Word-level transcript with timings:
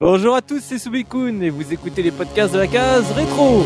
Bonjour 0.00 0.34
à 0.34 0.42
tous, 0.42 0.58
c'est 0.60 0.78
Subikun 0.80 1.40
et 1.40 1.50
vous 1.50 1.72
écoutez 1.72 2.02
les 2.02 2.10
podcasts 2.10 2.52
de 2.52 2.58
la 2.58 2.66
case 2.66 3.12
rétro. 3.12 3.62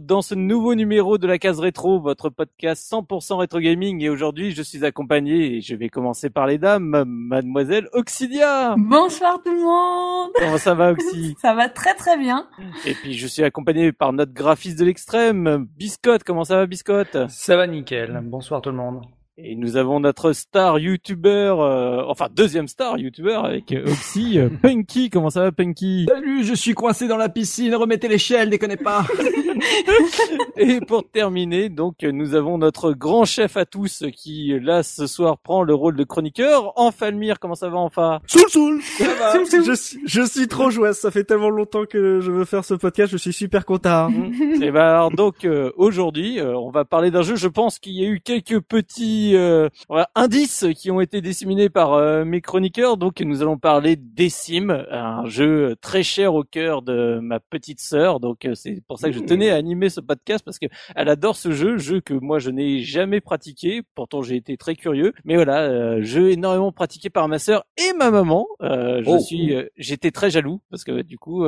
Dans 0.00 0.22
ce 0.22 0.34
nouveau 0.34 0.74
numéro 0.74 1.18
de 1.18 1.26
la 1.26 1.38
case 1.38 1.60
rétro, 1.60 2.00
votre 2.00 2.30
podcast 2.30 2.90
100% 2.90 3.36
rétro 3.36 3.60
gaming. 3.60 4.02
Et 4.02 4.08
aujourd'hui, 4.08 4.52
je 4.52 4.62
suis 4.62 4.84
accompagné, 4.84 5.56
et 5.56 5.60
je 5.60 5.74
vais 5.74 5.88
commencer 5.88 6.30
par 6.30 6.46
les 6.46 6.58
dames, 6.58 7.04
mademoiselle 7.06 7.88
Oxidia. 7.92 8.74
Bonsoir 8.78 9.40
tout 9.42 9.52
le 9.52 9.62
monde 9.62 10.30
Comment 10.38 10.58
ça 10.58 10.74
va, 10.74 10.92
Oxy 10.92 11.34
Ça 11.42 11.54
va 11.54 11.68
très 11.68 11.94
très 11.94 12.16
bien. 12.16 12.48
Et 12.84 12.94
puis, 12.94 13.14
je 13.14 13.26
suis 13.26 13.42
accompagné 13.42 13.92
par 13.92 14.12
notre 14.12 14.32
graphiste 14.32 14.78
de 14.78 14.84
l'extrême, 14.84 15.66
Biscotte. 15.76 16.24
Comment 16.24 16.44
ça 16.44 16.56
va, 16.56 16.66
Biscotte? 16.66 17.28
Ça 17.28 17.56
va 17.56 17.66
nickel. 17.66 18.20
Bonsoir 18.24 18.60
tout 18.62 18.70
le 18.70 18.76
monde. 18.76 19.02
Et 19.38 19.56
nous 19.56 19.78
avons 19.78 19.98
notre 19.98 20.34
star 20.34 20.78
youtubeur, 20.78 21.62
euh, 21.62 22.02
enfin 22.06 22.26
deuxième 22.30 22.68
star 22.68 22.98
youtubeur 22.98 23.46
avec 23.46 23.72
euh, 23.72 23.86
Oxy, 23.86 24.38
euh, 24.38 24.50
Punky. 24.62 25.08
Comment 25.08 25.30
ça 25.30 25.40
va, 25.44 25.52
Punky? 25.52 26.04
Salut, 26.06 26.44
je 26.44 26.52
suis 26.52 26.74
coincé 26.74 27.08
dans 27.08 27.16
la 27.16 27.30
piscine, 27.30 27.74
remettez 27.74 28.08
l'échelle, 28.08 28.50
déconnez 28.50 28.76
pas. 28.76 29.06
Et 30.58 30.80
pour 30.82 31.08
terminer, 31.08 31.70
donc 31.70 32.02
nous 32.02 32.34
avons 32.34 32.58
notre 32.58 32.92
grand 32.92 33.24
chef 33.24 33.56
à 33.56 33.64
tous 33.64 34.04
qui 34.14 34.52
là 34.60 34.82
ce 34.82 35.06
soir 35.06 35.38
prend 35.38 35.62
le 35.62 35.74
rôle 35.74 35.96
de 35.96 36.04
chroniqueur. 36.04 36.78
Enfalmir, 36.78 37.40
comment 37.40 37.54
ça 37.54 37.70
va 37.70 37.78
Enfa 37.78 38.20
Soul 38.26 38.50
soul 38.50 38.82
Ça 38.82 39.14
va, 39.14 39.32
je, 39.44 39.72
suis- 39.74 40.00
je 40.04 40.22
suis 40.26 40.46
trop 40.46 40.68
joyeux, 40.68 40.92
ça 40.92 41.10
fait 41.10 41.24
tellement 41.24 41.48
longtemps 41.48 41.84
que 41.88 42.20
je 42.20 42.30
veux 42.30 42.44
faire 42.44 42.66
ce 42.66 42.74
podcast, 42.74 43.10
je 43.10 43.16
suis 43.16 43.32
super 43.32 43.64
content. 43.64 44.10
Et 44.60 44.70
ben 44.70 44.82
alors 44.82 45.10
donc 45.10 45.46
euh, 45.46 45.70
aujourd'hui, 45.76 46.38
euh, 46.38 46.54
on 46.54 46.70
va 46.70 46.84
parler 46.84 47.10
d'un 47.10 47.22
jeu. 47.22 47.36
Je 47.36 47.48
pense 47.48 47.78
qu'il 47.78 47.94
y 47.94 48.04
a 48.04 48.08
eu 48.08 48.20
quelques 48.20 48.60
petits 48.60 49.21
euh, 49.34 49.68
indices 50.14 50.66
qui 50.76 50.90
ont 50.90 51.00
été 51.00 51.20
disséminés 51.20 51.68
par 51.68 51.94
euh, 51.94 52.24
mes 52.24 52.40
chroniqueurs. 52.40 52.96
Donc 52.96 53.20
nous 53.20 53.42
allons 53.42 53.58
parler 53.58 53.96
des 53.96 54.28
Sims, 54.28 54.70
un 54.90 55.24
jeu 55.26 55.76
très 55.80 56.02
cher 56.02 56.34
au 56.34 56.44
cœur 56.44 56.82
de 56.82 57.18
ma 57.22 57.40
petite 57.40 57.80
sœur. 57.80 58.20
Donc 58.20 58.44
euh, 58.44 58.54
c'est 58.54 58.82
pour 58.86 58.98
ça 58.98 59.08
que 59.08 59.14
je 59.14 59.20
tenais 59.20 59.50
à 59.50 59.56
animer 59.56 59.88
ce 59.88 60.00
podcast 60.00 60.44
parce 60.44 60.58
que 60.58 60.66
elle 60.94 61.08
adore 61.08 61.36
ce 61.36 61.52
jeu, 61.52 61.78
jeu 61.78 62.00
que 62.00 62.14
moi 62.14 62.38
je 62.38 62.50
n'ai 62.50 62.80
jamais 62.80 63.20
pratiqué. 63.20 63.82
Pourtant 63.94 64.22
j'ai 64.22 64.36
été 64.36 64.56
très 64.56 64.74
curieux, 64.74 65.12
mais 65.24 65.36
voilà, 65.36 65.60
euh, 65.62 66.02
jeu 66.02 66.30
énormément 66.30 66.72
pratiqué 66.72 67.10
par 67.10 67.28
ma 67.28 67.38
sœur 67.38 67.64
et 67.76 67.92
ma 67.98 68.10
maman. 68.10 68.46
Je 68.60 69.02
Oh. 69.06 69.18
suis, 69.18 69.54
j'étais 69.76 70.10
très 70.10 70.30
jaloux 70.30 70.60
parce 70.70 70.84
que 70.84 71.02
du 71.02 71.18
coup. 71.18 71.44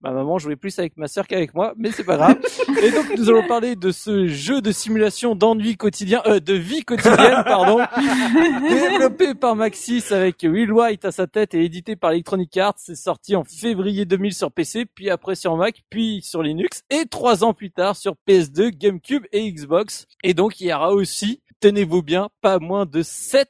Ma 0.00 0.12
maman 0.12 0.38
jouait 0.38 0.54
plus 0.54 0.78
avec 0.78 0.96
ma 0.96 1.08
sœur 1.08 1.26
qu'avec 1.26 1.54
moi, 1.54 1.74
mais 1.76 1.90
c'est 1.90 2.04
pas 2.04 2.16
grave. 2.16 2.38
Et 2.82 2.92
donc 2.92 3.06
nous 3.16 3.28
allons 3.30 3.46
parler 3.48 3.74
de 3.74 3.90
ce 3.90 4.28
jeu 4.28 4.60
de 4.60 4.70
simulation 4.70 5.34
d'ennui 5.34 5.76
quotidien, 5.76 6.22
euh, 6.26 6.38
de 6.38 6.54
vie 6.54 6.84
quotidienne, 6.84 7.42
pardon, 7.44 7.78
développé 8.68 9.34
par 9.34 9.56
Maxis 9.56 10.04
avec 10.12 10.42
Will 10.44 10.72
White 10.72 11.04
à 11.04 11.10
sa 11.10 11.26
tête 11.26 11.52
et 11.54 11.64
édité 11.64 11.96
par 11.96 12.12
Electronic 12.12 12.56
Arts. 12.58 12.74
C'est 12.76 12.94
sorti 12.94 13.34
en 13.34 13.42
février 13.42 14.04
2000 14.04 14.34
sur 14.34 14.52
PC, 14.52 14.86
puis 14.86 15.10
après 15.10 15.34
sur 15.34 15.56
Mac, 15.56 15.82
puis 15.90 16.20
sur 16.22 16.44
Linux, 16.44 16.84
et 16.90 17.06
trois 17.06 17.42
ans 17.42 17.52
plus 17.52 17.72
tard 17.72 17.96
sur 17.96 18.14
PS2, 18.28 18.70
GameCube 18.70 19.24
et 19.32 19.50
Xbox. 19.52 20.06
Et 20.22 20.32
donc 20.32 20.60
il 20.60 20.68
y 20.68 20.72
aura 20.72 20.92
aussi, 20.92 21.42
tenez-vous 21.58 22.04
bien, 22.04 22.28
pas 22.40 22.60
moins 22.60 22.86
de 22.86 23.02
7 23.02 23.48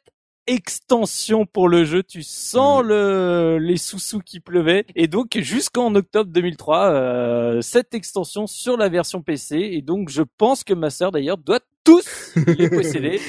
extensions 0.49 1.47
pour 1.47 1.69
le 1.69 1.85
jeu. 1.85 2.03
Tu 2.03 2.23
sens 2.23 2.83
le, 2.83 3.59
les 3.61 3.77
sous-sous 3.77 4.21
qui 4.21 4.41
pleuvaient. 4.41 4.85
Et 4.97 5.07
donc, 5.07 5.39
jusqu'en 5.39 5.95
octobre 5.95 6.31
2003, 6.33 6.91
euh, 6.91 7.61
cette 7.61 7.95
extension 7.95 8.47
sur 8.47 8.77
la 8.77 8.89
version 8.89 9.23
PC. 9.23 9.57
Et 9.57 9.83
donc, 9.83 10.09
je 10.09 10.23
pense 10.39 10.65
que 10.65 10.75
ma 10.75 10.91
sœur, 10.91 11.13
d'ailleurs, 11.13 11.39
doit 11.39 11.61
tous 11.89 12.35
les 12.57 12.69
posséder. 12.77 13.21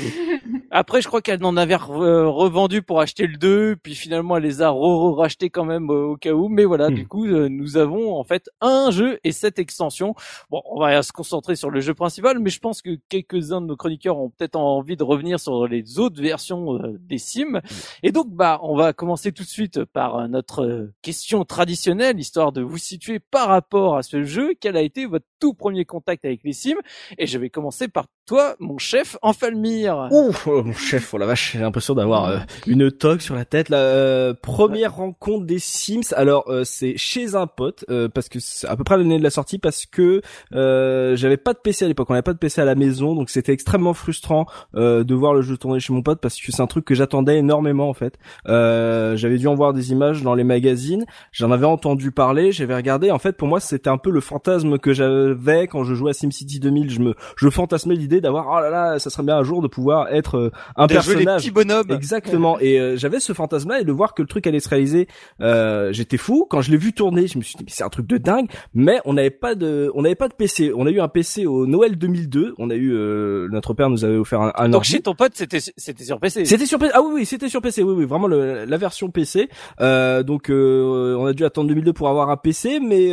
Après, 0.72 1.02
je 1.02 1.08
crois 1.08 1.22
qu'elle 1.22 1.44
en 1.44 1.58
avait 1.58 1.76
euh, 1.76 2.28
revendu 2.28 2.82
pour 2.82 3.00
acheter 3.00 3.26
le 3.26 3.38
2, 3.38 3.78
puis 3.78 3.96
finalement, 3.96 4.38
elle 4.38 4.44
les 4.44 4.62
a 4.62 4.72
rachetés 4.72 5.50
quand 5.50 5.66
même 5.66 5.90
euh, 5.90 6.12
au 6.12 6.18
cas 6.18 6.32
où. 6.34 6.50
Mais 6.50 6.66
voilà, 6.66 6.90
Hmm. 6.90 6.96
du 6.96 7.08
coup, 7.08 7.26
euh, 7.26 7.50
nous 7.50 7.78
avons 7.78 8.20
en 8.20 8.24
fait 8.24 8.50
un 8.62 8.92
jeu 8.92 9.20
et 9.24 9.32
cette 9.32 9.60
extension. 9.60 10.16
Bon, 10.50 10.62
on 10.66 10.80
va 10.80 11.02
se 11.04 11.12
concentrer 11.12 11.56
sur 11.56 11.70
le 11.70 11.80
jeu 11.82 11.94
principal, 11.94 12.40
mais 12.40 12.50
je 12.50 12.60
pense 12.60 12.82
que 12.82 12.98
quelques-uns 13.10 13.62
de 13.62 13.68
nos 13.68 13.78
chroniqueurs 13.78 14.18
ont 14.18 14.30
peut-être 14.30 14.56
envie 14.56 14.96
de 14.98 15.04
revenir 15.04 15.40
sur 15.40 15.68
les 15.68 16.00
autres 16.00 16.22
versions 16.22 16.80
des 17.00 17.18
Sims. 17.18 17.62
Et 18.04 18.12
donc, 18.12 18.28
bah, 18.30 18.60
on 18.64 18.76
va 18.76 18.94
commencer 18.94 19.32
tout 19.32 19.44
de 19.44 19.48
suite 19.50 19.84
par 19.86 20.28
notre 20.30 20.90
question 21.02 21.46
traditionnelle, 21.46 22.20
histoire 22.20 22.52
de 22.52 22.62
vous 22.62 22.78
situer 22.78 23.20
par 23.20 23.48
rapport 23.48 23.98
à 23.98 24.04
ce 24.04 24.24
jeu. 24.24 24.54
Quel 24.60 24.78
a 24.78 24.82
été 24.82 25.06
votre 25.06 25.26
tout 25.40 25.54
premier 25.54 25.86
contact 25.86 26.26
avec 26.26 26.42
les 26.44 26.54
Sims? 26.54 26.80
Et 27.18 27.28
je 27.28 27.38
vais 27.38 27.50
commencer 27.50 27.88
par 27.88 28.06
toi, 28.26 28.49
mon 28.60 28.78
chef, 28.78 29.18
Enfalmir. 29.22 30.08
Ouf, 30.12 30.48
oh, 30.48 30.64
mon 30.64 30.74
chef, 30.74 31.14
oh 31.14 31.18
la 31.18 31.26
vache, 31.26 31.54
j'ai 31.54 31.60
l'impression 31.60 31.96
d'avoir 31.96 32.26
euh, 32.26 32.40
une 32.68 32.92
toque 32.92 33.22
sur 33.22 33.36
la 33.36 33.46
tête. 33.46 33.70
La 33.70 33.78
euh, 33.78 34.34
première 34.34 34.96
rencontre 34.96 35.46
des 35.46 35.60
Sims, 35.60 36.14
alors 36.16 36.46
euh, 36.48 36.64
c'est 36.64 36.98
chez 36.98 37.36
un 37.36 37.48
pote, 37.48 37.86
euh, 37.90 38.08
parce 38.08 38.30
que 38.30 38.40
c'est 38.40 38.68
à 38.68 38.76
peu 38.76 38.84
près 38.84 38.98
l'année 38.98 39.18
de 39.18 39.24
la 39.24 39.30
sortie, 39.30 39.60
parce 39.60 39.86
que 39.86 40.22
j'avais 40.52 41.38
pas 41.38 41.54
de 41.54 41.60
PC 41.60 41.86
à 41.86 41.88
l'époque, 41.88 42.10
on 42.10 42.14
avait 42.14 42.22
pas 42.22 42.34
de 42.34 42.38
PC 42.38 42.62
à 42.62 42.66
la 42.66 42.76
maison, 42.76 43.16
donc 43.16 43.30
c'était 43.30 43.54
extrêmement 43.54 43.94
frustrant 43.94 44.46
de 44.74 45.14
voir 45.14 45.34
le 45.34 45.42
jeu 45.42 45.58
tourner 45.58 45.80
chez 45.80 45.94
mon 45.94 46.02
pote, 46.02 46.20
parce 46.22 46.40
que 46.40 46.52
c'est 46.52 46.62
un 46.62 46.68
truc 46.68 46.86
que 46.86 46.96
j'attendais 46.96 47.38
énormément 47.38 47.90
en 47.90 47.94
fait. 47.94 48.18
J'avais 48.46 49.38
dû 49.38 49.48
en 49.48 49.56
voir 49.56 49.74
des 49.74 49.92
images 49.92 50.24
dans 50.24 50.36
les 50.36 50.44
magazines, 50.44 51.06
j'en 51.32 51.52
avais 51.52 51.66
entendu 51.66 52.12
parler, 52.12 52.52
j'avais 52.52 52.76
regardé. 52.76 53.12
En 53.12 53.20
fait, 53.20 53.38
pour 53.38 53.48
moi, 53.48 53.60
c'était 53.60 53.90
un 53.90 53.98
peu 53.98 54.12
le 54.12 54.22
fantasme 54.22 54.78
que 54.78 54.94
j'avais 54.94 55.68
quand 55.68 55.84
je 55.84 55.94
jouais 55.94 56.12
à 56.12 56.14
SimCity 56.14 56.60
2000. 56.60 56.90
Je 56.90 57.00
me, 57.00 57.16
je 57.36 57.50
fantasmais 57.50 57.96
l'idée 57.96 58.22
d'avoir, 58.22 58.29
oh 58.32 58.60
là 58.60 58.70
là, 58.70 59.00
ça 59.00 59.10
serait 59.10 59.24
bien 59.24 59.38
un 59.38 59.44
jour 59.44 59.62
de 59.62 59.68
pouvoir 59.68 60.08
être 60.14 60.38
euh, 60.38 60.52
un 60.76 60.88
de 60.88 60.94
jouer 60.94 61.16
les 61.16 61.26
personnage. 61.26 61.42
petits 61.42 61.52
bonhommes. 61.52 61.92
Exactement. 61.92 62.60
Et 62.60 62.80
euh, 62.80 62.96
j'avais 62.98 63.20
ce 63.20 63.34
fantasme-là 63.34 63.82
et 63.82 63.84
de 63.84 63.92
voir 63.92 64.14
que 64.14 64.22
le 64.22 64.28
truc 64.28 64.46
allait 64.48 64.60
se 64.60 64.70
réaliser, 64.70 65.08
euh, 65.42 65.92
j'étais 65.92 66.18
fou. 66.18 66.48
Quand 66.50 66.62
je 66.62 66.72
l'ai 66.72 66.78
vu 66.78 66.94
tourner, 66.94 67.28
je 67.28 67.38
me 67.38 67.44
suis 67.44 67.56
dit 67.56 67.64
mais 67.64 67.72
c'est 67.72 67.84
un 67.84 67.90
truc 67.90 68.08
de 68.08 68.18
dingue. 68.18 68.48
Mais 68.74 69.00
on 69.06 69.14
n'avait 69.14 69.30
pas 69.30 69.56
de, 69.56 69.92
on 69.96 70.02
n'avait 70.02 70.16
pas 70.16 70.28
de 70.28 70.34
PC. 70.34 70.72
On 70.76 70.86
a 70.86 70.90
eu 70.92 71.00
un 71.00 71.08
PC 71.08 71.46
au 71.46 71.66
Noël 71.68 71.98
2002. 71.98 72.56
On 72.58 72.70
a 72.70 72.76
eu, 72.76 72.94
euh, 72.94 73.48
notre 73.52 73.74
père 73.74 73.90
nous 73.90 74.06
avait 74.06 74.18
offert 74.18 74.42
un, 74.42 74.52
un 74.56 74.66
Donc 74.70 74.76
ordi. 74.82 74.92
chez 74.92 75.02
ton 75.02 75.16
pote, 75.16 75.32
c'était 75.36 75.60
c'était 75.60 76.04
sur 76.04 76.20
PC. 76.20 76.46
C'était 76.46 76.66
sur 76.66 76.80
PC. 76.80 76.92
Ah 76.96 77.02
oui, 77.02 77.12
oui, 77.16 77.26
c'était 77.26 77.50
sur 77.50 77.62
PC. 77.62 77.84
Oui, 77.84 77.94
oui, 77.98 78.06
vraiment 78.06 78.28
le, 78.28 78.66
la 78.66 78.78
version 78.78 79.10
PC. 79.10 79.50
Donc, 79.80 80.50
on 80.50 81.26
a 81.26 81.34
dû 81.34 81.46
attendre 81.46 81.68
2002 81.70 81.94
pour 81.94 82.10
avoir 82.10 82.30
un 82.30 82.38
PC, 82.38 82.80
mais 82.80 83.10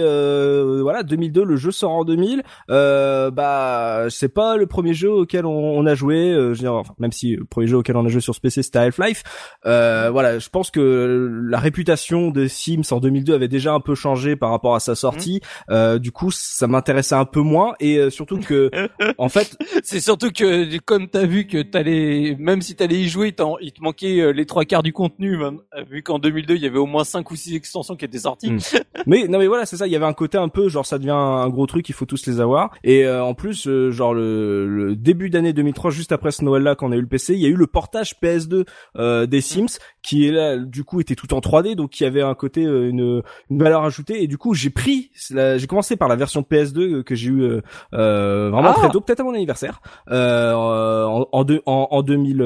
voilà, 0.81 1.03
2002, 1.03 1.45
le 1.45 1.57
jeu 1.57 1.71
sort 1.71 1.93
en 1.93 2.05
2000. 2.05 2.43
Euh, 2.71 3.31
bah, 3.31 4.07
c'est 4.11 4.29
pas 4.29 4.57
le 4.57 4.67
premier 4.67 4.95
jeu 4.95 5.06
auquel 5.07 5.47
on, 5.47 5.51
on 5.79 5.87
a 5.87 5.95
joué. 5.95 6.17
euh, 6.33 6.55
je 6.55 6.59
veux 6.61 6.69
dire, 6.69 6.75
enfin, 6.75 6.95
même 6.99 7.13
si 7.13 7.37
le 7.37 7.45
premier 7.45 7.67
jeu 7.67 7.77
auquel 7.79 7.97
on 7.97 8.05
a 8.05 8.09
joué 8.09 8.21
sur 8.21 8.35
ce 8.35 8.41
PC, 8.41 8.63
c'était 8.63 8.79
Half-Life. 8.79 9.23
Euh, 9.67 10.11
voilà, 10.11 10.39
je 10.39 10.49
pense 10.49 10.71
que 10.71 11.41
la 11.49 11.59
réputation 11.59 12.31
de 12.31 12.47
Sims 12.47 12.83
en 12.93 13.01
2002 13.01 13.35
avait 13.35 13.49
déjà 13.49 13.73
un 13.75 13.81
peu 13.81 13.95
changé 13.95 14.37
par 14.37 14.51
rapport 14.51 14.75
à 14.75 14.81
sa 14.81 14.95
sortie. 14.95 15.41
Euh, 15.71 15.99
du 15.99 16.13
coup, 16.13 16.31
ça 16.31 16.67
m'intéressait 16.67 17.15
un 17.15 17.25
peu 17.25 17.41
moins 17.41 17.75
et 17.81 17.99
euh, 17.99 18.11
surtout 18.11 18.39
que, 18.39 18.71
en 19.19 19.29
fait, 19.29 19.57
C'est 19.83 20.01
surtout 20.01 20.31
que 20.31 20.77
comme 20.85 21.09
t'as 21.09 21.27
vu 21.27 21.47
que 21.47 21.63
t'allais, 21.63 22.37
même 22.39 22.63
si 22.63 22.75
t'allais 22.77 23.01
y 23.01 23.09
jouer, 23.09 23.33
t'en- 23.33 23.59
il 23.61 23.73
te 23.73 23.83
manquait 23.83 24.21
euh, 24.21 24.31
les 24.31 24.47
trois 24.47 24.65
quarts 24.65 24.83
du 24.83 24.93
contenu. 24.93 25.37
même, 25.37 25.59
vu 25.91 26.03
qu'en 26.03 26.19
2002 26.19 26.55
il 26.57 26.63
y 26.63 26.67
avait 26.67 26.79
au 26.79 26.87
moins 26.87 27.05
cinq 27.05 27.31
ou 27.31 27.37
six 27.37 27.55
extensions 27.55 27.97
qui 27.97 28.05
étaient 28.05 28.19
sorties. 28.19 28.53
Mm. 28.53 28.59
Mais 29.07 29.29
non 29.29 29.39
mais 29.39 29.47
voilà 29.47 29.67
c'est 29.67 29.77
ça 29.77 29.87
il 29.87 29.93
y 29.93 29.97
avait 29.97 30.05
un 30.07 30.13
côté 30.15 30.37
un 30.39 30.49
peu 30.49 30.69
genre 30.69 30.85
ça 30.85 30.99
devient 30.99 31.11
un 31.11 31.49
gros 31.49 31.67
truc 31.67 31.89
il 31.89 31.93
faut 31.93 32.07
tous 32.07 32.27
les 32.27 32.41
avoir 32.41 32.75
et 32.83 33.05
euh, 33.05 33.23
en 33.23 33.35
plus 33.35 33.69
genre 33.91 34.15
le, 34.15 34.67
le 34.67 34.96
début 34.97 35.31
d'année 35.31 35.53
2003, 35.53 35.91
juste 35.91 36.13
après 36.13 36.31
ce 36.33 36.45
Noël-là, 36.45 36.75
quand 36.75 36.89
on 36.89 36.93
a 36.93 36.97
eu 36.97 37.01
le 37.01 37.07
PC, 37.07 37.35
il 37.35 37.41
y 37.41 37.47
a 37.47 37.49
eu 37.49 37.55
le 37.57 37.67
portage 37.67 38.15
PS2 38.23 38.65
euh, 38.97 39.27
des 39.27 39.41
Sims, 39.41 39.79
qui 40.03 40.27
est 40.27 40.33
là, 40.33 40.57
du 40.57 40.85
coup, 40.85 41.01
était 41.01 41.15
tout 41.15 41.33
en 41.35 41.41
3D, 41.41 41.75
donc 41.75 41.91
qui 41.91 42.05
avait 42.05 42.23
un 42.23 42.35
côté 42.35 42.63
une, 42.63 43.23
une 43.51 43.59
valeur 43.63 43.85
ajoutée. 43.85 44.23
Et 44.23 44.27
du 44.27 44.39
coup, 44.39 44.55
j'ai 44.55 44.71
pris, 44.71 45.11
j'ai 45.31 45.67
commencé 45.69 45.97
par 45.97 46.09
la 46.09 46.17
version 46.17 46.43
PS2 46.43 47.03
que 47.03 47.15
j'ai 47.15 47.29
eu 47.31 47.61
vraiment 47.93 48.73
très 48.73 48.87
Ah. 48.87 48.91
tôt, 48.91 49.01
peut-être 49.01 49.21
à 49.21 49.25
mon 49.25 49.35
anniversaire, 49.35 49.81
en, 50.11 51.27
en, 51.33 51.45
en, 51.67 51.89
en 51.91 52.03
2000, 52.03 52.37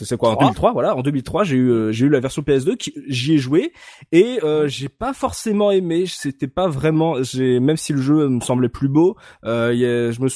c'est 0.00 0.16
quoi, 0.16 0.30
en 0.30 0.32
Trois. 0.32 0.44
2003, 0.46 0.72
voilà, 0.72 0.96
en 0.96 1.02
2003, 1.02 1.44
j'ai 1.44 1.56
eu 1.56 1.92
j'ai 1.92 2.06
eu 2.06 2.08
la 2.08 2.20
version 2.20 2.42
PS2, 2.42 2.76
qui 2.76 2.94
j'y 3.08 3.34
ai 3.34 3.38
joué 3.38 3.72
et 4.12 4.38
euh, 4.42 4.68
j'ai 4.68 4.88
pas 4.88 5.12
forcément 5.12 5.70
aimé. 5.70 6.04
C'était 6.06 6.48
pas 6.48 6.68
vraiment. 6.68 7.22
J'ai 7.22 7.60
même 7.60 7.76
si 7.76 7.92
le 7.92 8.00
jeu 8.00 8.28
me 8.28 8.40
semblait 8.40 8.68
plus 8.68 8.88
beau, 8.88 9.16
euh, 9.44 9.72
y 9.74 9.84
a- 9.84 10.10
je 10.10 10.20
me 10.20 10.28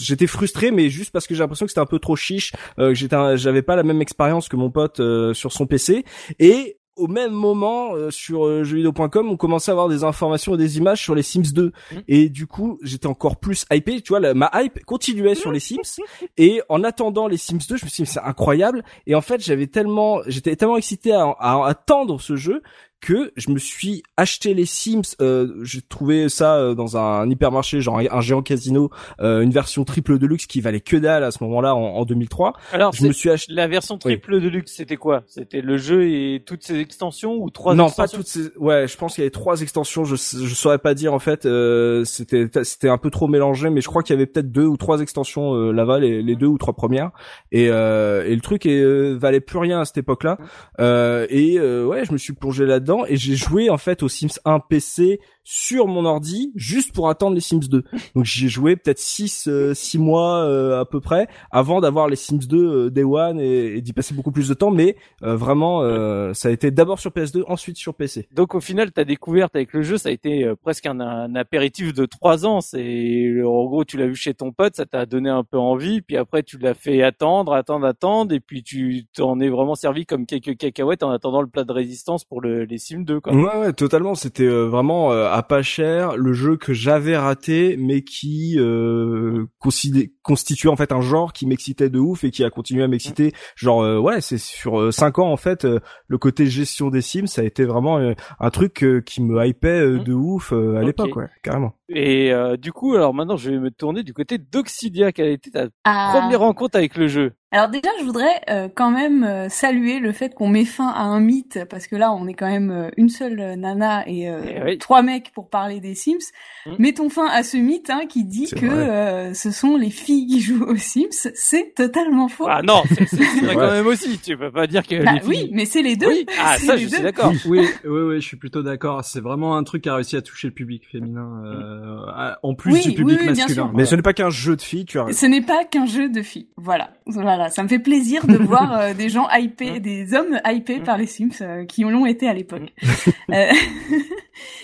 J'étais 0.00 0.26
frustré, 0.26 0.70
mais 0.70 0.88
juste 0.90 1.10
parce 1.10 1.26
que 1.26 1.34
j'ai 1.34 1.40
l'impression 1.40 1.66
que 1.66 1.70
c'était 1.70 1.80
un 1.80 1.86
peu 1.86 1.98
trop 1.98 2.16
chiche, 2.16 2.52
euh, 2.78 2.88
que 2.88 2.94
j'étais, 2.94 3.36
j'avais 3.36 3.62
pas 3.62 3.76
la 3.76 3.82
même 3.82 4.00
expérience 4.02 4.48
que 4.48 4.56
mon 4.56 4.70
pote 4.70 5.00
euh, 5.00 5.34
sur 5.34 5.52
son 5.52 5.66
PC. 5.66 6.04
Et 6.38 6.76
au 6.96 7.06
même 7.06 7.30
moment, 7.30 7.94
euh, 7.94 8.10
sur 8.10 8.44
euh, 8.44 8.64
jeuxvideo.com, 8.64 9.28
on 9.30 9.36
commençait 9.36 9.70
à 9.70 9.74
avoir 9.74 9.88
des 9.88 10.02
informations 10.02 10.56
et 10.56 10.58
des 10.58 10.78
images 10.78 11.00
sur 11.00 11.14
les 11.14 11.22
Sims 11.22 11.52
2. 11.54 11.66
Mhm. 11.92 12.02
Et 12.08 12.28
du 12.28 12.48
coup, 12.48 12.76
j'étais 12.82 13.06
encore 13.06 13.36
plus 13.36 13.64
hypé. 13.72 14.00
Tu 14.00 14.08
vois, 14.08 14.18
la- 14.18 14.34
ma 14.34 14.50
hype 14.54 14.84
continuait 14.84 15.36
sur 15.36 15.52
les 15.52 15.60
Sims. 15.60 15.76
Et 16.36 16.60
en 16.68 16.82
attendant 16.82 17.28
les 17.28 17.36
Sims 17.36 17.58
2, 17.68 17.76
je 17.76 17.84
me 17.84 17.88
suis 17.88 18.02
dit, 18.02 18.10
c'est 18.10 18.18
incroyable. 18.20 18.82
Et 19.06 19.14
en 19.14 19.20
fait, 19.20 19.40
j'avais 19.40 19.68
tellement, 19.68 20.22
j'étais 20.26 20.56
tellement 20.56 20.76
excité 20.76 21.12
à, 21.12 21.28
à 21.38 21.68
attendre 21.68 22.20
ce 22.20 22.34
jeu 22.34 22.62
que 23.00 23.32
je 23.36 23.50
me 23.50 23.58
suis 23.58 24.02
acheté 24.16 24.54
les 24.54 24.66
Sims. 24.66 25.14
Euh, 25.20 25.54
j'ai 25.62 25.80
trouvé 25.82 26.28
ça 26.28 26.56
euh, 26.56 26.74
dans 26.74 26.96
un 26.96 27.28
hypermarché, 27.30 27.80
genre 27.80 27.98
un, 27.98 28.04
un 28.10 28.20
géant 28.20 28.42
casino, 28.42 28.90
euh, 29.20 29.40
une 29.42 29.50
version 29.50 29.84
triple 29.84 30.18
deluxe 30.18 30.46
qui 30.46 30.60
valait 30.60 30.80
que 30.80 30.96
dalle 30.96 31.24
à 31.24 31.30
ce 31.30 31.42
moment-là 31.44 31.74
en, 31.74 31.80
en 31.80 32.04
2003. 32.04 32.54
Alors, 32.72 32.92
Je 32.92 33.06
me 33.06 33.12
suis 33.12 33.30
acheté. 33.30 33.52
la 33.52 33.68
version 33.68 33.98
triple 33.98 34.40
de 34.40 34.48
luxe, 34.48 34.72
c'était 34.76 34.96
quoi? 34.96 35.22
C'était 35.26 35.60
le 35.60 35.76
jeu 35.76 36.08
et 36.08 36.42
toutes 36.44 36.62
ses 36.64 36.78
extensions 36.78 37.34
ou 37.36 37.50
trois 37.50 37.74
non, 37.74 37.86
extensions? 37.86 38.18
pas 38.18 38.22
toutes 38.22 38.28
ces. 38.28 38.50
Ouais, 38.58 38.86
je 38.88 38.96
pense 38.96 39.14
qu'il 39.14 39.22
y 39.22 39.24
avait 39.24 39.30
trois 39.30 39.60
extensions. 39.62 40.04
Je 40.04 40.16
je 40.16 40.54
saurais 40.54 40.78
pas 40.78 40.94
dire 40.94 41.14
en 41.14 41.18
fait. 41.18 41.46
Euh, 41.46 42.04
c'était 42.04 42.48
c'était 42.64 42.88
un 42.88 42.98
peu 42.98 43.10
trop 43.10 43.28
mélangé, 43.28 43.70
mais 43.70 43.80
je 43.80 43.88
crois 43.88 44.02
qu'il 44.02 44.14
y 44.14 44.16
avait 44.16 44.26
peut-être 44.26 44.50
deux 44.50 44.66
ou 44.66 44.76
trois 44.76 45.00
extensions 45.00 45.54
euh, 45.54 45.72
là-bas, 45.72 45.98
les, 45.98 46.22
les 46.22 46.36
deux 46.36 46.46
ou 46.46 46.58
trois 46.58 46.74
premières. 46.74 47.10
Et 47.52 47.68
euh, 47.70 48.24
et 48.26 48.34
le 48.34 48.40
truc 48.40 48.66
euh, 48.66 49.16
valait 49.20 49.40
plus 49.40 49.58
rien 49.58 49.80
à 49.80 49.84
cette 49.84 49.98
époque-là. 49.98 50.38
Euh, 50.80 51.26
et 51.30 51.58
ouais, 51.60 52.04
je 52.04 52.12
me 52.12 52.18
suis 52.18 52.32
plongé 52.32 52.66
et 53.06 53.16
j'ai 53.16 53.36
joué 53.36 53.70
en 53.70 53.78
fait 53.78 54.02
aux 54.02 54.08
Sims 54.08 54.38
1 54.44 54.60
PC 54.60 55.20
sur 55.44 55.86
mon 55.86 56.04
ordi 56.04 56.52
juste 56.54 56.92
pour 56.92 57.08
attendre 57.08 57.34
les 57.34 57.40
Sims 57.40 57.68
2. 57.70 57.84
Donc 58.14 58.24
j'y 58.24 58.46
ai 58.46 58.48
joué 58.48 58.76
peut-être 58.76 58.98
6 58.98 59.48
six 59.72 59.98
mois 59.98 60.44
euh, 60.44 60.80
à 60.80 60.84
peu 60.84 61.00
près 61.00 61.26
avant 61.50 61.80
d'avoir 61.80 62.08
les 62.08 62.16
Sims 62.16 62.46
2 62.46 62.56
euh, 62.56 62.90
Day 62.90 63.04
One 63.04 63.40
et, 63.40 63.80
d'y 63.80 63.92
passer 63.92 64.14
beaucoup 64.14 64.32
plus 64.32 64.48
de 64.48 64.54
temps 64.54 64.70
mais 64.70 64.96
euh, 65.22 65.36
vraiment 65.36 65.82
euh, 65.82 66.32
ça 66.34 66.48
a 66.48 66.50
été 66.52 66.70
d'abord 66.70 66.98
sur 66.98 67.10
PS2 67.10 67.44
ensuite 67.46 67.76
sur 67.76 67.94
PC. 67.94 68.28
Donc 68.32 68.54
au 68.54 68.60
final, 68.60 68.92
ta 68.92 69.04
découverte 69.04 69.54
avec 69.56 69.72
le 69.72 69.82
jeu, 69.82 69.98
ça 69.98 70.08
a 70.08 70.12
été 70.12 70.44
euh, 70.44 70.54
presque 70.54 70.86
un, 70.86 71.00
un 71.00 71.34
apéritif 71.34 71.92
de 71.92 72.06
trois 72.06 72.46
ans. 72.46 72.60
C'est 72.60 73.42
en 73.42 73.64
gros, 73.64 73.84
tu 73.84 73.96
l'as 73.96 74.06
vu 74.06 74.14
chez 74.14 74.34
ton 74.34 74.52
pote, 74.52 74.76
ça 74.76 74.86
t'a 74.86 75.06
donné 75.06 75.30
un 75.30 75.44
peu 75.44 75.58
envie, 75.58 76.00
puis 76.00 76.16
après 76.16 76.42
tu 76.42 76.58
l'as 76.58 76.74
fait 76.74 77.02
attendre, 77.02 77.52
attendre, 77.52 77.86
attendre, 77.86 78.34
et 78.34 78.40
puis 78.40 78.62
tu 78.62 79.06
t'en 79.14 79.40
es 79.40 79.48
vraiment 79.48 79.74
servi 79.74 80.06
comme 80.06 80.26
quelques 80.26 80.56
cacahuètes 80.56 81.02
en 81.02 81.10
attendant 81.10 81.42
le 81.42 81.48
plat 81.48 81.64
de 81.64 81.72
résistance 81.72 82.24
pour 82.24 82.40
le, 82.40 82.64
les 82.64 82.77
Sims 82.78 83.04
2. 83.04 83.20
Quoi. 83.20 83.32
Ouais, 83.34 83.58
ouais, 83.58 83.72
totalement. 83.72 84.14
C'était 84.14 84.44
euh, 84.46 84.66
vraiment 84.68 85.12
euh, 85.12 85.28
à 85.30 85.42
pas 85.42 85.62
cher 85.62 86.16
le 86.16 86.32
jeu 86.32 86.56
que 86.56 86.72
j'avais 86.72 87.16
raté, 87.16 87.76
mais 87.78 88.02
qui 88.02 88.56
euh, 88.58 89.46
considé- 89.58 90.12
constituait 90.22 90.68
en 90.68 90.76
fait 90.76 90.92
un 90.92 91.00
genre 91.00 91.32
qui 91.32 91.46
m'excitait 91.46 91.90
de 91.90 91.98
ouf 91.98 92.24
et 92.24 92.30
qui 92.30 92.44
a 92.44 92.50
continué 92.50 92.82
à 92.82 92.88
m'exciter. 92.88 93.32
Genre, 93.56 93.82
euh, 93.82 93.98
ouais, 93.98 94.20
c'est 94.20 94.38
sur 94.38 94.80
euh, 94.80 94.90
cinq 94.90 95.18
ans 95.18 95.30
en 95.32 95.36
fait, 95.36 95.64
euh, 95.64 95.80
le 96.06 96.18
côté 96.18 96.46
gestion 96.46 96.88
des 96.90 97.00
Sims, 97.02 97.26
ça 97.26 97.42
a 97.42 97.44
été 97.44 97.64
vraiment 97.64 97.98
euh, 97.98 98.12
un 98.40 98.50
truc 98.50 98.82
euh, 98.84 99.00
qui 99.00 99.22
me 99.22 99.44
hypait 99.46 99.68
euh, 99.80 99.98
Mhm. 99.98 100.04
de 100.04 100.12
ouf 100.14 100.52
euh, 100.52 100.76
à 100.76 100.82
l'époque, 100.82 101.16
ouais, 101.16 101.28
carrément. 101.42 101.72
Et 101.88 102.32
euh, 102.32 102.56
du 102.56 102.72
coup, 102.72 102.94
alors 102.94 103.14
maintenant, 103.14 103.36
je 103.36 103.50
vais 103.50 103.58
me 103.58 103.70
tourner 103.70 104.02
du 104.02 104.12
côté 104.12 104.36
d'Oxidia. 104.38 105.12
Quelle 105.12 105.26
a 105.28 105.30
été 105.30 105.50
ta 105.50 105.68
Ah. 105.84 106.10
première 106.12 106.40
rencontre 106.40 106.76
avec 106.76 106.96
le 106.96 107.08
jeu? 107.08 107.32
Alors 107.50 107.70
déjà, 107.70 107.88
je 107.98 108.04
voudrais 108.04 108.42
euh, 108.50 108.68
quand 108.74 108.90
même 108.90 109.24
euh, 109.24 109.48
saluer 109.48 110.00
le 110.00 110.12
fait 110.12 110.34
qu'on 110.34 110.48
met 110.48 110.66
fin 110.66 110.88
à 110.88 111.00
un 111.04 111.18
mythe, 111.18 111.60
parce 111.70 111.86
que 111.86 111.96
là, 111.96 112.12
on 112.12 112.26
est 112.28 112.34
quand 112.34 112.46
même 112.46 112.70
euh, 112.70 112.90
une 112.98 113.08
seule 113.08 113.40
euh, 113.40 113.56
nana 113.56 114.06
et, 114.06 114.28
euh, 114.28 114.40
Eh 114.46 114.62
oui. 114.62 114.78
trois 114.78 115.00
mecs 115.00 115.32
pour 115.32 115.48
parler 115.48 115.80
des 115.80 115.94
Sims. 115.94 116.18
Mm. 116.66 116.72
Mettons 116.78 117.08
fin 117.08 117.26
à 117.26 117.42
ce 117.42 117.56
mythe 117.56 117.88
hein, 117.88 118.02
qui 118.06 118.24
dit 118.24 118.50
que 118.50 118.66
euh, 118.66 119.32
ce 119.32 119.50
sont 119.50 119.78
les 119.78 119.88
filles 119.88 120.26
qui 120.26 120.40
jouent 120.42 120.62
aux 120.64 120.76
Sims. 120.76 121.08
C'est 121.34 121.72
totalement 121.74 122.28
faux. 122.28 122.44
Ah 122.50 122.60
non, 122.60 122.82
c'est 122.86 123.06
c'est- 123.06 123.16
c'est 123.16 123.40
vrai 123.40 123.48
Ouais. 123.48 123.54
quand 123.54 123.70
même 123.72 123.86
aussi. 123.86 124.18
Tu 124.18 124.36
peux 124.36 124.50
pas 124.52 124.66
dire 124.66 124.86
que 124.86 125.02
Bah 125.02 125.12
les 125.14 125.20
filles. 125.20 125.28
oui, 125.46 125.50
mais 125.54 125.64
c'est 125.64 125.80
les 125.80 125.96
deux. 125.96 126.08
Oui. 126.08 126.26
Ah 126.38 126.56
C'est 126.58 126.66
ça, 126.66 126.76
je 126.76 126.86
suis 126.86 127.02
d'accord. 127.02 127.32
Oui, 127.46 127.60
oui, 127.84 128.00
oui, 128.02 128.20
je 128.20 128.26
suis 128.26 128.36
plutôt 128.36 128.62
d'accord. 128.62 129.04
C'est 129.04 129.20
vraiment 129.22 129.56
un 129.56 129.64
truc 129.64 129.84
qui 129.84 129.88
a 129.88 129.94
réussi 129.94 130.16
à 130.18 130.20
toucher 130.20 130.48
le 130.48 130.54
public 130.54 130.82
féminin, 130.92 131.42
euh, 131.46 132.32
en 132.42 132.54
plus 132.54 132.74
Oui, 132.74 132.82
du 132.82 132.88
public 132.92 133.06
oui, 133.06 133.26
oui, 133.26 133.32
bien 133.32 133.44
masculin. 133.46 133.64
sûr. 133.68 133.72
Mais 133.74 133.86
ce 133.86 133.94
n'est 133.94 134.02
pas 134.02 134.12
qu'un 134.12 134.28
jeu 134.28 134.54
de 134.54 134.60
filles, 134.60 134.84
tu 134.84 134.98
as. 135.00 135.10
Ce 135.12 135.24
n'est 135.24 135.40
pas 135.40 135.64
qu'un 135.64 135.86
jeu 135.86 136.10
de 136.10 136.20
filles. 136.20 136.48
Voilà, 136.58 136.90
voilà. 137.06 137.37
Ça 137.50 137.62
me 137.62 137.68
fait 137.68 137.78
plaisir 137.78 138.26
de 138.26 138.36
voir 138.38 138.78
euh, 138.78 138.94
des 138.94 139.08
gens 139.08 139.28
hypés, 139.30 139.78
Mm. 139.78 139.78
des 139.80 140.14
hommes 140.14 140.40
hypés 140.46 140.80
Mm. 140.80 140.84
par 140.84 140.98
les 140.98 141.06
Sims 141.06 141.30
euh, 141.40 141.64
qui 141.64 141.82
l'ont 141.82 142.06
été 142.06 142.28
à 142.28 142.34
l'époque. 142.34 142.72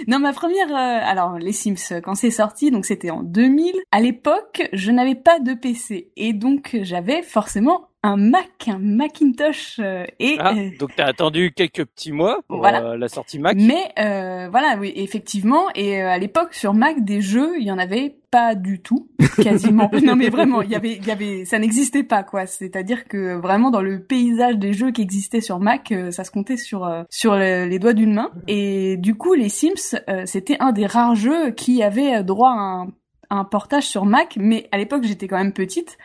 Non, 0.08 0.18
ma 0.18 0.32
première, 0.32 0.68
euh, 0.70 1.00
alors 1.10 1.38
les 1.38 1.52
Sims 1.52 2.00
quand 2.02 2.14
c'est 2.14 2.30
sorti, 2.30 2.70
donc 2.70 2.84
c'était 2.84 3.10
en 3.10 3.22
2000. 3.22 3.72
À 3.92 4.00
l'époque, 4.00 4.68
je 4.72 4.90
n'avais 4.90 5.14
pas 5.14 5.38
de 5.40 5.54
PC 5.54 6.10
et 6.16 6.32
donc 6.32 6.76
j'avais 6.82 7.22
forcément 7.22 7.88
un 8.02 8.16
Mac, 8.18 8.68
un 8.68 8.78
Macintosh 8.78 9.76
euh, 9.80 10.04
et 10.20 10.36
Ah, 10.38 10.52
euh, 10.54 10.68
donc 10.78 10.90
t'as 10.94 11.06
attendu 11.06 11.52
quelques 11.56 11.86
petits 11.86 12.12
mois 12.12 12.40
pour 12.48 12.58
Voilà. 12.58 12.82
euh, 12.90 12.96
la 12.98 13.08
sortie 13.08 13.38
Mac. 13.38 13.56
Mais 13.58 13.92
euh, 13.98 14.48
voilà, 14.50 14.76
oui, 14.78 14.92
effectivement. 14.96 15.64
Et 15.74 16.02
euh, 16.02 16.10
à 16.10 16.18
l'époque, 16.18 16.52
sur 16.52 16.74
Mac, 16.74 17.02
des 17.02 17.22
jeux, 17.22 17.54
il 17.58 17.66
y 17.66 17.70
en 17.70 17.78
avait 17.78 18.16
pas 18.30 18.54
du 18.56 18.80
tout, 18.82 19.08
quasiment. 19.42 19.90
non, 20.04 20.16
mais 20.16 20.28
vraiment, 20.28 20.60
il 20.60 20.70
y 20.70 20.74
avait, 20.74 20.96
il 20.96 21.06
y 21.06 21.10
avait, 21.12 21.44
ça 21.46 21.58
n'existait 21.58 22.02
pas, 22.02 22.24
quoi. 22.24 22.44
C'est-à-dire 22.46 23.04
que 23.06 23.36
vraiment 23.36 23.70
dans 23.70 23.80
le 23.80 24.02
paysage 24.02 24.56
des 24.58 24.72
jeux 24.74 24.90
qui 24.90 25.00
existaient 25.02 25.40
sur 25.40 25.58
Mac, 25.60 25.94
ça 26.10 26.24
se 26.24 26.30
comptait 26.30 26.56
sur 26.58 26.84
euh, 26.84 27.04
sur 27.08 27.36
le- 27.36 27.64
les 27.66 27.78
doigts 27.78 27.92
d'une 27.94 28.12
main. 28.12 28.32
Et 28.48 28.96
du 28.98 29.14
coup, 29.14 29.32
les 29.34 29.48
Sims, 29.64 29.98
euh, 30.08 30.22
c'était 30.26 30.56
un 30.60 30.72
des 30.72 30.86
rares 30.86 31.14
jeux 31.14 31.50
qui 31.50 31.82
avait 31.82 32.22
droit 32.22 32.50
à 32.50 32.60
un, 32.60 32.88
à 33.30 33.36
un 33.36 33.44
portage 33.44 33.86
sur 33.86 34.04
Mac. 34.04 34.36
Mais 34.38 34.68
à 34.72 34.78
l'époque, 34.78 35.04
j'étais 35.04 35.28
quand 35.28 35.38
même 35.38 35.52
petite. 35.52 35.96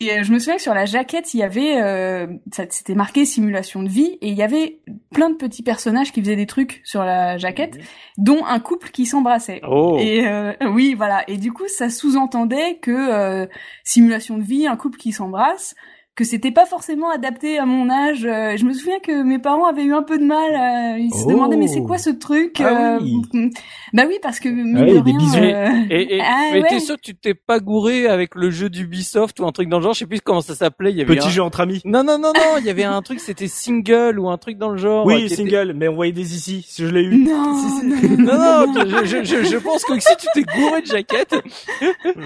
Et 0.00 0.12
euh, 0.12 0.22
je 0.22 0.32
me 0.32 0.38
souviens 0.38 0.56
que 0.56 0.62
sur 0.62 0.74
la 0.74 0.84
jaquette, 0.84 1.34
il 1.34 1.38
y 1.38 1.42
avait, 1.42 1.82
euh, 1.82 2.28
ça 2.52 2.64
c'était 2.70 2.94
marqué 2.94 3.24
simulation 3.24 3.82
de 3.82 3.88
vie, 3.88 4.16
et 4.20 4.28
il 4.28 4.34
y 4.34 4.44
avait 4.44 4.80
plein 5.12 5.28
de 5.28 5.34
petits 5.34 5.64
personnages 5.64 6.12
qui 6.12 6.20
faisaient 6.20 6.36
des 6.36 6.46
trucs 6.46 6.80
sur 6.84 7.02
la 7.02 7.36
jaquette, 7.36 7.78
dont 8.16 8.44
un 8.46 8.60
couple 8.60 8.90
qui 8.90 9.06
s'embrassait. 9.06 9.60
Oh. 9.66 9.96
Et 9.98 10.28
euh, 10.28 10.52
oui, 10.70 10.94
voilà. 10.94 11.28
Et 11.28 11.36
du 11.36 11.52
coup, 11.52 11.66
ça 11.66 11.90
sous-entendait 11.90 12.76
que 12.76 12.92
euh, 12.92 13.46
simulation 13.82 14.38
de 14.38 14.44
vie, 14.44 14.68
un 14.68 14.76
couple 14.76 14.98
qui 14.98 15.10
s'embrasse, 15.10 15.74
que 16.18 16.24
c'était 16.24 16.50
pas 16.50 16.66
forcément 16.66 17.10
adapté 17.10 17.58
à 17.58 17.64
mon 17.64 17.88
âge. 17.88 18.24
Euh, 18.24 18.56
je 18.56 18.64
me 18.64 18.72
souviens 18.72 18.98
que 18.98 19.22
mes 19.22 19.38
parents 19.38 19.66
avaient 19.66 19.84
eu 19.84 19.94
un 19.94 20.02
peu 20.02 20.18
de 20.18 20.24
mal. 20.24 20.50
euh, 20.52 20.98
ils 20.98 21.14
se 21.14 21.24
Oh. 21.24 21.30
demandaient 21.30 21.56
mais 21.56 21.68
c'est 21.68 21.80
quoi 21.82 21.96
ce 21.96 22.10
truc 22.10 22.60
Ah 22.60 22.96
euh, 22.96 22.98
oui. 23.00 23.50
Bah 23.92 24.02
oui, 24.08 24.18
parce 24.20 24.40
que 24.40 24.48
mine 24.48 24.76
Ah 24.76 24.82
oui, 24.82 24.94
de 24.94 24.98
des 24.98 25.10
rien, 25.12 25.18
bisous. 25.18 25.38
euh, 25.38 25.68
Et, 25.90 26.16
et 26.16 26.20
Ah, 26.24 26.50
mais 26.54 26.62
t'es 26.68 26.80
sûr 26.80 26.96
que 26.96 27.02
tu 27.02 27.14
t'es 27.14 27.34
pas 27.34 27.60
gouré 27.60 28.08
avec 28.08 28.34
le 28.34 28.50
jeu 28.50 28.68
d'Ubisoft 28.68 29.38
ou 29.38 29.46
un 29.46 29.52
truc 29.52 29.68
dans 29.68 29.78
le 29.78 29.84
genre? 29.84 29.94
Je 29.94 30.00
sais 30.00 30.06
plus 30.06 30.20
comment 30.20 30.40
ça 30.40 30.56
s'appelait. 30.56 30.90
Il 30.90 30.96
y 30.98 31.02
avait 31.02 31.14
Petit 31.14 31.28
un... 31.28 31.30
jeu 31.30 31.42
entre 31.42 31.60
amis. 31.60 31.80
Non 31.84 32.02
non 32.02 32.18
non 32.18 32.32
non, 32.34 32.56
il 32.58 32.64
y 32.66 32.70
avait 32.70 32.82
un 32.84 33.00
truc 33.00 33.20
c'était 33.20 33.46
single 33.46 34.18
ou 34.18 34.28
un 34.28 34.38
truc 34.38 34.58
dans 34.58 34.70
le 34.70 34.76
genre. 34.76 35.06
Oui, 35.06 35.22
était- 35.26 35.36
single, 35.36 35.72
mais 35.76 35.86
on 35.86 35.94
voyait 35.94 36.12
des 36.12 36.34
ici, 36.34 36.64
si 36.68 36.82
je 36.84 36.88
l'ai 36.92 37.02
eu. 37.04 37.16
non, 37.24 37.54
Si, 37.54 37.78
si. 37.80 38.08
non, 38.18 38.24
Non 38.34 38.66
non, 38.74 38.84
je, 38.84 39.04
je, 39.04 39.22
je, 39.24 39.44
je 39.44 39.56
pense 39.56 39.84
que 39.84 39.98
si 40.00 40.16
tu 40.18 40.26
t'es 40.34 40.42
gouré 40.42 40.80
de 40.82 40.86
jaquette. 40.86 41.36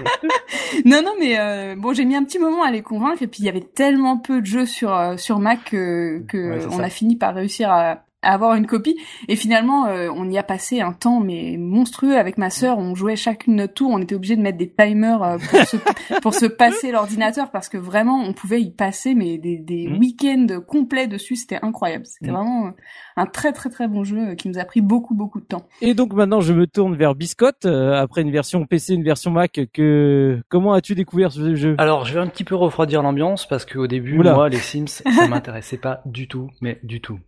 Non, 0.85 1.01
non, 1.03 1.11
mais 1.19 1.35
euh, 1.39 1.75
bon, 1.77 1.93
j'ai 1.93 2.05
mis 2.05 2.15
un 2.15 2.23
petit 2.23 2.39
moment 2.39 2.63
à 2.63 2.71
les 2.71 2.81
convaincre, 2.81 3.21
et 3.21 3.27
puis 3.27 3.39
il 3.41 3.45
y 3.45 3.49
avait 3.49 3.61
tellement 3.83 4.17
peu 4.17 4.39
de 4.41 4.45
jeux 4.45 4.65
sur 4.65 4.93
euh, 4.93 5.17
sur 5.17 5.39
Mac 5.39 5.59
que, 5.65 6.23
que 6.27 6.37
Ouais, 6.59 6.65
on 6.67 6.77
ça. 6.77 6.83
a 6.85 6.89
fini 6.89 7.15
par 7.15 7.33
réussir 7.35 7.69
à, 7.71 8.03
à 8.21 8.33
avoir 8.33 8.55
une 8.55 8.65
copie. 8.67 8.95
Et 9.27 9.35
finalement, 9.35 9.87
euh, 9.87 10.09
on 10.15 10.29
y 10.29 10.37
a 10.37 10.43
passé 10.43 10.79
un 10.79 10.93
temps 10.93 11.19
mais 11.19 11.57
monstrueux 11.59 12.17
avec 12.17 12.37
ma 12.37 12.49
sœur. 12.49 12.77
On 12.77 12.95
jouait 12.95 13.17
chacune 13.17 13.55
notre 13.57 13.73
tour. 13.73 13.89
On 13.91 13.99
était 13.99 14.15
obligé 14.15 14.37
de 14.37 14.41
mettre 14.41 14.57
des 14.57 14.71
timers 14.73 15.21
euh, 15.21 15.37
pour 15.49 15.59
se 15.65 15.77
pour 16.21 16.33
se 16.33 16.45
passer 16.45 16.91
l'ordinateur 16.91 17.51
parce 17.51 17.67
que 17.67 17.77
vraiment, 17.77 18.19
on 18.23 18.31
pouvait 18.33 18.61
y 18.61 18.71
passer 18.71 19.13
mais 19.15 19.37
des 19.37 19.57
des 19.57 19.87
Mhm. 19.89 19.97
week-ends 19.99 20.47
complets 20.65 21.07
dessus. 21.07 21.35
C'était 21.35 21.59
incroyable. 21.61 22.05
C'était 22.05 22.31
Mhm. 22.31 22.37
vraiment 22.37 22.67
euh, 22.67 22.71
un 23.15 23.25
très 23.25 23.51
très 23.53 23.69
très 23.69 23.87
bon 23.87 24.03
jeu 24.03 24.29
euh, 24.29 24.35
qui 24.35 24.49
nous 24.49 24.57
a 24.59 24.65
pris 24.65 24.81
beaucoup 24.81 25.13
beaucoup 25.13 25.39
de 25.39 25.45
temps. 25.45 25.67
Et 25.81 25.93
donc 25.93 26.13
maintenant 26.13 26.41
je 26.41 26.53
me 26.53 26.67
tourne 26.67 26.95
vers 26.95 27.15
Biscotte 27.15 27.65
euh, 27.65 27.93
après 27.93 28.21
une 28.21 28.31
version 28.31 28.65
PC, 28.65 28.93
une 28.93 29.03
version 29.03 29.31
Mac. 29.31 29.59
Que 29.73 30.39
comment 30.49 30.73
as-tu 30.73 30.95
découvert 30.95 31.31
ce 31.31 31.55
jeu? 31.55 31.75
Alors, 31.77 32.05
je 32.05 32.13
vais 32.13 32.19
un 32.19 32.27
petit 32.27 32.43
peu 32.43 32.55
refroidir 32.55 33.01
l'ambiance 33.03 33.47
parce 33.47 33.65
qu'au 33.65 33.87
début, 33.87 34.17
Oula. 34.19 34.33
moi, 34.33 34.49
les 34.49 34.57
Sims, 34.57 34.87
ça 34.87 35.03
m'intéressait 35.27 35.77
pas 35.77 36.01
du 36.05 36.27
tout, 36.27 36.49
mais 36.61 36.79
du 36.83 37.01
tout. 37.01 37.19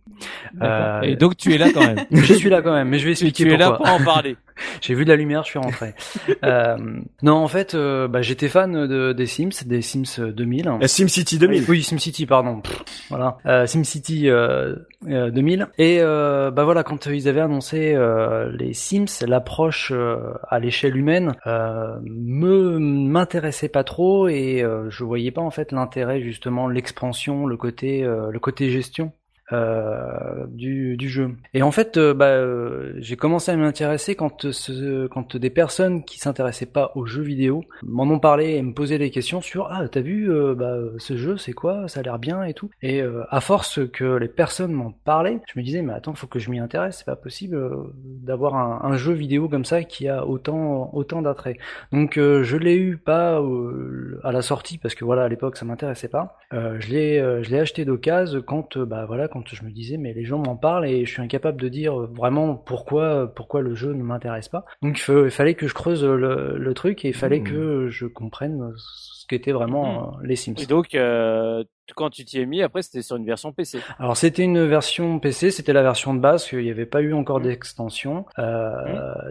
Euh, 0.62 1.00
Et 1.02 1.16
donc 1.16 1.36
tu 1.36 1.52
es 1.54 1.58
là 1.58 1.70
quand 1.72 1.80
même. 1.86 2.04
je 2.10 2.34
suis 2.34 2.48
là 2.48 2.62
quand 2.62 2.72
même, 2.72 2.88
mais 2.88 2.98
je 2.98 3.08
vais 3.08 3.14
tu, 3.14 3.24
expliquer 3.26 3.50
tu 3.50 3.54
es 3.54 3.56
là 3.58 3.70
pourquoi. 3.70 3.90
pour 3.90 4.00
en 4.00 4.04
parler. 4.04 4.36
J'ai 4.80 4.94
vu 4.94 5.04
de 5.04 5.10
la 5.10 5.16
lumière, 5.16 5.42
je 5.44 5.50
suis 5.50 5.58
rentré. 5.58 5.94
euh, 6.42 6.76
non, 7.22 7.34
en 7.34 7.48
fait, 7.48 7.74
euh, 7.74 8.08
bah, 8.08 8.22
j'étais 8.22 8.48
fan 8.48 8.86
de, 8.86 9.12
des 9.12 9.26
Sims, 9.26 9.50
des 9.66 9.82
Sims 9.82 10.18
2000. 10.32 10.68
Euh, 10.68 10.86
SimCity 10.86 11.38
2000. 11.38 11.64
Oui, 11.68 11.82
SimCity, 11.82 12.24
pardon. 12.24 12.60
Pff, 12.60 12.82
voilà, 13.10 13.36
euh, 13.44 13.66
SimCity 13.66 14.30
euh, 14.30 14.74
euh, 15.08 15.30
2000. 15.30 15.68
Et 15.78 15.98
euh, 16.00 16.50
bah 16.50 16.64
voilà, 16.64 16.82
quand 16.82 17.06
ils 17.06 17.28
avaient 17.28 17.42
annoncé 17.42 17.92
euh, 17.94 18.50
les 18.50 18.72
Sims, 18.72 19.26
l'approche 19.26 19.92
euh, 19.94 20.32
à 20.48 20.58
l'échelle 20.58 20.96
humaine 20.96 21.34
euh, 21.46 21.98
me 22.02 22.78
m'intéressait 22.78 23.68
pas 23.68 23.84
trop 23.84 24.26
et 24.28 24.62
euh, 24.62 24.88
je 24.88 25.04
voyais 25.04 25.32
pas 25.32 25.42
en 25.42 25.50
fait 25.50 25.72
l'intérêt 25.72 26.22
justement 26.22 26.66
l'expansion, 26.66 27.44
le 27.46 27.58
côté 27.58 28.02
le 28.02 28.38
côté 28.38 28.70
gestion 28.70 29.12
euh, 29.52 30.46
du, 30.48 30.96
du 30.96 31.08
jeu. 31.08 31.30
Et 31.54 31.62
en 31.62 31.70
fait, 31.70 31.96
euh, 31.96 32.14
bah, 32.14 32.26
euh, 32.26 32.94
j'ai 32.98 33.16
commencé 33.16 33.52
à 33.52 33.56
m'intéresser 33.56 34.14
quand, 34.14 34.50
ce, 34.50 35.06
quand 35.06 35.36
des 35.36 35.50
personnes 35.50 36.04
qui 36.04 36.18
s'intéressaient 36.18 36.66
pas 36.66 36.92
aux 36.94 37.06
jeux 37.06 37.22
vidéo 37.22 37.64
m'en 37.82 38.04
ont 38.04 38.18
parlé 38.18 38.54
et 38.54 38.62
me 38.62 38.72
posaient 38.72 38.98
des 38.98 39.10
questions 39.10 39.40
sur 39.40 39.68
ah 39.70 39.88
t'as 39.88 40.00
vu 40.00 40.30
euh, 40.30 40.54
bah, 40.54 40.76
ce 40.98 41.16
jeu 41.16 41.36
c'est 41.36 41.52
quoi? 41.52 41.88
Ça 41.88 42.00
a 42.00 42.02
l'air 42.02 42.18
bien 42.18 42.42
et 42.42 42.54
tout. 42.54 42.70
Et 42.82 43.02
euh, 43.02 43.24
à 43.30 43.40
force 43.40 43.80
que 43.92 44.04
les 44.16 44.28
personnes 44.28 44.72
m'en 44.72 44.90
parlaient, 44.90 45.40
je 45.52 45.58
me 45.58 45.64
disais 45.64 45.82
mais 45.82 45.92
attends 45.92 46.14
faut 46.14 46.26
que 46.26 46.38
je 46.38 46.50
m'y 46.50 46.58
intéresse 46.58 46.98
c'est 46.98 47.06
pas 47.06 47.16
possible 47.16 47.56
euh, 47.56 47.92
d'avoir 47.94 48.54
un, 48.56 48.96
jeu 48.96 49.12
vidéo 49.12 49.48
comme 49.48 49.64
ça 49.64 49.82
qui 49.84 50.08
a 50.08 50.26
autant 50.26 50.90
autant 50.94 51.20
d'attrait. 51.20 51.58
Donc 51.92 52.16
euh, 52.16 52.42
je 52.42 52.56
l'ai 52.56 52.76
eu 52.76 52.96
pas 52.96 53.40
euh, 53.40 54.20
à 54.24 54.32
la 54.32 54.42
sortie 54.42 54.78
parce 54.78 54.94
que 54.94 55.04
voilà 55.04 55.24
à 55.24 55.28
l'époque 55.28 55.56
ça 55.56 55.64
m'intéressait 55.64 56.08
pas. 56.08 56.38
Euh, 56.52 56.76
je 56.80 56.88
l'ai 56.90 57.18
euh, 57.18 57.42
je 57.42 57.50
l'ai 57.50 57.58
acheté 57.58 57.84
d'occasion 57.84 58.40
quand 58.40 58.76
euh, 58.76 58.86
bah 58.86 59.04
voilà 59.06 59.28
quand 59.28 59.35
je 59.52 59.64
me 59.64 59.70
disais 59.70 59.96
mais 59.96 60.12
les 60.14 60.24
gens 60.24 60.38
m'en 60.38 60.56
parlent 60.56 60.86
et 60.86 61.04
je 61.04 61.10
suis 61.12 61.22
incapable 61.22 61.60
de 61.60 61.68
dire 61.68 61.94
vraiment 61.96 62.54
pourquoi 62.54 63.32
pourquoi 63.34 63.60
le 63.60 63.74
jeu 63.74 63.92
ne 63.92 64.02
m'intéresse 64.02 64.48
pas. 64.48 64.64
Donc 64.82 64.98
il, 64.98 65.02
fa- 65.02 65.22
il 65.24 65.30
fallait 65.30 65.54
que 65.54 65.68
je 65.68 65.74
creuse 65.74 66.04
le, 66.04 66.56
le 66.58 66.74
truc 66.74 67.04
et 67.04 67.08
il 67.08 67.14
fallait 67.14 67.40
Mmh. 67.40 67.44
que 67.44 67.88
je 67.88 68.06
comprenne 68.06 68.72
ce 68.76 69.26
qu'étaient 69.26 69.52
vraiment 69.52 70.14
euh, 70.18 70.22
les 70.22 70.36
Sims. 70.36 70.54
Et 70.58 70.66
donc 70.66 70.94
euh, 70.94 71.64
quand 71.94 72.10
tu 72.10 72.24
t'y 72.24 72.40
es 72.40 72.46
mis, 72.46 72.62
après 72.62 72.82
c'était 72.82 73.02
sur 73.02 73.16
une 73.16 73.24
version 73.26 73.52
PC. 73.52 73.78
Alors 73.98 74.16
c'était 74.16 74.42
une 74.42 74.66
version 74.66 75.18
PC, 75.18 75.50
c'était 75.50 75.72
la 75.72 75.82
version 75.82 76.14
de 76.14 76.20
base, 76.20 76.46
qu'il 76.48 76.60
n'y 76.62 76.70
avait 76.70 76.86
pas 76.86 77.00
eu 77.02 77.12
encore 77.14 77.40
d'extension. 77.40 78.24
Euh, 78.38 78.72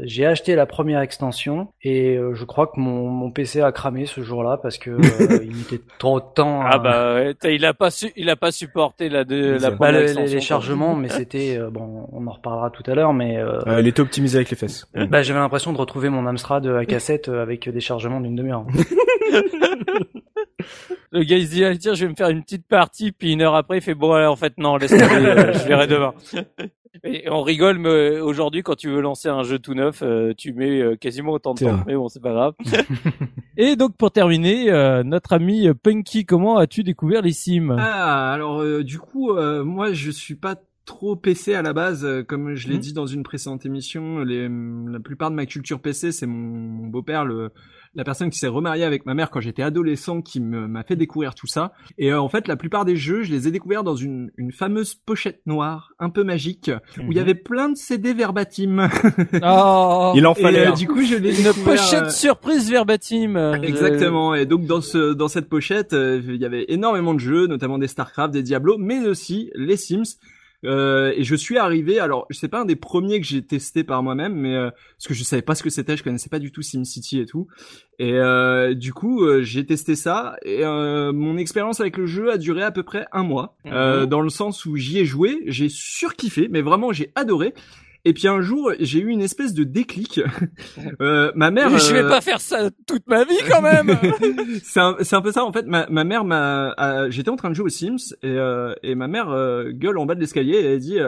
J'ai 0.04 0.26
acheté 0.26 0.56
la 0.56 0.66
première 0.66 1.02
extension 1.02 1.70
et 1.84 2.16
euh, 2.16 2.34
je 2.34 2.46
crois 2.46 2.68
que 2.68 2.80
mon, 2.80 3.08
mon 3.10 3.32
PC 3.32 3.62
a 3.62 3.72
cramé 3.72 4.06
ce 4.06 4.22
jour-là 4.22 4.58
parce 4.62 4.78
que 4.78 4.92
euh, 4.92 5.40
il 5.44 5.56
mettait 5.56 5.82
trop 6.00 6.20
de 6.20 6.26
temps. 6.34 6.62
Ah 6.64 6.76
à- 6.76 6.80
bah 6.80 7.14
ouais, 7.16 7.34
t'as- 7.34 7.52
il 7.52 7.66
a 7.66 7.74
pas 7.74 7.90
su, 7.92 8.12
il 8.16 8.30
a 8.30 8.36
pas 8.36 8.52
supporté 8.52 9.10
la 9.10 9.24
de 9.24 9.58
la. 9.62 9.72
Bah, 9.72 9.92
le- 9.92 9.98
les, 10.00 10.04
extension, 10.06 10.26
les 10.26 10.32
quoi. 10.34 10.42
chargements, 10.42 10.96
mais 10.96 11.10
c'était 11.18 11.58
euh, 11.58 11.70
bon, 11.70 12.08
on 12.12 12.26
en 12.28 12.32
reparlera 12.32 12.70
tout 12.70 12.84
à 12.90 12.96
l'heure, 12.96 13.14
mais 13.14 13.38
euh, 13.38 13.60
Euh, 13.68 13.78
elle 13.80 13.88
était 13.88 14.02
optimisée 14.02 14.38
avec 14.38 14.50
les 14.50 14.58
fesses. 14.58 14.88
bah, 15.10 15.22
j'avais 15.24 15.40
l'impression 15.40 15.74
de 15.74 15.78
retrouver 15.78 16.10
mon 16.10 16.26
Amstrad 16.26 16.66
à 16.68 16.86
cassette 16.86 17.30
euh, 17.30 17.42
avec 17.42 17.70
des 17.70 17.80
chargements 17.80 18.22
d'une 18.22 18.36
demi-heure. 18.36 18.66
Le 21.12 21.24
gars 21.24 21.38
il 21.38 21.46
se 21.48 21.51
dit 21.51 21.63
ah, 21.65 21.75
tiens 21.77 21.94
je 21.94 22.05
vais 22.05 22.12
me 22.12 22.15
faire 22.15 22.29
une 22.29 22.44
petite 22.44 22.67
partie 22.67 23.12
puis 23.12 23.34
une 23.34 23.41
heure 23.41 23.55
après 23.55 23.77
il 23.77 23.82
fait 23.82 23.96
bon 23.96 24.12
alors, 24.13 24.34
en 24.34 24.36
fait 24.36 24.58
non 24.58 24.77
laisse 24.77 24.91
tomber 24.91 25.03
euh, 25.03 25.53
je 25.53 25.67
verrai 25.67 25.88
demain. 25.88 26.13
Et 27.03 27.29
on 27.29 27.41
rigole 27.41 27.77
mais 27.77 27.89
euh, 27.89 28.24
aujourd'hui 28.24 28.63
quand 28.63 28.75
tu 28.75 28.89
veux 28.89 29.01
lancer 29.01 29.27
un 29.29 29.44
jeu 29.44 29.60
tout 29.60 29.74
neuf 29.74 30.01
euh, 30.01 30.34
tu 30.38 30.53
mets 30.53 30.82
euh, 30.82 30.96
quasiment 30.96 31.34
autant 31.34 31.53
de 31.53 31.60
temps 31.60 31.84
mais 31.86 31.96
bon 31.96 32.08
c'est 32.10 32.22
pas 32.22 32.32
grave. 32.32 32.53
Et 33.58 33.75
donc 33.75 33.96
pour 33.98 34.12
terminer 34.12 34.72
euh, 34.72 35.03
notre 35.03 35.34
ami 35.34 35.67
Punky 35.84 36.25
comment 36.25 36.58
as-tu 36.58 36.84
découvert 36.84 37.22
les 37.22 37.34
Sims? 37.34 37.75
Ah, 37.77 38.34
alors 38.34 38.62
euh, 38.62 38.84
du 38.84 39.00
coup, 39.00 39.32
euh, 39.32 39.63
moi 39.63 39.94
je 39.94 40.10
suis 40.12 40.36
pas 40.36 40.55
trop 40.86 41.15
PC 41.15 41.55
à 41.55 41.63
la 41.63 41.74
base, 41.74 42.08
comme 42.27 42.53
je 42.53 42.67
l'ai 42.67 42.75
Mhm. 42.75 42.79
dit 42.79 42.94
dans 42.94 43.08
une 43.08 43.24
précédente 43.24 43.65
émission. 43.65 44.20
Les, 44.20 44.48
la 44.48 45.00
plupart 45.00 45.32
de 45.32 45.36
ma 45.36 45.48
culture 45.48 45.79
PC, 45.79 46.12
c'est 46.12 46.27
mon, 46.27 46.38
mon 46.38 46.88
beau-père, 46.88 47.25
le, 47.25 47.50
la 47.96 48.04
personne 48.04 48.30
qui 48.30 48.38
s'est 48.38 48.48
remariée 48.48 48.84
avec 48.84 49.06
ma 49.06 49.14
mère 49.14 49.30
quand 49.32 49.40
j'étais 49.40 49.64
adolescent, 49.64 50.22
qui 50.22 50.40
me- 50.42 50.68
m'a 50.68 50.84
fait 50.84 50.96
découvrir 50.96 51.34
tout 51.34 51.48
ça. 51.48 51.74
Et 51.98 52.12
euh, 52.12 52.20
en 52.22 52.30
fait, 52.30 52.48
la 52.48 52.56
plupart 52.58 52.86
des 52.86 52.96
jeux, 52.96 53.24
je 53.24 53.32
les 53.32 53.48
ai 53.48 53.52
découverts 53.52 53.84
dans 53.84 53.96
une, 53.96 54.32
une 54.38 54.52
fameuse 54.52 54.94
pochette 54.96 55.42
noire, 55.46 55.94
un 56.00 56.10
peu 56.10 56.24
magique, 56.24 56.70
où 57.00 57.12
il 57.12 57.18
y 57.18 57.20
avait 57.20 57.36
plein 57.36 57.70
de 57.70 57.75
CD 57.78 58.14
verbatim. 58.14 58.90
Oh, 59.44 60.14
Il 60.16 60.25
en 60.28 60.34
Et 60.34 60.42
fallait. 60.42 60.68
euh, 60.68 60.72
un. 60.72 60.74
du 60.75 60.88
coup, 60.88 61.02
je 61.04 61.16
l'ai 61.16 61.40
une 61.40 61.54
pochette 61.64 62.04
euh, 62.06 62.10
surprise 62.10 62.70
verbatim. 62.70 63.36
Exactement. 63.64 64.36
Et 64.36 64.46
donc 64.46 64.66
dans 64.66 64.82
ce 64.82 65.14
dans 65.14 65.28
cette 65.28 65.50
pochette, 65.50 65.94
euh, 65.94 66.22
il 66.28 66.36
y 66.42 66.46
avait 66.46 66.66
énormément 66.70 67.14
de 67.14 67.20
jeux, 67.20 67.48
notamment 67.48 67.78
des 67.78 67.88
Starcraft, 67.88 68.34
des 68.34 68.44
Diablo, 68.44 68.78
mais 68.78 69.08
aussi 69.08 69.52
les 69.56 69.78
Sims. 69.78 70.18
Euh, 70.64 71.14
et 71.16 71.24
je 71.24 71.36
suis 71.36 71.58
arrivé, 71.58 72.00
alors 72.00 72.26
c'est 72.32 72.48
pas 72.48 72.62
un 72.62 72.66
des 72.66 72.76
premiers 72.76 73.20
que 73.22 73.28
j'ai 73.28 73.42
testé 73.44 73.84
par 73.84 74.02
moi-même, 74.02 74.34
mais 74.36 74.56
euh, 74.56 74.70
parce 74.98 75.08
que 75.08 75.14
je 75.14 75.24
savais 75.24 75.42
pas 75.42 75.54
ce 75.54 75.62
que 75.64 75.70
c'était, 75.70 75.96
je 75.98 76.04
connaissais 76.04 76.30
pas 76.30 76.40
du 76.40 76.52
tout 76.52 76.62
SimCity 76.62 77.20
et 77.20 77.26
tout. 77.26 77.48
Et 78.00 78.14
euh, 78.14 78.74
du 78.74 78.94
coup, 78.94 79.24
euh, 79.24 79.42
j'ai 79.44 79.66
testé 79.66 79.96
ça 79.96 80.38
et 80.44 80.64
euh, 80.66 81.12
mon 81.14 81.38
expérience 81.38 81.80
avec 81.82 81.98
le 81.98 82.06
jeu 82.08 82.32
a 82.32 82.38
duré 82.38 82.64
à 82.64 82.72
peu 82.72 82.84
près 82.84 83.06
un 83.12 83.24
mois, 83.24 83.56
euh, 83.68 84.02
Mhm. 84.02 84.06
dans 84.08 84.22
le 84.22 84.30
sens 84.30 84.66
où 84.66 84.76
j'y 84.76 85.00
ai 85.00 85.06
joué, 85.06 85.44
j'ai 85.46 85.70
surkiffé, 85.70 86.48
mais 86.50 86.62
vraiment 86.62 86.92
j'ai 86.94 87.12
adoré. 87.16 87.54
Et 88.06 88.14
puis 88.14 88.28
un 88.28 88.40
jour, 88.42 88.72
j'ai 88.80 89.00
eu 89.00 89.08
une 89.10 89.22
espèce 89.22 89.54
de 89.54 89.64
déclic. 89.64 90.22
Euh, 91.02 91.32
ma 91.36 91.52
mère. 91.52 91.78
Je 91.78 91.94
vais 91.94 92.04
euh, 92.04 92.10
pas 92.10 92.22
faire 92.22 92.40
ça 92.40 92.70
toute 92.88 93.08
ma 93.08 93.24
vie 93.24 93.38
quand 93.50 93.62
même. 93.62 93.98
c'est 94.64 94.80
un, 94.80 94.96
un 95.12 95.22
peu 95.22 95.32
ça 95.32 95.44
en 95.44 95.52
fait. 95.52 95.66
Ma, 95.66 95.88
ma 95.90 96.04
mère 96.04 96.24
m'a, 96.24 96.70
a- 96.78 97.10
j'étais 97.10 97.30
en 97.30 97.36
train 97.36 97.50
de 97.50 97.56
jouer 97.56 97.66
aux 97.66 97.70
Sims 97.70 98.14
et, 98.22 98.28
euh, 98.28 98.74
et 98.84 98.96
ma 98.96 99.08
mère 99.08 99.30
euh, 99.30 99.72
gueule 99.72 99.98
en 99.98 100.06
bas 100.06 100.16
de 100.16 100.20
l'escalier 100.20 100.54
et 100.54 100.66
elle 100.74 100.80
dit 100.80 101.00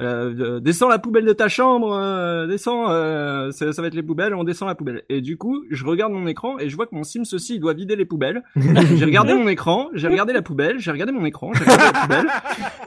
euh, 0.00 0.34
euh, 0.38 0.60
descends 0.60 0.88
la 0.88 0.98
poubelle 0.98 1.24
de 1.24 1.32
ta 1.32 1.48
chambre, 1.48 1.94
euh, 1.94 2.46
descends, 2.46 2.90
euh, 2.90 3.50
ça, 3.50 3.72
ça 3.72 3.82
va 3.82 3.88
être 3.88 3.94
les 3.94 4.02
poubelles, 4.02 4.34
on 4.34 4.44
descend 4.44 4.68
la 4.68 4.74
poubelle. 4.74 5.02
Et 5.08 5.20
du 5.20 5.36
coup, 5.36 5.64
je 5.70 5.84
regarde 5.84 6.12
mon 6.12 6.26
écran 6.26 6.58
et 6.58 6.68
je 6.68 6.76
vois 6.76 6.86
que 6.86 6.94
mon 6.94 7.04
Sims 7.04 7.24
aussi 7.32 7.56
il 7.56 7.60
doit 7.60 7.74
vider 7.74 7.96
les 7.96 8.04
poubelles. 8.04 8.42
j'ai 8.56 9.04
regardé 9.04 9.34
mon 9.34 9.48
écran, 9.48 9.88
j'ai 9.94 10.08
regardé 10.08 10.32
la 10.32 10.42
poubelle, 10.42 10.78
j'ai 10.78 10.90
regardé 10.90 11.12
mon 11.12 11.24
écran, 11.24 11.52
j'ai 11.52 11.64
regardé 11.64 11.84
la 11.84 12.00
poubelle 12.00 12.26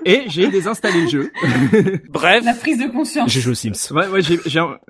et 0.05 0.21
j'ai 0.27 0.49
désinstallé 0.49 1.01
le 1.01 1.07
jeu. 1.07 1.31
Bref, 2.09 2.43
La 2.45 2.53
prise 2.53 2.79
de 2.79 2.91
conscience. 2.91 3.31
J'ai 3.31 3.41
joué 3.41 3.51
aux 3.51 3.55
Sims. 3.55 3.93
Ouais, 3.93 4.07
ouais, 4.07 4.21
j'ai, 4.21 4.39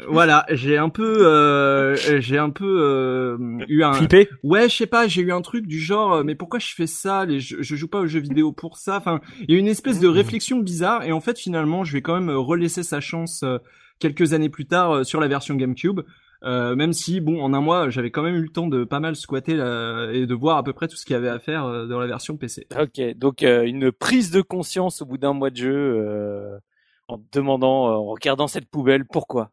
voilà, 0.07 0.45
j'ai 0.49 0.77
un 0.77 0.89
peu, 0.89 1.25
euh, 1.27 1.95
j'ai 1.95 2.37
un 2.37 2.49
peu 2.49 2.79
euh, 2.81 3.37
eu 3.67 3.83
un, 3.83 3.93
Flippé. 3.93 4.29
Ouais, 4.43 4.69
je 4.69 4.75
sais 4.75 4.87
pas, 4.87 5.07
j'ai 5.07 5.21
eu 5.21 5.31
un 5.31 5.41
truc 5.41 5.67
du 5.67 5.79
genre, 5.79 6.23
mais 6.23 6.35
pourquoi 6.35 6.59
je 6.59 6.73
fais 6.73 6.87
ça 6.87 7.25
les, 7.25 7.39
je, 7.39 7.61
je 7.61 7.75
joue 7.75 7.87
pas 7.87 7.99
aux 7.99 8.07
jeux 8.07 8.19
vidéo 8.19 8.51
pour 8.51 8.77
ça? 8.77 8.97
Enfin, 8.97 9.19
il 9.47 9.53
y 9.53 9.57
a 9.57 9.59
une 9.59 9.67
espèce 9.67 9.99
de 9.99 10.07
réflexion 10.07 10.59
bizarre, 10.59 11.03
et 11.03 11.11
en 11.11 11.19
fait, 11.19 11.37
finalement, 11.37 11.83
je 11.83 11.93
vais 11.93 12.01
quand 12.01 12.12
même 12.13 12.29
euh, 12.29 12.67
sa 12.67 12.99
chance 12.99 13.43
euh, 13.43 13.57
quelques 13.99 14.33
années 14.33 14.49
plus 14.49 14.65
tard 14.65 14.91
euh, 14.91 15.03
sur 15.03 15.19
la 15.19 15.27
version 15.27 15.55
GameCube. 15.55 16.01
Même 16.45 16.91
si, 16.91 17.21
bon, 17.21 17.41
en 17.41 17.53
un 17.53 17.61
mois, 17.61 17.89
j'avais 17.89 18.11
quand 18.11 18.21
même 18.21 18.35
eu 18.35 18.41
le 18.41 18.49
temps 18.49 18.67
de 18.67 18.83
pas 18.83 18.99
mal 18.99 19.15
squatter 19.15 19.53
et 19.53 20.25
de 20.25 20.33
voir 20.33 20.57
à 20.57 20.63
peu 20.63 20.73
près 20.73 20.89
tout 20.89 20.97
ce 20.97 21.05
qu'il 21.05 21.13
y 21.13 21.15
avait 21.15 21.29
à 21.29 21.39
faire 21.39 21.87
dans 21.87 22.01
la 22.01 22.05
version 22.05 22.35
PC. 22.35 22.67
Ok, 22.77 22.99
donc 23.15 23.43
une 23.43 23.93
prise 23.93 24.29
de 24.29 24.41
conscience 24.41 25.01
au 25.01 25.05
bout 25.05 25.17
d'un 25.17 25.31
mois 25.31 25.51
de 25.51 25.55
jeu 25.55 26.59
en 27.07 27.21
demandant, 27.31 27.85
en 27.85 28.11
regardant 28.11 28.47
cette 28.47 28.69
poubelle, 28.69 29.05
pourquoi? 29.05 29.51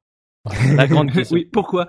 La 0.74 0.86
grande 0.86 1.12
question. 1.12 1.34
oui, 1.34 1.44
pourquoi? 1.44 1.86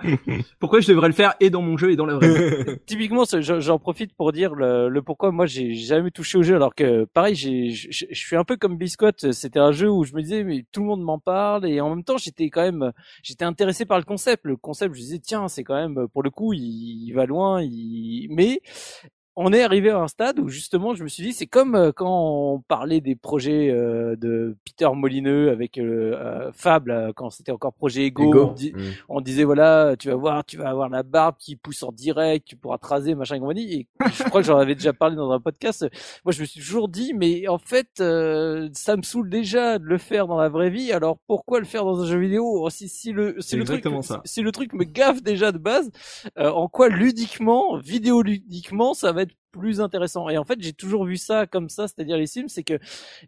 Pourquoi 0.59 0.81
je 0.81 0.87
devrais 0.89 1.07
le 1.07 1.13
faire 1.13 1.35
et 1.39 1.49
dans 1.49 1.61
mon 1.61 1.77
jeu 1.77 1.91
et 1.91 1.95
dans 1.95 2.05
la 2.05 2.15
vraie 2.15 2.63
vie? 2.63 2.79
Typiquement, 2.85 3.23
j'en 3.39 3.79
profite 3.79 4.13
pour 4.13 4.33
dire 4.33 4.53
le, 4.55 4.89
le 4.89 5.01
pourquoi 5.01 5.31
moi 5.31 5.45
j'ai 5.45 5.73
jamais 5.73 6.11
touché 6.11 6.37
au 6.37 6.43
jeu, 6.43 6.55
alors 6.55 6.75
que 6.75 7.05
pareil, 7.05 7.33
j'ai, 7.35 7.69
je, 7.69 8.05
suis 8.11 8.35
un 8.35 8.43
peu 8.43 8.57
comme 8.57 8.77
Biscotte. 8.77 9.31
C'était 9.31 9.59
un 9.59 9.71
jeu 9.71 9.89
où 9.89 10.03
je 10.03 10.13
me 10.13 10.21
disais 10.21 10.43
mais 10.43 10.65
tout 10.73 10.81
le 10.81 10.87
monde 10.87 11.01
m'en 11.01 11.17
parle 11.17 11.65
et 11.65 11.79
en 11.79 11.89
même 11.89 12.03
temps 12.03 12.17
j'étais 12.17 12.49
quand 12.49 12.63
même, 12.63 12.91
j'étais 13.23 13.45
intéressé 13.45 13.85
par 13.85 13.97
le 13.97 14.03
concept. 14.03 14.43
Le 14.43 14.57
concept, 14.57 14.95
je 14.95 14.99
disais 14.99 15.19
tiens, 15.19 15.47
c'est 15.47 15.63
quand 15.63 15.75
même 15.75 16.07
pour 16.09 16.21
le 16.21 16.29
coup, 16.29 16.51
il, 16.51 17.07
il 17.07 17.13
va 17.13 17.25
loin. 17.25 17.61
Il... 17.61 18.27
Mais 18.31 18.61
on 19.35 19.53
est 19.53 19.63
arrivé 19.63 19.89
à 19.89 19.99
un 19.99 20.07
stade 20.07 20.39
où 20.39 20.49
justement 20.49 20.93
je 20.93 21.03
me 21.03 21.07
suis 21.07 21.23
dit 21.23 21.33
c'est 21.33 21.47
comme 21.47 21.75
euh, 21.75 21.91
quand 21.91 22.53
on 22.53 22.59
parlait 22.59 23.01
des 23.01 23.15
projets 23.15 23.69
euh, 23.69 24.15
de 24.15 24.57
Peter 24.65 24.89
Molineux 24.93 25.49
avec 25.49 25.77
euh, 25.77 26.15
euh, 26.17 26.51
Fab 26.53 26.87
là, 26.87 27.11
quand 27.15 27.29
c'était 27.29 27.51
encore 27.51 27.73
projet 27.73 28.05
Ego, 28.05 28.53
Ego. 28.55 28.55
On, 29.07 29.21
disait 29.21 29.43
voilà 29.43 29.95
tu 29.97 30.09
vas 30.09 30.15
voir 30.15 30.43
tu 30.43 30.57
vas 30.57 30.69
avoir 30.69 30.89
la 30.89 31.03
barbe 31.03 31.35
qui 31.39 31.55
pousse 31.55 31.83
en 31.83 31.91
direct 31.91 32.47
tu 32.47 32.55
pourras 32.55 32.77
te 32.77 32.87
raser 32.87 33.15
machin 33.15 33.35
et 33.35 33.39
compagnie 33.39 33.73
et 33.73 33.87
je 34.13 34.23
crois 34.23 34.41
que 34.41 34.47
j'en 34.47 34.57
avais 34.57 34.75
déjà 34.75 34.93
parlé 34.93 35.15
dans 35.15 35.31
un 35.31 35.39
podcast 35.39 35.87
moi 36.25 36.31
je 36.33 36.41
me 36.41 36.45
suis 36.45 36.59
toujours 36.59 36.89
dit 36.89 37.13
mais 37.13 37.47
en 37.47 37.57
fait 37.57 37.99
euh, 37.99 38.69
ça 38.73 38.97
me 38.97 39.03
saoule 39.03 39.29
déjà 39.29 39.79
de 39.79 39.85
le 39.85 39.97
faire 39.97 40.27
dans 40.27 40.37
la 40.37 40.49
vraie 40.49 40.69
vie 40.69 40.91
alors 40.91 41.17
pourquoi 41.27 41.59
le 41.59 41.65
faire 41.65 41.85
dans 41.85 42.01
un 42.01 42.05
jeu 42.05 42.19
vidéo? 42.19 42.67
Si 42.69 42.89
si 42.89 43.11
le 43.11 43.35
si 43.39 43.55
le 43.55 43.63
truc 43.63 43.77
exactement 43.77 44.01
ça. 44.01 44.21
si 44.25 44.41
le 44.41 44.51
truc 44.51 44.73
me 44.73 44.83
gaffe 44.83 45.21
déjà 45.21 45.51
de 45.51 45.57
base 45.57 45.89
euh, 46.37 46.49
en 46.49 46.67
quoi 46.67 46.89
ludiquement 46.89 47.77
vidéo 47.77 48.21
ludiquement 48.21 48.93
ça 48.93 49.11
va 49.11 49.20
va 49.21 49.23
être 49.23 49.35
plus 49.51 49.81
intéressant. 49.81 50.29
Et 50.29 50.37
en 50.37 50.45
fait, 50.45 50.57
j'ai 50.61 50.71
toujours 50.71 51.03
vu 51.05 51.17
ça 51.17 51.45
comme 51.45 51.67
ça, 51.67 51.87
c'est-à-dire 51.87 52.15
les 52.17 52.25
Sims, 52.27 52.47
c'est 52.47 52.63
que 52.63 52.79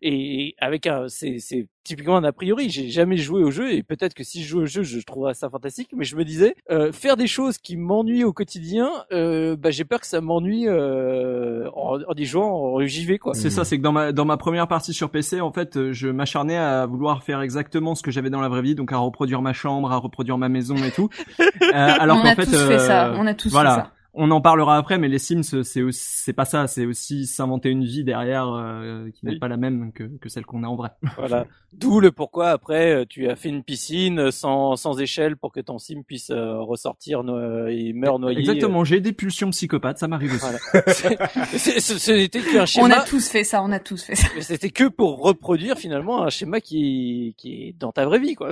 et 0.01 0.55
avec 0.59 0.87
un, 0.87 1.07
c'est 1.09 1.37
c'est 1.39 1.67
typiquement 1.83 2.15
un 2.15 2.23
a 2.23 2.31
priori. 2.31 2.69
J'ai 2.69 2.89
jamais 2.89 3.17
joué 3.17 3.43
au 3.43 3.51
jeu 3.51 3.73
et 3.73 3.83
peut-être 3.83 4.13
que 4.13 4.23
si 4.23 4.41
je 4.41 4.47
joue 4.47 4.61
au 4.61 4.65
jeu, 4.65 4.83
je 4.83 4.99
trouverais 5.01 5.33
ça 5.33 5.49
fantastique. 5.49 5.89
Mais 5.93 6.05
je 6.05 6.15
me 6.15 6.23
disais, 6.23 6.55
euh, 6.71 6.93
faire 6.93 7.17
des 7.17 7.27
choses 7.27 7.57
qui 7.57 7.75
m'ennuient 7.75 8.23
au 8.23 8.31
quotidien, 8.31 8.89
euh, 9.11 9.57
bah 9.57 9.69
j'ai 9.71 9.83
peur 9.83 9.99
que 9.99 10.07
ça 10.07 10.21
m'ennuie 10.21 10.65
euh, 10.67 11.69
en, 11.75 11.99
en 12.01 12.13
y 12.15 12.25
jouant 12.25 12.75
en 12.75 12.85
JV 12.85 13.19
quoi. 13.19 13.33
C'est 13.33 13.49
ça, 13.49 13.65
c'est 13.65 13.77
que 13.77 13.83
dans 13.83 13.91
ma 13.91 14.11
dans 14.13 14.25
ma 14.25 14.37
première 14.37 14.67
partie 14.69 14.93
sur 14.93 15.09
PC, 15.09 15.41
en 15.41 15.51
fait, 15.51 15.75
euh, 15.75 15.91
je 15.91 16.07
m'acharnais 16.07 16.57
à 16.57 16.85
vouloir 16.85 17.23
faire 17.23 17.41
exactement 17.41 17.95
ce 17.95 18.01
que 18.03 18.11
j'avais 18.11 18.29
dans 18.29 18.39
la 18.41 18.47
vraie 18.47 18.61
vie, 18.61 18.75
donc 18.75 18.93
à 18.93 18.97
reproduire 18.97 19.41
ma 19.41 19.51
chambre, 19.53 19.91
à 19.91 19.97
reproduire 19.97 20.37
ma 20.37 20.47
maison 20.49 20.75
et 20.77 20.91
tout. 20.91 21.09
Euh, 21.73 21.95
alors 21.99 22.17
on 22.17 22.21
qu'en 22.21 22.27
a 22.27 22.35
fait, 22.35 22.45
tous 22.45 22.67
fait 22.67 22.77
ça. 22.77 23.07
euh, 23.07 23.15
On 23.17 23.25
a 23.25 23.33
tous 23.33 23.51
voilà. 23.51 23.75
fait 23.75 23.81
ça. 23.81 23.91
On 24.15 24.29
en 24.29 24.41
parlera 24.41 24.77
après, 24.77 24.99
mais 24.99 25.07
les 25.07 25.17
Sims, 25.17 25.63
c'est 25.63 25.81
aussi, 25.81 26.01
c'est 26.03 26.33
pas 26.33 26.45
ça, 26.45 26.67
c'est 26.67 26.85
aussi 26.85 27.25
s'inventer 27.25 27.69
une 27.69 27.83
vie 27.83 28.03
derrière 28.03 28.47
euh, 28.53 29.09
qui 29.09 29.25
n'est 29.25 29.31
Oui. 29.33 29.39
pas 29.39 29.47
la 29.47 29.57
même 29.57 29.91
que, 29.91 30.03
que 30.21 30.29
celle 30.29 30.45
qu'on 30.45 30.63
a 30.63 30.67
en 30.67 30.75
vrai. 30.75 30.89
Voilà. 31.17 31.47
D'où 31.73 31.99
le 31.99 32.11
pourquoi 32.11 32.49
après 32.51 32.93
euh, 32.93 33.05
tu 33.09 33.27
as 33.27 33.35
fait 33.35 33.49
une 33.49 33.63
piscine 33.63 34.29
sans 34.29 34.75
sans 34.75 34.99
échelle 34.99 35.35
pour 35.35 35.51
que 35.51 35.59
ton 35.59 35.79
sim 35.79 36.03
puisse 36.05 36.29
euh, 36.29 36.59
ressortir 36.59 37.23
no 37.23 37.67
et 37.67 37.91
meurt 37.93 38.19
noyé. 38.19 38.39
Exactement, 38.41 38.83
j'ai 38.83 38.99
des 39.01 39.13
pulsions 39.13 39.49
psychopathes, 39.49 39.97
ça 39.97 40.07
m'arrive 40.07 40.33
aussi. 40.35 40.45
Voilà. 40.45 40.59
N'était 42.07 42.41
qu'un 42.41 42.61
On 42.61 42.65
schéma. 42.67 42.95
a 42.99 43.03
tous 43.03 43.27
fait 43.27 43.43
ça. 43.43 43.63
On 43.63 43.71
a 43.71 43.79
tous 43.79 44.03
fait 44.03 44.13
ça. 44.15 44.27
Mais 44.35 44.41
c'était 44.41 44.69
que 44.69 44.87
pour 44.87 45.23
reproduire 45.23 45.77
finalement 45.77 46.23
un 46.23 46.29
schéma 46.29 46.61
qui 46.61 47.33
qui 47.37 47.53
est 47.69 47.75
dans 47.79 47.91
ta 47.91 48.05
vraie 48.05 48.19
vie 48.19 48.35
quoi. 48.35 48.51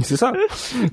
c'est 0.00 0.16
ça. 0.16 0.32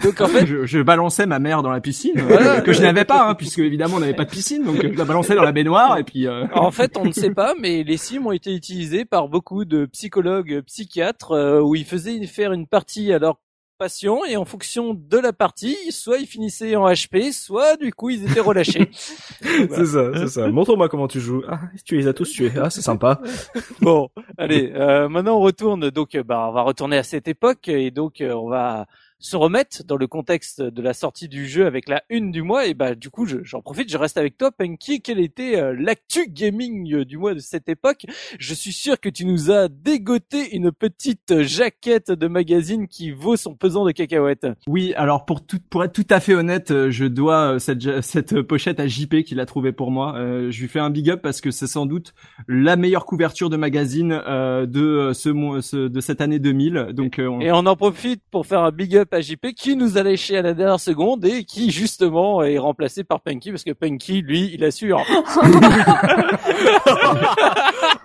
Donc 0.04 0.20
en 0.22 0.28
fait 0.30 0.48
je, 0.48 0.66
je 0.66 0.80
balançais 0.80 1.28
ma 1.28 1.38
mère 1.40 1.62
dans 1.62 1.70
la 1.72 1.82
piscine, 1.82 2.18
euh, 2.18 2.24
Voilà. 2.24 2.62
que 2.62 2.74
je 2.74 2.82
n'avais 2.82 3.06
pas, 3.06 3.28
hein, 3.30 3.36
puisque 3.36 3.59
évidemment 3.66 3.98
on 3.98 4.00
n'avait 4.00 4.14
pas 4.14 4.26
de 4.26 4.30
piscine, 4.32 4.64
donc 4.64 4.84
euh, 4.84 4.90
je 4.94 4.98
la 4.98 5.06
balançais 5.06 5.36
dans 5.36 5.44
la 5.44 5.52
baignoire 5.52 5.98
et 5.98 6.04
puis. 6.04 6.28
euh, 6.28 6.46
En 6.54 6.72
fait, 6.72 6.98
on 6.98 7.06
ne 7.06 7.12
sait 7.12 7.32
pas, 7.34 7.54
mais 7.60 7.84
les 7.84 7.98
sims 7.98 8.26
ont 8.28 8.32
été 8.32 8.54
utilisés 8.56 9.06
par 9.06 9.28
beaucoup 9.30 9.66
de 9.66 9.86
psychologues, 9.88 10.54
euh, 10.54 10.62
psychiatres, 10.64 11.32
euh, 11.32 11.62
où 11.62 11.76
ils 11.76 11.86
faisaient 11.86 12.26
faire 12.28 12.52
une 12.54 12.68
partie 12.68 13.12
à 13.14 13.20
leur 13.20 13.40
patient 13.78 14.26
et 14.26 14.36
en 14.36 14.44
fonction 14.44 14.94
de 14.94 15.18
la 15.18 15.32
partie, 15.32 15.78
soit 15.92 16.18
ils 16.18 16.28
finissaient 16.28 16.76
en 16.76 16.86
HP, 16.90 17.32
soit 17.32 17.78
du 17.78 17.94
coup 17.94 18.10
ils 18.10 18.30
étaient 18.30 18.42
relâchés. 18.42 18.90
C'est 19.42 19.86
ça, 19.86 20.12
c'est 20.16 20.28
ça. 20.28 20.48
Montre-moi 20.50 20.90
comment 20.90 21.08
tu 21.08 21.22
joues. 21.22 21.44
Ah, 21.48 21.62
tu 21.86 21.96
les 21.96 22.08
as 22.08 22.14
tous 22.14 22.30
tués. 22.30 22.52
Ah, 22.62 22.70
c'est 22.70 22.82
sympa. 22.82 23.22
bon, 23.82 24.10
allez, 24.38 24.74
euh, 24.76 25.08
maintenant 25.08 25.38
on 25.38 25.40
retourne. 25.40 25.90
Donc, 25.92 26.16
euh, 26.16 26.24
bah, 26.24 26.48
on 26.50 26.52
va 26.52 26.64
retourner 26.64 26.98
à 26.98 27.04
cette 27.04 27.30
époque 27.30 27.70
et 27.70 27.90
donc 27.90 28.20
euh, 28.20 28.34
on 28.34 28.50
va 28.50 28.86
se 29.20 29.36
remettre 29.36 29.84
dans 29.86 29.98
le 29.98 30.08
contexte 30.08 30.62
de 30.62 30.82
la 30.82 30.94
sortie 30.94 31.28
du 31.28 31.46
jeu 31.48 31.66
avec 31.66 31.90
la 31.90 32.04
une 32.10 32.32
du 32.32 32.42
mois. 32.42 32.66
Et 32.68 32.74
bah, 32.74 32.96
du 32.96 33.10
coup, 33.10 33.26
je- 33.26 33.44
j'en 33.44 33.62
profite, 33.62 33.92
je 33.92 33.98
reste 33.98 34.18
avec 34.18 34.38
toi, 34.38 34.52
Punky. 34.52 35.02
Quel 35.02 35.20
était 35.20 35.58
euh, 35.60 35.76
l'actu 35.78 36.28
gaming 36.30 36.94
euh, 36.94 37.06
du 37.06 37.18
mois 37.18 37.34
de 37.34 37.40
cette 37.40 37.68
époque? 37.70 38.06
Je 38.40 38.54
suis 38.54 38.72
sûr 38.72 39.00
que 39.00 39.10
tu 39.10 39.26
nous 39.26 39.52
as 39.52 39.68
dégoté 39.68 40.56
une 40.56 40.72
petite 40.72 41.42
jaquette 41.42 42.12
de 42.12 42.28
magazine 42.28 42.88
qui 42.88 43.12
vaut 43.12 43.36
son 43.36 43.56
pesant 43.56 43.86
de 43.86 43.92
cacahuètes. 43.92 44.48
Oui, 44.68 44.94
alors 44.96 45.26
pour 45.26 45.46
tout, 45.46 45.60
pour 45.70 45.84
être 45.84 45.94
tout 45.94 46.08
à 46.10 46.20
fait 46.22 46.34
honnête, 46.34 46.72
euh, 46.72 46.90
je 46.90 47.06
dois 47.06 47.60
cette, 47.60 48.02
cette 48.02 48.42
pochette 48.42 48.80
à 48.80 48.88
JP 48.88 49.24
qui 49.24 49.36
l'a 49.36 49.46
trouvée 49.46 49.72
pour 49.74 49.92
moi. 49.92 50.16
Euh, 50.18 50.50
je 50.50 50.62
lui 50.62 50.68
fais 50.70 50.80
un 50.80 50.90
big 50.90 51.10
up 51.10 51.22
parce 51.22 51.42
que 51.42 51.52
c'est 51.52 51.68
sans 51.68 51.86
doute 51.86 52.14
la 52.48 52.78
meilleure 52.78 53.06
couverture 53.06 53.50
de 53.50 53.58
magazine 53.58 54.14
euh, 54.28 54.66
de 54.66 55.12
ce, 55.14 55.76
de 55.88 56.00
cette 56.00 56.22
année 56.22 56.40
2000. 56.40 56.90
Donc 56.94 57.20
on- 57.20 57.42
Et 57.42 57.52
on 57.52 57.66
en 57.66 57.76
profite 57.76 58.22
pour 58.32 58.46
faire 58.46 58.62
un 58.64 58.72
big 58.72 58.96
up 58.96 59.09
à 59.14 59.22
JP 59.22 59.54
qui 59.56 59.76
nous 59.76 59.98
a 59.98 60.04
léché 60.04 60.38
à 60.38 60.42
la 60.42 60.54
dernière 60.54 60.80
seconde 60.80 61.26
et 61.26 61.44
qui 61.44 61.72
justement 61.72 62.44
est 62.44 62.58
remplacé 62.58 63.04
par 63.04 63.20
Punky 63.22 63.52
parce 63.52 63.64
que 63.64 63.72
Punky, 63.72 64.22
lui, 64.22 64.52
il 64.54 64.64
assure. 64.64 65.04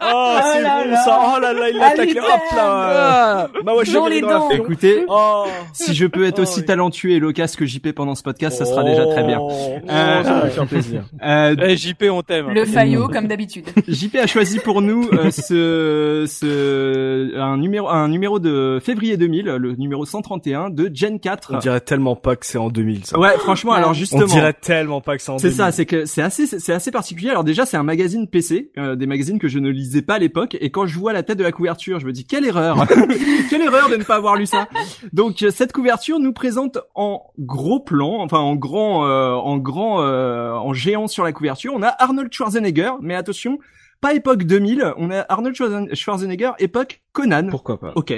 Oh, 0.07 0.37
c'est 0.53 0.61
là 0.63 0.85
bon 0.85 0.91
là. 0.91 0.97
ça. 1.05 1.21
Oh 1.35 1.41
là 1.41 1.53
là, 1.55 1.71
il 1.71 1.81
Ah, 1.83 1.95
Luther. 2.05 2.23
hop 2.23 2.41
là. 2.55 2.61
Ah 2.67 3.49
Bah 3.65 3.75
ouais, 3.75 3.85
je 3.87 3.93
Dans 3.95 4.07
les 4.07 4.21
la 4.21 4.29
dents. 4.29 4.51
écoutez, 4.51 5.05
Oh. 5.09 5.45
si 5.73 5.95
je 5.95 6.07
peux 6.07 6.25
être 6.27 6.39
Oh, 6.39 6.43
aussi 6.43 6.61
oui. 6.61 6.67
talentueux 6.67 7.11
et 7.13 7.19
loquace 7.19 7.57
que 7.57 7.65
JP 7.65 7.93
pendant 7.93 8.15
ce 8.15 8.23
podcast, 8.23 8.59
ça 8.59 8.65
sera 8.67 8.85
déjà 8.85 9.07
très 9.07 9.25
bien. 9.25 9.39
Oh, 9.41 9.51
Euh, 9.89 10.23
ça 10.23 10.33
va 10.35 10.45
me 10.45 10.51
faire 10.51 10.67
plaisir. 10.67 11.05
Euh, 11.25 11.57
Eh, 11.63 11.77
JP, 11.77 12.05
on 12.11 12.23
t'aime. 12.23 12.51
Le 12.51 12.65
faillot, 12.67 13.09
comme 13.09 13.27
d'habitude. 13.29 13.65
JP 13.89 14.17
a 14.17 14.27
choisi 14.27 14.59
pour 14.59 14.83
nous 14.83 15.09
euh, 15.13 15.31
ce, 15.31 16.27
ce 16.29 17.37
un 17.39 17.57
numéro 17.57 17.89
un 17.89 18.09
numéro 18.09 18.39
de 18.39 18.79
février 18.83 19.17
2000, 19.17 19.47
le 19.47 19.73
numéro 19.77 20.05
131 20.05 20.69
de 20.71 20.91
Gen 20.95 21.19
4. 21.21 21.55
On 21.55 21.59
dirait 21.59 21.81
tellement 21.81 22.17
pas 22.17 22.37
que 22.37 22.47
c'est 22.47 22.59
en 22.59 22.69
2000 22.69 23.07
ça. 23.07 23.19
Ouais, 23.19 23.37
franchement, 23.39 23.73
alors 23.73 23.91
On 23.91 23.95
justement, 23.95 24.27
dirait 24.27 24.53
tellement 24.53 25.01
pas 25.01 25.17
que 25.17 25.23
c'est 25.23 25.31
en 25.31 25.39
c'est 25.39 25.49
2000. 25.49 25.57
ça, 25.57 25.73
c'est 25.73 25.87
que 25.87 26.05
c'est 26.05 26.23
assez 26.23 26.47
c'est 26.47 26.73
assez 26.73 26.91
particulier. 26.91 27.31
Alors 27.31 27.45
déjà, 27.45 27.67
c'est 27.67 27.77
un 27.77 27.83
magazine 27.83 28.29
PC, 28.29 28.71
euh, 28.79 28.97
des 28.97 29.07
magazines 29.07 29.39
que 29.39 29.49
je 29.49 29.59
ne 29.59 29.69
lisais 29.71 30.03
pas 30.03 30.15
à 30.15 30.19
l'époque 30.19 30.57
et 30.61 30.71
quand 30.71 30.87
je 30.87 30.99
vois 30.99 31.13
la 31.13 31.23
tête 31.23 31.39
de 31.39 31.43
la 31.43 31.53
couverture, 31.53 32.01
je 32.01 32.07
me 32.07 32.13
dis 32.13 32.25
quelle 32.25 32.45
erreur. 32.45 32.87
quelle 33.51 33.63
erreur 33.63 33.89
de 33.89 33.97
ne 33.97 34.05
pas 34.05 34.17
avoir 34.17 34.37
lu 34.37 34.47
ça. 34.47 34.69
Donc 35.13 35.43
euh, 35.43 35.51
cette 35.51 35.73
couverture 35.73 36.19
nous 36.19 36.33
présente 36.33 36.79
en 36.95 37.23
gros 37.39 37.81
plan, 37.81 38.21
enfin 38.23 38.39
en 38.39 38.55
grand 38.55 39.07
euh, 39.07 39.33
en 39.33 39.59
grand 39.59 40.03
euh, 40.03 40.53
en 40.53 40.73
géant 40.73 41.07
sur 41.07 41.25
la 41.25 41.33
couverture, 41.33 41.73
on 41.75 41.83
a 41.83 41.89
Arnold 41.89 42.33
Schwarzenegger, 42.33 42.93
mais 43.01 43.15
attention, 43.15 43.59
pas 44.01 44.15
époque 44.15 44.45
2000, 44.45 44.93
on 44.99 45.11
a 45.11 45.25
Arnold 45.29 45.57
Schwarzen- 45.57 45.95
Schwarzenegger 45.95 46.51
époque 46.59 47.03
Conan. 47.13 47.49
Pourquoi 47.51 47.79
pas 47.81 47.93
OK. 47.97 48.13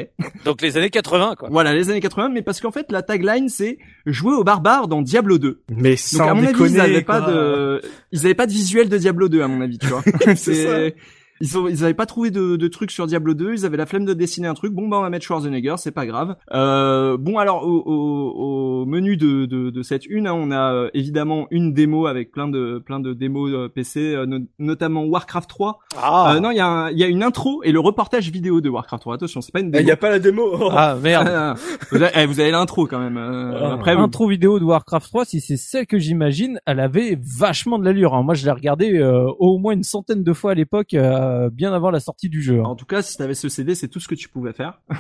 Donc 0.45 0.63
les 0.63 0.77
années 0.77 0.91
80, 0.91 1.35
quoi. 1.39 1.49
Voilà, 1.51 1.73
les 1.75 1.91
années 1.91 2.01
80, 2.01 2.31
mais 2.31 2.43
parce 2.43 2.61
qu'en 2.61 2.73
fait 2.73 2.91
la 2.91 3.03
tagline 3.03 3.49
c'est 3.49 3.79
jouer 4.07 4.35
au 4.35 4.43
barbare 4.45 4.89
dans 4.89 5.03
Diablo 5.03 5.39
2. 5.39 5.63
Mais 5.71 5.91
Donc 5.91 5.99
sans 5.99 6.29
à 6.29 6.35
mon 6.35 6.43
avis, 6.43 6.49
déconner, 6.49 6.75
ils 6.75 6.81
avaient 6.81 7.03
pas 7.03 7.21
de, 7.21 7.81
ils 8.13 8.25
avaient 8.27 8.35
pas 8.35 8.47
de 8.47 8.53
visuel 8.53 8.89
de 8.89 8.99
Diablo 8.99 9.29
2 9.29 9.43
à 9.43 9.49
mon 9.49 9.61
avis, 9.61 9.79
tu 9.79 9.87
vois. 9.87 10.03
C'est 10.35 10.35
ça. 10.35 10.77
c'est, 10.77 10.97
ils 11.41 11.59
ont, 11.59 11.69
ils 11.69 11.85
avaient 11.85 11.95
pas 11.95 12.07
trouvé 12.07 12.31
de, 12.31 12.57
de 12.57 12.69
trucs 12.69 12.91
sur 12.91 13.07
Diablo 13.07 13.35
2, 13.35 13.53
ils 13.55 13.67
avaient 13.67 13.77
la 13.77 13.87
flemme 13.87 14.05
de 14.05 14.15
dessiner 14.15 14.49
un 14.49 14.55
truc. 14.55 14.73
Bon 14.73 14.89
bah 14.89 14.99
on 14.99 15.03
va 15.03 15.11
mettre 15.11 15.25
Schwarzenegger, 15.25 15.75
c'est 15.79 15.91
pas 15.93 16.07
grave. 16.07 16.37
Euh, 16.55 17.17
bon 17.17 17.39
alors 17.39 17.67
au, 17.67 17.83
au, 17.87 18.83
au 18.83 18.87
menu 18.87 19.17
de, 19.17 19.47
de, 19.47 19.71
de 19.71 19.83
cette 19.83 20.07
une, 20.07 20.27
hein, 20.27 20.35
on 20.35 20.51
a 20.51 20.73
euh, 20.73 20.91
évidemment 20.95 21.47
une 21.51 21.73
démo 21.73 22.07
avec 22.07 22.31
plein 22.33 22.49
de 22.49 22.79
plein 22.85 23.01
de 23.01 23.13
démos 23.13 23.51
euh, 23.53 23.69
PC, 23.69 24.15
euh, 24.15 24.27
no- 24.27 24.39
notamment 24.59 25.05
Warcraft 25.05 25.49
3. 25.49 25.79
Ah, 26.01 26.35
Euh, 26.37 26.41
non, 26.41 26.51
il 26.51 26.57
y 26.57 26.61
a 26.61 26.67
un- 26.67 26.91
il 26.91 26.99
y 26.99 27.05
a 27.05 27.09
une 27.09 27.23
intro 27.23 27.63
et 27.65 27.73
le 27.73 27.81
reportage 27.81 28.31
vidéo 28.31 28.61
de 28.61 28.69
Warcraft 28.69 29.01
3. 29.03 29.15
Attention, 29.15 29.41
c'est 29.41 29.53
pas 29.53 29.61
une 29.61 29.67
Il 29.67 29.73
démo. 29.73 29.89
y 29.89 29.93
a 29.93 29.97
pas 29.97 30.11
la 30.11 30.19
démo. 30.19 30.43
Ah 30.73 30.97
merde. 31.03 31.57
Vous 31.91 31.97
avez, 32.03 32.11
eh, 32.17 32.27
vous 32.27 32.41
avez 32.41 32.51
l'intro 32.51 32.87
quand 32.87 32.99
même. 32.99 33.17
euh, 33.17 33.59
Ah. 33.61 33.73
après, 33.75 33.95
vous- 33.95 34.03
Intro 34.03 34.29
vidéo 34.29 34.59
de 34.59 34.65
Warcraft 34.65 35.07
3, 35.09 35.25
si 35.25 35.41
c'est 35.41 35.57
celle 35.57 35.87
que 35.87 35.99
j'imagine, 35.99 36.61
elle 36.67 36.81
avait 36.81 37.19
vachement 37.23 37.79
de 37.79 37.85
l'allure. 37.85 38.15
hein. 38.15 38.23
Moi, 38.23 38.35
je 38.35 38.45
l'ai 38.45 38.51
regardé 38.53 38.99
euh, 38.99 39.27
au 39.39 39.59
moins 39.59 39.73
une 39.73 39.83
centaine 39.83 40.23
de 40.23 40.33
fois 40.33 40.53
à 40.53 40.55
l'époque, 40.55 40.95
euh, 40.95 41.26
bien 41.51 41.73
avant 41.73 41.91
la 41.91 42.01
sortie 42.01 42.29
du 42.29 42.43
jeu. 42.43 42.61
hein. 42.61 42.65
en 42.65 42.75
tout 42.77 42.87
cas, 42.87 43.03
si 43.03 43.17
t'avais 43.17 43.35
ce 43.35 43.49
CD, 43.49 43.75
c'est 43.75 43.89
tout 43.89 44.01
ce 44.01 44.09
que 44.09 44.15
tu 44.15 44.29
pouvais 44.29 44.53
faire. 44.53 44.81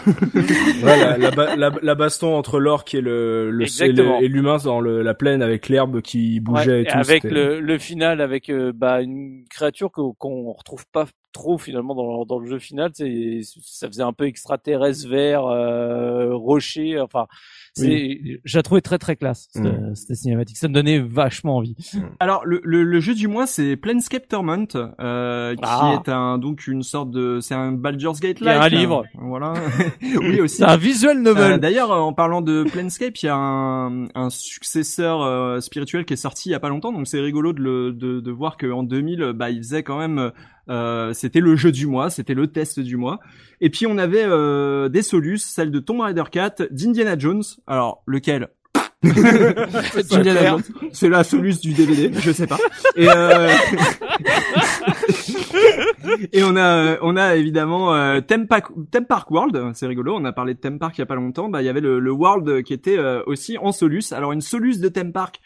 Ouais, 0.83 0.99
la, 1.01 1.17
la, 1.19 1.31
ba- 1.31 1.57
la, 1.57 1.71
la 1.83 1.95
baston 1.95 2.35
entre 2.35 2.59
l'orque 2.61 2.95
et 2.95 3.01
le, 3.01 3.51
le 3.51 3.65
et 3.65 4.25
et 4.25 4.29
l'humain 4.29 4.59
dans 4.59 4.81
le, 4.81 5.03
la 5.03 5.15
plaine 5.15 5.43
avec 5.43 5.69
l'herbe 5.69 6.01
qui 6.01 6.41
bougeait 6.41 6.71
Ouais, 6.73 6.83
et 6.83 6.87
tout. 6.87 6.97
avec 6.99 7.25
le, 7.25 7.61
le 7.61 7.79
final, 7.79 8.21
avec 8.21 8.51
euh, 8.51 8.73
bah, 8.75 9.01
une 9.03 9.45
créature 9.51 9.91
que- 9.91 10.13
qu'on 10.19 10.53
retrouve 10.53 10.85
pas 10.93 11.07
trop 11.33 11.59
finalement 11.59 11.95
dans, 11.95 12.25
dans 12.25 12.39
le 12.39 12.47
jeu 12.49 12.59
final. 12.59 12.91
C'est, 12.95 13.41
ça 13.63 13.89
faisait 13.89 14.03
un 14.03 14.13
peu 14.13 14.27
extraterrestre 14.27 15.09
vert, 15.09 15.47
euh, 15.47 16.35
rocher. 16.35 17.01
Enfin, 17.01 17.27
c'est 17.77 18.21
Je 18.45 18.59
la 18.59 18.63
trouvais 18.63 18.81
très 18.81 18.99
très 18.99 19.17
classe, 19.17 19.49
cette, 19.53 19.63
Mm. 19.65 19.95
cette 19.95 20.17
cinématique. 20.17 20.57
Ça 20.57 20.69
me 20.69 20.75
donnait 20.75 20.99
vachement 21.01 21.57
envie. 21.57 21.77
Alors 22.21 22.45
le, 22.45 22.61
le, 22.65 22.83
le 22.85 23.01
jeu 23.01 23.15
du 23.15 23.29
mois 23.29 23.47
c'est 23.47 23.77
Planescape 23.77 24.29
Torment 24.29 24.67
euh, 25.01 25.55
qui 25.55 25.61
Ah. 25.65 26.01
est 26.05 26.09
un 26.11 26.39
donc 26.39 26.67
une 26.67 26.83
sorte 26.83 27.11
de 27.11 27.41
c'est 27.41 27.55
un 27.55 27.73
Baldur's 27.73 28.21
Gate 28.21 28.39
Il 28.41 28.47
y 28.47 28.49
a 28.49 28.59
like 28.59 28.73
un 28.73 28.77
livre. 28.77 29.05
voilà 29.15 29.55
oui 30.21 30.41
aussi 30.41 30.57
c'est 30.57 30.65
un 30.65 30.77
visual 30.77 31.19
Euh, 31.19 31.21
novel. 31.23 31.61
D'ailleurs, 31.61 31.91
en 31.91 32.13
parlant 32.13 32.41
de 32.43 32.65
Planescape, 32.71 33.17
il 33.23 33.27
y 33.27 33.29
a 33.29 33.37
un, 33.37 34.07
un 34.15 34.31
successeur 34.31 35.23
euh, 35.23 35.61
spirituel 35.61 36.05
qui 36.05 36.15
est 36.15 36.17
sorti 36.17 36.49
il 36.49 36.53
y 36.53 36.55
a 36.55 36.61
pas 36.61 36.69
longtemps, 36.69 36.93
donc 36.93 37.07
c'est 37.07 37.21
rigolo 37.21 37.53
de, 37.53 37.61
le, 37.61 37.93
de, 37.93 38.21
de 38.21 38.31
voir 38.31 38.57
qu'en 38.57 38.83
2000, 38.83 39.33
bah, 39.35 39.51
il 39.51 39.59
faisait 39.59 39.83
quand 39.83 39.99
même, 39.99 40.31
euh, 40.69 41.13
c'était 41.13 41.41
le 41.41 41.57
jeu 41.57 41.73
du 41.73 41.87
mois, 41.87 42.11
c'était 42.11 42.35
le 42.35 42.47
test 42.49 42.81
du 42.81 42.97
mois. 42.97 43.21
Et 43.61 43.71
puis 43.71 43.87
on 43.87 43.99
avait 43.99 44.25
euh, 44.25 44.89
des 44.89 45.03
solus, 45.03 45.39
celle 45.39 45.71
de 45.71 45.79
Tomb 45.79 46.01
Raider 46.01 46.25
4, 46.31 46.69
d'Indiana 46.71 47.19
Jones. 47.19 47.43
Alors 47.67 48.03
lequel? 48.07 48.49
Indiana 49.05 50.41
clair. 50.41 50.59
Jones. 50.59 50.63
C'est 50.93 51.09
la 51.09 51.23
solus 51.23 51.61
du 51.61 51.73
DVD, 51.73 52.11
je 52.19 52.33
sais 52.33 52.47
pas. 52.47 52.59
Et, 52.97 53.09
euh... 53.09 53.53
et 56.33 56.43
on 56.43 56.57
a 56.57 56.97
on 57.03 57.17
a 57.17 57.37
évidemment 57.37 57.95
euh, 57.95 58.21
Theme, 58.21 58.47
Park, 58.47 58.73
Theme 58.91 59.07
Park 59.07 59.31
World, 59.31 59.73
c'est 59.75 59.87
rigolo. 59.87 60.17
On 60.17 60.25
a 60.25 60.33
parlé 60.33 60.55
de 60.55 60.59
Theme 60.61 60.79
Park 60.79 60.97
il 60.99 61.03
y 61.03 61.03
a 61.03 61.07
pas 61.07 61.15
longtemps. 61.15 61.49
Bah 61.49 61.63
il 61.63 61.67
y 61.67 61.69
avait 61.69 61.81
le, 61.81 62.01
le 62.01 62.11
World 62.11 62.63
qui 62.63 62.73
était 62.73 62.99
euh, 62.99 63.23
aussi 63.27 63.59
en 63.59 63.73
solus. 63.73 64.13
Alors 64.13 64.33
une 64.33 64.41
solus 64.41 64.81
de 64.81 64.89
Theme 64.89 65.13
Park. 65.13 65.41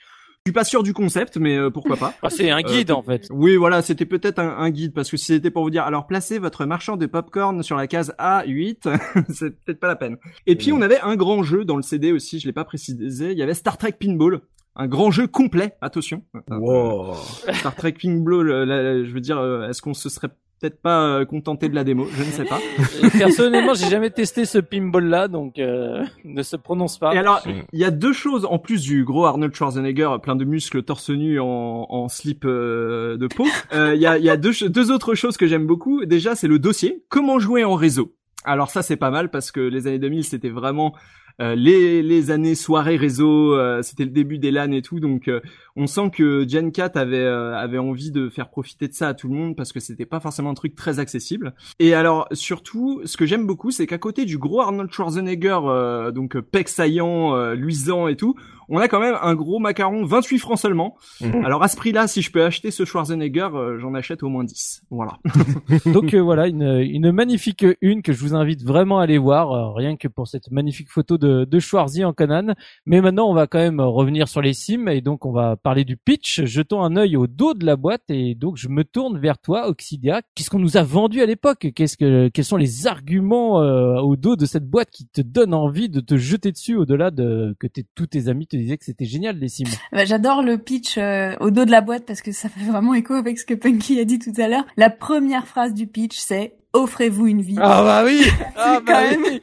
Je 0.50 0.52
suis 0.52 0.58
pas 0.58 0.64
sûr 0.64 0.82
du 0.82 0.92
concept, 0.92 1.36
mais 1.36 1.56
euh, 1.56 1.70
pourquoi 1.70 1.96
pas. 1.96 2.12
Ah, 2.22 2.28
c'est 2.28 2.50
un 2.50 2.60
guide 2.60 2.90
Euh, 2.90 2.94
en 2.94 3.02
fait. 3.02 3.28
Oui, 3.30 3.54
voilà, 3.54 3.82
c'était 3.82 4.04
peut-être 4.04 4.40
un, 4.40 4.48
un 4.58 4.70
guide 4.70 4.92
parce 4.92 5.08
que 5.08 5.16
si 5.16 5.26
c'était 5.26 5.50
pour 5.52 5.62
vous 5.62 5.70
dire, 5.70 5.84
alors 5.84 6.08
placez 6.08 6.40
votre 6.40 6.64
marchand 6.66 6.96
de 6.96 7.06
popcorn 7.06 7.62
sur 7.62 7.76
la 7.76 7.86
case 7.86 8.12
A8, 8.18 8.98
c'est 9.32 9.50
peut-être 9.64 9.78
pas 9.78 9.86
la 9.86 9.94
peine. 9.94 10.16
Et 10.46 10.56
puis 10.56 10.72
on 10.72 10.82
avait 10.82 10.98
un 11.00 11.14
grand 11.14 11.44
jeu 11.44 11.64
dans 11.64 11.76
le 11.76 11.82
CD 11.82 12.10
aussi, 12.10 12.40
je 12.40 12.46
l'ai 12.46 12.52
pas 12.52 12.64
précisé, 12.64 13.30
il 13.30 13.38
y 13.38 13.42
avait 13.42 13.54
Star 13.54 13.78
Trek 13.78 13.92
Pinball. 14.00 14.40
un 14.74 14.88
grand 14.88 15.12
jeu 15.12 15.28
complet. 15.28 15.74
Attention. 15.82 16.24
Wow. 16.50 17.14
Star 17.52 17.76
Trek 17.76 17.94
le- 18.02 18.64
la- 18.64 19.04
je 19.04 19.12
veux 19.12 19.20
dire, 19.20 19.38
euh, 19.38 19.68
est-ce 19.68 19.82
qu'on 19.82 19.94
se 19.94 20.08
serait 20.08 20.30
peut-être 20.60 20.80
pas 20.80 21.04
euh, 21.06 21.24
contenté 21.24 21.68
de 21.68 21.74
la 21.74 21.84
démo 21.84 22.06
Je 22.12 22.22
ne 22.22 22.30
sais 22.30 22.44
pas. 22.44 22.58
Personnellement, 23.18 23.74
j'ai 23.74 23.88
jamais 23.88 24.10
testé 24.10 24.44
ce 24.44 24.58
pinball 24.58 25.06
là, 25.06 25.26
donc 25.28 25.58
euh, 25.58 26.04
ne 26.24 26.42
se 26.42 26.56
prononce 26.56 26.98
pas. 26.98 27.14
Et 27.14 27.18
alors, 27.18 27.42
il 27.72 27.78
y 27.78 27.84
a 27.84 27.90
deux 27.90 28.12
choses 28.12 28.44
en 28.44 28.58
plus 28.58 28.82
du 28.82 29.04
gros 29.04 29.24
Arnold 29.24 29.54
Schwarzenegger, 29.54 30.16
plein 30.22 30.36
de 30.36 30.44
muscles, 30.44 30.82
torse 30.82 31.10
nu 31.10 31.40
en, 31.40 31.86
en 31.88 32.08
slip 32.08 32.44
euh, 32.44 33.16
de 33.16 33.26
peau. 33.26 33.46
Euh, 33.72 33.94
Il 33.94 34.00
y 34.00 34.06
a, 34.06 34.18
il 34.18 34.24
y 34.24 34.30
a 34.30 34.36
deux, 34.36 34.52
deux 34.68 34.90
autres 34.90 35.14
choses 35.14 35.36
que 35.36 35.46
j'aime 35.46 35.66
beaucoup. 35.66 36.04
Déjà, 36.04 36.34
c'est 36.34 36.48
le 36.48 36.58
dossier. 36.58 37.04
Comment 37.08 37.38
jouer 37.38 37.64
en 37.64 37.74
réseau? 37.74 38.14
Alors 38.44 38.70
ça, 38.70 38.82
c'est 38.82 38.96
pas 38.96 39.10
mal 39.10 39.30
parce 39.30 39.52
que 39.52 39.60
les 39.60 39.86
années 39.86 39.98
2000, 39.98 40.24
c'était 40.24 40.48
vraiment 40.48 40.94
euh, 41.40 41.54
les, 41.54 42.02
les 42.02 42.30
années 42.30 42.54
soirées 42.54 42.96
réseau. 42.96 43.54
euh, 43.54 43.82
c'était 43.82 44.04
le 44.04 44.10
début 44.10 44.38
des 44.38 44.50
LAN 44.50 44.72
et 44.72 44.82
tout. 44.82 45.00
Donc, 45.00 45.28
euh, 45.28 45.40
on 45.76 45.86
sent 45.86 46.10
que 46.12 46.46
Gen 46.48 46.72
4 46.72 46.96
avait 46.96 47.16
euh, 47.16 47.56
avait 47.56 47.78
envie 47.78 48.10
de 48.10 48.28
faire 48.28 48.50
profiter 48.50 48.88
de 48.88 48.92
ça 48.92 49.08
à 49.08 49.14
tout 49.14 49.28
le 49.28 49.34
monde 49.34 49.56
parce 49.56 49.72
que 49.72 49.80
c'était 49.80 50.06
pas 50.06 50.20
forcément 50.20 50.50
un 50.50 50.54
truc 50.54 50.74
très 50.74 50.98
accessible. 50.98 51.54
Et 51.78 51.94
alors 51.94 52.28
surtout, 52.32 53.00
ce 53.04 53.16
que 53.16 53.26
j'aime 53.26 53.46
beaucoup, 53.46 53.70
c'est 53.70 53.86
qu'à 53.86 53.98
côté 53.98 54.24
du 54.24 54.38
gros 54.38 54.60
Arnold 54.60 54.92
Schwarzenegger, 54.92 55.58
euh, 55.64 56.10
donc 56.10 56.38
pec 56.40 56.68
saillant, 56.68 57.34
euh, 57.34 57.54
luisant 57.54 58.08
et 58.08 58.16
tout, 58.16 58.34
on 58.72 58.78
a 58.78 58.86
quand 58.86 59.00
même 59.00 59.16
un 59.20 59.34
gros 59.34 59.58
macaron 59.58 60.04
28 60.04 60.38
francs 60.38 60.58
seulement. 60.58 60.96
Mhm. 61.20 61.44
Alors 61.44 61.62
à 61.62 61.68
ce 61.68 61.76
prix-là, 61.76 62.06
si 62.06 62.22
je 62.22 62.30
peux 62.30 62.44
acheter 62.44 62.70
ce 62.70 62.84
Schwarzenegger, 62.84 63.48
euh, 63.54 63.78
j'en 63.80 63.94
achète 63.94 64.22
au 64.22 64.28
moins 64.28 64.44
10. 64.44 64.82
Voilà. 64.90 65.18
Donc 65.86 66.14
euh, 66.14 66.20
voilà, 66.20 66.46
une, 66.46 66.62
une 66.62 67.10
magnifique 67.10 67.64
une 67.80 68.02
que 68.02 68.12
je 68.12 68.20
vous 68.20 68.34
invite 68.34 68.62
vraiment 68.62 69.00
à 69.00 69.04
aller 69.04 69.18
voir, 69.18 69.52
euh, 69.52 69.72
rien 69.72 69.96
que 69.96 70.06
pour 70.08 70.28
cette 70.28 70.50
magnifique 70.50 70.88
photo 70.88 71.18
de, 71.18 71.29
de 71.44 71.58
Schwarzy 71.58 72.04
en 72.04 72.12
Conan. 72.12 72.54
Mais 72.86 73.00
maintenant, 73.00 73.28
on 73.28 73.34
va 73.34 73.46
quand 73.46 73.58
même 73.58 73.80
revenir 73.80 74.28
sur 74.28 74.40
les 74.40 74.52
sims 74.52 74.88
et 74.88 75.00
donc 75.00 75.26
on 75.26 75.32
va 75.32 75.56
parler 75.56 75.84
du 75.84 75.96
pitch. 75.96 76.44
Jetons 76.44 76.82
un 76.82 76.96
œil 76.96 77.16
au 77.16 77.26
dos 77.26 77.54
de 77.54 77.64
la 77.64 77.76
boîte 77.76 78.04
et 78.08 78.34
donc 78.34 78.56
je 78.56 78.68
me 78.68 78.84
tourne 78.84 79.18
vers 79.18 79.38
toi, 79.38 79.68
Oxidia. 79.68 80.22
Qu'est-ce 80.34 80.50
qu'on 80.50 80.58
nous 80.58 80.76
a 80.76 80.82
vendu 80.82 81.20
à 81.20 81.26
l'époque? 81.26 81.68
Qu'est-ce 81.74 81.96
que 81.96 82.28
quels 82.28 82.44
sont 82.44 82.56
les 82.56 82.86
arguments 82.86 83.62
euh, 83.62 84.00
au 84.00 84.16
dos 84.16 84.36
de 84.36 84.46
cette 84.46 84.68
boîte 84.68 84.90
qui 84.90 85.06
te 85.06 85.20
donnent 85.20 85.54
envie 85.54 85.88
de 85.88 86.00
te 86.00 86.16
jeter 86.16 86.52
dessus 86.52 86.76
au-delà 86.76 87.10
de 87.10 87.56
que 87.58 87.66
tous 87.94 88.06
tes 88.06 88.28
amis 88.28 88.46
te 88.46 88.56
disaient 88.56 88.78
que 88.78 88.84
c'était 88.84 89.04
génial 89.04 89.38
les 89.38 89.48
sims? 89.48 89.70
Bah, 89.92 90.04
J'adore 90.04 90.42
le 90.42 90.58
pitch 90.58 90.98
euh, 90.98 91.34
au 91.40 91.50
dos 91.50 91.64
de 91.64 91.70
la 91.70 91.80
boîte 91.80 92.04
parce 92.06 92.22
que 92.22 92.32
ça 92.32 92.48
fait 92.48 92.64
vraiment 92.64 92.94
écho 92.94 93.14
avec 93.14 93.38
ce 93.38 93.46
que 93.46 93.54
Punky 93.54 93.98
a 94.00 94.04
dit 94.04 94.18
tout 94.18 94.32
à 94.38 94.48
l'heure. 94.48 94.64
La 94.76 94.90
première 94.90 95.46
phrase 95.46 95.74
du 95.74 95.86
pitch, 95.86 96.18
c'est 96.18 96.59
offrez-vous 96.72 97.26
une 97.26 97.42
vie. 97.42 97.56
Ah 97.60 97.82
bah 97.82 98.02
oui. 98.04 98.22
Ah 98.56 98.80
quand 98.86 98.92
bah 98.92 99.10
même- 99.10 99.22
oui. 99.24 99.40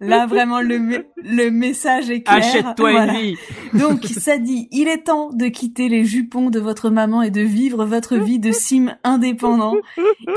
Là, 0.00 0.26
vraiment, 0.26 0.60
le, 0.60 0.78
me- 0.78 1.06
le 1.16 1.50
message 1.50 2.08
est 2.08 2.22
clair. 2.22 2.36
Achète-toi 2.38 2.92
Voilà. 2.92 3.14
une 3.14 3.20
vie. 3.20 3.36
Donc, 3.74 4.04
ça 4.04 4.38
dit, 4.38 4.68
il 4.70 4.86
est 4.86 5.04
temps 5.04 5.30
de 5.32 5.46
quitter 5.48 5.88
les 5.88 6.04
jupons 6.04 6.50
de 6.50 6.60
votre 6.60 6.88
maman 6.88 7.20
et 7.22 7.30
de 7.32 7.40
vivre 7.40 7.84
votre 7.84 8.16
vie 8.16 8.38
de 8.38 8.52
sim 8.52 8.94
indépendant. 9.02 9.74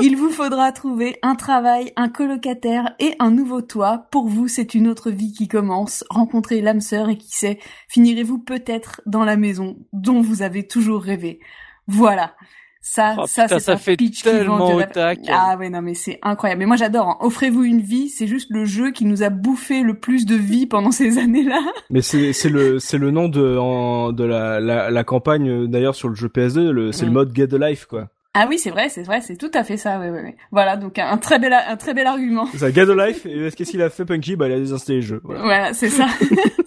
Il 0.00 0.16
vous 0.16 0.30
faudra 0.30 0.72
trouver 0.72 1.16
un 1.22 1.36
travail, 1.36 1.92
un 1.94 2.08
colocataire 2.08 2.96
et 2.98 3.14
un 3.20 3.30
nouveau 3.30 3.62
toit. 3.62 4.08
Pour 4.10 4.26
vous, 4.26 4.48
c'est 4.48 4.74
une 4.74 4.88
autre 4.88 5.10
vie 5.12 5.32
qui 5.32 5.46
commence. 5.46 6.02
Rencontrez 6.10 6.60
l'âme 6.60 6.80
sœur 6.80 7.08
et 7.08 7.16
qui 7.16 7.30
sait, 7.30 7.60
finirez-vous 7.88 8.38
peut-être 8.38 9.00
dans 9.06 9.24
la 9.24 9.36
maison 9.36 9.76
dont 9.92 10.20
vous 10.22 10.42
avez 10.42 10.66
toujours 10.66 11.02
rêvé. 11.02 11.38
Voilà. 11.86 12.34
Ça, 12.84 13.14
Oh, 13.16 13.26
ça, 13.28 13.44
putain, 13.44 13.60
ça 13.60 13.72
un 13.74 13.76
fait 13.76 13.96
pitch 13.96 14.24
tellement 14.24 14.74
au 14.74 14.82
tac. 14.82 15.20
Ah 15.30 15.56
ouais, 15.56 15.70
non 15.70 15.82
mais 15.82 15.94
c'est 15.94 16.18
incroyable. 16.20 16.58
Mais 16.58 16.66
moi 16.66 16.74
j'adore. 16.74 17.08
hein. 17.10 17.16
Offrez-vous 17.20 17.62
une 17.62 17.80
vie, 17.80 18.08
c'est 18.08 18.26
juste 18.26 18.50
le 18.50 18.64
jeu 18.64 18.90
qui 18.90 19.04
nous 19.04 19.22
a 19.22 19.30
bouffé 19.30 19.82
le 19.82 19.94
plus 19.94 20.26
de 20.26 20.34
vie 20.34 20.66
pendant 20.66 20.90
ces 20.90 21.18
années-là. 21.18 21.60
Mais 21.90 22.02
c'est 22.02 22.32
c'est 22.32 22.48
le 22.48 22.80
c'est 22.80 22.98
le 22.98 23.12
nom 23.12 23.28
de 23.28 23.56
en, 23.56 24.12
de 24.12 24.24
la, 24.24 24.58
la 24.58 24.90
la 24.90 25.04
campagne 25.04 25.48
euh, 25.48 25.66
d'ailleurs 25.68 25.94
sur 25.94 26.08
le 26.08 26.16
jeu 26.16 26.26
PS2, 26.26 26.70
le 26.70 26.90
c'est 26.90 27.04
le 27.04 27.12
Mm. 27.12 27.14
mode 27.14 27.36
Get 27.36 27.54
a 27.54 27.70
Life 27.70 27.86
quoi. 27.86 28.08
Ah 28.34 28.46
oui, 28.48 28.58
c'est 28.58 28.70
vrai, 28.70 28.88
c'est 28.88 29.02
vrai, 29.02 29.20
c'est 29.20 29.36
tout 29.36 29.50
à 29.52 29.62
fait 29.62 29.76
ça. 29.76 29.98
Ouais, 29.98 30.08
ouais, 30.08 30.22
ouais. 30.22 30.36
Voilà, 30.52 30.78
donc 30.78 30.98
un 30.98 31.18
très 31.18 31.38
bel, 31.38 31.52
un 31.52 31.76
très 31.76 31.92
bel 31.92 32.06
argument. 32.06 32.46
C'est 32.52 32.58
ça 32.58 32.72
Get 32.72 32.90
a 32.90 33.06
Life 33.06 33.26
et 33.26 33.50
qu'est-ce 33.54 33.70
qu'il 33.70 33.82
a 33.82 33.90
fait 33.90 34.06
Punky? 34.06 34.36
Bah 34.36 34.48
il 34.48 34.54
a 34.54 34.58
désinstallé 34.58 35.00
le 35.00 35.04
jeu. 35.06 35.20
Voilà. 35.22 35.42
Voilà, 35.42 35.74
c'est 35.74 35.88
ça. 35.90 36.06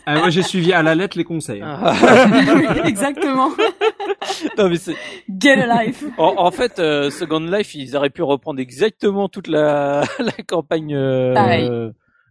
Ah, 0.08 0.19
moi, 0.19 0.30
j'ai 0.30 0.43
suivi 0.43 0.71
à 0.71 0.84
la 0.84 0.93
lettre 0.93 1.17
les 1.17 1.23
conseils. 1.23 1.63
Ah. 1.65 1.95
Oui, 2.56 2.65
Exactement. 2.86 3.49
non 4.60 4.69
mais 4.69 4.75
c'est 4.75 4.95
Get 5.28 5.54
a 5.60 5.84
life. 5.84 6.04
En, 6.19 6.36
en 6.38 6.51
fait, 6.51 6.78
euh, 6.78 7.10
Second 7.10 7.39
Life, 7.39 7.73
ils 7.73 7.95
auraient 7.97 8.12
pu 8.12 8.21
reprendre 8.21 8.60
exactement 8.60 9.30
toute 9.30 9.47
la, 9.47 10.04
la 10.19 10.32
campagne 10.47 10.93
euh, 10.93 11.34
Pareil. 11.34 11.67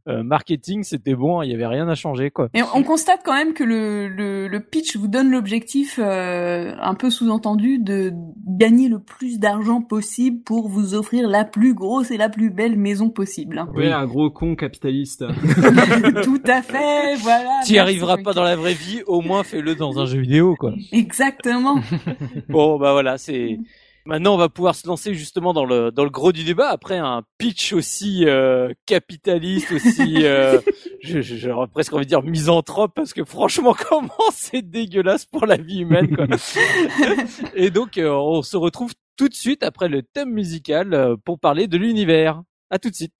Euh, 0.08 0.22
marketing. 0.22 0.82
C'était 0.82 1.14
bon, 1.14 1.42
il 1.42 1.50
y 1.50 1.54
avait 1.54 1.66
rien 1.66 1.88
à 1.88 1.94
changer, 1.94 2.30
quoi. 2.30 2.48
Et 2.54 2.62
on 2.74 2.82
constate 2.82 3.20
quand 3.24 3.34
même 3.34 3.54
que 3.54 3.64
le, 3.64 4.08
le, 4.08 4.48
le 4.48 4.60
pitch 4.60 4.96
vous 4.96 5.08
donne 5.08 5.30
l'objectif 5.30 5.98
euh, 6.02 6.74
un 6.80 6.94
peu 6.94 7.10
sous-entendu 7.10 7.78
de 7.78 8.12
gagner 8.46 8.88
le 8.88 8.98
plus 8.98 9.38
d'argent 9.38 9.80
possible 9.80 10.42
pour 10.44 10.68
vous 10.68 10.94
offrir 10.94 11.28
la 11.28 11.44
plus 11.44 11.74
grosse 11.74 12.10
et 12.10 12.16
la 12.16 12.28
plus 12.28 12.50
belle 12.50 12.76
maison 12.76 13.10
possible. 13.10 13.58
hein. 13.58 13.68
Oui, 13.74 13.86
un 13.86 14.06
gros 14.06 14.30
con 14.30 14.54
capitaliste. 14.56 15.24
tout 16.22 16.40
à 16.46 16.62
fait, 16.62 17.14
voilà. 17.16 17.44
Merci, 17.58 17.78
arriveras 17.78 18.18
pas 18.18 18.32
dans 18.32 18.42
la 18.44 18.56
vraie 18.56 18.74
vie, 18.74 19.02
au 19.06 19.20
moins 19.20 19.42
fais-le 19.42 19.74
dans 19.74 19.98
un 19.98 20.06
jeu 20.06 20.20
vidéo, 20.20 20.54
quoi. 20.58 20.72
Exactement. 20.92 21.76
Bon, 22.48 22.78
bah 22.78 22.92
voilà, 22.92 23.16
c'est. 23.18 23.58
Maintenant, 24.06 24.34
on 24.34 24.38
va 24.38 24.50
pouvoir 24.50 24.74
se 24.74 24.86
lancer 24.86 25.14
justement 25.14 25.54
dans 25.54 25.64
le 25.64 25.90
dans 25.90 26.04
le 26.04 26.10
gros 26.10 26.30
du 26.30 26.44
débat 26.44 26.68
après 26.68 26.98
un 26.98 27.22
pitch 27.38 27.72
aussi 27.72 28.26
euh, 28.26 28.70
capitaliste, 28.84 29.72
aussi, 29.72 30.16
euh, 30.24 30.60
j'aurais 31.00 31.68
presque 31.68 31.94
envie 31.94 32.04
de 32.04 32.10
dire 32.10 32.22
misanthrope 32.22 32.92
parce 32.94 33.14
que 33.14 33.24
franchement, 33.24 33.74
comment 33.88 34.10
c'est 34.32 34.60
dégueulasse 34.60 35.24
pour 35.24 35.46
la 35.46 35.56
vie 35.56 35.80
humaine. 35.80 36.14
Quoi. 36.14 36.26
Et 37.54 37.70
donc, 37.70 37.96
euh, 37.96 38.10
on 38.10 38.42
se 38.42 38.58
retrouve 38.58 38.92
tout 39.16 39.28
de 39.28 39.34
suite 39.34 39.62
après 39.62 39.88
le 39.88 40.02
thème 40.02 40.32
musical 40.32 40.92
euh, 40.92 41.16
pour 41.24 41.40
parler 41.40 41.66
de 41.66 41.78
l'univers. 41.78 42.42
À 42.70 42.78
tout 42.78 42.90
de 42.90 42.94
suite. 42.94 43.14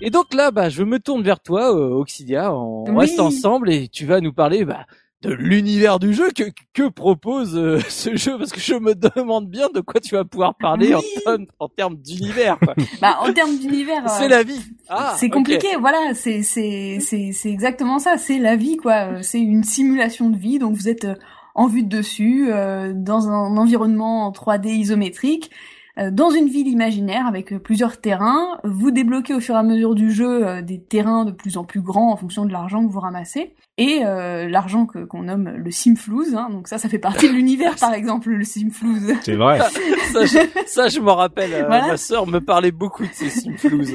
Et 0.00 0.10
donc 0.10 0.32
là, 0.34 0.50
bah, 0.50 0.68
je 0.68 0.82
me 0.82 0.98
tourne 0.98 1.22
vers 1.22 1.40
toi, 1.40 1.74
euh, 1.74 1.90
Oxidia. 1.90 2.54
On 2.54 2.84
Oui. 2.88 3.00
reste 3.00 3.20
ensemble 3.20 3.70
et 3.70 3.88
tu 3.88 4.06
vas 4.06 4.20
nous 4.20 4.32
parler 4.32 4.64
bah, 4.64 4.86
de 5.22 5.30
l'univers 5.32 5.98
du 5.98 6.14
jeu. 6.14 6.30
Que, 6.34 6.44
que 6.72 6.88
propose 6.88 7.56
euh, 7.56 7.80
ce 7.88 8.16
jeu? 8.16 8.38
Parce 8.38 8.50
que 8.52 8.60
je 8.60 8.74
me 8.74 8.94
demande 8.94 9.48
bien 9.48 9.68
de 9.74 9.80
quoi 9.80 10.00
tu 10.00 10.14
vas 10.14 10.24
pouvoir 10.24 10.54
parler 10.54 10.94
en, 10.94 11.00
en 11.58 11.68
termes 11.68 11.96
d'univers. 11.96 12.58
bah, 13.00 13.18
en 13.20 13.32
termes 13.32 13.58
d'univers. 13.58 14.08
C'est 14.08 14.24
euh, 14.24 14.28
la 14.28 14.42
vie. 14.42 14.60
Ah, 14.88 15.14
c'est 15.18 15.28
compliqué, 15.28 15.68
voilà, 15.78 16.14
c'est 16.14 16.42
c'est 16.42 16.98
c'est 17.00 17.32
c'est 17.32 17.50
exactement 17.50 17.98
ça, 17.98 18.16
c'est 18.18 18.38
la 18.38 18.56
vie 18.56 18.76
quoi, 18.76 19.22
c'est 19.22 19.38
une 19.40 19.62
simulation 19.62 20.30
de 20.30 20.36
vie 20.36 20.58
donc 20.58 20.74
vous 20.74 20.88
êtes 20.88 21.04
euh, 21.04 21.14
en 21.54 21.66
vue 21.68 21.82
de 21.84 21.88
dessus 21.88 22.48
euh, 22.50 22.92
dans 22.94 23.28
un 23.28 23.56
environnement 23.56 24.26
en 24.26 24.32
3D 24.32 24.68
isométrique 24.70 25.50
dans 25.96 26.30
une 26.30 26.46
ville 26.48 26.68
imaginaire 26.68 27.26
avec 27.26 27.52
euh, 27.52 27.58
plusieurs 27.58 28.00
terrains, 28.00 28.58
vous 28.64 28.90
débloquez 28.90 29.34
au 29.34 29.40
fur 29.40 29.54
et 29.54 29.58
à 29.58 29.62
mesure 29.62 29.94
du 29.94 30.10
jeu 30.10 30.46
euh, 30.46 30.62
des 30.62 30.80
terrains 30.80 31.24
de 31.24 31.32
plus 31.32 31.56
en 31.56 31.64
plus 31.64 31.80
grands 31.80 32.12
en 32.12 32.16
fonction 32.16 32.44
de 32.46 32.52
l'argent 32.52 32.86
que 32.86 32.92
vous 32.92 33.00
ramassez 33.00 33.54
et 33.76 34.00
euh, 34.04 34.48
l'argent 34.48 34.86
que 34.86 35.04
qu'on 35.04 35.22
nomme 35.22 35.48
le 35.56 35.70
simflouz 35.70 36.34
hein, 36.34 36.48
donc 36.50 36.68
ça 36.68 36.76
ça 36.78 36.88
fait 36.88 36.98
partie 36.98 37.28
de 37.28 37.32
l'univers 37.34 37.76
par 37.76 37.94
exemple 37.94 38.30
le 38.30 38.44
simflouz. 38.44 39.14
C'est 39.22 39.36
vrai. 39.36 39.58
ça, 40.12 40.24
je, 40.26 40.38
ça, 40.66 40.88
je 40.88 41.00
m'en 41.00 41.14
rappelle. 41.16 41.52
euh, 41.54 41.66
Voilà. 41.66 41.86
Ma 41.88 41.96
sœur 41.96 42.26
me 42.26 42.40
parlait 42.40 42.72
beaucoup 42.72 43.04
de 43.04 43.10
ces 43.12 43.30
simflouz. 43.30 43.94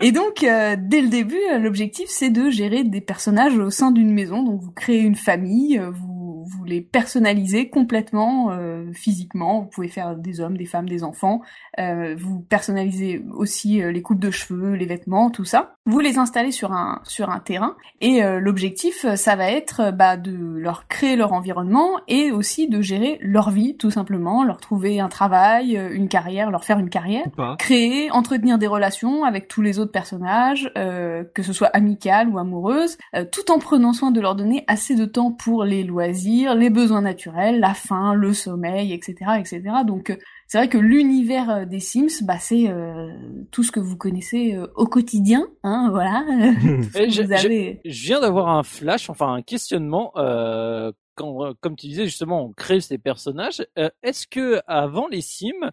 Et 0.00 0.12
donc, 0.12 0.42
euh, 0.44 0.76
dès 0.78 1.00
le 1.00 1.08
début, 1.08 1.38
euh, 1.52 1.58
l'objectif, 1.58 2.06
c'est 2.08 2.30
de 2.30 2.50
gérer 2.50 2.84
des 2.84 3.00
personnages 3.00 3.56
au 3.58 3.70
sein 3.70 3.90
d'une 3.90 4.12
maison. 4.12 4.42
Donc, 4.42 4.60
vous 4.62 4.70
créez 4.72 5.00
une 5.00 5.14
famille, 5.16 5.78
euh, 5.78 5.90
vous, 5.90 6.17
vous 6.48 6.64
les 6.64 6.80
personnalisez 6.80 7.68
complètement 7.68 8.50
euh, 8.50 8.92
physiquement. 8.92 9.60
Vous 9.60 9.66
pouvez 9.66 9.88
faire 9.88 10.16
des 10.16 10.40
hommes, 10.40 10.56
des 10.56 10.66
femmes, 10.66 10.88
des 10.88 11.04
enfants. 11.04 11.40
Euh, 11.78 12.14
vous 12.18 12.40
personnalisez 12.40 13.24
aussi 13.32 13.82
euh, 13.82 13.92
les 13.92 14.02
coupes 14.02 14.20
de 14.20 14.30
cheveux, 14.30 14.74
les 14.74 14.86
vêtements, 14.86 15.30
tout 15.30 15.44
ça. 15.44 15.74
Vous 15.86 16.00
les 16.00 16.18
installez 16.18 16.52
sur 16.52 16.72
un 16.72 17.00
sur 17.04 17.30
un 17.30 17.40
terrain. 17.40 17.76
Et 18.00 18.22
euh, 18.22 18.40
l'objectif, 18.40 19.04
euh, 19.04 19.16
ça 19.16 19.36
va 19.36 19.50
être 19.50 19.92
bah, 19.92 20.16
de 20.16 20.32
leur 20.32 20.86
créer 20.88 21.16
leur 21.16 21.32
environnement 21.32 22.00
et 22.08 22.32
aussi 22.32 22.68
de 22.68 22.80
gérer 22.80 23.18
leur 23.20 23.50
vie, 23.50 23.76
tout 23.76 23.90
simplement. 23.90 24.44
Leur 24.44 24.58
trouver 24.58 25.00
un 25.00 25.08
travail, 25.08 25.74
une 25.92 26.08
carrière, 26.08 26.50
leur 26.50 26.64
faire 26.64 26.78
une 26.78 26.90
carrière 26.90 27.26
créer, 27.58 28.10
entretenir 28.10 28.58
des 28.58 28.66
relations 28.66 29.24
avec 29.24 29.48
tous 29.48 29.62
les 29.62 29.78
autres 29.78 29.92
personnages, 29.92 30.70
euh, 30.76 31.24
que 31.34 31.42
ce 31.42 31.52
soit 31.52 31.68
amicales 31.68 32.28
ou 32.28 32.38
amoureuses, 32.38 32.96
euh, 33.14 33.24
tout 33.30 33.50
en 33.50 33.58
prenant 33.58 33.92
soin 33.92 34.10
de 34.10 34.20
leur 34.20 34.34
donner 34.34 34.64
assez 34.66 34.94
de 34.94 35.04
temps 35.04 35.32
pour 35.32 35.64
les 35.64 35.84
loisirs, 35.84 36.28
les 36.46 36.70
besoins 36.70 37.02
naturels, 37.02 37.60
la 37.60 37.74
faim, 37.74 38.14
le 38.14 38.32
sommeil, 38.32 38.92
etc., 38.92 39.14
etc. 39.38 39.62
Donc 39.86 40.10
euh, 40.10 40.16
c'est 40.46 40.58
vrai 40.58 40.68
que 40.68 40.78
l'univers 40.78 41.50
euh, 41.50 41.64
des 41.64 41.80
Sims, 41.80 42.22
bah 42.24 42.38
c'est 42.38 42.68
euh, 42.68 43.08
tout 43.50 43.62
ce 43.62 43.72
que 43.72 43.80
vous 43.80 43.96
connaissez 43.96 44.54
euh, 44.54 44.66
au 44.76 44.86
quotidien, 44.86 45.46
hein, 45.62 45.88
voilà. 45.90 46.24
Je- 47.08 47.22
vous 47.22 47.32
avez. 47.32 47.80
Je 47.84 48.06
viens 48.06 48.20
d'avoir 48.20 48.48
un 48.48 48.62
flash, 48.62 49.10
enfin 49.10 49.32
un 49.34 49.42
questionnement. 49.42 50.12
Euh, 50.16 50.92
quand, 51.18 51.44
euh, 51.44 51.52
comme 51.60 51.74
tu 51.76 51.88
disais 51.88 52.04
justement, 52.04 52.44
on 52.44 52.52
crée 52.52 52.80
ces 52.80 52.96
personnages. 52.96 53.66
euh, 53.78 53.90
Est-ce 54.02 54.26
que 54.26 54.60
avant 54.66 55.08
les 55.08 55.20
Sims, 55.20 55.70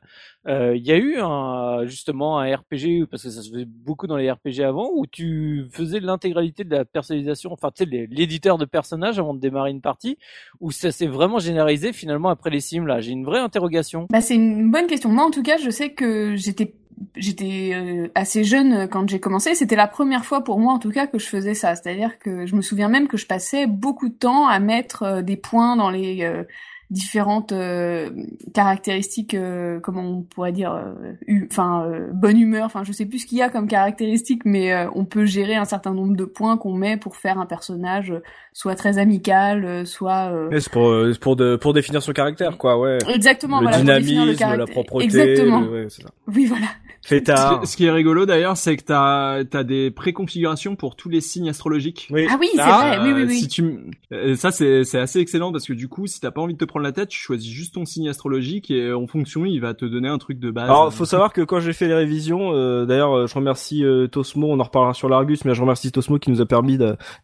euh, 0.47 0.75
il 0.75 0.85
y 0.85 0.91
a 0.91 0.97
eu 0.97 1.17
un 1.19 1.85
justement 1.85 2.39
un 2.39 2.55
RPG 2.55 3.05
parce 3.09 3.23
que 3.23 3.29
ça 3.29 3.41
se 3.43 3.51
faisait 3.51 3.65
beaucoup 3.65 4.07
dans 4.07 4.17
les 4.17 4.29
RPG 4.31 4.61
avant 4.63 4.89
où 4.93 5.05
tu 5.05 5.65
faisais 5.71 5.99
l'intégralité 5.99 6.63
de 6.63 6.75
la 6.75 6.83
personnalisation, 6.83 7.51
enfin 7.53 7.69
tu 7.73 7.83
sais 7.83 8.07
l'éditeur 8.09 8.57
de 8.57 8.65
personnages 8.65 9.19
avant 9.19 9.33
de 9.33 9.39
démarrer 9.39 9.69
une 9.69 9.81
partie, 9.81 10.17
ou 10.59 10.71
ça 10.71 10.91
s'est 10.91 11.07
vraiment 11.07 11.39
généralisé 11.39 11.93
finalement 11.93 12.29
après 12.29 12.49
les 12.49 12.59
Sims 12.59 12.85
là? 12.85 12.99
J'ai 12.99 13.11
une 13.11 13.25
vraie 13.25 13.39
interrogation. 13.39 14.07
Bah 14.09 14.21
c'est 14.21 14.35
une 14.35 14.71
bonne 14.71 14.87
question. 14.87 15.09
Moi 15.09 15.25
en 15.25 15.31
tout 15.31 15.43
cas, 15.43 15.57
je 15.57 15.69
sais 15.69 15.93
que 15.93 16.35
j'étais 16.35 16.73
j'étais 17.15 17.71
euh, 17.73 18.07
assez 18.15 18.43
jeune 18.43 18.87
quand 18.87 19.07
j'ai 19.09 19.19
commencé. 19.19 19.55
C'était 19.55 19.75
la 19.75 19.87
première 19.87 20.25
fois 20.25 20.43
pour 20.43 20.59
moi 20.59 20.73
en 20.73 20.79
tout 20.79 20.91
cas 20.91 21.07
que 21.07 21.19
je 21.19 21.27
faisais 21.27 21.53
ça. 21.53 21.75
C'est-à-dire 21.75 22.19
que 22.19 22.45
je 22.45 22.55
me 22.55 22.61
souviens 22.61 22.89
même 22.89 23.07
que 23.07 23.17
je 23.17 23.25
passais 23.25 23.67
beaucoup 23.67 24.09
de 24.09 24.13
temps 24.13 24.47
à 24.47 24.59
mettre 24.59 25.03
euh, 25.03 25.21
des 25.21 25.37
points 25.37 25.75
dans 25.75 25.89
les 25.89 26.23
euh, 26.23 26.43
différentes 26.89 27.51
euh, 27.51 28.09
caractéristiques, 28.53 29.33
euh, 29.33 29.79
comment 29.79 30.01
on 30.03 30.21
pourrait 30.21 30.51
dire, 30.51 30.73
euh, 30.73 31.13
hu- 31.27 31.47
enfin 31.51 31.85
euh, 31.85 32.09
bonne 32.13 32.39
humeur. 32.39 32.65
Enfin 32.65 32.83
je 32.83 32.91
sais 32.91 33.05
plus 33.05 33.19
ce 33.19 33.25
qu'il 33.25 33.37
y 33.37 33.41
a 33.41 33.49
comme 33.49 33.67
caractéristiques, 33.67 34.43
mais 34.45 34.73
euh, 34.73 34.87
on 34.95 35.05
peut 35.05 35.25
gérer 35.25 35.55
un 35.55 35.65
certain 35.65 35.93
nombre 35.93 36.15
de 36.15 36.25
points 36.25 36.57
qu'on 36.57 36.73
met 36.73 36.97
pour 36.97 37.15
faire 37.15 37.39
un 37.39 37.45
personnage 37.45 38.11
euh, 38.11 38.21
soit 38.53 38.75
très 38.75 38.97
amical, 38.97 39.65
euh, 39.65 39.85
soit 39.85 40.31
euh, 40.31 40.47
Mais 40.51 40.59
c'est 40.59 40.71
pour 40.71 40.87
euh, 40.89 41.11
c'est 41.13 41.19
pour 41.19 41.35
de, 41.35 41.55
pour 41.55 41.73
définir 41.73 42.01
son 42.01 42.13
caractère 42.13 42.57
quoi, 42.57 42.79
ouais. 42.79 42.97
exactement 43.13 43.59
le 43.59 43.63
voilà, 43.63 43.79
dynamisme, 43.79 44.25
le 44.25 44.31
la 44.31 44.37
caractère. 44.37 44.67
propreté, 44.67 45.05
Exactement. 45.05 45.59
le- 45.61 45.69
ouais, 45.71 45.85
c'est 45.89 46.03
ça. 46.03 46.09
Oui 46.33 46.45
voilà. 46.45 46.67
Ce 47.01 47.09
Fêtard. 47.09 47.61
qui- 47.61 47.67
ce 47.67 47.77
qui 47.77 47.85
est 47.85 47.91
rigolo 47.91 48.25
d'ailleurs, 48.25 48.57
c'est 48.57 48.75
que 48.77 48.83
t'as 48.83 49.43
as 49.53 49.63
des 49.63 49.91
préconfigurations 49.91 50.75
pour 50.75 50.95
tous 50.95 51.07
les 51.07 51.21
signes 51.21 51.49
astrologiques. 51.49 52.07
Oui. 52.09 52.25
Ah 52.27 52.37
oui, 52.39 52.47
c'est 52.55 52.61
Ah, 52.61 52.97
vrai, 52.97 53.07
oui, 53.07 53.13
oui, 53.13 53.25
oui. 53.29 53.39
Si 53.41 53.47
tu, 53.47 53.77
ça 54.35 54.49
c'est 54.51 54.83
c'est 54.85 54.97
assez 54.97 55.19
excellent 55.19 55.51
parce 55.51 55.67
que 55.67 55.73
du 55.73 55.87
coup, 55.87 56.07
si 56.07 56.19
t'as 56.19 56.31
pas 56.31 56.41
envie 56.41 56.53
de 56.55 56.57
te 56.57 56.65
prendre 56.75 56.87
la 56.87 56.91
tête, 56.91 57.07
tu 57.07 57.21
choisis 57.21 57.49
juste 57.49 57.75
ton 57.75 57.85
signe 57.85 58.09
astrologique 58.09 58.69
et 58.69 58.91
en 58.91 59.07
fonction, 59.07 59.45
il 59.45 59.61
va 59.61 59.73
te 59.73 59.85
donner 59.85 60.09
un 60.09 60.17
truc 60.17 60.39
de 60.39 60.51
base. 60.51 60.65
Alors, 60.65 60.93
faut 60.93 61.05
savoir 61.05 61.31
que 61.31 61.39
quand 61.39 61.61
j'ai 61.61 61.71
fait 61.71 61.87
les 61.87 61.93
révisions, 61.93 62.51
euh, 62.53 62.85
d'ailleurs, 62.85 63.13
euh, 63.13 63.27
je 63.27 63.33
remercie 63.33 63.85
euh, 63.85 64.07
Tosmo, 64.07 64.47
on 64.51 64.59
en 64.59 64.63
reparlera 64.63 64.93
sur 64.93 65.07
l'Argus, 65.07 65.45
mais 65.45 65.55
je 65.55 65.61
remercie 65.61 65.89
Tosmo 65.93 66.19
qui 66.19 66.31
nous 66.31 66.41
a 66.41 66.45
permis 66.45 66.77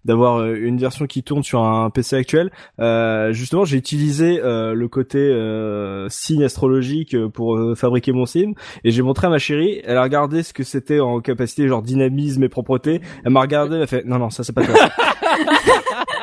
d'avoir 0.06 0.38
euh, 0.38 0.56
une 0.56 0.78
version 0.78 1.06
qui 1.06 1.22
tourne 1.22 1.44
sur 1.44 1.66
un 1.66 1.90
PC 1.90 2.16
actuel. 2.16 2.50
Euh, 2.80 3.34
justement, 3.34 3.66
j'ai 3.66 3.76
utilisé 3.76 4.40
euh, 4.42 4.74
le 4.74 4.88
côté 4.88 5.20
euh, 5.20 6.08
signe 6.08 6.46
astrologique 6.46 7.18
pour 7.34 7.58
euh, 7.58 7.76
fabriquer 7.76 8.14
mon 8.14 8.26
sim, 8.26 8.54
et 8.86 8.92
j'ai 8.92 9.02
montré 9.02 9.28
à 9.28 9.32
ma 9.32 9.38
chérie. 9.38 9.82
Elle 9.84 9.98
a 9.98 10.04
regardé 10.04 10.44
ce 10.44 10.54
que 10.54 10.64
c'était 10.64 11.02
en 11.02 11.20
capacité, 11.20 11.68
genre 11.68 11.82
dynamisme 11.82 12.42
et 12.42 12.48
propreté. 12.48 13.02
Elle 13.26 13.34
m'a 13.34 13.42
regardé, 13.42 13.76
elle 13.76 13.82
a 13.82 13.88
fait 13.88 14.06
non 14.06 14.18
non, 14.18 14.30
ça 14.30 14.46
c'est 14.46 14.54
pas 14.54 14.64
toi. 14.64 14.76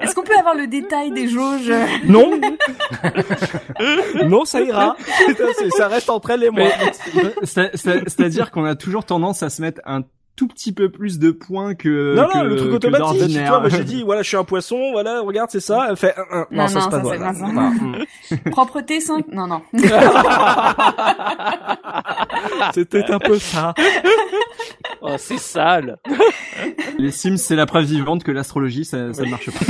Est-ce 0.00 0.14
qu'on 0.14 0.22
peut 0.22 0.36
avoir 0.38 0.54
le 0.54 0.66
détail 0.66 1.10
des 1.12 1.28
jauges? 1.28 1.72
Non, 2.04 2.38
non, 4.26 4.44
ça 4.44 4.60
ira. 4.60 4.96
Ça 5.76 5.88
reste 5.88 6.10
entre 6.10 6.30
elle 6.30 6.44
et 6.44 6.50
moi. 6.50 6.68
C'est- 7.42 7.70
c'est- 7.76 8.02
C'est-à-dire 8.08 8.50
qu'on 8.50 8.64
a 8.64 8.74
toujours 8.74 9.04
tendance 9.04 9.42
à 9.42 9.50
se 9.50 9.62
mettre 9.62 9.80
un 9.84 10.02
tout 10.36 10.46
petit 10.48 10.72
peu 10.72 10.90
plus 10.90 11.18
de 11.18 11.30
points 11.30 11.74
que 11.74 12.14
Non, 12.14 12.28
que, 12.28 12.36
non, 12.38 12.44
le 12.44 12.56
truc 12.56 12.70
que 12.70 12.74
automatique. 12.76 13.28
Tu 13.28 13.42
vois, 13.44 13.60
moi 13.60 13.68
j'ai 13.70 13.84
dit, 13.84 14.02
voilà, 14.02 14.22
je 14.22 14.28
suis 14.28 14.36
un 14.36 14.44
poisson, 14.44 14.92
voilà, 14.92 15.20
regarde, 15.22 15.50
c'est 15.50 15.60
ça. 15.60 15.86
Elle 15.90 15.96
fait, 15.96 16.14
un, 16.16 16.22
un. 16.40 16.46
non, 16.50 16.56
Non, 16.56 16.62
non, 16.62 16.68
ça, 16.68 16.80
c'est 16.90 16.90
pas 16.90 17.34
ça. 17.34 17.46
Voilà. 17.52 17.70
Mm. 17.70 18.04
Propreté 18.50 19.00
5 19.00 19.26
Non, 19.32 19.46
non. 19.46 19.62
C'était 22.74 23.10
un 23.10 23.18
peu 23.18 23.38
ça. 23.38 23.74
Oh, 25.00 25.14
c'est 25.18 25.38
sale. 25.38 25.98
Les 26.98 27.10
Sims, 27.10 27.36
c'est 27.36 27.54
la 27.56 27.66
preuve 27.66 27.84
vivante 27.84 28.24
que 28.24 28.32
l'astrologie, 28.32 28.84
ça, 28.84 29.12
ça 29.12 29.22
ne 29.22 29.30
marche 29.30 29.50
pas. 29.50 29.64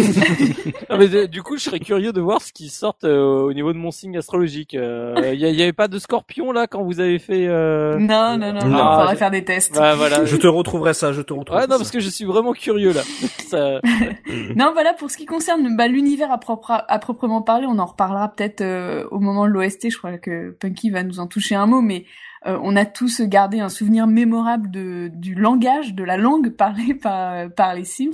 Ah, 0.88 0.96
mais 0.96 1.08
de- 1.08 1.26
du 1.26 1.42
coup, 1.42 1.56
je 1.58 1.62
serais 1.64 1.80
curieux 1.80 2.12
de 2.12 2.20
voir 2.20 2.40
ce 2.40 2.52
qui 2.52 2.68
sort 2.68 2.96
euh, 3.04 3.18
au 3.42 3.52
niveau 3.52 3.72
de 3.72 3.78
mon 3.78 3.90
signe 3.90 4.16
astrologique. 4.16 4.72
Il 4.74 4.78
y, 4.78 5.44
a- 5.44 5.50
y 5.50 5.62
avait 5.62 5.72
pas 5.72 5.88
de 5.88 5.98
Scorpion 5.98 6.52
là 6.52 6.66
quand 6.66 6.82
vous 6.84 7.00
avez 7.00 7.18
fait. 7.18 7.46
Euh... 7.48 7.98
Non, 7.98 8.38
non, 8.38 8.52
non, 8.52 8.60
non. 8.66 8.76
Non. 8.76 8.98
faudrait 9.00 9.16
faire 9.16 9.30
des 9.30 9.44
tests. 9.44 9.74
Bah, 9.74 9.94
voilà. 9.94 10.24
Je 10.24 10.36
te 10.36 10.46
retrouverai 10.56 10.94
ça, 10.94 11.12
je 11.12 11.20
te 11.22 11.32
retrouverai 11.32 11.62
Ouais, 11.64 11.66
non, 11.68 11.74
ça. 11.74 11.78
parce 11.78 11.90
que 11.90 12.00
je 12.00 12.08
suis 12.08 12.24
vraiment 12.24 12.52
curieux 12.52 12.92
là. 12.92 13.02
Ça... 13.46 13.80
Non, 14.56 14.72
voilà, 14.72 14.92
pour 14.94 15.10
ce 15.10 15.16
qui 15.16 15.24
concerne 15.26 15.76
bah, 15.76 15.86
l'univers 15.88 16.30
à, 16.32 16.38
propre- 16.38 16.84
à 16.88 16.98
proprement 16.98 17.42
parler, 17.42 17.66
on 17.68 17.78
en 17.78 17.86
reparlera 17.86 18.28
peut-être 18.34 18.60
euh, 18.60 19.04
au 19.10 19.20
moment 19.20 19.44
de 19.46 19.50
l'OST, 19.52 19.90
je 19.90 19.98
crois 19.98 20.18
que 20.18 20.50
Punky 20.58 20.90
va 20.90 21.02
nous 21.04 21.20
en 21.20 21.26
toucher 21.26 21.54
un 21.54 21.66
mot, 21.66 21.80
mais 21.80 22.04
euh, 22.46 22.58
on 22.62 22.76
a 22.76 22.84
tous 22.84 23.20
gardé 23.22 23.60
un 23.60 23.68
souvenir 23.68 24.06
mémorable 24.06 24.70
de, 24.70 25.10
du 25.12 25.34
langage, 25.34 25.94
de 25.94 26.04
la 26.04 26.16
langue 26.16 26.50
parlée 26.56 26.94
par, 26.94 27.48
par 27.50 27.74
les 27.74 27.84
Sims. 27.84 28.12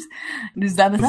Le 0.57 0.66
Zabra. 0.68 1.09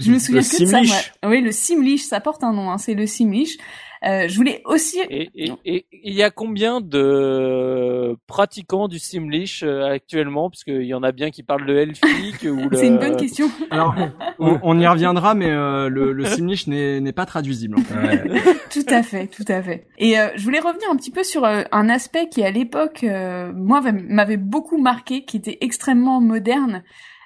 Je 0.00 0.10
me 0.10 0.18
souviens 0.18 0.40
Le 0.40 0.46
que 0.58 0.62
de 0.62 0.66
ça, 0.66 0.78
Simlish. 0.78 1.12
moi. 1.22 1.30
Oui, 1.30 1.40
le 1.40 1.52
Simlish, 1.52 2.02
ça 2.02 2.20
porte 2.20 2.42
un 2.44 2.52
nom, 2.52 2.70
hein, 2.70 2.78
c'est 2.78 2.94
le 2.94 3.06
Simlish. 3.06 3.56
Euh, 4.06 4.28
je 4.28 4.36
voulais 4.36 4.60
aussi... 4.66 4.98
Et 5.08 5.30
et- 5.34 5.52
et- 5.64 5.86
il 6.06 6.12
y 6.12 6.22
a 6.22 6.30
combien 6.30 6.80
de 6.82 8.16
pratiquants 8.26 8.88
du 8.88 8.98
Simlish 8.98 9.62
euh, 9.62 9.86
actuellement? 9.86 10.50
Parce 10.50 10.64
qu'il 10.64 10.82
y 10.82 10.94
en 10.94 11.02
a 11.02 11.12
bien 11.12 11.30
qui 11.30 11.42
parlent 11.42 11.64
le 11.66 11.78
elfique 11.78 12.42
ou 12.44 12.68
le. 12.68 12.76
C'est 12.76 12.88
une 12.88 12.98
bonne 12.98 13.16
question. 13.16 13.46
Alors, 13.70 13.94
on, 14.38 14.58
on 14.62 14.78
y 14.78 14.86
reviendra, 14.86 15.34
mais 15.34 15.50
euh, 15.50 15.88
le, 15.88 16.12
le 16.12 16.24
Simlish 16.26 16.66
n'est 16.66 17.00
n'est 17.00 17.12
pas 17.12 17.26
traduisible. 17.26 17.76
en 17.78 17.82
fait. 17.82 17.94
Ouais. 18.28 18.40
Tout 18.70 18.84
à 18.88 19.02
fait, 19.04 19.28
tout 19.28 19.44
à 19.46 19.62
fait. 19.62 19.86
Et 19.98 20.18
euh, 20.18 20.28
je 20.34 20.42
voulais 20.42 20.58
revenir 20.58 20.90
un 20.90 20.96
petit 20.96 21.12
peu 21.12 21.22
sur 21.22 21.44
euh, 21.44 21.62
un 21.70 21.88
aspect 21.88 22.28
qui 22.28 22.42
à 22.42 22.50
l'époque, 22.50 23.04
euh, 23.04 23.52
moi, 23.54 23.80
va- 23.80 23.92
m'avait 23.92 24.36
beaucoup 24.36 24.78
marqué, 24.78 25.24
qui 25.24 25.36
était 25.36 25.58
extrêmement 25.60 26.20
moderne. 26.20 26.82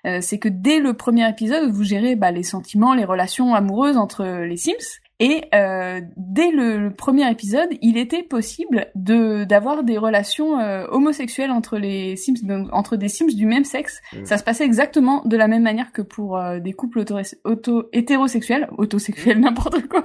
Euh, 0.07 0.19
c'est 0.21 0.39
que 0.39 0.49
dès 0.51 0.79
le 0.79 0.93
premier 0.93 1.29
épisode, 1.29 1.71
vous 1.71 1.85
gérez 1.85 2.17
bah, 2.17 2.31
les 2.31 2.43
sentiments, 2.43 2.93
les 2.95 3.05
relations 3.07 3.55
amoureuses 3.55 3.97
entre 3.97 4.25
les 4.45 4.57
Sims. 4.59 5.01
Et 5.21 5.47
euh, 5.53 6.01
dès 6.17 6.53
le, 6.53 6.79
le 6.79 6.95
premier 6.95 7.29
épisode, 7.29 7.71
il 7.83 7.97
était 7.97 8.23
possible 8.23 8.87
de 8.95 9.43
d'avoir 9.43 9.83
des 9.83 9.99
relations 9.99 10.61
euh, 10.61 10.87
homosexuelles 10.93 11.51
entre 11.51 11.77
les 11.77 12.15
Sims, 12.15 12.35
donc, 12.45 12.69
entre 12.71 12.95
des 12.95 13.09
Sims 13.09 13.35
du 13.35 13.45
même 13.45 13.65
sexe. 13.65 14.01
Mm. 14.13 14.27
Ça 14.27 14.39
se 14.39 14.45
passait 14.45 14.65
exactement 14.65 15.23
de 15.25 15.37
la 15.37 15.49
même 15.49 15.65
manière 15.65 15.91
que 15.91 16.03
pour 16.03 16.39
euh, 16.39 16.61
des 16.61 16.73
couples 16.73 17.01
auto, 17.01 17.17
auto 17.43 17.89
hétérosexuels, 17.93 18.69
autosexuels, 18.79 19.41
n'importe 19.41 19.89
quoi. 19.89 20.05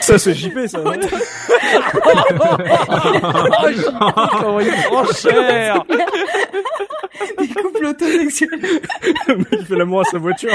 ça 0.00 0.18
c'est 0.18 0.32
JP, 0.32 0.66
ça. 0.66 0.78
non 0.78 0.92
oh, 4.46 4.58
des 7.38 7.48
couples 7.48 7.84
autosexuels. 7.84 8.80
Il 9.52 9.66
fait 9.66 9.76
l'amour 9.76 10.00
à 10.00 10.04
sa 10.04 10.16
voiture. 10.16 10.54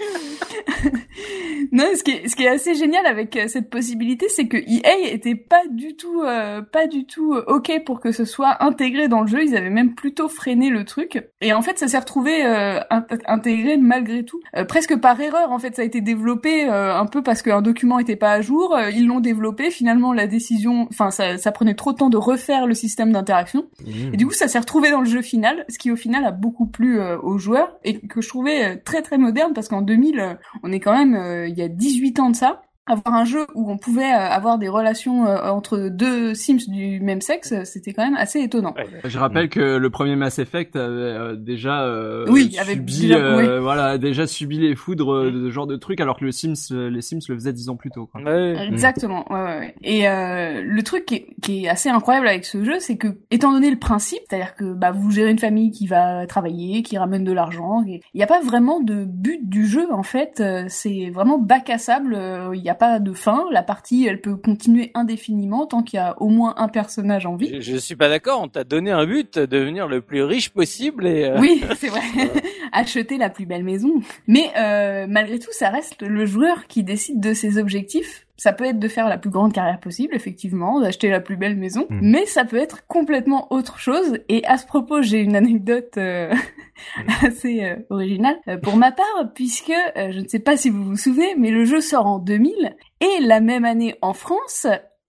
Non, 1.72 1.84
ce 1.96 2.02
qui 2.04 2.12
est, 2.12 2.28
ce 2.28 2.36
qui 2.36 2.44
est 2.44 2.48
assez 2.48 2.74
génial 2.74 3.04
avec 3.06 3.36
euh, 3.36 3.48
cette 3.48 3.68
possibilité, 3.70 4.26
c'est 4.28 4.46
que 4.46 4.56
EA 4.56 5.12
était 5.12 5.34
pas 5.34 5.62
du 5.70 5.96
tout, 5.96 6.22
euh, 6.22 6.62
pas 6.62 6.86
du 6.86 7.04
tout 7.06 7.32
euh, 7.34 7.42
ok 7.48 7.82
pour 7.84 8.00
que 8.00 8.12
ce 8.12 8.24
soit 8.24 8.62
intégré 8.62 9.08
dans 9.08 9.22
le 9.22 9.26
jeu. 9.26 9.42
Ils 9.42 9.56
avaient 9.56 9.70
même 9.70 9.94
plutôt 9.94 10.28
freiné 10.28 10.70
le 10.70 10.84
truc. 10.84 11.24
Et 11.40 11.52
en 11.52 11.62
fait, 11.62 11.78
ça 11.78 11.88
s'est 11.88 11.98
retrouvé 11.98 12.44
euh, 12.44 12.78
int- 12.90 13.20
intégré 13.26 13.76
malgré 13.76 14.24
tout, 14.24 14.40
Euh, 14.56 14.64
presque 14.64 14.96
par 14.96 15.20
erreur. 15.20 15.50
En 15.50 15.58
fait, 15.58 15.74
ça 15.74 15.82
a 15.82 15.84
été 15.84 16.00
développé 16.00 16.68
euh, 16.68 16.94
un 16.96 17.06
peu 17.06 17.22
parce 17.22 17.42
qu'un 17.42 17.62
document 17.62 17.98
était 17.98 18.16
pas 18.16 18.32
à 18.32 18.40
jour. 18.40 18.76
Ils 18.94 19.06
l'ont 19.06 19.20
développé. 19.20 19.70
Finalement, 19.70 20.12
la 20.12 20.26
décision, 20.26 20.86
enfin, 20.90 21.10
ça, 21.10 21.38
ça 21.38 21.50
prenait 21.50 21.74
trop 21.74 21.92
de 21.92 21.98
temps 21.98 22.10
de 22.10 22.16
refaire 22.18 22.66
le 22.66 22.74
système 22.74 23.10
d'interaction. 23.12 23.66
Et 24.12 24.16
du 24.16 24.26
coup, 24.26 24.32
ça 24.34 24.46
s'est 24.48 24.58
retrouvé 24.60 24.90
dans 24.90 25.00
le 25.00 25.06
jeu 25.08 25.22
final, 25.22 25.64
ce 25.68 25.78
qui 25.78 25.90
au 25.90 25.96
final 25.96 26.24
a 26.24 26.30
beaucoup 26.30 26.66
plu 26.66 27.00
euh, 27.00 27.18
aux 27.20 27.38
joueurs 27.38 27.76
et 27.84 27.98
que 28.00 28.20
je 28.20 28.28
trouvais 28.28 28.76
très 28.76 29.02
très 29.02 29.18
moderne 29.18 29.52
parce 29.54 29.68
qu'en 29.68 29.82
2000, 29.84 30.20
euh, 30.20 30.34
on 30.62 30.72
est 30.72 30.80
quand 30.80 30.96
même 30.96 31.14
euh, 31.14 31.48
il 31.48 31.56
y 31.56 31.62
a 31.62 31.68
18 31.68 32.20
ans 32.20 32.30
de 32.30 32.36
ça. 32.36 32.63
Avoir 32.86 33.14
un 33.14 33.24
jeu 33.24 33.46
où 33.54 33.70
on 33.70 33.78
pouvait 33.78 34.12
euh, 34.12 34.28
avoir 34.28 34.58
des 34.58 34.68
relations 34.68 35.26
euh, 35.26 35.50
entre 35.50 35.88
deux 35.90 36.34
Sims 36.34 36.68
du 36.68 37.00
même 37.00 37.22
sexe, 37.22 37.54
c'était 37.64 37.94
quand 37.94 38.04
même 38.04 38.16
assez 38.16 38.40
étonnant. 38.40 38.74
Je 39.04 39.18
rappelle 39.18 39.48
que 39.48 39.76
le 39.78 39.88
premier 39.90 40.16
Mass 40.16 40.38
Effect 40.38 40.76
avait 40.76 40.84
euh, 40.84 41.34
déjà 41.34 41.82
euh, 41.84 42.26
Oui, 42.28 42.54
avait 42.60 42.74
subi, 42.74 43.00
déjà- 43.00 43.16
euh, 43.16 43.60
voilà, 43.60 43.96
déjà 43.96 44.26
subi 44.26 44.58
les 44.58 44.76
foudres 44.76 45.14
euh, 45.14 45.30
de 45.30 45.46
ce 45.46 45.50
genre 45.50 45.66
de 45.66 45.76
trucs, 45.76 45.98
alors 46.02 46.18
que 46.18 46.26
le 46.26 46.30
Sims, 46.32 46.52
les 46.72 47.00
Sims 47.00 47.20
le 47.26 47.34
faisaient 47.36 47.54
dix 47.54 47.70
ans 47.70 47.76
plus 47.76 47.90
tôt. 47.90 48.06
Quoi. 48.06 48.20
Ouais. 48.20 48.54
Exactement. 48.68 49.24
Ouais, 49.32 49.40
ouais, 49.40 49.58
ouais. 49.60 49.74
Et 49.82 50.06
euh, 50.06 50.60
le 50.62 50.82
truc 50.82 51.06
qui 51.06 51.14
est, 51.14 51.26
qui 51.40 51.64
est 51.64 51.68
assez 51.70 51.88
incroyable 51.88 52.28
avec 52.28 52.44
ce 52.44 52.62
jeu, 52.64 52.80
c'est 52.80 52.98
que 52.98 53.08
étant 53.30 53.52
donné 53.52 53.70
le 53.70 53.78
principe, 53.78 54.20
c'est-à-dire 54.28 54.54
que 54.56 54.74
bah, 54.74 54.90
vous 54.90 55.10
gérez 55.10 55.30
une 55.30 55.38
famille 55.38 55.70
qui 55.70 55.86
va 55.86 56.26
travailler, 56.26 56.82
qui 56.82 56.98
ramène 56.98 57.24
de 57.24 57.32
l'argent, 57.32 57.82
il 57.86 58.00
n'y 58.14 58.22
a 58.22 58.26
pas 58.26 58.42
vraiment 58.42 58.80
de 58.80 59.04
but 59.06 59.48
du 59.48 59.66
jeu 59.66 59.86
en 59.90 60.02
fait. 60.02 60.42
C'est 60.68 61.08
vraiment 61.08 61.38
bac 61.38 61.70
à 61.70 61.78
sable. 61.78 62.18
Il 62.52 62.60
n'y 62.60 62.68
a 62.68 62.73
pas 62.74 62.98
de 62.98 63.12
fin. 63.12 63.46
La 63.50 63.62
partie, 63.62 64.06
elle 64.06 64.20
peut 64.20 64.36
continuer 64.36 64.90
indéfiniment 64.94 65.66
tant 65.66 65.82
qu'il 65.82 65.96
y 65.96 66.00
a 66.00 66.20
au 66.20 66.28
moins 66.28 66.54
un 66.58 66.68
personnage 66.68 67.26
en 67.26 67.36
vie. 67.36 67.50
Je, 67.54 67.60
je 67.72 67.76
suis 67.76 67.96
pas 67.96 68.08
d'accord. 68.08 68.40
On 68.42 68.48
t'a 68.48 68.64
donné 68.64 68.90
un 68.90 69.06
but, 69.06 69.38
devenir 69.38 69.88
le 69.88 70.00
plus 70.00 70.22
riche 70.22 70.50
possible 70.50 71.06
et. 71.06 71.24
euh, 71.24 71.40
Oui, 71.40 71.62
c'est 71.76 71.88
vrai. 71.88 72.00
Acheter 72.72 73.16
la 73.18 73.30
plus 73.30 73.46
belle 73.46 73.64
maison. 73.64 73.92
Mais 74.26 74.50
euh, 74.58 75.06
malgré 75.08 75.38
tout, 75.38 75.52
ça 75.52 75.70
reste 75.70 76.02
le 76.02 76.26
joueur 76.26 76.66
qui 76.66 76.82
décide 76.82 77.20
de 77.20 77.32
ses 77.34 77.58
objectifs 77.58 78.26
Ça 78.36 78.52
peut 78.52 78.64
être 78.64 78.80
de 78.80 78.88
faire 78.88 79.08
la 79.08 79.16
plus 79.16 79.30
grande 79.30 79.52
carrière 79.52 79.78
possible, 79.78 80.14
effectivement, 80.14 80.80
d'acheter 80.80 81.08
la 81.08 81.20
plus 81.20 81.36
belle 81.36 81.56
maison, 81.56 81.86
Mm. 81.88 81.98
mais 82.02 82.26
ça 82.26 82.44
peut 82.44 82.56
être 82.56 82.86
complètement 82.88 83.46
autre 83.52 83.78
chose. 83.78 84.18
Et 84.28 84.44
à 84.46 84.56
ce 84.58 84.66
propos, 84.66 85.02
j'ai 85.02 85.20
une 85.20 85.36
anecdote 85.36 85.96
euh, 85.98 86.34
assez 87.22 87.62
euh, 87.64 87.76
originale 87.90 88.36
euh, 88.48 88.58
pour 88.58 88.76
ma 88.76 88.92
part, 88.92 89.30
puisque 89.34 89.70
euh, 89.70 90.10
je 90.12 90.20
ne 90.20 90.28
sais 90.28 90.40
pas 90.40 90.56
si 90.56 90.70
vous 90.70 90.82
vous 90.82 90.96
souvenez, 90.96 91.34
mais 91.38 91.50
le 91.50 91.64
jeu 91.64 91.80
sort 91.80 92.06
en 92.06 92.18
2000 92.18 92.74
et 93.00 93.20
la 93.22 93.40
même 93.40 93.64
année 93.64 93.94
en 94.02 94.12
France. 94.14 94.66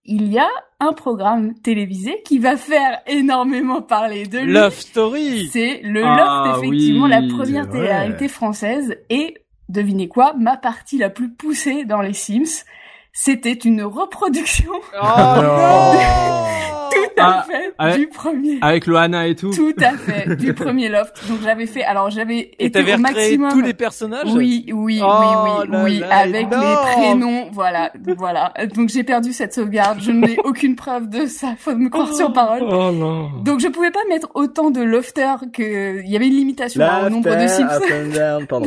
Il 0.08 0.32
y 0.32 0.38
a 0.38 0.46
un 0.78 0.92
programme 0.92 1.54
télévisé 1.54 2.22
qui 2.24 2.38
va 2.38 2.56
faire 2.56 3.00
énormément 3.08 3.82
parler 3.82 4.24
de 4.28 4.38
lui. 4.38 4.52
Love 4.52 4.78
Story. 4.78 5.48
C'est 5.52 5.80
le 5.82 6.04
Ah, 6.04 6.44
Loft, 6.46 6.58
effectivement, 6.64 7.04
oui, 7.06 7.10
la 7.10 7.22
première 7.22 7.68
télé-réalité 7.68 8.28
française. 8.28 8.96
Et 9.10 9.34
devinez 9.68 10.06
quoi, 10.06 10.34
ma 10.38 10.56
partie 10.56 10.96
la 10.98 11.10
plus 11.10 11.30
poussée 11.34 11.84
dans 11.84 12.00
les 12.02 12.12
Sims, 12.12 12.62
c'était 13.18 13.54
une 13.54 13.82
reproduction. 13.82 14.72
Oh 14.94 16.76
à 17.18 17.26
Ah, 17.36 17.44
fait 17.48 17.74
ah, 17.78 17.96
du 17.96 18.06
premier. 18.08 18.58
Avec 18.60 18.86
Loana 18.86 19.26
et 19.26 19.34
tout. 19.34 19.50
Tout 19.50 19.74
à 19.80 19.96
fait, 19.96 20.36
du 20.36 20.54
premier 20.54 20.88
Loft. 20.88 21.28
Donc 21.28 21.38
j'avais 21.42 21.66
fait, 21.66 21.82
alors 21.82 22.10
j'avais 22.10 22.52
été 22.58 22.94
au 22.94 22.98
maximum. 22.98 23.50
tous 23.50 23.60
les 23.60 23.74
personnages 23.74 24.32
Oui, 24.32 24.66
oui, 24.72 25.00
Oh 25.02 25.06
oui, 25.20 25.26
oui, 25.44 25.68
là 25.70 25.84
oui, 25.84 25.98
là, 25.98 26.16
avec 26.18 26.50
les 26.50 26.92
prénoms, 26.94 27.48
voilà, 27.52 27.92
voilà. 28.16 28.52
Donc 28.74 28.88
j'ai 28.88 29.04
perdu 29.04 29.32
cette 29.32 29.54
sauvegarde, 29.54 29.98
je 30.00 30.12
n'ai 30.12 30.38
aucune 30.44 30.76
preuve 30.76 31.08
de 31.08 31.26
ça, 31.26 31.54
faut 31.58 31.74
me 31.74 31.88
croire 31.88 32.14
sur 32.14 32.32
parole. 32.32 32.62
Oh 32.62 32.90
non. 32.92 33.30
Donc 33.44 33.60
je 33.60 33.68
pouvais 33.68 33.90
pas 33.90 34.00
mettre 34.08 34.28
autant 34.34 34.70
de 34.70 34.82
lofters 34.82 35.44
que 35.52 36.02
il 36.02 36.10
y 36.10 36.16
avait 36.16 36.26
une 36.26 36.36
limitation 36.36 36.82
hein, 36.82 37.06
au 37.06 37.10
nombre 37.10 37.34
de 37.34 37.46
Sims 37.46 37.66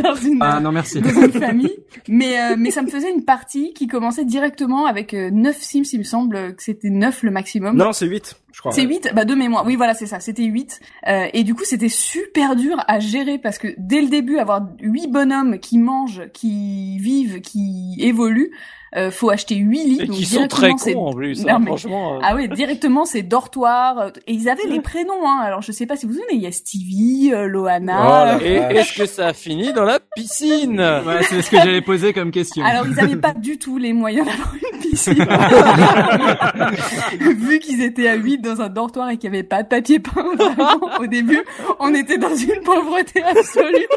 dans 0.03 0.15
une 0.15 0.39
Ah 0.41 0.59
non 0.59 0.71
merci. 0.71 1.01
dans 1.01 1.09
une 1.09 1.31
famille, 1.31 1.77
mais 2.07 2.39
euh, 2.39 2.55
mais 2.57 2.71
ça 2.71 2.81
me 2.81 2.87
faisait 2.87 3.11
une 3.11 3.23
partie 3.23 3.73
qui 3.73 3.87
commençait 3.87 4.25
directement 4.25 4.85
avec 4.85 5.13
euh, 5.13 5.29
9 5.31 5.57
Sims, 5.57 5.83
il 5.93 5.99
me 5.99 6.03
semble 6.03 6.55
que 6.55 6.63
c'était 6.63 6.89
9 6.89 7.23
le 7.23 7.31
maximum. 7.31 7.75
Non, 7.75 7.93
c'est 7.93 8.05
8, 8.05 8.38
je 8.51 8.59
crois. 8.59 8.71
C'est 8.71 8.83
8, 8.83 9.11
bah 9.13 9.25
de 9.25 9.35
mémoire. 9.35 9.65
Oui, 9.65 9.75
voilà, 9.75 9.93
c'est 9.93 10.05
ça, 10.05 10.19
c'était 10.19 10.43
8. 10.43 10.79
Euh, 11.07 11.27
et 11.33 11.43
du 11.43 11.55
coup, 11.55 11.63
c'était 11.63 11.89
super 11.89 12.55
dur 12.55 12.77
à 12.87 12.99
gérer 12.99 13.37
parce 13.37 13.57
que 13.57 13.69
dès 13.77 14.01
le 14.01 14.07
début, 14.07 14.37
avoir 14.37 14.67
8 14.81 15.07
bonhommes 15.07 15.59
qui 15.59 15.77
mangent, 15.77 16.23
qui 16.33 16.97
vivent, 16.97 17.41
qui 17.41 17.95
évoluent, 17.99 18.51
euh, 18.95 19.11
faut 19.11 19.29
acheter 19.29 19.55
8 19.55 19.83
lits. 19.83 19.99
Et 20.01 20.07
qui 20.07 20.25
sont 20.25 20.47
très 20.47 20.67
directement, 20.67 20.77
c'est- 20.77 20.93
cons 20.93 21.07
en 21.07 21.13
plus. 21.13 21.45
Non, 21.45 21.53
hein, 21.53 21.59
mais- 21.59 21.65
Franchement. 21.67 22.15
euh. 22.15 22.19
Ah 22.23 22.35
oui, 22.35 22.47
directement 22.49 23.05
c'est 23.05 23.21
dortoir 23.23 23.97
euh, 23.99 24.09
et 24.27 24.33
ils 24.33 24.49
avaient 24.49 24.67
les 24.67 24.79
prénoms 24.81 25.27
hein. 25.27 25.39
Alors 25.43 25.61
je 25.61 25.71
sais 25.71 25.85
pas 25.85 25.95
si 25.95 26.05
vous 26.05 26.13
vous 26.13 26.19
souvenez, 26.19 26.35
il 26.35 26.41
y 26.41 26.47
a 26.47 26.51
Stevie, 26.51 27.31
euh, 27.33 27.45
Oh 27.45 27.47
Loana. 27.47 28.25
là 28.37 28.39
Et 28.43 28.59
vache. 28.59 28.75
est-ce 28.75 28.97
que 28.99 29.05
ça 29.05 29.27
a 29.27 29.33
fini 29.33 29.73
dans 29.73 29.83
la 29.85 29.99
piscine? 30.15 30.79
Ouais, 30.79 31.23
c'est 31.23 31.41
ce 31.41 31.49
que 31.51 31.57
j'allais 31.57 31.81
poser 31.81 32.13
comme 32.13 32.31
question. 32.31 32.63
Alors 32.65 32.85
ils 32.87 32.99
avaient 32.99 33.15
pas 33.15 33.33
du 33.33 33.57
tout 33.59 33.77
les 33.77 33.93
moyens 33.93 34.25
d'avoir 34.27 34.53
une 34.55 34.79
piscine. 34.79 35.25
Vu 37.19 37.59
qu'ils 37.59 37.81
étaient 37.83 38.07
à 38.07 38.15
8 38.15 38.39
dans 38.39 38.61
un 38.61 38.69
dortoir 38.69 39.09
et 39.09 39.17
qu'il 39.17 39.25
y 39.31 39.33
avait 39.33 39.43
pas 39.43 39.63
de 39.63 39.67
papier 39.67 39.99
peint 39.99 40.23
vraiment, 40.35 40.79
au 40.99 41.07
début, 41.07 41.43
on 41.79 41.93
était 41.93 42.17
dans 42.17 42.35
une 42.35 42.61
pauvreté 42.63 43.23
absolue. 43.23 43.87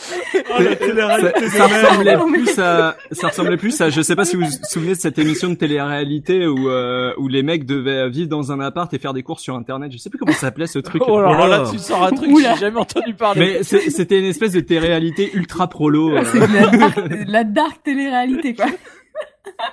Ça, 0.00 1.32
ça 1.50 1.66
ressemblait 1.66 2.16
plus 2.16 2.58
à, 2.58 2.96
ça 3.12 3.28
ressemblait 3.28 3.56
plus 3.56 3.80
à, 3.80 3.90
je 3.90 4.02
sais 4.02 4.16
pas 4.16 4.24
si 4.24 4.36
vous 4.36 4.44
vous 4.44 4.52
souvenez 4.68 4.94
de 4.94 4.98
cette 5.00 5.18
émission 5.18 5.50
de 5.50 5.54
télé-réalité 5.54 6.46
où, 6.46 6.68
euh, 6.68 7.12
où 7.18 7.28
les 7.28 7.42
mecs 7.42 7.66
devaient 7.66 8.08
vivre 8.08 8.28
dans 8.28 8.52
un 8.52 8.60
appart 8.60 8.92
et 8.92 8.98
faire 8.98 9.12
des 9.12 9.22
courses 9.22 9.42
sur 9.42 9.54
internet. 9.54 9.92
Je 9.92 9.98
sais 9.98 10.10
plus 10.10 10.18
comment 10.18 10.32
ça 10.32 10.40
s'appelait 10.40 10.66
ce 10.66 10.78
truc. 10.78 11.02
Oh 11.12 11.20
là 11.20 11.30
Oh 11.32 11.36
là 11.36 11.48
là, 11.48 11.58
là. 11.58 11.70
tu 11.70 11.78
sors 11.78 12.04
un 12.04 12.10
truc 12.10 12.32
que 12.32 12.40
j'ai 12.40 12.56
jamais 12.56 12.78
entendu 12.78 13.12
parler. 13.14 13.58
Mais 13.58 13.62
c'était 13.62 14.18
une 14.18 14.24
espèce 14.26 14.52
de 14.52 14.60
télé-réalité 14.60 15.30
ultra 15.34 15.68
prolo. 15.68 16.10
euh. 16.16 16.22
C'est 16.24 16.38
de 16.38 16.54
la 16.54 16.70
dark, 16.70 17.08
de 17.08 17.32
la 17.32 17.44
dark 17.44 17.82
télé-réalité, 17.82 18.54
quoi. 18.54 18.66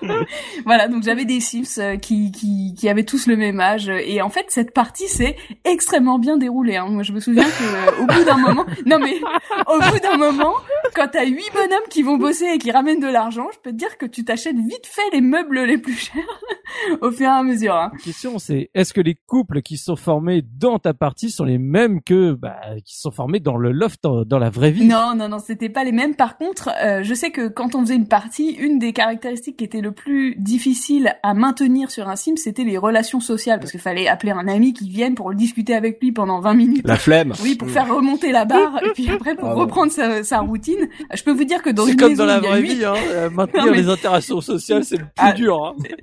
voilà, 0.66 0.88
donc 0.88 1.04
j'avais 1.04 1.26
des 1.26 1.40
Sims 1.40 1.80
euh, 1.80 1.98
qui, 1.98 2.32
qui, 2.32 2.74
qui 2.78 2.90
avaient 2.90 3.04
tous 3.04 3.28
le 3.28 3.36
même 3.36 3.60
âge. 3.60 3.90
Et 3.90 4.22
en 4.22 4.30
fait, 4.30 4.46
cette 4.50 4.74
partie 4.74 5.08
s'est 5.08 5.36
extrêmement 5.66 6.20
bien 6.20 6.38
déroulée. 6.38 6.76
Hein. 6.76 6.88
Moi, 6.90 7.04
je 7.04 7.14
me 7.14 7.20
souviens 7.20 7.44
que 7.44 7.64
euh, 7.64 8.04
au 8.04 8.06
bout 8.08 8.24
d'un 8.24 8.38
moment... 8.38 8.66
Non, 8.86 9.00
mais 9.00 9.20
au 9.68 9.80
bout 9.80 10.00
d'un 10.00 10.18
moment, 10.18 10.54
quand 10.96 11.10
t'as 11.12 11.26
huit 11.26 11.52
bonhommes 11.54 11.88
qui 11.90 12.02
vont 12.02 12.18
bosser 12.18 12.46
et 12.54 12.58
qui 12.58 12.72
ramènent 12.72 13.00
de 13.00 13.08
l'argent, 13.08 13.48
je 13.54 13.60
peux 13.60 13.72
te 13.72 13.76
dire 13.76 13.98
que 13.98 14.06
tu 14.06 14.24
t'achètes 14.24 14.56
vite 14.56 14.86
fait 14.86 15.10
les 15.14 15.22
meubles 15.22 15.64
les 15.64 15.78
plus 15.78 15.98
chers 15.98 16.42
au 17.02 17.12
fur 17.12 17.28
et 17.28 17.32
à 17.32 17.44
mesure. 17.44 17.76
Hein. 17.76 17.92
La 17.94 18.00
question 18.00 18.40
c'est 18.40 18.70
est-ce 18.74 18.94
que 18.94 19.02
les 19.02 19.16
couples 19.28 19.62
qui 19.62 19.78
sont 19.78 19.96
formés 19.96 20.42
dans 20.42 20.80
ta 20.80 20.94
partie 20.94 21.30
sont 21.30 21.44
les 21.44 21.58
mêmes 21.58 22.02
que 22.02 22.34
bah, 22.34 22.60
qui 22.86 22.98
sont 23.00 23.12
formés 23.12 23.40
dans 23.40 23.58
le 23.58 23.72
loft 23.72 24.02
dans, 24.04 24.24
dans 24.24 24.40
la 24.40 24.50
vraie 24.50 24.72
vie? 24.72 24.86
Non, 24.86 25.16
non, 25.16 25.30
non, 25.30 25.40
c'était 25.40 25.70
pas 25.70 25.84
les 25.84 25.92
mêmes. 25.92 26.16
Par 26.16 26.38
contre, 26.38 26.70
euh, 26.82 27.04
je 27.04 27.14
sais 27.14 27.32
que 27.32 27.48
quand 27.48 27.76
on 27.76 27.82
faisait 27.82 27.96
une 27.96 28.08
partie, 28.08 28.52
une 28.52 28.80
des 28.80 28.94
caractéristiques 28.94 29.58
qui 29.60 29.66
était 29.66 29.82
le 29.82 29.92
plus 29.92 30.36
difficile 30.38 31.14
à 31.22 31.34
maintenir 31.34 31.92
sur 31.92 32.10
un 32.10 32.16
sim, 32.16 32.34
c'était 32.36 32.64
les 32.64 32.78
relations 32.78 33.20
sociales, 33.20 33.60
parce 33.60 33.72
qu'il 33.72 33.80
fallait 33.80 34.08
appeler 34.08 34.32
un 34.32 34.48
ami 34.48 34.74
qui 34.74 34.90
vienne 34.90 35.16
pour 35.16 35.34
discuter 35.34 35.76
avec 35.76 36.00
lui 36.02 36.12
pendant 36.12 36.40
20 36.40 36.54
minutes. 36.54 36.82
La 36.88 36.96
flemme. 36.96 37.34
Oui, 37.44 37.56
pour 37.56 37.70
faire 37.70 37.94
remonter 37.94 38.32
la 38.32 38.46
barre, 38.46 38.80
et 38.84 38.90
puis 38.94 39.10
après 39.10 39.36
pour 39.36 39.50
Ah 39.50 39.54
reprendre 39.54 39.92
sa, 39.92 40.24
sa 40.24 40.40
routine. 40.40 40.88
Je 41.14 41.24
peux 41.24 41.32
vous 41.32 41.44
dire 41.44 41.62
que 41.62 41.70
dans 41.70 41.86
C'est 41.86 41.92
une 41.92 41.98
comme 41.98 42.10
maison 42.10 42.26
dans 42.26 42.30
la 42.32 42.40
où 42.40 42.42
il 42.42 42.46
y 42.46 42.48
a 42.48 42.52
vraie 42.52 42.62
vie, 42.62 42.86
hein. 42.86 42.94
euh, 43.12 43.30
maintenir 43.34 43.66
Non, 43.66 43.72
mais- 43.72 43.78
les 43.78 43.90
interactions 43.90 44.42
sociales, 44.42 44.84
c'est 44.84 44.98
le 44.98 45.04
plus 45.04 45.12
Ah. 45.18 45.34
dur. 45.34 45.58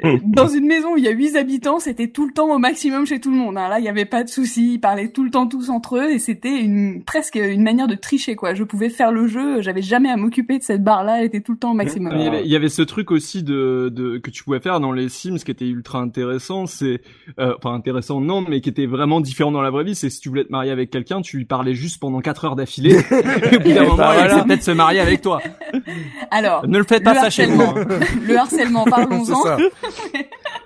Hein. 0.05 0.16
dans 0.25 0.49
une 0.49 0.66
maison 0.66 0.92
où 0.95 0.97
il 0.97 1.05
y 1.05 1.09
a 1.09 1.12
8 1.12 1.37
habitants, 1.37 1.79
c'était 1.81 2.09
tout 2.09 2.27
le 2.27 2.33
temps 2.33 2.51
au 2.55 2.59
maximum 2.59 3.07
chez 3.07 3.21
tout 3.21 3.31
le 3.31 3.37
monde. 3.37 3.57
hein. 3.59 3.69
Là, 3.69 3.79
il 3.79 3.85
y 3.85 3.88
avait 3.88 4.05
pas 4.05 4.23
de 4.23 4.29
soucis, 4.29 4.75
ils 4.75 4.79
parlaient 4.81 5.09
tout 5.09 5.25
le 5.25 5.31
temps 5.31 5.47
tous 5.47 5.71
entre 5.71 5.97
eux 5.99 6.11
et 6.12 6.19
c'était 6.19 6.61
une 6.61 7.03
presque 7.05 7.37
une 7.37 7.62
manière 7.62 7.88
de 7.88 7.95
tricher 7.95 8.37
quoi. 8.37 8.55
Je 8.55 8.64
pouvais 8.64 8.90
faire 8.90 9.12
le 9.12 9.27
jeu, 9.27 9.61
j'avais 9.62 9.83
jamais 9.83 10.11
à 10.11 10.16
m'occuper 10.16 10.59
de 10.59 10.62
cette 10.62 10.83
barre 10.85 11.05
là, 11.05 11.21
elle 11.21 11.25
était 11.27 11.40
tout 11.40 11.53
le 11.53 11.59
temps 11.59 11.71
au 11.71 11.75
maximum. 11.75 12.12
Il 12.16 12.23
y, 12.25 12.27
avait, 12.27 12.42
il 12.45 12.51
y 12.51 12.57
avait 12.57 12.69
ce 12.69 12.83
truc 12.83 13.11
aussi 13.11 13.42
de, 13.46 13.88
de 13.90 14.18
que 14.18 14.30
tu 14.30 14.44
pouvais 14.44 14.61
faire 14.61 14.78
dans 14.80 14.92
les 14.92 15.09
Sims 15.09 15.38
qui 15.38 15.50
était 15.50 15.66
ultra 15.66 16.00
intéressant, 16.00 16.66
c'est 16.66 17.00
euh, 17.38 17.54
enfin 17.56 17.74
intéressant 17.74 18.20
non, 18.20 18.44
mais 18.46 18.61
qui 18.61 18.68
était 18.68 18.85
vraiment 18.87 19.20
différent 19.22 19.50
dans 19.52 19.62
la 19.62 19.70
vraie 19.70 19.85
vie, 19.85 19.94
c'est 19.94 20.11
si 20.11 20.20
tu 20.20 20.28
voulais 20.28 20.44
te 20.44 20.52
marier 20.52 20.70
avec 20.70 20.90
quelqu'un, 20.90 21.22
tu 21.22 21.38
lui 21.38 21.44
parlais 21.46 21.74
juste 21.74 21.98
pendant 22.00 22.20
4 22.20 22.44
heures 22.44 22.56
d'affilée. 22.56 22.96
et 23.52 23.56
au 23.56 23.61
bout 23.61 23.72
d'un 23.72 23.82
moment, 23.85 23.96
bah 23.96 24.14
il 24.14 24.28
voilà. 24.28 24.56
de 24.56 24.61
se 24.62 24.70
marier 24.72 25.00
avec 25.00 25.22
toi. 25.22 25.40
Alors, 26.30 26.66
Ne 26.68 26.76
le 26.78 26.85
faites 26.85 27.02
pas 27.04 27.14
le 27.14 27.20
ça 27.20 27.30
chez 27.30 27.46
vous. 27.46 27.62
harcèlement. 27.62 27.94
hein. 27.94 27.98
le 28.26 28.37
harcèlement, 28.37 28.85
parlons-en. 28.90 29.56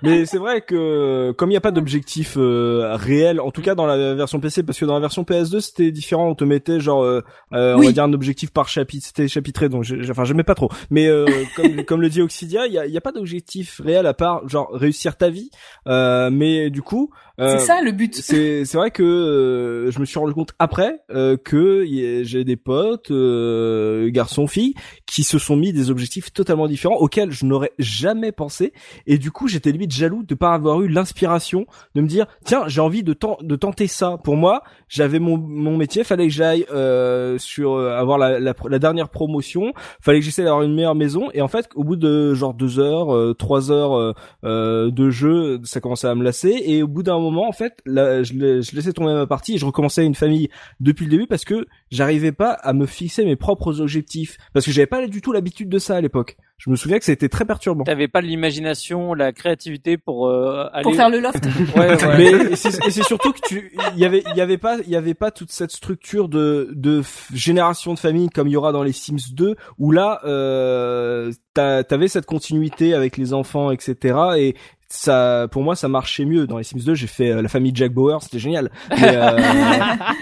Mais 0.03 0.25
c'est 0.25 0.39
vrai 0.39 0.61
que 0.61 1.31
comme 1.37 1.49
il 1.49 1.53
n'y 1.53 1.57
a 1.57 1.61
pas 1.61 1.71
d'objectif 1.71 2.35
euh, 2.37 2.95
réel, 2.95 3.39
en 3.39 3.51
tout 3.51 3.61
cas 3.61 3.75
dans 3.75 3.85
la 3.85 4.15
version 4.15 4.39
PC, 4.39 4.63
parce 4.63 4.79
que 4.79 4.85
dans 4.85 4.95
la 4.95 4.99
version 4.99 5.21
PS2 5.23 5.59
c'était 5.59 5.91
différent, 5.91 6.27
on 6.29 6.35
te 6.35 6.43
mettait 6.43 6.79
genre, 6.79 7.03
euh, 7.03 7.21
euh, 7.53 7.75
on 7.75 7.81
va 7.81 7.91
dire 7.91 8.03
un 8.03 8.13
objectif 8.13 8.49
par 8.51 8.67
chapitre, 8.67 9.05
c'était 9.05 9.27
chapitré, 9.27 9.69
donc 9.69 9.85
enfin 10.09 10.23
j'aimais 10.23 10.43
pas 10.43 10.55
trop. 10.55 10.69
Mais 10.89 11.07
euh, 11.07 11.25
comme, 11.55 11.83
comme 11.85 12.01
le 12.01 12.09
dit 12.09 12.21
Oxidia, 12.21 12.65
il 12.71 12.75
y 12.75 12.79
a, 12.79 12.87
y 12.87 12.97
a 12.97 13.01
pas 13.01 13.11
d'objectif 13.11 13.81
réel 13.83 14.05
à 14.07 14.13
part 14.13 14.47
genre 14.47 14.69
réussir 14.71 15.17
ta 15.17 15.29
vie. 15.29 15.49
Euh, 15.87 16.29
mais 16.31 16.69
du 16.69 16.81
coup, 16.81 17.11
euh, 17.39 17.57
C'est 17.57 17.65
ça 17.65 17.81
le 17.81 17.91
but. 17.91 18.15
c'est 18.15 18.65
c'est 18.65 18.77
vrai 18.77 18.91
que 18.91 19.03
euh, 19.03 19.91
je 19.91 19.99
me 19.99 20.05
suis 20.05 20.17
rendu 20.19 20.33
compte 20.33 20.51
après 20.59 20.99
euh, 21.11 21.37
que 21.37 21.85
j'ai 22.23 22.43
des 22.43 22.55
potes 22.57 23.11
euh, 23.11 24.09
garçons 24.09 24.47
filles 24.47 24.73
qui 25.13 25.23
se 25.23 25.37
sont 25.37 25.57
mis 25.57 25.73
des 25.73 25.91
objectifs 25.91 26.31
totalement 26.31 26.67
différents 26.69 26.95
auxquels 26.95 27.31
je 27.31 27.45
n'aurais 27.45 27.73
jamais 27.77 28.31
pensé. 28.31 28.71
Et 29.07 29.17
du 29.17 29.29
coup 29.29 29.49
j'étais 29.49 29.71
limite 29.73 29.91
jaloux 29.91 30.23
de 30.23 30.35
pas 30.35 30.53
avoir 30.53 30.81
eu 30.81 30.87
l'inspiration 30.87 31.65
de 31.95 32.01
me 32.01 32.07
dire 32.07 32.27
tiens 32.45 32.63
j'ai 32.67 32.79
envie 32.79 33.03
de, 33.03 33.11
ten- 33.13 33.35
de 33.41 33.55
tenter 33.57 33.87
ça. 33.87 34.17
Pour 34.23 34.37
moi 34.37 34.63
j'avais 34.87 35.19
mon, 35.19 35.37
mon 35.37 35.75
métier 35.75 36.05
fallait 36.05 36.27
que 36.29 36.33
j'aille 36.33 36.65
euh, 36.71 37.37
sur 37.37 37.73
euh, 37.73 37.91
avoir 37.97 38.17
la, 38.17 38.39
la, 38.39 38.53
la 38.69 38.79
dernière 38.79 39.09
promotion 39.09 39.73
fallait 39.99 40.19
que 40.19 40.25
j'essaie 40.25 40.45
d'avoir 40.45 40.63
une 40.63 40.73
meilleure 40.73 40.95
maison. 40.95 41.29
Et 41.33 41.41
en 41.41 41.49
fait 41.49 41.67
au 41.75 41.83
bout 41.83 41.97
de 41.97 42.33
genre 42.33 42.53
deux 42.53 42.79
heures 42.79 43.13
euh, 43.13 43.33
trois 43.33 43.69
heures 43.69 43.97
euh, 43.97 44.13
euh, 44.45 44.91
de 44.91 45.09
jeu, 45.09 45.59
ça 45.65 45.81
commençait 45.81 46.07
à 46.07 46.15
me 46.15 46.23
lasser. 46.23 46.55
Et 46.65 46.83
au 46.83 46.87
bout 46.87 47.03
d'un 47.03 47.19
moment 47.19 47.49
en 47.49 47.51
fait, 47.51 47.79
là, 47.85 48.23
je, 48.23 48.31
je 48.33 48.75
laissais 48.75 48.93
tomber 48.93 49.13
ma 49.13 49.27
partie 49.27 49.55
et 49.55 49.57
je 49.57 49.65
recommençais 49.65 50.05
une 50.05 50.15
famille 50.15 50.47
depuis 50.79 51.03
le 51.05 51.11
début 51.11 51.27
parce 51.27 51.43
que 51.43 51.65
j'arrivais 51.91 52.31
pas 52.31 52.51
à 52.51 52.71
me 52.71 52.85
fixer 52.85 53.25
mes 53.25 53.35
propres 53.35 53.81
objectifs. 53.81 54.37
Parce 54.53 54.65
que 54.65 54.71
j'avais 54.71 54.87
pas 54.87 55.00
du 55.07 55.21
tout 55.21 55.31
l'habitude 55.31 55.69
de 55.69 55.79
ça 55.79 55.95
à 55.95 56.01
l'époque. 56.01 56.37
Je 56.57 56.69
me 56.69 56.75
souviens 56.75 56.99
que 56.99 57.05
c'était 57.05 57.29
très 57.29 57.45
perturbant. 57.45 57.83
T'avais 57.83 58.07
pas 58.07 58.21
l'imagination, 58.21 59.13
la 59.15 59.31
créativité 59.31 59.97
pour 59.97 60.27
euh, 60.27 60.67
aller. 60.73 60.83
Pour 60.83 60.95
faire 60.95 61.09
le 61.09 61.19
loft. 61.19 61.43
Ouais, 61.75 61.89
ouais. 61.89 62.17
Mais 62.17 62.51
et 62.51 62.55
c'est 62.55 63.03
surtout 63.03 63.31
que 63.31 63.39
tu, 63.47 63.71
il 63.93 63.99
y 63.99 64.05
avait, 64.05 64.23
y 64.35 64.41
avait 64.41 64.57
pas, 64.57 64.77
y 64.87 64.95
avait 64.95 65.13
pas 65.13 65.31
toute 65.31 65.51
cette 65.51 65.71
structure 65.71 66.27
de 66.29 66.69
de 66.73 67.01
génération 67.33 67.93
de 67.93 67.99
famille 67.99 68.29
comme 68.29 68.47
il 68.47 68.51
y 68.51 68.57
aura 68.57 68.71
dans 68.71 68.83
les 68.83 68.91
Sims 68.91 69.33
2 69.33 69.55
où 69.79 69.91
là, 69.91 70.19
euh, 70.25 71.31
t'avais 71.53 72.07
cette 72.07 72.25
continuité 72.25 72.93
avec 72.93 73.17
les 73.17 73.33
enfants, 73.33 73.71
etc. 73.71 74.19
Et 74.37 74.55
ça, 74.91 75.47
pour 75.51 75.63
moi, 75.63 75.75
ça 75.75 75.87
marchait 75.87 76.25
mieux. 76.25 76.47
Dans 76.47 76.57
les 76.57 76.63
Sims 76.63 76.83
2, 76.85 76.93
j'ai 76.95 77.07
fait 77.07 77.31
euh, 77.31 77.41
la 77.41 77.47
famille 77.47 77.71
Jack 77.73 77.93
Bauer, 77.93 78.21
c'était 78.21 78.39
génial. 78.39 78.69
Mais, 78.89 79.15
euh, 79.15 79.37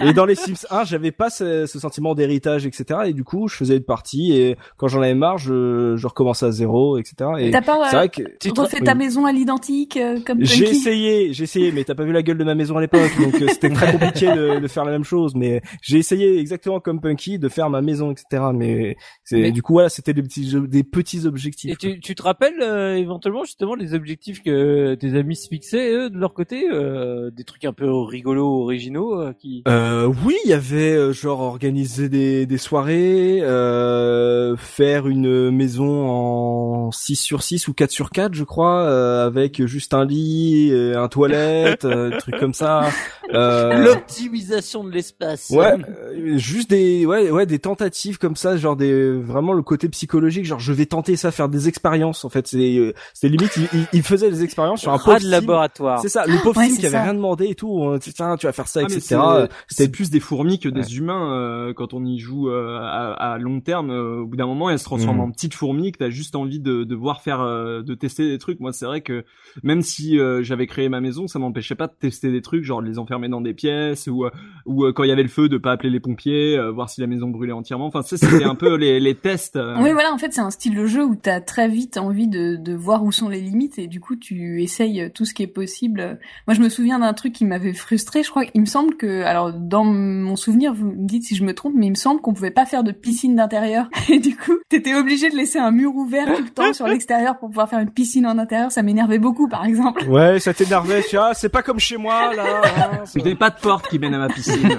et 0.06 0.12
dans 0.12 0.24
les 0.24 0.34
Sims 0.36 0.64
1, 0.70 0.84
j'avais 0.84 1.10
pas 1.10 1.28
ce, 1.28 1.66
ce 1.66 1.78
sentiment 1.78 2.14
d'héritage, 2.14 2.66
etc. 2.66 3.00
Et 3.06 3.12
du 3.12 3.24
coup, 3.24 3.48
je 3.48 3.56
faisais 3.56 3.76
une 3.78 3.82
partie 3.84 4.32
et 4.32 4.56
quand 4.76 4.86
j'en 4.88 5.02
avais 5.02 5.14
marre, 5.14 5.38
je, 5.38 5.94
je 5.96 6.06
recommençais 6.06 6.46
à 6.46 6.50
zéro, 6.52 6.98
etc. 6.98 7.30
Et 7.40 7.50
T'as 7.50 7.62
pas 7.62 7.88
c'est 7.90 7.96
vrai 7.96 8.08
que 8.08 8.22
tu 8.38 8.50
refais 8.56 8.80
ta 8.80 8.94
maison 8.94 9.26
à 9.26 9.32
l'identique 9.32 9.96
euh, 9.96 10.20
comme 10.24 10.44
j'ai 10.44 10.64
Punky 10.64 10.76
essayé, 10.76 11.32
j'ai 11.32 11.44
essayé, 11.44 11.72
mais 11.72 11.84
t'as 11.84 11.94
pas 11.94 12.04
vu 12.04 12.12
la 12.12 12.22
gueule 12.22 12.38
de 12.38 12.44
ma 12.44 12.54
maison 12.54 12.76
à 12.76 12.80
l'époque, 12.80 13.10
donc 13.20 13.40
euh, 13.42 13.48
c'était 13.48 13.70
très 13.70 13.90
compliqué 13.92 14.26
de, 14.26 14.60
de 14.60 14.68
faire 14.68 14.84
la 14.84 14.92
même 14.92 15.04
chose. 15.04 15.34
Mais 15.34 15.62
j'ai 15.82 15.98
essayé 15.98 16.38
exactement 16.38 16.78
comme 16.80 17.00
Punky 17.00 17.38
de 17.38 17.48
faire 17.48 17.70
ma 17.70 17.80
maison, 17.82 18.12
etc. 18.12 18.44
Mais, 18.54 18.96
c'est 19.24 19.36
Mais- 19.36 19.52
du 19.52 19.62
coup 19.62 19.72
voilà, 19.74 19.88
c'était 19.88 20.12
des 20.14 20.22
petits 20.22 20.54
des 20.68 20.84
petits 20.84 21.26
objectifs. 21.26 21.72
Et 21.72 21.76
tu, 21.76 22.00
tu 22.00 22.14
te 22.14 22.22
rappelles 22.22 22.60
euh, 22.62 22.96
éventuellement 22.96 23.44
justement 23.44 23.74
les 23.74 23.94
objectifs 23.94 24.42
que 24.42 24.59
tes 24.96 25.16
amis 25.18 25.36
se 25.36 25.48
fixaient 25.48 25.92
eux 25.92 26.10
de 26.10 26.18
leur 26.18 26.34
côté, 26.34 26.66
euh, 26.72 27.30
des 27.30 27.44
trucs 27.44 27.64
un 27.64 27.72
peu 27.72 27.90
rigolos, 27.92 28.62
originaux 28.62 29.20
euh, 29.20 29.32
qui. 29.38 29.62
Euh, 29.68 30.12
oui, 30.24 30.36
il 30.44 30.50
y 30.50 30.54
avait 30.54 30.92
euh, 30.96 31.12
genre 31.12 31.40
organiser 31.40 32.08
des, 32.08 32.46
des 32.46 32.58
soirées, 32.58 33.40
euh, 33.42 34.56
faire 34.56 35.08
une 35.08 35.50
maison 35.50 36.08
en 36.10 36.90
6 36.92 37.16
sur 37.16 37.42
6 37.42 37.68
ou 37.68 37.74
4 37.74 37.90
sur 37.90 38.10
4 38.10 38.34
je 38.34 38.44
crois, 38.44 38.82
euh, 38.84 39.26
avec 39.26 39.64
juste 39.66 39.94
un 39.94 40.04
lit, 40.04 40.70
euh, 40.72 41.00
un 41.02 41.08
toilette, 41.08 41.84
euh, 41.84 42.10
des 42.10 42.18
trucs 42.18 42.38
comme 42.38 42.54
ça. 42.54 42.88
Euh, 43.32 43.84
L'optimisation 43.84 44.82
de 44.82 44.90
l'espace. 44.90 45.50
Ouais, 45.50 45.74
euh, 45.88 46.36
juste 46.36 46.68
des 46.70 47.06
ouais 47.06 47.30
ouais 47.30 47.46
des 47.46 47.60
tentatives 47.60 48.18
comme 48.18 48.34
ça, 48.34 48.56
genre 48.56 48.74
des 48.74 49.12
vraiment 49.12 49.52
le 49.52 49.62
côté 49.62 49.88
psychologique, 49.88 50.44
genre 50.46 50.58
je 50.58 50.72
vais 50.72 50.86
tenter 50.86 51.14
ça, 51.14 51.30
faire 51.30 51.48
des 51.48 51.68
expériences 51.68 52.24
en 52.24 52.28
fait. 52.28 52.48
C'est 52.48 52.76
euh, 52.76 52.92
c'était 53.14 53.28
limite 53.36 53.52
il, 53.56 53.68
il- 53.72 53.86
il 53.92 54.02
faisait 54.02 54.28
des 54.30 54.42
expériences 54.42 54.49
sur 54.76 54.92
un 54.92 54.98
pauvre 54.98 55.16
de 55.18 55.22
sim. 55.22 55.30
laboratoire. 55.30 56.00
C'est 56.00 56.08
ça, 56.08 56.26
le 56.26 56.42
pauvre 56.42 56.58
Ouais, 56.58 56.68
sim 56.68 56.76
qui 56.76 56.86
avait 56.86 56.96
ça. 56.96 57.02
rien 57.02 57.14
demandé 57.14 57.46
et 57.46 57.54
tout. 57.54 57.96
Tiens, 58.14 58.36
tu 58.36 58.46
vas 58.46 58.52
faire 58.52 58.68
ça, 58.68 58.80
Ah, 58.82 58.84
etc. 58.84 59.00
c'est- 59.00 59.48
C'était 59.68 59.90
plus 59.90 60.10
des 60.10 60.20
fourmis 60.20 60.58
que 60.58 60.68
des 60.68 60.98
humains 60.98 61.32
euh, 61.34 61.72
quand 61.74 61.94
on 61.94 62.04
y 62.04 62.18
joue 62.18 62.48
euh, 62.50 62.78
à, 62.80 63.12
à 63.32 63.38
long 63.38 63.60
terme. 63.60 63.90
euh, 63.90 64.20
au 64.22 64.26
bout 64.26 64.36
d'un 64.36 64.46
moment, 64.46 64.70
elles 64.70 64.78
se 64.78 64.84
transforment 64.84 65.18
Mhm. 65.18 65.24
en 65.24 65.30
petites 65.30 65.54
fourmis 65.54 65.92
que 65.92 65.98
t'as 65.98 66.10
juste 66.10 66.36
envie 66.36 66.60
de, 66.60 66.84
de 66.84 66.94
voir 66.94 67.20
faire, 67.22 67.40
euh, 67.40 67.82
de 67.82 67.94
tester 67.94 68.28
des 68.28 68.38
trucs. 68.38 68.60
Moi, 68.60 68.72
c'est 68.72 68.86
vrai 68.86 69.00
que 69.00 69.24
même 69.62 69.82
si 69.82 70.18
euh, 70.18 70.42
j'avais 70.42 70.66
créé 70.66 70.88
ma 70.88 71.00
maison, 71.00 71.26
ça 71.28 71.38
m'empêchait 71.38 71.74
pas 71.74 71.86
de 71.86 71.92
tester 71.98 72.30
des 72.30 72.42
trucs, 72.42 72.64
genre 72.64 72.82
de 72.82 72.86
les 72.88 72.98
enfermer 72.98 73.28
dans 73.28 73.40
des 73.40 73.54
pièces 73.54 74.06
ou 74.06 74.24
euh, 74.24 74.30
ou 74.66 74.84
euh, 74.84 74.92
quand 74.92 75.04
il 75.04 75.08
y 75.08 75.12
avait 75.12 75.22
le 75.22 75.28
feu, 75.28 75.48
de 75.48 75.58
pas 75.58 75.72
appeler 75.72 75.90
les 75.90 76.00
pompiers, 76.00 76.56
euh, 76.58 76.70
voir 76.70 76.88
si 76.90 77.00
la 77.00 77.06
maison 77.06 77.28
brûlait 77.28 77.52
entièrement. 77.52 77.86
Enfin, 77.86 78.02
ça, 78.02 78.16
c'était 78.16 78.44
un 78.44 78.54
peu 78.54 78.74
les, 78.76 79.00
les 79.00 79.14
tests. 79.14 79.56
euh. 79.56 79.76
Oui, 79.80 79.92
voilà, 79.92 80.12
en 80.12 80.18
fait, 80.18 80.32
c'est 80.32 80.40
un 80.40 80.50
style 80.50 80.74
de 80.76 80.86
jeu 80.86 81.04
où 81.04 81.14
t'as 81.16 81.40
très 81.40 81.68
vite 81.68 81.96
envie 81.98 82.28
de, 82.28 82.56
de 82.56 82.74
voir 82.74 83.02
où 83.04 83.12
sont 83.12 83.28
les 83.28 83.40
limites 83.40 83.78
et 83.78 83.86
du 83.86 84.00
coup, 84.00 84.16
tu 84.16 84.39
essayes 84.60 85.10
tout 85.14 85.24
ce 85.24 85.34
qui 85.34 85.42
est 85.42 85.46
possible. 85.46 86.18
Moi, 86.46 86.54
je 86.54 86.60
me 86.60 86.68
souviens 86.68 86.98
d'un 86.98 87.12
truc 87.12 87.32
qui 87.32 87.44
m'avait 87.44 87.72
frustré. 87.72 88.22
Je 88.22 88.30
crois, 88.30 88.44
il 88.54 88.60
me 88.60 88.66
semble 88.66 88.96
que, 88.96 89.22
alors, 89.22 89.52
dans 89.52 89.84
mon 89.84 90.36
souvenir, 90.36 90.74
vous 90.74 90.86
me 90.86 90.94
dites 90.96 91.24
si 91.24 91.34
je 91.36 91.44
me 91.44 91.54
trompe, 91.54 91.74
mais 91.76 91.86
il 91.86 91.90
me 91.90 91.94
semble 91.94 92.20
qu'on 92.20 92.32
pouvait 92.32 92.50
pas 92.50 92.66
faire 92.66 92.82
de 92.84 92.92
piscine 92.92 93.36
d'intérieur. 93.36 93.88
Et 94.08 94.18
du 94.18 94.36
coup, 94.36 94.56
t'étais 94.68 94.94
obligé 94.94 95.28
de 95.30 95.36
laisser 95.36 95.58
un 95.58 95.70
mur 95.70 95.94
ouvert 95.94 96.26
tout 96.34 96.42
le 96.42 96.50
temps 96.50 96.72
sur 96.72 96.86
l'extérieur 96.88 97.38
pour 97.38 97.48
pouvoir 97.48 97.68
faire 97.68 97.78
une 97.80 97.90
piscine 97.90 98.26
en 98.26 98.38
intérieur. 98.38 98.72
Ça 98.72 98.82
m'énervait 98.82 99.18
beaucoup, 99.18 99.48
par 99.48 99.64
exemple. 99.64 100.04
Ouais, 100.08 100.38
ça 100.40 100.52
t'énervait, 100.54 101.02
tu 101.08 101.16
vois, 101.16 101.34
c'est 101.34 101.48
pas 101.48 101.62
comme 101.62 101.78
chez 101.78 101.96
moi 101.96 102.34
là. 102.34 102.44
hein, 102.64 103.04
ça- 103.04 103.18
Je 103.18 103.24
n'ai 103.24 103.34
pas 103.34 103.50
de 103.50 103.58
porte 103.60 103.88
qui 103.88 103.98
mène 103.98 104.14
à 104.14 104.18
ma 104.18 104.28
piscine. 104.28 104.68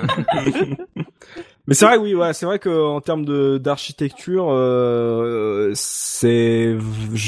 Mais 1.68 1.76
c'est 1.76 1.86
vrai, 1.86 1.98
oui, 1.98 2.16
ouais, 2.16 2.34
c'est 2.34 2.46
vrai 2.46 2.58
qu'en 2.60 3.02
termes 3.02 3.24
de 3.24 3.58
d'architecture, 3.60 4.48
euh, 4.50 5.72
c'est 5.76 6.76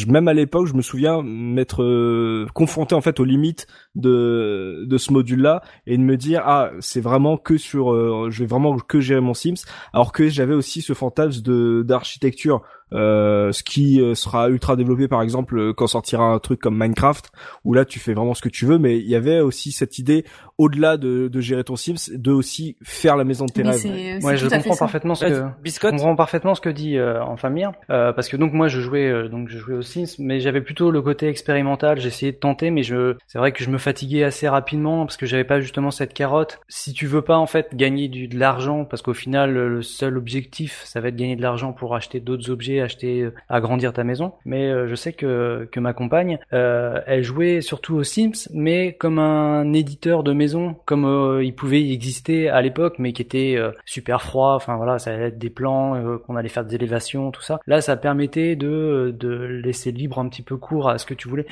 même 0.07 0.27
à 0.27 0.33
l'époque, 0.33 0.67
je 0.67 0.73
me 0.73 0.81
souviens 0.81 1.21
m'être 1.21 1.83
euh, 1.83 2.47
confronté 2.53 2.95
en 2.95 3.01
fait 3.01 3.19
aux 3.19 3.25
limites 3.25 3.67
de 3.95 4.85
de 4.85 4.97
ce 4.97 5.13
module-là 5.13 5.61
et 5.85 5.97
de 5.97 6.03
me 6.03 6.17
dire 6.17 6.41
ah 6.45 6.71
c'est 6.79 7.01
vraiment 7.01 7.37
que 7.37 7.57
sur, 7.57 7.91
euh, 7.91 8.27
je 8.29 8.39
vais 8.39 8.45
vraiment 8.45 8.77
que 8.77 8.99
gérer 8.99 9.21
mon 9.21 9.33
Sims, 9.33 9.65
alors 9.93 10.11
que 10.11 10.29
j'avais 10.29 10.53
aussi 10.55 10.81
ce 10.81 10.93
fantasme 10.93 11.41
de 11.41 11.83
d'architecture. 11.85 12.61
Euh, 12.91 13.51
ce 13.51 13.63
qui 13.63 13.99
euh, 13.99 14.13
sera 14.13 14.49
ultra 14.49 14.75
développé 14.75 15.07
par 15.07 15.23
exemple 15.23 15.57
euh, 15.57 15.73
quand 15.73 15.87
sortira 15.87 16.25
un 16.25 16.37
truc 16.37 16.59
comme 16.59 16.77
Minecraft 16.77 17.31
où 17.63 17.73
là 17.73 17.85
tu 17.85 17.97
fais 17.97 18.13
vraiment 18.13 18.35
ce 18.35 18.41
que 18.43 18.49
tu 18.49 18.67
veux 18.67 18.77
mais 18.77 18.99
il 18.99 19.09
y 19.09 19.15
avait 19.15 19.39
aussi 19.39 19.71
cette 19.71 19.97
idée 19.97 20.25
au-delà 20.57 20.97
de, 20.97 21.27
de 21.27 21.41
gérer 21.41 21.63
ton 21.63 21.75
Sims 21.75 22.11
de 22.13 22.31
aussi 22.31 22.77
faire 22.83 23.17
la 23.17 23.23
maison 23.23 23.45
de 23.45 23.51
tes 23.51 23.63
Mais 23.63 23.71
rêves 23.71 24.23
Ouais, 24.23 24.37
je 24.37 24.47
comprends 24.47 24.73
ça. 24.73 24.85
parfaitement 24.85 25.15
ce 25.15 25.25
que 25.25 25.33
je 25.63 25.79
comprends 25.79 26.15
parfaitement 26.15 26.55
ce 26.55 26.61
que 26.61 26.69
dit 26.69 26.97
euh, 26.97 27.23
Enfamir, 27.23 27.71
euh, 27.89 28.13
parce 28.13 28.29
que 28.29 28.37
donc 28.37 28.53
moi 28.53 28.67
je 28.67 28.79
jouais 28.79 29.09
euh, 29.09 29.27
donc 29.27 29.49
je 29.49 29.57
jouais 29.57 29.75
aux 29.75 29.81
Sims, 29.81 30.15
mais 30.19 30.39
j'avais 30.39 30.61
plutôt 30.61 30.91
le 30.91 31.01
côté 31.01 31.27
expérimental. 31.27 31.99
J'essayais 31.99 32.31
de 32.31 32.37
tenter, 32.37 32.69
mais 32.69 32.83
je 32.83 33.15
c'est 33.27 33.39
vrai 33.39 33.51
que 33.51 33.63
je 33.63 33.69
me 33.69 33.77
fatiguais 33.83 34.23
assez 34.23 34.47
rapidement 34.47 35.05
parce 35.05 35.17
que 35.17 35.25
j'avais 35.25 35.43
pas 35.43 35.61
justement 35.61 35.91
cette 35.91 36.13
carotte. 36.13 36.59
Si 36.67 36.93
tu 36.93 37.05
veux 37.05 37.21
pas 37.21 37.37
en 37.37 37.45
fait 37.45 37.75
gagner 37.75 38.07
de 38.07 38.37
l'argent, 38.37 38.85
parce 38.85 39.01
qu'au 39.01 39.13
final 39.13 39.53
le 39.53 39.81
seul 39.81 40.17
objectif 40.17 40.81
ça 40.85 41.01
va 41.01 41.09
être 41.09 41.15
gagner 41.15 41.35
de 41.35 41.41
l'argent 41.41 41.73
pour 41.73 41.95
acheter 41.95 42.19
d'autres 42.19 42.49
objets, 42.49 42.79
acheter 42.79 43.21
euh, 43.21 43.33
agrandir 43.49 43.93
ta 43.93 44.03
maison. 44.03 44.33
Mais 44.45 44.69
euh, 44.69 44.87
je 44.87 44.95
sais 44.95 45.13
que 45.13 45.67
que 45.71 45.79
ma 45.79 45.93
compagne, 45.93 46.39
euh, 46.53 46.99
elle 47.05 47.23
jouait 47.23 47.61
surtout 47.61 47.95
aux 47.95 48.03
Sims, 48.03 48.49
mais 48.53 48.93
comme 48.93 49.19
un 49.19 49.73
éditeur 49.73 50.23
de 50.23 50.33
maison, 50.33 50.75
comme 50.85 51.41
il 51.43 51.53
pouvait 51.55 51.81
y 51.81 51.93
exister 51.93 52.49
à 52.49 52.61
l'époque, 52.61 52.95
mais 52.99 53.13
qui 53.13 53.21
était 53.21 53.57
super 53.85 54.21
froid. 54.21 54.53
Enfin 54.55 54.77
voilà, 54.77 54.99
ça 54.99 55.11
allait 55.11 55.27
être 55.27 55.37
des 55.37 55.49
plans, 55.49 56.19
qu'on 56.25 56.35
allait 56.35 56.49
faire 56.49 56.65
des 56.65 56.75
élévations, 56.75 57.31
tout 57.31 57.41
ça. 57.41 57.59
Là, 57.67 57.81
ça 57.81 57.97
permettait 57.97 58.55
de 58.55 59.15
de 59.17 59.29
laisser 59.29 59.91
libre 59.91 60.19
un 60.19 60.27
petit 60.29 60.41
peu 60.41 60.57
court 60.57 60.89
à 60.89 60.97
ce 60.97 61.05
que 61.05 61.13
tu 61.13 61.27
voulais, 61.27 61.45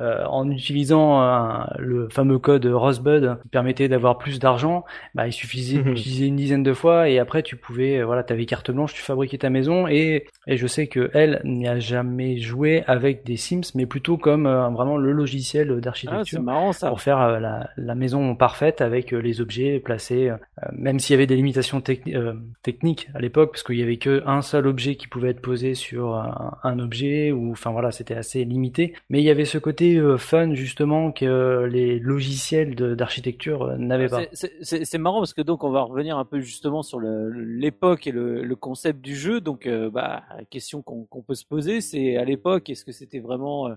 euh, 0.00 0.24
en 0.26 0.50
utilisant 0.50 1.20
un- 1.20 1.66
le 1.78 2.08
fameux 2.10 2.38
code 2.38 2.66
Rosebud, 2.66 3.36
qui 3.42 3.48
permettait 3.48 3.88
d'avoir 3.88 4.18
plus 4.18 4.38
d'argent. 4.38 4.84
Bah, 5.14 5.26
il 5.26 5.32
suffisait 5.32 5.78
Mhm. 5.78 5.94
d'utiliser 5.94 6.26
une 6.26 6.36
dizaine 6.36 6.62
de 6.62 6.72
fois 6.72 7.08
et 7.08 7.18
après 7.18 7.42
tu 7.42 7.56
pouvais, 7.56 7.98
euh, 7.98 8.04
voilà, 8.06 8.22
t'avais 8.22 8.46
carte 8.46 8.70
blanche, 8.70 8.94
tu 8.94 9.02
fabriquais 9.02 9.38
ta 9.38 9.50
maison 9.50 9.86
et 9.88 10.26
et 10.46 10.56
je 10.56 10.66
sais 10.66 10.86
que 10.86 11.10
elle 11.14 11.40
n'y 11.44 11.68
a 11.68 11.78
jamais 11.78 12.38
joué 12.38 12.82
avec 12.86 13.24
des 13.24 13.36
Sims, 13.36 13.60
mais 13.74 13.86
plutôt 13.86 14.16
comme 14.16 14.46
euh, 14.46 14.68
vraiment 14.70 14.96
le 14.96 15.12
logiciel 15.12 15.72
Ah, 15.76 15.80
d'architecture 15.80 16.42
ça. 16.72 16.88
pour 16.88 17.00
faire 17.00 17.20
euh, 17.20 17.38
la, 17.38 17.68
la 17.76 17.94
maison 17.94 18.34
parfaite 18.34 18.80
avec 18.80 19.12
euh, 19.12 19.18
les 19.18 19.40
objets 19.40 19.78
placés, 19.80 20.30
euh, 20.30 20.36
même 20.72 20.98
s'il 20.98 21.14
y 21.14 21.16
avait 21.18 21.26
des 21.26 21.36
limitations 21.36 21.80
techni- 21.80 22.16
euh, 22.16 22.34
techniques 22.62 23.08
à 23.14 23.20
l'époque, 23.20 23.50
parce 23.52 23.62
qu'il 23.62 23.76
y 23.78 23.82
avait 23.82 23.96
que 23.98 24.22
un 24.26 24.42
seul 24.42 24.66
objet 24.66 24.96
qui 24.96 25.08
pouvait 25.08 25.30
être 25.30 25.40
posé 25.42 25.74
sur 25.74 26.14
un, 26.16 26.56
un 26.62 26.78
objet, 26.78 27.32
ou 27.32 27.52
enfin 27.52 27.70
voilà, 27.70 27.90
c'était 27.92 28.14
assez 28.14 28.44
limité. 28.44 28.94
Mais 29.08 29.20
il 29.20 29.24
y 29.24 29.30
avait 29.30 29.44
ce 29.44 29.58
côté 29.58 29.89
euh, 29.96 30.18
fun 30.18 30.54
justement 30.54 31.12
que 31.12 31.24
euh, 31.24 31.66
les 31.66 31.98
logiciels 31.98 32.74
d'architecture 32.74 33.62
euh, 33.62 33.76
n'avaient 33.76 34.08
pas. 34.08 34.22
C'est- 34.32 34.98
marrant 34.98 35.18
parce 35.18 35.34
que 35.34 35.42
donc 35.42 35.64
on 35.64 35.70
va 35.70 35.82
revenir 35.82 36.18
un 36.18 36.24
peu 36.24 36.40
justement 36.40 36.82
sur 36.82 37.00
l'époque 37.00 38.06
et 38.06 38.12
le, 38.12 38.42
le 38.42 38.56
concept 38.56 39.00
du 39.00 39.16
jeu. 39.16 39.40
Donc 39.40 39.68
bah, 39.92 40.22
la 40.36 40.44
question 40.44 40.82
qu'on 40.82 41.22
peut 41.22 41.34
se 41.34 41.44
poser, 41.46 41.80
c'est 41.80 42.16
à 42.16 42.24
l'époque, 42.24 42.68
est-ce 42.70 42.84
que 42.84 42.92
c'était 42.92 43.20
vraiment 43.20 43.70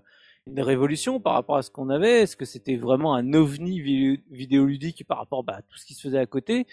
une 0.45 0.59
révolution 0.61 1.19
par 1.19 1.33
rapport 1.33 1.55
à 1.57 1.61
ce 1.61 1.71
qu'on 1.71 1.89
avait? 1.89 2.21
Est-ce 2.23 2.35
que 2.35 2.45
c'était 2.45 2.75
vraiment 2.75 3.15
un 3.15 3.33
ovni 3.33 3.79
vi- 3.79 4.21
vidéoludique 4.31 5.05
par 5.07 5.17
rapport 5.17 5.43
bah, 5.43 5.55
à 5.57 5.61
tout 5.61 5.77
ce 5.77 5.85
qui 5.85 5.93
se 5.93 6.01
faisait 6.01 6.19
à 6.19 6.25
côté? 6.25 6.67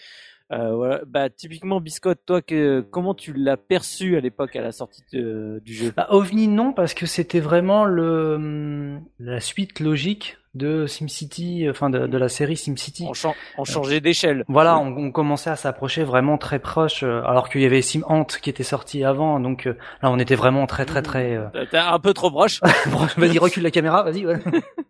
Euh, 0.51 0.75
voilà. 0.75 1.01
Bah 1.07 1.29
typiquement 1.29 1.79
Biscotte, 1.79 2.19
toi 2.25 2.41
que, 2.41 2.81
comment 2.81 3.13
tu 3.13 3.33
l'as 3.33 3.57
perçu 3.57 4.17
à 4.17 4.19
l'époque 4.19 4.55
à 4.55 4.61
la 4.61 4.71
sortie 4.71 5.03
de- 5.13 5.61
du 5.65 5.73
jeu? 5.73 5.93
Bah, 5.95 6.07
OVNI 6.09 6.47
non 6.47 6.73
parce 6.73 6.93
que 6.93 7.05
c'était 7.05 7.39
vraiment 7.39 7.85
le 7.85 8.35
hum, 8.35 9.01
la 9.19 9.39
suite 9.39 9.79
logique 9.79 10.37
de 10.53 10.85
SimCity, 10.85 11.67
enfin 11.69 11.89
de, 11.89 12.07
de 12.07 12.17
la 12.17 12.27
série 12.27 12.57
SimCity. 12.57 13.05
On, 13.07 13.13
on 13.57 13.63
changeait 13.63 14.01
d'échelle. 14.01 14.43
Voilà, 14.49 14.77
on, 14.79 14.87
on 14.97 15.09
commençait 15.09 15.49
à 15.49 15.55
s'approcher 15.55 16.03
vraiment 16.03 16.37
très 16.37 16.59
proche, 16.59 17.03
euh, 17.03 17.21
alors 17.23 17.47
qu'il 17.47 17.61
y 17.61 17.65
avait 17.65 17.81
Sim 17.81 18.01
Ant 18.07 18.25
qui 18.25 18.49
était 18.49 18.63
sorti 18.63 19.05
avant, 19.05 19.39
donc 19.39 19.65
euh, 19.65 19.77
là 20.03 20.11
on 20.11 20.19
était 20.19 20.35
vraiment 20.35 20.67
très 20.67 20.83
très 20.85 21.01
très. 21.01 21.37
euh, 21.37 21.45
T'es 21.71 21.77
un 21.77 21.99
peu 21.99 22.13
trop 22.13 22.29
proche. 22.29 22.59
vas-y 23.17 23.37
recule 23.37 23.63
la 23.63 23.71
caméra, 23.71 24.03
vas-y. 24.03 24.25
ouais. 24.25 24.39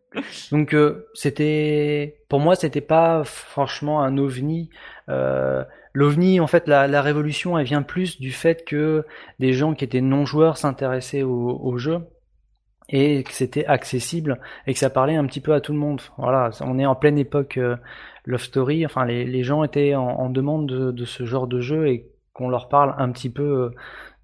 donc 0.52 0.74
euh, 0.74 1.08
c'était, 1.14 2.18
pour 2.30 2.40
moi 2.40 2.56
c'était 2.56 2.82
pas 2.82 3.24
franchement 3.24 4.02
un 4.02 4.18
ovni. 4.18 4.70
Euh, 5.10 5.64
L'ovni, 5.94 6.40
en 6.40 6.48
fait, 6.48 6.68
la, 6.68 7.02
révolution, 7.02 7.58
elle 7.58 7.66
vient 7.66 7.82
plus 7.82 8.20
du 8.20 8.32
fait 8.32 8.64
que 8.64 9.06
des 9.40 9.52
gens 9.52 9.74
qui 9.74 9.84
étaient 9.84 10.02
non 10.02 10.26
joueurs 10.26 10.56
s'intéressaient 10.58 11.24
au, 11.24 11.78
jeu 11.78 12.00
et 12.88 13.24
que 13.24 13.32
c'était 13.32 13.66
accessible 13.66 14.40
et 14.68 14.74
que 14.74 14.80
ça 14.80 14.90
parlait 14.90 15.16
un 15.16 15.26
petit 15.26 15.42
peu 15.42 15.54
à 15.54 15.60
tout 15.60 15.74
le 15.74 15.80
monde. 15.80 16.02
Voilà, 16.18 16.52
on 16.62 16.80
est 16.80 16.86
en 16.86 16.96
pleine 16.96 17.18
époque 17.18 17.58
euh, 17.58 17.76
Love 18.26 18.42
Story. 18.42 18.86
Enfin, 18.86 19.06
les, 19.06 19.44
gens 19.44 19.64
étaient 19.66 19.96
en, 19.96 20.30
demande 20.30 20.68
de, 20.68 20.92
de 20.92 21.06
ce 21.06 21.26
genre 21.26 21.48
de 21.48 21.60
jeu 21.60 21.90
et 21.90 22.10
qu'on 22.34 22.50
leur 22.50 22.70
parle 22.70 22.96
un 22.98 23.12
petit 23.12 23.30
peu 23.30 23.44
euh, 23.44 23.70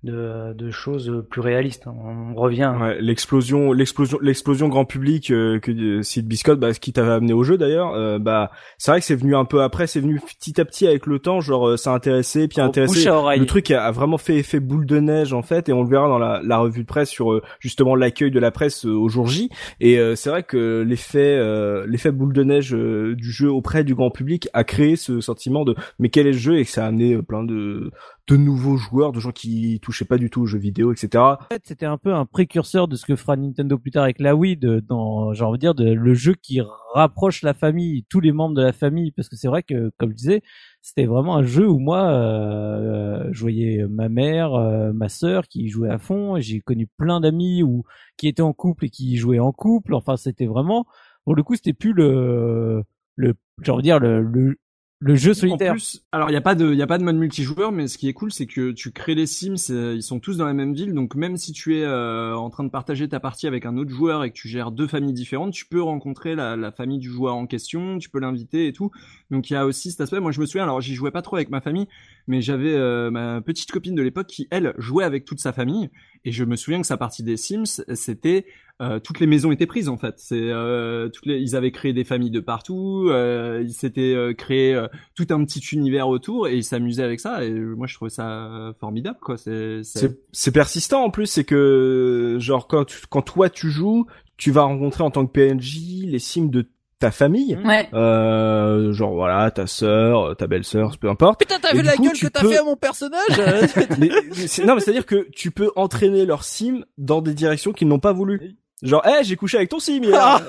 de, 0.03 0.53
de 0.53 0.71
choses 0.71 1.25
plus 1.29 1.41
réalistes. 1.41 1.87
On 1.87 2.35
revient. 2.35 2.73
Ouais, 2.79 3.01
l'explosion, 3.01 3.73
l'explosion, 3.73 4.19
l'explosion 4.21 4.67
grand 4.67 4.85
public 4.85 5.31
euh, 5.31 5.59
que 5.59 5.71
euh, 5.71 6.01
Sid 6.03 6.27
Biscotte, 6.27 6.59
bah, 6.59 6.73
ce 6.73 6.79
qui 6.79 6.93
t'avait 6.93 7.13
amené 7.13 7.33
au 7.33 7.43
jeu 7.43 7.57
d'ailleurs, 7.57 7.93
euh, 7.93 8.19
bah, 8.19 8.51
c'est 8.77 8.91
vrai 8.91 8.99
que 8.99 9.05
c'est 9.05 9.15
venu 9.15 9.35
un 9.35 9.45
peu 9.45 9.63
après, 9.63 9.87
c'est 9.87 9.99
venu 9.99 10.19
petit 10.19 10.61
à 10.61 10.65
petit 10.65 10.87
avec 10.87 11.05
le 11.07 11.19
temps, 11.19 11.41
genre 11.41 11.69
euh, 11.69 11.77
ça 11.77 11.91
a 11.91 11.95
intéressé, 11.95 12.47
puis 12.47 12.61
intéressé. 12.61 13.05
Le 13.05 13.45
truc 13.45 13.71
a, 13.71 13.85
a 13.85 13.91
vraiment 13.91 14.17
fait 14.17 14.37
effet 14.37 14.59
boule 14.59 14.85
de 14.85 14.99
neige 14.99 15.33
en 15.33 15.41
fait, 15.41 15.67
et 15.69 15.73
on 15.73 15.83
le 15.83 15.89
verra 15.89 16.07
dans 16.07 16.19
la, 16.19 16.41
la 16.43 16.59
revue 16.59 16.81
de 16.81 16.87
presse 16.87 17.09
sur 17.09 17.33
euh, 17.33 17.41
justement 17.59 17.95
l'accueil 17.95 18.31
de 18.31 18.39
la 18.39 18.51
presse 18.51 18.85
au 18.85 19.09
jour 19.09 19.27
J. 19.27 19.49
Et 19.79 19.99
euh, 19.99 20.15
c'est 20.15 20.29
vrai 20.29 20.43
que 20.43 20.85
l'effet, 20.87 21.37
euh, 21.37 21.85
l'effet 21.87 22.11
boule 22.11 22.33
de 22.33 22.43
neige 22.43 22.71
du 22.71 23.31
jeu 23.31 23.51
auprès 23.51 23.83
du 23.83 23.95
grand 23.95 24.11
public 24.11 24.47
a 24.53 24.63
créé 24.63 24.95
ce 24.95 25.21
sentiment 25.21 25.65
de 25.65 25.75
mais 25.99 26.09
quel 26.09 26.27
est 26.27 26.31
le 26.33 26.37
jeu? 26.37 26.59
Et 26.59 26.65
que 26.65 26.71
ça 26.71 26.85
a 26.85 26.87
amené 26.87 27.21
plein 27.21 27.43
de 27.43 27.91
de 28.27 28.35
nouveaux 28.35 28.75
joueurs, 28.75 29.13
de 29.13 29.21
gens 29.21 29.31
qui 29.31 29.79
touchaient 29.81 30.05
pas 30.05 30.17
du 30.17 30.29
tout 30.29 30.41
aux 30.41 30.45
jeux 30.45 30.59
vidéo, 30.59 30.91
etc. 30.91 31.23
En 31.23 31.37
fait, 31.49 31.61
c'était 31.65 31.85
un 31.85 31.97
peu 31.97 32.13
un 32.13 32.25
précurseur 32.25 32.89
de 32.89 32.97
ce 32.97 33.05
que 33.05 33.15
fera 33.15 33.37
Nintendo 33.37 33.77
plus 33.77 33.91
tard 33.91 34.03
avec 34.03 34.19
la 34.19 34.35
Wii, 34.35 34.57
de, 34.57 34.81
dans, 34.81 35.33
j'ai 35.33 35.45
envie 35.45 35.57
de 35.57 35.61
dire, 35.61 35.75
de, 35.75 35.93
le 35.93 36.13
jeu 36.13 36.33
qui 36.33 36.59
rapproche 36.93 37.41
la 37.41 37.53
famille, 37.53 38.03
tous 38.09 38.19
les 38.19 38.33
membres 38.33 38.55
de 38.55 38.61
la 38.61 38.73
famille, 38.73 39.11
parce 39.11 39.29
que 39.29 39.37
c'est 39.37 39.47
vrai 39.47 39.63
que, 39.63 39.91
comme 39.97 40.09
je 40.09 40.15
disais, 40.15 40.41
c'était 40.81 41.05
vraiment 41.05 41.37
un 41.37 41.43
jeu 41.43 41.69
où 41.69 41.79
moi, 41.79 42.03
euh, 42.09 43.29
je 43.31 43.39
voyais 43.39 43.85
ma 43.89 44.09
mère, 44.09 44.55
euh, 44.55 44.91
ma 44.91 45.07
sœur 45.07 45.47
qui 45.47 45.69
jouaient 45.69 45.89
à 45.89 45.97
fond, 45.97 46.37
j'ai 46.39 46.59
connu 46.59 46.87
plein 46.97 47.21
d'amis 47.21 47.63
ou 47.63 47.83
qui 48.17 48.27
étaient 48.27 48.41
en 48.41 48.53
couple 48.53 48.85
et 48.85 48.89
qui 48.89 49.15
jouaient 49.15 49.39
en 49.39 49.53
couple. 49.53 49.93
Enfin, 49.93 50.17
c'était 50.17 50.47
vraiment, 50.47 50.85
pour 51.23 51.35
le 51.35 51.43
coup, 51.43 51.55
c'était 51.55 51.73
plus 51.73 51.93
le, 51.93 52.83
le, 53.15 53.35
j'ai 53.61 53.71
envie 53.71 53.83
de 53.83 53.87
dire 53.87 53.99
le, 53.99 54.21
le, 54.21 54.57
le 54.99 55.15
jeu 55.15 55.33
solitaire. 55.33 55.71
En 55.71 55.75
plus, 55.75 56.03
alors 56.11 56.29
il 56.29 56.33
y 56.33 56.37
a 56.37 56.41
pas 56.41 56.55
de 56.55 56.71
il 56.71 56.77
y 56.77 56.81
a 56.81 56.87
pas 56.87 56.97
de 56.97 57.03
mode 57.03 57.17
multijoueur, 57.17 57.71
mais 57.71 57.87
ce 57.87 57.97
qui 57.97 58.09
est 58.09 58.13
cool, 58.13 58.31
c'est 58.31 58.47
que 58.47 58.71
tu 58.71 58.91
crées 58.91 59.13
les 59.13 59.27
Sims, 59.27 59.55
euh, 59.69 59.93
ils 59.95 60.01
sont 60.01 60.19
tous 60.19 60.37
dans 60.37 60.45
la 60.45 60.53
même 60.53 60.73
ville, 60.73 60.93
donc 60.93 61.15
même 61.15 61.37
si 61.37 61.51
tu 61.51 61.77
es 61.77 61.83
euh, 61.83 62.35
en 62.35 62.49
train 62.49 62.63
de 62.63 62.69
partager 62.69 63.07
ta 63.07 63.19
partie 63.19 63.45
avec 63.45 63.65
un 63.65 63.77
autre 63.77 63.91
joueur 63.91 64.23
et 64.23 64.31
que 64.31 64.35
tu 64.35 64.47
gères 64.47 64.71
deux 64.71 64.87
familles 64.87 65.13
différentes, 65.13 65.53
tu 65.53 65.65
peux 65.67 65.81
rencontrer 65.81 66.35
la, 66.35 66.55
la 66.55 66.71
famille 66.71 66.97
du 66.97 67.09
joueur 67.09 67.35
en 67.35 67.45
question, 67.45 67.99
tu 67.99 68.09
peux 68.09 68.19
l'inviter 68.19 68.67
et 68.67 68.73
tout. 68.73 68.91
Donc 69.29 69.49
il 69.49 69.53
y 69.53 69.55
a 69.55 69.65
aussi 69.65 69.91
cet 69.91 70.01
aspect. 70.01 70.19
Moi 70.19 70.31
je 70.31 70.41
me 70.41 70.45
souviens, 70.45 70.63
alors 70.63 70.81
j'y 70.81 70.95
jouais 70.95 71.11
pas 71.11 71.21
trop 71.21 71.35
avec 71.35 71.49
ma 71.49 71.61
famille, 71.61 71.87
mais 72.27 72.41
j'avais 72.41 72.73
euh, 72.73 73.09
ma 73.11 73.41
petite 73.41 73.71
copine 73.71 73.95
de 73.95 74.01
l'époque 74.01 74.27
qui 74.27 74.47
elle 74.51 74.73
jouait 74.77 75.03
avec 75.03 75.25
toute 75.25 75.39
sa 75.39 75.53
famille, 75.53 75.89
et 76.25 76.31
je 76.31 76.43
me 76.43 76.55
souviens 76.55 76.81
que 76.81 76.87
sa 76.87 76.97
partie 76.97 77.23
des 77.23 77.37
Sims, 77.37 77.83
c'était 77.93 78.45
euh, 78.79 78.99
toutes 78.99 79.19
les 79.19 79.25
maisons 79.25 79.51
étaient 79.51 79.65
prises 79.65 79.89
en 79.89 79.97
fait. 79.97 80.15
C'est 80.17 80.39
euh, 80.39 81.09
toutes 81.09 81.25
les, 81.25 81.39
ils 81.39 81.55
avaient 81.55 81.71
créé 81.71 81.93
des 81.93 82.03
familles 82.03 82.29
de 82.29 82.39
partout, 82.39 83.07
euh, 83.09 83.63
ils 83.65 83.73
s'étaient 83.73 84.13
euh, 84.13 84.33
créé 84.33 84.75
euh, 84.75 84.87
tout 85.15 85.25
un 85.31 85.43
petit 85.45 85.61
univers 85.71 86.07
autour 86.07 86.47
et 86.47 86.55
ils 86.55 86.63
s'amusaient 86.63 87.03
avec 87.03 87.19
ça. 87.19 87.43
Et 87.43 87.51
moi 87.51 87.87
je 87.87 87.95
trouvais 87.95 88.11
ça 88.11 88.73
formidable 88.79 89.17
quoi. 89.21 89.37
C'est 89.37 89.81
c'est- 89.83 90.51
persistant 90.51 91.03
en 91.03 91.09
plus, 91.09 91.25
c'est 91.25 91.43
que 91.43 92.37
genre 92.39 92.67
quand 92.67 92.85
quand 93.09 93.21
toi 93.23 93.49
tu 93.49 93.69
joues, 93.71 94.05
tu 94.37 94.51
vas 94.51 94.63
rencontrer 94.63 95.03
en 95.03 95.09
tant 95.11 95.25
que 95.25 95.31
PNJ 95.31 96.03
les 96.05 96.19
sims 96.19 96.49
de 96.49 96.67
ta 96.99 97.11
famille. 97.11 97.57
Ouais. 97.63 97.87
Euh, 97.93 98.91
genre 98.93 99.13
voilà, 99.13 99.51
ta 99.51 99.67
sœur, 99.67 100.35
ta 100.35 100.47
belle-sœur, 100.47 100.97
peu 100.97 101.09
importe. 101.09 101.39
Putain, 101.39 101.57
t'as 101.61 101.73
vu 101.73 101.81
la 101.83 101.95
coup, 101.95 102.03
gueule 102.03 102.13
que 102.19 102.27
t'as 102.27 102.41
peux- 102.41 102.49
fait 102.49 102.57
à 102.57 102.63
mon 102.63 102.75
personnage 102.75 103.39
euh, 103.39 103.67
Mais, 103.99 104.09
mais 104.09 104.47
c'est- 104.47 104.65
non, 104.65 104.73
mais 104.75 104.81
c'est-à-dire 104.81 105.05
que 105.05 105.27
tu 105.31 105.51
peux 105.51 105.71
entraîner 105.75 106.25
leur 106.25 106.43
sim 106.43 106.81
dans 106.97 107.21
des 107.21 107.33
directions 107.33 107.71
qu'ils 107.73 107.87
n'ont 107.87 107.99
pas 107.99 108.13
voulu. 108.13 108.55
Genre, 108.83 109.01
eh, 109.07 109.23
j'ai 109.23 109.35
couché 109.35 109.57
avec 109.57 109.69
ton 109.69 109.79
sim 109.79 110.03
hier. 110.03 110.41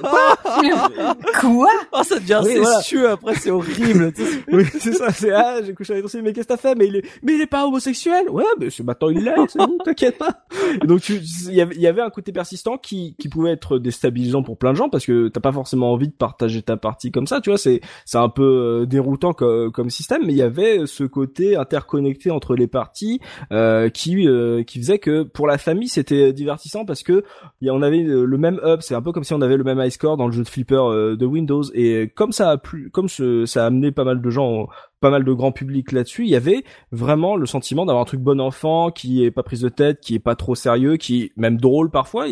Quoi 1.40 1.68
Oh, 1.92 2.02
ça 2.02 2.18
devient 2.18 2.40
Oui, 2.44 2.56
voilà. 2.56 2.76
incestueux 2.76 3.08
après, 3.08 3.34
c'est 3.36 3.50
horrible. 3.50 4.12
oui, 4.52 4.64
c'est 4.80 4.92
ça, 4.92 5.10
c'est 5.12 5.32
ah, 5.32 5.60
j'ai 5.64 5.72
couché 5.74 5.92
avec 5.94 6.04
ton 6.04 6.08
sim, 6.08 6.20
mais 6.22 6.32
qu'est-ce 6.32 6.46
que 6.46 6.52
t'as 6.52 6.58
fait? 6.58 6.74
Mais 6.74 6.86
il 6.88 6.96
est, 6.96 7.04
mais 7.22 7.34
il 7.34 7.40
est 7.40 7.46
pas 7.46 7.66
homosexuel? 7.66 8.28
Ouais, 8.28 8.44
mais 8.60 8.70
c'est 8.70 8.82
maintenant 8.82 9.08
il 9.08 9.24
l'est, 9.24 9.34
c'est 9.48 9.58
bon, 9.58 9.78
t'inquiète 9.84 10.18
pas. 10.18 10.44
Et 10.82 10.86
donc 10.86 11.00
tu, 11.00 11.14
il 11.16 11.54
y 11.54 11.60
avait, 11.60 11.74
il 11.74 11.80
y 11.80 11.86
avait 11.86 12.02
un 12.02 12.10
côté 12.10 12.32
persistant 12.32 12.76
qui, 12.76 13.14
qui 13.18 13.28
pouvait 13.28 13.52
être 13.52 13.78
déstabilisant 13.78 14.42
pour 14.42 14.58
plein 14.58 14.72
de 14.72 14.76
gens 14.76 14.88
parce 14.88 15.06
que 15.06 15.28
t'as 15.28 15.40
pas 15.40 15.52
forcément 15.52 15.92
envie 15.92 16.08
de 16.08 16.12
partager 16.14 16.60
ta 16.62 16.76
partie 16.76 17.10
comme 17.10 17.26
ça, 17.26 17.40
tu 17.40 17.50
vois. 17.50 17.58
C'est, 17.58 17.80
c'est 18.04 18.18
un 18.18 18.28
peu 18.28 18.82
euh, 18.82 18.86
déroutant 18.86 19.32
comme, 19.32 19.72
comme 19.72 19.90
système, 19.90 20.22
mais 20.26 20.32
il 20.32 20.38
y 20.38 20.42
avait 20.42 20.86
ce 20.86 21.04
côté 21.04 21.56
interconnecté 21.56 22.30
entre 22.30 22.54
les 22.56 22.66
parties 22.66 23.20
euh, 23.52 23.88
qui, 23.88 24.26
euh, 24.28 24.62
qui 24.64 24.78
faisait 24.80 24.98
que 24.98 25.22
pour 25.22 25.46
la 25.46 25.56
famille 25.58 25.88
c'était 25.88 26.32
divertissant 26.32 26.84
parce 26.84 27.02
que 27.02 27.24
il 27.60 27.66
y 27.66 27.70
a- 27.70 27.74
on 27.74 27.82
avait 27.82 27.98
le 27.98 28.17
le 28.24 28.38
même 28.38 28.60
hub, 28.64 28.80
c'est 28.80 28.94
un 28.94 29.02
peu 29.02 29.12
comme 29.12 29.24
si 29.24 29.34
on 29.34 29.40
avait 29.40 29.56
le 29.56 29.64
même 29.64 29.78
high 29.80 29.90
score 29.90 30.16
dans 30.16 30.26
le 30.26 30.32
jeu 30.32 30.42
de 30.42 30.48
flipper 30.48 30.76
euh, 30.76 31.16
de 31.16 31.26
Windows 31.26 31.62
et 31.74 32.10
comme 32.14 32.32
ça 32.32 32.50
a 32.50 32.58
plu, 32.58 32.90
comme 32.90 33.08
ce- 33.08 33.46
ça 33.46 33.64
a 33.64 33.66
amené 33.66 33.92
pas 33.92 34.04
mal 34.04 34.20
de 34.20 34.30
gens, 34.30 34.68
pas 35.00 35.10
mal 35.10 35.24
de 35.24 35.32
grand 35.32 35.52
public 35.52 35.92
là-dessus, 35.92 36.24
il 36.24 36.30
y 36.30 36.36
avait 36.36 36.64
vraiment 36.90 37.36
le 37.36 37.46
sentiment 37.46 37.86
d'avoir 37.86 38.02
un 38.02 38.06
truc 38.06 38.20
bon 38.20 38.40
enfant 38.40 38.90
qui 38.90 39.24
est 39.24 39.30
pas 39.30 39.42
prise 39.42 39.60
de 39.60 39.68
tête, 39.68 40.00
qui 40.00 40.14
est 40.14 40.18
pas 40.18 40.34
trop 40.34 40.54
sérieux, 40.54 40.96
qui 40.96 41.32
même 41.36 41.58
drôle 41.58 41.90
parfois. 41.90 42.26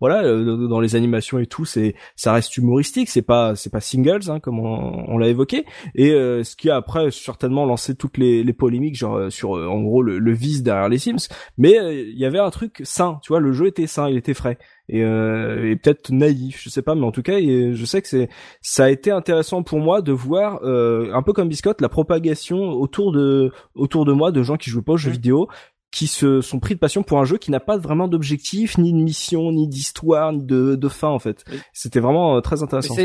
Voilà, 0.00 0.22
euh, 0.22 0.68
dans 0.68 0.80
les 0.80 0.96
animations 0.96 1.38
et 1.38 1.46
tout, 1.46 1.64
c'est 1.64 1.94
ça 2.16 2.32
reste 2.32 2.56
humoristique, 2.56 3.08
c'est 3.08 3.22
pas 3.22 3.56
c'est 3.56 3.70
pas 3.70 3.80
singles 3.80 4.30
hein, 4.30 4.40
comme 4.40 4.60
on, 4.60 5.18
l'a 5.18 5.28
évoqué. 5.28 5.64
Et 5.94 6.12
euh, 6.12 6.44
ce 6.44 6.56
qui 6.56 6.70
a 6.70 6.76
après 6.76 7.10
certainement 7.10 7.66
lancé 7.66 7.94
toutes 7.94 8.18
les, 8.18 8.52
polémiques 8.52 8.96
genre 8.96 9.16
euh, 9.16 9.30
sur 9.30 9.56
euh, 9.56 9.66
en 9.66 9.82
gros 9.82 10.02
le, 10.02 10.32
vice 10.32 10.62
derrière 10.62 10.88
les 10.88 10.98
Sims. 10.98 11.28
Mais 11.58 11.78
euh, 11.78 11.92
il 11.92 12.18
y 12.18 12.24
avait 12.24 12.38
un 12.38 12.50
truc 12.50 12.80
sain, 12.84 13.18
tu 13.22 13.28
vois, 13.28 13.40
le 13.40 13.52
jeu 13.52 13.66
était 13.66 13.86
sain, 13.86 14.08
il 14.08 14.16
était 14.16 14.34
frais 14.34 14.58
et, 14.88 15.02
euh, 15.02 15.70
et 15.70 15.76
peut-être 15.76 16.10
naïf, 16.10 16.60
je 16.62 16.68
sais 16.68 16.82
pas, 16.82 16.94
mais 16.94 17.04
en 17.04 17.12
tout 17.12 17.22
cas, 17.22 17.38
et 17.38 17.72
je 17.74 17.84
sais 17.84 18.02
que 18.02 18.08
c'est 18.08 18.28
ça 18.60 18.84
a 18.84 18.90
été 18.90 19.10
intéressant 19.10 19.62
pour 19.62 19.78
moi 19.78 20.02
de 20.02 20.12
voir 20.12 20.60
euh, 20.62 21.12
un 21.14 21.22
peu 21.22 21.32
comme 21.32 21.48
Biscotte 21.48 21.80
la 21.80 21.88
propagation 21.88 22.70
autour 22.70 23.12
de 23.12 23.50
autour 23.74 24.04
de 24.04 24.12
moi 24.12 24.30
de 24.30 24.42
gens 24.42 24.56
qui 24.56 24.70
jouent 24.70 24.82
pas 24.82 24.92
aux 24.92 24.98
jeux 24.98 25.10
vidéo 25.10 25.48
qui 25.90 26.08
se 26.08 26.40
sont 26.40 26.58
pris 26.58 26.74
de 26.74 26.80
passion 26.80 27.04
pour 27.04 27.20
un 27.20 27.24
jeu 27.24 27.38
qui 27.38 27.52
n'a 27.52 27.60
pas 27.60 27.78
vraiment 27.78 28.08
d'objectif, 28.08 28.78
ni 28.78 28.92
de 28.92 28.98
mission, 28.98 29.52
ni 29.52 29.68
d'histoire, 29.68 30.32
ni 30.32 30.42
de, 30.42 30.74
de 30.74 30.88
fin 30.88 31.08
en 31.08 31.20
fait. 31.20 31.44
Oui. 31.48 31.58
C'était 31.72 32.00
vraiment 32.00 32.36
euh, 32.36 32.40
très 32.40 32.64
intéressant. 32.64 32.96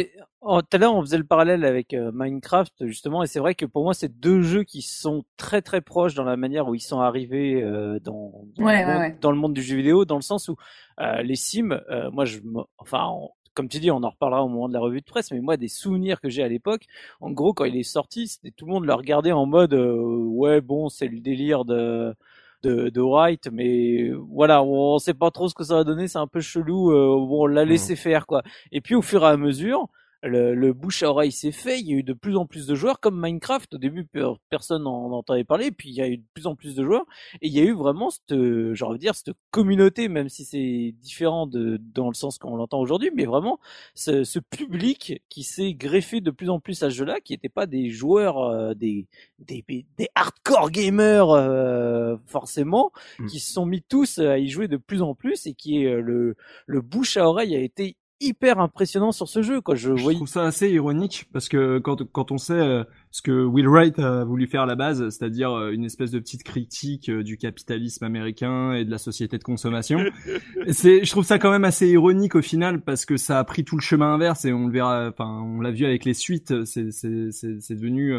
Oh, 0.42 0.62
Tout 0.62 0.68
à 0.76 0.78
l'heure, 0.78 0.96
on 0.96 1.02
faisait 1.02 1.18
le 1.18 1.24
parallèle 1.24 1.66
avec 1.66 1.94
euh, 1.94 2.12
Minecraft, 2.14 2.86
justement, 2.86 3.24
et 3.24 3.28
c'est 3.28 3.40
vrai 3.40 3.56
que 3.56 3.66
pour 3.66 3.84
moi, 3.84 3.94
c'est 3.94 4.20
deux 4.20 4.42
jeux 4.42 4.64
qui 4.64 4.82
sont 4.82 5.24
très 5.38 5.62
très 5.62 5.82
proches 5.82 6.14
dans 6.16 6.24
la 6.24 6.38
manière 6.38 6.68
où 6.68 6.76
ils 6.76 6.80
sont 6.82 7.00
arrivés 7.00 7.62
euh, 7.62 8.00
dans, 8.00 8.46
dans, 8.56 8.64
Ouais, 8.66 8.82
le 8.82 8.88
monde, 8.88 9.00
ouais. 9.02 9.18
dans 9.22 9.32
le 9.32 9.38
monde 9.38 9.54
du 9.54 9.62
jeu 9.62 9.76
vidéo, 9.78 10.06
dans 10.06 10.16
le 10.16 10.22
sens 10.22 10.48
où 10.48 10.56
euh, 11.02 11.22
les 11.22 11.36
Sims, 11.36 11.72
euh, 11.90 12.10
moi, 12.12 12.26
je, 12.26 12.40
me- 12.40 12.64
enfin, 12.78 13.08
on- 13.10 13.32
comme 13.54 13.68
tu 13.68 13.80
dis, 13.80 13.92
on 13.92 14.04
en 14.04 14.10
reparlera 14.10 14.44
au 14.44 14.48
moment 14.48 14.70
de 14.70 14.74
la 14.74 14.80
revue 14.80 15.02
de 15.02 15.06
presse, 15.06 15.32
mais 15.32 15.42
moi, 15.42 15.58
des 15.58 15.68
souvenirs 15.68 16.22
que 16.22 16.30
j'ai 16.30 16.44
à 16.44 16.48
l'époque, 16.48 16.86
en 17.20 17.32
gros, 17.32 17.54
quand 17.54 17.66
il 17.66 17.76
est 17.76 17.84
sorti, 17.84 18.28
c'était 18.28 18.52
tout 18.52 18.66
le 18.66 18.72
monde 18.72 18.86
le 18.86 18.94
regardait 18.94 19.34
en 19.34 19.46
mode, 19.46 19.74
euh, 19.74 19.96
ouais, 19.98 20.62
bon, 20.62 20.88
c'est 20.90 21.08
le 21.08 21.20
délire 21.20 21.66
de 21.66 22.16
de, 22.64 22.90
de 22.90 23.00
Wright, 23.02 23.48
mais 23.54 24.12
voilà, 24.30 24.62
on 24.64 24.98
sait 25.00 25.14
pas 25.14 25.32
trop 25.32 25.48
ce 25.48 25.54
que 25.56 25.64
ça 25.64 25.76
va 25.76 25.84
donner, 25.86 26.08
c'est 26.10 26.18
un 26.18 26.28
peu 26.28 26.42
chelou, 26.42 26.92
euh, 26.92 27.16
bon, 27.26 27.44
on 27.44 27.46
l'a 27.46 27.64
laissé 27.66 27.96
faire, 27.96 28.28
quoi. 28.28 28.44
Et 28.74 28.82
puis 28.82 28.96
au 28.96 29.02
fur 29.02 29.24
et 29.24 29.28
à 29.28 29.38
mesure, 29.38 29.88
le, 30.24 30.54
le 30.54 30.74
bouche 30.74 31.04
à 31.04 31.10
oreille 31.10 31.32
s'est 31.32 31.52
fait. 31.52 31.80
Il 31.80 31.88
y 31.88 31.94
a 31.94 31.98
eu 31.98 32.04
de 32.04 32.14
plus 32.14 32.36
en 32.38 32.46
plus 32.46 32.68
de 32.68 32.76
joueurs, 32.76 33.00
comme 33.00 33.20
Minecraft. 33.22 33.74
Au 33.76 33.78
début, 33.78 34.06
per- 34.06 34.34
personne 34.50 34.84
n'en 34.84 35.12
entendait 35.12 35.44
parler. 35.44 35.72
Puis 35.72 35.90
il 35.90 35.96
y 35.96 36.02
a 36.02 36.08
eu 36.08 36.18
de 36.18 36.24
plus 36.34 36.48
en 36.48 36.56
plus 36.56 36.76
de 36.76 36.84
joueurs. 36.84 37.06
Et 37.42 37.48
il 37.48 37.54
y 37.54 37.60
a 37.60 37.64
eu 37.64 37.74
vraiment 37.74 38.10
cette, 38.10 38.34
j'ai 38.74 38.86
envie 38.86 38.98
de 38.98 39.02
dire, 39.02 39.16
cette 39.16 39.32
communauté, 39.52 40.08
même 40.10 40.30
si 40.30 40.46
c'est 40.46 40.94
différent 41.02 41.48
de, 41.48 41.78
dans 41.94 42.08
le 42.10 42.14
sens 42.16 42.38
qu'on 42.38 42.56
l'entend 42.56 42.80
aujourd'hui, 42.80 43.12
mais 43.16 43.26
vraiment 43.26 43.60
ce, 43.96 44.24
ce 44.24 44.40
public 44.40 45.22
qui 45.30 45.44
s'est 45.44 45.74
greffé 45.74 46.22
de 46.22 46.32
plus 46.32 46.50
en 46.50 46.60
plus 46.60 46.84
à 46.84 46.90
ce 46.90 46.96
jeu-là, 46.96 47.20
qui 47.22 47.34
n'étaient 47.34 47.50
pas 47.50 47.66
des 47.66 47.90
joueurs, 47.90 48.40
euh, 48.40 48.74
des, 48.74 49.08
des, 49.40 49.64
des 49.68 50.10
hardcore 50.16 50.72
gamers 50.72 51.30
euh, 51.30 52.16
forcément, 52.26 52.92
Mm. 53.20 53.28
qui 53.28 53.40
se 53.40 53.52
sont 53.54 53.66
mis 53.66 53.82
tous 53.82 54.20
à 54.20 54.38
y 54.40 54.50
jouer 54.50 54.68
de 54.68 54.78
plus 54.78 55.02
en 55.02 55.16
plus 55.16 55.46
et 55.48 55.54
qui 55.54 55.84
est 55.84 55.88
euh, 55.88 56.02
le, 56.02 56.36
le 56.66 56.82
bouche 56.82 57.18
à 57.18 57.28
oreille 57.28 57.56
a 57.56 57.60
été 57.60 57.96
hyper 58.22 58.60
impressionnant 58.60 59.12
sur 59.12 59.28
ce 59.28 59.42
jeu 59.42 59.62
quoi. 59.62 59.76
Je 59.76 59.96
Je 59.96 60.02
voyais 60.02 60.18
trouve 60.18 60.28
ça 60.28 60.44
assez 60.44 60.70
ironique 60.70 61.28
parce 61.32 61.48
que 61.48 61.80
quand 61.80 62.04
quand 62.12 62.32
on 62.32 62.38
sait 62.38 62.54
euh, 62.54 62.84
ce 63.12 63.22
que 63.22 63.46
Will 63.46 63.68
Wright 63.68 63.98
a 64.00 64.24
voulu 64.24 64.48
faire 64.48 64.64
à 64.64 64.66
la 64.66 64.76
base, 64.76 65.10
c'est-à-dire 65.10 65.52
euh, 65.52 65.72
une 65.72 65.86
espèce 65.86 66.12
de 66.12 66.20
petite 66.20 66.44
critique 66.44 67.10
euh, 67.10 67.24
du 67.24 67.38
capitalisme 67.38 68.04
américain 68.04 68.74
et 68.74 68.86
de 68.86 68.92
la 68.92 68.98
société 68.98 69.38
de 69.38 69.44
consommation, 69.44 70.00
c'est 70.70 71.04
je 71.06 71.12
trouve 71.12 71.26
ça 71.26 71.40
quand 71.40 71.52
même 71.52 71.66
assez 71.66 71.88
ironique 71.88 72.36
au 72.36 72.42
final 72.42 72.82
parce 72.82 73.06
que 73.06 73.18
ça 73.18 73.40
a 73.40 73.44
pris 73.44 73.64
tout 73.64 73.78
le 73.78 73.82
chemin 73.82 74.14
inverse 74.14 74.46
et 74.46 74.54
on 74.54 74.68
le 74.68 74.74
verra, 74.74 75.10
enfin 75.10 75.42
on 75.44 75.62
l'a 75.62 75.72
vu 75.72 75.86
avec 75.86 76.06
les 76.06 76.14
suites, 76.14 76.66
c'est 76.66 76.92
c'est 76.92 77.32
c'est 77.32 77.60
c'est 77.62 77.76
devenu 77.76 78.14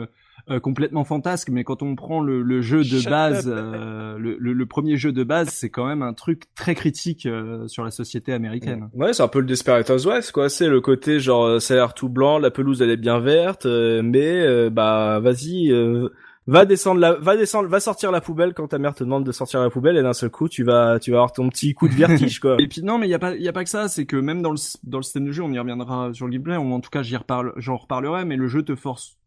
euh, 0.48 0.60
complètement 0.60 1.04
fantasque. 1.04 1.48
Mais 1.50 1.64
quand 1.64 1.82
on 1.82 1.94
prend 1.96 2.20
le, 2.20 2.42
le 2.42 2.60
jeu 2.60 2.78
de 2.78 2.84
Shut 2.84 3.10
base, 3.10 3.44
euh, 3.52 4.16
le, 4.18 4.36
le, 4.38 4.52
le 4.52 4.66
premier 4.66 4.96
jeu 4.96 5.12
de 5.12 5.24
base, 5.24 5.48
c'est 5.48 5.70
quand 5.70 5.86
même 5.86 6.02
un 6.02 6.14
truc 6.14 6.44
très 6.54 6.74
critique 6.74 7.26
euh, 7.26 7.66
sur 7.68 7.84
la 7.84 7.90
société 7.90 8.32
américaine. 8.32 8.88
Ouais, 8.94 9.12
c'est 9.12 9.22
un 9.22 9.28
peu 9.28 9.40
le 9.40 9.46
Desperate 9.46 9.88
Housewives, 9.88 10.32
quoi. 10.32 10.48
C'est 10.48 10.68
le 10.68 10.80
côté 10.80 11.20
genre 11.20 11.44
euh, 11.44 11.58
ça 11.58 11.74
a 11.74 11.76
l'air 11.78 11.94
tout 11.94 12.08
blanc, 12.08 12.38
la 12.38 12.50
pelouse 12.50 12.82
elle 12.82 12.90
est 12.90 12.96
bien 12.96 13.20
verte, 13.20 13.66
euh, 13.66 14.02
mais 14.02 14.40
euh, 14.40 14.70
bah 14.70 15.20
vas-y, 15.20 15.70
euh, 15.70 16.08
va 16.46 16.64
descendre 16.64 17.00
la, 17.00 17.14
va 17.14 17.36
descendre, 17.36 17.68
va 17.68 17.80
sortir 17.80 18.10
la 18.10 18.20
poubelle 18.20 18.54
quand 18.54 18.68
ta 18.68 18.78
mère 18.78 18.94
te 18.94 19.04
demande 19.04 19.24
de 19.24 19.32
sortir 19.32 19.60
la 19.60 19.70
poubelle 19.70 19.96
et 19.96 20.02
d'un 20.02 20.12
seul 20.12 20.30
coup 20.30 20.48
tu 20.48 20.64
vas, 20.64 20.98
tu 20.98 21.10
vas 21.10 21.18
avoir 21.18 21.32
ton 21.32 21.48
petit 21.48 21.74
coup 21.74 21.88
de 21.88 21.94
vertige, 21.94 22.40
quoi. 22.40 22.56
Et 22.60 22.66
puis 22.66 22.82
non, 22.82 22.98
mais 22.98 23.06
il 23.06 23.10
y 23.10 23.14
a 23.14 23.18
pas, 23.18 23.34
il 23.34 23.42
y 23.42 23.48
a 23.48 23.52
pas 23.52 23.64
que 23.64 23.70
ça. 23.70 23.88
C'est 23.88 24.06
que 24.06 24.16
même 24.16 24.42
dans 24.42 24.50
le 24.50 24.58
dans 24.84 24.98
le 24.98 25.02
système 25.02 25.26
de 25.26 25.32
jeu, 25.32 25.42
on 25.42 25.52
y 25.52 25.58
reviendra 25.58 26.12
sur 26.12 26.26
le 26.26 26.32
gameplay. 26.32 26.56
Ou 26.56 26.72
en 26.72 26.80
tout 26.80 26.90
cas, 26.90 27.02
j'y 27.02 27.16
reparle, 27.16 27.52
j'en 27.56 27.76
reparlerai. 27.76 28.24
Mais 28.24 28.36
le 28.36 28.48
jeu 28.48 28.62
te 28.62 28.74
force 28.74 29.19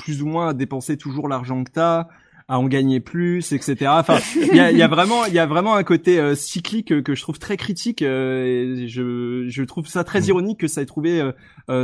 plus 0.00 0.22
ou 0.22 0.26
moins 0.26 0.48
à 0.48 0.54
dépenser 0.54 0.96
toujours 0.96 1.28
l'argent 1.28 1.62
que 1.64 1.70
t'as, 1.70 2.08
à 2.48 2.58
en 2.58 2.66
gagner 2.66 2.98
plus, 3.00 3.52
etc. 3.52 3.76
Enfin, 3.88 4.18
il 4.36 4.56
y 4.56 4.60
a, 4.60 4.72
y 4.72 4.82
a, 4.82 4.88
vraiment, 4.88 5.24
il 5.26 5.34
y 5.34 5.38
a 5.38 5.46
vraiment 5.46 5.76
un 5.76 5.84
côté 5.84 6.18
euh, 6.18 6.34
cyclique 6.34 7.02
que 7.02 7.14
je 7.14 7.22
trouve 7.22 7.38
très 7.38 7.56
critique. 7.56 8.02
et 8.02 8.86
je, 8.88 9.44
je 9.48 9.62
trouve 9.62 9.86
ça 9.86 10.02
très 10.02 10.22
mm. 10.22 10.28
ironique 10.28 10.60
que 10.60 10.68
ça 10.68 10.82
ait 10.82 10.86
trouvé 10.86 11.22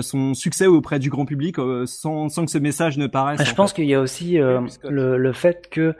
son 0.01 0.35
succès 0.35 0.67
auprès 0.67 0.99
du 0.99 1.11
grand 1.11 1.27
public 1.27 1.57
sans, 1.85 2.29
sans 2.29 2.45
que 2.45 2.51
ce 2.51 2.59
message 2.59 2.99
ne 2.99 3.07
paraisse. 3.07 3.45
Je 3.45 3.55
pense 3.55 3.73
qu'il 3.73 3.87
y 3.87 3.95
a 3.95 4.01
aussi 4.01 4.39
le, 4.39 5.17
le 5.17 5.33
fait 5.33 5.69
que 5.71 5.95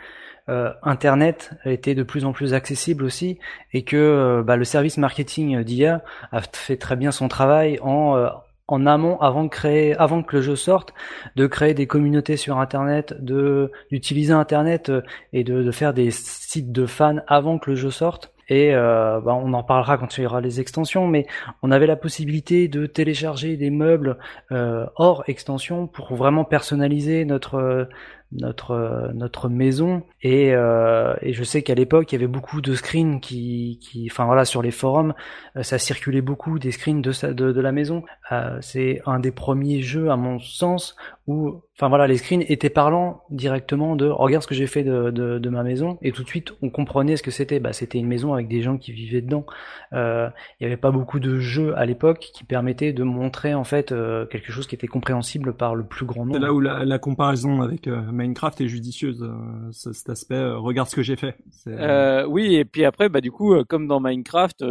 euh, 0.49 0.73
Internet 0.85 1.51
était 1.65 1.97
de 1.97 2.05
plus 2.05 2.25
en 2.25 2.33
plus 2.33 2.55
accessible 2.55 3.03
aussi 3.03 3.41
et 3.73 3.83
que 3.83 3.97
euh, 3.97 4.43
bah, 4.45 4.57
le 4.57 4.65
service 4.65 4.97
marketing 4.97 5.65
d'IA 5.65 6.05
a 6.31 6.41
fait 6.41 6.77
très 6.77 6.95
bien 6.95 7.11
son 7.11 7.27
travail 7.27 7.81
en 7.83 8.17
euh, 8.17 8.29
en 8.69 8.87
amont 8.87 9.19
avant 9.21 9.45
de 9.45 9.49
créer 9.49 9.95
avant 9.97 10.23
que 10.23 10.37
le 10.37 10.43
jeu 10.43 10.57
sorte 10.57 10.93
de 11.37 11.47
créer 11.47 11.75
des 11.75 11.87
communautés 11.87 12.37
sur 12.37 12.59
internet 12.59 13.15
de 13.21 13.71
d'utiliser 13.91 14.33
internet 14.33 14.93
et 15.33 15.45
de, 15.45 15.63
de, 15.63 15.71
faire 15.71 15.95
des 15.95 16.11
sites 16.11 16.73
de 16.73 16.87
fans 16.87 17.19
avant 17.27 17.59
que 17.59 17.71
le 17.71 17.77
jeu 17.77 17.91
sorte. 17.91 18.33
Et 18.49 18.73
bah, 18.73 19.23
on 19.27 19.53
en 19.55 19.65
parlera 19.65 19.99
quand 19.99 20.17
il 20.19 20.23
y 20.23 20.27
aura 20.27 20.41
les 20.41 20.61
extensions 20.61 21.09
mais 21.09 21.27
on 21.63 21.73
avait 21.73 21.89
la 21.89 21.97
possibilité 21.97 22.69
de 22.69 22.87
télécharger 22.87 23.57
des 23.57 23.71
meubles 23.71 24.19
hors 24.51 25.25
extension 25.27 25.89
pour 25.89 26.15
vraiment 26.15 26.45
personnaliser 26.45 27.25
notre 27.25 27.89
notre 28.33 29.11
notre 29.15 29.49
maison. 29.49 30.03
Et, 30.23 30.55
euh, 30.55 31.15
et 31.23 31.33
je 31.33 31.45
sais 31.45 31.63
qu'à 31.63 31.75
l'époque 31.75 32.13
il 32.13 32.17
y 32.17 32.19
avait 32.19 32.27
beaucoup 32.27 32.61
de 32.61 32.75
screens 32.75 33.21
qui 33.21 33.79
qui 33.81 34.09
enfin 34.11 34.25
voilà 34.25 34.45
sur 34.45 34.63
les 34.63 34.71
forums 34.71 35.15
euh, 35.57 35.63
ça 35.63 35.79
circulait 35.79 36.21
beaucoup 36.21 36.59
des 36.59 36.73
screens 36.73 37.01
de 37.03 37.13
de, 37.33 37.53
de 37.53 37.61
la 37.61 37.73
maison. 37.73 38.05
Euh, 38.33 38.59
c'est 38.61 39.01
un 39.07 39.21
des 39.21 39.33
premiers 39.33 39.83
jeux 39.83 40.11
à 40.11 40.17
mon 40.17 40.39
sens 40.39 40.97
où 41.27 41.61
enfin 41.75 41.89
voilà 41.89 42.07
les 42.07 42.17
screens 42.17 42.45
étaient 42.49 42.71
parlants 42.71 43.23
directement 43.31 43.97
de 43.97 44.07
regarde 44.07 44.43
ce 44.43 44.49
que 44.49 44.55
j'ai 44.55 44.67
fait 44.67 44.83
de, 44.83 45.11
de, 45.11 45.39
de, 45.39 45.49
ma 45.51 45.63
maison 45.63 45.99
et 46.03 46.13
tout 46.13 46.23
de 46.23 46.29
suite 46.29 46.53
on 46.63 46.71
comprenait 46.71 47.17
ce 47.17 47.23
que 47.23 47.31
c'était 47.31 47.61
bah 47.61 47.73
c'était 47.73 47.99
une 47.99 48.07
maison 48.07 48.33
avec 48.33 48.49
des 48.49 48.63
gens 48.63 48.79
qui 48.79 48.93
vivaient 48.93 49.21
dedans 49.21 49.45
euh, 49.93 50.29
il 50.61 50.65
n'y 50.65 50.73
avait 50.73 50.81
pas 50.81 50.91
beaucoup 50.91 51.21
de 51.21 51.39
jeux 51.39 51.77
à 51.77 51.85
l'époque 51.85 52.31
qui 52.33 52.45
permettaient 52.45 52.93
de 52.93 53.03
montrer 53.03 53.55
en 53.55 53.65
fait 53.65 53.93
euh, 53.93 54.25
quelque 54.27 54.53
chose 54.53 54.67
qui 54.67 54.75
était 54.75 54.87
compréhensible 54.87 55.53
par 55.53 55.75
le 55.75 55.85
plus 55.85 56.07
grand 56.07 56.25
nombre 56.25 56.37
c'est 56.37 56.43
là 56.43 56.53
où 56.53 56.61
la, 56.61 56.85
la 56.85 56.99
comparaison 56.99 57.63
avec 57.63 57.87
Minecraft 57.87 58.61
est 58.61 58.69
judicieuse, 58.69 59.23
euh, 59.23 59.71
cet 59.73 60.09
aspect. 60.09 60.35
Euh, 60.35 60.59
regarde 60.59 60.89
ce 60.89 60.97
que 60.97 61.03
j'ai 61.03 61.17
fait. 61.17 61.37
Euh, 61.67 62.25
oui, 62.27 62.55
et 62.57 62.65
puis 62.65 62.85
après, 62.85 63.09
bah 63.09 63.21
du 63.21 63.31
coup, 63.31 63.55
comme 63.65 63.87
dans 63.87 64.01
Minecraft, 64.01 64.65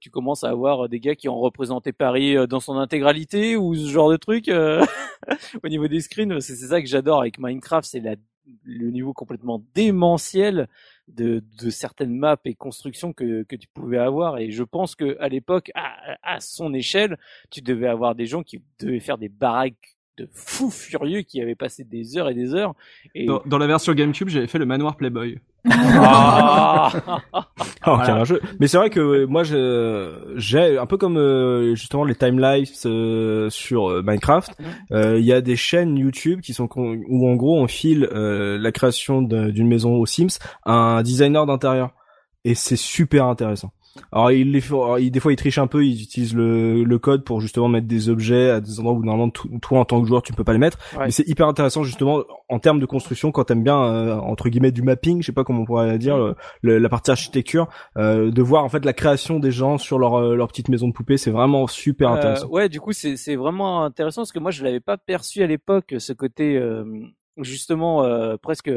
tu 0.00 0.10
commences 0.10 0.44
à 0.44 0.50
avoir 0.50 0.88
des 0.88 1.00
gars 1.00 1.14
qui 1.14 1.28
ont 1.28 1.38
représenté 1.38 1.92
Paris 1.92 2.36
dans 2.48 2.60
son 2.60 2.76
intégralité 2.76 3.56
ou 3.56 3.74
ce 3.74 3.88
genre 3.88 4.10
de 4.10 4.16
truc. 4.16 4.48
Au 5.64 5.68
niveau 5.68 5.88
des 5.88 5.93
screens, 6.00 6.40
c'est 6.40 6.56
ça 6.56 6.80
que 6.80 6.86
j'adore 6.88 7.20
avec 7.20 7.38
Minecraft, 7.38 7.88
c'est 7.88 8.02
le 8.64 8.90
niveau 8.90 9.12
complètement 9.12 9.64
démentiel 9.74 10.68
de, 11.08 11.42
certaines 11.70 12.14
maps 12.14 12.36
et 12.44 12.54
constructions 12.54 13.12
que, 13.12 13.42
tu 13.42 13.68
pouvais 13.72 13.98
avoir. 13.98 14.38
Et 14.38 14.50
je 14.50 14.62
pense 14.62 14.94
que 14.94 15.16
à 15.20 15.28
l'époque, 15.28 15.70
à, 15.74 16.40
son 16.40 16.74
échelle, 16.74 17.18
tu 17.50 17.62
devais 17.62 17.88
avoir 17.88 18.14
des 18.14 18.26
gens 18.26 18.42
qui 18.42 18.62
devaient 18.78 19.00
faire 19.00 19.18
des 19.18 19.28
baraques 19.28 19.96
de 20.16 20.28
fous 20.32 20.70
furieux 20.70 21.22
qui 21.22 21.40
avaient 21.40 21.54
passé 21.54 21.84
des 21.84 22.16
heures 22.16 22.28
et 22.28 22.34
des 22.34 22.54
heures. 22.54 22.74
Et... 23.14 23.26
Dans, 23.26 23.58
la 23.58 23.66
version 23.66 23.92
GameCube, 23.92 24.28
j'avais 24.28 24.46
fait 24.46 24.58
le 24.58 24.66
manoir 24.66 24.96
Playboy. 24.96 25.38
Ah 27.86 28.20
oh, 28.20 28.24
jeu. 28.24 28.40
Mais 28.60 28.66
c'est 28.66 28.78
vrai 28.78 28.88
que 28.88 29.24
moi, 29.26 29.42
j'ai 29.44 30.78
un 30.78 30.86
peu 30.86 30.96
comme 30.96 31.18
euh, 31.18 31.74
justement 31.74 32.04
les 32.04 32.14
timelapse 32.14 32.84
euh, 32.86 33.50
sur 33.50 33.90
euh, 33.90 34.02
Minecraft. 34.02 34.52
Il 34.90 35.24
y 35.24 35.32
a 35.32 35.40
des 35.40 35.56
chaînes 35.56 35.96
YouTube 35.96 36.40
qui 36.40 36.54
sont 36.54 36.68
où 36.74 37.28
en 37.28 37.34
gros 37.34 37.58
on 37.58 37.66
file 37.66 38.08
la 38.10 38.72
création 38.72 39.22
d'une 39.22 39.68
maison 39.68 39.96
aux 39.96 40.06
Sims 40.06 40.38
à 40.64 40.72
un 40.72 41.02
designer 41.02 41.46
d'intérieur 41.46 41.90
et 42.44 42.54
c'est 42.54 42.76
super 42.76 43.26
intéressant. 43.26 43.72
Alors 44.12 44.32
il 44.32 44.52
les 44.52 44.60
fait, 44.60 45.10
des 45.10 45.20
fois 45.20 45.32
il 45.32 45.36
triche 45.36 45.58
un 45.58 45.66
peu, 45.66 45.84
ils 45.84 46.02
utilisent 46.02 46.34
le, 46.34 46.84
le, 46.84 46.98
code 46.98 47.24
pour 47.24 47.40
justement 47.40 47.68
mettre 47.68 47.86
des 47.86 48.08
objets 48.08 48.50
à 48.50 48.60
des 48.60 48.80
endroits 48.80 48.94
où 48.94 49.04
normalement 49.04 49.30
toi 49.30 49.80
en 49.80 49.84
tant 49.84 50.00
que 50.00 50.08
joueur 50.08 50.22
tu 50.22 50.32
peux 50.32 50.44
pas 50.44 50.52
les 50.52 50.58
mettre. 50.58 50.78
Mais 50.98 51.10
c'est 51.10 51.28
hyper 51.28 51.46
intéressant 51.46 51.82
justement 51.82 52.22
en 52.48 52.58
termes 52.58 52.80
de 52.80 52.86
construction 52.86 53.32
quand 53.32 53.44
t'aimes 53.44 53.62
bien 53.62 53.82
euh, 53.82 54.16
entre 54.16 54.48
guillemets 54.48 54.72
du 54.72 54.82
mapping, 54.82 55.22
je 55.22 55.26
sais 55.26 55.32
pas 55.32 55.44
comment 55.44 55.62
on 55.62 55.64
pourrait 55.64 55.98
dire, 55.98 56.34
la 56.62 56.88
partie 56.88 57.10
architecture, 57.10 57.68
euh, 57.96 58.30
de 58.30 58.42
voir 58.42 58.64
en 58.64 58.68
fait 58.68 58.84
la 58.84 58.92
création 58.92 59.38
des 59.38 59.50
gens 59.50 59.78
sur 59.78 59.98
leur 59.98 60.14
euh, 60.14 60.34
leur 60.34 60.48
petite 60.48 60.68
maison 60.68 60.88
de 60.88 60.92
poupée, 60.92 61.16
c'est 61.16 61.30
vraiment 61.30 61.66
super 61.66 62.10
intéressant. 62.10 62.48
ouais, 62.48 62.68
du 62.68 62.80
coup 62.80 62.92
c'est 62.92 63.16
c'est 63.16 63.36
vraiment 63.36 63.84
intéressant 63.84 64.22
parce 64.22 64.32
que 64.32 64.38
moi 64.38 64.50
je 64.50 64.64
l'avais 64.64 64.80
pas 64.80 64.96
perçu 64.96 65.42
à 65.42 65.46
l'époque 65.46 65.94
ce 65.98 66.12
côté 66.12 66.60
justement 67.38 68.04
presque 68.38 68.70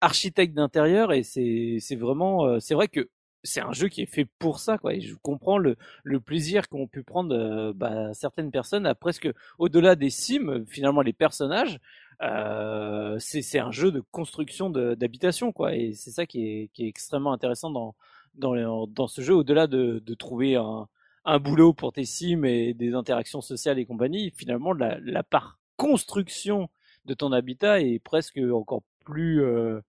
architecte 0.00 0.54
d'intérieur 0.54 1.12
et 1.12 1.22
c'est 1.22 1.76
c'est 1.80 1.96
vraiment 1.96 2.58
c'est 2.60 2.74
vrai 2.74 2.88
que 2.88 3.08
c'est 3.44 3.60
un 3.60 3.72
jeu 3.72 3.88
qui 3.88 4.02
est 4.02 4.06
fait 4.06 4.26
pour 4.38 4.58
ça, 4.58 4.78
quoi. 4.78 4.94
Et 4.94 5.00
je 5.00 5.14
comprends 5.14 5.58
le, 5.58 5.76
le 6.02 6.18
plaisir 6.20 6.68
qu'ont 6.68 6.88
pu 6.88 7.02
prendre 7.04 7.34
euh, 7.34 7.72
bah, 7.74 8.12
certaines 8.14 8.50
personnes 8.50 8.86
à 8.86 8.94
presque 8.94 9.28
au-delà 9.58 9.94
des 9.94 10.10
sims, 10.10 10.64
finalement 10.66 11.02
les 11.02 11.12
personnages. 11.12 11.78
Euh, 12.22 13.16
c'est 13.18 13.58
un 13.58 13.70
jeu 13.70 13.92
de 13.92 14.00
construction 14.00 14.70
d'habitation, 14.70 15.52
quoi. 15.52 15.74
Et 15.74 15.92
c'est 15.94 16.10
ça 16.10 16.26
qui 16.26 16.46
est, 16.46 16.70
qui 16.72 16.84
est 16.84 16.88
extrêmement 16.88 17.32
intéressant 17.32 17.70
dans 17.70 17.94
dans, 18.34 18.86
dans 18.88 19.06
ce 19.06 19.20
jeu, 19.20 19.34
au-delà 19.34 19.68
de, 19.68 20.02
de 20.04 20.14
trouver 20.14 20.56
un, 20.56 20.88
un 21.24 21.38
boulot 21.38 21.72
pour 21.72 21.92
tes 21.92 22.04
sims 22.04 22.44
et 22.44 22.74
des 22.74 22.94
interactions 22.94 23.40
sociales 23.40 23.78
et 23.78 23.86
compagnie. 23.86 24.32
Finalement, 24.36 24.72
la, 24.72 24.98
la 25.00 25.22
part 25.22 25.58
construction 25.76 26.68
de 27.04 27.14
ton 27.14 27.32
habitat 27.32 27.80
est 27.80 27.98
presque 27.98 28.38
encore 28.52 28.82
plus 29.04 29.42
euh, 29.42 29.80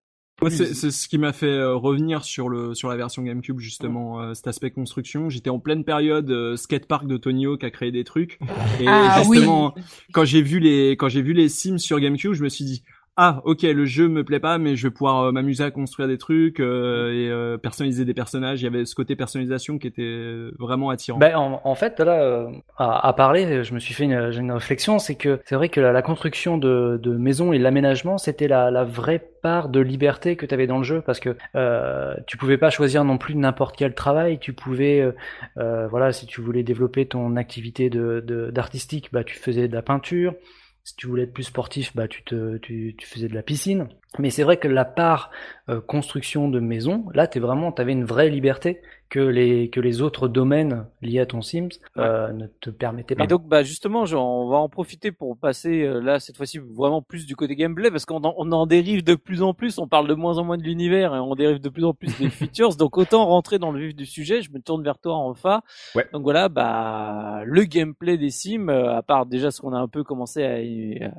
c'est 0.48 0.90
ce 0.90 1.08
qui 1.08 1.18
m'a 1.18 1.32
fait 1.32 1.46
euh, 1.46 1.74
revenir 1.74 2.24
sur 2.24 2.48
le 2.48 2.74
sur 2.74 2.88
la 2.88 2.96
version 2.96 3.22
GameCube 3.22 3.58
justement 3.58 4.20
euh, 4.20 4.34
cet 4.34 4.46
aspect 4.46 4.70
construction. 4.70 5.30
J'étais 5.30 5.50
en 5.50 5.58
pleine 5.58 5.84
période 5.84 6.30
euh, 6.30 6.56
skatepark 6.56 7.06
de 7.06 7.16
Tonio 7.16 7.56
qui 7.56 7.64
a 7.64 7.70
créé 7.70 7.90
des 7.90 8.04
trucs. 8.04 8.38
Et 8.80 8.86
ah 8.86 9.22
justement 9.22 9.74
quand 10.12 10.24
j'ai 10.24 10.42
vu 10.42 10.60
les 10.60 10.92
quand 10.92 11.08
j'ai 11.08 11.22
vu 11.22 11.32
les 11.32 11.48
Sims 11.48 11.78
sur 11.78 11.98
GameCube, 12.00 12.34
je 12.34 12.44
me 12.44 12.48
suis 12.48 12.64
dit 12.64 12.82
ah 13.18 13.40
ok 13.44 13.62
le 13.62 13.86
jeu 13.86 14.08
me 14.08 14.24
plaît 14.24 14.40
pas 14.40 14.58
mais 14.58 14.76
je 14.76 14.86
vais 14.86 14.90
pouvoir 14.90 15.22
euh, 15.22 15.32
m'amuser 15.32 15.64
à 15.64 15.70
construire 15.70 16.06
des 16.06 16.18
trucs 16.18 16.60
euh, 16.60 17.12
et 17.12 17.30
euh, 17.30 17.56
personnaliser 17.56 18.04
des 18.04 18.12
personnages. 18.12 18.60
Il 18.60 18.64
y 18.64 18.66
avait 18.66 18.84
ce 18.84 18.94
côté 18.94 19.16
personnalisation 19.16 19.78
qui 19.78 19.86
était 19.86 20.50
vraiment 20.58 20.90
attirant. 20.90 21.18
Ben, 21.18 21.34
en, 21.34 21.62
en 21.64 21.74
fait 21.74 21.98
là 22.00 22.46
à, 22.76 23.08
à, 23.08 23.12
parler 23.14 23.64
je 23.64 23.72
me 23.72 23.78
suis 23.78 23.94
fait 23.94 24.04
une, 24.04 24.32
une 24.38 24.52
réflexion 24.52 24.98
c'est 24.98 25.14
que 25.14 25.40
c'est 25.46 25.54
vrai 25.54 25.70
que 25.70 25.80
la, 25.80 25.92
la, 25.92 26.02
construction 26.02 26.58
de, 26.58 27.00
de 27.02 27.16
maisons 27.16 27.54
et 27.54 27.58
l'aménagement 27.58 28.18
c'était 28.18 28.48
la, 28.48 28.70
la, 28.70 28.84
vraie 28.84 29.18
part 29.42 29.70
de 29.70 29.80
liberté 29.80 30.36
que 30.36 30.44
tu 30.44 30.52
avais 30.52 30.66
dans 30.66 30.78
le 30.78 30.84
jeu 30.84 31.00
parce 31.00 31.20
que 31.20 31.36
tu 32.26 32.36
pouvais 32.36 32.58
pas 32.58 32.68
choisir 32.68 33.04
non 33.04 33.16
plus 33.16 33.34
n'importe 33.34 33.76
quel 33.76 33.94
travail. 33.94 34.38
Tu 34.38 34.52
pouvais 34.52 35.10
voilà 35.56 36.12
si 36.12 36.26
tu 36.26 36.42
voulais 36.42 36.62
développer 36.62 37.06
ton 37.06 37.36
activité 37.36 37.88
de 37.88 38.50
d'artistique 38.52 39.08
bah 39.12 39.24
tu 39.24 39.36
faisais 39.36 39.68
de 39.68 39.74
la 39.74 39.82
peinture 39.82 40.34
si 40.86 40.94
tu 40.94 41.08
voulais 41.08 41.24
être 41.24 41.32
plus 41.32 41.42
sportif, 41.42 41.96
bah 41.96 42.06
tu 42.06 42.22
te 42.22 42.58
tu, 42.58 42.94
tu 42.96 43.06
faisais 43.08 43.26
de 43.26 43.34
la 43.34 43.42
piscine. 43.42 43.88
Mais 44.20 44.30
c'est 44.30 44.44
vrai 44.44 44.56
que 44.56 44.68
la 44.68 44.84
part 44.84 45.32
euh, 45.68 45.80
construction 45.80 46.48
de 46.48 46.60
maison, 46.60 47.06
là, 47.12 47.26
t'es 47.26 47.40
vraiment, 47.40 47.72
t'avais 47.72 47.90
une 47.90 48.04
vraie 48.04 48.30
liberté 48.30 48.80
que 49.08 49.20
les 49.20 49.70
que 49.70 49.80
les 49.80 50.02
autres 50.02 50.28
domaines 50.28 50.86
liés 51.02 51.20
à 51.20 51.26
ton 51.26 51.42
Sims 51.42 51.68
euh, 51.96 52.32
ne 52.32 52.46
te 52.46 52.70
permettaient 52.70 53.14
pas. 53.14 53.24
Et 53.24 53.26
donc, 53.26 53.46
bah 53.46 53.62
justement, 53.62 54.02
on 54.02 54.48
va 54.48 54.56
en 54.56 54.68
profiter 54.68 55.12
pour 55.12 55.36
passer 55.36 55.82
euh, 55.82 56.00
là 56.00 56.18
cette 56.20 56.36
fois-ci 56.36 56.58
vraiment 56.58 57.02
plus 57.02 57.26
du 57.26 57.36
côté 57.36 57.54
gameplay 57.56 57.90
parce 57.90 58.04
qu'on 58.04 58.22
en, 58.24 58.34
on 58.36 58.50
en 58.52 58.66
dérive 58.66 59.04
de 59.04 59.14
plus 59.14 59.42
en 59.42 59.54
plus. 59.54 59.78
On 59.78 59.88
parle 59.88 60.08
de 60.08 60.14
moins 60.14 60.38
en 60.38 60.44
moins 60.44 60.56
de 60.58 60.62
l'univers 60.62 61.14
et 61.14 61.18
on 61.18 61.34
dérive 61.34 61.60
de 61.60 61.68
plus 61.68 61.84
en 61.84 61.94
plus 61.94 62.16
des 62.18 62.30
features. 62.30 62.76
donc 62.76 62.98
autant 62.98 63.26
rentrer 63.26 63.58
dans 63.58 63.72
le 63.72 63.80
vif 63.80 63.94
du 63.94 64.06
sujet. 64.06 64.42
Je 64.42 64.50
me 64.50 64.60
tourne 64.60 64.82
vers 64.82 64.98
toi, 64.98 65.14
Enfin. 65.16 65.62
Ouais. 65.94 66.06
Donc 66.12 66.22
voilà, 66.22 66.48
bah 66.48 67.42
le 67.44 67.64
gameplay 67.64 68.18
des 68.18 68.30
Sims, 68.30 68.68
à 68.68 69.02
part 69.02 69.26
déjà 69.26 69.50
ce 69.50 69.60
qu'on 69.60 69.72
a 69.72 69.78
un 69.78 69.88
peu 69.88 70.04
commencé 70.04 70.42
à, 70.42 70.56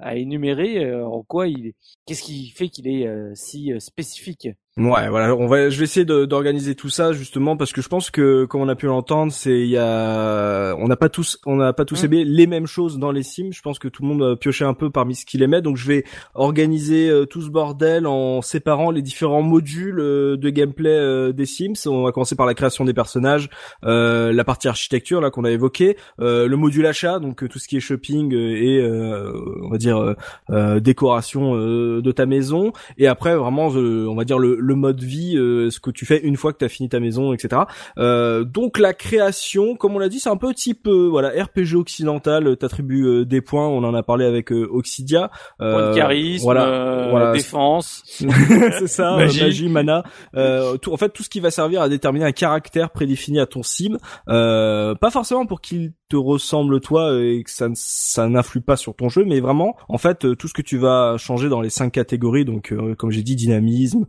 à 0.01 0.15
énumérer, 0.15 0.93
en 1.03 1.23
quoi 1.23 1.47
il, 1.47 1.73
qu'est-ce 2.05 2.23
qui 2.23 2.49
fait 2.49 2.69
qu'il 2.69 2.88
est 2.88 3.07
euh, 3.07 3.31
si 3.35 3.71
euh, 3.71 3.79
spécifique? 3.79 4.49
Ouais, 4.78 5.09
voilà, 5.09 5.36
on 5.36 5.47
va, 5.47 5.71
je 5.71 5.78
vais 5.80 5.86
essayer 5.86 6.05
d'organiser 6.05 6.75
tout 6.75 6.89
ça 6.89 7.11
justement 7.11 7.57
parce 7.57 7.73
que 7.73 7.82
je 7.82 7.88
pense 7.88 8.11
que, 8.11 8.45
comme 8.45 8.61
on 8.61 8.69
a 8.69 8.75
pu 8.75 8.86
l'entendre, 8.86 9.32
c'est 9.32 9.61
il 9.61 9.69
y 9.69 9.78
a, 9.78 10.75
on 10.78 10.88
n'a 10.88 10.95
pas 10.95 11.09
tous, 11.09 11.39
on 11.47 11.55
n'a 11.55 11.73
pas 11.73 11.84
tous 11.84 12.03
mm. 12.03 12.05
aimé 12.05 12.23
les 12.25 12.45
mêmes 12.45 12.67
choses 12.67 12.99
dans 12.99 13.11
les 13.11 13.23
Sims. 13.23 13.53
Je 13.53 13.61
pense 13.63 13.80
que 13.80 13.88
tout 13.88 14.03
le 14.03 14.09
monde 14.09 14.21
a 14.21 14.36
pioché 14.36 14.65
un 14.65 14.75
peu 14.75 14.91
parmi 14.91 15.15
ce 15.15 15.25
qu'il 15.25 15.41
aimait, 15.41 15.63
donc 15.63 15.78
je 15.78 15.88
vais 15.88 16.03
organiser 16.36 17.09
euh, 17.09 17.25
tout 17.25 17.41
ce 17.41 17.49
bordel 17.49 18.05
en 18.05 18.43
séparant 18.43 18.91
les 18.91 19.01
différents 19.01 19.41
modules 19.41 19.99
euh, 19.99 20.38
de 20.38 20.49
gameplay 20.51 20.91
euh, 20.91 21.32
des 21.32 21.47
Sims. 21.47 21.88
On 21.88 22.03
va 22.03 22.11
commencer 22.11 22.36
par 22.36 22.45
la 22.45 22.53
création 22.53 22.86
des 22.86 22.93
personnages, 22.93 23.49
la 23.82 24.43
partie 24.43 24.67
architecture 24.67 25.21
là 25.21 25.32
qu'on 25.32 25.43
a 25.43 25.49
évoqué, 25.49 25.97
le 26.19 26.55
module 26.55 26.86
achat, 26.86 27.17
donc 27.17 27.49
tout 27.49 27.57
ce 27.57 27.67
qui 27.67 27.78
est 27.78 27.80
shopping 27.80 28.32
et 28.32 28.88
on 28.88 29.69
va 29.69 29.78
dire 29.78 30.15
décoration 30.82 31.55
de 31.55 32.11
ta 32.11 32.25
maison, 32.28 32.73
et 32.97 33.07
après 33.07 33.36
vraiment, 33.36 33.67
on 33.67 34.15
va 34.15 34.23
dire 34.23 34.38
le 34.38 34.66
le 34.68 34.76
mode 34.76 35.01
vie, 35.01 35.34
ce 35.34 35.80
que 35.80 35.91
tu 35.91 36.05
fais 36.05 36.20
une 36.20 36.36
fois 36.36 36.53
que 36.53 36.59
tu 36.59 36.65
as 36.65 36.70
fini 36.70 36.89
ta 36.89 36.99
maison, 36.99 37.34
etc. 37.34 37.61
donc 37.97 38.78
la 38.78 38.93
création, 38.93 39.76
comme 39.76 39.95
on 39.95 39.99
l'a 39.99 40.09
dit, 40.09 40.20
c'est 40.20 40.30
un 40.30 40.38
peu 40.38 40.53
type 40.53 40.88
voilà 40.88 41.30
RPG 41.30 41.76
occidental. 41.76 42.57
T'attribues 42.57 43.26
des 43.26 43.41
points, 43.41 43.68
on 43.68 43.84
en 43.84 43.93
a 43.93 44.03
parlé 44.03 44.26
avec 44.26 44.51
Oxidia. 44.51 45.32
Point 45.59 45.89
de 45.91 45.95
charisme, 45.95 46.43
voilà, 46.43 47.32
défense, 47.34 48.03
c'est 48.05 48.88
ça, 48.88 49.15
magie, 49.15 49.70
mana. 49.70 50.03
tout, 50.82 50.93
en 50.93 50.97
fait, 50.97 51.09
tout 51.09 51.24
ce 51.24 51.30
qui 51.30 51.39
va 51.39 51.51
servir 51.51 51.82
à 51.82 51.89
déterminer 51.89 52.26
un 52.26 52.32
caractère 52.32 52.89
prédéfini 52.91 53.39
à 53.39 53.45
ton 53.45 53.63
sim. 53.63 53.97
pas 54.26 55.11
forcément 55.11 55.45
pour 55.45 55.61
qu'il 55.61 55.93
te 56.09 56.15
ressemble 56.15 56.80
toi 56.80 57.20
et 57.22 57.43
que 57.43 57.51
ça, 57.51 57.68
ça 57.74 58.28
n'influe 58.30 58.61
pas 58.61 58.78
sur 58.78 58.95
ton 58.95 59.09
jeu, 59.09 59.26
mais 59.26 59.39
vraiment, 59.39 59.76
en 59.89 59.97
fait, 59.97 60.26
euh, 60.26 60.36
tout 60.36 60.47
ce 60.47 60.53
que 60.53 60.61
tu 60.61 60.78
vas 60.78 61.18
changer 61.18 61.49
dans 61.49 61.61
les 61.61 61.70
cinq 61.70 61.91
catégories, 61.91 62.45
donc 62.45 62.72
euh, 62.72 62.95
comme 62.95 63.11
j'ai 63.11 63.24
dit, 63.24 63.36
dynamisme, 63.36 64.05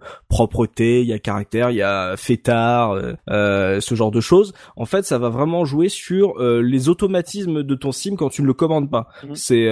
propreté, 0.49 1.01
il 1.01 1.07
y 1.07 1.13
a 1.13 1.19
caractère, 1.19 1.71
il 1.71 1.77
y 1.77 1.83
a 1.83 2.17
fêtard, 2.17 2.99
euh, 3.31 3.81
ce 3.81 3.95
genre 3.95 4.11
de 4.11 4.21
choses. 4.21 4.53
En 4.77 4.87
fait, 4.87 5.05
ça 5.05 5.19
va 5.19 5.29
vraiment 5.29 5.65
jouer 5.65 5.89
sur 5.89 6.39
les 6.39 6.89
automatismes 6.89 7.63
de 7.63 7.75
ton 7.75 7.93
sim 7.93 8.17
quand 8.17 8.29
tu 8.29 8.43
ne 8.43 8.47
le 8.47 8.55
commandes 8.55 8.91
pas. 8.91 9.09
Mhm. 9.25 9.35
C'est 9.35 9.69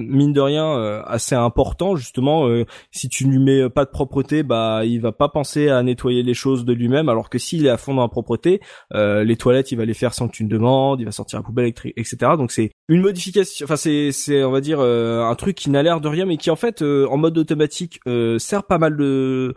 mine 0.00 0.32
de 0.32 0.40
rien 0.40 1.02
assez 1.06 1.34
important 1.34 1.96
justement. 1.96 2.48
si 2.90 3.08
tu 3.08 3.26
ne 3.26 3.32
lui 3.32 3.38
mets 3.38 3.68
pas 3.70 3.84
de 3.84 3.90
propreté, 3.90 4.42
bah 4.42 4.84
il 4.84 5.00
va 5.00 5.12
pas 5.12 5.28
penser 5.28 5.68
à 5.68 5.82
nettoyer 5.82 6.22
les 6.22 6.34
choses 6.34 6.64
de 6.64 6.72
lui-même, 6.72 7.08
alors 7.08 7.30
que 7.30 7.38
s'il 7.38 7.66
est 7.66 7.70
à 7.70 7.76
fond 7.76 7.94
dans 7.94 8.02
la 8.02 8.08
propreté, 8.08 8.60
les 8.92 9.36
toilettes 9.36 9.72
il 9.72 9.76
va 9.76 9.84
les 9.84 9.94
faire 9.94 10.14
sans 10.14 10.28
que 10.28 10.32
tu 10.32 10.44
ne 10.44 10.48
demandes, 10.48 11.00
il 11.00 11.04
va 11.04 11.12
sortir 11.12 11.38
poubelle 11.46 11.66
électrique, 11.66 11.94
etc. 11.96 12.32
Donc 12.36 12.50
c'est 12.52 12.72
une 12.88 13.00
modification, 13.00 13.64
enfin 13.64 13.76
c'est 13.76 14.12
c'est 14.12 14.44
on 14.44 14.50
va 14.50 14.60
dire 14.60 14.80
euh, 14.80 15.22
un 15.22 15.34
truc 15.34 15.56
qui 15.56 15.70
n'a 15.70 15.82
l'air 15.82 16.00
de 16.00 16.08
rien, 16.08 16.26
mais 16.26 16.36
qui 16.36 16.50
en 16.50 16.56
fait 16.56 16.82
euh, 16.82 17.06
en 17.08 17.16
mode 17.16 17.38
automatique 17.38 18.00
euh, 18.06 18.38
sert 18.38 18.64
pas 18.64 18.78
mal 18.78 18.96
de 18.96 19.54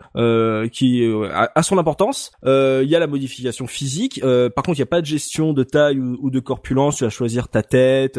qui 0.72 1.04
a, 1.32 1.62
son 1.62 1.78
importance. 1.78 2.32
Il 2.44 2.88
y 2.88 2.96
a 2.96 2.98
la 2.98 3.06
modification 3.06 3.66
physique. 3.66 4.20
par 4.20 4.64
contre, 4.64 4.78
il 4.78 4.82
n'y 4.82 4.84
a 4.84 4.86
pas 4.86 5.00
de 5.00 5.06
gestion 5.06 5.52
de 5.52 5.62
taille 5.62 5.98
ou, 5.98 6.30
de 6.30 6.40
corpulence. 6.40 6.96
Tu 6.96 7.04
vas 7.04 7.10
choisir 7.10 7.48
ta 7.48 7.62
tête, 7.62 8.18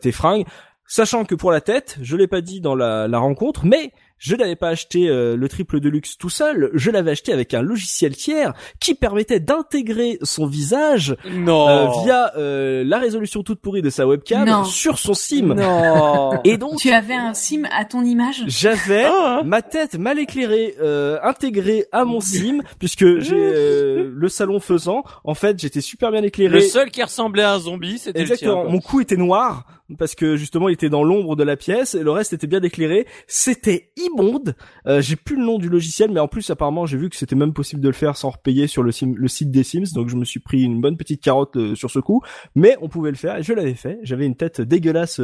tes 0.00 0.12
fringues. 0.12 0.46
Sachant 0.86 1.24
que 1.24 1.36
pour 1.36 1.52
la 1.52 1.60
tête, 1.60 1.98
je 2.02 2.16
l'ai 2.16 2.26
pas 2.26 2.40
dit 2.40 2.60
dans 2.60 2.74
la, 2.74 3.06
la 3.06 3.18
rencontre, 3.18 3.64
mais 3.64 3.92
je 4.20 4.36
n'avais 4.36 4.54
pas 4.54 4.68
acheté 4.68 5.08
euh, 5.08 5.34
le 5.34 5.48
triple 5.48 5.80
de 5.80 5.88
luxe 5.88 6.18
tout 6.18 6.28
seul, 6.28 6.70
je 6.74 6.90
l'avais 6.90 7.12
acheté 7.12 7.32
avec 7.32 7.54
un 7.54 7.62
logiciel 7.62 8.14
tiers 8.14 8.52
qui 8.78 8.94
permettait 8.94 9.40
d'intégrer 9.40 10.18
son 10.22 10.46
visage 10.46 11.16
euh, 11.26 11.88
via 12.04 12.32
euh, 12.36 12.84
la 12.84 12.98
résolution 12.98 13.42
toute 13.42 13.60
pourrie 13.60 13.80
de 13.80 13.88
sa 13.88 14.06
webcam 14.06 14.64
sur 14.66 14.98
son 14.98 15.14
sim. 15.14 15.54
Non. 15.54 16.38
Et 16.44 16.58
donc 16.58 16.76
tu 16.76 16.92
avais 16.92 17.14
un 17.14 17.32
sim 17.32 17.62
à 17.72 17.86
ton 17.86 18.04
image? 18.04 18.44
J'avais 18.46 19.06
ah. 19.06 19.40
ma 19.44 19.62
tête 19.62 19.98
mal 19.98 20.18
éclairée 20.18 20.76
intégrée 21.22 21.86
à 21.90 22.04
mon 22.04 22.20
sim 22.20 22.60
puisque 22.78 23.20
j'ai 23.20 24.04
le 24.04 24.28
salon 24.28 24.60
faisant, 24.60 25.02
en 25.24 25.34
fait, 25.34 25.58
j'étais 25.58 25.80
super 25.80 26.12
bien 26.12 26.22
éclairé. 26.22 26.52
Le 26.52 26.60
seul 26.60 26.90
qui 26.90 27.02
ressemblait 27.02 27.42
à 27.42 27.54
un 27.54 27.58
zombie, 27.58 27.98
c'était 27.98 28.20
Exactement. 28.20 28.68
Mon 28.68 28.80
cou 28.80 29.00
était 29.00 29.16
noir 29.16 29.64
parce 29.98 30.14
que 30.14 30.36
justement 30.36 30.68
il 30.68 30.72
était 30.72 30.88
dans 30.88 31.04
l'ombre 31.04 31.36
de 31.36 31.42
la 31.42 31.56
pièce 31.56 31.94
et 31.94 32.02
le 32.02 32.10
reste 32.10 32.32
était 32.32 32.46
bien 32.46 32.62
éclairé. 32.62 33.06
C'était 33.26 33.92
immonde. 33.96 34.54
Euh, 34.86 35.00
j'ai 35.00 35.16
plus 35.16 35.36
le 35.36 35.44
nom 35.44 35.58
du 35.58 35.68
logiciel, 35.68 36.10
mais 36.10 36.20
en 36.20 36.28
plus 36.28 36.48
apparemment 36.50 36.86
j'ai 36.86 36.98
vu 36.98 37.10
que 37.10 37.16
c'était 37.16 37.36
même 37.36 37.52
possible 37.52 37.80
de 37.80 37.88
le 37.88 37.94
faire 37.94 38.16
sans 38.16 38.30
repayer 38.30 38.66
sur 38.66 38.82
le, 38.82 38.92
site 38.92 39.50
des 39.50 39.62
Sims, 39.62 39.92
donc 39.94 40.08
je 40.08 40.16
me 40.16 40.24
suis 40.24 40.40
pris 40.40 40.62
une 40.62 40.80
bonne 40.80 40.96
petite 40.96 41.22
carotte 41.22 41.56
euh, 41.56 41.74
sur 41.74 41.90
ce 41.90 41.98
coup. 41.98 42.22
Mais 42.54 42.76
on 42.80 42.88
pouvait 42.88 43.10
le 43.10 43.16
faire 43.16 43.38
et 43.38 43.42
je 43.42 43.52
l'avais 43.52 43.74
fait. 43.74 43.98
J'avais 44.02 44.26
une 44.26 44.36
tête 44.36 44.60
dégueulasse 44.60 45.20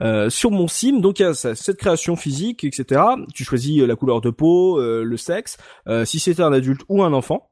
euh, 0.00 0.30
sur 0.30 0.50
mon 0.50 0.68
Sim, 0.68 1.00
donc 1.00 1.20
il 1.20 1.22
y 1.22 1.26
a 1.26 1.34
cette 1.34 1.76
création 1.76 2.16
physique, 2.16 2.64
etc. 2.64 3.02
Tu 3.34 3.44
choisis 3.44 3.82
la 3.82 3.96
couleur 3.96 4.20
de 4.20 4.30
peau, 4.30 4.80
le 4.80 5.16
sexe, 5.16 5.56
si 6.04 6.18
c'était 6.18 6.42
un 6.42 6.52
adulte 6.52 6.82
ou 6.88 7.02
un 7.02 7.12
enfant. 7.12 7.50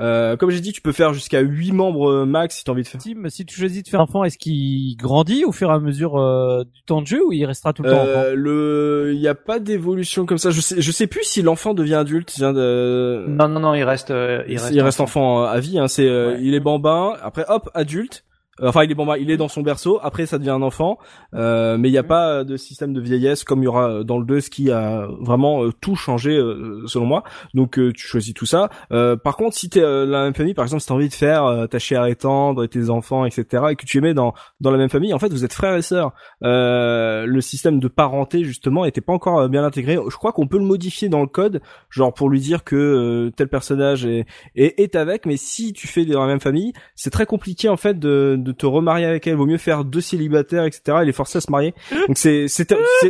Euh, 0.00 0.36
comme 0.36 0.50
j'ai 0.50 0.60
dit, 0.60 0.72
tu 0.72 0.80
peux 0.80 0.92
faire 0.92 1.12
jusqu'à 1.12 1.40
8 1.40 1.72
membres 1.72 2.10
euh, 2.10 2.24
max 2.24 2.56
si 2.56 2.64
tu 2.64 2.70
as 2.70 2.72
envie 2.72 2.82
de 2.82 2.88
faire. 2.88 3.00
Tim, 3.00 3.28
si 3.28 3.44
tu 3.44 3.58
choisis 3.58 3.82
de 3.82 3.88
faire 3.88 4.00
un 4.00 4.04
enfant, 4.04 4.24
est-ce 4.24 4.38
qu'il 4.38 4.96
grandit 4.96 5.44
au 5.44 5.52
fur 5.52 5.70
et 5.70 5.74
à 5.74 5.78
mesure 5.78 6.16
euh, 6.16 6.64
du 6.64 6.82
temps 6.82 7.02
de 7.02 7.06
jeu 7.06 7.22
ou 7.24 7.32
il 7.32 7.44
restera 7.44 7.72
tout 7.72 7.82
le 7.82 7.90
temps 7.90 8.02
enfant 8.02 8.24
Le, 8.34 9.10
il 9.12 9.20
n'y 9.20 9.28
a 9.28 9.34
pas 9.34 9.58
d'évolution 9.58 10.24
comme 10.24 10.38
ça. 10.38 10.50
Je 10.50 10.60
sais, 10.60 10.80
je 10.80 10.90
sais 10.90 11.06
plus 11.06 11.24
si 11.24 11.42
l'enfant 11.42 11.74
devient 11.74 11.96
adulte. 11.96 12.34
Il 12.38 12.42
de... 12.42 13.26
Non, 13.28 13.48
non, 13.48 13.60
non, 13.60 13.74
il 13.74 13.84
reste, 13.84 14.10
il 14.10 14.58
reste, 14.58 14.70
il 14.72 14.80
reste 14.80 15.00
enfant. 15.00 15.44
à 15.44 15.60
vie. 15.60 15.78
Hein. 15.78 15.88
C'est, 15.88 16.08
il 16.40 16.54
est 16.54 16.60
bambin. 16.60 17.14
Après, 17.22 17.44
hop, 17.48 17.70
adulte. 17.74 18.24
Euh, 18.60 18.68
enfin, 18.68 18.84
il 18.84 18.90
est 18.90 18.94
bon, 18.94 19.06
bah, 19.06 19.18
il 19.18 19.30
est 19.30 19.36
dans 19.36 19.48
son 19.48 19.62
berceau. 19.62 19.98
Après, 20.02 20.26
ça 20.26 20.38
devient 20.38 20.50
un 20.50 20.62
enfant, 20.62 20.98
euh, 21.34 21.76
mais 21.78 21.88
il 21.88 21.92
n'y 21.92 21.98
a 21.98 22.02
pas 22.02 22.44
de 22.44 22.56
système 22.56 22.92
de 22.92 23.00
vieillesse 23.00 23.44
comme 23.44 23.62
il 23.62 23.64
y 23.64 23.68
aura 23.68 24.04
dans 24.04 24.18
le 24.18 24.24
2, 24.24 24.40
ce 24.40 24.50
qui 24.50 24.70
a 24.70 25.06
vraiment 25.20 25.64
euh, 25.64 25.72
tout 25.80 25.96
changé 25.96 26.40
selon 26.86 27.06
moi. 27.06 27.24
Donc, 27.54 27.72
tu 27.72 28.06
choisis 28.06 28.34
tout 28.34 28.46
ça. 28.46 28.70
par 28.90 29.36
contre, 29.36 29.56
si 29.56 29.68
t'es 29.68 29.80
la 29.80 30.24
même 30.24 30.34
famille, 30.34 30.54
par 30.54 30.64
exemple, 30.64 30.82
si 30.82 30.88
t'as 30.88 30.94
envie 30.94 31.08
de 31.08 31.14
faire 31.14 31.66
ta 31.70 31.78
chair 31.78 32.04
étendre 32.06 32.64
et 32.64 32.68
tes 32.68 32.90
enfants, 32.90 33.24
etc., 33.24 33.64
et 33.70 33.76
que 33.76 33.86
tu 33.86 34.00
mets 34.00 34.14
dans 34.14 34.34
dans 34.60 34.70
la 34.70 34.78
même 34.78 34.90
famille, 34.90 35.14
en 35.14 35.18
fait, 35.18 35.28
vous 35.28 35.44
êtes 35.44 35.52
frères 35.52 35.76
et 35.76 35.82
sœurs. 35.82 36.12
le 36.42 37.40
système 37.40 37.80
de 37.80 37.88
parenté 37.88 38.44
justement 38.44 38.84
était 38.84 39.00
pas 39.00 39.12
encore 39.12 39.48
bien 39.48 39.64
intégré. 39.64 39.98
Je 40.08 40.16
crois 40.16 40.32
qu'on 40.32 40.46
peut 40.46 40.58
le 40.58 40.64
modifier 40.64 41.08
dans 41.08 41.20
le 41.20 41.26
code, 41.26 41.60
genre 41.88 42.12
pour 42.12 42.28
lui 42.28 42.40
dire 42.40 42.64
que 42.64 43.30
tel 43.36 43.48
personnage 43.48 44.04
est, 44.04 44.26
est, 44.54 44.78
est 44.78 44.96
avec, 44.96 45.26
mais 45.26 45.36
si 45.36 45.72
tu 45.72 45.86
fais 45.86 46.04
dans 46.04 46.20
la 46.20 46.26
même 46.26 46.40
famille, 46.40 46.72
c'est 46.94 47.10
très 47.10 47.26
compliqué 47.26 47.68
en 47.68 47.76
fait 47.76 47.98
de 47.98 48.39
de 48.42 48.52
te 48.52 48.66
remarier 48.66 49.06
avec 49.06 49.26
elle. 49.26 49.36
Vaut 49.36 49.46
mieux 49.46 49.58
faire 49.58 49.84
deux 49.84 50.00
célibataires, 50.00 50.64
etc. 50.64 50.98
Et 51.02 51.04
les 51.04 51.12
forcer 51.12 51.38
à 51.38 51.40
se 51.40 51.50
marier. 51.50 51.74
Donc 52.08 52.18
c'est, 52.18 52.48
c'est, 52.48 52.66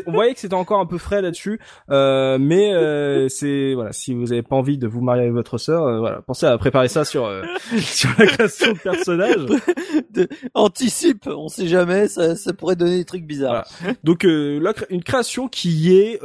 on 0.07 0.13
voyait 0.13 0.35
que 0.35 0.41
c'était 0.41 0.55
encore 0.55 0.81
un 0.81 0.87
peu 0.87 0.99
frais 0.99 1.23
là-dessus. 1.23 1.61
Euh, 1.91 2.39
mais 2.41 2.73
euh, 2.73 3.29
c'est 3.29 3.75
voilà, 3.75 3.93
si 3.93 4.15
vous 4.15 4.33
avez 4.33 4.43
pas 4.43 4.57
envie 4.57 4.79
de 4.79 4.87
vous 4.87 5.01
marier 5.01 5.23
avec 5.23 5.35
votre 5.35 5.59
sœur, 5.59 5.85
euh, 5.87 5.99
voilà, 5.99 6.23
pensez 6.23 6.47
à 6.47 6.57
préparer 6.59 6.89
ça 6.89 7.05
sur 7.05 7.27
euh, 7.27 7.43
sur 7.79 8.11
la 8.19 8.27
création 8.27 8.73
de 8.73 8.79
personnages. 8.79 9.47
de, 10.11 10.29
anticipe, 10.55 11.27
on 11.27 11.49
sait 11.49 11.69
jamais, 11.69 12.09
ça, 12.09 12.37
ça 12.37 12.53
pourrait 12.53 12.77
donner 12.77 12.99
des 12.99 13.05
trucs 13.05 13.25
bizarres. 13.25 13.67
Donc 14.05 14.25
là, 14.25 14.73
une 14.91 15.03
création 15.03 15.49
qui 15.49 15.97
est 15.97 16.21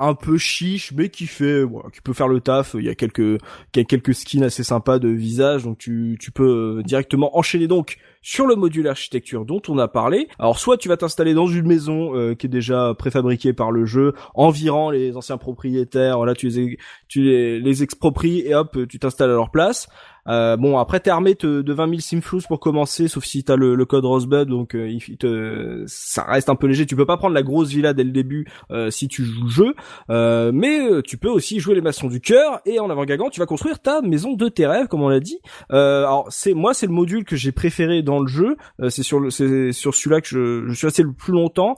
un 0.00 0.14
peu 0.14 0.38
chiche 0.38 0.92
mais 0.92 1.08
qui 1.08 1.26
fait 1.26 1.64
qui 1.92 2.00
peut 2.00 2.12
faire 2.12 2.28
le 2.28 2.40
taf. 2.40 2.74
Il 2.78 2.84
y 2.84 2.88
a 2.88 2.94
quelques 2.94 3.40
quelques 3.72 4.14
skins 4.14 4.42
assez 4.42 4.64
sympas 4.64 4.98
de 4.98 5.08
visage 5.08 5.64
donc 5.64 5.78
tu 5.78 6.16
tu 6.18 6.30
peux 6.32 6.78
euh, 6.78 6.82
directement 6.82 7.36
enchaîner 7.38 7.68
donc 7.68 7.98
sur 8.22 8.46
le 8.46 8.54
module 8.56 8.88
architecture 8.88 9.44
dont 9.44 9.62
on 9.68 9.78
a 9.78 9.88
parlé. 9.88 10.28
Alors 10.38 10.58
soit 10.58 10.76
tu 10.76 10.88
vas 10.88 10.96
t'installer 10.96 11.34
dans 11.34 11.46
une 11.46 11.66
maison 11.66 12.14
euh, 12.14 12.34
qui 12.34 12.46
est 12.46 12.50
déjà 12.50 12.94
préfabriquée 12.94 13.52
par 13.52 13.70
le 13.70 13.84
jeu, 13.86 14.14
envirant 14.34 14.90
les 14.90 15.16
anciens 15.16 15.38
propriétaires, 15.38 16.16
voilà, 16.16 16.34
tu 16.34 16.48
les 16.48 16.78
tu 17.08 17.22
les, 17.22 17.60
les 17.60 17.82
expropries 17.82 18.40
et 18.40 18.54
hop, 18.54 18.78
tu 18.88 18.98
t'installes 18.98 19.30
à 19.30 19.34
leur 19.34 19.50
place. 19.50 19.88
Euh, 20.28 20.56
bon, 20.56 20.78
après 20.78 21.00
t'es 21.00 21.10
armé 21.10 21.34
de 21.34 21.72
20 21.72 21.88
000 21.88 22.00
simflous 22.00 22.42
pour 22.46 22.60
commencer, 22.60 23.08
sauf 23.08 23.24
si 23.24 23.44
t'as 23.44 23.56
le, 23.56 23.74
le 23.74 23.84
code 23.84 24.04
Rosebud, 24.04 24.48
donc 24.48 24.74
euh, 24.74 24.88
il 24.88 25.16
te, 25.16 25.84
ça 25.86 26.24
reste 26.24 26.48
un 26.48 26.54
peu 26.54 26.66
léger. 26.66 26.86
Tu 26.86 26.96
peux 26.96 27.06
pas 27.06 27.16
prendre 27.16 27.34
la 27.34 27.42
grosse 27.42 27.70
villa 27.70 27.92
dès 27.92 28.04
le 28.04 28.10
début 28.10 28.46
euh, 28.70 28.90
si 28.90 29.08
tu 29.08 29.24
joues 29.24 29.44
le 29.44 29.50
jeu, 29.50 29.74
euh, 30.10 30.50
mais 30.52 31.02
tu 31.02 31.16
peux 31.16 31.28
aussi 31.28 31.60
jouer 31.60 31.74
les 31.74 31.80
maçons 31.80 32.08
du 32.08 32.20
cœur 32.20 32.60
et 32.66 32.80
en 32.80 32.90
avant 32.90 33.04
gagant, 33.04 33.30
tu 33.30 33.40
vas 33.40 33.46
construire 33.46 33.80
ta 33.80 34.02
maison 34.02 34.34
de 34.34 34.48
tes 34.48 34.66
rêves, 34.66 34.88
comme 34.88 35.02
on 35.02 35.08
l'a 35.08 35.20
dit. 35.20 35.38
alors 35.70 36.26
c'est 36.30 36.54
moi, 36.54 36.74
c'est 36.74 36.86
le 36.86 36.92
module 36.92 37.24
que 37.24 37.36
j'ai 37.36 37.52
préféré 37.52 38.02
dans 38.10 38.20
le 38.20 38.28
jeu. 38.28 38.56
c'est 38.88 39.02
sur 39.02 39.20
le, 39.20 39.30
c'est 39.30 39.72
sur 39.72 39.94
celui-là 39.94 40.20
que 40.20 40.28
je, 40.28 40.68
je 40.68 40.74
suis 40.74 40.86
resté 40.86 41.02
le 41.02 41.12
plus 41.12 41.32
longtemps 41.32 41.76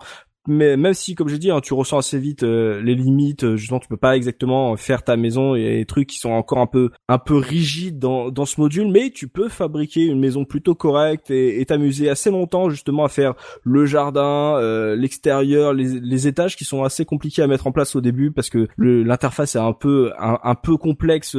mais 0.49 0.77
même 0.77 0.95
si 0.95 1.15
comme 1.15 1.29
j'ai 1.29 1.39
dit 1.39 1.51
hein, 1.51 1.61
tu 1.61 1.73
ressens 1.75 1.99
assez 1.99 2.19
vite 2.19 2.43
euh, 2.43 2.83
les 2.83 2.95
limites 2.95 3.45
euh, 3.45 3.57
justement 3.57 3.79
tu 3.79 3.89
peux 3.89 3.97
pas 3.97 4.17
exactement 4.17 4.77
faire 4.77 5.05
ta 5.05 5.17
maison 5.17 5.55
et 5.55 5.79
des 5.79 5.87
trucs 5.87 6.09
qui 6.09 6.19
sont 6.19 6.31
encore 6.31 6.59
un 6.59 6.67
peu 6.67 6.91
un 7.09 7.19
peu 7.19 7.37
rigides 7.37 7.99
dans 8.01 8.31
dans 8.31 8.45
ce 8.45 8.61
module 8.61 8.91
mais 8.91 9.11
tu 9.11 9.29
peux 9.29 9.49
fabriquer 9.49 10.05
une 10.05 10.19
maison 10.19 10.45
plutôt 10.45 10.75
correcte 10.75 11.31
et 11.31 11.65
t'amuser 11.65 12.09
assez 12.11 12.31
longtemps 12.31 12.71
justement 12.71 13.05
à 13.05 13.09
faire 13.09 13.35
le 13.63 13.87
jardin 13.87 14.57
euh, 14.57 14.97
l'extérieur 14.97 15.75
les, 15.75 16.01
les 16.01 16.27
étages 16.27 16.57
qui 16.57 16.65
sont 16.65 16.83
assez 16.83 17.05
compliqués 17.05 17.43
à 17.43 17.47
mettre 17.47 17.69
en 17.69 17.73
place 17.73 17.95
au 17.95 18.01
début 18.01 18.33
parce 18.33 18.51
que 18.51 18.69
l'interface 18.79 19.55
est 19.55 19.61
un 19.61 19.73
peu 19.73 20.13
un, 20.19 20.55
peu 20.57 20.77
complexe 20.77 21.33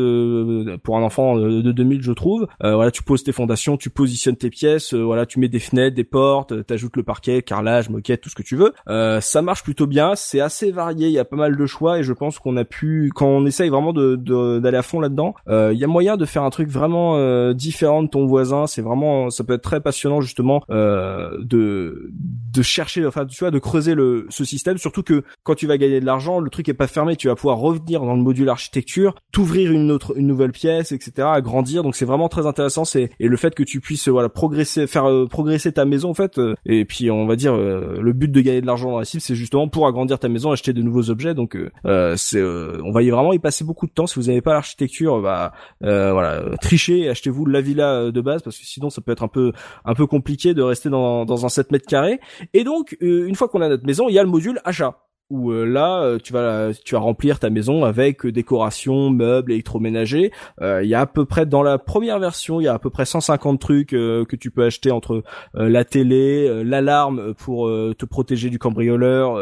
pour 0.83 0.97
un 0.97 1.03
enfant 1.03 1.35
de 1.37 1.71
2000 1.71 2.01
je 2.01 2.11
trouve. 2.11 2.47
Voilà 2.61 2.91
tu 2.91 3.03
poses 3.03 3.23
tes 3.23 3.31
fondations 3.31 3.75
tu 3.77 3.89
positionnes 3.89 4.37
tes 4.37 4.49
pièces 4.49 4.93
voilà 4.93 5.25
tu 5.25 5.39
mets 5.39 5.49
des 5.49 5.59
fenêtres 5.59 5.95
des 5.95 6.03
portes 6.03 6.65
t'ajoutes 6.65 6.95
le 6.97 7.03
parquet 7.03 7.41
carrelage 7.41 7.89
moquette 7.89 8.21
tout 8.21 8.29
ce 8.29 8.35
que 8.35 8.43
tu 8.43 8.55
veux 8.55 8.73
euh, 8.93 9.19
ça 9.21 9.41
marche 9.41 9.63
plutôt 9.63 9.87
bien, 9.87 10.13
c'est 10.15 10.39
assez 10.39 10.71
varié, 10.71 11.07
il 11.07 11.13
y 11.13 11.19
a 11.19 11.25
pas 11.25 11.35
mal 11.35 11.57
de 11.57 11.65
choix 11.65 11.97
et 11.97 12.03
je 12.03 12.13
pense 12.13 12.37
qu'on 12.37 12.57
a 12.57 12.63
pu, 12.63 13.11
quand 13.15 13.25
on 13.25 13.45
essaye 13.47 13.69
vraiment 13.69 13.91
de 13.91 14.15
d'aller 14.59 14.77
à 14.77 14.83
fond 14.83 14.99
là-dedans, 14.99 15.33
euh, 15.47 15.71
il 15.73 15.79
y 15.79 15.83
a 15.83 15.87
moyen 15.87 16.15
de 16.15 16.25
faire 16.25 16.43
un 16.43 16.51
truc 16.51 16.69
vraiment 16.69 17.17
euh, 17.17 17.53
différent 17.53 18.03
de 18.03 18.07
ton 18.07 18.27
voisin. 18.27 18.67
C'est 18.67 18.83
vraiment, 18.83 19.31
ça 19.31 19.43
peut 19.43 19.53
être 19.53 19.63
très 19.63 19.81
passionnant 19.81 20.21
justement 20.21 20.61
de 20.69 22.11
de 22.11 22.61
chercher, 22.61 23.05
enfin 23.07 23.25
tu 23.25 23.39
vois, 23.39 23.49
de 23.49 23.57
creuser 23.57 23.95
le 23.95 24.27
ce 24.29 24.45
système. 24.45 24.77
Surtout 24.77 25.01
que 25.01 25.23
quand 25.41 25.55
tu 25.55 25.65
vas 25.65 25.77
gagner 25.77 25.99
de 25.99 26.05
l'argent, 26.05 26.39
le 26.39 26.51
truc 26.51 26.69
est 26.69 26.75
pas 26.75 26.87
fermé, 26.87 27.15
tu 27.15 27.27
vas 27.27 27.35
pouvoir 27.35 27.57
revenir 27.57 28.01
dans 28.01 28.15
le 28.15 28.21
module 28.21 28.49
architecture, 28.49 29.15
t'ouvrir 29.31 29.71
une 29.71 29.91
autre 29.91 30.13
une 30.17 30.27
nouvelle 30.27 30.51
pièce, 30.51 30.91
etc. 30.91 31.27
Agrandir. 31.31 31.81
Donc 31.81 31.95
c'est 31.95 32.05
vraiment 32.05 32.29
très 32.29 32.45
intéressant. 32.45 32.85
C'est 32.85 33.09
et 33.19 33.27
le 33.27 33.37
fait 33.37 33.55
que 33.55 33.63
tu 33.63 33.79
puisses 33.79 34.07
voilà 34.07 34.29
progresser, 34.29 34.85
faire 34.85 35.09
progresser 35.29 35.71
ta 35.71 35.85
maison 35.85 36.11
en 36.11 36.13
fait. 36.13 36.39
et 36.65 36.85
puis 36.85 37.09
on 37.09 37.25
va 37.25 37.35
dire 37.35 37.55
le 37.57 38.13
but 38.13 38.31
de 38.31 38.41
gagner 38.41 38.61
de 38.61 38.67
l'argent 38.67 38.82
l'argent 38.91 39.19
c'est 39.19 39.35
justement 39.35 39.67
pour 39.67 39.87
agrandir 39.87 40.19
ta 40.19 40.29
maison, 40.29 40.51
acheter 40.51 40.73
de 40.73 40.81
nouveaux 40.81 41.09
objets. 41.09 41.33
Donc, 41.33 41.55
euh, 41.55 42.15
c'est, 42.17 42.41
on 42.41 42.91
va 42.91 43.03
y 43.03 43.09
vraiment 43.09 43.33
y 43.33 43.39
passer 43.39 43.63
beaucoup 43.63 43.87
de 43.87 43.91
temps. 43.91 44.07
Si 44.07 44.19
vous 44.19 44.27
n'avez 44.27 44.41
pas 44.41 44.53
l'architecture, 44.53 45.21
bah 45.21 45.53
voilà, 45.81 46.43
trichez 46.61 47.01
et 47.01 47.09
achetez-vous 47.09 47.45
la 47.45 47.61
villa 47.61 48.11
de 48.11 48.21
base 48.21 48.41
parce 48.41 48.57
que 48.57 48.65
sinon 48.65 48.89
ça 48.89 49.01
peut 49.01 49.11
être 49.11 49.23
un 49.23 49.27
peu 49.27 49.51
un 49.85 49.93
peu 49.93 50.07
compliqué 50.07 50.53
de 50.53 50.61
rester 50.61 50.89
dans 50.89 51.25
dans 51.25 51.45
un 51.45 51.49
7 51.49 51.71
mètres 51.71 51.87
carrés. 51.87 52.19
Et 52.53 52.63
donc, 52.63 52.97
une 53.01 53.35
fois 53.35 53.47
qu'on 53.47 53.61
a 53.61 53.69
notre 53.69 53.85
maison, 53.85 54.09
il 54.09 54.13
y 54.13 54.19
a 54.19 54.23
le 54.23 54.29
module 54.29 54.59
achat 54.65 54.97
où 55.29 55.51
euh, 55.51 55.65
là 55.65 56.03
euh, 56.03 56.19
tu 56.19 56.33
vas 56.33 56.71
tu 56.85 56.95
vas 56.95 57.01
remplir 57.01 57.39
ta 57.39 57.49
maison 57.49 57.85
avec 57.85 58.25
euh, 58.25 58.31
décoration, 58.31 59.09
meubles, 59.09 59.51
électroménager. 59.51 60.31
Il 60.61 60.87
y 60.87 60.93
a 60.93 61.01
à 61.01 61.05
peu 61.05 61.25
près 61.25 61.45
dans 61.45 61.63
la 61.63 61.77
première 61.77 62.19
version, 62.19 62.61
il 62.61 62.65
y 62.65 62.67
a 62.67 62.73
à 62.73 62.79
peu 62.79 62.89
près 62.89 63.05
150 63.05 63.59
trucs 63.59 63.89
que 63.89 64.35
tu 64.35 64.51
peux 64.51 64.63
acheter 64.63 64.91
entre 64.91 65.23
la 65.53 65.83
télé, 65.83 66.63
l'alarme 66.63 67.33
pour 67.33 67.67
te 67.67 68.05
protéger 68.05 68.49
du 68.49 68.59
cambrioleur, 68.59 69.37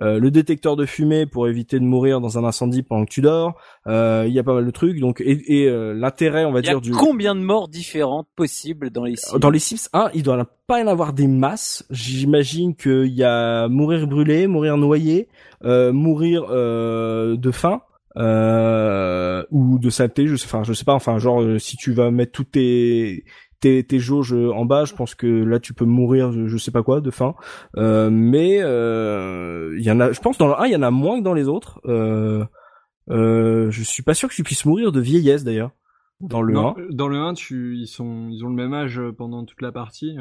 le 0.00 0.28
détecteur 0.30 0.76
de 0.76 0.86
fumée 0.86 1.26
pour 1.26 1.48
éviter 1.48 1.78
de 1.78 1.84
mourir 1.84 2.20
dans 2.20 2.38
un 2.38 2.44
incendie 2.44 2.82
pendant 2.82 3.04
que 3.04 3.10
tu 3.10 3.20
dors. 3.20 3.54
Il 3.86 4.32
y 4.32 4.38
a 4.38 4.42
pas 4.42 4.54
mal 4.54 4.66
de 4.66 4.70
trucs. 4.70 4.98
Donc 5.00 5.20
et, 5.20 5.62
et 5.62 5.94
l'intérêt, 5.94 6.44
on 6.44 6.52
va 6.52 6.62
dire 6.62 6.80
du 6.80 6.92
combien 6.92 7.34
de 7.34 7.40
morts 7.40 7.68
différentes 7.68 8.28
possibles 8.36 8.90
dans 8.90 9.04
les 9.04 9.16
Sims 9.16 9.38
Dans 9.38 9.50
les 9.50 9.58
Sims 9.58 9.88
1, 9.92 10.10
il 10.14 10.22
doit 10.22 10.46
pas 10.66 10.80
y 10.80 10.82
en 10.82 10.88
avoir 10.88 11.12
des 11.12 11.28
masses. 11.28 11.84
J'imagine 11.90 12.74
qu'il 12.74 13.12
y 13.12 13.22
a 13.22 13.68
mourir 13.68 14.06
brûlé, 14.06 14.46
mourir 14.46 14.76
noyé, 14.76 15.25
euh, 15.64 15.92
mourir 15.92 16.46
euh, 16.50 17.36
de 17.36 17.50
faim. 17.50 17.82
Euh, 18.18 19.44
ou 19.50 19.78
de 19.78 19.90
saleté, 19.90 20.26
je 20.26 20.36
sais, 20.36 20.46
enfin, 20.46 20.62
je 20.64 20.72
sais 20.72 20.86
pas, 20.86 20.94
enfin, 20.94 21.18
genre, 21.18 21.44
si 21.60 21.76
tu 21.76 21.92
vas 21.92 22.10
mettre 22.10 22.32
toutes 22.32 22.52
tes, 22.52 23.26
tes, 23.60 23.84
tes 23.84 23.98
jauges 23.98 24.32
en 24.32 24.64
bas, 24.64 24.86
je 24.86 24.94
pense 24.94 25.14
que 25.14 25.26
là 25.26 25.60
tu 25.60 25.74
peux 25.74 25.84
mourir, 25.84 26.32
je, 26.32 26.56
sais 26.56 26.70
pas 26.70 26.82
quoi, 26.82 27.02
de 27.02 27.10
faim. 27.10 27.34
Euh, 27.76 28.08
mais 28.10 28.54
il 28.56 29.84
y 29.84 29.90
en 29.90 30.00
a, 30.00 30.12
je 30.12 30.20
pense 30.20 30.38
dans 30.38 30.48
le 30.48 30.54
1 30.54 30.66
il 30.66 30.72
y 30.72 30.76
en 30.76 30.82
a 30.82 30.90
moins 30.90 31.18
que 31.18 31.24
dans 31.24 31.34
les 31.34 31.46
autres. 31.46 31.78
Euh, 31.84 33.70
je 33.70 33.82
suis 33.82 34.02
pas 34.02 34.14
sûr 34.14 34.30
que 34.30 34.34
tu 34.34 34.42
puisses 34.42 34.64
mourir 34.64 34.92
de 34.92 35.00
vieillesse 35.00 35.44
d'ailleurs. 35.44 35.72
Dans 36.20 36.40
le 36.40 36.56
1 36.56 36.74
Dans 36.92 37.08
le 37.08 37.18
1, 37.18 37.34
tu, 37.34 37.76
ils 37.76 37.86
sont, 37.86 38.28
ils 38.30 38.44
ont 38.46 38.48
le 38.48 38.54
même 38.54 38.72
âge 38.72 38.98
pendant 39.18 39.44
toute 39.44 39.60
la 39.60 39.72
partie. 39.72 40.16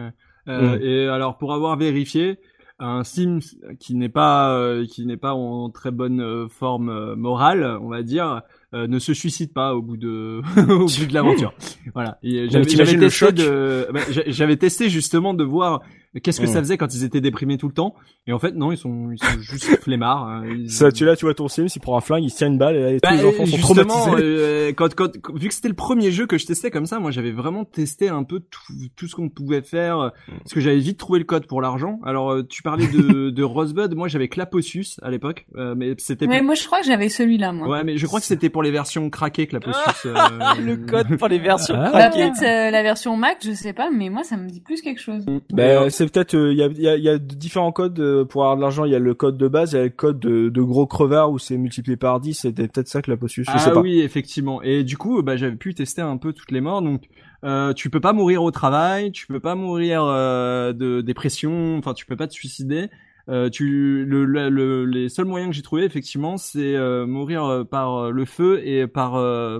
Mm. 0.47 0.79
Et 0.81 1.07
alors 1.07 1.37
pour 1.37 1.53
avoir 1.53 1.77
vérifié, 1.77 2.39
un 2.79 3.03
Sims 3.03 3.39
qui 3.79 3.95
n'est 3.95 4.09
pas 4.09 4.57
euh, 4.57 4.85
qui 4.85 5.05
n'est 5.05 5.17
pas 5.17 5.33
en 5.33 5.69
très 5.69 5.91
bonne 5.91 6.21
euh, 6.21 6.47
forme 6.49 7.15
morale, 7.15 7.77
on 7.81 7.89
va 7.89 8.03
dire, 8.03 8.41
ne 8.73 8.99
se 8.99 9.13
suicide 9.13 9.53
pas 9.53 9.73
au 9.73 9.81
bout 9.81 9.97
de 9.97 10.41
au 10.69 10.85
bout 10.85 11.05
de 11.07 11.13
l'aventure. 11.13 11.53
voilà. 11.93 12.19
J'avais 12.23 12.65
testé 12.65 13.31
de, 13.31 13.87
bah, 13.93 14.01
j'avais 14.27 14.57
testé 14.57 14.89
justement 14.89 15.33
de 15.33 15.43
voir 15.43 15.81
Qu'est-ce 16.23 16.39
que 16.39 16.47
ça 16.47 16.59
faisait 16.59 16.77
quand 16.77 16.93
ils 16.93 17.03
étaient 17.03 17.21
déprimés 17.21 17.57
tout 17.57 17.67
le 17.67 17.73
temps? 17.73 17.95
Et 18.27 18.33
en 18.33 18.39
fait, 18.39 18.53
non, 18.53 18.71
ils 18.71 18.77
sont, 18.77 19.11
ils 19.11 19.19
sont 19.19 19.39
juste 19.39 19.65
flemmards. 19.81 20.27
Hein. 20.27 20.43
Ça, 20.67 20.91
tu 20.91 21.05
là, 21.05 21.15
tu 21.15 21.25
vois 21.25 21.33
ton 21.33 21.47
Sims, 21.47 21.67
il 21.75 21.79
prend 21.79 21.97
un 21.97 22.01
flingue, 22.01 22.23
il 22.23 22.29
se 22.29 22.37
tient 22.37 22.47
une 22.47 22.57
balle, 22.57 22.75
et 22.75 22.99
tous 22.99 23.11
les 23.11 23.21
bah, 23.21 23.27
enfants 23.27 23.45
sont 23.45 23.57
traumatisés. 23.57 24.11
Euh, 24.17 24.73
quand, 24.75 24.95
quand, 24.95 25.11
vu 25.35 25.47
que 25.47 25.53
c'était 25.53 25.67
le 25.67 25.75
premier 25.75 26.11
jeu 26.11 26.25
que 26.25 26.37
je 26.37 26.45
testais 26.45 26.71
comme 26.71 26.85
ça, 26.85 26.99
moi, 26.99 27.11
j'avais 27.11 27.31
vraiment 27.31 27.65
testé 27.65 28.09
un 28.09 28.23
peu 28.23 28.39
tout, 28.39 28.73
tout 28.95 29.07
ce 29.07 29.15
qu'on 29.15 29.29
pouvait 29.29 29.61
faire, 29.61 30.11
parce 30.27 30.53
que 30.53 30.59
j'avais 30.59 30.79
vite 30.79 30.97
trouvé 30.97 31.19
le 31.19 31.25
code 31.25 31.45
pour 31.47 31.61
l'argent. 31.61 31.99
Alors, 32.05 32.31
euh, 32.31 32.43
tu 32.43 32.63
parlais 32.63 32.87
de, 32.87 33.29
de 33.31 33.43
Rosebud, 33.43 33.93
moi, 33.93 34.07
j'avais 34.07 34.27
Claposus 34.27 34.99
à 35.03 35.11
l'époque, 35.11 35.45
euh, 35.57 35.75
mais 35.75 35.93
c'était. 35.97 36.27
Ouais, 36.27 36.41
moi, 36.41 36.55
je 36.55 36.65
crois 36.65 36.79
que 36.79 36.85
j'avais 36.87 37.09
celui-là, 37.09 37.51
moi. 37.51 37.67
Ouais, 37.67 37.83
mais 37.83 37.97
je 37.97 38.07
crois 38.07 38.19
que 38.19 38.25
c'était 38.25 38.49
pour 38.49 38.63
les 38.63 38.71
versions 38.71 39.09
craquées, 39.09 39.47
Claposus. 39.47 39.75
le 40.05 40.77
code 40.77 41.17
pour 41.17 41.27
les 41.27 41.39
versions 41.39 41.75
ah. 41.77 41.89
craquées. 41.89 42.19
Bah, 42.19 42.31
peut-être 42.31 42.71
la 42.71 42.83
version 42.83 43.17
Mac, 43.17 43.37
je 43.43 43.51
sais 43.51 43.73
pas, 43.73 43.89
mais 43.91 44.09
moi, 44.09 44.23
ça 44.23 44.37
me 44.37 44.49
dit 44.49 44.61
plus 44.61 44.81
quelque 44.81 45.01
chose. 45.01 45.25
Ben, 45.51 45.89
c'est 45.89 46.04
peut-être, 46.07 46.33
il 46.33 46.57
y 46.57 46.63
a 46.63 46.67
il 46.67 47.03
y 47.03 47.09
a, 47.09 47.17
différents 47.17 47.71
codes 47.71 47.99
euh, 47.99 48.25
pour 48.25 48.43
avoir 48.43 48.57
de 48.57 48.61
l'argent. 48.61 48.85
Il 48.85 48.91
y 48.91 48.95
a 48.95 48.99
le 48.99 49.13
code 49.13 49.37
de 49.37 49.47
base, 49.47 49.73
il 49.73 49.75
y 49.75 49.79
a 49.79 49.83
le 49.83 49.89
code 49.89 50.19
de, 50.19 50.61
gros 50.61 50.85
crevard 50.85 51.31
où 51.31 51.39
c'est 51.39 51.57
multiplié 51.57 51.97
par 51.97 52.19
10. 52.19 52.33
C'était 52.33 52.67
peut-être 52.67 52.87
ça 52.87 53.01
que 53.01 53.11
la 53.11 53.17
potion. 53.17 53.43
Ah 53.47 53.79
oui, 53.79 54.01
effectivement. 54.01 54.61
Et 54.61 54.83
du 54.83 54.97
coup, 54.97 55.21
bah, 55.21 55.37
j'avais 55.37 55.55
pu 55.55 55.73
tester 55.73 56.01
un 56.01 56.17
peu 56.17 56.33
toutes 56.33 56.51
les 56.51 56.61
morts. 56.61 56.81
Donc, 56.81 57.03
euh, 57.43 57.73
tu 57.73 57.89
peux 57.89 57.99
pas 57.99 58.13
mourir 58.13 58.43
au 58.43 58.51
travail, 58.51 59.11
tu 59.11 59.27
peux 59.27 59.39
pas 59.39 59.55
mourir 59.55 60.03
euh, 60.03 60.73
de 60.73 61.01
dépression. 61.01 61.77
Enfin, 61.77 61.93
tu 61.93 62.05
peux 62.05 62.15
pas 62.15 62.27
te 62.27 62.33
suicider. 62.33 62.89
Euh, 63.27 63.49
tu 63.49 64.05
le, 64.05 64.25
le, 64.25 64.85
les 64.85 65.09
seuls 65.09 65.25
moyens 65.25 65.49
que 65.49 65.55
j'ai 65.55 65.63
trouvé 65.63 65.83
effectivement 65.83 66.37
c'est 66.37 66.75
euh, 66.75 67.07
mourir 67.07 67.43
euh, 67.43 67.63
par 67.63 68.11
le 68.11 68.25
feu 68.25 68.61
et 68.63 68.85
par 68.85 69.13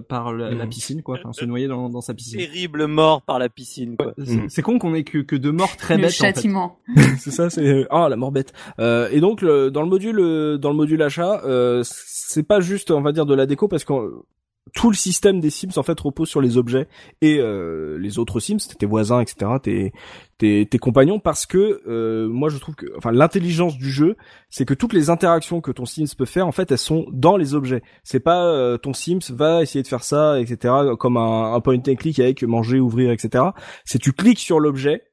par 0.03 0.33
la, 0.33 0.51
mmh. 0.65 0.69
piscine 0.69 1.01
quoi. 1.01 1.17
Enfin 1.17 1.33
se 1.33 1.45
noyer 1.45 1.67
dans, 1.67 1.89
dans 1.89 2.01
sa 2.01 2.13
piscine. 2.13 2.39
Terrible 2.39 2.85
mort 2.85 3.23
par 3.23 3.39
la 3.39 3.49
piscine 3.49 3.97
quoi. 3.97 4.13
C'est 4.49 4.61
con 4.61 4.77
qu'on 4.77 4.93
ait 4.93 5.03
que 5.03 5.19
que 5.19 5.35
deux 5.35 5.51
morts 5.51 5.77
très 5.77 5.97
bêtes 5.97 6.11
châtiment 6.11 6.77
en 6.95 7.01
fait. 7.01 7.15
c'est 7.19 7.31
ça 7.31 7.49
c'est 7.49 7.87
ah 7.89 8.07
la 8.07 8.15
mort 8.15 8.31
bête. 8.31 8.53
Et 8.79 9.19
donc 9.19 9.43
dans 9.43 9.81
le 9.81 9.87
module 9.87 10.59
dans 10.59 10.69
le 10.69 10.75
module 10.75 11.01
achat 11.01 11.41
c'est 11.83 12.43
pas 12.43 12.59
juste 12.59 12.91
on 12.91 13.01
va 13.01 13.11
dire 13.11 13.25
de 13.25 13.33
la 13.33 13.47
déco 13.47 13.67
parce 13.67 13.83
que 13.83 13.93
tout 14.73 14.89
le 14.89 14.95
système 14.95 15.39
des 15.39 15.49
Sims 15.49 15.77
en 15.77 15.83
fait 15.83 15.99
repose 15.99 16.27
sur 16.27 16.41
les 16.41 16.57
objets 16.57 16.87
et 17.21 17.37
euh, 17.39 17.97
les 17.99 18.17
autres 18.17 18.39
Sims, 18.39 18.57
tes 18.77 18.85
voisins, 18.85 19.21
etc., 19.21 19.51
tes, 19.61 19.93
tes, 20.37 20.65
tes 20.65 20.77
compagnons, 20.79 21.19
parce 21.19 21.45
que 21.45 21.81
euh, 21.87 22.27
moi 22.27 22.49
je 22.49 22.57
trouve 22.57 22.75
que, 22.75 22.87
enfin, 22.97 23.11
l'intelligence 23.11 23.77
du 23.77 23.91
jeu, 23.91 24.17
c'est 24.49 24.65
que 24.65 24.73
toutes 24.73 24.93
les 24.93 25.09
interactions 25.09 25.61
que 25.61 25.71
ton 25.71 25.85
Sims 25.85 26.15
peut 26.17 26.25
faire, 26.25 26.47
en 26.47 26.51
fait, 26.51 26.71
elles 26.71 26.77
sont 26.77 27.05
dans 27.11 27.37
les 27.37 27.53
objets. 27.53 27.83
C'est 28.03 28.19
pas 28.19 28.45
euh, 28.45 28.77
ton 28.77 28.93
Sims 28.93 29.31
va 29.31 29.61
essayer 29.61 29.83
de 29.83 29.87
faire 29.87 30.03
ça, 30.03 30.39
etc., 30.39 30.73
comme 30.99 31.17
un, 31.17 31.53
un 31.53 31.61
point 31.61 31.77
and 31.77 31.95
click 31.95 32.19
avec 32.19 32.43
manger, 32.43 32.79
ouvrir, 32.79 33.11
etc. 33.11 33.43
C'est 33.85 33.99
tu 33.99 34.13
cliques 34.13 34.39
sur 34.39 34.59
l'objet 34.59 35.03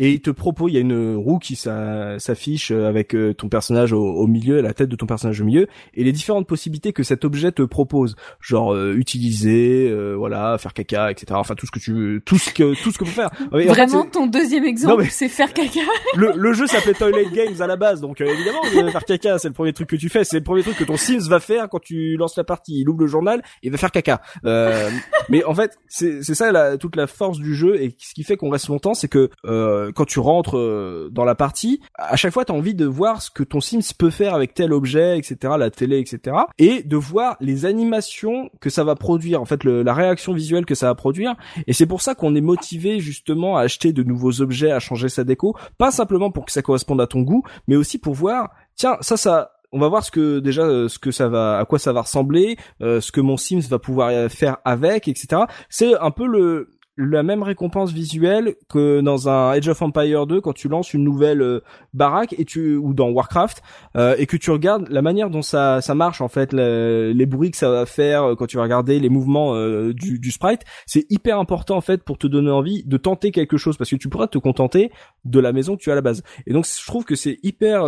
et 0.00 0.10
il 0.10 0.20
te 0.20 0.30
propose, 0.30 0.72
il 0.72 0.74
y 0.74 0.78
a 0.78 0.80
une 0.80 1.14
roue 1.14 1.38
qui 1.38 1.54
s'affiche 1.54 2.72
avec 2.72 3.14
euh, 3.14 3.32
ton 3.32 3.48
personnage 3.48 3.92
au, 3.92 4.26
milieu, 4.26 4.60
la 4.60 4.74
tête 4.74 4.88
de 4.88 4.96
ton 4.96 5.06
personnage 5.06 5.40
au 5.40 5.44
milieu, 5.44 5.68
et 5.94 6.02
les 6.02 6.10
différentes 6.10 6.48
possibilités 6.48 6.92
que 6.92 7.04
cet 7.04 7.24
objet 7.24 7.52
te 7.52 7.62
propose, 7.62 8.16
genre 8.40 8.74
euh, 8.74 8.94
utiliser, 8.94 9.88
euh, 9.88 10.14
voilà, 10.14 10.58
faire 10.58 10.72
caca, 10.72 11.12
etc. 11.12 11.26
Enfin 11.34 11.54
tout 11.54 11.66
ce 11.66 11.70
que 11.70 11.78
tu 11.78 11.92
veux, 11.92 12.20
tout 12.20 12.38
ce 12.38 12.50
que 12.50 12.74
tout 12.82 12.90
ce 12.90 12.98
que 12.98 13.04
peut 13.04 13.10
faire. 13.10 13.30
Vraiment, 13.52 14.04
ton 14.04 14.26
deuxième 14.26 14.64
exemple, 14.64 15.06
c'est 15.10 15.28
faire 15.28 15.52
caca. 15.52 15.80
le, 16.16 16.32
le 16.34 16.52
jeu 16.54 16.66
s'appelait 16.66 16.94
Toilet 16.94 17.26
Games 17.32 17.60
à 17.60 17.68
la 17.68 17.76
base, 17.76 18.00
donc 18.00 18.20
évidemment 18.20 18.62
faire 18.90 19.04
caca, 19.04 19.38
c'est 19.38 19.48
le 19.48 19.54
premier 19.54 19.72
truc 19.72 19.88
que 19.88 19.96
tu 19.96 20.08
fais, 20.08 20.24
c'est 20.24 20.38
le 20.38 20.44
premier 20.44 20.62
truc 20.62 20.76
que 20.76 20.84
ton 20.84 20.96
Sims 20.96 21.28
va 21.28 21.38
faire 21.38 21.68
quand 21.68 21.80
tu 21.80 22.16
lances 22.16 22.36
la 22.36 22.44
partie. 22.44 22.80
Il 22.80 22.88
ouvre 22.88 23.00
le 23.00 23.06
journal, 23.06 23.42
il 23.62 23.70
va 23.70 23.78
faire 23.78 23.92
caca. 23.92 24.20
mais 24.42 25.44
en 25.44 25.54
fait, 25.54 25.78
c'est 25.86 26.22
c'est 26.24 26.34
ça 26.34 26.50
la, 26.50 26.78
toute 26.78 26.96
la 26.96 27.06
force 27.06 27.38
du 27.38 27.54
jeu 27.54 27.80
et 27.80 27.94
ce 27.98 28.12
qui 28.12 28.24
fait 28.24 28.36
qu'on 28.36 28.50
reste 28.50 28.68
longtemps, 28.68 28.94
c'est 28.94 29.08
que 29.08 29.30
euh, 29.44 29.83
quand 29.92 30.04
tu 30.04 30.20
rentres 30.20 30.56
euh, 30.56 31.08
dans 31.12 31.24
la 31.24 31.34
partie, 31.34 31.80
à 31.94 32.16
chaque 32.16 32.32
fois 32.32 32.44
tu 32.44 32.52
as 32.52 32.54
envie 32.54 32.74
de 32.74 32.86
voir 32.86 33.22
ce 33.22 33.30
que 33.30 33.42
ton 33.42 33.60
Sims 33.60 33.94
peut 33.98 34.10
faire 34.10 34.34
avec 34.34 34.54
tel 34.54 34.72
objet, 34.72 35.18
etc., 35.18 35.54
la 35.58 35.70
télé, 35.70 35.98
etc., 35.98 36.36
et 36.58 36.82
de 36.82 36.96
voir 36.96 37.36
les 37.40 37.66
animations 37.66 38.50
que 38.60 38.70
ça 38.70 38.84
va 38.84 38.94
produire, 38.94 39.40
en 39.40 39.44
fait 39.44 39.64
la 39.64 39.94
réaction 39.94 40.32
visuelle 40.32 40.66
que 40.66 40.74
ça 40.74 40.86
va 40.86 40.94
produire. 40.94 41.34
Et 41.66 41.72
c'est 41.72 41.86
pour 41.86 42.02
ça 42.02 42.14
qu'on 42.14 42.34
est 42.34 42.40
motivé 42.40 43.00
justement 43.00 43.56
à 43.56 43.62
acheter 43.62 43.92
de 43.92 44.02
nouveaux 44.02 44.40
objets, 44.40 44.70
à 44.70 44.80
changer 44.80 45.08
sa 45.08 45.24
déco, 45.24 45.56
pas 45.78 45.90
simplement 45.90 46.30
pour 46.30 46.44
que 46.44 46.52
ça 46.52 46.62
corresponde 46.62 47.00
à 47.00 47.06
ton 47.06 47.22
goût, 47.22 47.42
mais 47.68 47.76
aussi 47.76 47.98
pour 47.98 48.14
voir, 48.14 48.50
tiens, 48.76 48.96
ça, 49.00 49.16
ça, 49.16 49.52
on 49.72 49.78
va 49.80 49.88
voir 49.88 50.04
ce 50.04 50.10
que 50.10 50.38
déjà 50.38 50.62
euh, 50.62 50.88
ce 50.88 50.98
que 50.98 51.10
ça 51.10 51.28
va 51.28 51.58
à 51.58 51.64
quoi 51.64 51.80
ça 51.80 51.92
va 51.92 52.02
ressembler 52.02 52.56
ce 52.80 53.10
que 53.10 53.20
mon 53.20 53.36
Sims 53.36 53.62
va 53.68 53.80
pouvoir 53.80 54.30
faire 54.30 54.58
avec 54.64 55.08
etc 55.08 55.42
c'est 55.68 55.98
un 55.98 56.12
peu 56.12 56.26
le 56.26 56.70
la 56.96 57.22
même 57.24 57.42
récompense 57.42 57.92
visuelle 57.92 58.54
que 58.68 59.00
dans 59.00 59.28
un 59.28 59.50
Age 59.50 59.68
of 59.68 59.82
Empire 59.82 60.26
2 60.26 60.40
quand 60.40 60.52
tu 60.52 60.68
lances 60.68 60.94
une 60.94 61.02
nouvelle 61.02 61.42
euh, 61.42 61.60
baraque 61.92 62.34
et 62.38 62.44
tu 62.44 62.76
ou 62.76 62.94
dans 62.94 63.10
Warcraft 63.10 63.62
euh, 63.96 64.14
et 64.16 64.26
que 64.26 64.36
tu 64.36 64.52
regardes 64.52 64.88
la 64.88 65.02
manière 65.02 65.28
dont 65.28 65.42
ça 65.42 65.80
ça 65.80 65.94
marche 65.96 66.20
en 66.20 66.28
fait 66.28 66.52
les 66.52 67.26
bruits 67.26 67.50
que 67.50 67.56
ça 67.56 67.68
va 67.68 67.86
faire 67.86 68.22
euh, 68.22 68.34
quand 68.36 68.46
tu 68.46 68.58
vas 68.58 68.62
regarder 68.62 69.00
les 69.00 69.08
mouvements 69.08 69.54
du, 69.92 70.18
du 70.18 70.30
sprite. 70.30 70.62
C'est 70.86 71.06
hyper 71.10 71.38
important 71.38 71.76
en 71.76 71.80
fait 71.80 72.02
pour 72.02 72.18
te 72.18 72.26
donner 72.26 72.50
envie 72.50 72.84
de 72.84 72.96
tenter 72.96 73.32
quelque 73.32 73.56
chose 73.56 73.76
parce 73.76 73.90
que 73.90 73.96
tu 73.96 74.08
pourras 74.08 74.28
te 74.28 74.38
contenter 74.38 74.90
de 75.24 75.40
la 75.40 75.52
maison 75.52 75.76
que 75.76 75.82
tu 75.82 75.90
as 75.90 75.94
à 75.94 75.96
la 75.96 76.02
base. 76.02 76.22
Et 76.46 76.52
donc 76.52 76.66
je 76.66 76.86
trouve 76.86 77.04
que 77.04 77.16
c'est 77.16 77.38
hyper 77.42 77.84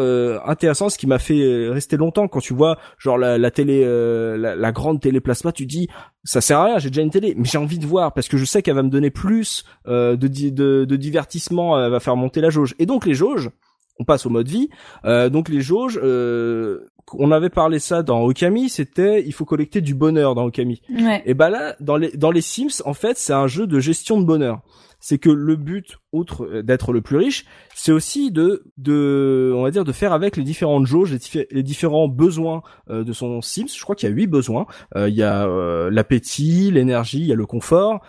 intéressant 0.46 0.88
ce 0.88 0.98
qui 0.98 1.06
m'a 1.06 1.18
fait 1.18 1.68
rester 1.68 1.96
longtemps. 1.96 2.28
Quand 2.28 2.40
tu 2.40 2.54
vois 2.54 2.78
genre 2.98 3.18
la, 3.18 3.38
la 3.38 3.50
télé 3.50 3.84
la, 3.84 4.56
la, 4.56 4.72
grande 4.72 5.00
télé 5.00 5.20
plasma 5.20 5.52
tu 5.52 5.66
dis 5.66 5.88
ça 6.24 6.40
sert 6.40 6.58
à 6.58 6.64
rien 6.64 6.78
j'ai 6.78 6.90
déjà 6.90 7.02
une 7.02 7.10
télé 7.10 7.34
mais 7.36 7.44
j'ai 7.44 7.58
envie 7.58 7.78
de 7.78 7.86
voir 7.86 8.12
parce 8.12 8.28
que 8.28 8.36
je 8.36 8.44
sais 8.44 8.62
qu'elle 8.62 8.74
va 8.74 8.82
me 8.82 8.90
donner 8.96 9.10
plus 9.10 9.64
euh, 9.86 10.16
de, 10.16 10.26
de, 10.26 10.84
de, 10.84 10.96
divertissement, 10.96 11.76
euh, 11.76 11.90
va 11.90 12.00
faire 12.00 12.16
monter 12.16 12.40
la 12.40 12.50
jauge. 12.50 12.74
Et 12.78 12.86
donc 12.86 13.04
les 13.04 13.14
jauges, 13.14 13.50
on 13.98 14.04
passe 14.04 14.24
au 14.26 14.30
mode 14.30 14.48
vie. 14.48 14.70
Euh, 15.04 15.28
donc 15.28 15.48
les 15.48 15.60
jauges, 15.60 16.00
on 16.02 17.30
avait 17.30 17.50
parlé 17.50 17.78
ça 17.78 18.02
dans 18.02 18.22
Okami, 18.22 18.68
c'était 18.68 19.22
il 19.24 19.32
faut 19.32 19.44
collecter 19.44 19.80
du 19.80 19.94
bonheur 19.94 20.34
dans 20.34 20.46
Okami. 20.46 20.80
Et 21.24 21.34
bah 21.34 21.50
là, 21.50 21.76
dans 21.80 21.96
les 21.96 22.10
dans 22.16 22.30
les 22.30 22.40
Sims, 22.40 22.82
en 22.84 22.94
fait, 22.94 23.18
c'est 23.18 23.34
un 23.34 23.46
jeu 23.46 23.66
de 23.66 23.78
gestion 23.78 24.18
de 24.20 24.24
bonheur. 24.24 24.62
C'est 25.06 25.18
que 25.18 25.30
le 25.30 25.54
but, 25.54 25.98
outre 26.10 26.62
d'être 26.62 26.92
le 26.92 27.00
plus 27.00 27.16
riche, 27.16 27.44
c'est 27.76 27.92
aussi 27.92 28.32
de, 28.32 28.64
de, 28.76 29.52
on 29.54 29.62
va 29.62 29.70
dire, 29.70 29.84
de 29.84 29.92
faire 29.92 30.12
avec 30.12 30.36
les 30.36 30.42
différentes 30.42 30.86
jauges, 30.86 31.16
les, 31.52 31.62
différents 31.62 32.08
besoins 32.08 32.62
euh, 32.90 33.04
de 33.04 33.12
son 33.12 33.40
Sims. 33.40 33.68
Je 33.72 33.80
crois 33.84 33.94
qu'il 33.94 34.08
y 34.08 34.12
a 34.12 34.14
huit 34.16 34.26
besoins. 34.26 34.66
Euh, 34.96 35.08
il 35.08 35.14
y 35.14 35.22
a 35.22 35.46
euh, 35.46 35.90
l'appétit, 35.92 36.72
l'énergie, 36.72 37.20
il 37.20 37.26
y 37.26 37.32
a 37.32 37.36
le 37.36 37.46
confort, 37.46 38.00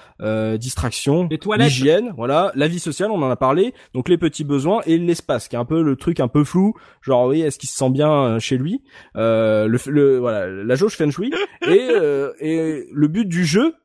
distraction, 0.58 1.30
l'hygiène, 1.30 2.14
voilà, 2.18 2.52
la 2.56 2.68
vie 2.68 2.80
sociale, 2.80 3.12
on 3.12 3.22
en 3.22 3.30
a 3.30 3.36
parlé. 3.36 3.76
Donc 3.94 4.10
les 4.10 4.18
petits 4.18 4.44
besoins 4.44 4.82
et 4.88 4.98
l'espace, 4.98 5.50
qui 5.50 5.56
est 5.56 5.60
un 5.60 5.66
peu 5.66 5.84
le 5.84 5.98
truc 5.98 6.20
un 6.20 6.28
peu 6.28 6.44
flou. 6.44 6.74
Genre 7.04 7.28
oui, 7.28 7.42
est-ce 7.42 7.60
qu'il 7.60 7.70
se 7.70 7.78
sent 7.78 7.92
bien 7.92 8.40
chez 8.40 8.58
lui? 8.58 8.82
Le, 9.14 9.68
le, 9.86 10.18
voilà, 10.18 10.48
la 10.48 10.74
jauge 10.74 10.96
Feng 10.96 11.12
Shui 11.12 11.32
et, 11.68 11.92
et 12.40 12.88
le 12.92 13.08
but 13.08 13.28
du 13.28 13.46
jeu 13.46 13.76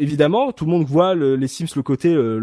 évidemment, 0.00 0.50
tout 0.50 0.64
le 0.64 0.70
monde 0.70 0.84
voit 0.84 1.14
les 1.14 1.48
Sims 1.48 1.68
le 1.76 1.82
côté 1.82 2.12
le, 2.12 2.38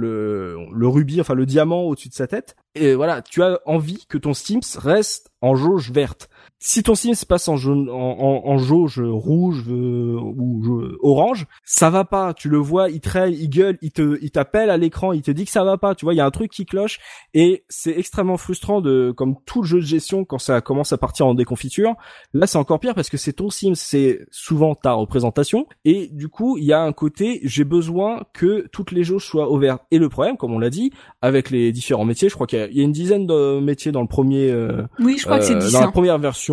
le, 0.71 0.87
rubis, 0.87 1.19
enfin 1.19 1.33
le 1.33 1.45
diamant 1.45 1.83
au-dessus 1.83 2.09
de 2.09 2.13
sa 2.13 2.27
tête. 2.27 2.55
Et 2.75 2.95
voilà, 2.95 3.21
tu 3.21 3.43
as 3.43 3.59
envie 3.65 4.05
que 4.07 4.17
ton 4.17 4.33
Sims 4.33 4.77
reste 4.77 5.31
en 5.41 5.55
jauge 5.55 5.91
verte 5.91 6.29
si 6.59 6.81
ton 6.81 6.95
Sims 6.95 7.25
passe 7.27 7.47
en, 7.47 7.55
jaune, 7.55 7.89
en, 7.89 8.41
en, 8.45 8.57
jauge 8.57 8.99
rouge 8.99 9.63
euh, 9.69 10.17
ou 10.19 10.83
orange, 11.01 11.45
ça 11.63 11.91
va 11.91 12.03
pas. 12.03 12.33
Tu 12.33 12.49
le 12.49 12.57
vois, 12.57 12.89
il 12.89 12.99
traîne, 12.99 13.33
il 13.33 13.49
gueule, 13.49 13.77
il 13.81 13.91
te, 13.91 14.17
il 14.21 14.31
t'appelle 14.31 14.71
à 14.71 14.77
l'écran, 14.77 15.13
il 15.13 15.21
te 15.21 15.29
dit 15.29 15.45
que 15.45 15.51
ça 15.51 15.63
va 15.63 15.77
pas. 15.77 15.93
Tu 15.93 16.05
vois, 16.05 16.15
il 16.15 16.17
y 16.17 16.19
a 16.19 16.25
un 16.25 16.31
truc 16.31 16.51
qui 16.51 16.65
cloche 16.65 16.99
et 17.35 17.63
c'est 17.69 17.97
extrêmement 17.97 18.37
frustrant 18.37 18.81
de, 18.81 19.13
comme 19.15 19.35
tout 19.45 19.61
le 19.61 19.67
jeu 19.67 19.79
de 19.79 19.85
gestion 19.85 20.25
quand 20.25 20.39
ça 20.39 20.61
commence 20.61 20.91
à 20.93 20.97
partir 20.97 21.27
en 21.27 21.35
déconfiture. 21.35 21.93
Là, 22.33 22.47
c'est 22.47 22.57
encore 22.57 22.79
pire 22.79 22.95
parce 22.95 23.09
que 23.09 23.17
c'est 23.17 23.33
ton 23.33 23.51
Sims, 23.51 23.75
c'est 23.75 24.25
souvent 24.31 24.73
ta 24.73 24.93
représentation 24.93 25.67
et 25.85 26.09
du 26.11 26.27
coup, 26.27 26.57
il 26.57 26.63
y 26.63 26.73
a 26.73 26.81
un 26.81 26.91
côté, 26.91 27.39
j'ai 27.43 27.65
besoin 27.65 28.23
que 28.33 28.67
toutes 28.71 28.91
les 28.91 29.03
jauges 29.03 29.25
soient 29.25 29.51
ouvertes. 29.51 29.83
Et 29.91 29.99
le 29.99 30.09
problème, 30.09 30.37
comme 30.37 30.53
on 30.53 30.59
l'a 30.59 30.71
dit, 30.71 30.91
avec 31.21 31.51
les 31.51 31.71
différents 31.71 32.05
métiers, 32.05 32.29
je 32.29 32.33
crois 32.33 32.47
qu'il 32.47 32.59
y, 32.71 32.81
a 32.81 32.83
une 32.83 32.91
dizaine 32.91 33.27
de 33.27 33.59
métiers 33.59 33.91
dans 33.91 34.01
le 34.01 34.07
premier. 34.07 34.49
Euh, 34.49 34.83
oui, 34.99 35.17
je 35.19 35.25
crois 35.25 35.37
que 35.39 35.45
c'est 35.45 35.55
euh, 35.55 35.71
dans 35.71 35.81
la 35.81 35.91
première 35.91 36.17
version 36.17 36.46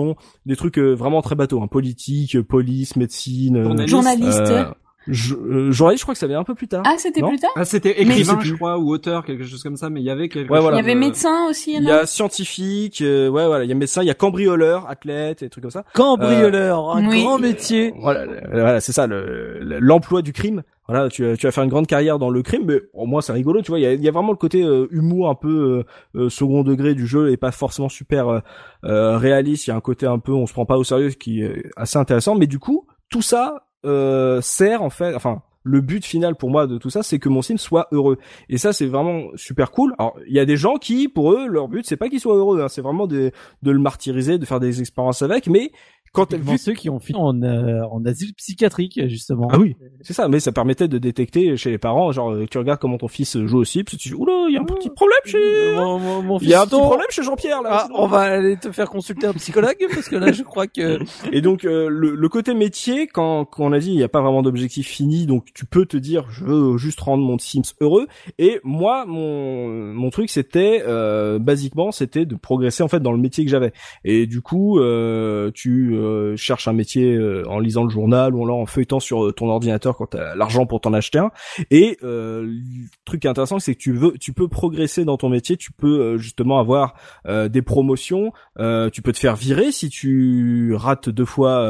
des 0.46 0.56
trucs 0.56 0.78
euh, 0.78 0.92
vraiment 0.92 1.22
très 1.22 1.34
bateaux, 1.34 1.62
hein, 1.62 1.66
politique, 1.66 2.40
police, 2.42 2.96
médecine, 2.96 3.56
euh, 3.56 3.86
journaliste. 3.86 4.40
Euh, 4.40 4.64
journaliste, 5.06 6.00
je 6.00 6.02
crois 6.02 6.14
que 6.14 6.18
ça 6.18 6.26
vient 6.26 6.40
un 6.40 6.44
peu 6.44 6.54
plus 6.54 6.68
tard. 6.68 6.82
Ah, 6.86 6.94
c'était 6.96 7.20
plus 7.20 7.38
tard 7.38 7.50
Ah, 7.56 7.64
c'était 7.64 8.00
écrivain, 8.00 8.38
je 8.40 8.54
crois, 8.54 8.78
ou 8.78 8.90
auteur, 8.90 9.24
quelque 9.24 9.44
chose 9.44 9.62
comme 9.62 9.76
ça, 9.76 9.90
mais 9.90 10.00
il 10.00 10.04
y 10.04 10.10
avait 10.10 10.28
quelque 10.28 10.54
chose. 10.54 10.68
il 10.72 10.76
y 10.76 10.80
avait 10.80 10.94
médecin 10.94 11.46
aussi, 11.48 11.74
Il 11.74 11.84
y 11.84 11.90
a 11.90 12.06
scientifique, 12.06 13.00
ouais, 13.00 13.28
voilà, 13.28 13.64
il 13.64 13.68
y 13.68 13.72
a 13.72 13.74
médecin, 13.74 14.02
il 14.02 14.06
y 14.06 14.10
a 14.10 14.14
cambrioleur, 14.14 14.88
athlète, 14.88 15.42
et 15.42 15.48
trucs 15.50 15.62
comme 15.62 15.70
ça. 15.70 15.84
Cambrioleur, 15.94 16.90
un 16.90 17.06
grand 17.06 17.38
métier. 17.38 17.94
Voilà, 17.98 18.26
voilà 18.50 18.80
c'est 18.80 18.92
ça, 18.92 19.06
l'emploi 19.08 20.22
du 20.22 20.32
crime 20.32 20.62
voilà, 20.86 21.08
tu, 21.08 21.24
tu 21.38 21.46
vas 21.46 21.52
faire 21.52 21.64
une 21.64 21.70
grande 21.70 21.86
carrière 21.86 22.18
dans 22.18 22.30
le 22.30 22.42
crime, 22.42 22.64
mais 22.66 22.80
au 22.92 23.06
moins 23.06 23.22
c'est 23.22 23.32
rigolo, 23.32 23.62
tu 23.62 23.70
vois. 23.70 23.78
Il 23.78 23.82
y 23.82 23.86
a, 23.86 23.94
y 23.94 24.08
a, 24.08 24.10
vraiment 24.10 24.32
le 24.32 24.36
côté 24.36 24.62
euh, 24.62 24.86
humour 24.90 25.30
un 25.30 25.34
peu 25.34 25.84
euh, 26.16 26.20
euh, 26.20 26.28
second 26.28 26.62
degré 26.62 26.94
du 26.94 27.06
jeu 27.06 27.30
et 27.30 27.36
pas 27.36 27.52
forcément 27.52 27.88
super 27.88 28.42
réaliste. 28.82 29.66
Il 29.66 29.70
y 29.70 29.72
a 29.72 29.76
un 29.76 29.80
côté 29.80 30.06
un 30.06 30.18
peu, 30.18 30.32
on 30.32 30.46
se 30.46 30.52
prend 30.52 30.66
pas 30.66 30.76
au 30.76 30.84
sérieux, 30.84 31.10
qui 31.10 31.42
est 31.42 31.70
assez 31.76 31.98
intéressant. 31.98 32.34
Mais 32.34 32.46
du 32.46 32.58
coup, 32.58 32.86
tout 33.08 33.22
ça 33.22 33.66
sert 34.40 34.82
en 34.82 34.90
fait, 34.90 35.14
enfin, 35.14 35.42
le 35.64 35.80
but 35.80 36.04
final 36.04 36.36
pour 36.36 36.50
moi 36.50 36.66
de 36.66 36.78
tout 36.78 36.90
ça, 36.90 37.02
c'est 37.02 37.18
que 37.18 37.28
mon 37.28 37.42
sim 37.42 37.56
soit 37.56 37.88
heureux. 37.90 38.18
Et 38.48 38.58
ça, 38.58 38.72
c'est 38.72 38.86
vraiment 38.86 39.28
super 39.34 39.70
cool. 39.70 39.94
Alors, 39.98 40.16
il 40.28 40.34
y 40.34 40.38
a 40.38 40.44
des 40.44 40.58
gens 40.58 40.76
qui, 40.76 41.08
pour 41.08 41.32
eux, 41.32 41.48
leur 41.48 41.68
but, 41.68 41.86
c'est 41.86 41.96
pas 41.96 42.08
qu'il 42.08 42.20
soit 42.20 42.36
heureux, 42.36 42.62
hein. 42.62 42.68
c'est 42.68 42.82
vraiment 42.82 43.06
de, 43.06 43.32
de 43.62 43.70
le 43.70 43.78
martyriser, 43.78 44.38
de 44.38 44.44
faire 44.44 44.60
des 44.60 44.80
expériences 44.80 45.22
avec, 45.22 45.46
mais 45.48 45.72
quand 46.14 46.32
vu 46.32 46.58
ceux 46.58 46.74
qui 46.74 46.88
ont 46.88 47.00
fini 47.00 47.18
en, 47.18 47.42
euh, 47.42 47.82
en 47.90 48.04
asile 48.06 48.34
psychiatrique 48.34 49.00
justement. 49.08 49.48
Ah 49.50 49.58
oui, 49.58 49.76
c'est 50.00 50.12
ça. 50.12 50.28
Mais 50.28 50.38
ça 50.38 50.52
permettait 50.52 50.86
de 50.86 50.98
détecter 50.98 51.56
chez 51.56 51.70
les 51.70 51.78
parents, 51.78 52.12
genre 52.12 52.30
euh, 52.30 52.46
tu 52.48 52.56
regardes 52.56 52.80
comment 52.80 52.98
ton 52.98 53.08
fils 53.08 53.36
joue 53.44 53.58
aussi, 53.58 53.82
puis 53.82 53.96
tu 53.96 54.10
dis 54.10 54.14
oula, 54.14 54.46
il 54.48 54.54
y 54.54 54.56
a 54.56 54.60
un 54.60 54.64
petit 54.64 54.90
problème 54.90 55.18
chez. 55.24 55.74
Mon, 55.74 56.38
il 56.38 56.48
y 56.48 56.54
a 56.54 56.62
un 56.62 56.66
petit 56.66 56.78
problème 56.78 57.08
chez 57.10 57.22
Jean-Pierre 57.24 57.62
là. 57.62 57.70
Ah, 57.72 57.88
on 57.94 58.06
va 58.06 58.20
aller 58.20 58.56
te 58.56 58.70
faire 58.70 58.88
consulter 58.88 59.26
un 59.26 59.32
psychologue 59.32 59.76
parce 59.92 60.08
que 60.08 60.16
là 60.16 60.30
je 60.30 60.44
crois 60.44 60.68
que. 60.68 61.00
Et 61.32 61.40
donc 61.40 61.64
euh, 61.64 61.88
le, 61.88 62.14
le, 62.14 62.28
côté 62.28 62.54
métier, 62.54 63.08
quand, 63.08 63.44
quand 63.44 63.64
on 63.64 63.72
a 63.72 63.80
dit 63.80 63.90
il 63.90 63.96
n'y 63.96 64.04
a 64.04 64.08
pas 64.08 64.20
vraiment 64.20 64.42
d'objectif 64.42 64.86
fini, 64.86 65.26
donc 65.26 65.46
tu 65.52 65.66
peux 65.66 65.84
te 65.84 65.96
dire 65.96 66.26
je 66.30 66.44
veux 66.44 66.78
juste 66.78 67.00
rendre 67.00 67.24
mon 67.24 67.38
Sims 67.38 67.74
heureux. 67.80 68.06
Et 68.38 68.60
moi 68.62 69.04
mon 69.06 69.92
mon 69.92 70.10
truc 70.10 70.30
c'était 70.30 70.84
euh, 70.86 71.40
basiquement 71.40 71.90
c'était 71.90 72.24
de 72.24 72.36
progresser 72.36 72.84
en 72.84 72.88
fait 72.88 73.00
dans 73.00 73.12
le 73.12 73.18
métier 73.18 73.44
que 73.44 73.50
j'avais. 73.50 73.72
Et 74.04 74.26
du 74.26 74.40
coup 74.42 74.78
euh, 74.78 75.50
tu 75.52 75.96
euh, 76.04 76.36
cherche 76.36 76.68
un 76.68 76.72
métier 76.72 77.14
euh, 77.14 77.48
en 77.48 77.58
lisant 77.58 77.84
le 77.84 77.90
journal 77.90 78.34
ou 78.34 78.48
en 78.48 78.66
feuilletant 78.66 79.00
sur 79.00 79.24
euh, 79.24 79.32
ton 79.32 79.48
ordinateur 79.48 79.96
quand 79.96 80.10
tu 80.10 80.16
as 80.16 80.34
l'argent 80.34 80.66
pour 80.66 80.80
t'en 80.80 80.92
acheter 80.92 81.18
un. 81.18 81.30
Et 81.70 81.98
le 82.02 82.60
truc 83.04 83.24
intéressant, 83.26 83.58
c'est 83.58 83.74
que 83.74 83.80
tu 83.80 83.92
veux, 83.92 84.12
tu 84.18 84.32
peux 84.32 84.48
progresser 84.48 85.04
dans 85.04 85.16
ton 85.16 85.28
métier, 85.28 85.56
tu 85.56 85.72
peux 85.72 86.16
justement 86.18 86.58
avoir 86.58 86.94
des 87.26 87.62
promotions, 87.62 88.32
tu 88.56 89.02
peux 89.02 89.12
te 89.12 89.18
faire 89.18 89.36
virer 89.36 89.72
si 89.72 89.88
tu 89.88 90.74
rates 90.74 91.08
deux 91.08 91.24
fois 91.24 91.62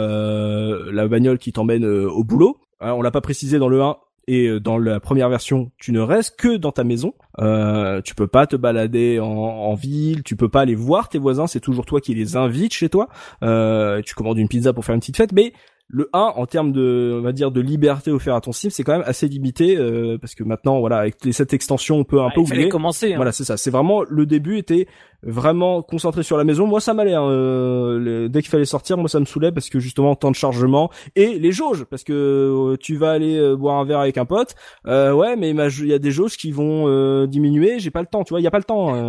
la 0.93 1.09
bagnole 1.09 1.39
qui 1.39 1.53
t'emmène 1.53 1.85
au 1.85 2.25
boulot. 2.25 2.59
on 2.81 3.03
l'a 3.03 3.11
pas 3.11 3.21
précisé 3.21 3.59
dans 3.59 3.69
le 3.69 3.83
1, 3.83 3.97
et 4.27 4.47
euh, 4.47 4.61
dans 4.61 4.79
la 4.79 5.01
première 5.01 5.29
version, 5.29 5.71
tu 5.79 5.93
ne 5.93 6.01
restes 6.01 6.37
que 6.37 6.57
dans 6.57 6.73
ta 6.73 6.85
maison. 6.85 7.15
Euh, 7.41 8.01
tu 8.03 8.15
peux 8.15 8.27
pas 8.27 8.47
te 8.47 8.57
balader 8.57 9.21
en, 9.21 9.27
en, 9.27 9.75
ville, 9.75 10.23
tu 10.23 10.37
peux 10.37 10.49
pas 10.49 10.63
aller 10.63 10.75
voir 10.75 11.09
tes 11.09 11.19
voisins. 11.19 11.47
C'est 11.47 11.61
toujours 11.61 11.85
toi 11.85 12.01
qui 12.01 12.15
les 12.15 12.37
invites 12.37 12.75
chez 12.75 12.89
toi. 12.89 13.09
Euh, 13.43 14.03
tu 14.03 14.15
commandes 14.15 14.39
une 14.39 14.49
pizza 14.49 14.73
pour 14.73 14.85
faire 14.85 14.95
une 14.95 15.01
petite 15.01 15.17
fête, 15.17 15.33
mais 15.33 15.53
le 15.89 16.09
1 16.13 16.19
en 16.19 16.47
termes 16.47 16.73
de 16.73 17.17
on 17.19 17.23
va 17.23 17.33
dire 17.33 17.51
de 17.51 17.61
liberté 17.61 18.11
offerte 18.11 18.39
à 18.39 18.41
ton 18.41 18.53
sim 18.53 18.71
c'est 18.71 18.85
quand 18.85 18.93
même 18.93 19.05
assez 19.07 19.29
limité 19.29 19.77
euh, 19.77 20.17
parce 20.19 20.35
que 20.35 20.43
maintenant 20.43 20.81
voilà 20.81 20.99
avec 20.99 21.17
cette 21.31 21.53
extension 21.53 21.99
on 21.99 22.05
peut 22.05 22.23
un 22.23 22.31
peu 22.31 22.41
il 22.41 22.45
oublier 22.45 22.69
commencer 22.69 23.13
hein. 23.13 23.17
voilà 23.17 23.33
c'est 23.33 23.45
ça 23.45 23.57
c'est 23.57 23.71
vraiment 23.71 24.03
le 24.09 24.25
début 24.25 24.57
était 24.57 24.89
vraiment 25.25 25.83
concentré 25.83 26.23
sur 26.23 26.37
la 26.37 26.45
maison. 26.45 26.67
Moi 26.67 26.81
ça 26.81 26.95
m'allait 26.95 27.15
hein, 27.15 27.25
euh, 27.25 28.29
dès 28.29 28.43
qu'il 28.43 28.51
fallait 28.51 28.65
sortir 28.65 28.97
moi 28.97 29.09
ça 29.09 29.21
me 29.21 29.25
saoulait 29.25 29.53
parce 29.53 29.69
que 29.69 29.79
justement 29.79 30.15
temps 30.15 30.31
de 30.31 30.37
chargement 30.37 30.91
et 31.17 31.39
les 31.39 31.53
jauges. 31.53 31.85
Parce 31.85 32.05
que 32.05 32.13
euh, 32.13 32.77
tu 32.79 32.97
vas 32.97 33.13
aller 33.13 33.55
boire 33.57 33.79
un 33.79 33.85
verre 33.85 34.01
avec 34.01 34.19
un 34.19 34.25
pote 34.25 34.55
ouais 34.87 35.37
mais 35.37 35.51
il 35.51 35.87
y 35.87 35.93
a 35.93 35.99
des 35.99 36.11
jauges 36.11 36.37
qui 36.37 36.53
vont 36.53 37.27
diminuer. 37.27 37.79
J'ai 37.79 37.91
pas 37.91 38.01
le 38.01 38.07
temps 38.07 38.25
tu 38.25 38.33
vois. 38.33 38.41
Il 38.41 38.45
y 38.45 38.49
a 38.49 38.51
pas 38.51 38.59
le 38.59 38.65
temps 38.65 39.09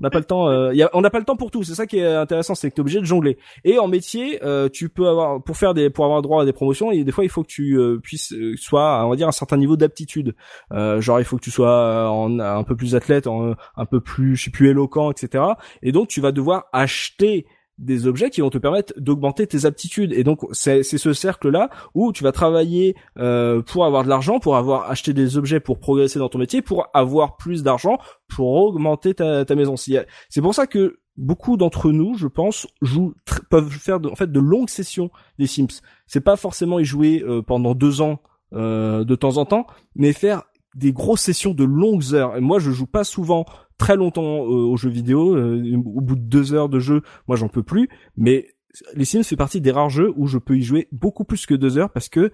n'a 0.00 0.10
pas 0.10 0.18
le 0.18 0.24
temps 0.24 0.70
y 0.72 0.82
a, 0.82 0.90
on 0.92 1.00
n'a 1.00 1.10
pas 1.10 1.18
le 1.18 1.24
temps 1.24 1.36
pour 1.36 1.50
tout. 1.50 1.62
C'est 1.62 1.74
ça 1.74 1.86
qui 1.86 1.98
est 1.98 2.14
intéressant 2.14 2.54
c'est 2.54 2.70
que 2.70 2.74
t'es 2.74 2.80
obligé 2.80 3.00
de 3.00 3.04
jongler. 3.04 3.38
Et 3.64 3.78
en 3.78 3.88
métier 3.88 4.40
tu 4.72 4.88
peux 4.88 5.08
avoir 5.08 5.42
pour 5.42 5.56
faire 5.56 5.74
des 5.74 5.90
pour 5.90 6.04
avoir 6.04 6.22
droit 6.22 6.42
à 6.42 6.44
des 6.44 6.52
promotions 6.52 6.90
et 6.90 7.04
des 7.04 7.12
fois 7.12 7.24
il 7.24 7.30
faut 7.30 7.42
que 7.42 7.48
tu 7.48 7.78
euh, 7.78 7.98
puisses 7.98 8.32
euh, 8.32 8.54
soit 8.56 9.04
on 9.04 9.10
va 9.10 9.16
dire 9.16 9.28
un 9.28 9.32
certain 9.32 9.56
niveau 9.56 9.76
d'aptitude. 9.76 10.34
Euh, 10.72 11.00
genre 11.00 11.20
il 11.20 11.24
faut 11.24 11.36
que 11.36 11.42
tu 11.42 11.50
sois 11.50 12.10
en, 12.10 12.38
un 12.38 12.64
peu 12.64 12.76
plus 12.76 12.94
athlète 12.94 13.26
un 13.26 13.86
peu 13.86 14.00
plus 14.00 14.36
je 14.36 14.44
sais 14.44 14.50
plus 14.50 14.68
éloquent 14.68 15.10
etc 15.10 15.44
et 15.82 15.92
donc 15.92 16.08
tu 16.08 16.20
vas 16.20 16.32
devoir 16.32 16.64
acheter 16.72 17.46
des 17.78 18.06
objets 18.06 18.30
qui 18.30 18.42
vont 18.42 18.50
te 18.50 18.58
permettre 18.58 18.92
d'augmenter 18.98 19.46
tes 19.46 19.64
aptitudes 19.64 20.12
et 20.12 20.24
donc 20.24 20.40
c'est 20.52 20.82
ce 20.82 21.12
cercle 21.12 21.48
là 21.48 21.70
où 21.94 22.12
tu 22.12 22.22
vas 22.22 22.30
travailler 22.30 22.94
pour 23.14 23.86
avoir 23.86 24.04
de 24.04 24.08
l'argent 24.10 24.40
pour 24.40 24.56
avoir 24.56 24.90
acheté 24.90 25.14
des 25.14 25.38
objets 25.38 25.58
pour 25.58 25.80
progresser 25.80 26.18
dans 26.18 26.28
ton 26.28 26.38
métier 26.38 26.60
pour 26.60 26.88
avoir 26.92 27.38
plus 27.38 27.62
d'argent 27.62 27.98
pour 28.28 28.52
augmenter 28.52 29.14
ta, 29.14 29.46
ta 29.46 29.54
maison 29.54 29.74
c'est 29.76 30.42
pour 30.42 30.54
ça 30.54 30.66
que 30.66 31.00
beaucoup 31.16 31.56
d'entre 31.56 31.92
nous, 31.92 32.16
je 32.16 32.26
pense, 32.26 32.66
jouent 32.80 33.14
peuvent 33.50 33.70
faire 33.70 34.00
de, 34.00 34.08
en 34.08 34.14
fait 34.14 34.30
de 34.30 34.40
longues 34.40 34.70
sessions 34.70 35.10
des 35.38 35.46
Sims. 35.46 35.80
C'est 36.06 36.20
pas 36.20 36.36
forcément 36.36 36.78
y 36.78 36.84
jouer 36.84 37.22
euh, 37.26 37.42
pendant 37.42 37.74
deux 37.74 38.00
ans 38.00 38.20
euh, 38.52 39.04
de 39.04 39.14
temps 39.14 39.36
en 39.36 39.44
temps, 39.44 39.66
mais 39.94 40.12
faire 40.12 40.44
des 40.74 40.92
grosses 40.92 41.22
sessions 41.22 41.52
de 41.52 41.64
longues 41.64 42.14
heures. 42.14 42.36
Et 42.36 42.40
moi, 42.40 42.58
je 42.58 42.70
joue 42.70 42.86
pas 42.86 43.04
souvent 43.04 43.44
très 43.82 43.96
longtemps 43.96 44.44
euh, 44.44 44.70
aux 44.70 44.76
jeux 44.76 44.90
vidéo. 44.90 45.36
au 45.36 46.00
bout 46.00 46.14
de 46.14 46.20
deux 46.20 46.54
heures 46.54 46.68
de 46.68 46.78
jeu, 46.78 47.02
moi, 47.26 47.36
j'en 47.36 47.48
peux 47.48 47.64
plus. 47.64 47.88
Mais 48.16 48.46
les 48.94 49.04
Sims 49.04 49.24
fait 49.24 49.36
partie 49.36 49.60
des 49.60 49.72
rares 49.72 49.90
jeux 49.90 50.12
où 50.16 50.28
je 50.28 50.38
peux 50.38 50.56
y 50.56 50.62
jouer 50.62 50.86
beaucoup 50.92 51.24
plus 51.24 51.46
que 51.46 51.54
deux 51.54 51.78
heures 51.78 51.90
parce 51.90 52.08
que 52.08 52.30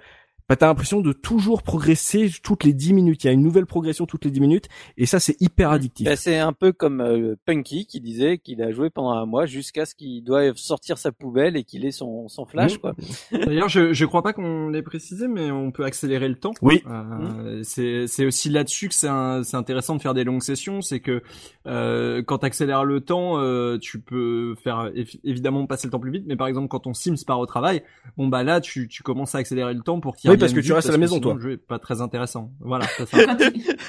bah, 0.49 0.57
t'as 0.57 0.67
l'impression 0.67 1.01
de 1.01 1.13
toujours 1.13 1.63
progresser 1.63 2.31
toutes 2.43 2.65
les 2.65 2.73
10 2.73 2.95
minutes. 2.95 3.25
Il 3.25 3.27
y 3.27 3.31
a 3.31 3.33
une 3.33 3.43
nouvelle 3.43 3.67
progression 3.67 4.07
toutes 4.07 4.25
les 4.25 4.31
10 4.31 4.41
minutes 4.41 4.69
et 4.97 5.07
ça 5.07 5.21
c'est 5.21 5.41
hyper 5.41 5.71
addictif. 5.71 6.07
Bah, 6.07 6.17
c'est 6.17 6.39
un 6.39 6.53
peu 6.53 6.73
comme 6.73 7.01
euh, 7.01 7.37
Punky 7.45 7.87
qui 7.87 8.01
disait 8.01 8.39
qu'il 8.39 8.63
a 8.63 8.73
joué 8.73 8.91
pendant 8.91 9.11
un 9.11 9.27
mois 9.27 9.47
jusqu'à 9.47 9.85
ce 9.85 9.95
qu'il 9.95 10.25
doit 10.25 10.55
sortir 10.55 10.97
sa 10.99 11.13
poubelle 11.13 11.57
et 11.57 11.65
qu'il 11.65 11.85
ait 11.85 11.91
son, 11.91 12.29
son 12.29 12.47
flash 12.47 12.77
mmh. 12.77 12.79
quoi. 12.79 12.95
D'ailleurs, 13.33 13.69
je 13.69 13.93
je 13.93 14.05
crois 14.07 14.23
pas 14.23 14.33
qu'on 14.33 14.69
l'ait 14.69 14.83
précisé 14.83 15.29
mais 15.29 15.51
on 15.51 15.71
peut 15.71 15.85
accélérer 15.85 16.29
le 16.29 16.37
temps. 16.37 16.53
Oui. 16.63 16.83
Euh, 16.87 17.61
c'est 17.63 18.07
c'est 18.07 18.25
aussi 18.25 18.49
là-dessus 18.49 18.89
que 18.89 18.95
c'est 18.95 19.09
c'est 19.43 19.57
intéressant 19.57 19.97
de 19.97 20.03
faire 20.03 20.15
des 20.15 20.25
longues 20.25 20.43
sessions, 20.43 20.83
c'est 20.83 21.01
que 21.01 21.23
euh, 21.67 22.23
quand 22.23 22.39
t'accélères 22.39 22.85
le 22.85 23.01
temps, 23.01 23.39
euh, 23.39 23.79
tu 23.79 24.01
peux 24.01 24.55
faire 24.63 24.91
évidemment 25.25 25.67
passer 25.67 25.87
le 25.87 25.91
temps 25.91 26.01
plus 26.01 26.11
vite 26.11 26.25
mais 26.27 26.37
par 26.37 26.47
exemple 26.47 26.69
quand 26.69 26.87
on 26.87 26.95
Sims 26.95 27.25
part 27.27 27.39
au 27.39 27.47
travail, 27.47 27.83
bon 28.17 28.29
bah 28.29 28.43
là 28.43 28.61
tu 28.61 28.89
tu 28.89 29.03
commences 29.03 29.35
à 29.35 29.39
accélérer 29.39 29.75
le 29.75 29.81
temps 29.81 30.01
pour 30.01 30.17
qu'il 30.17 30.38
parce 30.39 30.53
que 30.53 30.61
tu 30.61 30.73
restes 30.73 30.89
à 30.89 30.93
la 30.93 30.99
maison, 30.99 31.21
toi. 31.21 31.35
Le 31.35 31.41
jeu 31.41 31.53
est 31.53 31.57
pas 31.57 31.79
très 31.79 32.01
intéressant. 32.01 32.51
Voilà. 32.61 32.87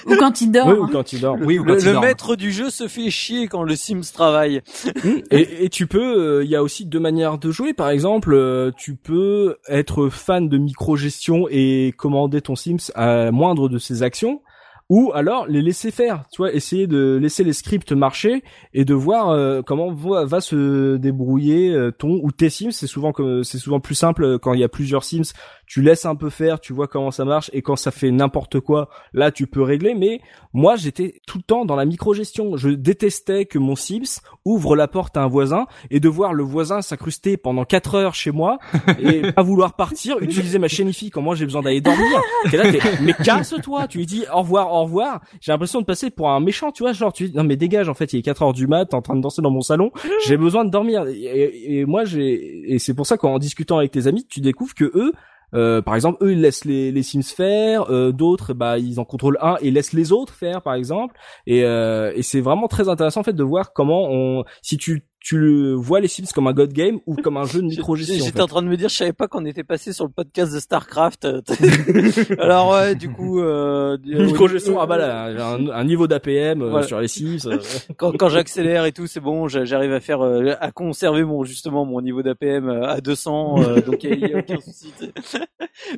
ou 0.08 0.16
quand 0.18 0.42
il 0.42 0.52
dort. 0.52 0.68
Oui, 0.68 0.74
ou 0.74 0.84
hein. 0.84 0.90
quand 0.92 1.14
il 1.14 1.22
dort. 1.22 1.38
Oui, 1.42 1.60
ou 1.60 1.64
quand 1.64 1.74
le, 1.74 1.82
il 1.82 1.94
le 1.94 2.00
maître 2.00 2.36
du 2.36 2.52
jeu 2.52 2.70
se 2.70 2.88
fait 2.88 3.10
chier 3.10 3.48
quand 3.48 3.64
le 3.64 3.76
Sims 3.76 4.02
travaille. 4.14 4.62
Mmh. 5.04 5.10
et, 5.32 5.66
et, 5.66 5.70
tu 5.70 5.88
peux, 5.88 6.40
euh, 6.40 6.44
il 6.44 6.50
y 6.50 6.56
a 6.56 6.64
aussi 6.64 6.86
deux 6.86 7.00
manières 7.00 7.38
de 7.38 7.52
jouer. 7.52 7.74
Par 7.74 7.90
exemple, 7.90 8.34
euh, 8.34 8.72
tu 8.78 8.96
peux 8.96 9.58
être 9.68 10.10
fan 10.10 10.50
de 10.50 10.58
micro-gestion 10.58 11.48
et 11.50 11.94
commander 11.98 12.42
ton 12.42 12.56
Sims 12.56 12.92
à 12.96 13.32
moindre 13.32 13.70
de 13.70 13.78
ses 13.78 14.04
actions 14.04 14.42
ou 14.90 15.12
alors 15.14 15.46
les 15.48 15.62
laisser 15.62 15.92
faire, 15.92 16.24
tu 16.32 16.38
vois, 16.38 16.52
essayer 16.52 16.88
de 16.88 17.20
laisser 17.22 17.44
les 17.44 17.54
scripts 17.54 17.92
marcher 17.92 18.44
et 18.74 18.86
de 18.86 18.96
voir 18.96 19.30
euh, 19.30 19.62
comment 19.62 19.94
va, 19.94 20.26
va 20.26 20.42
se 20.42 20.98
débrouiller 20.98 21.72
euh, 21.72 21.92
ton 21.92 22.20
ou 22.24 22.32
tes 22.32 22.50
Sims. 22.50 22.72
C'est 22.72 22.88
souvent 22.88 23.12
que 23.12 23.44
c'est 23.44 23.60
souvent 23.60 23.80
plus 23.80 23.94
simple 23.94 24.40
quand 24.40 24.54
il 24.54 24.60
y 24.60 24.64
a 24.64 24.70
plusieurs 24.70 25.04
Sims. 25.04 25.34
Tu 25.70 25.84
laisses 25.84 26.08
un 26.08 26.16
peu 26.16 26.32
faire, 26.32 26.60
tu 26.60 26.74
vois 26.74 26.88
comment 26.88 27.12
ça 27.12 27.26
marche 27.26 27.52
et 27.54 27.62
quand 27.62 27.76
ça 27.76 27.92
fait 27.92 28.10
n'importe 28.10 28.60
quoi, 28.60 28.90
là 29.14 29.30
tu 29.30 29.46
peux 29.46 29.62
régler. 29.62 29.94
Mais 29.94 30.20
moi 30.52 30.76
j'étais 30.76 31.22
tout 31.28 31.38
le 31.38 31.44
temps 31.44 31.64
dans 31.64 31.76
la 31.76 31.86
micro-gestion. 31.86 32.58
Je 32.58 32.70
détestais 32.70 33.46
que 33.46 33.60
mon 33.60 33.76
Sims 33.76 34.20
ouvre 34.46 34.76
la 34.76 34.88
porte 34.88 35.16
à 35.16 35.22
un 35.22 35.28
voisin 35.28 35.68
et 35.92 36.00
de 36.00 36.10
voir 36.10 36.34
le 36.34 36.42
voisin 36.42 36.82
s'incruster 36.82 37.38
pendant 37.38 37.66
4 37.66 37.94
heures 37.94 38.16
chez 38.16 38.32
moi 38.32 38.58
et 39.00 39.32
pas 39.32 39.44
vouloir 39.44 39.76
partir, 39.76 40.18
utiliser 40.22 40.58
ma 40.58 40.68
chaîne 40.68 40.90
IFI 40.90 41.12
quand 41.12 41.22
moi 41.22 41.36
j'ai 41.36 41.46
besoin 41.46 41.62
d'aller 41.62 41.82
dormir. 41.82 42.20
T'es 42.50 42.58
là, 42.58 42.72
t'es, 42.72 42.80
mais 43.04 43.14
casse-toi, 43.14 43.88
tu 43.88 44.00
lui 44.00 44.08
dis 44.08 44.26
au 44.34 44.40
revoir, 44.40 44.74
au 44.74 44.86
revoir. 44.86 45.22
J'ai 45.40 45.52
l'impression 45.52 45.82
de 45.82 45.86
passer 45.86 46.10
pour 46.10 46.32
un 46.32 46.40
méchant, 46.40 46.72
tu 46.72 46.82
vois, 46.82 46.94
genre 46.94 47.14
tu 47.14 47.30
dis 47.30 47.38
non 47.38 47.44
mais 47.44 47.58
dégage 47.58 47.90
en 47.90 47.94
fait, 47.94 48.12
il 48.14 48.18
est 48.18 48.24
4 48.24 48.42
heures 48.42 48.54
du 48.54 48.66
mat, 48.66 48.86
t'es 48.86 48.96
en 48.96 49.04
train 49.04 49.16
de 49.16 49.22
danser 49.22 49.44
dans 49.44 49.52
mon 49.52 49.62
salon, 49.62 49.92
j'ai 50.26 50.36
besoin 50.36 50.66
de 50.66 50.72
dormir. 50.72 51.06
Et, 51.06 51.80
et 51.80 51.86
moi 51.86 52.06
j'ai 52.06 52.74
et 52.74 52.80
c'est 52.80 52.96
pour 52.96 53.06
ça 53.06 53.18
qu'en 53.18 53.38
discutant 53.38 53.78
avec 53.78 53.92
tes 53.92 54.08
amis, 54.08 54.26
tu 54.28 54.42
découvres 54.42 54.74
que 54.74 54.86
eux 54.96 55.14
euh, 55.54 55.82
par 55.82 55.96
exemple, 55.96 56.24
eux 56.24 56.32
ils 56.32 56.42
laissent 56.42 56.66
les, 56.66 56.92
les 56.92 57.04
Sims 57.04 57.24
faire, 57.24 57.90
euh, 57.92 58.12
d'autres 58.12 58.54
bah 58.54 58.78
ils 58.78 59.00
en 59.00 59.06
contrôlent 59.06 59.38
un 59.42 59.58
et 59.62 59.72
laissent 59.72 59.94
les 59.94 60.12
autres 60.12 60.34
faire 60.34 60.62
par 60.62 60.74
exemple. 60.74 61.16
Et, 61.48 61.64
euh, 61.64 62.12
et 62.16 62.22
c'est 62.22 62.42
vraiment 62.42 62.68
très 62.68 62.90
intéressant 62.90 63.22
en 63.22 63.24
fait 63.24 63.34
de 63.34 63.44
voir 63.44 63.74
comment 63.74 64.10
on, 64.10 64.44
si 64.62 64.78
tu 64.78 65.09
tu 65.20 65.74
vois 65.76 66.00
les 66.00 66.08
Sims 66.08 66.26
comme 66.34 66.48
un 66.48 66.54
god 66.54 66.72
game 66.74 67.00
ou 67.06 67.16
comme 67.16 67.38
un 67.38 67.44
jeu 67.46 67.62
de 67.62 67.68
micro-gestion. 67.68 68.26
J'étais 68.26 68.42
en, 68.42 68.48
train 68.48 68.62
de 68.62 68.68
me 68.68 68.78
dire, 68.78 68.90
je 68.90 68.96
savais 68.96 69.14
pas 69.14 69.28
qu'on 69.28 69.46
était 69.46 69.64
passé 69.64 69.92
sur 69.94 70.06
le 70.06 70.12
podcast 70.12 70.54
de 70.54 70.60
Starcraft. 70.60 71.28
Alors 72.40 72.72
ouais, 72.72 72.96
du 72.96 73.12
coup, 73.12 73.40
euh, 73.42 73.98
micro-gestion, 74.06 74.80
ah 74.80 74.86
bah 74.86 74.98
là, 74.98 75.26
un, 75.54 75.68
un 75.70 75.84
niveau 75.84 76.08
d'APM 76.08 76.62
euh, 76.62 76.84
sur 76.84 77.00
les 77.00 77.08
Sims. 77.08 77.48
euh. 77.48 77.58
quand, 77.98 78.16
quand 78.18 78.30
j'accélère 78.30 78.86
et 78.86 78.92
tout, 78.92 79.08
c'est 79.08 79.20
bon, 79.20 79.48
j'a- 79.48 79.66
j'arrive 79.66 79.94
à 79.94 80.00
faire, 80.00 80.22
euh, 80.22 80.54
à 80.60 80.72
conserver 80.72 81.24
mon 81.24 81.44
justement 81.44 81.86
mon 81.86 82.02
niveau 82.02 82.22
d'APM 82.24 82.70
euh, 82.70 82.88
à 82.88 83.02
200, 83.02 83.62
euh, 83.62 83.82
donc 83.82 84.04
il 84.04 84.20
y, 84.20 84.24
a- 84.26 84.28
y 84.30 84.34
a 84.34 84.38
aucun 84.40 84.60
souci. 84.60 84.94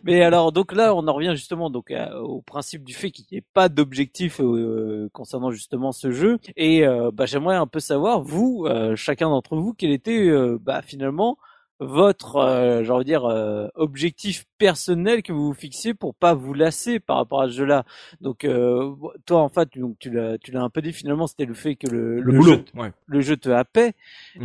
Mais 0.04 0.22
alors, 0.24 0.52
donc 0.52 0.74
là, 0.74 0.96
on 0.96 1.08
en 1.08 1.14
revient 1.14 1.34
justement 1.36 1.70
donc 1.70 1.92
à- 1.92 2.20
au 2.22 2.42
principe 2.42 2.84
du 2.84 2.94
fait 2.94 3.12
qu'il 3.12 3.26
n'y 3.32 3.38
ait 3.40 3.44
pas 3.54 3.70
d'objectif 3.70 4.40
euh, 4.42 5.10
concernant 5.14 5.52
justement 5.52 5.92
ce 5.92 6.12
jeu. 6.12 6.38
Et 6.58 6.86
euh, 6.88 7.12
bah, 7.14 7.26
j'aimerais 7.26 7.56
un 7.56 7.68
peu 7.68 7.80
savoir 7.80 8.22
vous, 8.22 8.66
euh, 8.68 8.96
chacun 9.12 9.30
d'entre 9.30 9.58
vous, 9.58 9.74
quel 9.74 9.92
était 9.92 10.30
euh, 10.30 10.58
bah, 10.62 10.82
finalement 10.82 11.38
votre, 11.82 12.36
euh, 12.38 12.84
j'ai 12.84 12.92
envie 12.92 13.04
de 13.04 13.10
dire, 13.10 13.26
euh, 13.26 13.68
objectif 13.76 14.46
personnel 14.60 15.24
que 15.24 15.34
vous 15.34 15.48
vous 15.48 15.54
fixiez 15.56 15.96
pour 15.96 16.14
pas 16.14 16.36
vous 16.36 16.54
lasser 16.54 17.00
par 17.00 17.18
rapport 17.18 17.42
à 17.42 17.48
ce 17.48 17.54
jeu-là. 17.54 17.84
Donc, 18.22 18.46
euh, 18.46 18.92
toi, 19.26 19.42
en 19.42 19.50
fait, 19.50 19.68
tu- 19.72 19.80
donc 19.80 19.98
tu 20.00 20.12
l'as, 20.12 20.38
tu 20.38 20.52
l'as 20.52 20.62
un 20.62 20.70
peu 20.70 20.82
dit 20.84 20.94
finalement, 20.94 21.26
c'était 21.26 21.46
le 21.46 21.56
fait 21.56 21.76
que 21.76 21.88
le, 21.88 22.16
Le, 22.18 22.22
le 22.22 22.38
boulot. 22.38 22.52
jeu, 22.54 22.66
Ouais. 22.76 22.92
le 23.08 23.22
jeu 23.22 23.36
te 23.36 23.50
happait, 23.50 23.94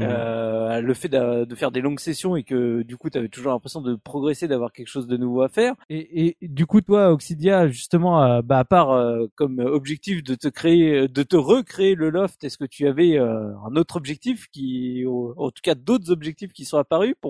euh, 0.01 0.81
le 0.81 0.95
fait 0.95 1.09
de, 1.09 1.45
de 1.45 1.55
faire 1.55 1.71
des 1.71 1.83
longues 1.83 2.01
sessions 2.01 2.37
et 2.37 2.43
que 2.43 2.83
du 2.83 2.97
coup, 2.97 3.11
tu 3.11 3.19
avais 3.19 3.29
toujours 3.29 3.53
l'impression 3.53 3.81
de 3.83 3.95
progresser, 3.97 4.49
d'avoir 4.49 4.73
quelque 4.73 4.89
chose 4.89 5.07
de 5.07 5.17
nouveau 5.19 5.43
à 5.43 5.49
faire. 5.49 5.75
Et, 5.91 6.37
et 6.43 6.49
du 6.49 6.65
coup, 6.67 6.81
toi, 6.81 7.11
Oxidia, 7.13 7.69
justement, 7.69 8.23
euh, 8.23 8.41
bah, 8.43 8.59
à 8.61 8.65
part 8.65 8.91
euh, 8.93 9.27
comme 9.35 9.59
objectif 9.59 10.25
de 10.25 10.35
te 10.35 10.49
créer, 10.49 11.07
de 11.09 11.23
te 11.23 11.37
recréer 11.37 11.95
le 11.95 12.09
loft, 12.11 12.43
est-ce 12.45 12.57
que 12.59 12.65
tu 12.65 12.87
avais 12.87 13.19
euh, 13.19 13.51
un 13.71 13.77
autre 13.77 13.97
objectif 13.97 14.47
qui, 14.51 15.05
ou- 15.05 15.35
en 15.37 15.51
tout 15.51 15.61
cas, 15.63 15.75
d'autres 15.75 16.11
objectifs 16.11 16.53
qui 16.55 16.65
sont 16.65 16.79
apparus 16.79 17.15
pour 17.21 17.26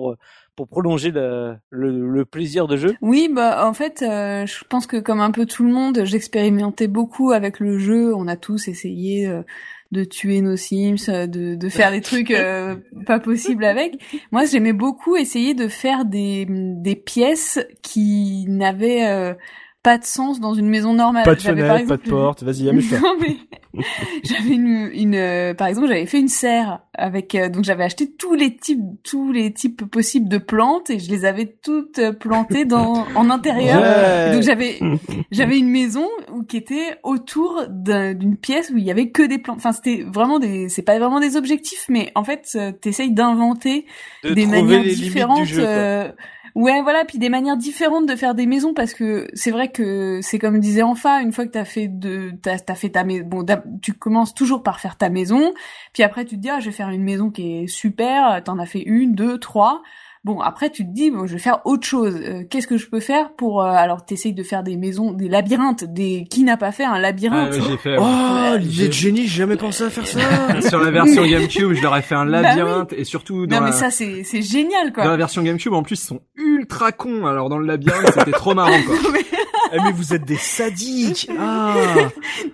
pour 0.55 0.67
prolonger 0.67 1.11
le, 1.11 2.23
plaisir 2.23 2.67
de 2.67 2.77
jeu? 2.77 2.95
Oui, 3.01 3.29
bah 3.33 3.67
en 3.67 3.73
fait, 3.73 4.01
euh, 4.01 4.45
je 4.45 4.63
pense 4.69 4.87
que 4.87 4.97
comme 4.97 5.21
un 5.21 5.31
peu 5.31 5.45
tout 5.45 5.63
le 5.63 5.71
monde, 5.71 6.01
j'expérimentais 6.03 6.87
beaucoup 6.87 7.31
avec 7.31 7.59
le 7.59 7.77
jeu. 7.77 8.13
On 8.15 8.27
a 8.27 8.35
tous 8.35 8.67
essayé 8.67 9.27
euh, 9.27 9.43
de 9.91 10.03
tuer 10.03 10.41
nos 10.41 10.55
Sims, 10.55 11.09
euh, 11.09 11.27
de, 11.27 11.69
faire 11.69 11.91
des 11.91 12.01
trucs 12.01 12.31
euh, 12.31 12.75
pas 13.05 13.19
possibles 13.19 13.63
avec. 13.63 14.01
Moi, 14.31 14.45
j'aimais 14.45 14.73
beaucoup 14.73 15.15
essayer 15.15 15.53
de 15.53 15.67
faire 15.67 16.05
des, 16.05 16.45
pièces 17.05 17.59
qui 17.81 18.45
n'avaient 18.47 19.07
euh, 19.07 19.33
pas 19.87 19.97
de 19.97 20.03
sens 20.05 20.39
dans 20.41 20.53
une 20.53 20.67
maison 20.67 20.93
normale. 20.93 21.23
Pas 21.23 21.35
de 21.35 21.41
par 21.41 21.51
fenêtre, 21.53 21.87
pas 21.87 21.97
de 21.97 22.09
porte. 22.09 22.43
Vas-y, 22.43 22.69
amuse-toi. 22.69 22.99
non 23.03 23.15
mais 23.21 23.37
j'avais 24.23 24.49
une, 24.55 24.89
une 24.93 25.15
euh, 25.15 25.53
par 25.53 25.67
exemple 25.67 25.87
j'avais 25.87 26.05
fait 26.07 26.19
une 26.19 26.27
serre 26.29 26.79
avec 26.93 27.35
euh, 27.35 27.47
donc 27.47 27.63
j'avais 27.63 27.83
acheté 27.83 28.11
tous 28.11 28.33
les 28.33 28.55
types 28.57 28.81
tous 29.03 29.31
les 29.31 29.53
types 29.53 29.85
possibles 29.85 30.27
de 30.27 30.39
plantes 30.39 30.89
et 30.89 30.97
je 30.99 31.09
les 31.11 31.25
avais 31.25 31.45
toutes 31.45 31.99
euh, 31.99 32.11
plantées 32.11 32.65
dans 32.65 33.05
en 33.15 33.29
intérieur. 33.29 33.79
Ouais. 33.81 34.33
Donc 34.33 34.41
j'avais 34.43 34.79
j'avais 35.31 35.57
une 35.59 35.69
maison 35.69 36.07
où 36.33 36.43
qui 36.43 36.57
était 36.57 36.97
autour 37.03 37.63
d'un- 37.69 38.13
d'une 38.13 38.35
pièce 38.37 38.71
où 38.73 38.77
il 38.77 38.83
y 38.83 38.91
avait 38.91 39.09
que 39.11 39.21
des 39.23 39.37
plantes. 39.37 39.57
Enfin 39.57 39.71
c'était 39.73 40.03
vraiment 40.11 40.39
des 40.39 40.69
c'est 40.69 40.81
pas 40.81 40.97
vraiment 40.97 41.19
des 41.19 41.35
objectifs 41.37 41.85
mais 41.87 42.11
en 42.15 42.23
fait 42.23 42.49
euh, 42.55 42.71
t'essayes 42.71 43.11
d'inventer 43.13 43.85
de 44.23 44.33
des 44.33 44.45
manières 44.47 44.83
différentes. 44.83 45.45
du 45.45 45.53
jeu. 45.53 46.11
Ouais, 46.57 46.81
voilà, 46.81 47.05
puis 47.05 47.19
des 47.19 47.29
manières 47.29 47.55
différentes 47.55 48.07
de 48.07 48.15
faire 48.15 48.33
des 48.33 48.47
maisons 48.47 48.73
parce 48.73 48.95
que 48.95 49.27
c'est 49.35 49.51
vrai 49.51 49.67
que 49.67 50.21
c'est 50.23 50.39
comme 50.39 50.59
disait 50.59 50.81
Enfa, 50.81 51.21
une 51.21 51.31
fois 51.31 51.45
que 51.45 51.51
t'as 51.51 51.65
fait 51.65 51.87
de, 51.87 52.31
t'as, 52.41 52.57
t'as 52.57 52.73
fait 52.73 52.89
ta 52.89 53.03
maison, 53.03 53.27
bon, 53.27 53.45
tu 53.79 53.93
commences 53.93 54.33
toujours 54.33 54.63
par 54.63 54.79
faire 54.79 54.97
ta 54.97 55.09
maison, 55.09 55.53
puis 55.93 56.01
après 56.01 56.25
tu 56.25 56.35
te 56.35 56.41
dis 56.41 56.49
ah 56.49 56.59
je 56.59 56.65
vais 56.65 56.71
faire 56.71 56.89
une 56.89 57.03
maison 57.03 57.29
qui 57.29 57.59
est 57.59 57.67
super, 57.67 58.41
t'en 58.43 58.57
as 58.57 58.65
fait 58.65 58.81
une, 58.81 59.13
deux, 59.13 59.37
trois. 59.37 59.83
Bon, 60.27 60.41
après 60.41 60.69
tu 60.69 60.85
te 60.85 60.91
dis 60.93 61.09
bon 61.09 61.25
je 61.25 61.33
vais 61.33 61.39
faire 61.39 61.61
autre 61.65 61.87
chose. 61.87 62.15
Euh, 62.21 62.43
Qu'est-ce 62.49 62.67
que 62.67 62.77
je 62.77 62.87
peux 62.89 62.99
faire 62.99 63.31
pour 63.37 63.61
euh, 63.63 63.67
alors 63.71 64.03
t'essayes 64.05 64.33
de 64.33 64.43
faire 64.43 64.61
des 64.61 64.75
maisons, 64.75 65.13
des 65.13 65.29
labyrinthes, 65.29 65.85
des 65.85 66.25
qui 66.29 66.43
n'a 66.43 66.57
pas 66.57 66.73
fait 66.73 66.83
un 66.83 66.91
Ah, 66.95 66.99
labyrinthe 66.99 67.53
ouais, 67.53 67.61
j'ai 67.61 67.77
fait. 67.77 67.97
ouais. 67.97 68.05
Oh, 68.53 68.57
l'idée 68.59 68.87
de 68.89 68.93
génie, 68.93 69.21
j'ai 69.21 69.37
jamais 69.37 69.55
pensé 69.55 69.85
à 69.85 69.89
faire 69.89 70.05
ça. 70.05 70.19
Sur 70.69 70.79
la 70.81 70.91
version 70.91 71.25
GameCube, 71.25 71.71
je 71.71 71.81
leur 71.81 71.95
ai 71.95 72.01
fait 72.01 72.15
un 72.15 72.25
Bah 72.25 72.41
labyrinthe 72.41 72.91
et 72.91 73.05
surtout 73.05 73.47
dans 73.47 73.55
Non 73.55 73.61
la, 73.65 73.71
mais 73.71 73.75
ça 73.77 73.89
c'est 73.89 74.23
c'est 74.25 74.41
génial 74.41 74.91
dans 74.91 74.97
la 75.01 75.07
quoi. 75.07 75.17
version 75.17 75.41
GameCube, 75.43 75.71
en 75.73 75.81
plus, 75.83 75.95
ils 75.95 76.05
sont 76.05 76.19
ultra 76.35 76.91
cons. 76.91 77.25
Alors 77.25 77.47
dans 77.49 77.57
le 77.57 77.65
labyrinthe, 77.65 78.11
c'était 78.13 78.31
trop 78.31 78.53
marrant, 78.53 78.77
quoi. 78.85 78.95
Eh, 79.73 79.81
mais 79.83 79.91
vous 79.91 80.13
êtes 80.13 80.23
des 80.23 80.37
sadiques. 80.37 81.29
Ah. 81.39 81.73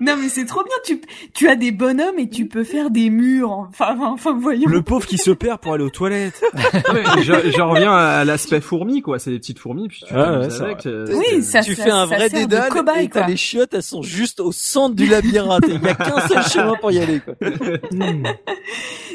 non 0.01 0.15
mais 0.19 0.29
c'est 0.29 0.45
trop 0.45 0.63
bien. 0.63 0.73
Tu 0.83 0.99
tu 1.35 1.47
as 1.47 1.55
des 1.55 1.71
bonhommes 1.71 2.17
et 2.17 2.27
tu 2.27 2.47
peux 2.47 2.63
faire 2.63 2.89
des 2.89 3.11
murs. 3.11 3.51
Enfin 3.69 3.95
enfin, 4.01 4.33
voyons. 4.35 4.67
Le 4.67 4.81
pauvre 4.81 5.05
qui 5.05 5.19
se 5.19 5.29
perd 5.29 5.59
pour 5.59 5.73
aller 5.73 5.83
aux 5.83 5.91
toilettes. 5.91 6.41
Ah 6.55 6.93
ouais, 6.93 7.03
je, 7.21 7.51
je 7.51 7.61
reviens 7.65 7.93
à 7.93 8.25
l'aspect 8.25 8.61
fourmi, 8.61 9.01
quoi. 9.01 9.19
C'est 9.19 9.31
des 9.31 9.39
petites 9.39 9.59
fourmis, 9.59 9.87
puis 9.87 10.01
tu 10.07 10.13
t'amuses 10.13 10.59
ouais, 10.59 10.65
avec. 10.65 10.85
euh, 10.85 11.05
Oui, 11.13 11.43
ça 11.43 11.61
tu 11.61 11.75
ça- 11.75 11.83
fais 11.83 11.91
un 11.91 12.07
ça 12.07 12.15
vrai 12.15 12.29
de 12.29 12.35
dédale 12.35 12.69
cobaye, 12.69 13.05
et 13.05 13.09
t'as 13.09 13.27
les 13.27 13.37
chiottes, 13.37 13.73
elles 13.73 13.83
sont 13.83 14.01
juste 14.01 14.39
au 14.39 14.51
centre 14.51 14.95
du 14.95 15.05
labyrinthe. 15.07 15.65
Il 15.67 15.81
y 15.83 15.87
a 15.87 15.95
qu'un 15.95 16.27
seul 16.27 16.43
chemin 16.43 16.75
pour 16.79 16.91
y 16.91 16.99
aller. 16.99 17.19
Quoi. 17.19 17.33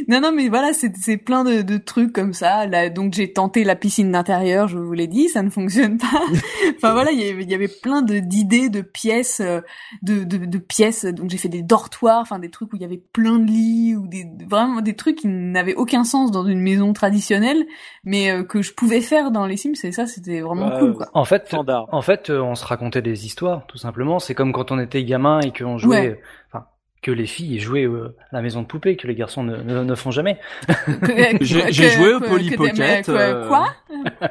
Non, 0.07 0.21
non, 0.21 0.33
mais 0.33 0.49
voilà, 0.49 0.73
c'est 0.73 0.93
c'est 0.97 1.17
plein 1.17 1.45
de, 1.45 1.61
de 1.63 1.77
trucs 1.77 2.13
comme 2.13 2.33
ça. 2.33 2.67
Là, 2.67 2.89
donc 2.89 3.13
j'ai 3.15 3.33
tenté 3.33 3.65
la 3.65 3.77
piscine 3.77 4.13
d'intérieur, 4.13 4.69
je 4.69 4.79
vous 4.79 4.93
l'ai 4.93 5.07
dit, 5.07 5.29
ça 5.29 5.43
ne 5.43 5.51
fonctionne 5.51 5.99
pas. 5.99 6.07
enfin 6.77 6.93
voilà, 6.93 7.11
il 7.11 7.19
y 7.21 7.29
avait, 7.29 7.43
il 7.43 7.51
y 7.51 7.55
avait 7.55 7.69
plein 7.69 8.01
de 8.03 8.19
d'idées, 8.19 8.69
de 8.71 8.81
pièces, 8.81 9.41
euh, 9.41 9.61
de, 10.03 10.25
de, 10.25 10.39
de 10.47 10.59
pièces. 10.59 11.05
Donc 11.05 11.31
j'ai 11.31 11.37
fait 11.37 11.49
des 11.49 11.63
dortoirs, 11.63 12.21
enfin 12.21 12.39
des 12.39 12.49
trucs 12.51 12.73
où 12.73 12.77
il 12.77 12.83
y 12.83 12.85
avait 12.85 13.03
plein 13.13 13.39
de 13.39 13.45
lits 13.47 13.97
ou 13.97 14.07
des 14.07 14.25
vraiment 14.49 14.81
des 14.81 14.95
trucs 14.95 15.17
qui 15.17 15.29
n'avaient 15.29 15.75
aucun 15.75 16.05
sens 16.05 16.31
dans 16.31 16.47
une 16.47 16.61
maison 16.61 16.93
traditionnelle, 16.93 17.67
mais 18.05 18.31
euh, 18.39 18.43
que 18.45 18.63
je 18.63 18.73
pouvais 18.73 19.01
faire 19.01 19.31
dans 19.31 19.47
les 19.47 19.57
Sims. 19.57 19.75
Et 19.85 19.93
ça, 19.93 20.07
c'était 20.07 20.41
vraiment 20.41 20.69
Ouais, 20.69 20.79
cool, 20.81 20.95
quoi. 20.95 21.07
En 21.15 21.25
fait, 21.25 21.47
Standard. 21.47 21.87
en 21.93 22.03
fait, 22.03 22.31
euh, 22.31 22.41
on 22.41 22.55
se 22.55 22.65
racontait 22.65 23.03
des 23.03 23.27
histoires, 23.27 23.67
tout 23.67 23.79
simplement. 23.79 24.19
C'est 24.19 24.35
comme 24.35 24.53
quand 24.53 24.71
on 24.73 24.79
était 24.79 25.05
gamin 25.05 25.41
et 25.41 25.53
qu'on 25.53 25.79
jouait, 25.79 26.01
Ouais. 26.01 26.21
enfin, 26.53 26.67
que 27.01 27.13
les 27.13 27.27
filles 27.27 27.61
jouaient 27.61 27.85
euh, 27.87 28.17
à 28.33 28.37
la 28.37 28.43
maison 28.43 28.61
de 28.63 28.67
poupée, 28.67 28.97
que 28.97 29.07
les 29.07 29.15
garçons 29.15 29.45
ne, 29.45 29.57
ne, 29.57 29.85
ne 29.85 29.95
font 29.95 30.11
jamais. 30.11 30.39
J'ai- 31.41 31.71
joué 31.91 32.15
au 32.15 32.21
Polly 32.21 32.51
Pocket, 32.57 33.09
euh. 33.09 33.47
Quoi? 33.49 33.69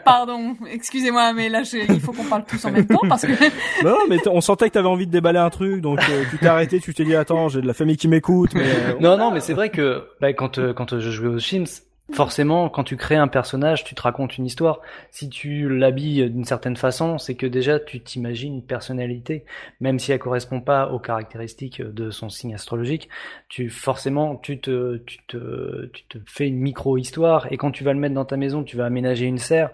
Pardon, 0.03 0.55
excusez-moi, 0.69 1.31
mais 1.33 1.47
là, 1.49 1.63
je- 1.63 1.77
il 1.77 1.99
faut 2.01 2.11
qu'on 2.11 2.25
parle 2.25 2.43
tous 2.45 2.63
en 2.65 2.71
même 2.71 2.85
temps 2.87 2.99
parce 3.07 3.21
que 3.25 3.31
Non, 3.85 3.97
mais 4.09 4.17
on 4.27 4.41
sentait 4.41 4.67
que 4.69 4.73
t'avais 4.73 4.87
envie 4.87 5.07
de 5.07 5.11
déballer 5.11 5.39
un 5.39 5.49
truc, 5.49 5.81
donc 5.81 5.99
euh, 6.09 6.23
tu 6.29 6.37
t'es 6.37 6.47
arrêté, 6.47 6.79
tu 6.79 6.93
t'es 6.93 7.05
dit 7.05 7.15
attends, 7.15 7.47
j'ai 7.49 7.61
de 7.61 7.67
la 7.67 7.73
famille 7.73 7.97
qui 7.97 8.07
m'écoute, 8.07 8.51
mais 8.53 8.65
Non, 8.99 9.17
non, 9.17 9.31
mais 9.31 9.39
c'est 9.39 9.53
vrai 9.53 9.69
que 9.69 10.03
bah, 10.21 10.33
quand 10.33 10.57
euh, 10.57 10.73
quand 10.73 10.99
je 10.99 11.09
jouais 11.11 11.29
aux 11.29 11.39
Sims, 11.39 11.83
forcément, 12.11 12.69
quand 12.69 12.83
tu 12.83 12.95
crées 12.97 13.15
un 13.17 13.27
personnage, 13.27 13.83
tu 13.83 13.93
te 13.93 14.01
racontes 14.01 14.37
une 14.37 14.45
histoire. 14.45 14.79
Si 15.11 15.29
tu 15.29 15.67
l'habilles 15.69 16.29
d'une 16.29 16.45
certaine 16.45 16.77
façon, 16.77 17.17
c'est 17.17 17.35
que 17.35 17.45
déjà 17.45 17.79
tu 17.79 18.01
t'imagines 18.01 18.55
une 18.55 18.65
personnalité, 18.65 19.45
même 19.81 19.99
si 19.99 20.11
elle 20.11 20.19
correspond 20.19 20.61
pas 20.61 20.89
aux 20.91 20.99
caractéristiques 20.99 21.81
de 21.81 22.09
son 22.09 22.29
signe 22.29 22.55
astrologique. 22.55 23.09
Tu 23.49 23.69
forcément, 23.69 24.37
tu 24.37 24.59
te 24.59 24.97
tu 25.05 25.19
te 25.27 25.87
tu 25.87 26.03
te 26.05 26.17
fais 26.25 26.47
une 26.47 26.57
micro 26.59 26.97
histoire 26.97 27.51
et 27.51 27.57
quand 27.57 27.71
tu 27.71 27.83
vas 27.83 27.93
le 27.93 27.99
mettre 27.99 28.15
dans 28.15 28.25
ta 28.25 28.37
maison, 28.37 28.63
tu 28.63 28.77
vas 28.77 28.85
aménager 28.85 29.25
une 29.25 29.37
serre. 29.37 29.71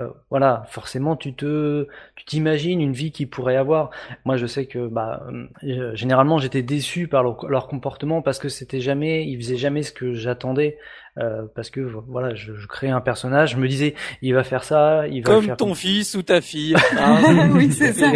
euh, 0.00 0.08
voilà, 0.30 0.64
forcément 0.68 1.16
tu 1.16 1.34
te, 1.34 1.86
tu 2.14 2.24
t'imagines 2.24 2.80
une 2.80 2.92
vie 2.92 3.10
qu'ils 3.10 3.28
pourraient 3.28 3.56
avoir. 3.56 3.90
Moi, 4.24 4.36
je 4.36 4.46
sais 4.46 4.66
que, 4.66 4.86
bah, 4.86 5.26
euh, 5.64 5.94
généralement, 5.96 6.38
j'étais 6.38 6.62
déçu 6.62 7.08
par 7.08 7.22
leur, 7.22 7.46
leur 7.48 7.66
comportement 7.68 8.22
parce 8.22 8.38
que 8.38 8.48
c'était 8.48 8.80
jamais, 8.80 9.26
ils 9.26 9.36
faisaient 9.38 9.56
jamais 9.56 9.82
ce 9.82 9.92
que 9.92 10.12
j'attendais. 10.14 10.78
Euh, 11.16 11.42
parce 11.54 11.70
que 11.70 11.80
voilà, 11.80 12.34
je, 12.34 12.54
je 12.54 12.66
créais 12.66 12.90
un 12.90 13.00
personnage, 13.00 13.52
je 13.52 13.56
me 13.56 13.66
disais, 13.66 13.94
il 14.22 14.34
va 14.34 14.44
faire 14.44 14.62
ça, 14.62 15.08
il 15.08 15.22
va 15.22 15.34
Comme 15.34 15.44
faire 15.44 15.56
ton 15.56 15.74
fils 15.74 16.14
ou 16.14 16.22
ta 16.22 16.40
fille. 16.40 16.76
hein. 16.98 17.50
oui, 17.52 17.72
c'est 17.72 17.92
ça. 17.92 18.12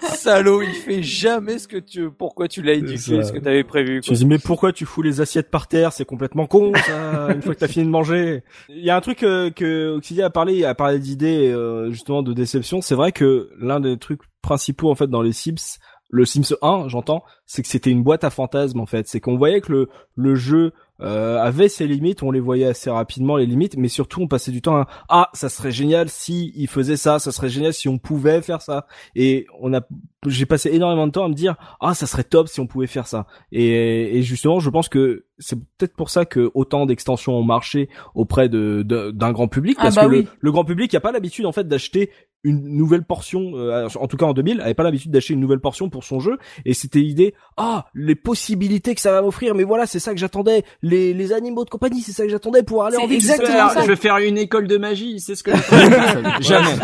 Salaud, 0.14 0.62
il 0.62 0.74
fait 0.74 1.02
jamais 1.02 1.58
ce 1.58 1.68
que 1.68 1.76
tu, 1.76 2.10
pourquoi 2.10 2.48
tu 2.48 2.62
l'as 2.62 2.74
éduqué, 2.74 3.22
ce 3.22 3.32
que 3.32 3.38
t'avais 3.38 3.64
prévu. 3.64 4.00
Tu 4.00 4.08
quoi. 4.08 4.14
me 4.14 4.18
dis 4.18 4.26
mais 4.26 4.38
pourquoi 4.38 4.72
tu 4.72 4.86
fous 4.86 5.02
les 5.02 5.20
assiettes 5.20 5.50
par 5.50 5.68
terre? 5.68 5.92
C'est 5.92 6.04
complètement 6.04 6.46
con 6.46 6.72
ça. 6.74 7.28
une 7.34 7.42
fois 7.42 7.54
que 7.54 7.60
t'as 7.60 7.68
fini 7.68 7.84
de 7.84 7.90
manger. 7.90 8.42
Il 8.68 8.84
y 8.84 8.90
a 8.90 8.96
un 8.96 9.00
truc 9.00 9.22
euh, 9.22 9.50
que 9.50 9.94
Oxidia 9.94 10.26
a 10.26 10.30
parlé, 10.30 10.64
a 10.64 10.74
parlé 10.74 10.98
d'idées 10.98 11.48
euh, 11.48 11.90
justement 11.90 12.22
de 12.22 12.32
déception. 12.32 12.80
C'est 12.80 12.94
vrai 12.94 13.12
que 13.12 13.50
l'un 13.58 13.80
des 13.80 13.98
trucs 13.98 14.20
principaux 14.42 14.90
en 14.90 14.94
fait 14.94 15.08
dans 15.08 15.22
les 15.22 15.32
Sims, 15.32 15.78
le 16.10 16.24
Sims 16.24 16.56
1, 16.60 16.88
j'entends, 16.88 17.22
c'est 17.46 17.62
que 17.62 17.68
c'était 17.68 17.90
une 17.90 18.02
boîte 18.02 18.24
à 18.24 18.30
fantasmes 18.30 18.80
en 18.80 18.86
fait. 18.86 19.06
C'est 19.06 19.20
qu'on 19.20 19.36
voyait 19.36 19.60
que 19.60 19.72
le 19.72 19.88
le 20.16 20.34
jeu 20.34 20.72
euh, 21.02 21.38
avait 21.38 21.68
ses 21.68 21.86
limites, 21.86 22.22
on 22.22 22.30
les 22.30 22.40
voyait 22.40 22.66
assez 22.66 22.90
rapidement 22.90 23.36
les 23.36 23.46
limites, 23.46 23.76
mais 23.76 23.88
surtout 23.88 24.22
on 24.22 24.28
passait 24.28 24.50
du 24.50 24.62
temps 24.62 24.76
à 24.76 24.86
ah 25.08 25.30
ça 25.32 25.48
serait 25.48 25.72
génial 25.72 26.08
si 26.08 26.52
il 26.54 26.68
faisait 26.68 26.96
ça, 26.96 27.18
ça 27.18 27.32
serait 27.32 27.48
génial 27.48 27.72
si 27.72 27.88
on 27.88 27.98
pouvait 27.98 28.42
faire 28.42 28.62
ça. 28.62 28.86
Et 29.14 29.46
on 29.60 29.72
a 29.74 29.80
j'ai 30.26 30.46
passé 30.46 30.70
énormément 30.72 31.06
de 31.06 31.12
temps 31.12 31.24
à 31.24 31.28
me 31.28 31.34
dire 31.34 31.56
ah 31.80 31.94
ça 31.94 32.06
serait 32.06 32.24
top 32.24 32.48
si 32.48 32.60
on 32.60 32.66
pouvait 32.66 32.86
faire 32.86 33.06
ça. 33.06 33.26
Et, 33.52 34.18
et 34.18 34.22
justement 34.22 34.60
je 34.60 34.70
pense 34.70 34.88
que 34.88 35.24
c'est 35.38 35.56
peut-être 35.56 35.96
pour 35.96 36.10
ça 36.10 36.24
que 36.24 36.50
autant 36.54 36.86
d'extensions 36.86 37.34
ont 37.34 37.42
marché 37.42 37.88
auprès 38.14 38.48
de 38.48 38.82
d'un 38.82 39.32
grand 39.32 39.48
public 39.48 39.76
Ah 39.80 39.84
parce 39.84 39.96
bah 39.96 40.04
que 40.04 40.10
le, 40.10 40.18
oui. 40.18 40.28
le 40.40 40.52
grand 40.52 40.64
public 40.64 40.94
a 40.94 41.00
pas 41.00 41.12
l'habitude 41.12 41.46
en 41.46 41.52
fait 41.52 41.66
d'acheter 41.66 42.10
une 42.44 42.76
nouvelle 42.76 43.04
portion 43.04 43.52
euh, 43.54 43.88
en 43.98 44.06
tout 44.06 44.16
cas 44.16 44.26
en 44.26 44.32
2000 44.32 44.60
avait 44.60 44.74
pas 44.74 44.82
l'habitude 44.82 45.10
d'acheter 45.10 45.34
une 45.34 45.40
nouvelle 45.40 45.60
portion 45.60 45.90
pour 45.90 46.04
son 46.04 46.20
jeu 46.20 46.38
et 46.64 46.74
c'était 46.74 47.00
l'idée 47.00 47.34
ah 47.56 47.86
les 47.94 48.14
possibilités 48.14 48.94
que 48.94 49.00
ça 49.00 49.12
va 49.12 49.22
m'offrir 49.22 49.54
mais 49.54 49.64
voilà 49.64 49.86
c'est 49.86 49.98
ça 49.98 50.12
que 50.12 50.18
j'attendais. 50.18 50.64
Les 50.82 51.12
les 51.14 51.32
animaux 51.32 51.64
de 51.64 51.70
compagnie 51.70 52.00
c'est 52.00 52.12
ça 52.12 52.24
que 52.24 52.30
j'attendais 52.30 52.62
pour 52.62 52.84
aller 52.84 52.96
en 52.96 53.06
ville. 53.06 53.16
exactement 53.16 53.68
c'est 53.68 53.74
ça. 53.74 53.74
ça. 53.74 53.82
je 53.82 53.86
vais 53.88 53.96
faire 53.96 54.18
une 54.18 54.38
école 54.38 54.66
de 54.66 54.76
magie, 54.76 55.20
c'est 55.20 55.34
ce 55.34 55.42
que 55.42 55.50
jamais. 56.40 56.76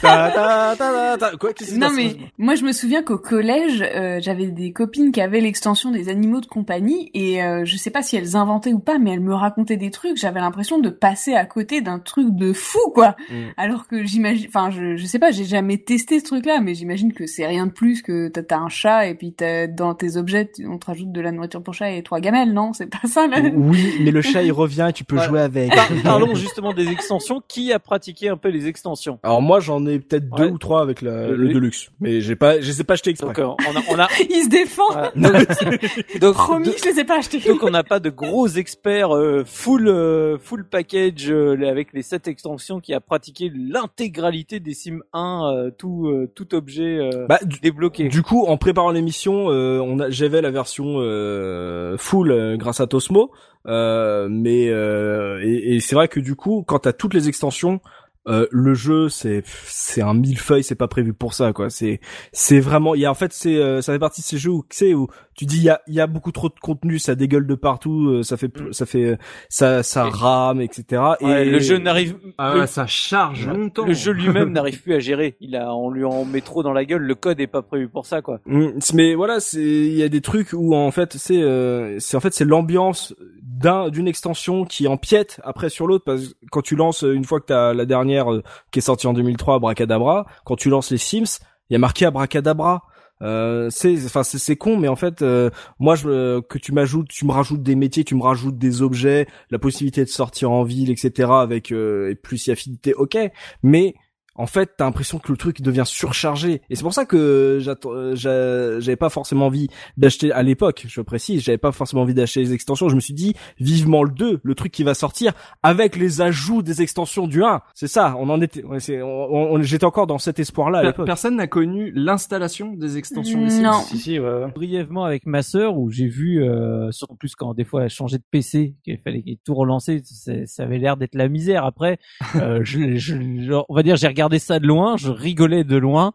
Ta, 0.00 0.30
ta, 0.30 1.16
ta, 1.18 1.36
quoi 1.36 1.50
Non 1.74 1.90
mais 1.94 2.16
moi 2.38 2.54
je 2.54 2.64
me 2.64 2.72
souviens 2.72 3.02
qu'au 3.02 3.18
collège 3.18 3.82
euh, 3.82 4.18
j'avais 4.20 4.46
des 4.46 4.72
copines 4.72 5.12
qui 5.12 5.20
avaient 5.20 5.40
l'extension 5.40 5.90
des 5.90 6.08
animaux 6.08 6.40
de 6.40 6.46
compagnie 6.46 7.10
et 7.14 7.42
euh, 7.42 7.64
je 7.64 7.76
sais 7.76 7.90
pas 7.90 8.02
si 8.02 8.16
elles 8.16 8.36
inventaient 8.36 8.72
ou 8.72 8.78
pas 8.78 8.98
mais 8.98 9.12
elles 9.12 9.20
me 9.20 9.34
racontaient 9.34 9.76
des 9.76 9.90
trucs. 9.90 10.16
J'avais 10.16 10.40
l'impression 10.40 10.78
de 10.78 10.90
passer 10.90 11.34
à 11.34 11.44
côté 11.44 11.80
d'un 11.80 11.98
truc 11.98 12.34
de 12.34 12.52
fou 12.52 12.90
quoi. 12.94 13.16
Mm. 13.30 13.34
alors 13.56 13.86
que 13.86 14.04
j'imagine 14.04 14.46
enfin 14.48 14.70
je 14.70 15.03
je 15.04 15.08
sais 15.10 15.18
pas 15.18 15.30
j'ai 15.32 15.44
jamais 15.44 15.76
testé 15.76 16.18
ce 16.18 16.24
truc 16.24 16.46
là 16.46 16.60
mais 16.62 16.74
j'imagine 16.74 17.12
que 17.12 17.26
c'est 17.26 17.46
rien 17.46 17.66
de 17.66 17.72
plus 17.72 18.00
que 18.00 18.28
t'as 18.28 18.56
un 18.58 18.70
chat 18.70 19.06
et 19.06 19.14
puis 19.14 19.34
t'as 19.34 19.66
dans 19.66 19.94
tes 19.94 20.16
objets 20.16 20.50
on 20.66 20.78
te 20.78 20.86
rajoute 20.86 21.12
de 21.12 21.20
la 21.20 21.30
nourriture 21.30 21.62
pour 21.62 21.74
chat 21.74 21.90
et 21.92 22.02
trois 22.02 22.20
gamelles 22.20 22.54
non? 22.54 22.72
C'est 22.72 22.86
pas 22.86 23.06
ça 23.06 23.26
là? 23.26 23.40
Oui 23.54 23.96
mais 24.00 24.10
le 24.10 24.22
chat 24.22 24.42
il 24.42 24.52
revient 24.52 24.86
et 24.88 24.92
tu 24.94 25.04
peux 25.04 25.18
jouer 25.20 25.40
avec. 25.40 25.74
Par- 25.74 25.88
Parlons 26.02 26.34
justement 26.34 26.72
des 26.72 26.88
extensions. 26.88 27.42
Qui 27.46 27.72
a 27.72 27.78
pratiqué 27.78 28.30
un 28.30 28.36
peu 28.38 28.48
les 28.48 28.66
extensions? 28.66 29.18
Alors 29.22 29.42
moi 29.42 29.60
j'en 29.60 29.84
ai 29.86 29.98
peut-être 29.98 30.28
deux 30.30 30.48
ou 30.48 30.56
trois 30.58 30.80
avec 30.80 31.02
la, 31.02 31.28
Le- 31.28 31.36
le 31.36 31.48
Deluxe 31.52 31.90
mais 32.00 32.22
j'ai 32.22 32.36
pas 32.36 32.60
je 32.62 32.66
les 32.66 32.80
ai 32.80 32.84
pas 32.84 32.94
achetés 32.94 33.10
exprès. 33.10 33.28
Donc 33.34 33.38
euh, 33.38 33.64
on 33.70 33.76
a, 33.76 33.82
on 33.90 33.98
a 33.98 34.08
il 34.30 34.44
se 34.44 34.48
défend. 34.48 34.88
Ouais. 34.94 36.18
donc, 36.20 36.34
promis 36.34 36.64
donc, 36.66 36.74
je 36.82 36.88
les 36.90 37.00
ai 37.00 37.04
pas 37.04 37.18
achetés. 37.18 37.40
donc 37.40 37.62
on 37.62 37.70
n'a 37.70 37.84
pas 37.84 38.00
de 38.00 38.08
gros 38.10 38.46
experts 38.48 39.14
euh, 39.14 39.44
full 39.44 39.88
euh, 39.88 40.38
full 40.38 40.64
package 40.64 41.30
euh, 41.30 41.68
avec 41.68 41.92
les 41.92 42.02
sept 42.02 42.26
extensions 42.28 42.80
qui 42.80 42.94
a 42.94 43.00
pratiqué 43.00 43.50
l'intégralité 43.54 44.60
des 44.60 44.74
Sim 44.74 44.93
1 45.12 45.46
euh, 45.46 45.70
tout 45.70 46.08
euh, 46.08 46.30
tout 46.34 46.54
objet 46.54 46.98
euh, 46.98 47.26
bah 47.28 47.38
du, 47.44 47.60
débloqué. 47.60 48.08
Du 48.08 48.22
coup, 48.22 48.44
en 48.46 48.56
préparant 48.56 48.90
l'émission, 48.90 49.50
euh, 49.50 49.80
on 49.80 49.98
a, 50.00 50.10
j'avais 50.10 50.40
la 50.40 50.50
version 50.50 50.96
euh, 50.98 51.96
full 51.98 52.56
grâce 52.58 52.80
à 52.80 52.86
Tosmo, 52.86 53.32
euh, 53.66 54.28
mais 54.30 54.68
euh, 54.68 55.40
et, 55.42 55.76
et 55.76 55.80
c'est 55.80 55.94
vrai 55.94 56.08
que 56.08 56.20
du 56.20 56.36
coup, 56.36 56.64
quand 56.66 56.80
t'as 56.80 56.92
toutes 56.92 57.14
les 57.14 57.28
extensions, 57.28 57.80
euh, 58.26 58.46
le 58.50 58.72
jeu 58.72 59.10
c'est 59.10 59.42
c'est 59.66 60.00
un 60.00 60.14
millefeuille, 60.14 60.64
c'est 60.64 60.74
pas 60.74 60.88
prévu 60.88 61.12
pour 61.12 61.34
ça 61.34 61.52
quoi. 61.52 61.68
C'est 61.68 62.00
c'est 62.32 62.58
vraiment, 62.60 62.94
il 62.94 63.02
y 63.02 63.06
a 63.06 63.10
en 63.10 63.14
fait 63.14 63.34
c'est 63.34 63.56
euh, 63.56 63.82
ça 63.82 63.92
fait 63.92 63.98
partie 63.98 64.22
de 64.22 64.26
ces 64.26 64.38
jeux 64.38 64.50
où 64.50 64.64
sais 64.70 64.94
où 64.94 65.08
tu 65.34 65.46
dis 65.46 65.56
il 65.58 65.62
y 65.64 65.68
a 65.70 65.80
il 65.86 65.94
y 65.94 66.00
a 66.00 66.06
beaucoup 66.06 66.32
trop 66.32 66.48
de 66.48 66.54
contenu, 66.60 66.98
ça 66.98 67.14
dégueule 67.14 67.46
de 67.46 67.54
partout, 67.54 68.08
euh, 68.08 68.22
ça 68.22 68.36
fait 68.36 68.50
ça 68.72 68.86
fait 68.86 69.18
ça 69.48 69.82
ça 69.82 70.06
Et- 70.06 70.10
rame 70.10 70.60
etc. 70.60 71.02
Ouais, 71.20 71.46
et 71.46 71.50
le 71.50 71.58
jeu 71.58 71.78
n'arrive 71.78 72.16
Ah 72.38 72.56
ouais, 72.56 72.66
ça 72.66 72.86
charge 72.86 73.46
longtemps. 73.48 73.84
le 73.86 73.94
jeu 73.94 74.12
lui-même 74.12 74.52
n'arrive 74.52 74.82
plus 74.82 74.94
à 74.94 74.98
gérer. 75.00 75.36
Il 75.40 75.56
a, 75.56 75.74
on 75.74 75.90
lui 75.90 76.04
en 76.04 76.24
met 76.24 76.40
trop 76.40 76.62
dans 76.62 76.72
la 76.72 76.84
gueule. 76.84 77.02
Le 77.02 77.14
code 77.14 77.40
est 77.40 77.46
pas 77.46 77.62
prévu 77.62 77.88
pour 77.88 78.06
ça, 78.06 78.22
quoi. 78.22 78.40
Mm, 78.46 78.68
Mais 78.94 79.14
voilà, 79.14 79.40
c'est 79.40 79.60
il 79.62 79.94
y 79.96 80.02
a 80.02 80.08
des 80.08 80.20
trucs 80.20 80.52
où 80.52 80.74
en 80.74 80.90
fait 80.90 81.14
c'est 81.16 81.42
euh, 81.42 81.98
c'est 82.00 82.16
en 82.16 82.20
fait 82.20 82.32
c'est 82.34 82.44
l'ambiance 82.44 83.14
d'un 83.42 83.88
d'une 83.88 84.08
extension 84.08 84.64
qui 84.64 84.86
empiète 84.88 85.40
après 85.44 85.68
sur 85.68 85.86
l'autre 85.86 86.04
parce 86.04 86.28
que 86.28 86.34
quand 86.50 86.62
tu 86.62 86.76
lances 86.76 87.02
une 87.02 87.24
fois 87.24 87.40
que 87.40 87.46
t'as 87.46 87.72
la 87.74 87.84
dernière 87.86 88.32
euh, 88.32 88.42
qui 88.70 88.78
est 88.80 88.82
sortie 88.82 89.06
en 89.06 89.12
2003 89.14 89.56
Abracadabra, 89.56 90.26
quand 90.44 90.56
tu 90.56 90.70
lances 90.70 90.90
les 90.90 90.98
Sims, 90.98 91.38
il 91.70 91.74
y 91.74 91.76
a 91.76 91.78
marqué 91.78 92.04
Abracadabra. 92.06 92.82
Euh, 93.22 93.70
c'est 93.70 94.04
enfin 94.04 94.24
c'est 94.24 94.56
con 94.56 94.76
mais 94.76 94.88
en 94.88 94.96
fait 94.96 95.22
euh, 95.22 95.48
moi 95.78 95.94
je 95.94 96.08
euh, 96.08 96.40
que 96.42 96.58
tu 96.58 96.72
m'ajoutes 96.72 97.08
tu 97.08 97.24
me 97.24 97.30
rajoutes 97.30 97.62
des 97.62 97.76
métiers 97.76 98.02
tu 98.02 98.16
me 98.16 98.22
rajoutes 98.22 98.58
des 98.58 98.82
objets 98.82 99.28
la 99.50 99.60
possibilité 99.60 100.02
de 100.02 100.08
sortir 100.08 100.50
en 100.50 100.64
ville 100.64 100.90
etc 100.90 101.30
avec 101.30 101.70
euh, 101.70 102.10
et 102.10 102.16
plus 102.16 102.48
y 102.48 102.50
affinité 102.50 102.92
ok. 102.92 103.16
Mais 103.62 103.94
en 104.36 104.46
fait, 104.46 104.70
t'as 104.76 104.84
l'impression 104.84 105.18
que 105.18 105.30
le 105.30 105.36
truc 105.38 105.60
devient 105.62 105.84
surchargé. 105.86 106.62
Et 106.70 106.74
c'est 106.76 106.82
pour 106.82 106.94
ça 106.94 107.04
que 107.04 107.58
j'attends- 107.60 107.92
euh, 107.92 108.14
j'a- 108.14 108.80
j'avais 108.80 108.96
pas 108.96 109.08
forcément 109.10 109.46
envie 109.46 109.68
d'acheter, 109.96 110.32
à 110.32 110.42
l'époque, 110.42 110.84
je 110.88 111.00
précise, 111.00 111.42
j'avais 111.42 111.58
pas 111.58 111.72
forcément 111.72 112.02
envie 112.02 112.14
d'acheter 112.14 112.40
les 112.40 112.52
extensions. 112.52 112.88
Je 112.88 112.94
me 112.96 113.00
suis 113.00 113.14
dit, 113.14 113.34
vivement 113.60 114.02
le 114.02 114.10
2, 114.10 114.40
le 114.42 114.54
truc 114.54 114.72
qui 114.72 114.82
va 114.82 114.94
sortir, 114.94 115.32
avec 115.62 115.96
les 115.96 116.20
ajouts 116.20 116.62
des 116.62 116.82
extensions 116.82 117.26
du 117.26 117.42
1. 117.44 117.60
C'est 117.74 117.86
ça, 117.88 118.14
on 118.18 118.28
en 118.28 118.40
était, 118.40 118.62
c'est- 118.78 119.02
on- 119.02 119.52
on- 119.52 119.62
j'étais 119.62 119.84
encore 119.84 120.06
dans 120.06 120.18
cet 120.18 120.38
espoir-là 120.38 120.78
à 120.78 120.82
Per- 120.82 120.86
l'époque. 120.88 121.06
Personne 121.06 121.36
n'a 121.36 121.46
connu 121.46 121.92
l'installation 121.94 122.72
des 122.74 122.96
extensions 122.96 123.42
des 123.42 123.50
Sims. 123.50 123.62
Non. 123.62 123.80
Si, 123.82 123.98
si, 123.98 124.18
ouais, 124.18 124.26
ouais. 124.26 124.50
brièvement 124.54 125.04
avec 125.04 125.26
ma 125.26 125.42
sœur 125.42 125.76
où 125.78 125.90
j'ai 125.90 126.06
vu, 126.08 126.42
euh, 126.42 126.90
surtout 126.92 127.14
plus 127.16 127.34
quand 127.36 127.54
des 127.54 127.64
fois 127.64 127.84
elle 127.84 127.90
changeait 127.90 128.18
de 128.18 128.24
PC, 128.30 128.74
qu'il 128.84 128.98
fallait 128.98 129.22
tout 129.44 129.54
relancer, 129.54 130.02
ça 130.46 130.62
avait 130.62 130.78
l'air 130.78 130.96
d'être 130.96 131.14
la 131.14 131.28
misère. 131.28 131.64
Après, 131.64 131.98
euh, 132.36 132.60
je, 132.64 132.96
je- 132.96 133.16
genre, 133.42 133.66
on 133.68 133.74
va 133.74 133.82
dire, 133.82 133.96
j'ai 133.96 134.06
regardé 134.08 134.23
ça 134.38 134.58
de 134.58 134.66
loin, 134.66 134.96
je 134.96 135.10
rigolais 135.10 135.64
de 135.64 135.76
loin. 135.76 136.12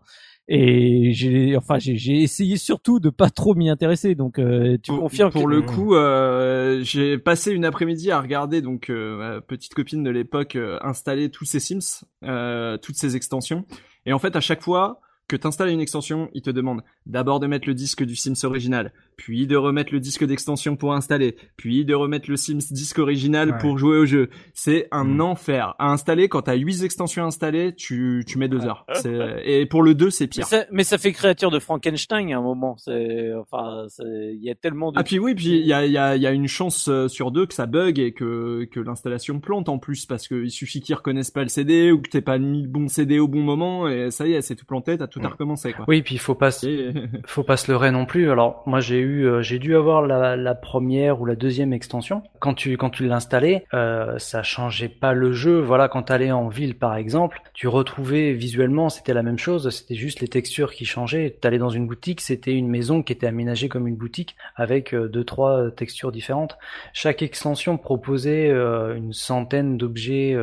Et 0.52 1.12
j'ai, 1.14 1.56
enfin, 1.56 1.76
j'ai 1.78 2.24
essayé 2.24 2.58
surtout 2.58 3.00
de 3.00 3.12
pas 3.12 3.30
trop 3.30 3.54
m'y 3.54 3.70
intéresser. 3.70 4.16
Donc, 4.16 4.40
euh, 4.40 4.78
tu 4.82 4.90
pour, 4.92 5.02
confirmes 5.02 5.32
pour 5.32 5.44
que- 5.44 5.48
le 5.50 5.62
coup, 5.62 5.94
euh, 5.94 6.82
j'ai 6.82 7.20
passé 7.20 7.52
une 7.52 7.66
après-midi 7.66 8.10
à 8.10 8.20
regarder 8.20 8.64
donc 8.64 8.90
euh, 8.90 9.18
ma 9.36 9.42
petite 9.42 9.76
copine 9.76 10.02
de 10.04 10.10
l'époque 10.10 10.58
installer 10.82 11.30
tous 11.30 11.46
ses 11.46 11.60
Sims, 11.60 12.04
toutes 12.82 12.96
ses 12.96 13.16
extensions. 13.16 13.66
Et 14.08 14.14
en 14.14 14.18
fait, 14.18 14.36
à 14.36 14.40
chaque 14.42 14.64
fois 14.64 15.02
que 15.28 15.36
tu 15.36 15.46
installes 15.46 15.70
une 15.70 15.82
extension, 15.82 16.30
il 16.34 16.42
te 16.42 16.50
demande 16.50 16.82
d'abord 17.06 17.40
de 17.40 17.46
mettre 17.46 17.68
le 17.68 17.76
disque 17.76 18.04
du 18.04 18.16
Sims 18.16 18.44
original, 18.44 18.92
puis 19.20 19.48
de 19.48 19.58
remettre 19.58 19.92
le 19.94 20.00
disque 20.00 20.24
d'extension 20.26 20.78
pour 20.78 20.94
installer, 20.94 21.36
puis 21.58 21.84
de 21.84 21.94
remettre 21.94 22.30
le 22.30 22.38
Sims 22.38 22.60
disque 22.72 23.00
original 23.00 23.52
Ouais. 23.52 23.58
pour 23.60 23.78
jouer 23.78 23.98
au 23.98 24.06
jeu. 24.06 24.30
C'est 24.54 24.88
un 24.92 25.04
Mm. 25.04 25.20
enfer 25.22 25.76
à 25.78 25.92
installer. 25.92 26.30
Quand 26.30 26.44
t'as 26.44 26.54
8 26.56 26.84
extensions 26.86 27.26
installées, 27.26 27.76
tu, 27.76 28.24
tu 28.26 28.38
mets 28.38 28.48
deux 28.48 28.66
heures. 28.66 28.86
C'est- 28.94 29.42
Et 29.44 29.66
pour 29.66 29.84
le 29.84 29.94
2, 29.94 30.10
c'est 30.10 30.24
Mais 30.26 30.30
pire. 30.30 30.46
ça, 30.48 30.66
mais 30.72 30.86
ça 30.86 30.98
fait 30.98 31.12
créature 31.12 31.52
de 31.52 31.60
Frankenstein 31.60 32.32
à 32.32 32.38
un 32.38 32.42
moment. 32.42 32.78
C'est, 32.78 33.34
enfin, 33.34 33.88
il 34.00 34.40
y 34.42 34.50
a 34.50 34.56
tellement 34.56 34.94
de. 34.94 34.98
Ah 35.00 35.04
puis 35.04 35.20
oui, 35.20 35.36
puis 35.36 35.60
il 35.60 35.66
y 35.68 35.74
a, 35.74 35.86
il 35.86 35.92
y, 35.92 35.98
a, 35.98 36.16
il 36.16 36.22
y 36.22 36.28
a 36.28 36.32
une 36.32 36.48
chance 36.48 36.88
euh, 36.88 37.08
sur 37.10 37.32
deux 37.32 37.46
que 37.46 37.54
ça 37.54 37.66
bug 37.66 38.00
et 38.00 38.14
que, 38.14 38.64
que 38.72 38.80
l'installation 38.80 39.40
plante 39.42 39.68
en 39.68 39.80
plus 39.80 40.06
parce 40.06 40.28
qu'il 40.30 40.50
suffit 40.50 40.80
qu'ils 40.80 40.96
reconnaissent 40.96 41.32
pas 41.32 41.44
le 41.44 41.50
CD 41.50 41.92
ou 41.92 42.02
que 42.02 42.10
t'aies 42.10 42.22
pas 42.22 42.38
mis 42.38 42.62
le 42.62 42.70
bon 42.70 42.88
CD 42.88 43.20
au 43.20 43.28
bon 43.28 43.42
moment 43.42 43.88
et 43.90 44.12
ça 44.12 44.26
y 44.28 44.34
est, 44.34 44.42
c'est 44.42 44.56
tout 44.56 44.66
planté, 44.66 44.98
t'as 44.98 45.08
tout 45.08 45.20
à 45.24 45.28
recommencer 45.28 45.74
quoi. 45.74 45.84
Oui, 45.88 46.02
puis 46.02 46.16
il 46.16 46.20
faut 46.20 46.36
pas, 46.36 46.52
se- 46.52 46.94
faut 47.26 47.44
pas 47.44 47.58
se 47.58 47.70
leurrer 47.72 47.92
non 47.92 48.06
plus. 48.06 48.30
Alors 48.32 48.64
moi 48.66 48.80
j'ai 48.80 49.00
eu, 49.00 49.09
euh, 49.10 49.42
j'ai 49.42 49.60
dû 49.60 49.76
avoir 49.76 50.02
la, 50.02 50.56
première 50.56 51.22
ou 51.22 51.26
la 51.26 51.36
deuxième 51.36 51.74
extension. 51.74 52.24
Quand 52.40 52.54
tu 52.54 52.78
quand 52.78 52.90
tu 52.90 53.08
l'installais, 53.08 53.66
euh, 53.74 54.18
ça 54.18 54.44
changeait 54.44 54.90
pas 54.90 55.14
le 55.14 55.32
jeu. 55.32 55.60
Voilà, 55.60 55.88
quand 55.88 56.04
t'allais 56.04 56.32
en 56.32 56.48
ville 56.48 56.78
par 56.78 56.96
exemple, 56.96 57.42
tu 57.54 57.68
retrouvais 57.68 58.34
visuellement 58.34 58.90
c'était 58.90 59.14
la 59.14 59.24
même 59.24 59.38
chose. 59.38 59.70
C'était 59.70 59.96
juste 59.96 60.22
les 60.22 60.28
textures 60.28 60.74
qui 60.74 60.86
changeaient. 60.86 61.38
T'allais 61.42 61.58
dans 61.58 61.70
une 61.70 61.88
boutique, 61.88 62.22
c'était 62.22 62.54
une 62.54 62.68
maison 62.68 63.04
qui 63.04 63.14
était 63.14 63.28
aménagée 63.28 63.70
comme 63.70 63.88
une 63.88 63.96
boutique 63.96 64.36
avec 64.56 64.94
euh, 64.94 65.08
deux 65.08 65.24
trois 65.24 65.72
textures 65.72 66.12
différentes. 66.12 66.58
Chaque 66.94 67.22
extension 67.22 67.78
proposait 67.78 68.50
une 68.50 69.14
centaine 69.14 69.78
d'objets. 69.78 70.36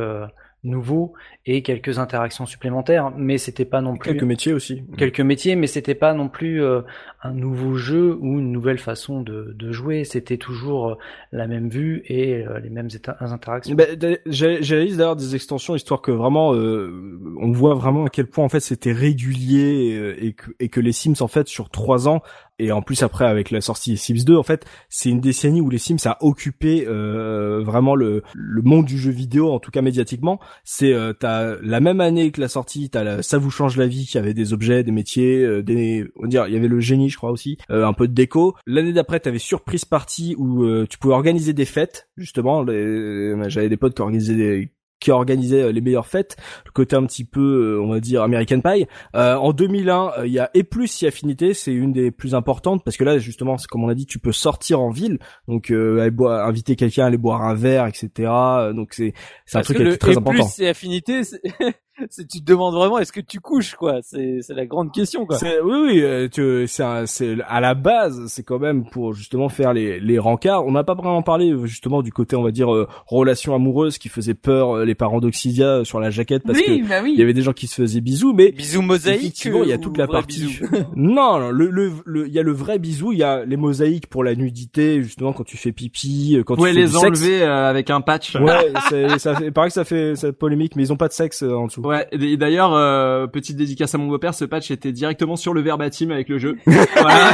Nouveau 0.63 1.13
et 1.45 1.61
quelques 1.61 1.99
interactions 1.99 2.45
supplémentaires, 2.45 3.11
mais 3.15 3.37
c'était 3.37 3.65
pas 3.65 3.81
non 3.81 3.95
plus 3.95 4.11
Quelques 4.11 4.23
métiers 4.23 4.53
aussi. 4.53 4.83
quelques 4.97 5.21
métiers, 5.21 5.55
mais 5.55 5.67
c'était 5.67 5.95
pas 5.95 6.13
non 6.13 6.29
plus 6.29 6.61
euh, 6.61 6.81
un 7.23 7.33
nouveau 7.33 7.75
jeu 7.75 8.17
ou 8.19 8.39
une 8.39 8.51
nouvelle 8.51 8.79
façon 8.79 9.21
de, 9.21 9.53
de 9.55 9.71
jouer. 9.71 10.03
C'était 10.03 10.37
toujours 10.37 10.89
euh, 10.89 10.95
la 11.31 11.47
même 11.47 11.69
vue 11.69 12.03
et 12.05 12.45
euh, 12.45 12.59
les 12.59 12.69
mêmes 12.69 12.89
interactions. 13.19 13.75
Bah, 13.75 13.85
réalisé 14.25 14.97
d'ailleurs 14.97 15.15
des 15.15 15.35
extensions 15.35 15.75
histoire 15.75 16.01
que 16.01 16.11
vraiment 16.11 16.53
euh, 16.53 17.19
on 17.39 17.51
voit 17.51 17.75
vraiment 17.75 18.05
à 18.05 18.09
quel 18.09 18.27
point 18.27 18.43
en 18.43 18.49
fait 18.49 18.59
c'était 18.59 18.91
régulier 18.91 20.15
et, 20.19 20.33
que, 20.33 20.51
et 20.59 20.69
que 20.69 20.79
les 20.79 20.91
Sims 20.91 21.21
en 21.21 21.27
fait 21.27 21.47
sur 21.47 21.69
trois 21.69 22.07
ans 22.07 22.21
et 22.59 22.71
en 22.71 22.81
plus 22.81 23.03
après 23.03 23.25
avec 23.25 23.51
la 23.51 23.61
sortie 23.61 23.91
des 23.91 23.97
Sims 23.97 24.23
2 24.25 24.35
en 24.35 24.43
fait 24.43 24.65
c'est 24.89 25.09
une 25.09 25.21
décennie 25.21 25.61
où 25.61 25.69
les 25.69 25.77
Sims 25.77 25.97
a 26.05 26.17
occupé 26.21 26.85
euh, 26.87 27.61
vraiment 27.63 27.95
le, 27.95 28.23
le 28.33 28.61
monde 28.61 28.85
du 28.85 28.97
jeu 28.97 29.11
vidéo 29.11 29.51
en 29.51 29.59
tout 29.59 29.71
cas 29.71 29.81
médiatiquement. 29.81 30.39
C'est 30.63 30.93
euh, 30.93 31.13
t'as 31.13 31.55
la 31.61 31.79
même 31.79 32.01
année 32.01 32.31
que 32.31 32.41
la 32.41 32.47
sortie 32.47 32.89
t'as 32.89 33.03
la, 33.03 33.23
ça 33.23 33.37
vous 33.37 33.51
change 33.51 33.77
la 33.77 33.87
vie 33.87 34.05
qui 34.05 34.17
avait 34.17 34.33
des 34.33 34.53
objets 34.53 34.83
des 34.83 34.91
métiers 34.91 35.43
euh, 35.43 35.61
des 35.63 36.05
on 36.15 36.27
dire 36.27 36.47
il 36.47 36.53
y 36.53 36.57
avait 36.57 36.67
le 36.67 36.79
génie 36.79 37.09
je 37.09 37.17
crois 37.17 37.31
aussi 37.31 37.57
euh, 37.69 37.85
un 37.85 37.93
peu 37.93 38.07
de 38.07 38.13
déco. 38.13 38.55
L'année 38.65 38.93
d'après 38.93 39.19
t'avais 39.19 39.39
surprise 39.39 39.85
party 39.85 40.35
où 40.37 40.63
euh, 40.63 40.85
tu 40.89 40.97
pouvais 40.97 41.13
organiser 41.13 41.53
des 41.53 41.65
fêtes 41.65 42.09
justement 42.17 42.63
les- 42.63 43.33
j'avais 43.49 43.69
des 43.69 43.77
potes 43.77 43.93
qui 43.95 44.01
organisaient 44.01 44.35
des 44.35 44.69
qui 44.99 45.11
organisaient 45.11 45.63
euh, 45.63 45.71
les 45.71 45.81
meilleures 45.81 46.07
fêtes, 46.07 46.37
le 46.65 46.71
côté 46.71 46.95
un 46.95 47.05
petit 47.05 47.23
peu, 47.23 47.75
euh, 47.77 47.81
on 47.81 47.89
va 47.89 47.99
dire, 47.99 48.23
American 48.23 48.61
Pie. 48.61 48.87
Euh, 49.15 49.35
en 49.35 49.53
2001, 49.53 50.11
euh, 50.19 50.27
il 50.27 50.33
y 50.33 50.39
a 50.39 50.49
Et 50.53 50.63
plus 50.63 50.87
si 50.87 51.05
affinité, 51.05 51.53
c'est 51.53 51.73
une 51.73 51.93
des 51.93 52.11
plus 52.11 52.35
importantes 52.35 52.83
parce 52.83 52.97
que 52.97 53.03
là, 53.03 53.19
justement, 53.19 53.57
c'est 53.57 53.67
comme 53.67 53.83
on 53.83 53.89
a 53.89 53.95
dit, 53.95 54.05
tu 54.05 54.19
peux 54.19 54.31
sortir 54.31 54.81
en 54.81 54.89
ville, 54.89 55.19
donc 55.47 55.71
euh, 55.71 55.99
aller 55.99 56.11
boire, 56.11 56.47
inviter 56.47 56.75
quelqu'un 56.75 57.03
à 57.03 57.07
aller 57.07 57.17
boire 57.17 57.43
un 57.43 57.53
verre, 57.53 57.87
etc. 57.87 58.31
Donc 58.73 58.93
c'est 58.93 59.13
c'est 59.45 59.57
un 59.57 59.59
Parce 59.59 59.65
truc 59.65 59.77
que 59.77 59.83
qui 59.83 59.87
le 59.89 59.93
est 59.93 59.97
très 59.97 60.13
et 60.13 60.17
important. 60.17 60.43
plus 60.43 60.53
c'est 60.53 60.67
affinité, 60.67 61.21
tu 62.29 62.39
te 62.41 62.45
demandes 62.45 62.75
vraiment 62.75 62.99
est-ce 62.99 63.11
que 63.11 63.21
tu 63.21 63.39
couches 63.39 63.75
quoi? 63.75 63.99
C'est 64.03 64.39
c'est 64.41 64.53
la 64.53 64.65
grande 64.65 64.91
question 64.91 65.25
quoi. 65.25 65.37
C'est- 65.37 65.59
oui, 65.61 65.77
oui, 65.87 66.01
euh, 66.01 66.27
tu- 66.27 66.67
c'est 66.67 66.83
un- 66.83 67.05
c'est 67.05 67.37
à 67.47 67.59
la 67.59 67.73
base, 67.73 68.25
c'est 68.27 68.43
quand 68.43 68.59
même 68.59 68.85
pour 68.89 69.13
justement 69.13 69.49
faire 69.49 69.73
les 69.73 69.99
les 69.99 70.19
rencarts. 70.19 70.65
On 70.65 70.71
n'a 70.71 70.83
pas 70.83 70.93
vraiment 70.95 71.21
parlé 71.23 71.53
justement 71.65 72.01
du 72.01 72.11
côté, 72.11 72.35
on 72.35 72.43
va 72.43 72.51
dire, 72.51 72.73
euh, 72.73 72.87
relation 73.07 73.55
amoureuse 73.55 73.97
qui 73.97 74.09
faisait 74.09 74.33
peur 74.33 74.77
euh, 74.77 74.85
les 74.85 74.95
parents 74.95 75.19
d'Oxidia 75.19 75.67
euh, 75.79 75.83
sur 75.83 75.99
la 75.99 76.09
jaquette 76.09 76.43
parce 76.43 76.57
oui, 76.59 76.81
que 76.81 76.87
bah 76.87 76.99
oui. 77.03 77.11
il 77.13 77.19
y 77.19 77.23
avait 77.23 77.33
des 77.33 77.41
gens 77.41 77.53
qui 77.53 77.67
se 77.67 77.75
faisaient 77.81 78.01
bisous, 78.01 78.33
mais 78.33 78.51
Bisous 78.51 78.81
mosaïque. 78.81 79.19
Effectivement, 79.21 79.63
il 79.63 79.69
y 79.69 79.73
a 79.73 79.77
toute 79.77 79.95
ou 79.97 79.99
la 79.99 80.07
partie. 80.07 80.59
non, 80.95 81.39
non, 81.39 81.49
le, 81.51 81.69
le, 81.69 81.91
le- 82.05 82.27
il 82.27 82.33
y 82.33 82.39
a 82.39 82.43
le 82.43 82.51
vrai 82.51 82.79
bisou, 82.79 83.11
il 83.11 83.19
y 83.19 83.23
a 83.23 83.43
les 83.45 83.57
mosaïques 83.57 84.07
pour 84.07 84.23
la 84.23 84.35
nudité, 84.35 85.01
justement 85.03 85.33
quand 85.33 85.43
tu 85.43 85.57
fais 85.57 85.71
pipi, 85.71 86.37
quand 86.45 86.55
pouvez 86.55 86.71
tu 86.71 86.75
fais 86.75 86.81
les 86.81 86.87
du 86.87 86.93
sexe. 86.93 87.05
enlever 87.05 87.43
euh, 87.43 87.69
avec 87.69 87.89
un 87.89 88.01
patch. 88.01 88.35
Ouais, 88.35 88.71
c'est- 88.89 89.17
ça 89.19 89.35
fait, 89.35 89.45
il 89.47 89.51
paraît 89.53 89.67
que 89.69 89.73
ça 89.73 89.83
fait, 89.85 90.15
ça 90.15 90.27
fait 90.27 90.33
polémique, 90.33 90.75
mais 90.75 90.83
ils 90.83 90.93
ont 90.93 90.97
pas 90.97 91.07
de 91.07 91.13
sexe 91.13 91.43
euh, 91.43 91.53
en 91.55 91.67
dessous. 91.67 91.81
Ouais, 91.87 92.05
et 92.11 92.35
d'ailleurs, 92.35 92.73
euh, 92.73 93.27
petite 93.27 93.55
dédicace 93.55 93.95
à 93.95 93.97
mon 93.97 94.07
beau-père, 94.07 94.33
ce 94.33 94.43
patch 94.43 94.71
était 94.71 94.91
directement 94.91 95.37
sur 95.37 95.53
le 95.53 95.61
verbatim 95.61 96.11
avec 96.11 96.27
le 96.27 96.37
jeu. 96.37 96.57
voilà. 96.65 97.31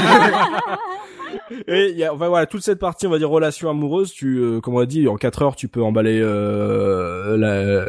Et 1.67 1.89
il 1.89 1.97
y 1.97 2.03
a, 2.03 2.13
enfin 2.13 2.27
voilà, 2.27 2.45
toute 2.45 2.61
cette 2.61 2.77
partie, 2.77 3.07
on 3.07 3.09
va 3.09 3.17
dire 3.17 3.31
relation 3.31 3.67
amoureuse, 3.67 4.13
tu, 4.13 4.37
euh, 4.37 4.61
comme 4.61 4.75
on 4.75 4.79
a 4.79 4.85
dit, 4.85 5.07
en 5.07 5.15
4 5.15 5.41
heures, 5.41 5.55
tu 5.55 5.67
peux 5.67 5.81
emballer 5.81 6.19
euh, 6.21 7.35
la, 7.35 7.83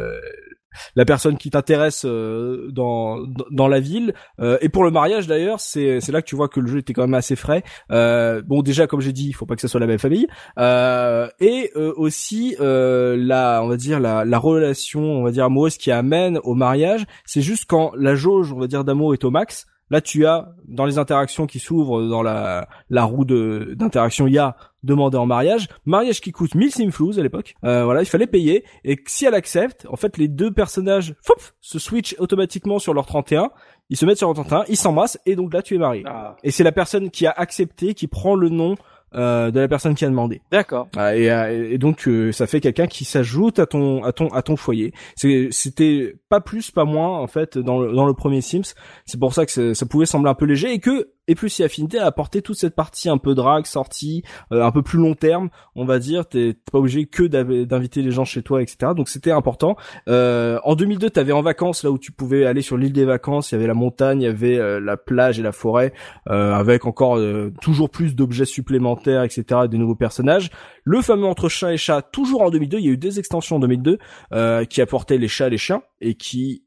la 0.95 1.05
personne 1.05 1.37
qui 1.37 1.49
t'intéresse 1.49 2.03
euh, 2.05 2.69
dans 2.71 3.19
dans 3.51 3.67
la 3.67 3.79
ville. 3.79 4.13
Euh, 4.39 4.57
et 4.61 4.69
pour 4.69 4.83
le 4.83 4.91
mariage 4.91 5.27
d'ailleurs, 5.27 5.59
c'est 5.59 6.01
c'est 6.01 6.11
là 6.11 6.21
que 6.21 6.27
tu 6.27 6.35
vois 6.35 6.47
que 6.47 6.59
le 6.59 6.67
jeu 6.67 6.79
était 6.79 6.93
quand 6.93 7.03
même 7.03 7.13
assez 7.13 7.35
frais. 7.35 7.63
Euh, 7.91 8.41
bon, 8.45 8.61
déjà 8.61 8.87
comme 8.87 9.01
j'ai 9.01 9.13
dit, 9.13 9.27
il 9.27 9.33
faut 9.33 9.45
pas 9.45 9.55
que 9.55 9.61
ça 9.61 9.67
soit 9.67 9.79
la 9.79 9.87
même 9.87 9.99
famille. 9.99 10.27
Euh, 10.59 11.27
et 11.39 11.71
euh, 11.75 11.93
aussi 11.95 12.55
la, 12.59 13.61
on 13.63 13.67
va 13.67 13.77
dire 13.77 13.99
la 13.99 14.25
la 14.25 14.37
relation, 14.37 15.01
on 15.01 15.23
va 15.23 15.31
dire 15.31 15.45
amoureuse 15.45 15.77
qui 15.77 15.91
amène 15.91 16.39
au 16.43 16.53
mariage, 16.53 17.05
c'est 17.25 17.41
juste 17.41 17.65
quand 17.67 17.91
la 17.95 18.15
jauge, 18.15 18.51
on 18.51 18.59
va 18.59 18.67
dire 18.67 18.83
d'amour 18.83 19.13
est 19.13 19.23
au 19.23 19.31
max. 19.31 19.65
Là, 19.91 20.01
tu 20.01 20.25
as 20.25 20.49
dans 20.67 20.85
les 20.85 20.97
interactions 20.97 21.45
qui 21.45 21.59
s'ouvrent 21.59 22.07
dans 22.07 22.23
la 22.23 22.67
la 22.89 23.03
roue 23.03 23.23
d'interaction, 23.23 24.25
il 24.25 24.33
y 24.33 24.39
a 24.39 24.55
demander 24.85 25.17
en 25.17 25.25
mariage, 25.25 25.67
mariage 25.85 26.21
qui 26.21 26.31
coûte 26.31 26.55
1000 26.55 26.71
simflouz 26.71 27.19
à 27.19 27.23
l'époque. 27.23 27.55
Euh, 27.63 27.83
voilà, 27.83 28.01
il 28.01 28.05
fallait 28.05 28.27
payer 28.27 28.63
et 28.83 28.97
si 29.07 29.25
elle 29.25 29.33
accepte, 29.33 29.85
en 29.89 29.95
fait 29.95 30.17
les 30.17 30.27
deux 30.27 30.51
personnages 30.51 31.15
foup, 31.21 31.33
se 31.61 31.79
switchent 31.79 32.15
automatiquement 32.19 32.79
sur 32.79 32.93
leur 32.93 33.05
31, 33.05 33.49
ils 33.89 33.97
se 33.97 34.05
mettent 34.05 34.17
sur 34.17 34.27
leur 34.27 34.35
31, 34.35 34.63
ils 34.67 34.77
s'embrassent 34.77 35.19
et 35.25 35.35
donc 35.35 35.53
là 35.53 35.61
tu 35.61 35.75
es 35.75 35.77
marié. 35.77 36.03
Ah, 36.05 36.35
Et 36.43 36.51
c'est 36.51 36.63
la 36.63 36.71
personne 36.71 37.09
qui 37.09 37.25
a 37.25 37.31
accepté 37.31 37.93
qui 37.93 38.07
prend 38.07 38.35
le 38.35 38.49
nom 38.49 38.75
euh, 39.13 39.49
de 39.49 39.61
la 39.61 39.67
personne 39.69 39.95
qui 39.95 40.03
a 40.03 40.09
demandé. 40.09 40.41
D'accord. 40.51 40.89
Ah, 40.97 41.15
Et, 41.15 41.31
euh, 41.31 41.71
et 41.71 41.77
donc 41.77 42.07
euh, 42.07 42.33
ça 42.33 42.47
fait 42.47 42.59
quelqu'un 42.59 42.87
qui 42.87 43.05
s'ajoute 43.05 43.59
à 43.59 43.65
ton 43.65 44.03
à 44.03 44.11
ton 44.11 44.27
à 44.29 44.41
ton 44.41 44.57
foyer. 44.57 44.93
C'était 45.15 46.15
pas 46.27 46.41
plus 46.41 46.71
pas 46.71 46.83
moins 46.83 47.19
en 47.19 47.27
fait 47.27 47.57
dans 47.57 47.79
le 47.79 47.93
dans 47.93 48.05
le 48.05 48.13
premier 48.13 48.41
Sims. 48.41 48.73
C'est 49.05 49.19
pour 49.19 49.33
ça 49.33 49.45
que 49.45 49.73
ça 49.73 49.85
pouvait 49.85 50.05
sembler 50.05 50.29
un 50.29 50.35
peu 50.35 50.45
léger 50.45 50.73
et 50.73 50.79
que 50.79 51.11
et 51.27 51.35
plus 51.35 51.49
si 51.49 51.63
affinité 51.63 51.99
a 51.99 52.05
apporté 52.05 52.41
toute 52.41 52.57
cette 52.57 52.75
partie 52.75 53.09
un 53.09 53.17
peu 53.17 53.35
drague 53.35 53.65
sortie 53.65 54.23
euh, 54.51 54.63
un 54.63 54.71
peu 54.71 54.81
plus 54.81 54.99
long 54.99 55.15
terme 55.15 55.49
on 55.75 55.85
va 55.85 55.99
dire 55.99 56.27
t'es 56.27 56.55
pas 56.71 56.79
obligé 56.79 57.05
que 57.05 57.23
d'inviter 57.23 58.01
les 58.01 58.11
gens 58.11 58.25
chez 58.25 58.43
toi 58.43 58.61
etc 58.61 58.93
donc 58.95 59.09
c'était 59.09 59.31
important. 59.31 59.75
Euh, 60.07 60.59
en 60.63 60.75
2002 60.75 61.09
t'avais 61.09 61.31
en 61.31 61.41
vacances 61.41 61.83
là 61.83 61.91
où 61.91 61.97
tu 61.97 62.11
pouvais 62.11 62.45
aller 62.45 62.61
sur 62.61 62.77
l'île 62.77 62.93
des 62.93 63.05
vacances 63.05 63.51
il 63.51 63.55
y 63.55 63.57
avait 63.57 63.67
la 63.67 63.73
montagne 63.73 64.21
il 64.21 64.25
y 64.25 64.27
avait 64.27 64.57
euh, 64.57 64.79
la 64.79 64.97
plage 64.97 65.39
et 65.39 65.43
la 65.43 65.51
forêt 65.51 65.93
euh, 66.29 66.53
avec 66.53 66.85
encore 66.85 67.17
euh, 67.17 67.51
toujours 67.61 67.89
plus 67.89 68.15
d'objets 68.15 68.45
supplémentaires 68.45 69.23
etc 69.23 69.61
et 69.65 69.67
de 69.67 69.77
nouveaux 69.77 69.95
personnages. 69.95 70.49
Le 70.83 71.01
fameux 71.01 71.25
entre 71.25 71.49
chat 71.49 71.73
et 71.73 71.77
chat 71.77 72.01
toujours 72.01 72.41
en 72.41 72.49
2002 72.49 72.77
il 72.79 72.85
y 72.85 72.89
a 72.89 72.91
eu 72.91 72.97
deux 72.97 73.19
extensions 73.19 73.57
en 73.57 73.59
2002 73.59 73.97
euh, 74.33 74.65
qui 74.65 74.81
apportaient 74.81 75.17
les 75.17 75.27
chats 75.27 75.47
et 75.47 75.51
les 75.51 75.57
chiens 75.57 75.81
et 76.01 76.15
qui 76.15 76.63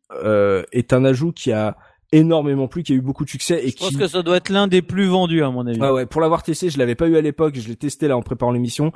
est 0.73 0.93
un 0.95 1.05
ajout 1.05 1.33
qui 1.33 1.53
a 1.53 1.77
énormément 2.13 2.69
plu 2.69 2.83
qui 2.83 2.93
a 2.93 2.97
eu 2.97 3.01
beaucoup 3.01 3.25
de 3.25 3.31
succès 3.31 3.61
et 3.65 3.71
Je 3.71 3.77
pense 3.77 3.97
que 3.97 4.09
ça 4.09 4.23
doit 4.23 4.37
être 4.37 4.49
l'un 4.49 4.67
des 4.67 4.83
plus 4.83 5.07
vendus 5.07 5.43
à 5.43 5.51
mon 5.51 5.67
avis. 5.67 5.81
Ouais 5.81 5.91
ouais, 5.91 6.07
pour 6.07 6.21
l'avoir 6.21 6.43
testé, 6.43 6.71
je 6.71 6.79
l'avais 6.79 6.95
pas 6.95 7.07
eu 7.07 7.17
à 7.17 7.21
l'époque, 7.21 7.55
je 7.57 7.69
l'ai 7.69 7.77
testé 7.77 8.09
là 8.09 8.17
en 8.17 8.23
préparant 8.23 8.53
l'émission. 8.53 8.93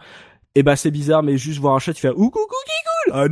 Et 0.55 0.63
bah 0.63 0.77
c'est 0.77 0.91
bizarre, 0.91 1.23
mais 1.23 1.39
juste 1.39 1.61
voir 1.61 1.75
un 1.75 1.79
chat, 1.79 1.95
tu 1.95 2.01
fais 2.03 2.11
ouh 2.11 2.31
coucou 2.31 2.55
ah, 3.11 3.27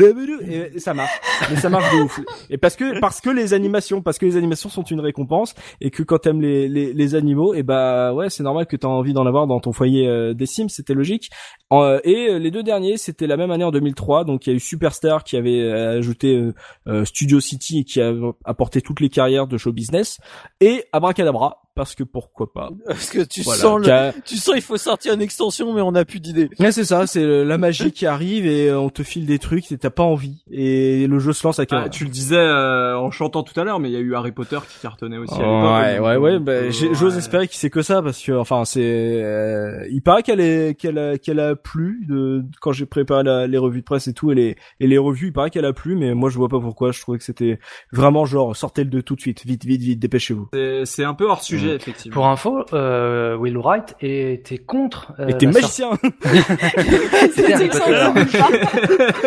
et 0.49 0.79
ça 0.79 0.95
marche, 0.95 1.21
mais 1.51 1.57
ça 1.57 1.69
marche 1.69 1.95
de 1.95 2.03
ouf. 2.03 2.21
Et 2.51 2.59
parce 2.59 2.77
que 2.77 2.99
parce 3.01 3.21
que 3.21 3.31
les 3.31 3.55
animations, 3.55 4.03
parce 4.03 4.19
que 4.19 4.27
les 4.27 4.37
animations 4.37 4.69
sont 4.69 4.83
une 4.83 5.01
récompense 5.01 5.55
et 5.81 5.91
que 5.91 6.03
quand 6.03 6.19
t'aimes 6.19 6.41
les, 6.41 6.69
les 6.69 6.93
les 6.93 7.15
animaux, 7.15 7.55
et 7.55 7.63
bah 7.63 8.13
ouais 8.13 8.31
c'est 8.31 8.43
normal 8.43 8.67
que 8.67 8.77
t'as 8.77 8.89
envie 8.89 9.13
d'en 9.13 9.27
avoir 9.27 9.47
dans 9.47 9.61
ton 9.61 9.73
foyer 9.73 10.07
euh, 10.07 10.35
des 10.35 10.47
Sims, 10.47 10.69
c'était 10.69 10.95
logique. 10.95 11.31
Euh, 11.73 12.01
et 12.05 12.29
euh, 12.29 12.39
les 12.39 12.51
deux 12.51 12.63
derniers, 12.63 12.97
c'était 12.97 13.27
la 13.27 13.37
même 13.37 13.51
année 13.51 13.65
en 13.65 13.71
2003, 13.71 14.25
donc 14.25 14.47
il 14.47 14.51
y 14.51 14.53
a 14.53 14.57
eu 14.57 14.61
Superstar 14.61 15.25
qui 15.25 15.37
avait 15.37 15.61
euh, 15.61 15.99
ajouté 15.99 16.53
euh, 16.87 17.05
Studio 17.05 17.41
City 17.41 17.81
et 17.81 17.85
qui 17.85 18.01
a 18.01 18.13
apporté 18.45 18.81
toutes 18.81 19.01
les 19.01 19.09
carrières 19.09 19.47
de 19.47 19.57
show 19.57 19.73
business 19.73 20.19
et 20.61 20.85
Abracadabra 20.93 21.63
parce 21.81 21.95
que 21.95 22.05
pourquoi 22.05 22.53
pas. 22.53 22.71
Parce 22.87 23.09
que 23.11 23.23
tu 23.25 23.41
Voilà. 23.43 23.61
sens 23.63 23.81
le, 23.81 24.21
tu 24.25 24.37
sens 24.37 24.55
il 24.57 24.61
faut 24.63 24.77
sortir 24.77 25.15
une 25.15 25.23
extension 25.23 25.73
mais 25.73 25.81
on 25.81 25.93
n'a 25.93 26.05
plus 26.05 26.21
d'idées. 26.21 26.51
Ouais, 26.59 26.73
c'est 26.73 26.85
ça, 26.85 27.07
c'est 27.07 27.25
la 27.45 27.57
magie 27.59 27.91
qui 27.93 28.05
arrive 28.07 28.45
et 28.47 28.69
euh, 28.69 28.79
on 28.79 28.91
te 28.91 29.03
file 29.03 29.25
des 29.27 29.39
trucs 29.39 29.71
et 29.73 29.79
t'as 29.79 29.89
pas 29.91 30.03
envie. 30.03 30.45
Et 30.51 31.07
le 31.07 31.19
jeu 31.19 31.33
se 31.33 31.47
lance 31.47 31.59
avec 31.59 31.73
Ah, 31.73 31.89
tu 31.89 32.05
le 32.05 32.11
disais 32.11 32.37
euh, 32.37 32.99
en 32.99 33.11
chantant 33.11 33.43
tout 33.43 33.59
à 33.59 33.65
l'heure, 33.65 33.81
mais 33.81 33.89
il 33.89 33.93
y 33.93 33.97
a 33.97 34.01
eu 34.01 34.15
Harry 34.15 34.33
Potter 34.33 34.59
qui 34.69 34.79
cartonnait 34.81 35.17
aussi. 35.17 35.33
à 35.35 35.39
l'époque, 35.39 36.03
ouais, 36.05 36.17
ouais, 36.17 36.17
ouais, 36.17 36.39
bah, 36.39 36.53
euh, 36.53 36.71
j'ose 36.71 37.15
ouais. 37.15 37.19
espérer 37.19 37.49
qu'il 37.49 37.57
sait 37.57 37.71
que 37.71 37.81
ça 37.83 38.03
parce 38.03 38.21
que, 38.23 38.33
enfin, 38.33 38.65
c'est, 38.67 38.81
euh, 38.85 39.87
il 39.91 40.03
paraît 40.03 40.23
qu'elle 40.23 40.41
est, 40.41 40.79
qu'elle 40.79 40.99
a, 40.99 41.19
qu'elle 41.19 41.41
a 41.41 41.57
plu 41.57 42.05
de, 42.09 42.45
quand 42.61 42.73
j'ai 42.73 42.87
préparé 42.87 43.23
la- 43.23 43.47
les 43.47 43.59
revues 43.59 43.81
de 43.81 43.85
presse 43.85 44.09
et 44.09 44.13
tout 44.13 44.31
et 44.33 44.35
les, 44.35 44.57
et 44.81 44.87
les 44.87 44.99
revues, 44.99 45.29
il 45.29 45.33
paraît 45.33 45.51
qu'elle 45.51 45.65
a 45.65 45.73
plu, 45.73 45.97
mais 45.97 46.15
moi 46.15 46.31
je 46.31 46.37
vois 46.37 46.49
pas 46.49 46.61
pourquoi. 46.61 46.93
Je 46.93 47.01
trouvais 47.01 47.19
que 47.19 47.25
c'était 47.25 47.59
vraiment 47.93 48.25
genre 48.27 48.55
sortez 48.57 48.85
le 48.85 48.91
2 48.91 49.03
tout 49.03 49.17
de 49.17 49.21
suite, 49.21 49.45
vite, 49.47 49.65
vite, 49.65 49.81
vite, 49.83 49.99
dépêchez-vous. 49.99 50.49
C'est- 50.53 50.85
C'est 50.85 51.05
un 51.05 51.15
peu 51.15 51.27
hors 51.29 51.43
sujet, 51.43 51.70
effectivement. 51.77 52.15
Pour 52.15 52.27
info, 52.29 52.65
euh, 52.73 53.37
Will 53.37 53.57
Wright 53.59 53.95
était 54.01 54.59
contre. 54.59 55.13
Euh, 55.19 55.29
la 55.41 55.51
magicien. 55.53 55.91
sortie- 55.91 56.13
C'était 57.35 57.53
Harry 57.53 57.71
C'est 57.73 57.79
Potter. 57.81 59.21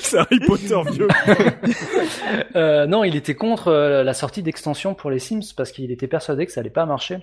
c'est 0.00 0.18
Harry 0.18 0.40
Potter 0.40 0.80
vieux. 0.92 1.08
Euh, 2.56 2.86
non, 2.86 3.04
il 3.04 3.14
était 3.16 3.34
contre 3.34 3.68
euh, 3.68 4.02
la 4.02 4.12
sortie 4.14 4.42
d'extension 4.42 4.94
pour 4.94 5.10
les 5.10 5.18
Sims 5.18 5.40
parce 5.56 5.70
qu'il 5.70 5.90
était 5.90 6.06
persuadé 6.06 6.44
que 6.46 6.52
ça 6.52 6.60
allait 6.60 6.70
pas 6.70 6.86
marcher. 6.86 7.18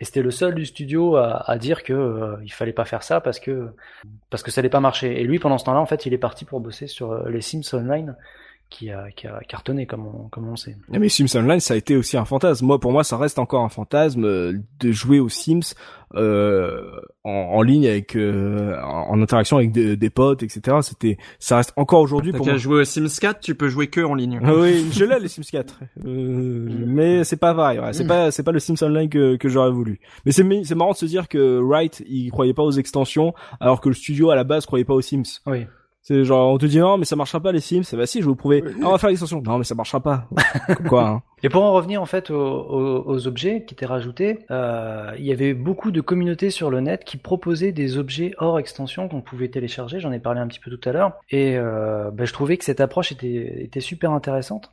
Et 0.00 0.04
c'était 0.04 0.22
le 0.22 0.30
seul 0.30 0.54
du 0.54 0.64
studio 0.66 1.16
à, 1.16 1.50
à 1.50 1.56
dire 1.58 1.82
que 1.82 1.92
euh, 1.92 2.36
il 2.44 2.52
fallait 2.52 2.72
pas 2.72 2.84
faire 2.84 3.02
ça 3.02 3.20
parce 3.20 3.40
que 3.40 3.68
parce 4.30 4.42
que 4.42 4.50
ça 4.50 4.60
allait 4.60 4.68
pas 4.68 4.80
marcher. 4.80 5.20
Et 5.20 5.24
lui, 5.24 5.38
pendant 5.38 5.58
ce 5.58 5.64
temps-là, 5.64 5.80
en 5.80 5.86
fait, 5.86 6.06
il 6.06 6.12
est 6.14 6.18
parti 6.18 6.44
pour 6.44 6.60
bosser 6.60 6.86
sur 6.86 7.12
euh, 7.12 7.28
les 7.28 7.40
Sims 7.40 7.62
Online, 7.72 8.14
qui 8.68 8.90
a, 8.90 9.10
qui 9.12 9.26
a 9.26 9.38
cartonné 9.48 9.86
comme 9.86 10.06
on, 10.06 10.28
comme 10.28 10.48
on 10.48 10.56
sait. 10.56 10.76
Mais 10.90 11.08
Sims 11.08 11.36
Online, 11.36 11.60
ça 11.60 11.74
a 11.74 11.76
été 11.76 11.96
aussi 11.96 12.16
un 12.16 12.24
fantasme. 12.24 12.66
Moi, 12.66 12.80
pour 12.80 12.92
moi, 12.92 13.04
ça 13.04 13.16
reste 13.16 13.38
encore 13.38 13.64
un 13.64 13.68
fantasme 13.68 14.24
euh, 14.24 14.52
de 14.80 14.92
jouer 14.92 15.20
aux 15.20 15.28
Sims 15.28 15.74
euh, 16.14 16.82
en, 17.24 17.30
en 17.30 17.62
ligne 17.62 17.86
avec, 17.86 18.16
euh, 18.16 18.76
en, 18.82 19.10
en 19.10 19.22
interaction 19.22 19.56
avec 19.58 19.72
des, 19.72 19.96
des 19.96 20.10
potes, 20.10 20.42
etc. 20.42 20.78
C'était, 20.82 21.16
ça 21.38 21.58
reste 21.58 21.72
encore 21.76 22.00
aujourd'hui 22.00 22.32
pour 22.32 22.44
moi. 22.46 22.56
jouer 22.56 22.80
au 22.80 22.84
Sims 22.84 23.06
4, 23.20 23.40
tu 23.40 23.54
peux 23.54 23.68
jouer 23.68 23.86
que 23.88 24.00
en 24.00 24.14
ligne. 24.14 24.40
Ah 24.42 24.54
oui, 24.54 24.88
je 24.92 25.04
l'ai 25.04 25.18
les 25.20 25.28
Sims 25.28 25.42
4, 25.50 25.80
euh, 26.04 26.68
mais 26.86 27.24
c'est 27.24 27.36
pas 27.36 27.54
pareil. 27.54 27.78
ouais. 27.78 27.92
C'est 27.92 28.06
pas, 28.06 28.30
c'est 28.30 28.42
pas 28.42 28.52
le 28.52 28.58
Sims 28.60 28.82
Online 28.82 29.08
que, 29.08 29.36
que 29.36 29.48
j'aurais 29.48 29.70
voulu. 29.70 30.00
Mais 30.24 30.32
c'est, 30.32 30.44
c'est 30.64 30.74
marrant 30.74 30.92
de 30.92 30.96
se 30.96 31.06
dire 31.06 31.28
que 31.28 31.60
Wright, 31.60 32.02
il 32.08 32.30
croyait 32.30 32.54
pas 32.54 32.62
aux 32.64 32.72
extensions, 32.72 33.32
alors 33.60 33.80
que 33.80 33.88
le 33.88 33.94
studio 33.94 34.30
à 34.30 34.34
la 34.36 34.44
base 34.44 34.66
croyait 34.66 34.84
pas 34.84 34.94
aux 34.94 35.00
Sims. 35.02 35.40
Oui. 35.46 35.66
C'est 36.08 36.22
genre 36.22 36.52
on 36.52 36.56
te 36.56 36.66
dit 36.66 36.78
non 36.78 36.98
mais 36.98 37.04
ça 37.04 37.16
marchera 37.16 37.40
pas 37.40 37.50
les 37.50 37.58
Sims. 37.58 37.82
Bah 37.94 38.06
si 38.06 38.20
je 38.20 38.22
vais 38.22 38.28
vous 38.28 38.36
prouver. 38.36 38.62
Ah, 38.80 38.84
on 38.84 38.90
va 38.92 38.98
faire 38.98 39.08
l'extension. 39.08 39.42
Non 39.42 39.58
mais 39.58 39.64
ça 39.64 39.74
marchera 39.74 39.98
pas. 39.98 40.28
Quoi. 40.88 41.08
Hein. 41.08 41.22
Et 41.42 41.48
pour 41.48 41.64
en 41.64 41.72
revenir 41.72 42.00
en 42.00 42.06
fait 42.06 42.30
aux, 42.30 42.36
aux, 42.36 43.02
aux 43.08 43.26
objets 43.26 43.64
qui 43.64 43.74
étaient 43.74 43.86
rajoutés, 43.86 44.38
euh, 44.52 45.10
il 45.18 45.24
y 45.24 45.32
avait 45.32 45.52
beaucoup 45.52 45.90
de 45.90 46.00
communautés 46.00 46.50
sur 46.50 46.70
le 46.70 46.78
net 46.78 47.02
qui 47.04 47.16
proposaient 47.16 47.72
des 47.72 47.98
objets 47.98 48.34
hors 48.38 48.60
extension 48.60 49.08
qu'on 49.08 49.20
pouvait 49.20 49.48
télécharger. 49.48 49.98
J'en 49.98 50.12
ai 50.12 50.20
parlé 50.20 50.38
un 50.38 50.46
petit 50.46 50.60
peu 50.60 50.70
tout 50.70 50.88
à 50.88 50.92
l'heure. 50.92 51.14
Et 51.30 51.56
euh, 51.56 52.12
bah, 52.12 52.24
je 52.24 52.32
trouvais 52.32 52.56
que 52.56 52.64
cette 52.64 52.80
approche 52.80 53.10
était, 53.10 53.64
était 53.64 53.80
super 53.80 54.12
intéressante. 54.12 54.70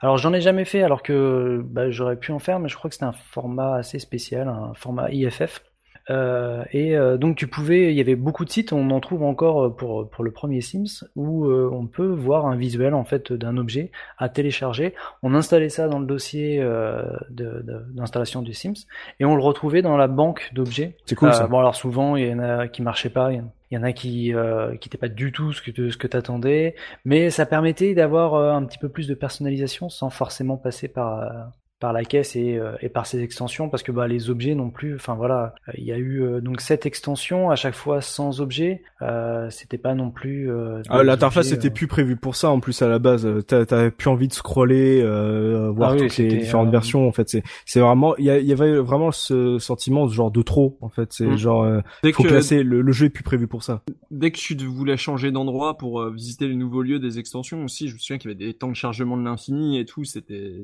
Alors 0.00 0.18
j'en 0.18 0.32
ai 0.32 0.40
jamais 0.40 0.64
fait 0.64 0.82
alors 0.82 1.04
que 1.04 1.62
bah, 1.64 1.92
j'aurais 1.92 2.16
pu 2.16 2.32
en 2.32 2.40
faire, 2.40 2.58
mais 2.58 2.68
je 2.68 2.76
crois 2.76 2.88
que 2.88 2.96
c'était 2.96 3.06
un 3.06 3.12
format 3.12 3.76
assez 3.76 4.00
spécial, 4.00 4.48
un 4.48 4.74
format 4.74 5.12
IFF. 5.12 5.62
Euh, 6.10 6.64
et 6.72 6.96
euh, 6.96 7.16
donc 7.16 7.36
tu 7.36 7.46
pouvais, 7.46 7.92
il 7.92 7.96
y 7.96 8.00
avait 8.00 8.16
beaucoup 8.16 8.44
de 8.44 8.50
sites, 8.50 8.72
on 8.72 8.90
en 8.90 8.98
trouve 9.00 9.22
encore 9.22 9.64
euh, 9.66 9.70
pour 9.70 10.08
pour 10.10 10.24
le 10.24 10.32
premier 10.32 10.60
Sims 10.60 11.04
où 11.14 11.46
euh, 11.46 11.70
on 11.72 11.86
peut 11.86 12.06
voir 12.08 12.46
un 12.46 12.56
visuel 12.56 12.92
en 12.94 13.04
fait 13.04 13.32
d'un 13.32 13.56
objet 13.56 13.90
à 14.18 14.28
télécharger. 14.28 14.94
On 15.22 15.34
installait 15.34 15.68
ça 15.68 15.86
dans 15.86 16.00
le 16.00 16.06
dossier 16.06 16.58
euh, 16.60 17.02
de- 17.30 17.62
de- 17.62 17.84
d'installation 17.94 18.42
du 18.42 18.52
Sims 18.52 18.86
et 19.20 19.24
on 19.24 19.36
le 19.36 19.42
retrouvait 19.42 19.80
dans 19.82 19.96
la 19.96 20.08
banque 20.08 20.50
d'objets. 20.54 20.96
C'est 21.06 21.14
cool 21.14 21.28
Euh, 21.28 21.32
ça. 21.32 21.46
Bon 21.46 21.58
alors 21.60 21.76
souvent 21.76 22.16
il 22.16 22.26
y 22.26 22.32
en 22.34 22.40
a 22.40 22.66
qui 22.66 22.82
marchaient 22.82 23.08
pas, 23.10 23.30
il 23.32 23.36
y 23.38 23.40
en- 23.40 23.52
il 23.70 23.76
y 23.76 23.78
en 23.78 23.84
a 23.84 23.92
qui 23.92 24.34
euh, 24.34 24.74
qui 24.76 24.88
n'étaient 24.88 24.98
pas 24.98 25.08
du 25.08 25.30
tout 25.32 25.52
ce 25.52 25.62
que 25.62 25.88
ce 25.90 25.96
que 25.96 26.06
t'attendais, 26.08 26.74
mais 27.04 27.30
ça 27.30 27.46
permettait 27.46 27.94
d'avoir 27.94 28.34
euh, 28.34 28.50
un 28.52 28.64
petit 28.64 28.78
peu 28.78 28.88
plus 28.88 29.06
de 29.06 29.14
personnalisation 29.14 29.88
sans 29.88 30.10
forcément 30.10 30.56
passer 30.56 30.88
par 30.88 31.20
euh, 31.20 31.28
par 31.82 31.92
la 31.92 32.04
caisse 32.04 32.36
et, 32.36 32.56
euh, 32.56 32.72
et 32.80 32.88
par 32.88 33.06
ces 33.06 33.20
extensions 33.22 33.68
parce 33.68 33.82
que 33.82 33.90
bah 33.90 34.06
les 34.06 34.30
objets 34.30 34.54
non 34.54 34.70
plus 34.70 34.94
enfin 34.94 35.14
voilà 35.14 35.54
il 35.76 35.82
y 35.84 35.90
a 35.92 35.98
eu 35.98 36.22
euh, 36.22 36.40
donc 36.40 36.60
sept 36.60 36.86
extensions 36.86 37.50
à 37.50 37.56
chaque 37.56 37.74
fois 37.74 38.00
sans 38.00 38.40
objet 38.40 38.82
euh, 39.02 39.50
c'était 39.50 39.78
pas 39.78 39.94
non 39.94 40.10
plus 40.12 40.48
euh, 40.50 40.80
Ah, 40.88 41.02
L'interface 41.02 41.50
était 41.50 41.68
euh, 41.68 41.72
plus 41.72 41.88
prévue 41.88 42.14
pour 42.16 42.36
ça 42.36 42.50
en 42.50 42.60
plus 42.60 42.80
à 42.82 42.88
la 42.88 43.00
base. 43.00 43.28
T'as- 43.48 43.66
T'avais 43.66 43.90
plus 43.90 44.08
envie 44.08 44.28
de 44.28 44.32
scroller, 44.32 45.00
euh, 45.02 45.70
voir 45.74 45.90
Ah 45.90 45.94
oui, 45.94 46.02
toutes 46.06 46.16
les 46.18 46.28
différentes 46.28 46.68
euh, 46.68 46.70
versions. 46.70 47.08
En 47.08 47.12
fait, 47.12 47.28
c'est 47.28 47.42
c'est 47.66 47.80
vraiment 47.80 48.16
il 48.16 48.26
y, 48.26 48.52
avait 48.52 48.78
vraiment 48.78 49.10
ce 49.10 49.58
sentiment 49.58 50.06
genre 50.06 50.30
de 50.30 50.42
trop. 50.42 50.78
En 50.82 50.88
fait, 50.88 51.12
c'est 51.12 51.26
Mm. 51.26 51.36
genre 51.36 51.64
euh, 51.64 51.80
Dès 52.04 52.12
faut 52.12 52.22
que, 52.22 52.28
classer. 52.28 52.62
Le, 52.62 52.80
le 52.80 52.92
jeu 52.92 53.06
est 53.06 53.10
plus 53.10 53.24
prévu 53.24 53.48
pour 53.48 53.64
ça. 53.64 53.82
dès 54.12 54.30
que 54.30 54.38
tu 54.38 54.54
voulais 54.54 54.96
changer 54.96 55.32
d'endroit 55.32 55.76
pour 55.78 56.00
euh, 56.00 56.10
visiter 56.12 56.46
les 56.46 56.54
nouveaux 56.54 56.82
lieux 56.82 57.00
des 57.00 57.18
extensions 57.18 57.64
aussi, 57.64 57.88
je 57.88 57.94
me 57.94 57.98
souviens 57.98 58.18
qu'il 58.18 58.30
y 58.30 58.34
avait 58.34 58.44
des 58.44 58.54
temps 58.54 58.68
de 58.68 58.76
chargement 58.76 59.16
de 59.16 59.24
l'infini 59.24 59.80
et 59.80 59.84
tout. 59.84 60.04
C'était 60.04 60.62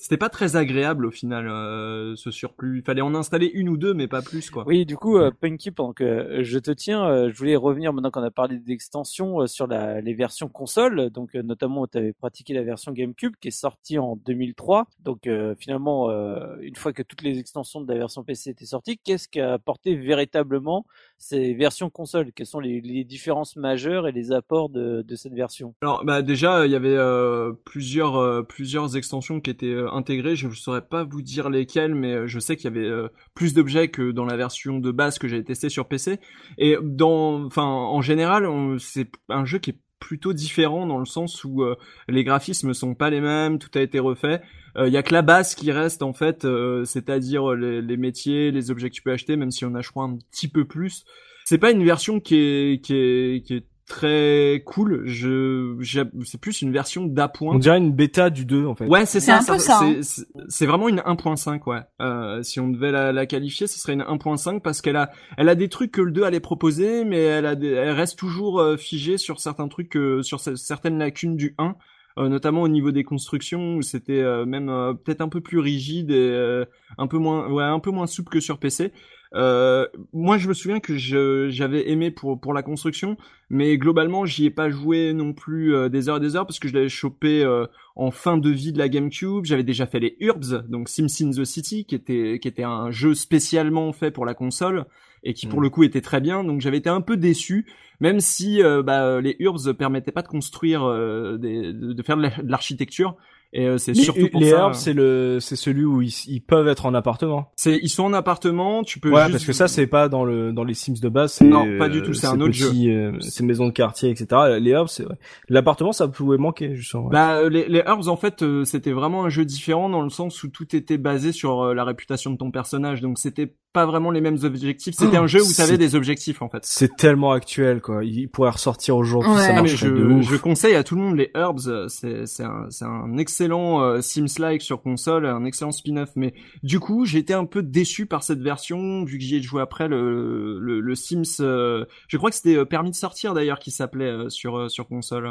c'était 0.00 0.16
pas 0.16 0.30
très 0.30 0.56
agréable 0.56 1.04
au 1.04 1.10
final 1.10 1.46
euh, 1.46 2.16
ce 2.16 2.30
surplus. 2.30 2.78
Il 2.78 2.82
fallait 2.82 3.02
en 3.02 3.14
installer 3.14 3.50
une 3.52 3.68
ou 3.68 3.76
deux, 3.76 3.92
mais 3.92 4.08
pas 4.08 4.22
plus 4.22 4.48
quoi. 4.48 4.64
Oui, 4.66 4.86
du 4.86 4.96
coup, 4.96 5.18
euh, 5.18 5.30
Punky, 5.30 5.70
pendant 5.70 5.92
que 5.92 6.04
euh, 6.04 6.42
je 6.42 6.58
te 6.58 6.70
tiens, 6.70 7.04
euh, 7.06 7.30
je 7.30 7.36
voulais 7.36 7.54
revenir 7.54 7.92
maintenant 7.92 8.10
qu'on 8.10 8.22
a 8.22 8.30
parlé 8.30 8.58
d'extensions 8.58 9.42
euh, 9.42 9.46
sur 9.46 9.66
la, 9.66 10.00
les 10.00 10.14
versions 10.14 10.48
console. 10.48 11.10
Donc, 11.10 11.34
notamment, 11.34 11.86
tu 11.86 11.98
avais 11.98 12.14
pratiqué 12.14 12.54
la 12.54 12.62
version 12.62 12.92
GameCube 12.92 13.34
qui 13.40 13.48
est 13.48 13.50
sortie 13.50 13.98
en 13.98 14.16
2003. 14.16 14.86
Donc, 15.00 15.26
euh, 15.26 15.54
finalement, 15.58 16.08
euh, 16.08 16.56
une 16.62 16.76
fois 16.76 16.94
que 16.94 17.02
toutes 17.02 17.20
les 17.20 17.38
extensions 17.38 17.82
de 17.82 17.92
la 17.92 17.98
version 17.98 18.24
PC 18.24 18.50
étaient 18.50 18.64
sorties, 18.64 18.98
qu'est-ce 19.04 19.28
qu'a 19.28 19.52
apporté 19.52 19.96
véritablement 19.96 20.86
ces 21.20 21.52
versions 21.52 21.90
console 21.90 22.32
Quelles 22.32 22.46
sont 22.46 22.58
les, 22.60 23.04
différences 23.04 23.54
majeures 23.56 24.08
et 24.08 24.12
les 24.12 24.32
apports 24.32 24.70
de, 24.70 25.04
cette 25.14 25.34
version? 25.34 25.74
Alors 25.82 26.04
bah 26.04 26.22
déjà 26.22 26.66
il 26.66 26.72
y 26.72 26.74
avait 26.74 26.96
euh, 26.96 27.52
plusieurs 27.64 28.16
euh, 28.16 28.42
plusieurs 28.42 28.96
extensions 28.96 29.40
qui 29.40 29.50
étaient 29.50 29.66
euh, 29.66 29.92
intégrées. 29.92 30.34
Je 30.34 30.48
ne 30.48 30.54
saurais 30.54 30.86
pas 30.86 31.04
vous 31.04 31.22
dire 31.22 31.50
lesquelles, 31.50 31.94
mais 31.94 32.26
je 32.26 32.40
sais 32.40 32.56
qu'il 32.56 32.74
y 32.74 32.78
avait 32.78 33.08
plus 33.34 33.54
d'objets 33.54 33.88
que 33.88 34.10
dans 34.10 34.24
la 34.24 34.36
version 34.36 34.78
de 34.78 34.90
base 34.90 35.18
que 35.18 35.28
j'avais 35.28 35.44
testé 35.44 35.68
sur 35.68 35.86
PC. 35.86 36.18
Et 36.58 36.76
dans 36.82 37.44
enfin 37.44 37.64
en 37.64 38.00
général 38.00 38.48
c'est 38.78 39.10
un 39.28 39.44
jeu 39.44 39.58
qui 39.58 39.70
est 39.70 39.78
plutôt 40.00 40.32
différent 40.32 40.86
dans 40.86 40.98
le 40.98 41.04
sens 41.04 41.44
où 41.44 41.62
euh, 41.62 41.76
les 42.08 42.24
graphismes 42.24 42.74
sont 42.74 42.94
pas 42.94 43.10
les 43.10 43.20
mêmes, 43.20 43.58
tout 43.58 43.70
a 43.74 43.80
été 43.80 43.98
refait. 43.98 44.42
Il 44.76 44.92
y 44.92 44.96
a 44.96 45.02
que 45.02 45.12
la 45.12 45.22
base 45.22 45.56
qui 45.56 45.72
reste 45.72 46.02
en 46.02 46.12
fait, 46.12 46.44
euh, 46.44 46.84
c'est-à-dire 46.84 47.54
les, 47.54 47.82
les 47.82 47.96
métiers, 47.96 48.52
les 48.52 48.70
objets 48.70 48.88
que 48.88 48.94
tu 48.94 49.02
peux 49.02 49.10
acheter, 49.10 49.36
même 49.36 49.50
si 49.50 49.64
on 49.64 49.74
a 49.74 49.80
je 49.80 49.90
crois 49.90 50.04
un 50.04 50.16
petit 50.30 50.48
peu 50.48 50.64
plus. 50.64 51.04
C'est 51.44 51.58
pas 51.58 51.72
une 51.72 51.84
version 51.84 52.20
qui 52.20 52.36
est 52.36 52.84
qui 52.84 52.94
est 52.94 53.44
qui 53.44 53.54
est 53.54 53.64
très 53.90 54.62
cool. 54.64 55.02
Je 55.04 55.76
c'est 56.24 56.40
plus 56.40 56.62
une 56.62 56.72
version 56.72 57.04
d'appoint. 57.04 57.54
On 57.56 57.58
dirait 57.58 57.78
une 57.78 57.92
bêta 57.92 58.30
du 58.30 58.44
2 58.46 58.64
en 58.66 58.74
fait. 58.74 58.86
Ouais, 58.86 59.04
c'est 59.04 59.20
C'est 59.20 59.26
ça. 59.32 59.38
un 59.40 59.44
peu 59.44 59.58
ça, 59.58 59.80
c'est- 60.02 60.26
c'est 60.48 60.66
vraiment 60.66 60.88
une 60.88 61.00
1.5, 61.04 61.66
ouais. 61.66 61.80
Euh, 62.00 62.42
si 62.42 62.60
on 62.60 62.68
devait 62.68 62.92
la, 62.92 63.12
la 63.12 63.26
qualifier, 63.26 63.66
ce 63.66 63.78
serait 63.78 63.92
une 63.92 64.02
1.5 64.02 64.60
parce 64.62 64.80
qu'elle 64.80 64.96
a, 64.96 65.10
elle 65.36 65.48
a 65.48 65.54
des 65.54 65.68
trucs 65.68 65.90
que 65.92 66.00
le 66.00 66.12
2 66.12 66.22
allait 66.22 66.40
proposer, 66.40 67.04
mais 67.04 67.18
elle 67.20 67.46
a, 67.46 67.54
des, 67.56 67.68
elle 67.72 67.90
reste 67.90 68.18
toujours 68.18 68.60
euh, 68.60 68.76
figée 68.76 69.18
sur 69.18 69.40
certains 69.40 69.68
trucs, 69.68 69.96
euh, 69.96 70.22
sur 70.22 70.40
ce- 70.40 70.56
certaines 70.56 70.98
lacunes 70.98 71.36
du 71.36 71.54
1. 71.58 71.74
euh, 72.18 72.28
notamment 72.28 72.62
au 72.62 72.68
niveau 72.68 72.90
des 72.90 73.04
constructions 73.04 73.76
où 73.76 73.82
c'était 73.82 74.20
euh, 74.20 74.44
même 74.44 74.68
euh, 74.68 74.94
peut-être 74.94 75.20
un 75.20 75.28
peu 75.28 75.40
plus 75.40 75.58
rigide 75.60 76.10
et 76.10 76.14
euh, 76.32 76.64
un 76.98 77.06
peu 77.06 77.18
moins 77.18 77.48
ouais 77.48 77.62
un 77.62 77.78
peu 77.78 77.90
moins 77.92 78.06
souple 78.08 78.32
que 78.32 78.40
sur 78.40 78.58
PC. 78.58 78.92
Euh, 79.34 79.86
moi 80.12 80.38
je 80.38 80.48
me 80.48 80.54
souviens 80.54 80.80
que 80.80 80.96
j'avais 80.96 81.88
aimé 81.88 82.10
pour 82.10 82.40
pour 82.40 82.52
la 82.52 82.64
construction 82.64 83.16
mais 83.48 83.78
globalement 83.78 84.26
j'y 84.26 84.46
ai 84.46 84.50
pas 84.50 84.70
joué 84.70 85.12
non 85.12 85.32
plus 85.34 85.72
euh, 85.72 85.88
des 85.88 86.08
heures 86.08 86.16
et 86.16 86.20
des 86.20 86.34
heures 86.34 86.46
parce 86.46 86.58
que 86.58 86.66
je 86.66 86.74
l'avais 86.74 86.88
chopé 86.88 87.44
euh, 87.44 87.66
en 87.94 88.10
fin 88.10 88.38
de 88.38 88.50
vie 88.50 88.72
de 88.72 88.78
la 88.78 88.88
GameCube. 88.88 89.44
J'avais 89.44 89.62
déjà 89.62 89.86
fait 89.86 90.00
les 90.00 90.16
Urbs, 90.20 90.64
donc 90.68 90.88
Sims 90.88 91.06
in 91.22 91.30
the 91.30 91.44
City, 91.44 91.84
qui 91.84 91.94
était 91.94 92.38
qui 92.40 92.48
était 92.48 92.64
un 92.64 92.90
jeu 92.90 93.14
spécialement 93.14 93.92
fait 93.92 94.10
pour 94.10 94.26
la 94.26 94.34
console 94.34 94.86
et 95.22 95.34
qui 95.34 95.46
pour 95.46 95.60
Mm. 95.60 95.64
le 95.64 95.70
coup 95.70 95.82
était 95.84 96.00
très 96.00 96.20
bien. 96.20 96.44
Donc 96.44 96.60
j'avais 96.60 96.78
été 96.78 96.88
un 96.88 97.00
peu 97.00 97.16
déçu, 97.16 97.66
même 98.00 98.20
si 98.20 98.62
euh, 98.62 98.82
bah, 98.82 99.20
les 99.20 99.36
Urbs 99.38 99.72
permettaient 99.74 100.12
pas 100.12 100.22
de 100.22 100.28
construire, 100.28 100.84
euh, 100.84 101.36
des, 101.36 101.72
de, 101.72 101.92
de 101.92 102.02
faire 102.02 102.16
de 102.16 102.28
l'architecture. 102.44 103.16
Et 103.52 103.66
euh, 103.66 103.78
c'est 103.78 103.94
surtout 103.94 104.28
pour 104.28 104.40
les 104.40 104.50
ça. 104.50 104.56
herbes, 104.58 104.74
c'est 104.74 104.92
le, 104.92 105.38
c'est 105.40 105.56
celui 105.56 105.84
où 105.84 106.02
ils, 106.02 106.14
ils 106.28 106.40
peuvent 106.40 106.68
être 106.68 106.86
en 106.86 106.94
appartement. 106.94 107.50
C'est 107.56 107.78
ils 107.82 107.88
sont 107.88 108.04
en 108.04 108.12
appartement, 108.12 108.84
tu 108.84 109.00
peux 109.00 109.10
Ouais, 109.10 109.22
juste 109.22 109.32
parce 109.32 109.44
que 109.44 109.52
ça, 109.52 109.66
c'est 109.66 109.88
pas 109.88 110.08
dans 110.08 110.24
le, 110.24 110.52
dans 110.52 110.62
les 110.62 110.74
Sims 110.74 110.94
de 111.02 111.08
base. 111.08 111.40
Non, 111.40 111.66
pas 111.78 111.88
du 111.88 111.98
euh, 111.98 112.02
tout, 112.02 112.14
c'est 112.14 112.28
un 112.28 112.40
autre 112.40 112.52
petit, 112.52 112.90
euh, 112.90 113.12
c'est 113.20 113.42
maison 113.42 113.66
de 113.66 113.72
quartier, 113.72 114.10
etc. 114.10 114.58
Les 114.60 114.70
herbes, 114.70 114.86
c'est, 114.88 115.04
ouais. 115.04 115.16
L'appartement, 115.48 115.90
ça 115.92 116.06
pouvait 116.06 116.38
manquer, 116.38 116.76
justement. 116.76 117.04
ouais. 117.06 117.10
Bah, 117.12 117.38
euh, 117.38 117.48
les, 117.48 117.68
les 117.68 117.80
Herbs, 117.80 118.08
en 118.08 118.16
fait, 118.16 118.42
euh, 118.42 118.64
c'était 118.64 118.92
vraiment 118.92 119.24
un 119.24 119.28
jeu 119.30 119.44
différent 119.44 119.88
dans 119.88 120.02
le 120.02 120.10
sens 120.10 120.42
où 120.44 120.48
tout 120.48 120.76
était 120.76 120.98
basé 120.98 121.32
sur 121.32 121.62
euh, 121.62 121.74
la 121.74 121.82
réputation 121.84 122.30
de 122.30 122.36
ton 122.36 122.52
personnage. 122.52 123.00
Donc, 123.00 123.18
c'était 123.18 123.52
pas 123.72 123.86
vraiment 123.86 124.10
les 124.10 124.20
mêmes 124.20 124.38
objectifs. 124.42 124.94
C'était 124.98 125.18
Oh, 125.18 125.22
un 125.22 125.26
jeu 125.26 125.40
où 125.42 125.52
t'avais 125.56 125.78
des 125.78 125.94
objectifs, 125.94 126.42
en 126.42 126.48
fait. 126.48 126.60
C'est 126.64 126.96
tellement 126.96 127.32
actuel, 127.32 127.80
quoi. 127.80 128.04
Il 128.04 128.28
pourrait 128.28 128.50
ressortir 128.50 128.96
aujourd'hui, 128.96 129.30
Ouais. 129.30 129.38
ça 129.38 129.54
Ah, 129.56 129.64
je, 129.64 130.36
conseille 130.36 130.74
à 130.74 130.82
tout 130.82 130.96
le 130.96 131.02
monde 131.02 131.16
les 131.16 131.30
Herbs. 131.34 131.68
euh, 131.68 131.86
C'est 131.88 132.26
c'est 132.26 132.42
un, 132.44 132.66
c'est 132.70 132.84
un 132.84 133.16
excellent 133.16 133.80
euh, 133.82 134.00
Sims-like 134.00 134.62
sur 134.62 134.82
console, 134.82 135.24
un 135.26 135.44
excellent 135.44 135.70
spin-off. 135.72 136.10
Mais 136.16 136.34
du 136.62 136.80
coup, 136.80 137.04
j'ai 137.04 137.18
été 137.18 137.32
un 137.34 137.44
peu 137.44 137.62
déçu 137.62 138.06
par 138.06 138.22
cette 138.24 138.40
version 138.40 139.04
vu 139.04 139.18
que 139.18 139.24
j'y 139.24 139.36
ai 139.36 139.42
joué 139.42 139.62
après 139.62 139.86
le, 139.88 140.58
le, 140.58 140.80
le 140.80 140.94
Sims. 140.94 141.22
euh, 141.40 141.84
je 142.08 142.16
crois 142.16 142.30
que 142.30 142.36
c'était 142.36 142.56
euh, 142.56 142.64
permis 142.64 142.90
de 142.90 142.96
sortir 142.96 143.34
d'ailleurs 143.34 143.58
qui 143.60 143.70
s'appelait 143.70 144.10
euh, 144.10 144.28
sur 144.30 144.56
euh, 144.58 144.68
sur 144.68 144.88
console. 144.88 145.28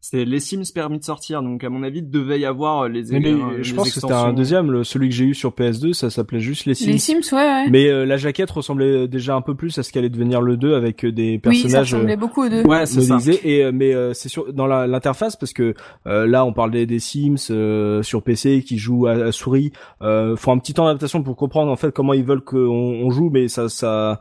C'était 0.00 0.24
les 0.24 0.40
Sims 0.40 0.62
permis 0.74 0.98
de 0.98 1.04
sortir. 1.04 1.42
Donc 1.42 1.64
à 1.64 1.68
mon 1.70 1.82
avis, 1.82 1.98
il 1.98 2.10
devait 2.10 2.38
y 2.40 2.44
avoir 2.46 2.82
euh, 2.82 2.88
les. 2.88 3.04
Mais 3.10 3.20
les- 3.20 3.32
euh, 3.32 3.58
je 3.62 3.70
les 3.72 3.76
pense 3.76 3.92
que 3.92 4.00
c'était 4.00 4.12
un 4.12 4.32
deuxième, 4.32 4.70
le, 4.70 4.84
celui 4.84 5.08
que 5.08 5.14
j'ai 5.14 5.24
eu 5.24 5.34
sur 5.34 5.50
PS2, 5.50 5.92
ça 5.92 6.10
s'appelait 6.10 6.40
juste 6.40 6.66
les 6.66 6.74
Sims. 6.74 6.86
Les 6.92 6.98
Sims, 6.98 7.20
ouais, 7.32 7.38
ouais. 7.38 7.70
Mais 7.70 7.88
euh, 7.88 8.04
la 8.04 8.16
jaquette 8.16 8.50
ressemblait 8.50 9.08
déjà 9.08 9.34
un 9.34 9.40
peu 9.42 9.54
plus 9.54 9.76
à 9.78 9.82
ce 9.82 9.92
qu'allait 9.92 10.08
devenir 10.08 10.40
le 10.40 10.56
2 10.56 10.74
avec 10.74 11.04
euh, 11.04 11.12
des 11.12 11.40
oui, 11.44 11.56
ça 11.56 11.62
personnages 11.62 11.94
ressemblait 11.94 12.16
beaucoup 12.16 12.44
aux 12.44 12.48
deux. 12.48 12.62
Ouais, 12.62 12.86
c'est 12.86 13.00
ça. 13.02 13.18
Et 13.44 13.70
mais 13.72 13.94
euh, 13.94 14.12
c'est 14.14 14.28
sur 14.28 14.52
dans 14.52 14.66
l'interface 14.66 15.36
parce 15.36 15.52
que 15.52 15.74
euh, 16.06 16.26
là 16.26 16.44
on 16.44 16.52
parlait 16.52 16.86
des 16.86 16.98
Sims 17.00 17.34
euh, 17.50 18.02
sur 18.02 18.22
PC 18.22 18.62
qui 18.62 18.78
jouent 18.78 19.06
à, 19.06 19.12
à 19.12 19.32
souris. 19.32 19.72
Euh, 20.02 20.36
faut 20.36 20.52
un 20.52 20.58
petit 20.58 20.74
temps 20.74 20.84
d'adaptation 20.86 21.22
pour 21.22 21.36
comprendre 21.36 21.70
en 21.70 21.76
fait 21.76 21.92
comment 21.92 22.12
ils 22.12 22.24
veulent 22.24 22.42
qu'on 22.42 22.58
on 22.58 23.10
joue, 23.10 23.30
mais 23.32 23.48
ça 23.48 23.68
ça 23.68 24.20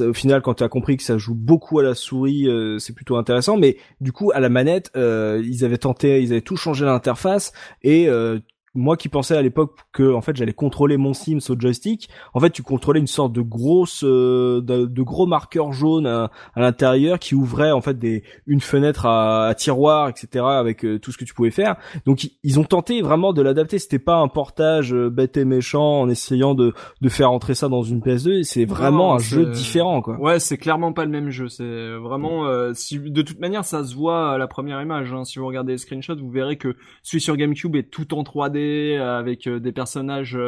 au 0.00 0.12
final, 0.12 0.42
quand 0.42 0.54
tu 0.54 0.64
as 0.64 0.68
compris 0.68 0.96
que 0.96 1.02
ça 1.02 1.18
joue 1.18 1.34
beaucoup 1.34 1.78
à 1.78 1.82
la 1.82 1.94
souris, 1.94 2.48
euh, 2.48 2.78
c'est 2.78 2.94
plutôt 2.94 3.16
intéressant. 3.16 3.56
Mais 3.56 3.76
du 4.00 4.12
coup, 4.12 4.32
à 4.34 4.40
la 4.40 4.48
manette, 4.48 4.90
euh, 4.96 5.42
ils 5.44 5.64
avaient 5.64 5.78
tenté, 5.78 6.22
ils 6.22 6.32
avaient 6.32 6.40
tout 6.40 6.56
changé 6.56 6.84
l'interface. 6.84 7.52
Et 7.82 8.08
euh, 8.08 8.40
moi 8.76 8.96
qui 8.96 9.08
pensais 9.08 9.36
à 9.36 9.42
l'époque 9.42 9.76
que 9.92 10.12
en 10.12 10.20
fait 10.20 10.36
j'allais 10.36 10.52
contrôler 10.52 10.96
mon 10.96 11.14
Sims 11.14 11.38
au 11.48 11.58
joystick, 11.58 12.08
en 12.34 12.40
fait 12.40 12.50
tu 12.50 12.62
contrôlais 12.62 13.00
une 13.00 13.06
sorte 13.06 13.32
de 13.32 13.40
grosse, 13.40 14.02
euh, 14.04 14.60
de, 14.60 14.86
de 14.86 15.02
gros 15.02 15.26
marqueur 15.26 15.72
jaune 15.72 16.06
à, 16.06 16.30
à 16.54 16.60
l'intérieur 16.60 17.18
qui 17.18 17.34
ouvrait 17.34 17.72
en 17.72 17.80
fait 17.80 17.98
des 17.98 18.22
une 18.46 18.60
fenêtre 18.60 19.06
à, 19.06 19.46
à 19.48 19.54
tiroir, 19.54 20.08
etc. 20.08 20.44
avec 20.44 20.84
euh, 20.84 20.98
tout 20.98 21.12
ce 21.12 21.18
que 21.18 21.24
tu 21.24 21.34
pouvais 21.34 21.50
faire. 21.50 21.76
Donc 22.04 22.24
ils- 22.42 22.58
ont 22.60 22.64
tenté 22.64 23.02
vraiment 23.02 23.32
de 23.32 23.42
l'adapter. 23.42 23.78
C'était 23.78 23.98
pas 23.98 24.16
un 24.16 24.28
portage 24.28 24.94
euh, 24.94 25.10
bête 25.10 25.36
et 25.36 25.44
méchant 25.44 26.00
en 26.00 26.08
essayant 26.08 26.54
de 26.54 26.72
de 27.00 27.08
faire 27.08 27.30
entrer 27.30 27.54
ça 27.54 27.68
dans 27.68 27.82
une 27.82 28.00
PS2. 28.00 28.42
C'est 28.44 28.64
vraiment 28.64 29.08
Non, 29.08 29.14
un 29.14 29.18
jeu 29.18 29.46
différent 29.46 30.00
quoi. 30.02 30.18
Ouais, 30.20 30.38
c'est 30.40 30.56
clairement 30.58 30.92
pas 30.92 31.04
le 31.04 31.10
même 31.10 31.30
jeu. 31.30 31.48
C'est 31.48 31.96
vraiment, 31.96 32.46
euh, 32.46 32.72
si 32.74 32.98
de 32.98 33.22
toute 33.22 33.38
manière, 33.40 33.64
ça 33.64 33.84
se 33.84 33.94
voit 33.94 34.32
à 34.32 34.38
la 34.38 34.46
première 34.46 34.80
image. 34.82 35.12
hein. 35.12 35.24
Si 35.24 35.38
vous 35.38 35.46
regardez 35.46 35.72
les 35.72 35.78
screenshots, 35.78 36.16
vous 36.16 36.30
verrez 36.30 36.56
que 36.56 36.76
celui 37.02 37.20
sur 37.20 37.36
GameCube 37.36 37.76
est 37.76 37.90
tout 37.90 38.14
en 38.14 38.22
3D 38.22 38.56
euh, 38.66 39.18
avec 39.18 39.46
euh, 39.46 39.60
des 39.60 39.72
personnages 39.72 40.38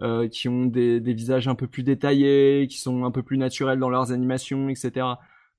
euh, 0.00 0.28
qui 0.28 0.48
ont 0.48 0.66
des, 0.66 1.00
visages 1.00 1.48
un 1.48 1.54
peu 1.54 1.66
plus 1.66 1.82
détaillés, 1.82 2.66
qui 2.68 2.78
sont 2.78 3.04
un 3.04 3.10
peu 3.10 3.22
plus 3.22 3.38
naturels 3.38 3.78
dans 3.78 3.90
leurs 3.90 4.12
animations, 4.12 4.68
etc. 4.68 5.06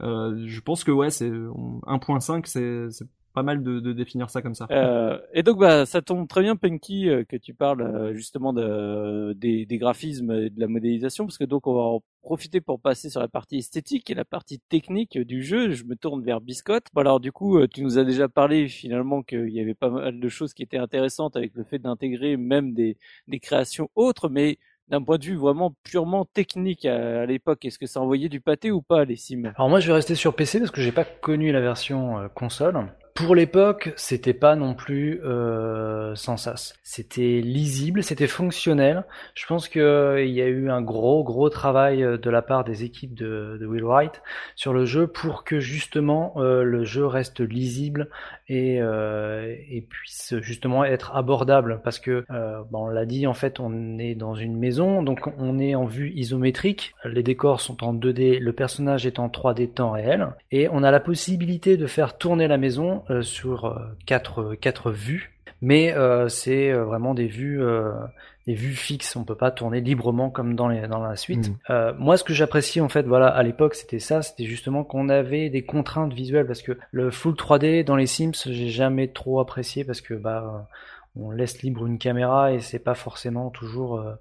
je 0.01 0.59
pense 0.61 0.83
que 0.83 0.91
ouais, 0.91 1.09
c'est 1.09 1.29
1.5, 1.29 2.45
c'est 2.45 2.87
c'est 2.89 3.05
pas 3.33 3.43
mal 3.43 3.63
de, 3.63 3.79
de 3.79 3.93
définir 3.93 4.29
ça 4.29 4.41
comme 4.41 4.55
ça. 4.55 4.67
Euh, 4.71 5.19
et 5.33 5.43
donc 5.43 5.59
bah 5.59 5.85
ça 5.85 6.01
tombe 6.01 6.27
très 6.27 6.41
bien 6.41 6.55
Penky 6.55 7.09
euh, 7.09 7.23
que 7.23 7.35
tu 7.35 7.53
parles 7.53 7.81
euh, 7.81 8.13
justement 8.13 8.53
de, 8.53 9.33
des, 9.33 9.65
des 9.65 9.77
graphismes 9.77 10.31
et 10.31 10.49
de 10.49 10.59
la 10.59 10.67
modélisation 10.67 11.25
parce 11.25 11.37
que 11.37 11.43
donc 11.43 11.67
on 11.67 11.73
va 11.73 11.81
en 11.81 12.03
profiter 12.21 12.61
pour 12.61 12.79
passer 12.79 13.09
sur 13.09 13.19
la 13.19 13.27
partie 13.27 13.57
esthétique 13.57 14.09
et 14.09 14.13
la 14.13 14.23
partie 14.25 14.59
technique 14.69 15.17
du 15.17 15.43
jeu. 15.43 15.71
Je 15.71 15.83
me 15.83 15.95
tourne 15.95 16.23
vers 16.23 16.41
Biscotte. 16.41 16.85
Bon, 16.93 17.01
alors 17.01 17.19
du 17.19 17.31
coup 17.31 17.57
euh, 17.57 17.67
tu 17.67 17.81
nous 17.83 17.97
as 17.97 18.03
déjà 18.03 18.29
parlé 18.29 18.67
finalement 18.67 19.23
qu'il 19.23 19.49
y 19.49 19.59
avait 19.59 19.73
pas 19.73 19.89
mal 19.89 20.19
de 20.19 20.29
choses 20.29 20.53
qui 20.53 20.63
étaient 20.63 20.77
intéressantes 20.77 21.35
avec 21.35 21.53
le 21.55 21.63
fait 21.63 21.79
d'intégrer 21.79 22.37
même 22.37 22.73
des, 22.73 22.97
des 23.27 23.39
créations 23.39 23.89
autres, 23.95 24.29
mais 24.29 24.59
d'un 24.89 25.01
point 25.01 25.17
de 25.17 25.25
vue 25.25 25.35
vraiment 25.35 25.75
purement 25.83 26.25
technique 26.25 26.85
à, 26.85 27.21
à 27.21 27.25
l'époque, 27.25 27.65
est-ce 27.65 27.79
que 27.79 27.85
ça 27.87 28.01
envoyait 28.01 28.29
du 28.29 28.41
pâté 28.41 28.69
ou 28.71 28.81
pas 28.81 29.05
les 29.05 29.15
sims 29.15 29.53
Alors 29.55 29.69
moi 29.69 29.79
je 29.79 29.87
vais 29.87 29.93
rester 29.93 30.15
sur 30.15 30.35
PC 30.35 30.59
parce 30.59 30.71
que 30.71 30.81
j'ai 30.81 30.91
pas 30.91 31.05
connu 31.05 31.51
la 31.51 31.61
version 31.61 32.19
euh, 32.19 32.27
console. 32.27 32.85
Pour 33.15 33.35
l'époque, 33.35 33.93
c'était 33.95 34.33
pas 34.33 34.55
non 34.55 34.73
plus 34.73 35.21
euh, 35.23 36.15
sans 36.15 36.35
sas. 36.35 36.73
C'était 36.81 37.41
lisible, 37.41 38.01
c'était 38.01 38.25
fonctionnel. 38.25 39.05
Je 39.35 39.45
pense 39.45 39.69
qu'il 39.69 39.81
y 39.81 40.41
a 40.41 40.47
eu 40.47 40.71
un 40.71 40.81
gros 40.81 41.23
gros 41.23 41.49
travail 41.51 42.03
euh, 42.03 42.17
de 42.17 42.29
la 42.31 42.41
part 42.41 42.63
des 42.63 42.83
équipes 42.83 43.13
de, 43.13 43.59
Will 43.63 43.83
Wright 43.83 44.23
sur 44.55 44.73
le 44.73 44.85
jeu 44.85 45.05
pour 45.05 45.43
que 45.43 45.59
justement 45.59 46.33
euh, 46.37 46.63
le 46.63 46.85
jeu 46.85 47.05
reste 47.05 47.39
lisible 47.39 48.09
et, 48.49 48.81
euh, 48.81 49.55
et 49.69 49.81
puisse 49.81 50.35
justement 50.41 50.83
être 50.83 51.15
abordable. 51.15 51.81
Parce 51.83 51.99
que, 51.99 52.25
euh, 52.31 52.61
bon, 52.69 52.85
on 52.85 52.89
l'a 52.89 53.05
dit, 53.05 53.27
en 53.27 53.33
fait, 53.33 53.59
on 53.59 53.97
est 53.97 54.15
dans 54.15 54.35
une 54.35 54.57
maison, 54.57 55.03
donc 55.03 55.21
on 55.37 55.59
est 55.59 55.75
en 55.75 55.85
vue 55.85 56.11
isométrique. 56.15 56.95
Les 57.05 57.23
décors 57.23 57.61
sont 57.61 57.83
en 57.83 57.93
2D, 57.93 58.39
le 58.39 58.53
personnage 58.53 59.05
est 59.05 59.19
en 59.19 59.27
3D 59.27 59.71
temps 59.73 59.91
réel, 59.91 60.27
et 60.51 60.67
on 60.69 60.83
a 60.83 60.91
la 60.91 60.99
possibilité 60.99 61.77
de 61.77 61.87
faire 61.87 62.17
tourner 62.17 62.47
la 62.47 62.57
maison 62.57 63.02
euh, 63.09 63.21
sur 63.21 63.65
euh, 63.65 63.79
quatre, 64.05 64.55
quatre 64.55 64.91
vues, 64.91 65.33
mais 65.61 65.93
euh, 65.93 66.29
c'est 66.29 66.71
euh, 66.71 66.83
vraiment 66.83 67.13
des 67.13 67.27
vues, 67.27 67.61
euh, 67.63 67.91
des 68.47 68.53
vues 68.53 68.73
fixes. 68.75 69.15
On 69.15 69.23
peut 69.23 69.35
pas 69.35 69.51
tourner 69.51 69.79
librement 69.81 70.29
comme 70.29 70.55
dans, 70.55 70.67
les, 70.67 70.87
dans 70.87 71.01
la 71.01 71.15
suite. 71.15 71.51
Euh, 71.69 71.93
moi, 71.97 72.17
ce 72.17 72.23
que 72.23 72.33
j'apprécie 72.33 72.81
en 72.81 72.89
fait, 72.89 73.03
voilà, 73.03 73.27
à 73.27 73.43
l'époque, 73.43 73.75
c'était 73.75 73.99
ça, 73.99 74.21
c'était 74.21 74.45
justement 74.45 74.83
qu'on 74.83 75.09
avait 75.09 75.49
des 75.49 75.63
contraintes 75.63 76.13
visuelles 76.13 76.47
parce 76.47 76.61
que 76.61 76.77
le 76.91 77.11
full 77.11 77.35
3D 77.35 77.83
dans 77.83 77.95
les 77.95 78.07
Sims, 78.07 78.33
j'ai 78.45 78.69
jamais 78.69 79.07
trop 79.07 79.39
apprécié 79.39 79.83
parce 79.85 80.01
que 80.01 80.13
bah, 80.13 80.67
on 81.15 81.31
laisse 81.31 81.61
libre 81.61 81.85
une 81.85 81.97
caméra 81.97 82.51
et 82.53 82.59
c'est 82.59 82.79
pas 82.79 82.95
forcément 82.95 83.49
toujours. 83.49 83.99
euh, 83.99 84.13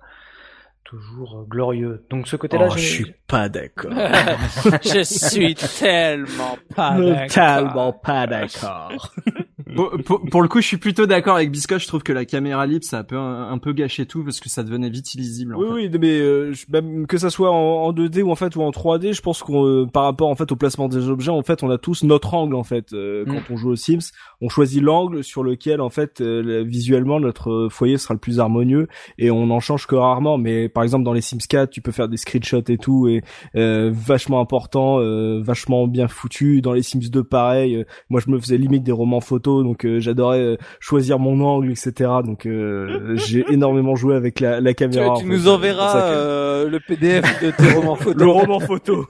toujours 0.84 1.40
euh, 1.40 1.44
glorieux. 1.48 2.04
Donc 2.10 2.28
ce 2.28 2.36
côté-là, 2.36 2.68
Oh, 2.70 2.74
je 2.76 2.82
suis 2.82 3.14
pas 3.26 3.48
d'accord. 3.48 3.92
Je 4.82 5.02
suis 5.02 5.54
tellement 5.54 6.58
pas 6.74 6.96
Totalement 7.28 7.92
pas 7.92 8.26
d'accord. 8.26 9.14
Pour, 9.74 9.90
pour, 10.04 10.20
pour 10.30 10.42
le 10.42 10.48
coup, 10.48 10.60
je 10.60 10.66
suis 10.66 10.76
plutôt 10.76 11.06
d'accord 11.06 11.36
avec 11.36 11.50
Biscotte. 11.50 11.80
Je 11.80 11.86
trouve 11.86 12.02
que 12.02 12.12
la 12.12 12.24
caméra 12.24 12.66
libre, 12.66 12.84
ça 12.84 12.98
a 12.98 13.00
un 13.00 13.04
peu, 13.04 13.16
un, 13.16 13.58
peu 13.58 13.72
gâché 13.72 14.06
tout 14.06 14.24
parce 14.24 14.40
que 14.40 14.48
ça 14.48 14.62
devenait 14.62 14.90
vite 14.90 15.14
illisible. 15.14 15.54
En 15.54 15.58
Oui, 15.60 15.66
fait. 15.84 15.88
oui, 15.92 15.98
mais 16.00 16.18
euh, 16.20 16.52
je- 16.52 16.66
même 16.70 17.06
que 17.06 17.18
ça 17.18 17.30
soit 17.30 17.50
en, 17.50 17.84
en 17.84 17.92
2D 17.92 18.22
ou 18.22 18.30
en 18.30 18.34
fait 18.34 18.54
ou 18.56 18.62
en 18.62 18.70
3D, 18.70 19.12
je 19.12 19.20
pense 19.22 19.42
qu'on 19.42 19.66
euh, 19.66 19.86
par 19.86 20.04
rapport 20.04 20.28
en 20.28 20.34
fait 20.34 20.50
au 20.52 20.56
placement 20.56 20.88
des 20.88 21.08
objets, 21.08 21.30
en 21.30 21.42
fait, 21.42 21.62
on 21.62 21.70
a 21.70 21.78
tous 21.78 22.02
notre 22.04 22.34
angle 22.34 22.54
en 22.54 22.64
fait. 22.64 22.92
Euh, 22.92 23.24
Mm. 23.26 23.34
Quand 23.34 23.52
on 23.54 23.56
joue 23.56 23.70
aux 23.70 23.76
Sims, 23.76 24.10
on 24.40 24.48
choisit 24.48 24.82
l'angle 24.82 25.22
sur 25.22 25.42
lequel 25.44 25.80
en 25.80 25.90
fait 25.90 26.20
euh, 26.20 26.42
le- 26.42 26.62
visuellement 26.64 27.20
notre 27.20 27.68
foyer 27.70 27.98
sera 27.98 28.14
le 28.14 28.20
plus 28.20 28.40
harmonieux 28.40 28.88
et 29.18 29.30
on 29.30 29.50
en 29.50 29.60
change 29.60 29.86
que 29.86 29.94
rarement. 29.94 30.38
Mais 30.38 30.68
par 30.68 30.82
exemple 30.82 31.04
dans 31.04 31.12
les 31.12 31.20
Sims 31.20 31.38
4, 31.48 31.70
tu 31.70 31.80
peux 31.82 31.92
faire 31.92 32.08
des 32.08 32.16
screenshots 32.16 32.62
et 32.68 32.78
tout 32.78 33.06
et 33.08 33.22
euh, 33.56 33.90
vachement 33.94 34.40
important, 34.40 34.98
euh, 35.00 35.40
vachement 35.42 35.86
bien 35.86 36.08
foutu. 36.08 36.60
Dans 36.62 36.72
les 36.72 36.82
Sims 36.82 37.10
2, 37.10 37.22
pareil. 37.22 37.76
euh, 37.76 37.84
moi, 38.10 38.20
je 38.24 38.30
me 38.30 38.38
faisais 38.40 38.56
limite 38.58 38.82
des 38.82 38.92
romans 38.92 39.20
photos, 39.20 39.61
donc 39.62 39.84
euh, 39.84 40.00
j'adorais 40.00 40.40
euh, 40.40 40.56
choisir 40.80 41.18
mon 41.18 41.40
angle, 41.44 41.70
etc. 41.70 42.10
Donc 42.24 42.46
euh, 42.46 43.16
j'ai 43.16 43.44
énormément 43.48 43.94
joué 43.96 44.14
avec 44.16 44.40
la, 44.40 44.60
caméra. 44.74 45.16
tu 45.18 45.24
en 45.24 45.28
nous 45.28 45.38
fait. 45.38 45.48
Enverras 45.48 45.92
que- 45.92 45.98
euh, 46.14 46.68
le 46.68 46.80
PDF 46.80 47.42
de 47.42 47.50
tes 47.50 47.72
romans 47.74 47.96
photos. 47.96 48.22
le 48.22 48.28
roman 48.30 48.60
photo. 48.60 49.06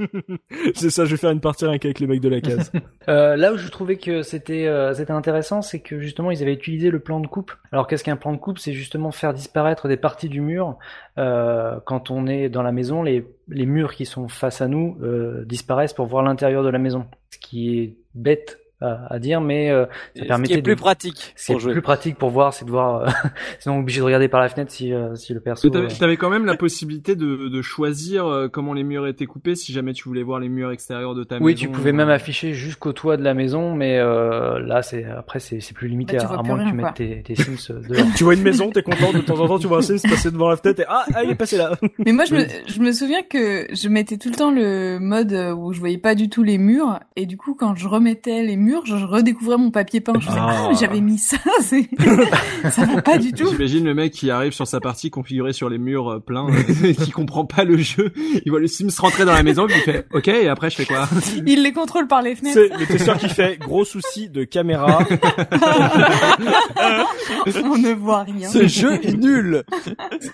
c'est 0.74 0.90
ça, 0.90 1.04
je 1.04 1.10
vais 1.12 1.16
faire 1.16 1.30
une 1.30 1.40
partie 1.40 1.64
rien 1.66 1.78
qu'avec 1.78 2.00
les 2.00 2.06
mecs 2.06 2.20
de 2.20 2.28
la 2.28 2.40
case. 2.40 2.70
Euh, 3.08 3.36
là 3.36 3.52
où 3.52 3.56
je 3.56 3.68
trouvais 3.68 3.96
que 3.96 4.22
c'était 4.22 4.66
euh, 4.66 4.94
c'était 4.94 5.12
intéressant, 5.12 5.62
c'est 5.62 5.80
que 5.80 6.00
justement 6.00 6.30
ils 6.30 6.42
avaient 6.42 6.52
utilisé 6.54 6.90
le 6.90 6.98
plan 7.00 7.20
de 7.20 7.26
coupe. 7.26 7.52
Alors 7.72 7.86
qu'est-ce 7.86 8.04
qu'un 8.04 8.16
plan 8.16 8.32
de 8.32 8.38
coupe? 8.38 8.58
C'est 8.58 8.72
justement 8.72 9.10
faire 9.10 9.32
disparaître 9.34 9.88
des 9.88 9.96
parties 9.96 10.28
du 10.28 10.40
mur. 10.40 10.76
Euh, 11.18 11.78
quand 11.86 12.10
on 12.10 12.26
est 12.26 12.48
dans 12.48 12.62
la 12.62 12.72
maison, 12.72 13.02
les 13.02 13.26
les 13.48 13.66
murs 13.66 13.94
qui 13.94 14.06
sont 14.06 14.28
face 14.28 14.60
à 14.60 14.68
nous 14.68 14.96
euh, 15.02 15.44
disparaissent 15.44 15.92
pour 15.92 16.06
voir 16.06 16.22
l'intérieur 16.22 16.62
de 16.62 16.68
la 16.68 16.78
maison. 16.78 17.06
Ce 17.30 17.38
qui 17.38 17.78
est 17.78 17.96
bête 18.14 18.58
à, 18.80 19.12
à 19.14 19.18
dire, 19.18 19.40
mais 19.40 19.70
euh, 19.70 19.86
ça 20.16 20.24
permettait 20.24 20.54
est 20.54 20.62
plus 20.62 20.74
de 20.74 20.80
pratique 20.80 21.32
c'est 21.36 21.58
jouer. 21.58 21.72
plus 21.72 21.82
pratique 21.82 22.16
pour 22.16 22.30
voir, 22.30 22.54
c'est 22.54 22.64
de 22.64 22.70
voir. 22.70 23.02
euh, 23.02 23.08
sinon 23.58 23.78
obligé 23.78 24.00
de 24.00 24.04
regarder 24.04 24.28
par 24.28 24.40
la 24.40 24.48
fenêtre 24.48 24.70
si 24.72 24.92
euh, 24.92 25.14
si 25.16 25.34
le 25.34 25.40
perso. 25.40 25.68
Mais 25.72 25.88
t'avais, 25.88 26.14
euh, 26.14 26.16
quand 26.16 26.30
même 26.30 26.46
la 26.46 26.56
possibilité 26.56 27.16
de, 27.16 27.48
de 27.48 27.62
choisir 27.62 28.26
euh, 28.26 28.48
comment 28.48 28.72
les 28.72 28.82
murs 28.84 29.06
étaient 29.06 29.26
coupés 29.26 29.54
si 29.54 29.72
jamais 29.72 29.92
tu 29.92 30.04
voulais 30.08 30.22
voir 30.22 30.40
les 30.40 30.48
murs 30.48 30.70
extérieurs 30.70 31.14
de 31.14 31.24
ta 31.24 31.36
Oui, 31.38 31.52
maison. 31.52 31.60
tu 31.60 31.68
pouvais 31.68 31.92
même 31.92 32.08
afficher 32.08 32.52
jusqu'au 32.54 32.92
toit 32.92 33.16
de 33.16 33.22
la 33.22 33.34
maison, 33.34 33.74
mais 33.74 33.98
euh, 33.98 34.58
là, 34.60 34.82
c'est 34.82 35.04
après 35.04 35.40
c'est 35.40 35.60
c'est 35.60 35.74
plus 35.74 35.88
limité 35.88 36.16
Bah, 36.16 36.26
tu 36.28 36.34
à, 36.38 36.42
moins 36.42 36.64
que 36.64 36.70
tu 36.70 36.74
mettes 36.76 36.94
tes, 36.94 37.22
tes 37.22 37.34
Sims 37.34 37.72
dehors. 37.88 38.06
tu 38.16 38.24
vois 38.24 38.34
une 38.34 38.42
maison, 38.42 38.70
t'es 38.70 38.82
content, 38.82 39.12
de 39.12 39.18
temps 39.20 39.38
en 39.40 39.46
temps 39.48 39.58
tu 39.58 39.66
vois 39.66 39.78
un 39.78 39.82
Sims 39.82 39.98
passer 40.08 40.30
devant 40.30 40.48
la 40.48 40.56
fenêtre 40.56 40.80
et 40.80 40.86
ah, 40.88 41.04
ah 41.14 41.22
il 41.24 41.30
est 41.30 41.34
passé 41.34 41.56
là. 41.56 41.72
Mais 41.98 42.12
moi, 42.12 42.24
je 42.24 42.34
me, 42.34 42.44
je 42.66 42.80
me 42.80 42.92
souviens 42.92 43.22
que 43.22 43.66
je 43.74 43.88
mettais 43.88 44.16
tout 44.16 44.30
le 44.30 44.36
temps 44.36 44.50
le 44.50 44.98
mode 44.98 45.32
où 45.56 45.72
je 45.72 45.80
voyais 45.80 45.98
pas 45.98 46.14
du 46.14 46.28
tout 46.28 46.42
les 46.42 46.58
murs, 46.58 46.98
et 47.16 47.26
du 47.26 47.36
coup, 47.36 47.54
quand 47.54 47.74
je 47.76 47.86
remettais 47.88 48.42
les 48.42 48.56
murs, 48.56 48.69
je 48.84 48.94
redécouvrais 48.94 49.56
mon 49.56 49.70
papier 49.70 50.00
peint. 50.00 50.12
Je 50.14 50.18
me 50.26 50.30
disais, 50.30 50.38
Ah. 50.40 50.68
ah, 50.70 50.72
j'avais 50.78 51.00
mis 51.00 51.18
ça, 51.18 51.36
c'est, 51.60 51.88
ça 52.70 52.84
va 52.84 53.02
pas 53.02 53.18
du 53.18 53.32
tout. 53.32 53.48
J'imagine 53.50 53.84
le 53.84 53.94
mec 53.94 54.12
qui 54.12 54.30
arrive 54.30 54.52
sur 54.52 54.66
sa 54.66 54.80
partie 54.80 55.10
configurée 55.10 55.52
sur 55.52 55.68
les 55.68 55.78
murs 55.78 56.08
euh, 56.10 56.18
pleins, 56.20 56.46
euh, 56.48 56.92
qui 57.04 57.10
comprend 57.10 57.44
pas 57.44 57.64
le 57.64 57.76
jeu. 57.78 58.12
Il 58.44 58.50
voit 58.50 58.60
le 58.60 58.66
Sims 58.66 58.88
rentrer 58.98 59.24
dans 59.24 59.32
la 59.34 59.42
maison, 59.42 59.66
puis 59.66 59.76
il 59.78 59.82
fait 59.82 60.06
OK, 60.12 60.28
et 60.28 60.48
après 60.48 60.70
je 60.70 60.76
fais 60.76 60.84
quoi? 60.86 61.08
Il 61.46 61.62
les 61.62 61.72
contrôle 61.72 62.06
par 62.06 62.22
les 62.22 62.34
fenêtres. 62.34 62.58
C'est 62.70 62.78
le 62.78 62.86
testeur 62.86 63.18
qui 63.18 63.28
fait 63.28 63.58
gros 63.58 63.84
souci 63.84 64.28
de 64.28 64.44
caméra. 64.44 65.00
On 67.64 67.76
ne 67.78 67.94
voit 67.94 68.22
rien. 68.24 68.48
Ce 68.48 68.66
jeu 68.66 68.94
est 69.02 69.16
nul. 69.16 69.62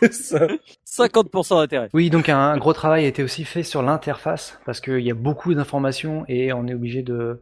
C'est 0.01 0.13
ça. 0.13 0.47
50% 0.89 1.57
d'intérêt. 1.61 1.89
Oui, 1.93 2.11
donc 2.11 2.29
un, 2.29 2.39
un 2.39 2.57
gros 2.59 2.73
travail 2.73 3.05
a 3.05 3.09
été 3.09 3.23
aussi 3.23 3.45
fait 3.45 3.63
sur 3.63 3.83
l'interface 3.83 4.59
parce 4.65 4.81
qu'il 4.81 5.01
y 5.01 5.11
a 5.11 5.15
beaucoup 5.15 5.55
d'informations 5.55 6.25
et 6.29 6.53
on 6.53 6.67
est 6.67 6.75
obligé 6.75 7.03
de 7.03 7.41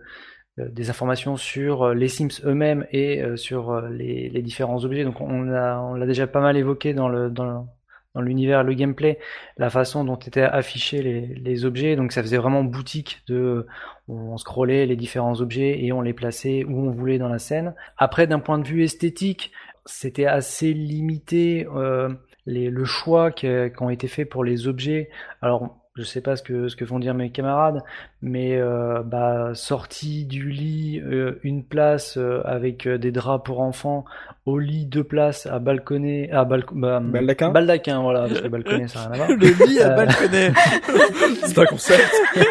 des 0.58 0.90
informations 0.90 1.36
sur 1.36 1.82
euh, 1.82 1.94
les 1.94 2.08
Sims 2.08 2.40
eux-mêmes 2.44 2.86
et 2.92 3.22
euh, 3.22 3.36
sur 3.36 3.70
euh, 3.70 3.88
les, 3.90 4.28
les 4.28 4.42
différents 4.42 4.84
objets. 4.84 5.04
Donc 5.04 5.20
on 5.20 5.52
a 5.52 5.78
on 5.80 5.94
l'a 5.94 6.06
déjà 6.06 6.26
pas 6.26 6.40
mal 6.40 6.56
évoqué 6.56 6.94
dans 6.94 7.08
le 7.08 7.30
dans 7.30 7.66
dans 8.14 8.20
l'univers, 8.20 8.62
le 8.62 8.74
gameplay, 8.74 9.18
la 9.58 9.70
façon 9.70 10.04
dont 10.04 10.14
étaient 10.14 10.42
affichés 10.42 11.02
les, 11.02 11.26
les 11.26 11.64
objets. 11.64 11.96
Donc 11.96 12.12
ça 12.12 12.22
faisait 12.22 12.36
vraiment 12.36 12.62
boutique 12.62 13.22
de 13.26 13.66
on 14.06 14.36
scrollait 14.36 14.86
les 14.86 14.94
différents 14.94 15.40
objets 15.40 15.82
et 15.84 15.92
on 15.92 16.00
les 16.00 16.12
plaçait 16.12 16.64
où 16.64 16.86
on 16.86 16.90
voulait 16.92 17.18
dans 17.18 17.28
la 17.28 17.40
scène. 17.40 17.74
Après, 17.98 18.28
d'un 18.28 18.38
point 18.38 18.58
de 18.58 18.66
vue 18.66 18.84
esthétique, 18.84 19.50
c'était 19.84 20.26
assez 20.26 20.72
limité 20.72 21.66
euh, 21.74 22.08
les, 22.46 22.70
le 22.70 22.84
choix 22.84 23.32
qui, 23.32 23.48
qui 23.48 23.82
ont 23.82 23.90
été 23.90 24.06
faits 24.06 24.28
pour 24.28 24.44
les 24.44 24.68
objets. 24.68 25.10
Alors, 25.42 25.83
je 25.96 26.02
sais 26.02 26.20
pas 26.20 26.34
ce 26.34 26.42
que 26.42 26.66
ce 26.68 26.74
que 26.74 26.84
vont 26.84 26.98
dire 26.98 27.14
mes 27.14 27.30
camarades, 27.30 27.82
mais 28.20 28.56
euh, 28.56 29.02
bah 29.04 29.52
sortie 29.54 30.24
du 30.24 30.50
lit, 30.50 31.00
euh, 31.00 31.38
une 31.44 31.62
place 31.64 32.16
euh, 32.16 32.40
avec 32.44 32.86
euh, 32.88 32.98
des 32.98 33.12
draps 33.12 33.44
pour 33.44 33.60
enfants, 33.60 34.04
au 34.44 34.58
lit 34.58 34.86
deux 34.86 35.04
places 35.04 35.46
à 35.46 35.60
balconner, 35.60 36.32
à 36.32 36.44
balcon, 36.44 36.74
bah, 36.76 36.98
Baldaquin 37.00 37.50
baldaquin, 37.50 38.00
voilà, 38.02 38.26
parce 38.26 38.40
que 38.40 38.48
balconner 38.48 38.88
ça 38.88 39.08
n'a 39.08 39.14
rien 39.14 39.22
à 39.22 39.26
voir. 39.26 39.28
Le 39.38 39.66
lit 39.66 39.80
à 39.80 39.92
Euh, 39.92 39.96
balconnet. 39.96 40.52
C'est 41.44 41.58
un 41.58 41.66
concept. 41.66 42.12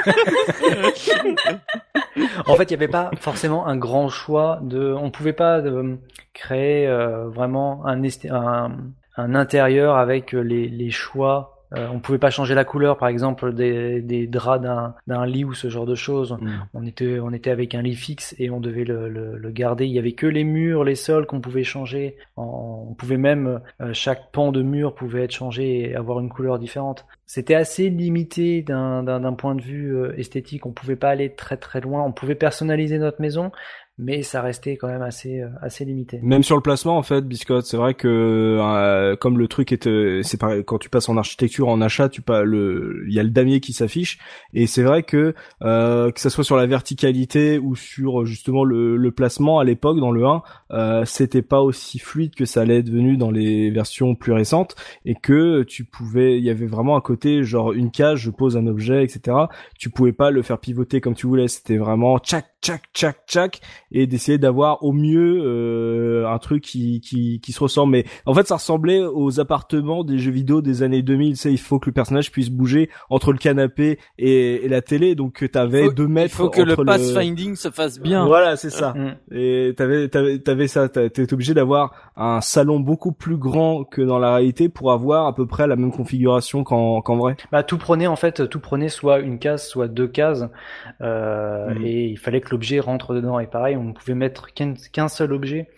En 2.46 2.56
fait, 2.56 2.64
il 2.66 2.78
n'y 2.78 2.84
avait 2.84 2.88
pas 2.92 3.10
forcément 3.20 3.66
un 3.68 3.76
grand 3.76 4.08
choix 4.10 4.60
de. 4.62 4.94
On 4.94 5.10
pouvait 5.12 5.34
pas 5.34 5.60
euh, 5.60 5.96
créer 6.34 6.88
euh, 6.88 7.28
vraiment 7.28 7.86
un, 7.88 8.02
un 8.30 8.72
un 9.16 9.36
intérieur 9.36 9.98
avec 9.98 10.32
les, 10.32 10.68
les 10.70 10.92
choix. 10.92 11.53
Euh, 11.76 11.88
on 11.92 12.00
pouvait 12.00 12.20
pas 12.20 12.30
changer 12.30 12.54
la 12.56 12.66
couleur, 12.66 12.98
par 12.98 13.08
exemple, 13.08 13.54
des, 13.54 14.02
des 14.02 14.28
draps 14.28 14.64
d'un 15.08 15.26
lit 15.26 15.44
ou 15.44 15.54
ce 15.54 15.70
genre 15.70 15.86
de 15.86 15.96
choses. 15.96 16.38
Mm. 16.40 16.50
On 16.74 16.86
était 16.86 17.20
on 17.20 17.32
était 17.34 17.50
avec 17.50 17.74
un 17.76 17.82
lit 17.82 17.96
fixe 17.96 18.36
et 18.38 18.50
on 18.50 18.60
devait 18.60 18.84
le, 18.84 19.10
le, 19.10 19.38
le 19.38 19.52
garder. 19.52 19.86
Il 19.86 19.92
y 19.92 20.00
avait 20.00 20.12
que 20.14 20.28
les 20.28 20.44
murs, 20.44 20.84
les 20.84 20.96
sols 20.96 21.26
qu'on 21.26 21.42
pouvait 21.42 21.64
changer. 21.64 22.16
En- 22.36 22.88
on 22.90 22.94
pouvait 22.94 23.18
même 23.18 23.60
euh, 23.82 23.92
chaque 23.94 24.32
pan 24.32 24.52
de 24.52 24.62
mur 24.62 24.94
pouvait 24.94 25.24
être 25.24 25.32
changé 25.32 25.90
et 25.90 25.96
avoir 25.96 26.20
une 26.20 26.30
couleur 26.30 26.60
différente. 26.60 27.06
C'était 27.26 27.56
assez 27.56 27.90
limité 27.90 28.62
d'un 28.62 29.02
d'un 29.02 29.22
d'un 29.22 29.34
point 29.34 29.56
de 29.56 29.62
vue 29.62 29.96
euh, 29.96 30.14
esthétique. 30.20 30.66
On 30.66 30.72
pouvait 30.72 30.96
pas 30.96 31.10
aller 31.10 31.34
très 31.34 31.58
très 31.58 31.82
loin. 31.82 32.04
On 32.04 32.12
pouvait 32.12 32.36
personnaliser 32.36 33.00
notre 33.00 33.22
maison, 33.22 33.52
mais 34.00 34.24
ça 34.24 34.42
restait 34.42 34.76
quand 34.76 34.88
même 34.88 35.04
assez 35.04 35.42
euh, 35.42 35.50
assez 35.62 35.86
limité. 35.86 36.20
Même 36.24 36.42
sur 36.42 36.56
le 36.56 36.62
placement 36.62 36.98
en 36.98 37.04
fait, 37.04 37.22
Biscotte, 37.22 37.66
c'est 37.66 37.78
vrai 37.78 37.94
que 37.94 38.08
euh, 38.60 39.16
comme 39.16 39.38
le 39.38 39.48
truc 39.48 39.72
est, 39.72 39.88
euh, 39.88 40.22
c'est 40.24 40.40
quand 40.66 40.80
tu 40.80 40.90
passes 40.90 41.10
en 41.10 41.18
architecture, 41.18 41.68
en 41.68 41.80
achat, 41.80 42.10
tu 42.10 42.22
pas 42.22 42.44
le, 42.44 43.04
il 43.08 43.14
y 43.14 43.20
a 43.20 43.24
le 43.24 43.30
damier 43.30 43.60
qui 43.60 43.72
s'affiche, 43.72 44.18
et 44.54 44.66
c'est 44.66 44.82
vrai 44.82 45.04
que 45.04 45.36
euh, 45.62 46.12
que 46.12 46.20
ça 46.20 46.32
soit 46.32 46.44
sur 46.44 46.58
la 46.58 46.66
verticalité 46.66 47.60
ou 47.60 47.76
sur 47.76 48.26
justement 48.26 48.64
le, 48.64 48.98
le 48.98 49.12
placement 49.12 49.60
à 49.60 49.64
l'époque 49.64 50.00
dans 50.00 50.12
le 50.12 50.26
1, 50.26 50.42
euh, 50.72 51.06
c'était 51.06 51.44
pas 51.44 51.62
aussi 51.62 52.00
fluide 52.00 52.34
que 52.34 52.46
ça 52.46 52.64
être 52.64 52.86
devenu 52.86 53.18
dans 53.18 53.30
les 53.30 53.70
versions 53.70 54.16
plus 54.16 54.32
récentes, 54.32 54.76
et 55.06 55.16
que 55.16 55.64
tu 55.64 55.84
pouvais, 55.84 56.38
il 56.38 56.44
y 56.44 56.50
avait 56.50 56.66
vraiment 56.66 56.96
un 56.96 57.02
côté 57.02 57.44
genre 57.44 57.74
une 57.74 57.92
cage, 57.92 58.22
je 58.22 58.32
pose 58.32 58.58
un 58.58 58.66
objet, 58.66 59.04
etc. 59.04 59.38
Tu 59.78 59.92
pouvais 59.92 60.14
pas 60.14 60.32
le 60.32 60.42
faire 60.42 60.58
pivoter 60.58 61.02
comme 61.02 61.14
tu 61.14 61.28
voulais, 61.28 61.48
c'était 61.48 61.78
vraiment 61.78 62.18
tchac 62.18 62.46
tchac 62.62 62.82
tchac 62.94 63.18
tchac 63.28 63.62
et 63.94 64.08
d'essayer 64.08 64.38
d'avoir 64.38 64.84
au 64.84 64.92
mieux 64.92 65.42
euh, 65.44 66.28
un 66.28 66.38
truc 66.40 66.64
qui, 66.64 67.00
qui, 67.02 67.40
qui 67.40 67.52
se 67.52 67.60
ressemble. 67.60 67.92
Mais 67.94 68.06
en 68.26 68.34
fait, 68.34 68.48
ça 68.48 68.56
ressemblait 68.56 69.02
aux 69.02 69.40
appartements 69.40 70.04
des 70.04 70.18
jeux 70.18 70.32
vidéo 70.32 70.62
des 70.62 70.84
années 70.84 71.02
2000. 71.02 71.32
Tu 71.34 71.36
sais, 71.38 71.52
il 71.52 71.60
faut 71.60 71.80
que 71.80 71.88
le 71.88 71.94
personnage 71.94 72.32
puisse 72.32 72.50
bouger 72.50 72.90
entre 73.10 73.32
le 73.32 73.38
canapé 73.38 74.00
et, 74.18 74.66
et 74.66 74.68
la 74.68 74.82
télé. 74.82 75.16
Donc, 75.16 75.46
t'avais 75.52 75.90
deux 75.92 76.08
mètres. 76.08 76.34
Il 76.34 76.38
faut 76.38 76.50
que 76.50 76.62
le 76.62 76.76
pathfinding 76.76 77.56
se 77.56 77.70
fasse 77.70 78.00
bien. 78.00 78.26
Voilà, 78.26 78.56
c'est 78.56 78.70
ça. 78.70 78.94
Mm. 78.94 79.16
Et 79.32 79.74
t'avais, 79.78 80.10
t'avais, 80.10 80.40
t'avais 80.40 80.68
ça. 80.68 80.90
T'étais 80.90 81.34
obligé 81.34 81.54
d'avoir 81.54 81.94
un 82.16 82.42
salon 82.42 82.80
beaucoup 82.80 83.12
plus 83.12 83.38
grand 83.38 83.84
que 83.84 84.02
dans 84.02 84.20
la 84.20 84.36
réalité 84.36 84.70
pour 84.70 84.92
avoir 84.92 85.28
à 85.28 85.36
peu 85.36 85.46
près 85.46 85.68
la 85.68 85.76
même 85.76 85.92
configuration 85.92 86.64
qu'en, 86.64 87.02
qu'en 87.02 87.18
vrai. 87.18 87.36
Bah, 87.52 87.64
tout 87.64 87.78
prenait 87.78 88.08
en 88.08 88.16
fait, 88.16 88.50
tout 88.50 88.60
prenait 88.60 88.90
soit 88.90 89.20
une 89.20 89.40
case, 89.40 89.68
soit 89.68 89.88
deux 89.88 90.08
cases, 90.08 90.46
euh, 91.02 91.74
Mhm. 91.74 91.86
et 91.86 92.06
il 92.08 92.18
fallait 92.18 92.42
que 92.42 92.50
l'objet 92.52 92.80
rentre 92.80 93.14
dedans. 93.14 93.40
Et 93.40 93.48
pareil, 93.48 93.76
on 93.84 93.90
ne 93.90 93.94
pouvait 93.94 94.16
mettre 94.16 94.48
qu'un 94.54 95.08
seul 95.08 95.34
objet 95.34 95.70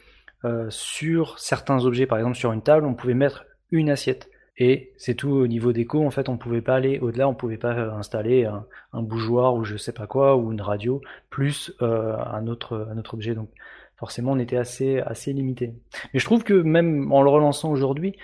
euh, 0.46 0.68
sur 0.70 1.40
certains 1.40 1.86
objets. 1.86 2.06
Par 2.06 2.18
exemple, 2.18 2.38
sur 2.38 2.52
une 2.52 2.62
table, 2.62 2.86
on 2.86 2.94
pouvait 2.94 3.14
mettre 3.14 3.46
une 3.72 3.90
assiette. 3.90 4.30
Et 4.58 4.94
c'est 4.98 5.16
tout 5.16 5.30
au 5.30 5.48
niveau 5.48 5.74
déco. 5.74 6.06
En 6.06 6.12
fait, 6.12 6.30
on 6.30 6.38
pouvait 6.38 6.62
pas 6.62 6.76
aller 6.76 7.00
au-delà. 7.00 7.28
On 7.28 7.34
pouvait 7.34 7.58
pas 7.58 7.74
euh, 7.74 7.92
installer 7.92 8.46
un, 8.46 9.02
bougeoir 9.02 9.56
ou 9.56 9.64
je 9.64 9.76
sais 9.76 9.92
pas 9.92 10.08
quoi 10.08 10.38
ou 10.38 10.52
une 10.52 10.62
radio 10.62 11.02
plus 11.30 11.74
euh, 11.82 12.16
un 12.18 12.48
autre 12.48 12.88
objet. 13.12 13.34
Donc 13.34 13.50
forcément, 13.98 14.34
on 14.34 14.40
était 14.40 14.58
assez 14.58 15.34
limité. 15.34 15.74
Mais 16.14 16.20
je 16.20 16.26
trouve 16.26 16.44
que 16.44 16.54
même 16.54 17.12
en 17.12 17.22
le 17.22 17.30
relançant 17.30 17.72
aujourd'hui, 17.72 18.16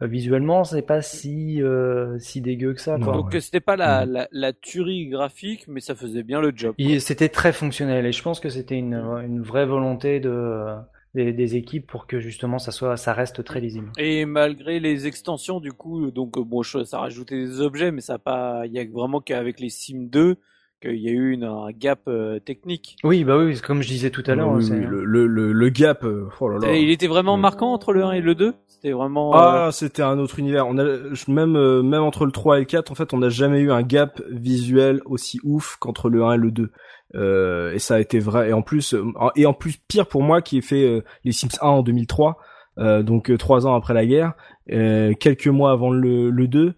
visuellement, 0.00 0.64
c'est 0.64 0.82
pas 0.82 1.02
si 1.02 1.62
euh, 1.62 2.18
si 2.18 2.40
dégueu 2.40 2.74
que 2.74 2.80
ça. 2.80 2.98
Quoi. 2.98 3.12
Donc 3.12 3.32
ouais. 3.32 3.40
c'était 3.40 3.60
pas 3.60 3.76
la, 3.76 4.06
la, 4.06 4.28
la 4.30 4.52
tuerie 4.52 5.08
graphique, 5.08 5.66
mais 5.68 5.80
ça 5.80 5.94
faisait 5.94 6.22
bien 6.22 6.40
le 6.40 6.52
job. 6.54 6.74
C'était 7.00 7.28
très 7.28 7.52
fonctionnel 7.52 8.06
et 8.06 8.12
je 8.12 8.22
pense 8.22 8.40
que 8.40 8.48
c'était 8.48 8.76
une, 8.76 8.94
une 8.94 9.42
vraie 9.42 9.66
volonté 9.66 10.20
de, 10.20 10.76
des, 11.14 11.32
des 11.32 11.56
équipes 11.56 11.86
pour 11.86 12.06
que 12.06 12.20
justement 12.20 12.58
ça 12.58 12.70
soit, 12.70 12.96
ça 12.96 13.12
reste 13.12 13.42
très 13.44 13.60
lisible. 13.60 13.90
Et 13.98 14.24
malgré 14.24 14.78
les 14.80 15.06
extensions, 15.06 15.60
du 15.60 15.72
coup, 15.72 16.10
donc 16.10 16.38
euh, 16.38 16.44
bon, 16.44 16.62
ça 16.62 16.98
rajoutait 16.98 17.36
des 17.36 17.60
objets, 17.60 17.90
mais 17.90 18.00
ça 18.00 18.14
a 18.14 18.18
pas, 18.18 18.66
il 18.66 18.72
y 18.72 18.78
a 18.78 18.84
vraiment 18.84 19.20
qu'avec 19.20 19.60
les 19.60 19.70
Sim 19.70 20.08
2 20.10 20.36
qu'il 20.80 20.96
y 20.96 21.08
a 21.08 21.12
eu 21.12 21.30
une, 21.32 21.44
un 21.44 21.70
gap 21.70 22.00
euh, 22.08 22.38
technique. 22.38 22.96
Oui, 23.04 23.24
bah 23.24 23.36
oui, 23.38 23.58
comme 23.60 23.82
je 23.82 23.88
disais 23.88 24.10
tout 24.10 24.22
à 24.26 24.34
l'heure. 24.34 24.50
Oui, 24.52 24.64
oui, 24.70 24.84
le, 24.86 25.04
le, 25.04 25.26
le, 25.26 25.52
le 25.52 25.68
gap. 25.70 26.04
euh, 26.04 26.28
Oh 26.40 26.48
là 26.48 26.58
là. 26.58 26.72
Et 26.74 26.82
il 26.82 26.90
était 26.90 27.06
vraiment 27.08 27.34
Ouais. 27.34 27.40
marquant 27.40 27.72
entre 27.72 27.92
le 27.92 28.04
1 28.04 28.12
et 28.12 28.20
le 28.20 28.34
2. 28.34 28.54
C'était 28.66 28.92
vraiment. 28.92 29.34
euh, 29.34 29.38
Ah, 29.38 29.70
c'était 29.72 30.02
un 30.02 30.18
autre 30.18 30.38
univers. 30.38 30.66
On 30.68 30.78
a 30.78 30.84
je- 31.12 31.30
même 31.30 31.56
euh, 31.56 31.82
même 31.82 32.02
entre 32.02 32.26
le 32.26 32.32
3 32.32 32.56
et 32.58 32.60
le 32.60 32.66
4, 32.66 32.92
en 32.92 32.94
fait, 32.94 33.12
on 33.12 33.18
n'a 33.18 33.28
jamais 33.28 33.60
eu 33.60 33.70
un 33.72 33.82
gap 33.82 34.22
visuel 34.30 35.00
aussi 35.04 35.40
ouf 35.44 35.76
qu'entre 35.80 36.08
le 36.10 36.22
1 36.24 36.32
et 36.34 36.36
le 36.38 36.50
2. 36.50 36.70
Euh, 37.14 37.72
et 37.72 37.78
ça 37.78 37.94
a 37.96 38.00
été 38.00 38.18
vrai. 38.18 38.50
Et 38.50 38.52
en 38.52 38.62
plus, 38.62 38.94
euh, 38.94 39.04
et 39.36 39.46
en 39.46 39.54
plus 39.54 39.78
pire 39.88 40.06
pour 40.06 40.22
moi 40.22 40.42
qui 40.42 40.58
ai 40.58 40.60
fait 40.62 40.84
euh, 40.84 41.02
les 41.24 41.32
Sims 41.32 41.48
1 41.60 41.66
en 41.66 41.82
2003, 41.82 42.36
euh, 42.78 43.02
donc 43.02 43.30
euh, 43.30 43.36
trois 43.38 43.66
ans 43.66 43.74
après 43.74 43.94
la 43.94 44.06
guerre, 44.06 44.34
euh, 44.70 45.12
quelques 45.18 45.48
mois 45.48 45.72
avant 45.72 45.90
le, 45.90 46.30
le 46.30 46.46
2. 46.48 46.74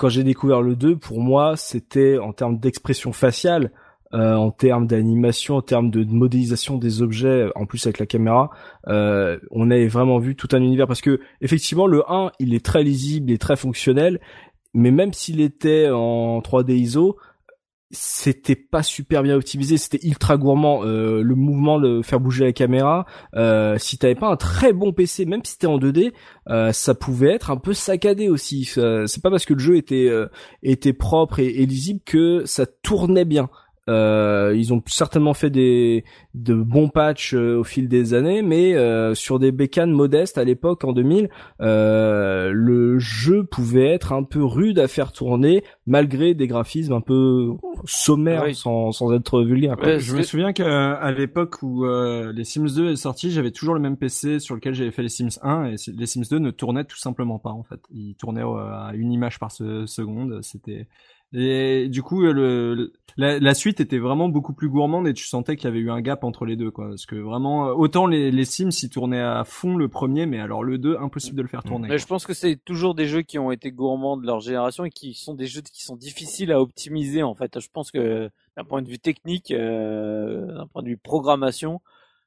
Quand 0.00 0.08
j'ai 0.08 0.24
découvert 0.24 0.62
le 0.62 0.76
2, 0.76 0.96
pour 0.96 1.20
moi, 1.20 1.58
c'était 1.58 2.16
en 2.16 2.32
termes 2.32 2.58
d'expression 2.58 3.12
faciale, 3.12 3.70
euh, 4.14 4.34
en 4.34 4.50
termes 4.50 4.86
d'animation, 4.86 5.56
en 5.56 5.60
termes 5.60 5.90
de 5.90 6.04
modélisation 6.04 6.78
des 6.78 7.02
objets, 7.02 7.50
en 7.54 7.66
plus 7.66 7.84
avec 7.84 7.98
la 7.98 8.06
caméra, 8.06 8.48
euh, 8.88 9.38
on 9.50 9.70
avait 9.70 9.88
vraiment 9.88 10.18
vu 10.18 10.36
tout 10.36 10.48
un 10.52 10.62
univers. 10.62 10.86
Parce 10.86 11.02
que 11.02 11.20
effectivement 11.42 11.86
le 11.86 12.02
1 12.10 12.32
il 12.38 12.54
est 12.54 12.64
très 12.64 12.82
lisible 12.82 13.30
et 13.30 13.36
très 13.36 13.56
fonctionnel 13.56 14.20
mais 14.74 14.90
même 14.90 15.12
s'il 15.12 15.40
était 15.40 15.90
en 15.90 16.40
3D 16.40 16.72
ISO 16.72 17.16
c'était 17.90 18.54
pas 18.54 18.82
super 18.82 19.22
bien 19.22 19.34
optimisé 19.34 19.76
c'était 19.76 20.06
ultra 20.06 20.36
gourmand 20.36 20.84
euh, 20.84 21.22
le 21.22 21.34
mouvement 21.34 21.80
de 21.80 22.02
faire 22.02 22.20
bouger 22.20 22.44
la 22.44 22.52
caméra. 22.52 23.04
Euh, 23.34 23.78
si 23.78 23.98
t'avais 23.98 24.14
pas 24.14 24.28
un 24.28 24.36
très 24.36 24.72
bon 24.72 24.92
PC 24.92 25.24
même 25.24 25.40
si 25.44 25.52
c'était 25.52 25.66
en 25.66 25.78
2D 25.78 26.12
euh, 26.48 26.72
ça 26.72 26.94
pouvait 26.94 27.32
être 27.32 27.50
un 27.50 27.56
peu 27.56 27.72
saccadé 27.74 28.28
aussi. 28.28 28.64
C'est 28.64 29.22
pas 29.22 29.30
parce 29.30 29.44
que 29.44 29.54
le 29.54 29.58
jeu 29.58 29.76
était 29.76 30.10
était 30.62 30.92
propre 30.92 31.40
et 31.40 31.66
lisible 31.66 32.00
que 32.04 32.44
ça 32.44 32.66
tournait 32.66 33.24
bien 33.24 33.48
euh, 33.90 34.54
ils 34.56 34.72
ont 34.72 34.82
certainement 34.86 35.34
fait 35.34 35.50
des 35.50 36.04
de 36.34 36.54
bons 36.54 36.88
patchs 36.88 37.34
euh, 37.34 37.58
au 37.58 37.64
fil 37.64 37.88
des 37.88 38.14
années, 38.14 38.40
mais 38.42 38.74
euh, 38.74 39.14
sur 39.14 39.38
des 39.38 39.52
bécanes 39.52 39.90
modestes 39.90 40.38
à 40.38 40.44
l'époque 40.44 40.84
en 40.84 40.92
2000, 40.92 41.28
euh, 41.60 42.50
le 42.54 42.98
jeu 42.98 43.44
pouvait 43.44 43.88
être 43.88 44.12
un 44.12 44.22
peu 44.22 44.42
rude 44.44 44.78
à 44.78 44.88
faire 44.88 45.12
tourner 45.12 45.64
malgré 45.86 46.34
des 46.34 46.46
graphismes 46.46 46.92
un 46.92 47.00
peu 47.00 47.48
sommaires 47.84 48.44
Oui. 48.44 48.54
sans, 48.54 48.92
sans 48.92 49.12
être. 49.12 49.40
Ouais, 49.42 49.98
je 49.98 50.14
me 50.16 50.22
souviens 50.22 50.52
qu'à 50.52 50.92
à 50.92 51.12
l'époque 51.12 51.62
où 51.62 51.84
euh, 51.84 52.32
les 52.32 52.44
Sims 52.44 52.66
2 52.76 52.92
est 52.92 52.96
sorti, 52.96 53.30
j'avais 53.30 53.50
toujours 53.50 53.74
le 53.74 53.80
même 53.80 53.96
PC 53.96 54.38
sur 54.38 54.54
lequel 54.54 54.74
j'avais 54.74 54.90
fait 54.90 55.02
les 55.02 55.08
Sims 55.08 55.38
1 55.42 55.64
et 55.66 55.74
les 55.96 56.06
Sims 56.06 56.22
2 56.30 56.38
ne 56.38 56.50
tournaient 56.50 56.84
tout 56.84 56.98
simplement 56.98 57.38
pas 57.38 57.50
en 57.50 57.62
fait. 57.62 57.80
Ils 57.92 58.14
tournaient 58.14 58.44
euh, 58.44 58.56
à 58.72 58.92
une 58.94 59.12
image 59.12 59.38
par 59.38 59.50
se- 59.50 59.86
seconde, 59.86 60.40
c'était 60.42 60.86
et 61.32 61.88
du 61.88 62.02
coup 62.02 62.20
le 62.22 62.92
la, 63.16 63.38
la 63.38 63.54
suite 63.54 63.80
était 63.80 63.98
vraiment 63.98 64.28
beaucoup 64.28 64.52
plus 64.52 64.68
gourmande 64.68 65.06
et 65.06 65.14
tu 65.14 65.24
sentais 65.24 65.56
qu'il 65.56 65.66
y 65.66 65.68
avait 65.68 65.80
eu 65.80 65.90
un 65.90 66.00
gap 66.00 66.24
entre 66.24 66.44
les 66.44 66.56
deux 66.56 66.70
quoi 66.70 66.88
parce 66.88 67.06
que 67.06 67.16
vraiment 67.16 67.68
euh, 67.68 67.72
autant 67.72 68.06
les 68.06 68.30
les 68.30 68.44
Sims 68.44 68.70
ils 68.82 68.90
tournaient 68.90 69.20
à 69.20 69.44
fond 69.44 69.76
le 69.76 69.88
premier 69.88 70.26
mais 70.26 70.40
alors 70.40 70.64
le 70.64 70.78
2 70.78 70.96
impossible 70.98 71.36
de 71.36 71.42
le 71.42 71.48
faire 71.48 71.62
tourner. 71.62 71.88
Mais 71.88 71.98
je 71.98 72.06
pense 72.06 72.26
que 72.26 72.34
c'est 72.34 72.56
toujours 72.56 72.94
des 72.94 73.06
jeux 73.06 73.22
qui 73.22 73.38
ont 73.38 73.52
été 73.52 73.70
gourmands 73.70 74.16
de 74.16 74.26
leur 74.26 74.40
génération 74.40 74.84
et 74.84 74.90
qui 74.90 75.14
sont 75.14 75.34
des 75.34 75.46
jeux 75.46 75.60
qui 75.60 75.82
sont 75.82 75.96
difficiles 75.96 76.52
à 76.52 76.60
optimiser 76.60 77.22
en 77.22 77.34
fait. 77.34 77.60
Je 77.60 77.68
pense 77.72 77.90
que 77.90 78.30
d'un 78.56 78.64
point 78.64 78.82
de 78.82 78.88
vue 78.88 78.98
technique, 78.98 79.50
euh, 79.50 80.46
d'un 80.46 80.66
point 80.66 80.82
de 80.82 80.88
vue 80.88 80.96
programmation, 80.96 81.80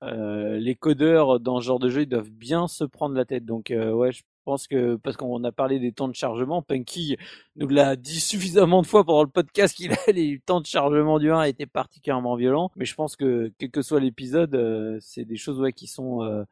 euh, 0.03 0.57
les 0.57 0.75
codeurs 0.75 1.39
dans 1.39 1.59
ce 1.59 1.65
genre 1.65 1.79
de 1.79 1.89
jeu 1.89 2.01
ils 2.01 2.09
doivent 2.09 2.31
bien 2.31 2.67
se 2.67 2.83
prendre 2.83 3.15
la 3.15 3.25
tête. 3.25 3.45
Donc 3.45 3.71
euh, 3.71 3.91
ouais, 3.91 4.11
pense 4.43 4.67
que 4.67 4.95
parce 4.97 5.17
qu'on 5.17 5.43
a 5.43 5.51
parlé 5.51 5.79
des 5.79 5.91
temps 5.91 6.07
de 6.07 6.15
chargement, 6.15 6.61
Punky 6.61 7.17
nous 7.55 7.67
l'a 7.67 7.95
dit 7.95 8.19
suffisamment 8.19 8.81
de 8.81 8.87
fois 8.87 9.03
pendant 9.03 9.23
le 9.23 9.29
podcast 9.29 9.75
qu'il 9.75 9.91
a 10.07 10.11
les 10.11 10.39
temps 10.45 10.61
de 10.61 10.65
chargement 10.65 11.19
du 11.19 11.31
1 11.31 11.43
étaient 11.43 11.65
particulièrement 11.65 12.35
violents. 12.35 12.71
Mais 12.75 12.85
je 12.85 12.95
pense 12.95 13.15
que 13.15 13.51
quel 13.57 13.71
que 13.71 13.81
soit 13.81 13.99
l'épisode, 13.99 14.55
euh, 14.55 14.97
c'est 15.01 15.25
des 15.25 15.37
choses 15.37 15.59
ouais 15.59 15.73
qui 15.73 15.87
sont 15.87 16.23
euh, 16.23 16.43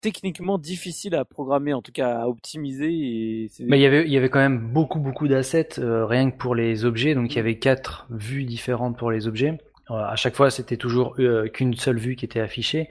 techniquement 0.00 0.58
difficiles 0.58 1.14
à 1.14 1.24
programmer, 1.24 1.72
en 1.72 1.82
tout 1.82 1.92
cas 1.92 2.20
à 2.20 2.28
optimiser. 2.28 2.90
Et 2.90 3.50
Mais 3.60 3.78
il 3.78 3.82
y 3.82 3.86
avait, 3.86 4.04
il 4.04 4.12
y 4.12 4.16
avait 4.16 4.30
quand 4.30 4.38
même 4.38 4.58
beaucoup, 4.58 4.98
beaucoup 4.98 5.28
d'assets, 5.28 5.78
euh, 5.78 6.06
rien 6.06 6.30
que 6.30 6.36
pour 6.36 6.54
les 6.54 6.84
objets. 6.84 7.14
Donc 7.14 7.32
il 7.32 7.36
y 7.36 7.40
avait 7.40 7.58
quatre 7.58 8.06
vues 8.10 8.44
différentes 8.44 8.96
pour 8.96 9.10
les 9.10 9.26
objets. 9.26 9.58
Euh, 9.90 9.94
à 9.94 10.16
chaque 10.16 10.36
fois, 10.36 10.50
c'était 10.50 10.76
toujours 10.76 11.14
euh, 11.18 11.48
qu'une 11.48 11.74
seule 11.74 11.98
vue 11.98 12.16
qui 12.16 12.24
était 12.24 12.40
affichée. 12.40 12.88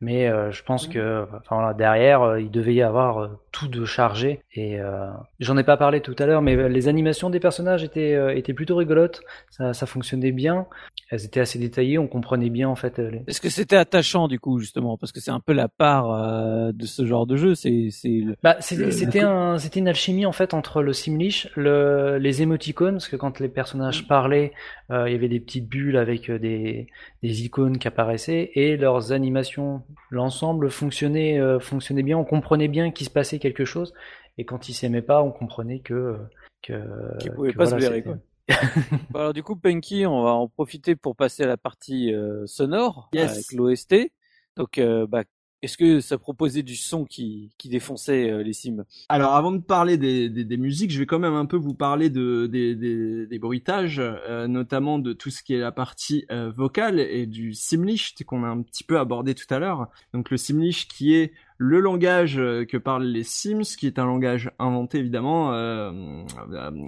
Mais 0.00 0.28
euh, 0.28 0.52
je 0.52 0.62
pense 0.62 0.86
que, 0.86 1.24
enfin 1.38 1.56
voilà, 1.56 1.74
derrière, 1.74 2.22
euh, 2.22 2.40
il 2.40 2.50
devait 2.52 2.74
y 2.74 2.82
avoir 2.82 3.18
euh, 3.18 3.28
tout 3.50 3.66
de 3.66 3.84
chargé. 3.84 4.40
Et 4.54 4.78
euh, 4.80 5.08
j'en 5.40 5.56
ai 5.56 5.64
pas 5.64 5.76
parlé 5.76 6.00
tout 6.00 6.14
à 6.20 6.26
l'heure, 6.26 6.40
mais 6.40 6.54
euh, 6.56 6.68
les 6.68 6.86
animations 6.86 7.30
des 7.30 7.40
personnages 7.40 7.82
étaient, 7.82 8.14
euh, 8.14 8.34
étaient 8.36 8.54
plutôt 8.54 8.76
rigolotes. 8.76 9.22
Ça, 9.50 9.72
ça 9.74 9.86
fonctionnait 9.86 10.30
bien. 10.30 10.66
Elles 11.10 11.24
étaient 11.24 11.40
assez 11.40 11.58
détaillées. 11.58 11.98
On 11.98 12.06
comprenait 12.06 12.50
bien 12.50 12.68
en 12.68 12.76
fait. 12.76 12.98
les- 12.98 13.22
Est-ce 13.26 13.40
que 13.40 13.48
c'était 13.50 13.76
attachant 13.76 14.28
du 14.28 14.38
coup 14.38 14.60
justement? 14.60 14.96
Parce 14.96 15.10
que 15.10 15.18
c'est 15.20 15.30
un 15.32 15.40
peu 15.40 15.52
la 15.52 15.66
part 15.68 16.12
euh, 16.12 16.70
de 16.72 16.86
ce 16.86 17.04
genre 17.04 17.26
de 17.26 17.36
jeu, 17.36 17.54
c'est 17.56 17.88
c'est 17.90 18.08
le- 18.24 18.36
Bah, 18.42 18.56
c'est- 18.60 18.76
Le- 18.76 18.90
c'était 18.92 19.20
un, 19.22 19.58
c'était 19.58 19.80
une 19.80 19.88
alchimie 19.88 20.26
en 20.26 20.32
fait 20.32 20.54
entre 20.54 20.82
le 20.82 20.92
Simlish, 20.92 21.48
le, 21.56 22.18
les 22.18 22.42
émoticônes, 22.42 22.94
parce 22.96 23.08
que 23.08 23.16
quand 23.16 23.40
les 23.40 23.48
personnages 23.48 24.06
parlaient, 24.06 24.52
euh, 24.92 25.08
il 25.08 25.12
y 25.12 25.16
avait 25.16 25.28
des 25.28 25.40
petites 25.40 25.66
bulles 25.68 25.96
avec 25.96 26.30
des, 26.30 26.86
des 27.22 27.44
icônes 27.44 27.78
qui 27.78 27.88
apparaissaient 27.88 28.50
et 28.54 28.76
leurs 28.76 29.10
animations, 29.12 29.82
l'ensemble 30.10 30.70
fonctionnait, 30.70 31.38
euh, 31.38 31.60
fonctionnait 31.60 32.02
bien. 32.02 32.18
On 32.18 32.24
comprenait 32.24 32.68
bien 32.68 32.90
qu'il 32.90 33.06
se 33.06 33.10
passait 33.12 33.38
quelque 33.38 33.64
chose 33.64 33.92
et 34.38 34.44
quand 34.44 34.68
ils 34.68 34.74
s'aimaient 34.74 35.02
pas, 35.02 35.22
on 35.22 35.30
comprenait 35.32 35.80
que 35.80 36.16
que 36.62 37.18
Qu'ils 37.18 37.32
pouvaient 37.32 37.52
que 37.52 37.56
pas 37.58 37.66
se 37.66 37.74
blairer, 37.76 38.04
Bon, 39.10 39.18
alors 39.20 39.32
du 39.34 39.42
coup, 39.42 39.56
Punky, 39.56 40.06
on 40.06 40.22
va 40.22 40.30
en 40.30 40.48
profiter 40.48 40.96
pour 40.96 41.14
passer 41.16 41.42
à 41.42 41.46
la 41.46 41.56
partie 41.56 42.14
euh, 42.14 42.46
sonore 42.46 43.10
Yes. 43.12 43.30
avec 43.30 43.52
l'OST. 43.52 44.12
Donc, 44.56 44.78
euh, 44.78 45.06
bah, 45.06 45.24
est-ce 45.62 45.76
que 45.76 46.00
ça 46.00 46.18
proposait 46.18 46.62
du 46.62 46.76
son 46.76 47.04
qui, 47.04 47.50
qui 47.58 47.68
défonçait 47.68 48.30
euh, 48.30 48.42
les 48.42 48.52
Sims? 48.52 48.84
Alors 49.08 49.34
avant 49.34 49.50
de 49.50 49.58
parler 49.58 49.96
des, 49.96 50.28
des, 50.28 50.44
des, 50.44 50.56
musiques, 50.56 50.92
je 50.92 51.00
vais 51.00 51.06
quand 51.06 51.18
même 51.18 51.34
un 51.34 51.46
peu 51.46 51.56
vous 51.56 51.74
parler 51.74 52.10
de 52.10 52.46
des, 52.46 52.76
des, 52.76 53.26
des 53.26 53.38
bruitages, 53.38 53.98
euh, 54.00 54.46
notamment 54.46 55.00
de 55.00 55.12
tout 55.12 55.30
ce 55.30 55.42
qui 55.42 55.54
est 55.54 55.58
la 55.58 55.72
partie 55.72 56.26
euh, 56.30 56.50
vocale 56.54 57.00
et 57.00 57.26
du 57.26 57.54
Simlish 57.54 58.14
qu'on 58.24 58.44
a 58.44 58.48
un 58.48 58.62
petit 58.62 58.84
peu 58.84 58.98
abordé 59.00 59.34
tout 59.34 59.52
à 59.52 59.58
l'heure. 59.58 59.88
Donc 60.14 60.30
le 60.30 60.36
Simlish 60.36 60.86
qui 60.86 61.14
est 61.14 61.32
le 61.56 61.80
langage 61.80 62.36
que 62.36 62.76
parlent 62.76 63.06
les 63.06 63.24
Sims, 63.24 63.62
qui 63.62 63.88
est 63.88 63.98
un 63.98 64.06
langage 64.06 64.52
inventé 64.60 64.98
évidemment. 64.98 65.52
Euh, 65.54 65.90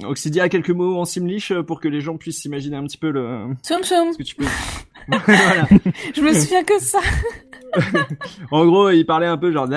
Oxidia 0.05 0.45
a 0.45 0.49
quelques 0.49 0.71
mots 0.71 0.97
en 0.97 1.05
Simlish 1.05 1.53
pour 1.67 1.81
que 1.81 1.89
les 1.89 2.01
gens 2.01 2.17
puissent 2.17 2.43
s'imaginer 2.43 2.77
un 2.77 2.85
petit 2.85 2.99
peu 2.99 3.11
le. 3.11 3.47
Soum 3.65 3.83
soum. 3.83 4.13
Ce 4.13 4.19
que 4.19 4.23
tu 4.23 4.37
peux. 4.37 4.45
voilà. 5.27 5.67
Je 6.15 6.21
me 6.21 6.33
souviens 6.33 6.63
que 6.63 6.79
ça. 6.79 7.01
en 8.51 8.67
gros, 8.67 8.91
il 8.91 9.05
parlait 9.05 9.27
un 9.27 9.37
peu 9.37 9.53
genre 9.53 9.69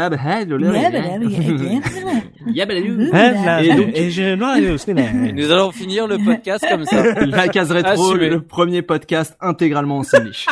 et 3.62 3.76
donc 3.76 3.96
et 3.96 4.10
nous 5.34 5.52
allons 5.52 5.72
finir 5.72 6.08
le 6.08 6.18
podcast 6.18 6.66
comme 6.70 6.86
ça. 6.86 7.26
La 7.26 7.48
case 7.48 7.72
rétro, 7.72 8.16
le 8.16 8.42
premier 8.42 8.82
podcast 8.82 9.38
intégralement 9.40 10.00
en 10.00 10.04
Simlish. 10.04 10.48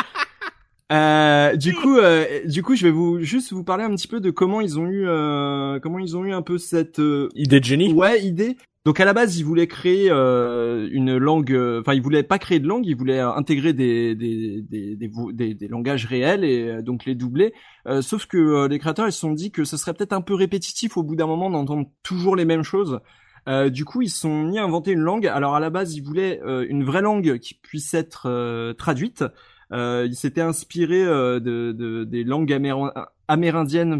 Euh, 0.92 1.56
du 1.56 1.74
coup, 1.74 1.96
euh, 1.96 2.40
du 2.44 2.62
coup, 2.62 2.76
je 2.76 2.84
vais 2.84 2.90
vous 2.90 3.20
juste 3.20 3.52
vous 3.52 3.64
parler 3.64 3.84
un 3.84 3.94
petit 3.94 4.08
peu 4.08 4.20
de 4.20 4.30
comment 4.30 4.60
ils 4.60 4.78
ont 4.78 4.86
eu, 4.86 5.08
euh, 5.08 5.80
comment 5.80 5.98
ils 5.98 6.16
ont 6.16 6.24
eu 6.24 6.34
un 6.34 6.42
peu 6.42 6.58
cette 6.58 6.98
euh, 6.98 7.30
idée 7.34 7.60
de 7.60 7.64
génie. 7.64 7.92
Ouais, 7.92 8.22
idée. 8.22 8.56
Donc 8.84 8.98
à 8.98 9.04
la 9.04 9.12
base, 9.12 9.38
ils 9.38 9.44
voulaient 9.44 9.68
créer 9.68 10.10
euh, 10.10 10.88
une 10.90 11.16
langue. 11.16 11.56
Enfin, 11.80 11.94
ils 11.94 12.02
voulaient 12.02 12.24
pas 12.24 12.38
créer 12.38 12.58
de 12.58 12.66
langue, 12.66 12.84
ils 12.84 12.96
voulaient 12.96 13.20
intégrer 13.20 13.72
des 13.72 14.14
des 14.14 14.62
des 14.62 15.68
langages 15.68 16.06
réels 16.06 16.44
et 16.44 16.82
donc 16.82 17.04
les 17.04 17.14
doubler. 17.14 17.52
sauf 18.00 18.26
que 18.26 18.66
les 18.66 18.78
créateurs 18.78 19.06
ils 19.06 19.12
se 19.12 19.20
sont 19.20 19.32
dit 19.32 19.52
que 19.52 19.64
ce 19.64 19.76
serait 19.76 19.94
peut-être 19.94 20.12
un 20.12 20.20
peu 20.20 20.34
répétitif 20.34 20.96
au 20.96 21.02
bout 21.02 21.14
d'un 21.14 21.26
moment 21.26 21.48
d'entendre 21.50 21.88
toujours 22.02 22.34
les 22.34 22.44
mêmes 22.44 22.64
choses. 22.64 23.00
Euh, 23.48 23.70
du 23.70 23.84
coup, 23.84 24.02
ils 24.02 24.10
sont 24.10 24.44
mis 24.44 24.58
à 24.58 24.64
inventer 24.64 24.92
une 24.92 25.00
langue. 25.00 25.26
Alors 25.26 25.54
à 25.54 25.60
la 25.60 25.70
base, 25.70 25.94
ils 25.94 26.02
voulaient 26.02 26.40
une 26.68 26.82
vraie 26.82 27.02
langue 27.02 27.38
qui 27.38 27.54
puisse 27.54 27.94
être 27.94 28.72
traduite. 28.72 29.24
Euh, 29.72 30.06
il 30.06 30.14
s'était 30.14 30.42
inspiré 30.42 31.02
euh, 31.02 31.40
de, 31.40 31.72
de, 31.72 32.04
des 32.04 32.24
langues 32.24 32.52
amérindiennes 32.52 33.06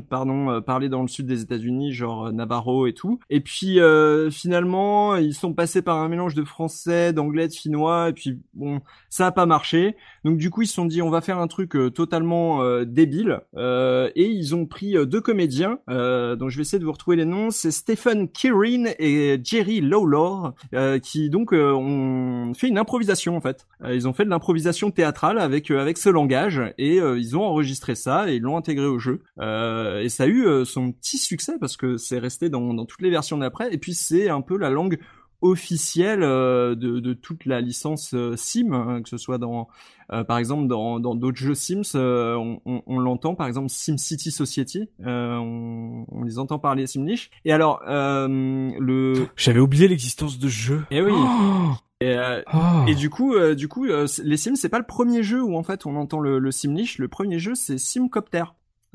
pardon 0.09 0.51
euh, 0.51 0.61
parlées 0.61 0.89
dans 0.89 1.03
le 1.03 1.09
sud 1.09 1.27
des 1.27 1.43
États-Unis 1.43 1.93
genre 1.93 2.27
euh, 2.27 2.33
Navarro 2.33 2.87
et 2.87 2.93
tout. 2.93 3.19
Et 3.31 3.41
puis 3.41 3.81
euh, 3.81 4.31
finalement 4.31 5.17
ils 5.17 5.35
sont 5.35 5.55
passés 5.55 5.83
par 5.83 5.99
un 5.99 6.09
mélange 6.09 6.35
de 6.35 6.45
français 6.45 7.13
d'anglais 7.13 7.49
de 7.49 7.53
finnois 7.53 8.11
et 8.11 8.13
puis 8.13 8.39
bon 8.55 8.81
ça 9.09 9.27
a 9.27 9.33
pas 9.33 9.47
marché. 9.47 9.97
Donc 10.25 10.39
du 10.39 10.51
coup 10.51 10.63
ils 10.63 10.67
se 10.67 10.75
sont 10.75 10.85
dit 10.85 11.03
on 11.03 11.11
va 11.11 11.21
faire 11.21 11.39
un 11.39 11.47
truc 11.47 11.77
totalement 11.95 12.63
débile. 12.85 13.41
Et 13.57 14.27
ils 14.27 14.55
ont 14.55 14.67
pris 14.67 14.95
deux 15.07 15.21
comédiens 15.21 15.79
donc 15.89 16.51
je 16.51 16.57
vais 16.57 16.63
essayer 16.63 16.79
de 16.79 16.85
vous 16.85 16.93
retrouver 16.93 17.17
les 17.17 17.25
noms. 17.25 17.51
C'est 17.51 17.71
Stephen 17.71 18.29
Kirin 18.29 18.85
et 18.99 19.41
Jerry 19.43 19.81
Lawlor 19.81 20.55
qui 21.03 21.31
donc 21.31 21.53
ont 21.53 22.53
fait 22.55 22.69
une 22.69 22.79
improvisation 22.79 23.37
en 23.37 23.41
fait. 23.41 23.67
Ils 23.89 24.07
ont 24.09 24.13
fait 24.13 24.25
de 24.25 24.31
l'improvisation 24.31 24.91
théâtrale 24.91 25.39
avec 25.39 25.71
avec 25.71 25.99
ce 25.99 26.09
langage. 26.09 26.61
Et 26.79 26.97
ils 26.97 27.37
ont 27.37 27.43
enregistré 27.43 27.95
ça 27.95 28.31
et 28.31 28.37
ils 28.37 28.43
l'ont 28.43 28.57
intégré 28.57 28.87
au 28.87 28.99
jeu 28.99 29.22
euh, 29.41 30.01
et 30.01 30.09
ça 30.09 30.25
a 30.25 30.27
eu 30.27 30.47
euh, 30.47 30.65
son 30.65 30.93
petit 30.93 31.19
succès 31.19 31.55
parce 31.59 31.77
que 31.77 31.97
c'est 31.97 32.19
resté 32.19 32.49
dans, 32.49 32.75
dans 32.75 32.85
toutes 32.85 33.03
les 33.03 33.11
versions 33.11 33.39
d'après. 33.39 33.73
Et 33.73 33.79
puis 33.79 33.95
c'est 33.95 34.29
un 34.29 34.41
peu 34.41 34.57
la 34.57 34.71
langue 34.71 34.99
officielle 35.41 36.23
euh, 36.23 36.77
de, 36.77 37.01
de, 37.01 37.15
toute 37.15 37.47
la 37.47 37.61
licence 37.61 38.15
Sim, 38.37 38.73
hein, 38.73 39.03
que 39.03 39.09
ce 39.09 39.17
soit 39.17 39.39
dans, 39.39 39.69
par 40.09 40.39
exemple, 40.39 40.69
dans 40.69 41.01
d'autres 41.01 41.39
jeux 41.39 41.55
Sims, 41.55 41.97
on, 41.97 42.61
on, 42.65 42.83
on 42.87 42.99
l'entend, 42.99 43.35
par 43.35 43.49
exemple 43.49 43.69
SimCity 43.69 44.31
Society, 44.31 44.89
on, 45.05 46.05
on, 46.09 46.23
les 46.23 46.39
entend 46.39 46.59
parler 46.59 46.87
Simlish. 46.87 47.31
Et 47.45 47.53
alors, 47.53 47.81
le... 47.85 49.27
J'avais 49.37 49.59
oublié 49.59 49.89
l'existence 49.89 50.39
de 50.39 50.49
jeux. 50.49 50.85
Eh 50.91 51.01
oui. 51.01 51.13
Oh 51.15 51.73
et, 52.03 52.17
oh. 52.53 52.59
et, 52.89 52.95
du 52.95 53.11
coup, 53.11 53.35
du 53.55 53.69
coup, 53.69 53.85
les 53.85 54.37
Sims, 54.37 54.57
c'est 54.57 54.69
pas 54.69 54.79
le 54.79 54.87
premier 54.87 55.23
jeu 55.23 55.43
où 55.43 55.57
en 55.57 55.63
fait 55.63 55.87
on 55.87 55.97
entend 55.97 56.21
le, 56.21 56.39
le 56.39 56.51
Simlish. 56.51 56.99
Le 56.99 57.09
premier 57.09 57.39
jeu, 57.39 57.55
c'est 57.55 57.79
Simcopter. 57.79 58.45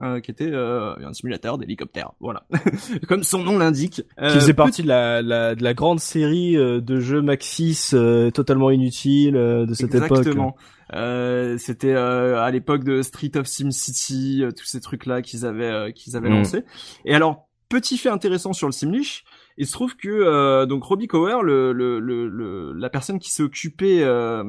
Euh, 0.04 0.20
qui 0.20 0.30
était 0.30 0.52
euh, 0.52 0.94
un 1.04 1.12
simulateur 1.12 1.58
d'hélicoptère. 1.58 2.12
Voilà, 2.20 2.44
comme 3.08 3.24
son 3.24 3.40
nom 3.40 3.58
l'indique. 3.58 4.04
Euh, 4.22 4.28
qui 4.28 4.36
faisait 4.36 4.54
partie 4.54 4.84
de 4.84 4.88
la, 4.88 5.24
la, 5.24 5.56
de 5.56 5.64
la 5.64 5.74
grande 5.74 6.00
série 6.00 6.56
euh, 6.56 6.80
de 6.80 7.00
jeux 7.00 7.24
Maxis 7.24 7.90
euh, 7.94 8.30
totalement 8.30 8.70
inutiles 8.70 9.34
de 9.34 9.74
cette 9.74 9.96
époque. 9.96 10.20
Exactement. 10.20 10.56
C'était 11.58 11.94
à 11.94 12.52
l'époque 12.52 12.84
de 12.84 13.02
Street 13.02 13.32
of 13.38 13.48
Sim 13.48 13.72
City, 13.72 14.44
tous 14.56 14.66
ces 14.66 14.82
trucs-là 14.82 15.24
qu'ils 15.24 15.48
avaient 15.48 15.92
qu'ils 15.94 16.16
avaient 16.16 16.30
mm. 16.30 16.34
lancé. 16.34 16.64
Et 17.06 17.16
alors, 17.16 17.48
petit 17.68 17.98
fait 17.98 18.10
intéressant 18.10 18.54
sur 18.54 18.68
le 18.68 18.74
Simlish, 18.74 19.26
il 19.58 19.66
se 19.66 19.72
trouve 19.74 19.96
que 19.96 20.08
euh, 20.08 20.66
donc 20.66 20.84
Robbie 20.84 21.08
Cower, 21.08 21.40
la 21.44 22.90
personne 22.90 23.20
qui 23.20 23.32
occupée 23.44 24.04
euh, 24.04 24.44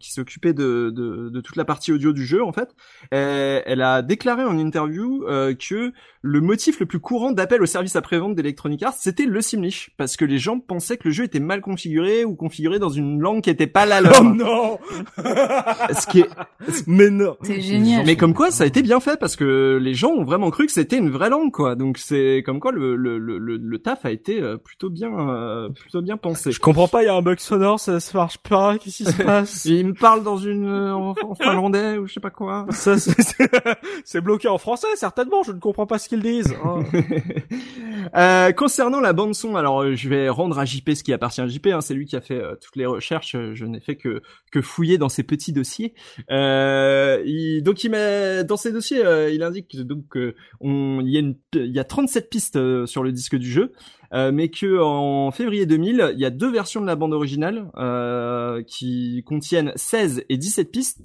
qui 0.00 0.12
de, 0.52 1.40
toute 1.40 1.56
la 1.56 1.64
partie 1.64 1.92
audio 1.92 2.12
du 2.12 2.26
jeu 2.26 2.42
en 2.42 2.52
fait, 2.52 2.74
elle, 3.10 3.62
elle 3.66 3.82
a 3.82 4.02
déclaré 4.02 4.42
en 4.42 4.58
interview 4.58 5.24
euh, 5.28 5.54
que 5.54 5.92
le 6.22 6.40
motif 6.40 6.78
le 6.78 6.86
plus 6.86 7.00
courant 7.00 7.32
d'appel 7.32 7.60
au 7.62 7.66
service 7.66 7.96
après-vente 7.96 8.36
d'Electronic 8.36 8.82
Arts, 8.84 8.94
c'était 8.94 9.26
le 9.26 9.40
Simlish 9.40 9.90
parce 9.96 10.16
que 10.16 10.24
les 10.24 10.38
gens 10.38 10.60
pensaient 10.60 10.96
que 10.96 11.08
le 11.08 11.12
jeu 11.12 11.24
était 11.24 11.40
mal 11.40 11.60
configuré 11.60 12.24
ou 12.24 12.36
configuré 12.36 12.78
dans 12.78 12.88
une 12.88 13.20
langue 13.20 13.42
qui 13.42 13.50
était 13.50 13.66
pas 13.66 13.86
la 13.86 14.00
leur. 14.00 14.20
Oh 14.20 14.24
non 14.24 14.78
Ce 15.98 16.06
qui 16.06 16.20
est 16.20 16.28
mais 16.86 17.10
non. 17.10 17.36
C'est 17.42 17.60
génial. 17.60 18.06
Mais 18.06 18.16
comme 18.16 18.34
quoi 18.34 18.52
ça 18.52 18.64
a 18.64 18.66
été 18.66 18.82
bien 18.82 19.00
fait 19.00 19.18
parce 19.18 19.34
que 19.34 19.78
les 19.82 19.94
gens 19.94 20.10
ont 20.10 20.24
vraiment 20.24 20.50
cru 20.50 20.66
que 20.66 20.72
c'était 20.72 20.98
une 20.98 21.10
vraie 21.10 21.28
langue 21.28 21.50
quoi. 21.50 21.74
Donc 21.74 21.98
c'est 21.98 22.42
comme 22.46 22.60
quoi 22.60 22.70
le 22.70 22.94
le, 22.94 23.18
le, 23.18 23.56
le 23.56 23.78
taf 23.78 24.04
a 24.04 24.10
été 24.10 24.40
euh, 24.40 24.56
plutôt 24.56 24.90
bien, 24.90 25.10
euh, 25.28 25.68
plutôt 25.70 26.02
bien 26.02 26.16
pensé. 26.16 26.52
Je 26.52 26.60
comprends 26.60 26.88
pas, 26.88 27.02
il 27.02 27.06
y 27.06 27.08
a 27.08 27.14
un 27.14 27.22
bug 27.22 27.38
sonore, 27.38 27.80
ça 27.80 28.00
se 28.00 28.16
marche 28.16 28.38
pas, 28.38 28.78
qu'est-ce 28.78 28.98
qui 28.98 29.04
se 29.04 29.22
passe? 29.24 29.64
Il 29.64 29.88
me 29.88 29.94
parle 29.94 30.22
dans 30.22 30.36
une 30.36 30.68
euh, 30.68 30.94
en, 30.94 31.34
finlandais 31.34 31.98
ou 31.98 32.06
je 32.06 32.14
sais 32.14 32.20
pas 32.20 32.30
quoi. 32.30 32.66
Ça, 32.70 32.94
c'est 34.04 34.20
bloqué 34.20 34.48
en 34.48 34.58
français 34.58 34.86
certainement. 34.94 35.42
Je 35.42 35.52
ne 35.52 35.58
comprends 35.58 35.86
pas 35.86 35.98
ce 35.98 36.08
Oh. 36.64 36.82
euh, 38.16 38.52
concernant 38.52 39.00
la 39.00 39.12
bande 39.12 39.34
son, 39.34 39.56
alors 39.56 39.94
je 39.94 40.08
vais 40.08 40.28
rendre 40.28 40.58
à 40.58 40.64
JP 40.64 40.90
ce 40.94 41.02
qui 41.02 41.12
appartient 41.12 41.40
à 41.40 41.46
JP. 41.46 41.68
Hein, 41.68 41.80
c'est 41.80 41.94
lui 41.94 42.06
qui 42.06 42.16
a 42.16 42.20
fait 42.20 42.40
toutes 42.60 42.76
les 42.76 42.86
recherches. 42.86 43.36
Je 43.54 43.64
n'ai 43.64 43.80
fait 43.80 43.96
que 43.96 44.22
que 44.50 44.60
fouiller 44.60 44.98
dans 44.98 45.08
ses 45.08 45.22
petits 45.22 45.52
dossiers. 45.52 45.94
Il, 46.28 47.62
donc 47.62 47.84
il 47.84 47.90
met 47.90 48.44
dans 48.44 48.56
ses 48.56 48.72
dossiers, 48.72 49.02
il 49.32 49.42
indique 49.42 49.76
donc 49.76 50.16
on 50.60 51.00
il 51.00 51.10
y 51.10 51.16
a 51.16 51.20
une 51.20 51.36
il 51.54 51.72
y 51.72 51.78
a 51.78 51.84
37 51.84 52.30
pistes 52.30 52.86
sur 52.86 53.02
le 53.02 53.12
disque 53.12 53.36
du 53.36 53.50
jeu. 53.50 53.72
Euh, 54.14 54.30
mais 54.30 54.48
que 54.48 54.78
en 54.78 55.30
février 55.30 55.64
2000, 55.64 56.12
il 56.14 56.20
y 56.20 56.26
a 56.26 56.30
deux 56.30 56.50
versions 56.50 56.80
de 56.80 56.86
la 56.86 56.96
bande 56.96 57.14
originale 57.14 57.70
euh, 57.76 58.62
qui 58.62 59.22
contiennent 59.26 59.72
16 59.74 60.24
et 60.28 60.36
17 60.36 60.70
pistes 60.70 61.00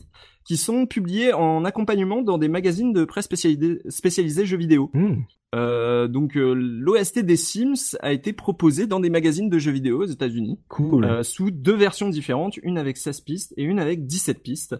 qui 0.48 0.56
sont 0.56 0.86
publiées 0.86 1.34
en 1.34 1.65
accompagnement 1.65 2.22
dans 2.22 2.38
des 2.38 2.48
magazines 2.48 2.94
de 2.94 3.03
presse 3.03 3.26
spécialisés, 3.26 3.82
spécialisés 3.90 4.45
jeux 4.45 4.57
vidéo. 4.57 4.90
Mmh. 4.94 5.15
Euh, 5.56 6.07
donc 6.07 6.38
euh, 6.38 6.53
l'OST 6.53 7.19
des 7.19 7.36
Sims 7.36 7.98
a 8.02 8.11
été 8.14 8.32
proposé 8.32 8.86
dans 8.86 8.99
des 8.99 9.10
magazines 9.10 9.49
de 9.49 9.60
jeux 9.60 9.72
vidéo 9.72 10.03
aux 10.03 10.06
États-Unis, 10.06 10.60
cool. 10.68 11.06
euh, 11.06 11.24
sous 11.24 11.52
deux 11.52 11.76
versions 11.76 12.10
différentes, 12.10 12.57
une 12.64 12.78
avec 12.78 12.95
16 12.95 13.22
pistes 13.22 13.53
et 13.57 13.64
une 13.64 13.80
avec 13.80 14.06
17 14.07 14.41
pistes. 14.41 14.76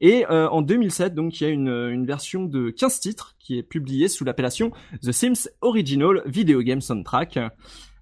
Et 0.00 0.26
en 0.26 0.62
2007, 0.62 1.14
donc 1.14 1.38
il 1.38 1.44
y 1.44 1.46
a 1.46 1.50
une, 1.50 1.68
une 1.68 2.06
version 2.06 2.44
de 2.44 2.70
15 2.70 3.00
titres 3.00 3.36
qui 3.38 3.58
est 3.58 3.62
publiée 3.62 4.08
sous 4.08 4.24
l'appellation 4.24 4.70
The 5.02 5.12
Sims 5.12 5.50
Original 5.60 6.22
Video 6.24 6.62
Game 6.62 6.80
Soundtrack. 6.80 7.38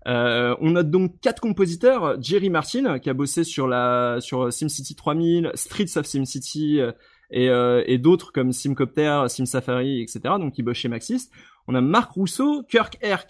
Euh, 0.06 0.54
on 0.60 0.70
note 0.70 0.90
donc 0.90 1.20
quatre 1.20 1.40
compositeurs 1.40 2.20
Jerry 2.22 2.50
Martin 2.50 2.98
qui 2.98 3.10
a 3.10 3.14
bossé 3.14 3.44
sur 3.44 3.66
la 3.66 4.18
sur 4.20 4.52
SimCity 4.52 4.94
3000, 4.94 5.50
Streets 5.54 5.96
of 5.96 6.06
SimCity 6.06 6.80
euh, 6.80 6.92
et, 7.30 7.50
euh, 7.50 7.82
et 7.86 7.98
d'autres 7.98 8.32
comme 8.32 8.52
Simcopter, 8.52 9.24
Sim 9.28 9.46
Safari, 9.46 10.00
etc. 10.00 10.20
Donc 10.38 10.54
qui 10.54 10.62
bossent 10.62 10.78
chez 10.78 10.88
Maxis. 10.88 11.28
On 11.70 11.74
a 11.74 11.82
Marc 11.82 12.12
Rousseau, 12.12 12.62
Kirk 12.62 12.98
R. 13.04 13.26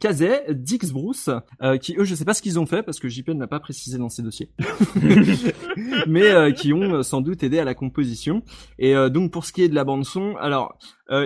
Kazet, 0.00 0.46
Dix 0.50 0.92
Bruce, 0.92 1.30
euh, 1.62 1.78
qui 1.78 1.94
eux, 1.96 2.02
je 2.02 2.16
sais 2.16 2.24
pas 2.24 2.34
ce 2.34 2.42
qu'ils 2.42 2.58
ont 2.58 2.66
fait 2.66 2.82
parce 2.82 2.98
que 2.98 3.08
JP 3.08 3.28
n'a 3.28 3.46
pas 3.46 3.60
précisé 3.60 3.96
dans 3.96 4.08
ses 4.08 4.22
dossiers, 4.22 4.50
mais 6.08 6.28
euh, 6.28 6.50
qui 6.50 6.72
ont 6.72 6.96
euh, 6.96 7.02
sans 7.04 7.20
doute 7.20 7.44
aidé 7.44 7.60
à 7.60 7.64
la 7.64 7.74
composition. 7.74 8.42
Et 8.80 8.94
donc 9.08 9.30
pour 9.30 9.44
ce 9.44 9.52
qui 9.52 9.62
est 9.62 9.68
de 9.68 9.76
la 9.76 9.84
bande 9.84 10.04
son, 10.04 10.34
alors 10.36 10.76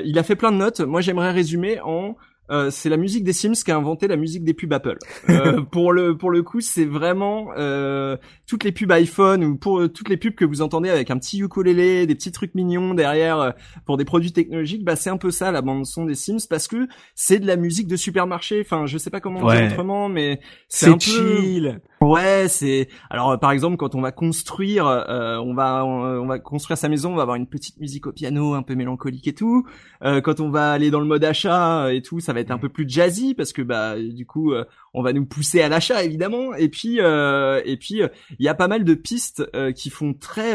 il 0.04 0.18
a 0.18 0.22
fait 0.22 0.36
plein 0.36 0.52
de 0.52 0.58
notes. 0.58 0.80
Moi, 0.80 1.00
j'aimerais 1.00 1.32
résumer 1.32 1.80
en 1.80 2.16
euh, 2.50 2.70
c'est 2.70 2.88
la 2.88 2.96
musique 2.96 3.24
des 3.24 3.32
Sims 3.32 3.52
qui 3.64 3.70
a 3.70 3.76
inventé 3.76 4.08
la 4.08 4.16
musique 4.16 4.44
des 4.44 4.54
pubs 4.54 4.72
Apple. 4.72 4.98
Euh, 5.28 5.60
pour 5.70 5.92
le 5.92 6.16
pour 6.16 6.30
le 6.30 6.42
coup, 6.42 6.60
c'est 6.60 6.84
vraiment 6.84 7.48
euh, 7.56 8.16
toutes 8.46 8.64
les 8.64 8.72
pubs 8.72 8.90
iPhone 8.92 9.44
ou 9.44 9.56
pour 9.56 9.82
toutes 9.92 10.08
les 10.08 10.16
pubs 10.16 10.34
que 10.34 10.44
vous 10.44 10.62
entendez 10.62 10.90
avec 10.90 11.10
un 11.10 11.18
petit 11.18 11.38
ukulélé, 11.40 12.06
des 12.06 12.14
petits 12.14 12.32
trucs 12.32 12.54
mignons 12.54 12.94
derrière 12.94 13.38
euh, 13.40 13.50
pour 13.86 13.96
des 13.96 14.04
produits 14.04 14.32
technologiques, 14.32 14.84
bah 14.84 14.96
c'est 14.96 15.10
un 15.10 15.16
peu 15.16 15.30
ça 15.30 15.50
la 15.52 15.62
bande 15.62 15.86
son 15.86 16.04
des 16.04 16.14
Sims 16.14 16.46
parce 16.48 16.68
que 16.68 16.88
c'est 17.14 17.38
de 17.38 17.46
la 17.46 17.56
musique 17.56 17.86
de 17.86 17.96
supermarché. 17.96 18.60
Enfin, 18.64 18.86
je 18.86 18.98
sais 18.98 19.10
pas 19.10 19.20
comment 19.20 19.40
Ouais. 19.42 19.56
dire 19.62 19.72
autrement, 19.72 20.08
mais 20.08 20.40
c'est 20.68 20.88
un 20.88 20.92
peu 20.94 21.00
chill. 21.00 21.80
Ouais, 22.02 22.46
c'est 22.48 22.88
alors 23.10 23.38
par 23.38 23.52
exemple 23.52 23.76
quand 23.76 23.94
on 23.94 24.00
va 24.00 24.10
construire, 24.12 24.86
euh, 24.86 25.36
on 25.38 25.54
va 25.54 25.84
on, 25.84 26.22
on 26.22 26.26
va 26.26 26.38
construire 26.38 26.78
sa 26.78 26.88
maison, 26.88 27.12
on 27.12 27.16
va 27.16 27.22
avoir 27.22 27.36
une 27.36 27.46
petite 27.46 27.78
musique 27.78 28.06
au 28.06 28.12
piano, 28.12 28.54
un 28.54 28.62
peu 28.62 28.74
mélancolique 28.74 29.28
et 29.28 29.34
tout. 29.34 29.66
Euh, 30.02 30.20
quand 30.20 30.40
on 30.40 30.50
va 30.50 30.72
aller 30.72 30.90
dans 30.90 31.00
le 31.00 31.06
mode 31.06 31.24
achat 31.24 31.92
et 31.92 32.00
tout, 32.02 32.20
ça 32.20 32.32
va 32.32 32.39
être 32.40 32.50
un 32.50 32.58
peu 32.58 32.68
plus 32.68 32.88
jazzy 32.88 33.34
parce 33.34 33.52
que 33.52 33.62
bah 33.62 33.96
du 33.98 34.26
coup 34.26 34.52
euh, 34.52 34.64
on 34.94 35.02
va 35.02 35.12
nous 35.12 35.24
pousser 35.24 35.60
à 35.62 35.68
l'achat 35.68 36.02
évidemment. 36.04 36.54
Et 36.54 36.68
puis 36.68 37.00
euh, 37.00 37.60
et 37.64 37.76
puis 37.76 38.02
euh, 38.02 38.08
il 38.38 38.44
y 38.44 38.48
a 38.48 38.54
pas 38.54 38.68
mal 38.68 38.84
de 38.84 38.94
pistes 38.94 39.44
qui 39.74 39.90
font 39.90 40.14
très 40.14 40.54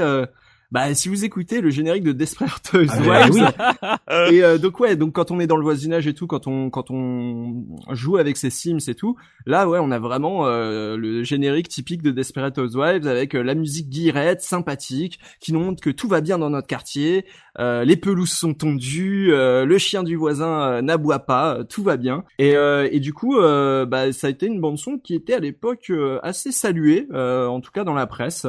bah 0.75 0.93
si 0.93 1.07
vous 1.07 1.23
écoutez 1.23 1.61
le 1.61 1.69
générique 1.69 2.03
de 2.03 2.11
Desperate 2.11 2.73
Housewives, 2.73 3.49
et 4.29 4.43
euh, 4.43 4.57
donc 4.57 4.77
ouais, 4.81 4.97
donc 4.97 5.13
quand 5.13 5.31
on 5.31 5.39
est 5.39 5.47
dans 5.47 5.55
le 5.55 5.63
voisinage 5.63 6.05
et 6.05 6.13
tout, 6.13 6.27
quand 6.27 6.47
on 6.47 6.69
quand 6.69 6.91
on 6.91 7.63
joue 7.91 8.17
avec 8.17 8.35
ses 8.35 8.49
Sims 8.49 8.89
et 8.89 8.93
tout, 8.93 9.15
là 9.45 9.69
ouais, 9.69 9.79
on 9.81 9.89
a 9.89 9.99
vraiment 9.99 10.47
euh, 10.47 10.97
le 10.97 11.23
générique 11.23 11.69
typique 11.69 12.01
de 12.01 12.11
Desperate 12.11 12.57
Housewives 12.57 13.07
avec 13.07 13.35
euh, 13.35 13.41
la 13.41 13.55
musique 13.55 13.87
guirette, 13.87 14.41
sympathique, 14.41 15.17
qui 15.39 15.53
nous 15.53 15.61
montre 15.61 15.81
que 15.81 15.91
tout 15.91 16.09
va 16.09 16.19
bien 16.19 16.37
dans 16.37 16.49
notre 16.49 16.67
quartier, 16.67 17.23
euh, 17.57 17.85
les 17.85 17.95
pelouses 17.95 18.33
sont 18.33 18.53
tondues, 18.53 19.31
euh, 19.31 19.63
le 19.63 19.77
chien 19.77 20.03
du 20.03 20.17
voisin 20.17 20.81
n'aboie 20.81 21.19
pas, 21.19 21.59
tout 21.69 21.83
va 21.83 21.95
bien. 21.95 22.25
Et 22.37 22.57
euh, 22.57 22.89
et 22.91 22.99
du 22.99 23.13
coup, 23.13 23.37
euh, 23.37 23.85
bah 23.85 24.11
ça 24.11 24.27
a 24.27 24.29
été 24.29 24.45
une 24.45 24.59
bande 24.59 24.77
son 24.77 24.97
qui 24.97 25.15
était 25.15 25.35
à 25.35 25.39
l'époque 25.39 25.89
euh, 25.89 26.19
assez 26.21 26.51
saluée, 26.51 27.07
euh, 27.13 27.47
en 27.47 27.61
tout 27.61 27.71
cas 27.71 27.85
dans 27.85 27.93
la 27.93 28.07
presse. 28.07 28.45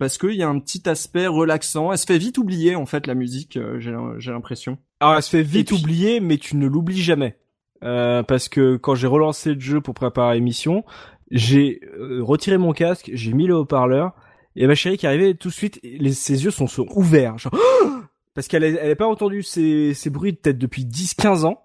Parce 0.00 0.18
qu'il 0.18 0.32
y 0.34 0.42
a 0.42 0.48
un 0.48 0.58
petit 0.58 0.88
aspect 0.88 1.28
relaxant. 1.28 1.92
Elle 1.92 1.98
se 1.98 2.06
fait 2.06 2.18
vite 2.18 2.38
oublier 2.38 2.74
en 2.74 2.86
fait 2.86 3.06
la 3.06 3.14
musique. 3.14 3.56
euh, 3.56 3.78
j'ai 4.18 4.30
l'impression. 4.32 4.78
Alors, 4.98 5.14
elle 5.16 5.22
se 5.22 5.30
fait 5.30 5.42
vite 5.42 5.68
puis- 5.68 5.76
oublier, 5.76 6.18
mais 6.20 6.38
tu 6.38 6.56
ne 6.56 6.66
l'oublies 6.66 7.00
jamais. 7.00 7.36
Euh, 7.84 8.22
parce 8.24 8.48
que 8.48 8.76
quand 8.76 8.94
j'ai 8.96 9.06
relancé 9.06 9.54
le 9.54 9.60
jeu 9.60 9.80
pour 9.80 9.94
préparer 9.94 10.34
l'émission, 10.34 10.84
j'ai 11.30 11.80
euh, 11.98 12.22
retiré 12.22 12.58
mon 12.58 12.72
casque, 12.72 13.10
j'ai 13.14 13.32
mis 13.32 13.46
le 13.46 13.54
haut-parleur, 13.54 14.12
et 14.56 14.66
ma 14.66 14.74
chérie 14.74 14.96
qui 14.98 15.06
arrivait 15.06 15.34
tout 15.34 15.48
de 15.48 15.54
suite, 15.54 15.78
les, 15.82 16.12
ses 16.12 16.44
yeux 16.44 16.50
sont, 16.50 16.66
sont 16.66 16.86
ouverts. 16.96 17.38
Genre, 17.38 17.54
parce 18.34 18.48
qu'elle 18.48 18.64
elle 18.64 18.90
a 18.90 18.96
pas 18.96 19.06
entendu 19.06 19.42
ces, 19.42 19.94
ces 19.94 20.10
bruits 20.10 20.32
peut-être 20.32 20.58
depuis 20.58 20.84
10-15 20.84 21.44
ans, 21.44 21.60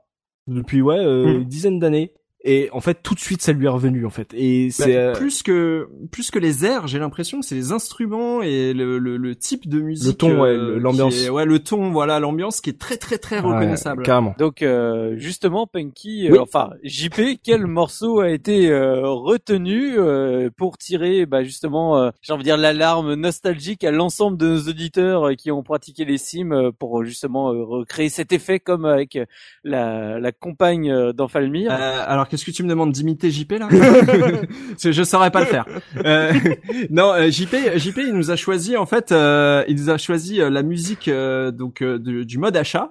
depuis 0.47 0.81
ouais, 0.81 0.97
euh, 0.99 1.25
Mm. 1.25 1.35
une 1.37 1.43
dizaine 1.45 1.79
d'années. 1.79 2.13
Et 2.47 2.69
en 2.73 2.79
fait, 2.79 2.99
tout 3.01 3.15
de 3.15 3.19
suite, 3.19 3.41
ça 3.41 3.53
lui 3.53 3.65
est 3.65 3.69
revenu 3.69 4.05
en 4.05 4.11
fait. 4.11 4.31
Et 4.35 4.67
Bah, 4.67 4.73
c'est 4.85 4.95
euh, 4.95 5.13
plus 5.13 5.41
que 5.41 5.89
plus 6.11 6.29
que 6.29 6.37
les 6.37 6.63
airs, 6.63 6.87
j'ai 6.87 6.99
l'impression 6.99 7.39
que 7.39 7.45
c'est 7.45 7.55
les 7.55 7.71
instruments 7.71 8.43
et 8.43 8.71
le, 8.73 8.99
le, 8.99 9.17
le 9.17 9.35
type 9.35 9.67
de 9.67 9.81
musique. 9.81 10.05
Le 10.07 10.13
ton, 10.13 10.41
ouais, 10.41 10.49
euh, 10.49 10.77
l'ambiance. 10.79 11.23
est- 11.25 11.29
Ouais, 11.29 11.45
le 11.45 11.57
ton, 11.57 11.89
voilà, 11.91 12.19
l'ambiance 12.19 12.61
qui 12.61 12.69
est 12.69 12.79
très 12.79 12.97
très 12.97 13.17
très 13.17 13.37
ouais, 13.41 13.41
reconnaissable. 13.53 14.03
carrément. 14.03 14.35
Donc 14.37 14.61
euh, 14.61 15.15
justement, 15.17 15.65
Punky, 15.65 16.27
euh, 16.27 16.33
Oui. 16.33 16.37
enfin 16.39 16.69
JP, 16.83 17.39
quel 17.43 17.65
morceau 17.65 18.19
a 18.19 18.29
été 18.29 18.69
euh, 18.69 19.09
retenu 19.09 19.97
euh, 19.97 20.49
pour 20.55 20.77
tirer, 20.77 21.25
bah, 21.25 21.43
justement, 21.43 21.97
euh, 21.97 22.11
j'ai 22.21 22.31
envie 22.31 22.43
de 22.43 22.47
dire 22.49 22.57
l'alarme 22.57 23.15
nostalgique 23.15 23.83
à 23.83 23.89
l'ensemble 23.89 24.37
de 24.37 24.47
nos 24.47 24.59
auditeurs 24.69 25.29
euh, 25.29 25.33
qui 25.33 25.49
ont 25.49 25.63
pratiqué 25.63 26.05
les 26.05 26.19
Sims 26.19 26.51
euh, 26.51 26.71
pour 26.71 27.03
justement 27.03 27.51
euh, 27.51 27.63
recréer 27.63 28.09
cet 28.09 28.31
effet 28.33 28.59
comme 28.59 28.85
avec 28.85 29.17
la, 29.63 30.19
la 30.19 30.31
compagne 30.31 30.91
euh, 30.91 31.11
d'Enfalmir. 31.11 31.71
Euh, 31.71 32.03
alors 32.05 32.27
qu'est-ce 32.35 32.45
que 32.45 32.51
tu 32.51 32.63
me 32.63 32.69
demandes 32.69 32.91
d'imiter 32.91 33.31
JP 33.31 33.53
là 33.53 33.69
je 34.83 35.03
saurais 35.03 35.31
pas 35.31 35.39
le 35.39 35.45
faire. 35.45 35.65
Euh, 36.05 36.33
non, 36.89 37.13
euh, 37.13 37.29
JP, 37.29 37.55
JP, 37.77 37.97
il 38.07 38.13
nous 38.13 38.31
a 38.31 38.35
choisi 38.35 38.75
en 38.75 38.85
fait, 38.85 39.11
euh, 39.11 39.63
il 39.67 39.75
nous 39.77 39.89
a 39.89 39.97
choisi 39.97 40.41
euh, 40.41 40.49
la 40.49 40.63
musique 40.63 41.07
euh, 41.07 41.51
donc 41.51 41.81
euh, 41.81 41.97
de- 41.97 42.23
du 42.23 42.37
mode 42.37 42.57
achat, 42.57 42.89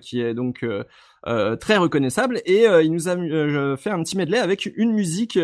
qui 0.00 0.20
est 0.20 0.34
donc 0.34 0.64
très 1.60 1.76
reconnaissable, 1.76 2.40
et 2.44 2.64
il 2.82 2.92
nous 2.92 3.08
a 3.08 3.16
fait 3.76 3.90
un 3.90 4.02
petit 4.02 4.16
medley 4.16 4.38
avec 4.38 4.70
une 4.76 4.92
musique 4.92 5.38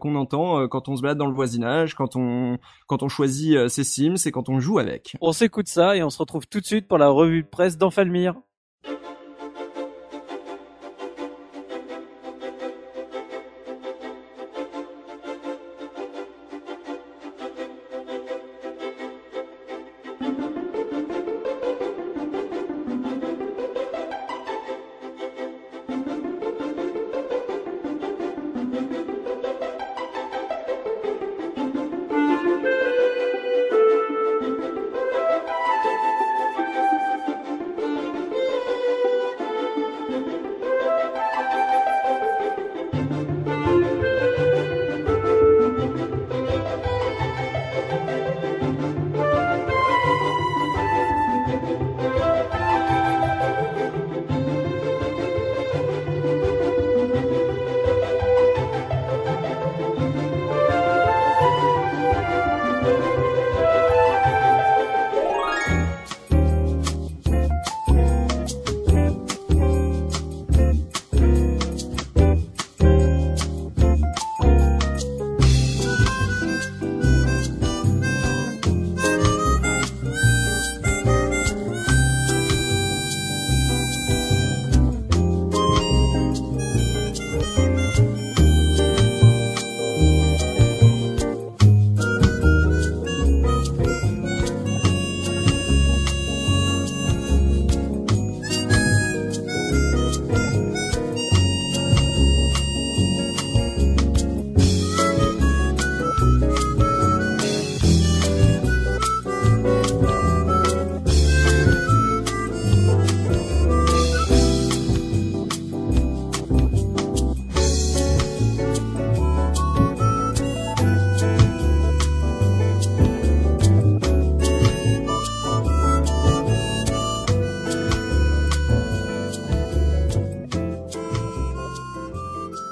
qu'on 0.00 0.14
entend 0.14 0.66
quand 0.68 0.88
on 0.88 0.96
se 0.96 1.02
balade 1.02 1.18
dans 1.18 1.26
le 1.26 1.34
voisinage, 1.34 1.94
quand 1.94 2.16
on 2.16 2.58
quand 2.86 3.02
on 3.02 3.08
choisit 3.08 3.68
ses 3.68 3.84
Sims 3.84 4.16
et 4.26 4.30
quand 4.30 4.48
on 4.48 4.58
joue 4.58 4.78
avec. 4.78 5.16
On 5.20 5.32
s'écoute 5.32 5.68
ça 5.68 5.96
et 5.96 6.02
on 6.02 6.10
se 6.10 6.18
retrouve 6.18 6.46
tout 6.46 6.60
de 6.60 6.66
suite 6.66 6.88
pour 6.88 6.98
la 6.98 7.08
revue 7.08 7.42
de 7.42 7.48
presse 7.48 7.76
d'Enfalmir. 7.76 8.34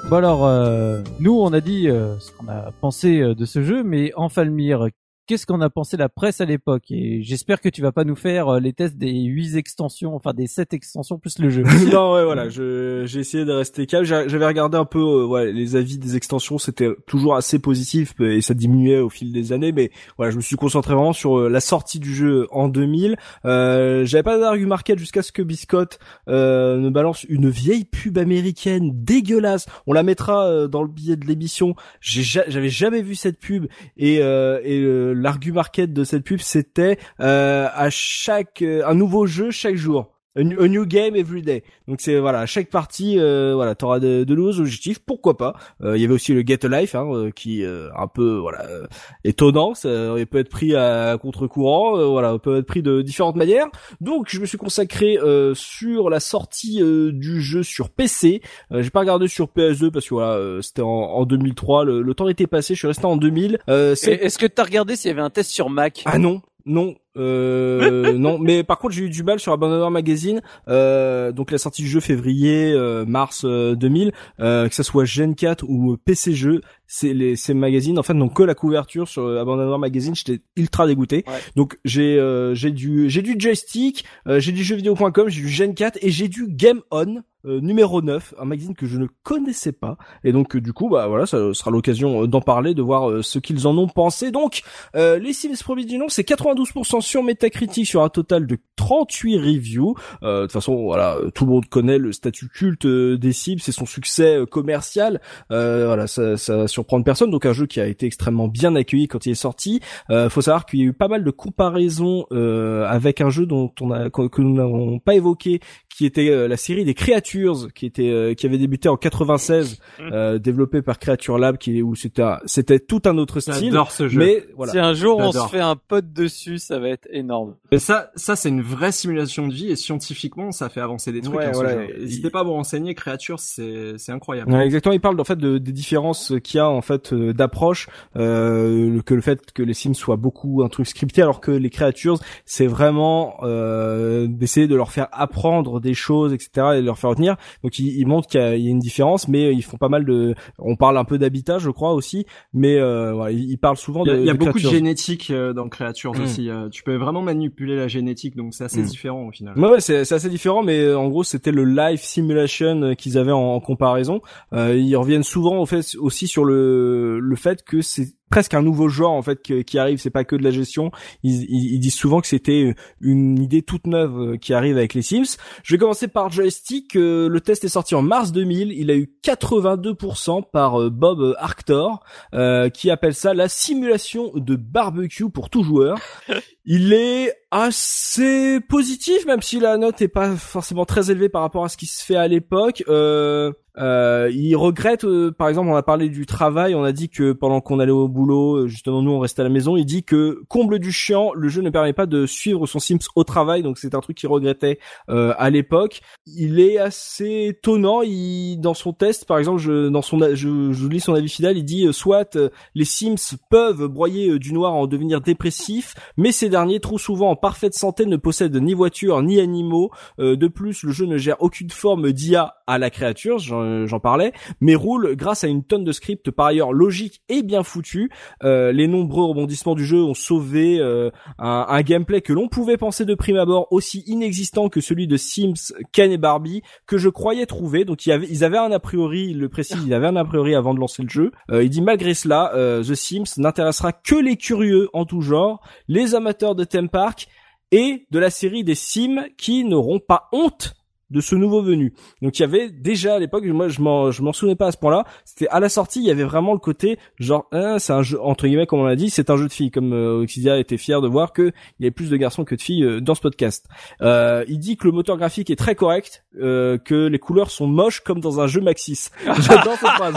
Bon 0.09 0.15
alors, 0.15 0.45
euh, 0.45 1.01
nous 1.19 1.37
on 1.37 1.51
a 1.51 1.59
dit 1.59 1.89
euh, 1.89 2.17
ce 2.19 2.31
qu'on 2.31 2.47
a 2.47 2.71
pensé 2.79 3.19
euh, 3.19 3.35
de 3.35 3.43
ce 3.43 3.61
jeu, 3.61 3.83
mais 3.83 4.13
Enfalmir, 4.15 4.87
qu'est-ce 5.27 5.45
qu'en 5.45 5.61
a 5.61 5.69
pensé 5.69 5.97
la 5.97 6.09
presse 6.09 6.41
à 6.41 6.45
l'époque. 6.45 6.85
Et 6.89 7.21
j'espère 7.21 7.61
que 7.61 7.69
tu 7.69 7.81
vas 7.81 7.91
pas 7.91 8.03
nous 8.05 8.15
faire 8.15 8.47
euh, 8.47 8.59
les 8.59 8.73
tests 8.73 8.97
des 8.97 9.11
huit 9.11 9.55
extensions, 9.55 10.15
enfin 10.15 10.33
des 10.33 10.47
sept 10.47 10.73
extensions 10.73 11.19
plus 11.19 11.37
le 11.39 11.49
jeu. 11.49 11.63
non, 11.91 12.13
ouais, 12.13 12.23
voilà, 12.23 12.49
j'ai 12.49 13.03
essayé 13.19 13.45
de 13.45 13.51
rester 13.51 13.85
calme. 13.85 14.05
J'a- 14.05 14.27
J'avais 14.27 14.45
regardé 14.47 14.77
un 14.77 14.85
peu, 14.85 14.99
euh, 14.99 15.25
ouais, 15.25 15.51
les 15.51 15.75
avis 15.75 15.97
des 15.97 16.15
extensions, 16.15 16.57
c'était 16.57 16.89
toujours 17.05 17.35
assez 17.35 17.59
positif 17.59 18.13
et 18.21 18.41
ça 18.41 18.53
diminuait 18.53 18.99
au 18.99 19.09
fil 19.09 19.31
des 19.31 19.51
années. 19.53 19.71
Mais 19.71 19.91
voilà, 20.17 20.31
je 20.31 20.37
me 20.37 20.41
suis 20.41 20.55
concentré 20.55 20.93
vraiment 20.93 21.13
sur 21.13 21.37
euh, 21.39 21.49
la 21.49 21.59
sortie 21.59 21.99
du 21.99 22.13
jeu 22.15 22.47
en 22.51 22.67
2000. 22.69 23.17
Euh, 23.45 24.05
J'avais 24.05 24.23
pas 24.23 24.37
d'argument 24.39 24.69
market 24.69 24.97
jusqu'à 24.99 25.21
ce 25.21 25.31
que 25.31 25.41
Biscotte 25.41 25.99
euh, 26.27 26.77
ne 26.77 26.89
balance 26.89 27.23
une 27.29 27.49
vieille 27.49 27.85
pub 27.85 28.17
américaine 28.17 28.91
dégueulasse. 28.93 29.65
On 29.87 29.93
la 29.93 30.03
mettra 30.03 30.67
dans 30.67 30.81
le 30.83 30.89
billet 30.89 31.15
de 31.15 31.25
l'émission. 31.25 31.75
J'avais 32.01 32.69
jamais 32.69 33.01
vu 33.01 33.15
cette 33.15 33.39
pub 33.39 33.65
et, 33.97 34.15
et 34.15 34.21
euh, 34.21 35.13
l'argument 35.21 35.63
de 35.75 36.03
cette 36.03 36.23
pub, 36.23 36.39
c'était 36.39 36.97
euh, 37.19 37.67
à 37.73 37.89
chaque 37.89 38.61
euh, 38.61 38.85
un 38.85 38.93
nouveau 38.93 39.25
jeu 39.25 39.51
chaque 39.51 39.75
jour. 39.75 40.16
A 40.37 40.43
new, 40.43 40.85
game 40.85 41.15
every 41.15 41.41
day. 41.41 41.63
Donc 41.87 41.99
c'est 42.01 42.19
voilà, 42.19 42.45
chaque 42.45 42.69
partie, 42.69 43.19
euh, 43.19 43.53
voilà, 43.55 43.75
t'auras 43.75 43.99
de, 43.99 44.23
de 44.23 44.35
nouveaux 44.35 44.59
objectifs, 44.59 44.99
pourquoi 44.99 45.35
pas. 45.37 45.55
Euh, 45.83 45.97
Il 45.97 46.01
y 46.01 46.05
avait 46.05 46.13
aussi 46.13 46.33
le 46.33 46.41
Get 46.45 46.65
a 46.65 46.79
Life, 46.79 46.95
hein, 46.95 47.07
euh, 47.11 47.31
qui 47.31 47.63
euh, 47.63 47.89
un 47.97 48.07
peu 48.07 48.37
voilà 48.37 48.65
euh, 48.67 48.85
étonnant, 49.23 49.73
ça 49.73 49.89
il 50.17 50.27
peut 50.27 50.37
être 50.39 50.49
pris 50.49 50.75
à 50.75 51.17
contre-courant, 51.19 52.09
voilà, 52.11 52.37
peut 52.39 52.57
être 52.57 52.65
pris 52.67 52.81
de 52.83 53.01
différentes 53.01 53.35
manières. 53.35 53.67
Donc 54.01 54.27
je 54.29 54.39
me 54.39 54.45
suis 54.45 54.57
consacré 54.57 55.17
euh, 55.17 55.53
sur 55.55 56.09
la 56.09 56.19
sortie 56.19 56.81
euh, 56.81 57.11
du 57.11 57.41
jeu 57.41 57.63
sur 57.63 57.89
PC. 57.89 58.41
Euh, 58.71 58.81
J'ai 58.83 58.89
pas 58.89 58.99
regardé 59.01 59.27
sur 59.27 59.47
PS2 59.47 59.91
parce 59.91 60.05
que 60.07 60.13
voilà, 60.13 60.33
euh, 60.33 60.61
c'était 60.61 60.81
en, 60.83 60.87
en 60.87 61.25
2003, 61.25 61.85
le, 61.85 62.01
le 62.01 62.13
temps 62.13 62.27
était 62.27 62.47
passé, 62.47 62.73
je 62.75 62.79
suis 62.79 62.87
resté 62.87 63.05
en 63.05 63.17
2000. 63.17 63.57
Euh, 63.69 63.95
c'est- 63.95 64.11
Et 64.13 64.25
Est-ce 64.25 64.37
que 64.37 64.45
t'as 64.45 64.63
regardé 64.63 64.95
s'il 64.95 65.09
y 65.09 65.11
avait 65.13 65.21
un 65.21 65.29
test 65.29 65.49
sur 65.51 65.69
Mac? 65.69 66.01
Ah 66.05 66.17
non, 66.19 66.41
non, 66.65 66.95
euh, 67.17 68.13
non. 68.17 68.37
Mais 68.39 68.63
par 68.63 68.77
contre, 68.77 68.93
j'ai 68.93 69.03
eu 69.03 69.09
du 69.09 69.23
mal 69.23 69.39
sur 69.39 69.51
Abandonware 69.51 69.91
Magazine. 69.91 70.41
Euh, 70.67 71.31
donc 71.31 71.51
la 71.51 71.57
sortie 71.57 71.81
du 71.81 71.87
jeu 71.87 71.99
février, 71.99 72.71
euh, 72.73 73.05
mars 73.05 73.43
euh, 73.45 73.75
2000, 73.75 74.11
euh, 74.39 74.67
que 74.69 74.75
ça 74.75 74.83
soit 74.83 75.05
Gen 75.05 75.35
4 75.35 75.65
ou 75.67 75.93
euh, 75.93 75.97
PC 76.03 76.33
jeu, 76.33 76.61
c'est 76.87 77.13
les 77.13 77.35
ces 77.35 77.53
magazines 77.53 77.99
en 77.99 78.03
fait 78.03 78.13
n'ont 78.13 78.29
que 78.29 78.43
la 78.43 78.55
couverture 78.55 79.07
sur 79.07 79.23
euh, 79.23 79.41
Abandonware 79.41 79.79
Magazine. 79.79 80.15
J'étais 80.15 80.41
ultra 80.55 80.87
dégoûté. 80.87 81.23
Ouais. 81.27 81.33
Donc 81.55 81.77
j'ai 81.85 82.17
euh, 82.19 82.53
j'ai 82.55 82.71
du 82.71 83.09
j'ai 83.09 83.21
du 83.21 83.35
joystick, 83.37 84.05
euh, 84.27 84.39
j'ai 84.39 84.51
du 84.51 84.63
jeuxvideo.com, 84.63 85.29
j'ai 85.29 85.41
du 85.41 85.49
Gen 85.49 85.73
4 85.73 85.99
et 86.01 86.09
j'ai 86.11 86.27
du 86.27 86.47
Game 86.47 86.81
On. 86.91 87.21
euh, 87.45 87.61
numéro 87.61 88.01
9, 88.01 88.33
un 88.39 88.45
magazine 88.45 88.73
que 88.75 88.85
je 88.87 88.97
ne 88.97 89.07
connaissais 89.23 89.71
pas 89.71 89.97
et 90.23 90.31
donc 90.31 90.55
euh, 90.55 90.61
du 90.61 90.73
coup 90.73 90.89
bah 90.89 91.07
voilà 91.07 91.25
ça 91.25 91.53
sera 91.53 91.71
l'occasion 91.71 92.23
euh, 92.23 92.27
d'en 92.27 92.41
parler 92.41 92.73
de 92.73 92.81
voir 92.81 93.09
euh, 93.09 93.21
ce 93.21 93.39
qu'ils 93.39 93.67
en 93.67 93.77
ont 93.77 93.87
pensé 93.87 94.31
donc 94.31 94.63
euh, 94.95 95.17
les 95.19 95.33
Sims 95.33 95.55
premier 95.63 95.85
du 95.85 95.97
nom, 95.97 96.09
c'est 96.09 96.27
92% 96.27 97.01
sur 97.07 97.23
Metacritic 97.23 97.87
sur 97.87 98.03
un 98.03 98.09
total 98.09 98.45
de 98.47 98.57
38 98.75 99.37
reviews. 99.37 99.95
Euh, 100.23 100.41
de 100.41 100.41
toute 100.43 100.53
façon, 100.53 100.83
voilà, 100.83 101.17
tout 101.33 101.45
le 101.45 101.51
monde 101.51 101.65
connaît 101.67 101.97
le 101.97 102.11
statut 102.11 102.47
culte 102.47 102.85
euh, 102.85 103.17
des 103.17 103.33
Sims 103.33 103.57
et 103.67 103.71
son 103.71 103.85
succès 103.85 104.37
euh, 104.37 104.45
commercial. 104.45 105.21
Voilà, 105.49 106.07
ça, 106.07 106.37
ça 106.37 106.67
surprend 106.67 107.01
personne. 107.01 107.31
Donc 107.31 107.45
un 107.45 107.53
jeu 107.53 107.65
qui 107.65 107.79
a 107.79 107.87
été 107.87 108.05
extrêmement 108.05 108.47
bien 108.47 108.75
accueilli 108.75 109.07
quand 109.07 109.25
il 109.25 109.31
est 109.31 109.35
sorti. 109.35 109.81
Euh, 110.09 110.29
faut 110.29 110.41
savoir 110.41 110.65
qu'il 110.65 110.79
y 110.79 110.83
a 110.83 110.85
eu 110.85 110.93
pas 110.93 111.07
mal 111.07 111.23
de 111.23 111.31
comparaisons 111.31 112.25
avec 112.31 113.21
un 113.21 113.29
jeu 113.29 113.45
dont 113.45 113.71
on 113.81 113.91
a 113.91 114.09
que 114.09 114.41
nous 114.41 114.53
n'avons 114.53 114.99
pas 114.99 115.15
évoqué, 115.15 115.59
qui 115.97 116.05
était 116.05 116.29
euh, 116.29 116.47
la 116.47 116.57
série 116.57 116.85
des 116.85 116.93
Creatures, 116.93 117.73
qui 117.73 117.87
était 117.87 118.11
euh, 118.11 118.35
qui 118.35 118.45
avait 118.45 118.59
débuté 118.59 118.87
en 118.87 118.97
96, 118.97 119.79
euh, 119.99 120.37
développé 120.37 120.83
par 120.83 120.99
Creature 120.99 121.39
Lab, 121.39 121.57
qui 121.57 121.81
où 121.81 121.95
c'était 121.95 122.21
c'était 122.45 122.79
tout 122.79 123.01
un 123.05 123.17
autre 123.17 123.39
style. 123.39 123.55
J'adore 123.55 123.91
ce 123.91 124.07
jeu. 124.07 124.19
Mais 124.19 124.45
voilà. 124.55 124.73
Si 124.73 124.77
un 124.77 124.93
jour 124.93 125.17
on 125.17 125.31
se 125.31 125.47
fait 125.47 125.59
un 125.59 125.75
pote 125.75 126.13
dessus, 126.13 126.59
ça 126.59 126.77
va 126.77 126.89
être 126.89 127.07
énorme. 127.09 127.55
Et 127.71 127.79
ça, 127.79 128.11
ça 128.15 128.35
c'est 128.35 128.49
une 128.49 128.61
vraie 128.61 128.91
simulation 128.91 129.47
de 129.47 129.53
vie 129.55 129.71
et 129.71 129.75
scientifiquement, 129.75 130.51
ça 130.51 130.69
fait 130.69 130.81
avancer 130.81 131.11
des 131.11 131.21
trucs. 131.21 131.35
Ouais, 131.35 131.45
hein, 131.45 131.51
voilà. 131.51 131.87
N'hésitez 131.97 132.29
pas 132.29 132.41
à 132.41 132.43
vous 132.43 132.53
renseigner. 132.53 132.93
Créature, 132.93 133.39
c'est 133.39 133.97
c'est 133.97 134.11
incroyable. 134.11 134.51
Ouais, 134.51 134.65
exactement. 134.65 134.93
Il 134.93 135.01
parle 135.01 135.19
en 135.19 135.23
fait 135.23 135.39
de, 135.39 135.57
des 135.57 135.71
différences 135.71 136.31
qu'il 136.43 136.59
y 136.59 136.61
a 136.61 136.69
en 136.69 136.83
fait 136.83 137.11
euh, 137.11 137.33
d'approche, 137.33 137.87
euh, 138.17 139.01
que 139.01 139.15
le 139.15 139.21
fait 139.21 139.51
que 139.51 139.63
les 139.63 139.73
Sims 139.73 139.95
soient 139.95 140.15
beaucoup 140.15 140.61
un 140.63 140.69
truc 140.69 140.85
scripté, 140.85 141.23
alors 141.23 141.41
que 141.41 141.49
les 141.49 141.71
créatures, 141.71 142.19
c'est 142.45 142.67
vraiment 142.67 143.37
euh, 143.41 144.27
d'essayer 144.29 144.67
de 144.67 144.75
leur 144.75 144.91
faire 144.91 145.07
apprendre 145.11 145.79
des 145.79 145.86
choses, 145.93 146.33
etc., 146.33 146.49
et 146.75 146.81
de 146.81 146.85
leur 146.85 146.97
faire 146.97 147.09
retenir. 147.11 147.35
Donc 147.63 147.79
ils, 147.79 147.97
ils 147.99 148.05
montrent 148.07 148.27
qu'il 148.27 148.39
y, 148.41 148.63
y 148.63 148.67
a 148.67 148.69
une 148.71 148.79
différence, 148.79 149.27
mais 149.27 149.53
ils 149.53 149.61
font 149.63 149.77
pas 149.77 149.89
mal 149.89 150.05
de. 150.05 150.35
On 150.59 150.75
parle 150.75 150.97
un 150.97 151.05
peu 151.05 151.17
d'habitat, 151.17 151.57
je 151.59 151.69
crois 151.69 151.93
aussi, 151.93 152.25
mais 152.53 152.75
euh, 152.77 153.13
ouais, 153.13 153.35
ils, 153.35 153.57
parlent 153.57 153.77
souvent 153.77 154.03
Il 154.05 154.07
y 154.07 154.11
a, 154.11 154.15
de. 154.15 154.19
il 154.21 154.25
y 154.25 154.29
a 154.29 154.33
de 154.33 154.37
beaucoup 154.37 154.59
de 154.59 154.67
génétique 154.67 155.29
euh, 155.31 155.53
dans 155.53 155.69
Créatures 155.69 156.13
Mm. 156.15 156.21
aussi. 156.23 156.49
euh, 156.49 156.69
tu 156.69 156.83
peux 156.83 156.95
vraiment 156.95 157.21
manipuler 157.21 157.75
la 157.75 157.87
génétique, 157.87 158.35
donc 158.35 158.53
c'est 158.53 158.63
assez 158.63 158.81
Mm. 158.81 158.85
différent 158.85 159.27
au 159.27 159.31
final. 159.31 159.57
Ouais, 159.59 159.69
ouais, 159.69 159.79
c'est 159.81 160.11
assez 160.11 160.29
différent, 160.29 160.63
mais 160.63 160.79
euh, 160.79 160.97
en 160.97 161.07
gros, 161.09 161.23
c'était 161.23 161.51
le 161.51 161.63
live 161.65 161.99
simulation 161.99 162.81
euh, 162.81 162.93
qu'ils 162.93 163.17
avaient 163.17 163.31
en, 163.31 163.39
en 163.55 163.59
comparaison. 163.59 164.21
Euh, 164.53 164.75
ils 164.75 164.95
reviennent 164.95 165.23
souvent 165.23 165.57
au 165.59 165.65
fait 165.65 165.95
aussi 165.99 166.27
sur 166.27 166.45
le 166.45 167.19
le 167.19 167.35
fait 167.35 167.63
que 167.63 167.81
c'est 167.81 168.07
presque 168.29 168.53
un 168.53 168.61
nouveau 168.61 168.89
genre 168.89 169.13
en 169.13 169.21
fait 169.21 169.41
qui 169.41 169.79
arrive. 169.79 169.99
C'est 169.99 170.09
pas 170.09 170.23
que 170.23 170.35
de 170.35 170.43
la 170.43 170.51
gestion. 170.51 170.91
Ils, 171.23 171.43
ils, 171.49 171.79
disent 171.79 171.95
souvent 171.95 172.21
que 172.21 172.27
c'était 172.27 172.75
une 173.01 173.41
idée 173.41 173.61
toute 173.61 173.87
neuve 173.87 174.19
euh, 174.19 174.37
qui 174.37 174.53
arrive 174.53 174.77
avec 174.77 174.93
les 174.93 175.01
Sims. 175.01 175.37
Je 175.63 175.73
vais 175.73 175.77
commencer 175.77 176.07
par 176.07 176.29
joystick. 176.31 176.95
Euh, 176.95 177.27
le 177.29 177.41
test 177.41 177.63
est 177.63 177.69
sorti 177.69 177.95
en 177.95 178.01
mars 178.01 178.31
2000. 178.31 178.71
Il 178.71 178.91
a 178.91 178.95
eu 178.95 179.09
82% 179.23 180.49
par 180.51 180.81
euh, 180.81 180.89
Bob 180.89 181.35
Arctor, 181.39 182.03
euh, 182.33 182.69
qui 182.69 182.89
appelle 182.89 183.13
ça 183.13 183.33
la 183.33 183.49
simulation 183.49 184.31
de 184.35 184.55
barbecue 184.55 185.29
pour 185.29 185.49
tout 185.49 185.63
joueur. 185.63 185.97
Il 186.69 186.91
est 186.91 187.33
assez 187.49 188.59
positif, 188.59 189.25
même 189.25 189.41
si 189.41 189.61
la 189.61 189.77
note 189.77 190.01
est 190.01 190.09
pas 190.09 190.35
forcément 190.35 190.83
très 190.83 191.09
élevée 191.09 191.29
par 191.29 191.41
rapport 191.41 191.63
à 191.63 191.69
ce 191.69 191.77
qui 191.77 191.85
se 191.85 192.03
fait 192.03 192.17
à 192.17 192.27
l'époque. 192.27 192.83
Euh, 192.89 193.53
euh, 193.77 194.29
il 194.33 194.55
regrette, 194.55 195.03
euh, 195.03 195.31
par 195.31 195.49
exemple, 195.49 195.69
on 195.69 195.75
a 195.75 195.83
parlé 195.83 196.09
du 196.09 196.25
travail, 196.25 196.73
on 196.73 196.83
a 196.83 196.91
dit 196.91 197.09
que 197.09 197.31
pendant 197.31 197.61
qu'on 197.61 197.79
allait 197.79 197.91
au 197.91 198.07
boulot, 198.07 198.63
euh, 198.63 198.67
justement 198.67 199.03
nous 199.03 199.11
on 199.11 199.19
restait 199.19 199.41
à 199.41 199.43
la 199.43 199.51
maison, 199.51 199.77
il 199.77 199.85
dit 199.85 200.03
que 200.03 200.41
comble 200.47 200.79
du 200.79 200.91
chiant, 200.91 201.31
le 201.35 201.47
jeu 201.47 201.61
ne 201.61 201.69
permet 201.69 201.93
pas 201.93 202.07
de 202.07 202.25
suivre 202.25 202.65
son 202.65 202.79
Sims 202.79 202.97
au 203.15 203.23
travail, 203.23 203.61
donc 203.61 203.77
c'est 203.77 203.93
un 203.93 203.99
truc 203.99 204.17
qu'il 204.17 204.29
regrettait 204.29 204.79
euh, 205.09 205.33
à 205.37 205.51
l'époque. 205.51 206.01
Il 206.25 206.59
est 206.59 206.79
assez 206.79 207.49
étonnant, 207.49 208.01
il, 208.01 208.57
dans 208.57 208.73
son 208.73 208.93
test, 208.93 209.25
par 209.25 209.37
exemple, 209.37 209.59
je, 209.59 209.89
dans 209.89 210.01
son, 210.01 210.19
je, 210.33 210.71
je 210.71 210.87
lis 210.87 210.99
son 210.99 211.13
avis 211.13 211.29
final, 211.29 211.55
il 211.55 211.63
dit 211.63 211.85
euh, 211.85 211.91
soit 211.91 212.35
les 212.73 212.85
Sims 212.85 213.37
peuvent 213.51 213.85
broyer 213.85 214.39
du 214.39 214.53
noir 214.53 214.73
en 214.73 214.87
devenir 214.87 215.21
dépressifs, 215.21 215.93
mais 216.17 216.31
ces 216.31 216.49
derniers, 216.57 216.79
trop 216.79 216.97
souvent 216.97 217.29
en 217.29 217.35
parfaite 217.35 217.73
santé, 217.73 218.05
ne 218.05 218.17
possèdent 218.17 218.55
ni 218.55 218.73
voiture 218.73 219.21
ni 219.21 219.39
animaux. 219.39 219.91
Euh, 220.19 220.35
de 220.35 220.47
plus, 220.47 220.83
le 220.83 220.91
jeu 220.91 221.05
ne 221.05 221.17
gère 221.17 221.37
aucune 221.39 221.69
forme 221.69 222.11
d'IA 222.11 222.55
à 222.65 222.77
la 222.77 222.89
créature, 222.89 223.39
j'en 223.39 223.85
j'en 223.85 223.99
parlais, 223.99 224.33
mais 224.59 224.75
roule 224.75 225.15
grâce 225.15 225.43
à 225.43 225.47
une 225.47 225.63
tonne 225.63 225.83
de 225.83 225.91
scripts 225.91 226.31
par 226.31 226.47
ailleurs 226.47 226.73
logiques 226.73 227.21
et 227.29 227.43
bien 227.43 227.63
foutus. 227.63 228.09
Euh, 228.43 228.71
les 228.71 228.87
nombreux 228.87 229.25
rebondissements 229.25 229.75
du 229.75 229.85
jeu 229.85 230.01
ont 230.01 230.13
sauvé 230.13 230.79
euh, 230.79 231.11
un, 231.37 231.65
un 231.69 231.81
gameplay 231.81 232.21
que 232.21 232.33
l'on 232.33 232.47
pouvait 232.47 232.77
penser 232.77 233.05
de 233.05 233.15
prime 233.15 233.37
abord 233.37 233.67
aussi 233.71 234.03
inexistant 234.07 234.69
que 234.69 234.81
celui 234.81 235.07
de 235.07 235.17
Sims, 235.17 235.73
Ken 235.91 236.11
et 236.11 236.17
Barbie, 236.17 236.61
que 236.87 236.97
je 236.97 237.09
croyais 237.09 237.45
trouver. 237.45 237.85
Donc 237.85 238.05
y 238.05 238.11
avait, 238.11 238.27
ils 238.29 238.43
avaient 238.43 238.57
un 238.57 238.71
a 238.71 238.79
priori, 238.79 239.27
il 239.29 239.39
le 239.39 239.49
précise, 239.49 239.77
ils 239.85 239.93
avaient 239.93 240.07
un 240.07 240.15
a 240.15 240.25
priori 240.25 240.55
avant 240.55 240.73
de 240.73 240.79
lancer 240.79 241.03
le 241.03 241.09
jeu. 241.09 241.31
Euh, 241.51 241.63
il 241.63 241.69
dit 241.69 241.81
malgré 241.81 242.13
cela, 242.13 242.51
euh, 242.55 242.83
The 242.83 242.95
Sims 242.95 243.37
n'intéressera 243.37 243.91
que 243.91 244.15
les 244.15 244.37
curieux 244.37 244.89
en 244.93 245.05
tout 245.05 245.21
genre, 245.21 245.61
les 245.87 246.15
amateurs 246.15 246.46
de 246.55 246.63
theme 246.63 246.89
park 246.89 247.27
et 247.71 248.07
de 248.11 248.19
la 248.19 248.29
série 248.29 248.63
des 248.63 248.75
Sims 248.75 249.27
qui 249.37 249.63
n'auront 249.63 249.99
pas 249.99 250.29
honte 250.31 250.73
de 251.09 251.21
ce 251.21 251.35
nouveau 251.35 251.61
venu. 251.61 251.93
Donc 252.21 252.37
il 252.39 252.41
y 252.41 252.45
avait 252.45 252.69
déjà 252.69 253.15
à 253.15 253.19
l'époque, 253.19 253.45
moi 253.45 253.67
je 253.69 253.81
m'en 253.81 254.11
je 254.11 254.21
m'en 254.21 254.33
souvenais 254.33 254.55
pas 254.55 254.67
à 254.67 254.71
ce 254.71 254.77
point-là. 254.77 255.05
C'était 255.25 255.47
à 255.49 255.59
la 255.59 255.69
sortie, 255.69 255.99
il 255.99 256.05
y 256.05 256.11
avait 256.11 256.23
vraiment 256.23 256.53
le 256.53 256.59
côté 256.59 256.99
genre 257.17 257.47
hein, 257.51 257.79
c'est 257.79 257.93
un 257.93 258.01
jeu 258.01 258.21
entre 258.21 258.47
guillemets 258.47 258.67
comme 258.67 258.79
on 258.79 258.85
l'a 258.85 258.95
dit, 258.95 259.09
c'est 259.09 259.29
un 259.29 259.37
jeu 259.37 259.47
de 259.47 259.53
filles. 259.53 259.71
Comme 259.71 259.93
euh, 259.93 260.21
Oxidia 260.21 260.57
était 260.57 260.77
fier 260.77 261.01
de 261.01 261.07
voir 261.07 261.33
que 261.33 261.51
il 261.79 261.83
y 261.83 261.85
avait 261.85 261.91
plus 261.91 262.09
de 262.09 262.17
garçons 262.17 262.43
que 262.43 262.55
de 262.55 262.61
filles 262.61 262.83
euh, 262.83 263.01
dans 263.01 263.15
ce 263.15 263.21
podcast. 263.21 263.67
Euh, 264.01 264.43
il 264.47 264.59
dit 264.59 264.77
que 264.77 264.85
le 264.85 264.91
moteur 264.91 265.17
graphique 265.17 265.49
est 265.49 265.55
très 265.55 265.75
correct, 265.75 266.25
euh, 266.39 266.77
que 266.77 267.07
les 267.07 267.19
couleurs 267.19 267.51
sont 267.51 267.67
moches 267.67 268.01
comme 268.01 268.19
dans 268.19 268.39
un 268.39 268.47
jeu 268.47 268.61
Maxis. 268.61 269.09
J'adore 269.39 269.77
cette 269.77 269.89
phrase. 269.89 270.15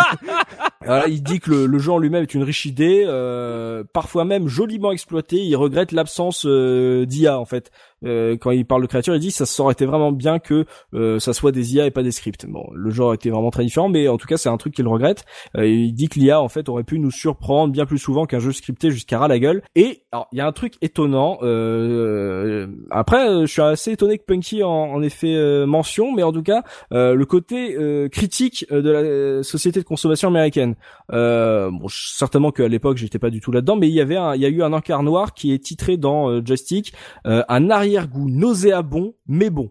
Il 1.08 1.22
dit 1.22 1.40
que 1.40 1.50
le, 1.50 1.66
le 1.66 1.78
jeu 1.78 1.92
en 1.92 1.98
lui-même 1.98 2.22
est 2.22 2.34
une 2.34 2.42
riche 2.42 2.66
idée, 2.66 3.04
euh, 3.06 3.84
parfois 3.92 4.24
même 4.24 4.48
joliment 4.48 4.92
exploité. 4.92 5.36
Il 5.36 5.54
regrette 5.56 5.92
l'absence 5.92 6.44
euh, 6.46 7.04
d'IA 7.06 7.38
en 7.38 7.44
fait. 7.44 7.70
Euh, 8.05 8.36
quand 8.36 8.51
il 8.51 8.64
parle 8.64 8.82
de 8.82 8.86
créature, 8.86 9.14
il 9.14 9.20
dit 9.20 9.31
ça 9.31 9.44
aurait 9.62 9.72
été 9.72 9.86
vraiment 9.86 10.12
bien 10.12 10.39
que 10.39 10.64
euh, 10.94 11.18
ça 11.18 11.32
soit 11.32 11.52
des 11.52 11.74
IA 11.74 11.86
et 11.86 11.90
pas 11.90 12.02
des 12.02 12.12
scripts. 12.12 12.47
Bon, 12.47 12.66
le 12.74 12.90
genre 12.90 13.14
était 13.14 13.31
vraiment 13.31 13.51
très 13.51 13.64
différent, 13.64 13.89
mais 13.89 14.09
en 14.09 14.16
tout 14.16 14.27
cas 14.27 14.36
c'est 14.36 14.48
un 14.48 14.56
truc 14.56 14.74
qu'il 14.74 14.89
regrette. 14.89 15.24
Euh, 15.56 15.66
il 15.66 15.93
dit 15.93 16.09
que 16.09 16.18
l'IA 16.18 16.40
en 16.40 16.48
fait 16.48 16.68
aurait 16.68 16.85
pu 16.85 16.98
nous 16.98 17.10
surprendre 17.10 17.72
bien 17.72 17.86
plus 17.86 17.98
souvent 17.98 18.27
qu'un 18.27 18.39
jeu 18.39 18.52
scripté 18.52 18.90
jusqu'à 18.90 19.18
ras 19.18 19.28
la 19.28 19.39
gueule. 19.39 19.62
Et 19.74 20.02
alors 20.12 20.28
il 20.32 20.39
y 20.39 20.40
a 20.40 20.47
un 20.47 20.52
truc 20.52 20.74
étonnant. 20.81 21.39
Euh, 21.43 22.68
après, 22.90 23.43
je 23.43 23.47
suis 23.47 23.62
assez 23.62 23.93
étonné 23.93 24.18
que 24.18 24.24
Punky 24.24 24.62
en, 24.62 24.70
en 24.70 25.02
ait 25.02 25.10
fait 25.10 25.66
mention, 25.66 26.12
mais 26.12 26.22
en 26.22 26.32
tout 26.32 26.43
cas 26.43 26.62
le 26.90 27.24
côté 27.24 27.77
critique 28.10 28.66
de 28.70 28.90
la 28.90 29.43
société 29.43 29.81
de 29.81 29.85
consommation 29.85 30.28
américaine. 30.28 30.74
bon, 31.10 31.86
certainement 31.89 32.51
qu'à 32.51 32.68
l'époque 32.68 32.97
j'étais 32.97 33.18
pas 33.18 33.31
du 33.31 33.40
tout 33.40 33.52
là-dedans, 33.52 33.77
mais 33.77 33.89
il 33.89 33.94
y 33.94 34.01
avait 34.01 34.18
il 34.36 34.40
y 34.40 34.47
a 34.47 34.48
eu 34.48 34.62
un 34.62 34.72
encart 34.72 35.02
noir 35.02 35.35
qui 35.35 35.52
est 35.52 35.59
titré 35.59 35.97
dans 35.97 36.44
Joystick 36.44 36.93
un 37.24 37.70
arrière-goût 37.90 38.30
nauséabond 38.30 39.14
mais 39.26 39.50
bon. 39.50 39.70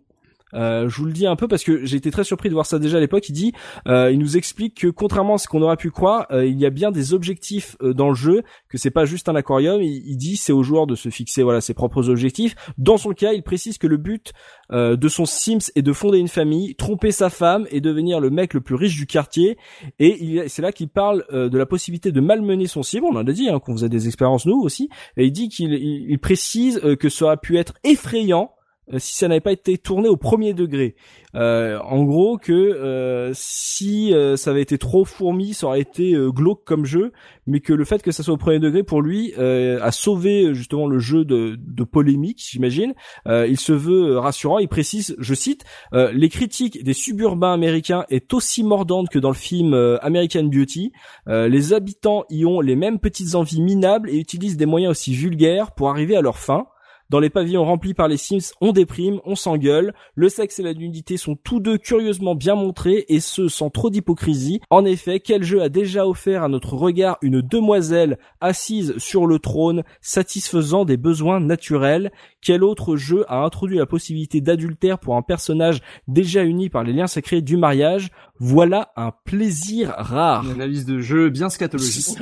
Euh, 0.53 0.89
je 0.89 0.97
vous 0.97 1.05
le 1.05 1.11
dis 1.11 1.27
un 1.27 1.35
peu 1.35 1.47
parce 1.47 1.63
que 1.63 1.85
j'ai 1.85 1.97
été 1.97 2.11
très 2.11 2.23
surpris 2.23 2.49
de 2.49 2.53
voir 2.53 2.65
ça 2.65 2.79
déjà 2.79 2.97
à 2.97 2.99
l'époque. 2.99 3.27
Il 3.29 3.33
dit, 3.33 3.53
euh, 3.87 4.11
il 4.11 4.19
nous 4.19 4.37
explique 4.37 4.79
que 4.81 4.87
contrairement 4.87 5.35
à 5.35 5.37
ce 5.37 5.47
qu'on 5.47 5.61
aurait 5.61 5.77
pu 5.77 5.91
croire, 5.91 6.27
euh, 6.31 6.45
il 6.45 6.57
y 6.57 6.65
a 6.65 6.69
bien 6.69 6.91
des 6.91 7.13
objectifs 7.13 7.77
dans 7.81 8.09
le 8.09 8.15
jeu, 8.15 8.43
que 8.69 8.77
c'est 8.77 8.91
pas 8.91 9.05
juste 9.05 9.29
un 9.29 9.35
aquarium. 9.35 9.81
Il, 9.81 10.17
dit 10.17 10.37
c'est 10.37 10.51
aux 10.51 10.63
joueurs 10.63 10.87
de 10.87 10.95
se 10.95 11.09
fixer 11.09 11.43
voilà 11.43 11.61
ses 11.61 11.73
propres 11.73 12.09
objectifs. 12.09 12.55
Dans 12.77 12.97
son 12.97 13.11
cas, 13.11 13.33
il 13.33 13.43
précise 13.43 13.77
que 13.77 13.87
le 13.87 13.97
but 13.97 14.33
de 14.71 15.07
son 15.07 15.25
Sims 15.25 15.71
est 15.75 15.81
de 15.81 15.93
fonder 15.93 16.17
une 16.17 16.27
famille, 16.27 16.75
tromper 16.75 17.11
sa 17.11 17.29
femme 17.29 17.65
et 17.71 17.81
devenir 17.81 18.19
le 18.19 18.29
mec 18.29 18.53
le 18.53 18.61
plus 18.61 18.75
riche 18.75 18.97
du 18.97 19.05
quartier. 19.05 19.57
Et 19.99 20.43
c'est 20.47 20.61
là 20.61 20.71
qu'il 20.71 20.89
parle 20.89 21.25
de 21.31 21.57
la 21.57 21.65
possibilité 21.65 22.11
de 22.11 22.19
malmener 22.19 22.67
son 22.67 22.83
cible. 22.83 23.05
On 23.09 23.15
en 23.15 23.25
a 23.25 23.31
dit 23.31 23.49
hein, 23.49 23.59
qu'on 23.59 23.73
faisait 23.73 23.89
des 23.89 24.07
expériences 24.07 24.45
nous 24.45 24.59
aussi. 24.61 24.89
Et 25.15 25.25
il 25.25 25.31
dit 25.31 25.49
qu'il 25.49 25.73
il 25.73 26.19
précise 26.19 26.81
que 26.99 27.09
ça 27.09 27.25
aurait 27.25 27.37
pu 27.37 27.57
être 27.57 27.73
effrayant 27.83 28.51
euh, 28.58 28.58
si 28.97 29.15
ça 29.15 29.27
n'avait 29.27 29.39
pas 29.39 29.51
été 29.51 29.77
tourné 29.77 30.09
au 30.09 30.17
premier 30.17 30.53
degré. 30.53 30.95
Euh, 31.35 31.77
en 31.83 32.03
gros 32.03 32.37
que 32.39 32.51
euh, 32.51 33.31
si 33.35 34.13
ça 34.35 34.49
avait 34.51 34.61
été 34.61 34.77
trop 34.77 35.05
fourmi, 35.05 35.53
ça 35.53 35.67
aurait 35.67 35.81
été 35.81 36.15
glauque 36.29 36.63
comme 36.65 36.85
jeu, 36.85 37.11
mais 37.45 37.59
que 37.59 37.73
le 37.73 37.85
fait 37.85 38.01
que 38.01 38.11
ça 38.11 38.23
soit 38.23 38.33
au 38.33 38.37
premier 38.37 38.59
degré 38.59 38.83
pour 38.83 39.01
lui 39.01 39.33
a 39.35 39.91
sauvé 39.91 40.53
justement 40.53 40.87
le 40.87 40.99
jeu 40.99 41.25
de, 41.25 41.57
de 41.59 41.83
polémique, 41.83 42.43
j'imagine. 42.49 42.93
il 43.27 43.59
se 43.59 43.73
veut 43.73 44.17
rassurant. 44.17 44.59
Il 44.59 44.67
précise, 44.67 45.15
je 45.19 45.33
cite, 45.33 45.63
les 45.93 46.29
critiques 46.29 46.83
des 46.83 46.93
suburbains 46.93 47.53
américains 47.53 48.05
est 48.09 48.33
aussi 48.33 48.63
mordante 48.63 49.09
que 49.09 49.19
dans 49.19 49.29
le 49.29 49.35
film 49.35 49.73
American 50.01 50.43
Beauty. 50.43 50.91
les 51.27 51.73
habitants 51.73 52.25
y 52.29 52.45
ont 52.45 52.61
les 52.61 52.75
mêmes 52.75 52.99
petites 52.99 53.35
envies 53.35 53.61
minables 53.61 54.09
et 54.09 54.17
utilisent 54.17 54.57
des 54.57 54.65
moyens 54.65 54.91
aussi 54.91 55.13
vulgaires 55.13 55.71
pour 55.71 55.89
arriver 55.89 56.15
à 56.15 56.21
leur 56.21 56.37
fin. 56.37 56.67
Dans 57.09 57.19
les 57.19 57.31
pavillons 57.31 57.65
remplis 57.65 57.95
par 57.95 58.07
les 58.07 58.17
Sims, 58.17 58.53
on 58.61 58.71
déprime, 58.71 59.19
on 59.25 59.33
s'engueule. 59.33 59.95
Le 60.13 60.29
sexe 60.29 60.59
et 60.59 60.63
la 60.63 60.75
nudité 60.75 61.17
sont 61.17 61.35
tous 61.35 61.59
deux 61.59 61.79
curieusement 61.79 62.35
bien 62.35 62.53
montrés 62.53 63.05
et 63.09 63.19
ce 63.19 63.47
sans 63.47 63.71
trop 63.71 63.89
d'hypocrisie. 63.89 64.61
En 64.69 64.85
effet, 64.85 65.19
quel 65.19 65.41
jeu 65.41 65.63
a 65.63 65.69
déjà 65.69 66.05
offert 66.05 66.43
à 66.43 66.49
notre 66.49 66.75
regard 66.75 67.17
une 67.23 67.41
demoiselle 67.41 68.19
assise 68.41 68.95
sur 68.99 69.25
le 69.25 69.39
trône, 69.39 69.81
satisfaisant 70.01 70.85
des 70.85 70.97
besoins 70.97 71.39
naturels? 71.39 72.11
Quel 72.41 72.63
autre 72.63 72.95
jeu 72.95 73.25
a 73.27 73.43
introduit 73.43 73.79
la 73.79 73.87
possibilité 73.87 74.39
d'adultère 74.39 74.99
pour 74.99 75.15
un 75.15 75.23
personnage 75.23 75.81
déjà 76.07 76.43
uni 76.43 76.69
par 76.69 76.83
les 76.83 76.93
liens 76.93 77.07
sacrés 77.07 77.41
du 77.41 77.57
mariage? 77.57 78.11
Voilà 78.39 78.91
un 78.95 79.11
plaisir 79.25 79.93
rare. 79.97 80.45
Une 80.45 80.51
analyse 80.51 80.85
de 80.85 80.99
jeu 80.99 81.29
bien 81.29 81.49
scatologique. 81.49 82.17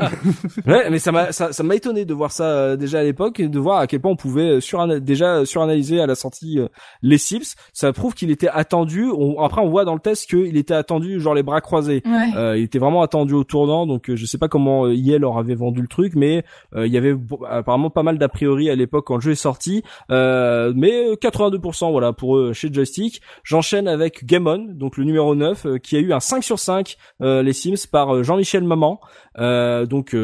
ouais, 0.65 0.89
mais 0.89 0.97
ça 0.99 1.11
m'a 1.11 1.31
ça, 1.31 1.53
ça 1.53 1.63
m'a 1.63 1.75
étonné 1.75 2.05
de 2.05 2.13
voir 2.13 2.31
ça 2.31 2.45
euh, 2.45 2.75
déjà 2.75 2.99
à 2.99 3.03
l'époque 3.03 3.39
et 3.39 3.47
de 3.47 3.59
voir 3.59 3.79
à 3.79 3.87
quel 3.87 4.01
point 4.01 4.11
on 4.11 4.15
pouvait 4.15 4.57
euh, 4.57 4.59
sur 4.59 4.85
déjà 4.99 5.45
suranalyser 5.45 6.01
à 6.01 6.07
la 6.07 6.15
sortie 6.15 6.59
euh, 6.59 6.67
les 7.03 7.19
Sims. 7.19 7.55
Ça 7.71 7.93
prouve 7.93 8.15
qu'il 8.15 8.31
était 8.31 8.47
attendu. 8.47 9.05
après, 9.39 9.61
on 9.61 9.69
voit 9.69 9.85
dans 9.85 9.93
le 9.93 9.99
test 9.99 10.27
qu'il 10.29 10.57
était 10.57 10.73
attendu, 10.73 11.19
genre 11.19 11.35
les 11.35 11.43
bras 11.43 11.61
croisés. 11.61 12.01
il 12.05 12.63
était 12.63 12.79
vraiment 12.79 13.03
attendu 13.03 13.33
au 13.33 13.43
tournant. 13.43 13.85
Donc, 13.85 14.11
je 14.13 14.25
sais 14.25 14.37
pas 14.37 14.47
comment 14.47 14.87
IE 14.87 15.17
leur 15.19 15.37
avait 15.37 15.55
vendu 15.55 15.81
le 15.81 15.87
truc, 15.87 16.13
mais 16.15 16.43
il 16.75 16.91
y 16.91 16.97
avait 16.97 17.15
apparemment 17.49 17.89
pas 17.89 18.03
mal 18.03 18.17
d'a 18.17 18.29
priori 18.29 18.69
à 18.69 18.75
l'époque 18.75 19.05
quand 19.07 19.15
le 19.15 19.21
jeu 19.21 19.31
est 19.31 19.35
sorti. 19.35 19.83
mais 20.09 21.13
82% 21.13 21.91
voilà 21.91 22.13
pour 22.13 22.37
eux 22.37 22.53
chez 22.53 22.71
Joystick. 22.71 23.21
J'enchaîne 23.43 23.87
avec 23.87 24.25
Game 24.25 24.47
On, 24.47 24.57
donc 24.57 24.97
le 24.97 25.03
numéro 25.03 25.35
9, 25.35 25.79
qui 25.83 25.95
a 25.95 25.99
eu 25.99 26.06
un 26.13 26.19
5 26.19 26.43
sur 26.43 26.59
5 26.59 26.97
euh, 27.21 27.41
les 27.41 27.53
Sims 27.53 27.87
par 27.91 28.15
euh, 28.15 28.23
Jean-Michel 28.23 28.63
Maman. 28.63 28.99
Euh, 29.39 29.85
donc 29.85 30.15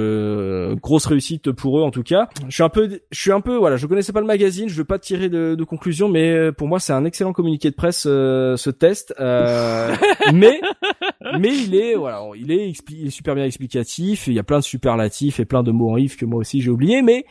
grosse 0.81 1.05
réussite 1.05 1.51
pour 1.51 1.77
eux 1.77 1.84
en 1.84 1.91
tout 1.91 2.01
cas. 2.01 2.30
Je 2.49 2.53
suis 2.55 2.64
un 2.64 2.69
peu 2.69 2.99
je 3.11 3.19
suis 3.19 3.31
un 3.31 3.41
peu 3.41 3.55
voilà, 3.57 3.77
je 3.77 3.85
connaissais 3.85 4.11
pas 4.11 4.22
le 4.22 4.26
magazine, 4.26 4.69
je 4.69 4.76
veux 4.76 4.85
pas 4.85 4.97
tirer 4.97 5.30
de, 5.30 5.53
de 5.53 5.64
conclusion 5.64 6.10
mais 6.10 6.51
pour 6.51 6.68
moi 6.68 6.80
c'est 6.80 6.93
un 6.93 7.05
excellent 7.05 7.31
communiqué 7.31 7.69
de 7.69 7.76
presse 7.76 8.01
ce 8.01 8.69
test 8.72 9.14
mais 9.19 10.60
mais 11.39 11.55
il 11.55 11.76
est 11.76 11.93
voilà, 11.93 12.23
il 12.35 12.51
est, 12.51 12.73
il 12.89 13.07
est 13.07 13.11
super 13.11 13.35
bien 13.35 13.45
explicatif, 13.45 14.26
il 14.26 14.34
y 14.34 14.39
a 14.39 14.43
plein 14.43 14.60
de 14.60 14.64
superlatifs 14.64 15.39
et 15.39 15.45
plein 15.45 15.61
de 15.61 15.72
mots 15.72 15.91
en 15.91 15.97
if 15.97 16.18
que 16.18 16.26
moi 16.26 16.39
aussi 16.39 16.61
j'ai 16.61 16.72
oublié 16.72 17.03
mais 17.03 17.26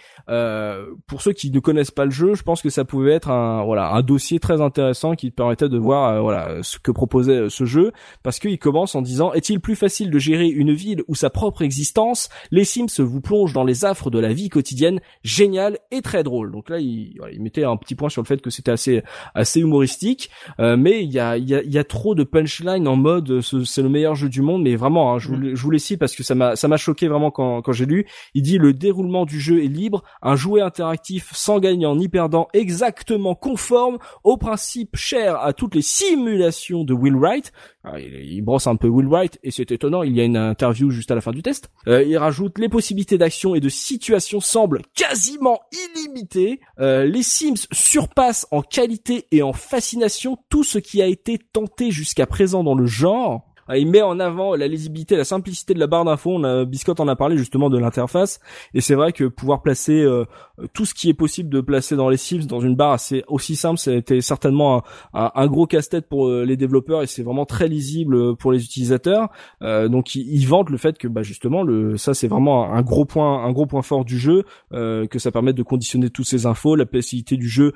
pour 1.08 1.20
ceux 1.20 1.32
qui 1.32 1.50
ne 1.50 1.58
connaissent 1.58 1.90
pas 1.90 2.04
le 2.04 2.12
jeu, 2.12 2.34
je 2.34 2.44
pense 2.44 2.62
que 2.62 2.70
ça 2.70 2.84
pouvait 2.84 3.14
être 3.14 3.30
un 3.30 3.64
voilà, 3.64 3.90
un 3.90 4.02
dossier 4.02 4.38
très 4.38 4.60
intéressant 4.60 5.16
qui 5.16 5.32
permettait 5.32 5.68
de 5.68 5.78
voir 5.78 6.22
voilà 6.22 6.62
ce 6.62 6.78
que 6.78 6.92
proposait 6.92 7.48
ce 7.48 7.64
jeu 7.64 7.90
parce 8.22 8.38
qu'il 8.42 8.58
commence 8.58 8.94
en 8.94 9.02
disant 9.02 9.32
est-il 9.32 9.60
plus 9.60 9.76
facile 9.76 10.10
de 10.10 10.18
gérer 10.18 10.48
une 10.48 10.72
ville 10.72 11.02
ou 11.08 11.14
sa 11.14 11.30
propre 11.30 11.62
existence? 11.62 12.28
Les 12.50 12.64
Sims 12.64 13.00
vous 13.00 13.20
plongent 13.20 13.52
dans 13.52 13.64
les 13.64 13.84
affres 13.84 14.10
de 14.10 14.18
la 14.18 14.32
vie 14.32 14.48
quotidienne, 14.48 15.00
génial 15.22 15.78
et 15.90 16.02
très 16.02 16.22
drôle. 16.24 16.52
Donc 16.52 16.68
là, 16.68 16.78
il, 16.78 17.14
il 17.32 17.42
mettait 17.42 17.64
un 17.64 17.76
petit 17.76 17.94
point 17.94 18.08
sur 18.08 18.20
le 18.20 18.26
fait 18.26 18.42
que 18.42 18.50
c'était 18.50 18.72
assez 18.72 19.02
assez 19.34 19.60
humoristique, 19.60 20.30
euh, 20.60 20.76
mais 20.76 21.04
il 21.04 21.12
y 21.12 21.18
a 21.18 21.36
il 21.36 21.48
y 21.48 21.54
a, 21.54 21.62
y 21.62 21.78
a 21.78 21.84
trop 21.84 22.14
de 22.14 22.24
punchline 22.24 22.86
en 22.88 22.96
mode 22.96 23.40
c'est 23.40 23.82
le 23.82 23.88
meilleur 23.88 24.14
jeu 24.14 24.28
du 24.28 24.42
monde, 24.42 24.62
mais 24.62 24.76
vraiment, 24.76 25.14
hein, 25.14 25.18
je, 25.18 25.28
vous, 25.28 25.54
je 25.54 25.62
vous 25.62 25.70
les 25.70 25.78
cite 25.78 26.00
parce 26.00 26.14
que 26.14 26.22
ça 26.22 26.34
m'a 26.34 26.56
ça 26.56 26.68
m'a 26.68 26.76
choqué 26.76 27.08
vraiment 27.08 27.30
quand 27.30 27.62
quand 27.62 27.72
j'ai 27.72 27.86
lu. 27.86 28.06
Il 28.34 28.42
dit 28.42 28.58
le 28.58 28.72
déroulement 28.72 29.24
du 29.24 29.40
jeu 29.40 29.62
est 29.62 29.68
libre, 29.68 30.02
un 30.20 30.36
jouet 30.36 30.60
interactif 30.60 31.30
sans 31.32 31.60
gagnant 31.60 31.94
ni 31.96 32.08
perdant, 32.08 32.48
exactement 32.52 33.34
conforme 33.34 33.98
aux 34.24 34.36
principes 34.36 34.96
chers 34.96 35.36
à 35.40 35.52
toutes 35.52 35.74
les 35.74 35.82
simulations 35.82 36.84
de 36.84 36.92
Will 36.92 37.16
Wright. 37.16 37.52
Ah, 37.84 37.98
il, 37.98 38.42
brosse 38.42 38.68
un 38.68 38.76
peu 38.76 38.86
Will 38.86 39.08
Wright 39.08 39.40
et 39.42 39.50
c'est 39.50 39.72
étonnant, 39.72 40.04
il 40.04 40.16
y 40.16 40.20
a 40.20 40.24
une 40.24 40.36
interview 40.36 40.90
juste 40.90 41.10
à 41.10 41.16
la 41.16 41.20
fin 41.20 41.32
du 41.32 41.42
test. 41.42 41.68
Euh, 41.88 42.04
il 42.04 42.16
rajoute 42.16 42.58
les 42.58 42.68
possibilités 42.68 43.18
d'action 43.18 43.56
et 43.56 43.60
de 43.60 43.68
situation 43.68 44.40
semblent 44.40 44.82
quasiment 44.94 45.58
illimitées. 45.72 46.60
Euh, 46.78 47.04
les 47.04 47.24
Sims 47.24 47.66
surpassent 47.72 48.46
en 48.52 48.62
qualité 48.62 49.26
et 49.32 49.42
en 49.42 49.52
fascination 49.52 50.38
tout 50.48 50.62
ce 50.62 50.78
qui 50.78 51.02
a 51.02 51.06
été 51.06 51.38
tenté 51.38 51.90
jusqu'à 51.90 52.26
présent 52.26 52.62
dans 52.62 52.76
le 52.76 52.86
genre. 52.86 53.51
Ah, 53.68 53.78
il 53.78 53.88
met 53.88 54.02
en 54.02 54.18
avant 54.18 54.54
la 54.56 54.66
lisibilité, 54.66 55.16
la 55.16 55.24
simplicité 55.24 55.74
de 55.74 55.78
la 55.78 55.86
barre 55.86 56.04
d'infos. 56.04 56.40
Biscotte 56.66 57.00
en 57.00 57.08
a 57.08 57.16
parlé 57.16 57.36
justement 57.36 57.70
de 57.70 57.78
l'interface, 57.78 58.40
et 58.74 58.80
c'est 58.80 58.94
vrai 58.94 59.12
que 59.12 59.24
pouvoir 59.24 59.62
placer 59.62 60.02
euh, 60.02 60.24
tout 60.72 60.84
ce 60.84 60.94
qui 60.94 61.08
est 61.08 61.14
possible 61.14 61.48
de 61.48 61.60
placer 61.60 61.96
dans 61.96 62.08
les 62.08 62.16
Sims 62.16 62.46
dans 62.46 62.60
une 62.60 62.74
barre 62.74 62.92
assez 62.92 63.24
aussi 63.28 63.56
simple, 63.56 63.78
c'était 63.78 64.20
certainement 64.20 64.82
un, 65.14 65.46
gros 65.46 65.66
casse-tête 65.66 66.08
pour 66.08 66.28
euh, 66.28 66.44
les 66.44 66.56
développeurs 66.56 67.02
et 67.02 67.06
c'est 67.06 67.22
vraiment 67.22 67.46
très 67.46 67.68
lisible 67.68 68.36
pour 68.36 68.52
les 68.52 68.64
utilisateurs. 68.64 69.28
Euh, 69.62 69.88
donc 69.88 70.14
ils, 70.14 70.42
ils, 70.42 70.48
le 70.68 70.76
fait 70.76 70.98
que 70.98 71.08
bah 71.08 71.22
justement 71.22 71.62
le 71.62 71.96
ça 71.96 72.12
c'est 72.14 72.28
vraiment 72.28 72.72
un 72.72 72.82
gros 72.82 73.06
point 73.06 73.42
un 73.42 73.52
gros 73.52 73.64
point 73.64 73.80
fort 73.80 74.04
du 74.04 74.18
jeu 74.18 74.44
que 74.70 75.18
ça 75.18 75.30
permette 75.32 75.56
de 75.56 75.62
conditionner 75.62 76.10
toutes 76.10 76.26
ces 76.26 76.46
infos, 76.46 76.76
la 76.76 76.86
facilité 76.86 77.36
du 77.36 77.48
jeu, 77.48 77.72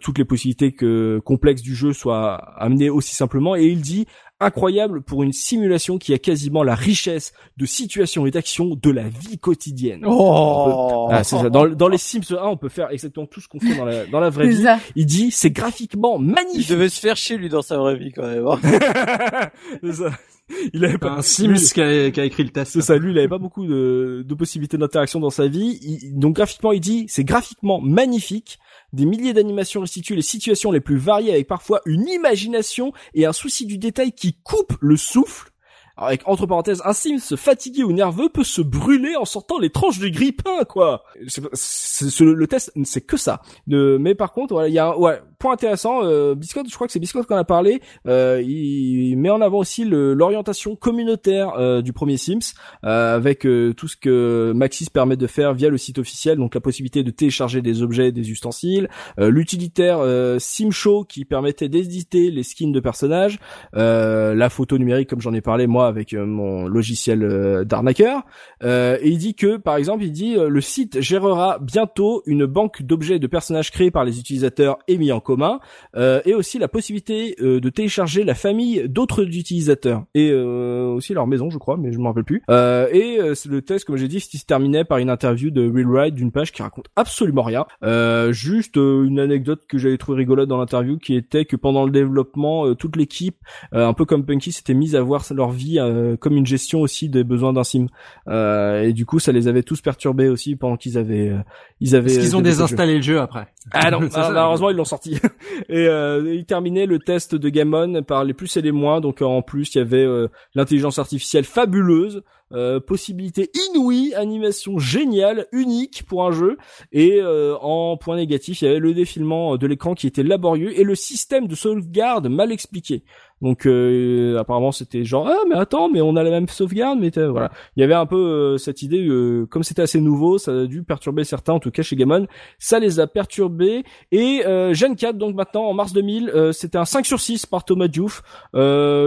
toutes 0.00 0.18
les 0.18 0.24
possibilités 0.24 0.72
que 0.72 1.20
complexes 1.24 1.62
du 1.62 1.74
jeu 1.74 1.92
soient 1.92 2.36
amenées 2.56 2.90
aussi 2.90 3.14
simplement. 3.14 3.54
Et 3.54 3.66
il 3.66 3.80
dit 3.80 4.06
incroyable 4.40 5.02
pour 5.02 5.22
une 5.22 5.32
simulation 5.32 5.98
qui 5.98 6.14
a 6.14 6.18
quasiment 6.18 6.62
la 6.62 6.74
richesse 6.74 7.32
de 7.56 7.66
situations 7.66 8.26
et 8.26 8.30
d'actions 8.30 8.74
de 8.74 8.90
la 8.90 9.08
vie 9.08 9.38
quotidienne. 9.38 10.02
Oh 10.06 11.08
ah, 11.10 11.22
ça. 11.24 11.50
Dans, 11.50 11.68
dans, 11.68 11.88
les 11.88 11.98
Sims 11.98 12.20
1, 12.30 12.42
on 12.42 12.56
peut 12.56 12.68
faire 12.68 12.90
exactement 12.90 13.26
tout 13.26 13.40
ce 13.40 13.48
qu'on 13.48 13.60
fait 13.60 13.76
dans 13.76 13.84
la, 13.84 14.06
dans 14.06 14.20
la 14.20 14.30
vraie 14.30 14.48
vie. 14.48 14.64
Il 14.96 15.06
dit, 15.06 15.30
c'est 15.30 15.50
graphiquement 15.50 16.18
magnifique. 16.18 16.68
Il 16.68 16.72
devait 16.72 16.88
se 16.88 17.00
faire 17.00 17.16
chier, 17.16 17.36
lui, 17.36 17.48
dans 17.48 17.62
sa 17.62 17.76
vraie 17.76 17.96
vie, 17.96 18.12
quand 18.12 18.26
même. 18.26 18.46
Hein. 18.46 18.58
c'est 19.82 19.92
ça. 19.92 20.10
Il 20.74 20.84
avait 20.84 20.98
pas 20.98 21.12
un 21.12 21.22
Sims 21.22 21.54
qui 21.72 21.80
a, 21.80 22.10
qui 22.10 22.20
a, 22.20 22.24
écrit 22.24 22.44
le 22.44 22.50
test. 22.50 22.72
C'est 22.72 22.80
ça, 22.80 22.96
lui, 22.96 23.12
il 23.12 23.18
avait 23.18 23.28
pas 23.28 23.38
beaucoup 23.38 23.66
de, 23.66 24.24
de 24.26 24.34
possibilités 24.34 24.78
d'interaction 24.78 25.20
dans 25.20 25.30
sa 25.30 25.48
vie. 25.48 26.10
donc 26.12 26.36
graphiquement, 26.36 26.72
il 26.72 26.80
dit, 26.80 27.06
c'est 27.08 27.24
graphiquement 27.24 27.80
magnifique. 27.80 28.58
Des 28.92 29.04
milliers 29.04 29.32
d'animations 29.32 29.80
restituent 29.80 30.16
les 30.16 30.22
situations 30.22 30.72
les 30.72 30.80
plus 30.80 30.96
variées 30.96 31.32
avec 31.32 31.46
parfois 31.46 31.80
une 31.86 32.08
imagination 32.08 32.92
et 33.14 33.26
un 33.26 33.32
souci 33.32 33.66
du 33.66 33.78
détail 33.78 34.12
qui 34.12 34.34
coupe 34.42 34.76
le 34.80 34.96
souffle. 34.96 35.50
avec 35.96 36.22
entre 36.26 36.46
parenthèses, 36.46 36.82
un 36.84 36.92
Sims 36.92 37.36
fatigué 37.36 37.84
ou 37.84 37.92
nerveux 37.92 38.28
peut 38.28 38.44
se 38.44 38.62
brûler 38.62 39.16
en 39.16 39.24
sortant 39.24 39.58
les 39.58 39.70
tranches 39.70 39.98
de 39.98 40.08
grille-pain, 40.08 40.64
quoi. 40.64 41.04
le 41.20 42.46
test, 42.46 42.72
c'est 42.84 43.02
que 43.02 43.16
ça. 43.16 43.42
mais 43.66 44.14
par 44.14 44.32
contre, 44.32 44.54
voilà, 44.54 44.68
il 44.68 44.74
y 44.74 44.78
a, 44.78 44.98
ouais, 44.98 45.20
point 45.40 45.54
intéressant, 45.54 46.04
euh, 46.04 46.34
Biscotte, 46.36 46.68
je 46.68 46.74
crois 46.74 46.86
que 46.86 46.92
c'est 46.92 47.00
Biscotte 47.00 47.26
qu'on 47.26 47.36
a 47.36 47.44
parlé, 47.44 47.80
euh, 48.06 48.42
il 48.46 49.16
met 49.16 49.30
en 49.30 49.40
avant 49.40 49.58
aussi 49.58 49.84
l'orientation 49.84 50.76
communautaire 50.76 51.54
euh, 51.58 51.80
du 51.80 51.92
premier 51.92 52.18
Sims, 52.18 52.52
euh, 52.84 53.16
avec 53.16 53.46
euh, 53.46 53.72
tout 53.72 53.88
ce 53.88 53.96
que 53.96 54.52
Maxis 54.54 54.90
permet 54.90 55.16
de 55.16 55.26
faire 55.26 55.54
via 55.54 55.70
le 55.70 55.78
site 55.78 55.98
officiel, 55.98 56.36
donc 56.36 56.54
la 56.54 56.60
possibilité 56.60 57.02
de 57.02 57.10
télécharger 57.10 57.62
des 57.62 57.82
objets, 57.82 58.12
des 58.12 58.30
ustensiles, 58.30 58.88
euh, 59.18 59.30
l'utilitaire 59.30 60.00
SimShow 60.38 61.04
qui 61.04 61.24
permettait 61.24 61.70
d'éditer 61.70 62.30
les 62.30 62.42
skins 62.42 62.72
de 62.72 62.80
personnages, 62.80 63.38
la 63.72 64.50
photo 64.50 64.76
numérique 64.76 65.08
comme 65.08 65.22
j'en 65.22 65.32
ai 65.32 65.40
parlé 65.40 65.66
moi 65.66 65.86
avec 65.86 66.12
mon 66.12 66.66
logiciel 66.66 67.64
d'arnaqueur, 67.64 68.24
et 68.62 68.98
il 69.08 69.16
dit 69.16 69.34
que 69.34 69.56
par 69.56 69.76
exemple 69.76 70.04
il 70.04 70.12
dit 70.12 70.34
le 70.36 70.60
site 70.60 71.00
gérera 71.00 71.58
bientôt 71.60 72.22
une 72.26 72.44
banque 72.44 72.82
d'objets 72.82 73.16
et 73.16 73.18
de 73.18 73.26
personnages 73.26 73.70
créés 73.70 73.90
par 73.90 74.04
les 74.04 74.20
utilisateurs 74.20 74.78
et 74.86 74.98
mis 74.98 75.12
en 75.12 75.20
commun, 75.30 75.60
euh, 75.96 76.20
et 76.24 76.34
aussi 76.34 76.58
la 76.58 76.66
possibilité 76.66 77.36
euh, 77.40 77.60
de 77.60 77.68
télécharger 77.70 78.24
la 78.24 78.34
famille 78.34 78.88
d'autres 78.88 79.22
utilisateurs 79.24 80.04
et 80.14 80.30
euh, 80.32 80.86
aussi 80.96 81.14
leur 81.14 81.28
maison 81.28 81.50
je 81.50 81.58
crois 81.58 81.76
mais 81.76 81.92
je 81.92 81.98
m'en 81.98 82.08
rappelle 82.08 82.24
plus. 82.24 82.42
Euh, 82.50 82.88
et 82.90 83.20
euh, 83.20 83.34
le 83.48 83.62
test 83.62 83.84
comme 83.84 83.96
j'ai 83.96 84.08
dit 84.08 84.18
se 84.18 84.44
terminait 84.44 84.84
par 84.84 84.98
une 84.98 85.08
interview 85.08 85.50
de 85.50 85.68
Will 85.68 85.86
Wright 85.86 86.14
d'une 86.14 86.32
page 86.32 86.50
qui 86.50 86.62
raconte 86.62 86.86
absolument 86.96 87.42
rien. 87.42 87.64
Euh, 87.84 88.32
juste 88.32 88.76
euh, 88.76 89.04
une 89.04 89.20
anecdote 89.20 89.62
que 89.68 89.78
j'avais 89.78 89.98
trouvé 89.98 90.18
rigolote 90.18 90.48
dans 90.48 90.58
l'interview 90.58 90.98
qui 90.98 91.14
était 91.14 91.44
que 91.44 91.56
pendant 91.56 91.84
le 91.84 91.92
développement 91.92 92.66
euh, 92.66 92.74
toute 92.74 92.96
l'équipe 92.96 93.36
euh, 93.72 93.86
un 93.86 93.92
peu 93.92 94.04
comme 94.04 94.24
Punky 94.26 94.50
s'était 94.50 94.74
mise 94.74 94.96
à 94.96 95.02
voir 95.02 95.24
leur 95.30 95.50
vie 95.50 95.78
euh, 95.78 96.16
comme 96.16 96.36
une 96.36 96.46
gestion 96.46 96.80
aussi 96.80 97.08
des 97.08 97.22
besoins 97.22 97.52
d'un 97.52 97.64
sim. 97.64 97.86
Euh, 98.26 98.82
et 98.82 98.92
du 98.92 99.06
coup 99.06 99.20
ça 99.20 99.30
les 99.30 99.46
avait 99.46 99.62
tous 99.62 99.80
perturbés 99.80 100.28
aussi 100.28 100.56
pendant 100.56 100.76
qu'ils 100.76 100.98
avaient 100.98 101.28
euh, 101.28 101.38
ils 101.80 101.94
avaient 101.94 102.12
Parce 102.12 102.26
qu'ils 102.26 102.36
ont 102.36 102.40
désinstallé 102.40 102.96
le 102.96 103.02
jeu 103.02 103.20
après. 103.20 103.46
Ah 103.72 103.90
non, 103.90 104.00
ça. 104.10 104.30
malheureusement 104.30 104.70
ils 104.70 104.76
l'ont 104.76 104.84
sorti. 104.84 105.18
et 105.68 105.86
euh, 105.86 106.34
il 106.34 106.44
terminait 106.46 106.86
le 106.86 106.98
test 106.98 107.34
de 107.34 107.48
Gammon 107.48 108.02
par 108.02 108.24
les 108.24 108.34
plus 108.34 108.56
et 108.56 108.62
les 108.62 108.72
moins. 108.72 109.00
Donc 109.00 109.22
euh, 109.22 109.26
en 109.26 109.42
plus 109.42 109.74
il 109.74 109.78
y 109.78 109.80
avait 109.80 110.04
euh, 110.04 110.28
l'intelligence 110.54 110.98
artificielle 110.98 111.44
fabuleuse, 111.44 112.22
euh, 112.52 112.80
possibilité 112.80 113.50
inouïe, 113.68 114.14
animation 114.14 114.78
géniale, 114.78 115.46
unique 115.52 116.04
pour 116.06 116.26
un 116.26 116.32
jeu. 116.32 116.56
Et 116.92 117.20
euh, 117.20 117.54
en 117.60 117.96
point 117.96 118.16
négatif 118.16 118.62
il 118.62 118.64
y 118.64 118.68
avait 118.68 118.78
le 118.80 118.94
défilement 118.94 119.56
de 119.56 119.66
l'écran 119.66 119.94
qui 119.94 120.06
était 120.06 120.22
laborieux 120.22 120.78
et 120.78 120.84
le 120.84 120.94
système 120.94 121.46
de 121.46 121.54
sauvegarde 121.54 122.28
mal 122.28 122.52
expliqué. 122.52 123.04
Donc 123.42 123.66
euh, 123.66 124.38
apparemment 124.38 124.70
c'était 124.70 125.04
genre 125.04 125.26
ah 125.26 125.44
mais 125.48 125.54
attends 125.54 125.88
mais 125.88 126.02
on 126.02 126.14
a 126.16 126.22
la 126.22 126.30
même 126.30 126.48
sauvegarde 126.48 126.98
mais 127.00 127.10
voilà. 127.10 127.50
Il 127.76 127.80
y 127.80 127.84
avait 127.84 127.94
un 127.94 128.06
peu 128.06 128.16
euh, 128.16 128.58
cette 128.58 128.82
idée 128.82 129.06
euh, 129.06 129.46
comme 129.46 129.62
c'était 129.62 129.82
assez 129.82 130.00
nouveau 130.00 130.36
ça 130.36 130.52
a 130.52 130.66
dû 130.66 130.82
perturber 130.82 131.24
certains 131.24 131.54
en 131.54 131.58
tout 131.58 131.70
cas 131.70 131.82
chez 131.82 131.96
Gammon 131.96 132.26
ça 132.58 132.78
les 132.78 133.00
a 133.00 133.06
perturbés. 133.06 133.84
Et 134.12 134.42
euh, 134.46 134.74
Gen 134.74 134.94
4 134.94 135.16
donc 135.16 135.34
maintenant 135.34 135.64
en 135.64 135.72
mars 135.72 135.92
2000 135.92 136.28
euh, 136.28 136.52
c'était 136.52 136.76
un 136.76 136.84
5 136.84 137.06
sur 137.06 137.18
6 137.18 137.46
par 137.46 137.64
Thomas 137.64 137.88
Diouf 137.88 138.22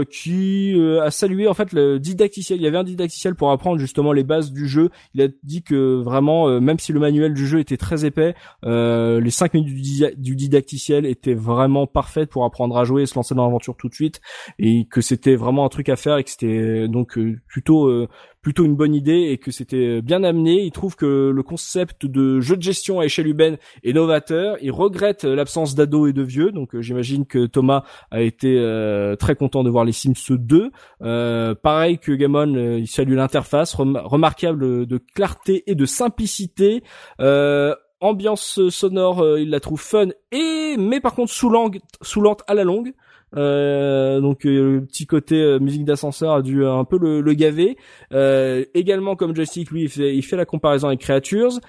qui 0.10 0.76
a 1.01 1.11
salué 1.11 1.47
en 1.47 1.53
fait 1.53 1.72
le 1.72 1.99
didacticiel. 1.99 2.60
Il 2.60 2.64
y 2.64 2.68
avait 2.68 2.77
un 2.77 2.84
didacticiel 2.84 3.35
pour 3.35 3.51
apprendre 3.51 3.77
justement 3.77 4.14
les 4.14 4.23
bases 4.23 4.51
du 4.51 4.68
jeu. 4.68 4.89
Il 5.14 5.22
a 5.22 5.27
dit 5.43 5.64
que 5.64 6.01
vraiment 6.01 6.60
même 6.60 6.80
si 6.80 6.91
le 6.91 6.99
manuel 6.99 7.34
du 7.34 7.45
jeu 7.45 7.60
était 7.60 7.77
très 7.77 8.05
épais 8.05 8.35
les 8.64 9.30
5 9.30 9.53
minutes 9.53 10.19
du 10.19 10.35
didacticiel 10.35 11.05
étaient 11.05 11.34
vraiment 11.34 11.85
parfaites 11.88 12.30
pour 12.30 12.45
apprendre 12.45 12.77
à 12.77 12.84
jouer 12.84 13.03
et 13.03 13.05
se 13.05 13.15
lancer 13.15 13.35
dans 13.35 13.45
l'aventure 13.45 13.76
tout 13.77 13.89
de 13.89 13.93
suite 13.93 14.22
et 14.60 14.86
que 14.90 15.02
c'était 15.02 15.36
vraiment 15.36 15.66
un 15.66 15.70
truc 15.70 15.90
à 15.90 15.95
faire 15.95 16.18
et 16.18 16.24
que 16.24 16.30
c'était 16.30 16.88
donc 16.88 17.18
euh, 17.18 17.40
plutôt 17.48 17.88
euh, 17.88 18.08
plutôt 18.41 18.66
une 18.66 18.76
bonne 18.76 18.94
idée 18.94 19.30
et 19.32 19.38
que 19.38 19.52
c'était 19.52 20.02
bien 20.02 20.24
amené. 20.24 20.64
Il 20.64 20.72
trouve 20.72 20.98
que 20.98 21.32
le 21.34 21.44
concept 21.44 22.06
de 22.06 22.41
jeu 22.41 22.58
de 22.58 22.62
gestion 22.62 23.00
à 23.00 23.06
échelle 23.06 23.28
humaine 23.28 23.58
est 23.86 23.94
novateur. 23.94 24.58
Il 24.62 24.72
regrette 24.72 25.24
l'absence 25.24 25.76
d'ados 25.76 26.10
et 26.10 26.14
de 26.14 26.24
vieux. 26.24 26.52
Donc 26.52 26.76
euh, 26.76 26.82
j'imagine 26.82 27.26
que 27.26 27.45
Thomas 27.45 27.84
a 28.12 28.22
été 28.22 28.58
euh, 28.60 29.16
très 29.16 29.36
content 29.36 29.64
de 29.64 29.70
voir 29.70 29.86
les 29.86 29.94
Sims 29.94 30.36
2. 30.36 30.72
Euh, 31.04 31.56
pareil 31.56 32.00
que 32.00 32.12
Gammon, 32.12 32.54
euh, 32.56 32.80
il 32.80 32.88
salue 32.88 33.14
l'interface 33.16 33.74
rem- 33.76 34.02
remarquable 34.04 34.86
de 34.88 34.98
clarté 35.16 35.64
et 35.68 35.76
de 35.76 35.86
simplicité. 35.86 36.84
Euh, 37.22 37.74
ambiance 38.02 38.60
sonore, 38.70 39.22
euh, 39.22 39.40
il 39.40 39.50
la 39.52 39.62
trouve 39.62 39.80
fun 39.80 40.10
et 40.34 40.76
mais 40.78 41.00
par 41.00 41.16
contre 41.16 41.32
saoulante, 41.32 41.76
saoulante 42.02 42.41
à 42.48 42.54
la 42.56 42.66
longue. 42.66 42.94
Euh, 43.35 44.19
donc 44.19 44.45
euh, 44.45 44.76
le 44.80 44.85
petit 44.85 45.05
côté 45.05 45.41
euh, 45.41 45.60
musique 45.60 45.85
d'ascenseur 45.85 46.34
a 46.34 46.41
dû 46.41 46.64
euh, 46.64 46.73
un 46.73 46.85
peu 46.85 46.97
le, 46.97 47.22
le 47.22 47.34
gaver. 47.34 47.77
Euh, 48.14 48.64
également 48.73 49.15
comme 49.15 49.35
joystick, 49.35 49.72
lui, 49.72 49.84
il 49.84 49.89
fait, 49.89 50.15
il 50.15 50.22
fait 50.22 50.35
la 50.35 50.45
comparaison 50.45 50.88
avec 50.88 51.01
Creatures. 51.01 51.60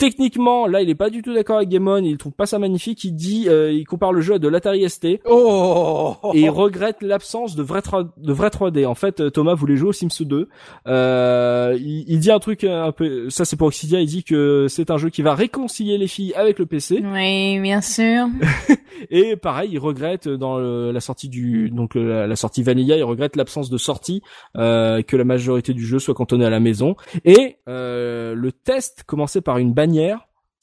Techniquement, 0.00 0.66
là, 0.66 0.80
il 0.80 0.88
est 0.88 0.94
pas 0.94 1.10
du 1.10 1.20
tout 1.20 1.34
d'accord 1.34 1.58
avec 1.58 1.68
Gammon. 1.68 1.98
Il 2.02 2.16
trouve 2.16 2.32
pas 2.32 2.46
ça 2.46 2.58
magnifique. 2.58 3.04
Il 3.04 3.12
dit, 3.12 3.44
euh, 3.50 3.70
il 3.70 3.84
compare 3.84 4.14
le 4.14 4.22
jeu 4.22 4.34
à 4.34 4.38
de 4.38 4.48
l'Atari 4.48 4.88
ST 4.88 5.20
Oh 5.26 6.16
et 6.32 6.40
il 6.40 6.48
regrette 6.48 7.02
l'absence 7.02 7.54
de 7.54 7.62
vrai 7.62 7.82
3, 7.82 8.04
de 8.16 8.32
vrai 8.32 8.48
3D. 8.48 8.86
En 8.86 8.94
fait, 8.94 9.20
euh, 9.20 9.28
Thomas 9.30 9.52
voulait 9.54 9.76
jouer 9.76 9.90
au 9.90 9.92
Sims 9.92 10.08
2. 10.24 10.48
Euh, 10.86 11.76
il, 11.78 12.04
il 12.08 12.18
dit 12.18 12.30
un 12.30 12.38
truc 12.38 12.64
un 12.64 12.92
peu, 12.92 13.28
ça 13.28 13.44
c'est 13.44 13.56
pour 13.56 13.66
Oxidia. 13.68 14.00
Il 14.00 14.06
dit 14.06 14.24
que 14.24 14.66
c'est 14.70 14.90
un 14.90 14.96
jeu 14.96 15.10
qui 15.10 15.20
va 15.20 15.34
réconcilier 15.34 15.98
les 15.98 16.06
filles 16.08 16.32
avec 16.34 16.58
le 16.58 16.64
PC. 16.64 17.02
Oui, 17.04 17.60
bien 17.60 17.82
sûr. 17.82 18.26
Et 19.10 19.36
pareil, 19.36 19.70
il 19.72 19.78
regrette 19.78 20.28
dans 20.28 20.58
le- 20.58 20.92
la 20.92 21.00
sortie 21.00 21.28
du 21.28 21.68
donc 21.70 21.94
la, 21.94 22.26
la 22.26 22.36
sortie 22.36 22.62
Vanilla, 22.62 22.96
il 22.96 23.04
regrette 23.04 23.36
l'absence 23.36 23.68
de 23.68 23.76
sortie, 23.78 24.22
euh, 24.56 25.02
que 25.02 25.16
la 25.16 25.24
majorité 25.24 25.74
du 25.74 25.84
jeu 25.84 25.98
soit 25.98 26.14
cantonnée 26.14 26.46
à 26.46 26.50
la 26.50 26.60
maison. 26.60 26.96
Et 27.26 27.56
euh, 27.68 28.34
le 28.34 28.50
test 28.52 29.04
commençait 29.06 29.40
par 29.42 29.58
une 29.58 29.72
bannière 29.72 29.89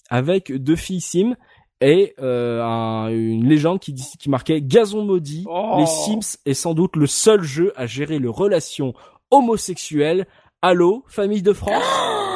avec 0.09 0.51
deux 0.51 0.75
filles 0.75 1.01
sim 1.01 1.35
et 1.81 2.13
euh, 2.19 2.63
un- 2.63 3.09
une 3.09 3.47
légende 3.47 3.79
qui, 3.79 3.93
dit- 3.93 4.13
qui 4.19 4.29
marquait 4.29 4.61
Gazon 4.61 5.03
maudit. 5.05 5.45
Oh. 5.49 5.75
Les 5.77 5.85
Sims 5.85 6.37
est 6.45 6.53
sans 6.53 6.73
doute 6.73 6.95
le 6.95 7.05
seul 7.07 7.43
jeu 7.43 7.71
à 7.75 7.85
gérer 7.85 8.17
les 8.19 8.27
relations 8.27 8.93
homosexuelles. 9.31 10.25
Allô, 10.61 11.03
famille 11.07 11.41
de 11.43 11.53
France? 11.53 11.83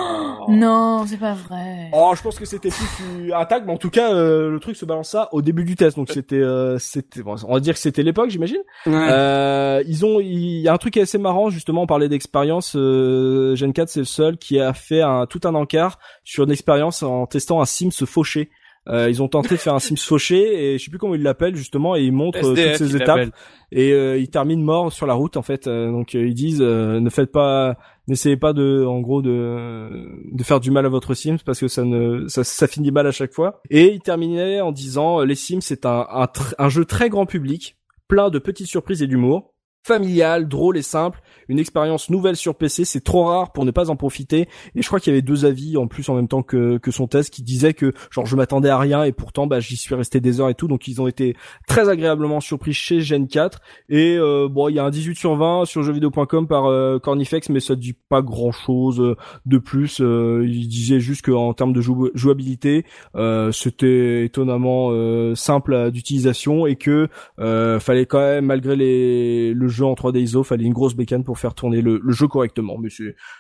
Non, 0.50 1.06
c'est 1.08 1.18
pas 1.18 1.34
vrai. 1.34 1.90
Oh, 1.94 2.14
je 2.16 2.22
pense 2.22 2.38
que 2.38 2.46
c'était 2.46 2.70
plus 2.70 3.34
un 3.34 3.46
tag, 3.46 3.64
mais 3.66 3.74
en 3.74 3.78
tout 3.78 3.90
cas, 3.90 4.14
euh, 4.14 4.50
le 4.50 4.60
truc 4.60 4.76
se 4.76 4.86
balança 4.86 5.30
au 5.32 5.42
début 5.42 5.64
du 5.64 5.76
test, 5.76 5.98
donc 5.98 6.10
c'était, 6.12 6.36
euh, 6.36 6.78
c'était, 6.80 7.22
bon, 7.22 7.36
on 7.48 7.54
va 7.54 7.60
dire 7.60 7.74
que 7.74 7.80
c'était 7.80 8.04
l'époque, 8.04 8.30
j'imagine. 8.30 8.62
Euh, 8.88 9.84
ils 9.88 10.06
ont, 10.06 10.20
il 10.20 10.60
y 10.62 10.68
a 10.68 10.74
un 10.74 10.78
truc 10.78 10.98
assez 10.98 11.18
marrant, 11.18 11.50
justement, 11.50 11.84
on 11.84 11.88
parlait 11.88 12.10
d'expérience. 12.10 12.74
Euh, 12.76 13.56
Gen 13.56 13.74
4, 13.74 13.90
c'est 13.90 14.00
le 14.00 14.06
seul 14.06 14.38
qui 14.38 14.60
a 14.60 14.74
fait 14.74 15.02
un 15.02 15.26
tout 15.26 15.42
un 15.44 15.56
encart 15.56 16.00
sur 16.24 16.44
une 16.44 16.52
expérience 16.52 17.04
en 17.04 17.26
testant 17.26 17.62
un 17.62 17.66
Sims 17.66 18.06
fauché. 18.06 18.50
Euh, 18.92 19.10
ils 19.10 19.22
ont 19.22 19.30
tenté 19.30 19.56
de 19.56 19.60
faire 19.60 19.74
un 19.74 19.80
Sims 19.80 19.96
fauché 19.98 20.74
et 20.74 20.78
je 20.78 20.84
sais 20.84 20.90
plus 20.90 21.00
comment 21.00 21.16
ils 21.16 21.24
l'appellent 21.24 21.56
justement 21.56 21.96
et 21.96 22.04
ils 22.04 22.12
montrent 22.12 22.46
euh, 22.46 22.56
SDF, 22.56 22.78
toutes 22.78 22.88
ces 22.88 22.96
étapes 22.98 23.30
et 23.72 23.94
euh, 23.94 24.18
ils 24.18 24.30
terminent 24.30 24.64
morts 24.64 24.92
sur 24.92 25.08
la 25.08 25.14
route 25.14 25.38
en 25.38 25.42
fait. 25.42 25.68
Euh, 25.68 25.90
donc 25.92 26.14
euh, 26.14 26.28
ils 26.28 26.34
disent 26.34 26.62
euh, 26.62 27.00
ne 27.00 27.10
faites 27.10 27.32
pas, 27.32 27.78
n'essayez 28.08 28.36
pas 28.36 28.52
de, 28.52 28.84
en 28.86 29.00
gros 29.00 29.22
de 29.22 29.90
de 30.32 30.44
faire 30.44 30.60
du 30.60 30.72
mal 30.72 30.86
à 30.86 30.90
votre 30.90 31.14
Sims 31.14 31.38
parce 31.46 31.60
que 31.60 31.70
ça 31.70 31.86
ne 31.86 32.28
ça, 32.28 32.44
ça 32.44 32.68
finit 32.68 32.92
mal 32.92 33.08
à 33.08 33.12
chaque 33.12 33.32
fois. 33.32 33.62
Et 33.70 33.94
ils 33.94 34.02
terminaient 34.02 34.60
en 34.60 34.72
disant 34.74 35.22
les 35.22 35.36
Sims 35.36 35.62
c'est 35.62 35.86
un 35.86 36.06
un, 36.10 36.28
un 36.58 36.70
jeu 36.70 36.84
très 36.84 37.10
grand 37.10 37.26
public, 37.26 37.78
plein 38.10 38.30
de 38.30 38.40
petites 38.40 38.68
surprises 38.68 39.02
et 39.02 39.08
d'humour. 39.08 39.54
Familial, 39.84 40.48
drôle 40.48 40.78
et 40.78 40.84
simple, 40.84 41.20
une 41.50 41.58
expérience 41.58 42.12
nouvelle 42.12 42.36
sur 42.36 42.54
PC, 42.54 42.86
c'est 42.86 43.04
trop 43.04 43.24
rare 43.24 43.52
pour 43.52 43.66
ne 43.66 43.72
pas 43.72 43.90
en 43.90 43.96
profiter. 43.96 44.48
Et 44.76 44.82
je 44.84 44.86
crois 44.88 45.00
qu'il 45.00 45.12
y 45.12 45.16
avait 45.16 45.24
deux 45.24 45.44
avis 45.44 45.76
en 45.76 45.88
plus 45.88 46.08
en 46.10 46.14
même 46.14 46.28
temps 46.28 46.44
que, 46.44 46.78
que 46.78 46.92
son 46.92 47.08
test 47.08 47.34
qui 47.34 47.42
disaient 47.42 47.74
que 47.74 47.92
genre 48.12 48.28
je 48.28 48.36
m'attendais 48.36 48.70
à 48.70 48.78
rien 48.78 49.04
et 49.06 49.12
pourtant 49.12 49.48
bah 49.48 49.60
j'y 49.60 49.78
suis 49.78 49.96
resté 49.96 50.20
des 50.20 50.40
heures 50.40 50.50
et 50.50 50.54
tout. 50.54 50.68
Donc 50.68 50.88
ils 50.88 51.02
ont 51.02 51.08
été 51.08 51.36
très 51.68 51.90
agréablement 51.90 52.42
surpris 52.42 52.74
chez 52.74 53.02
Gen 53.02 53.28
4 53.28 53.60
et 53.90 54.18
euh, 54.20 54.48
bon, 54.48 54.70
il 54.70 54.76
y 54.76 54.80
a 54.80 54.84
un 54.86 54.92
18 54.92 55.16
sur 55.16 55.36
20 55.36 55.66
sur 55.66 55.82
jeuxvideo.com 55.82 56.48
par 56.48 56.68
euh, 56.68 57.00
Cornifex, 57.00 57.50
mais 57.50 57.60
ça 57.60 57.76
dit 57.76 57.94
pas 58.08 58.22
grand 58.22 58.52
chose 58.52 59.16
de 59.48 59.58
plus. 59.58 60.00
Euh, 60.00 60.46
il 60.48 60.68
disait 60.68 61.00
juste 61.00 61.26
qu'en 61.26 61.54
termes 61.56 61.74
de 61.74 61.82
jou- 61.82 62.12
jouabilité, 62.14 62.86
euh, 63.16 63.52
c'était 63.52 64.26
étonnamment 64.26 64.90
euh, 64.92 65.34
simple 65.34 65.90
d'utilisation 65.90 66.68
et 66.68 66.76
que 66.76 67.08
euh, 67.40 67.80
fallait 67.80 68.06
quand 68.06 68.20
même, 68.20 68.46
malgré 68.46 68.76
les, 68.76 69.54
le 69.56 69.71
jeu 69.72 69.86
en 69.86 69.94
3D 69.94 70.20
ISO, 70.20 70.44
fallait 70.44 70.66
une 70.66 70.74
grosse 70.74 70.96
bécane 70.96 71.24
pour 71.24 71.40
faire 71.40 71.54
tourner 71.54 71.82
le, 71.82 72.02
jeu 72.10 72.28
correctement. 72.28 72.78
Mais 72.78 72.90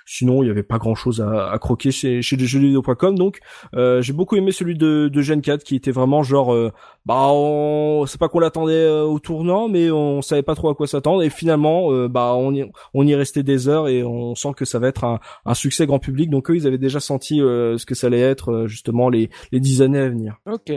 sinon, 0.05 0.43
il 0.43 0.47
y 0.47 0.49
avait 0.49 0.63
pas 0.63 0.77
grand 0.77 0.95
chose 0.95 1.21
à, 1.21 1.57
croquer 1.59 1.91
chez, 1.91 2.21
chez 2.21 2.37
jeuxvideo.com. 2.37 3.17
Donc, 3.17 3.39
euh, 3.75 4.01
j'ai 4.01 4.13
beaucoup 4.13 4.35
aimé 4.35 4.51
celui 4.51 4.75
de, 4.75 5.07
de 5.07 5.21
Gen 5.21 5.41
4 5.41 5.63
qui 5.63 5.75
était 5.75 5.91
vraiment 5.91 6.23
genre 6.23 6.53
euh, 6.53 6.71
bah 7.05 7.29
on 7.31 8.05
c'est 8.05 8.19
pas 8.19 8.29
qu'on 8.29 8.39
l'attendait 8.39 8.73
euh, 8.73 9.03
au 9.03 9.19
tournant 9.19 9.67
mais 9.67 9.89
on 9.89 10.21
savait 10.21 10.43
pas 10.43 10.55
trop 10.55 10.69
à 10.69 10.75
quoi 10.75 10.87
s'attendre 10.87 11.23
et 11.23 11.29
finalement 11.29 11.91
euh, 11.91 12.07
bah 12.07 12.35
on 12.35 13.07
y 13.07 13.15
restait 13.15 13.43
des 13.43 13.67
heures 13.67 13.87
et 13.87 14.03
on 14.03 14.35
sent 14.35 14.53
que 14.55 14.65
ça 14.65 14.79
va 14.79 14.87
être 14.87 15.03
un, 15.03 15.53
succès 15.53 15.85
grand 15.85 15.99
public 15.99 16.29
donc 16.29 16.49
eux 16.49 16.55
ils 16.55 16.67
avaient 16.67 16.77
déjà 16.77 16.99
senti 16.99 17.41
euh, 17.41 17.77
ce 17.77 17.85
que 17.85 17.95
ça 17.95 18.07
allait 18.07 18.19
être 18.19 18.67
justement 18.67 19.09
les 19.09 19.29
les 19.51 19.59
dix 19.59 19.81
années 19.81 19.99
à 19.99 20.09
venir 20.09 20.37
Ok. 20.45 20.71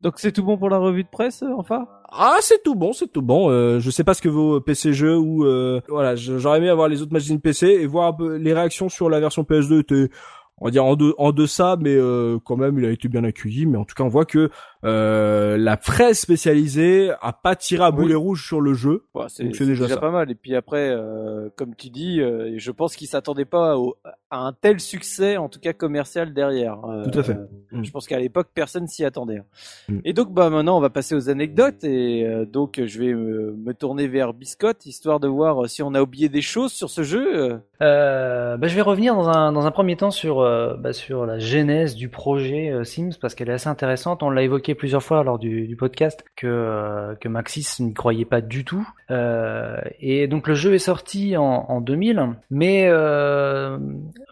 Donc 0.00 0.14
c'est 0.16 0.32
tout 0.32 0.42
bon 0.42 0.56
pour 0.56 0.70
la 0.70 0.78
revue 0.78 1.04
de 1.04 1.08
presse, 1.08 1.44
enfin? 1.58 1.86
Ah 2.12 2.36
c'est 2.40 2.62
tout 2.62 2.74
bon 2.74 2.92
c'est 2.92 3.08
tout 3.08 3.22
bon. 3.22 3.50
Euh, 3.50 3.78
je 3.80 3.90
sais 3.90 4.04
pas 4.04 4.14
ce 4.14 4.22
que 4.22 4.28
vaut 4.28 4.60
PC 4.60 4.92
jeux 4.92 5.16
ou 5.16 5.44
euh, 5.44 5.80
voilà 5.88 6.16
j'aurais 6.16 6.58
aimé 6.58 6.68
avoir 6.68 6.88
les 6.88 7.02
autres 7.02 7.12
machines 7.12 7.40
PC 7.40 7.66
et 7.66 7.86
voir 7.86 8.16
les 8.20 8.52
réactions 8.52 8.88
sur 8.88 9.08
la 9.08 9.20
version 9.20 9.42
PS2 9.42 9.80
étaient 9.80 10.10
on 10.58 10.66
va 10.66 10.70
dire 10.70 10.84
en, 10.84 10.96
deux, 10.96 11.14
en 11.18 11.32
deçà 11.32 11.76
mais 11.80 11.94
euh, 11.94 12.38
quand 12.44 12.56
même 12.56 12.78
il 12.78 12.84
a 12.84 12.90
été 12.90 13.08
bien 13.08 13.24
accueilli. 13.24 13.66
Mais 13.66 13.78
en 13.78 13.84
tout 13.84 13.94
cas 13.94 14.04
on 14.04 14.08
voit 14.08 14.24
que 14.24 14.50
euh, 14.84 15.56
la 15.58 15.76
presse 15.76 16.20
spécialisée 16.20 17.10
a 17.20 17.32
pas 17.32 17.54
tiré 17.56 17.84
à 17.84 17.90
Oui. 17.90 17.96
boulet 17.96 18.14
rouge 18.14 18.46
sur 18.46 18.60
le 18.60 18.72
jeu. 18.74 19.04
Bah, 19.14 19.26
c'est 19.28 19.44
Donc, 19.44 19.54
c'est 19.54 19.64
c'est 19.64 19.70
déjà 19.70 19.84
déjà, 19.84 19.94
ça. 19.96 20.00
pas 20.00 20.10
mal. 20.10 20.30
Et 20.30 20.34
puis 20.34 20.54
après, 20.56 20.88
euh, 20.90 21.48
comme 21.56 21.74
tu 21.74 21.90
dis, 21.90 22.20
euh, 22.20 22.54
je 22.56 22.70
pense 22.70 22.96
qu'ils 22.96 23.08
s'attendaient 23.08 23.44
pas 23.44 23.76
au- 23.76 23.96
à 24.30 24.38
un 24.46 24.52
tel 24.52 24.80
succès, 24.80 25.36
en 25.36 25.48
tout 25.48 25.60
cas 25.60 25.72
commercial 25.72 26.32
derrière. 26.32 26.78
Euh, 26.84 27.04
Tout 27.10 27.18
à 27.18 27.22
fait. 27.22 27.32
euh, 27.32 27.46
Mm. 27.72 27.84
Je 27.84 27.90
pense 27.92 28.06
qu'à 28.08 28.18
l'époque, 28.18 28.48
personne 28.54 28.86
s'y 28.88 29.04
attendait. 29.04 29.42
Mm. 29.88 29.98
Et 30.04 30.12
donc, 30.12 30.32
bah 30.32 30.50
maintenant, 30.50 30.76
on 30.76 30.80
va 30.80 30.90
passer 30.90 31.14
aux 31.14 31.28
anecdotes. 31.30 31.84
Et 31.84 32.26
euh, 32.26 32.44
donc, 32.44 32.80
je 32.84 32.98
vais 32.98 33.12
me, 33.14 33.52
me 33.52 33.74
tourner 33.74 34.08
vers 34.08 34.32
Biscotte, 34.34 34.86
histoire 34.86 35.20
de 35.20 35.28
voir 35.28 35.68
si 35.68 35.82
on 35.82 35.94
a 35.94 36.02
oublié 36.02 36.28
des 36.28 36.42
choses 36.42 36.72
sur 36.72 36.90
ce 36.90 37.02
jeu. 37.02 37.60
euh. 37.82 38.56
Bah, 38.56 38.66
je 38.66 38.74
vais 38.74 38.80
revenir 38.82 39.14
dans 39.14 39.28
un, 39.28 39.52
dans 39.52 39.66
un 39.66 39.70
premier 39.70 39.96
temps 39.96 40.10
sur, 40.10 40.40
euh, 40.40 40.74
bah, 40.76 40.92
sur 40.92 41.26
la 41.26 41.38
genèse 41.38 41.94
du 41.94 42.08
projet 42.08 42.70
euh, 42.70 42.84
Sims 42.84 43.10
parce 43.20 43.34
qu'elle 43.34 43.48
est 43.48 43.52
assez 43.54 43.68
intéressante. 43.68 44.22
On 44.22 44.30
l'a 44.30 44.42
évoqué 44.42 44.69
plusieurs 44.74 45.02
fois 45.02 45.22
lors 45.24 45.38
du, 45.38 45.76
podcast 45.78 46.24
que, 46.36 46.46
euh, 46.46 47.14
que 47.16 47.28
Maxis 47.28 47.80
n'y 47.82 47.94
croyait 47.94 48.24
pas 48.24 48.40
du 48.40 48.64
tout. 48.64 48.86
Euh, 49.10 49.76
et 50.00 50.28
donc 50.28 50.46
le 50.46 50.54
jeu 50.54 50.74
est 50.74 50.78
sorti 50.78 51.36
en, 51.36 51.42
en 51.44 51.80
2000, 51.80 52.36
mais 52.50 52.86
euh, 52.88 53.78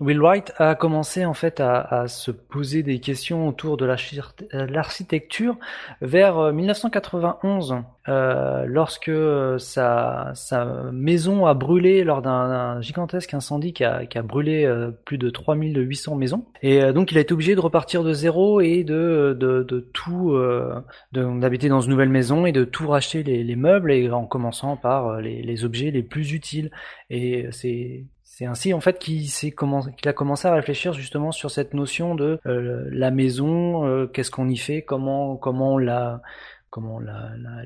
Will 0.01 0.21
Wright 0.21 0.53
a 0.59 0.75
commencé 0.75 1.25
en 1.25 1.35
fait 1.35 1.61
à, 1.61 1.81
à 1.81 2.09
se 2.09 2.31
poser 2.31 2.83
des 2.83 3.01
questions 3.01 3.49
autour 3.49 3.77
de 3.77 3.85
l'archi- 3.85 4.21
l'architecture 4.53 5.57
vers 6.01 6.39
euh, 6.39 6.53
1991 6.53 7.77
euh, 8.09 8.65
lorsque 8.67 9.09
euh, 9.09 9.59
sa, 9.59 10.33
sa 10.35 10.65
maison 10.93 11.47
a 11.47 11.55
brûlé 11.55 12.05
lors 12.05 12.23
d'un 12.23 12.81
gigantesque 12.81 13.35
incendie 13.35 13.73
qui 13.73 13.85
a, 13.85 14.07
qui 14.07 14.19
a 14.19 14.23
brûlé 14.23 14.65
euh, 14.65 14.91
plus 15.05 15.19
de 15.19 15.31
3800 15.31 16.17
maisons. 16.17 16.47
Et 16.63 16.83
euh, 16.83 16.93
donc 16.93 17.13
il 17.13 17.19
a 17.19 17.21
été 17.21 17.35
obligé 17.35 17.55
de 17.55 17.61
repartir 17.61 18.03
de 18.03 18.13
zéro 18.13 18.61
et 18.61 18.85
de, 18.85 19.37
de, 19.39 19.63
de 19.63 19.81
tout, 19.93 20.33
euh, 20.33 20.81
d'habiter 21.13 21.69
dans 21.69 21.81
une 21.81 21.91
nouvelle 21.91 22.09
maison 22.09 22.47
et 22.47 22.53
de 22.53 22.65
tout 22.65 22.89
racheter 22.89 23.23
les, 23.23 23.45
les 23.45 23.57
meubles 23.57 23.93
et 23.93 24.11
en 24.11 24.27
commençant 24.27 24.77
par 24.77 25.21
les, 25.21 25.43
les 25.43 25.65
objets 25.65 25.91
les 25.91 26.03
plus 26.03 26.33
utiles. 26.33 26.71
Et 27.11 27.47
c'est 27.51 28.05
c'est 28.39 28.47
ainsi 28.47 28.73
en 28.73 28.81
fait 28.81 29.01
qu'il 29.01 29.29
qu'il 29.29 30.09
a 30.09 30.13
commencé 30.13 30.47
à 30.47 30.55
réfléchir 30.55 30.93
justement 30.93 31.33
sur 31.33 31.51
cette 31.51 31.75
notion 31.75 32.15
de 32.15 32.39
euh, 32.47 32.89
la 32.93 33.11
maison, 33.11 33.85
euh, 33.85 34.07
qu'est-ce 34.07 34.31
qu'on 34.31 34.49
y 34.49 34.57
fait, 34.57 34.83
comment 34.83 35.37
comment 35.37 35.75
on 35.75 35.79
la 35.79 36.23
comment 36.71 37.01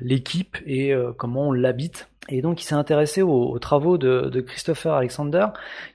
l'équipe 0.01 0.57
et 0.65 0.93
euh, 0.93 1.11
comment 1.13 1.49
on 1.49 1.51
l'habite. 1.51 2.09
Et 2.29 2.41
donc 2.41 2.61
il 2.61 2.65
s'est 2.65 2.75
intéressé 2.75 3.21
aux, 3.21 3.49
aux 3.49 3.59
travaux 3.59 3.97
de, 3.97 4.29
de 4.31 4.41
Christopher 4.41 4.93
Alexander, 4.93 5.47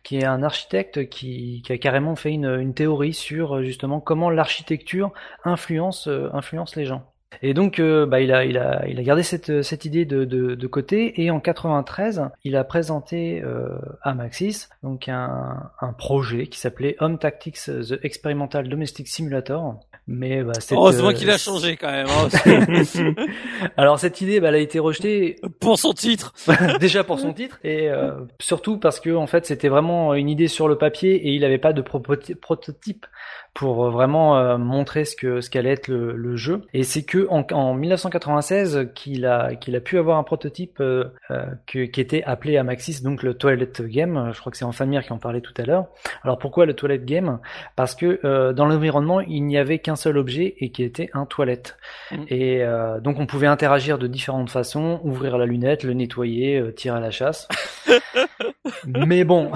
qui 0.02 0.18
est 0.18 0.24
un 0.24 0.43
architecte 0.43 1.09
qui, 1.09 1.62
qui 1.64 1.72
a 1.72 1.78
carrément 1.78 2.16
fait 2.16 2.32
une, 2.32 2.47
une 2.60 2.74
théorie 2.74 3.14
sur 3.14 3.56
euh, 3.56 3.62
justement 3.62 4.01
comment 4.01 4.28
l'architecture 4.30 5.12
influence 5.44 6.06
euh, 6.09 6.28
influence 6.35 6.76
les 6.76 6.85
gens. 6.85 7.05
Et 7.43 7.55
donc, 7.55 7.78
euh, 7.78 8.06
bah, 8.06 8.20
il 8.20 8.32
a, 8.32 8.44
il 8.44 8.59
a, 8.59 8.86
il 8.89 8.98
a 8.98 9.02
gardé 9.02 9.22
cette, 9.22 9.62
cette 9.62 9.85
idée 9.85 10.05
de, 10.05 10.24
de, 10.24 10.55
de 10.55 10.66
côté. 10.66 11.22
Et 11.22 11.30
en 11.30 11.40
93, 11.40 12.30
il 12.44 12.56
a 12.56 12.64
présenté 12.64 13.43
euh, 13.43 13.78
à 14.02 14.14
Maxis 14.14 14.68
donc 14.82 15.09
un, 15.09 15.70
un 15.80 15.93
projet 15.93 16.47
qui 16.47 16.59
s'appelait 16.59 16.97
Home 17.01 17.18
Tactics 17.18 17.59
The 17.66 17.98
Experimental 18.02 18.68
Domestic 18.68 19.09
Simulator. 19.09 19.78
Mais 20.10 20.43
bah, 20.43 20.55
cette, 20.55 20.72
Heureusement 20.72 21.10
euh, 21.10 21.12
qu'il 21.12 21.28
a 21.30 21.36
changé 21.36 21.76
quand 21.76 21.90
même. 21.90 22.06
hein. 22.09 23.14
Alors 23.76 23.98
cette 23.98 24.20
idée, 24.20 24.40
bah, 24.40 24.48
elle 24.48 24.55
a 24.55 24.59
été 24.59 24.78
rejetée 24.78 25.36
Pour 25.60 25.78
son 25.78 25.93
titre. 25.93 26.32
déjà 26.80 27.05
pour 27.05 27.20
son 27.20 27.32
titre 27.32 27.59
et 27.62 27.89
euh, 27.90 28.12
surtout 28.40 28.78
parce 28.78 29.01
que 29.01 29.14
en 29.14 29.26
fait 29.26 29.44
c'était 29.47 29.68
vraiment 29.68 30.14
une 30.14 30.28
idée 30.28 30.48
sur 30.48 30.66
le 30.68 30.78
papier 30.78 31.14
et 31.14 31.30
il 31.32 31.40
n'avait 31.43 31.59
pas 31.59 31.72
de 31.72 31.82
prototype 31.82 33.06
pour 33.55 33.86
euh, 33.86 33.90
vraiment 33.90 34.39
euh, 34.39 34.56
montrer 34.56 35.05
ce 35.05 35.16
que 35.16 35.40
ce 35.40 35.51
qu'allait 35.51 35.72
être 35.72 35.89
le, 35.89 36.12
le 36.12 36.36
jeu 36.36 36.62
et 36.74 36.85
c'est 36.85 37.02
que 37.02 37.26
en, 37.30 37.44
en 37.52 37.74
1996 37.74 38.89
qu'il 38.94 39.26
a 39.26 39.55
qu'il 39.56 39.74
a 39.76 39.80
pu 39.80 39.98
avoir 39.98 40.18
un 40.18 40.22
prototype 40.22 40.80
euh, 40.80 41.05
euh, 41.30 41.44
que- 41.66 41.85
qui 41.86 42.01
était 42.01 42.22
appelé 42.24 42.56
à 42.56 42.62
Maxis 42.62 43.02
donc 43.02 43.22
le 43.22 43.35
Toilet 43.35 43.68
Game 43.80 44.30
je 44.32 44.39
crois 44.40 44.52
que 44.52 44.59
c'est 44.59 44.64
Enfamir 44.64 45.02
qui 45.05 45.12
en 45.12 45.18
parlait 45.18 45.40
tout 45.40 45.55
à 45.59 45.62
l'heure 45.64 45.86
alors 46.22 46.39
pourquoi 46.39 46.66
le 46.66 46.74
Toilet 46.74 46.98
Game? 47.01 47.39
Parce 47.76 47.94
que 47.94 48.20
euh, 48.24 48.52
dans 48.52 48.66
l'environnement 48.66 49.20
il 49.20 49.43
n'y 49.44 49.59
avait 49.59 49.78
qu'un 49.78 49.97
seul 49.98 50.16
objet 50.18 50.54
et 50.58 50.70
qui 50.70 50.82
était 50.82 51.10
un 51.12 51.26
toilette 51.26 51.76
Mm. 52.10 52.16
et 52.28 52.62
euh, 52.62 53.00
donc 53.00 53.18
on 53.18 53.26
pouvait 53.26 53.46
interagir 53.48 53.98
de 53.98 54.06
différentes 54.06 54.48
façons 54.48 55.00
ouvrir 55.04 55.36
la 55.36 55.44
lunette 55.44 55.82
le 55.82 55.92
nettoyer 55.92 56.58
euh, 56.58 56.72
tirer 56.72 56.96
à 56.96 57.00
la 57.00 57.10
chasse 57.10 57.46
mais 58.86 59.24
bon 59.24 59.50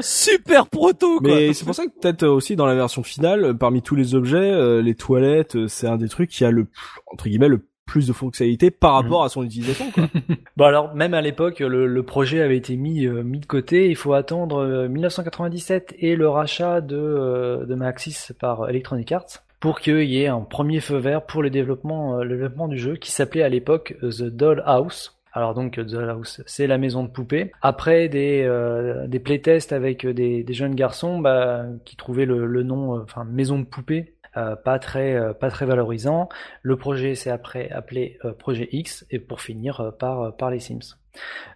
Super 0.00 0.66
proto, 0.68 1.18
quoi. 1.20 1.28
Mais 1.34 1.52
c'est 1.52 1.64
pour 1.64 1.74
ça 1.74 1.84
que 1.84 1.90
peut-être 2.00 2.22
euh, 2.22 2.30
aussi 2.30 2.54
dans 2.56 2.66
la 2.66 2.74
version 2.74 3.02
finale, 3.02 3.56
parmi 3.58 3.82
tous 3.82 3.96
les 3.96 4.14
objets, 4.14 4.36
euh, 4.38 4.80
les 4.80 4.94
toilettes, 4.94 5.66
c'est 5.66 5.88
un 5.88 5.96
des 5.96 6.08
trucs 6.08 6.30
qui 6.30 6.44
a 6.44 6.50
le 6.50 6.66
entre 7.06 7.28
guillemets 7.28 7.48
le 7.48 7.66
plus 7.88 8.06
de 8.06 8.12
fonctionnalités 8.12 8.70
par 8.70 8.92
rapport 8.94 9.24
à 9.24 9.28
son 9.28 9.42
utilisation. 9.42 9.90
Quoi. 9.90 10.08
Bon 10.56 10.64
alors 10.66 10.94
même 10.94 11.14
à 11.14 11.20
l'époque 11.20 11.60
le, 11.60 11.86
le 11.86 12.02
projet 12.02 12.42
avait 12.42 12.56
été 12.56 12.76
mis 12.76 13.06
euh, 13.06 13.22
mis 13.22 13.40
de 13.40 13.46
côté. 13.46 13.88
Il 13.88 13.96
faut 13.96 14.12
attendre 14.12 14.58
euh, 14.58 14.88
1997 14.88 15.94
et 15.98 16.14
le 16.14 16.28
rachat 16.28 16.80
de 16.80 16.96
euh, 16.96 17.64
de 17.64 17.74
Maxis 17.74 18.32
par 18.38 18.68
Electronic 18.68 19.10
Arts 19.12 19.44
pour 19.60 19.80
qu'il 19.80 20.02
y 20.04 20.22
ait 20.22 20.28
un 20.28 20.40
premier 20.40 20.80
feu 20.80 20.96
vert 20.98 21.22
pour 21.26 21.42
le 21.42 21.50
développement 21.50 22.18
euh, 22.18 22.22
le 22.24 22.36
développement 22.36 22.68
du 22.68 22.78
jeu 22.78 22.96
qui 22.96 23.10
s'appelait 23.10 23.42
à 23.42 23.48
l'époque 23.48 23.96
euh, 24.02 24.10
The 24.10 24.24
Doll 24.24 24.62
House. 24.66 25.14
Alors 25.32 25.54
donc 25.54 25.78
euh, 25.78 25.84
The 25.84 25.88
Doll 25.90 26.10
House, 26.10 26.42
c'est 26.46 26.66
la 26.66 26.78
maison 26.78 27.02
de 27.04 27.08
poupée. 27.08 27.52
Après 27.62 28.08
des 28.08 28.42
euh, 28.44 29.06
des 29.06 29.18
playtests 29.20 29.72
avec 29.72 30.06
des, 30.06 30.42
des 30.42 30.54
jeunes 30.54 30.74
garçons 30.74 31.18
bah, 31.18 31.64
qui 31.84 31.96
trouvaient 31.96 32.24
le, 32.26 32.46
le 32.46 32.62
nom 32.62 33.00
enfin 33.02 33.24
maison 33.24 33.58
de 33.58 33.64
poupée 33.64 34.14
euh, 34.36 34.54
pas 34.56 34.78
très 34.78 35.14
euh, 35.16 35.32
pas 35.32 35.50
très 35.50 35.66
valorisant. 35.66 36.28
Le 36.62 36.76
projet 36.76 37.14
s'est 37.14 37.30
après 37.30 37.70
appelé 37.70 38.18
euh, 38.24 38.32
Projet 38.32 38.68
X 38.72 39.06
et 39.10 39.18
pour 39.18 39.40
finir 39.40 39.80
euh, 39.80 39.90
par 39.90 40.20
euh, 40.22 40.30
par 40.30 40.50
les 40.50 40.60
Sims. 40.60 40.94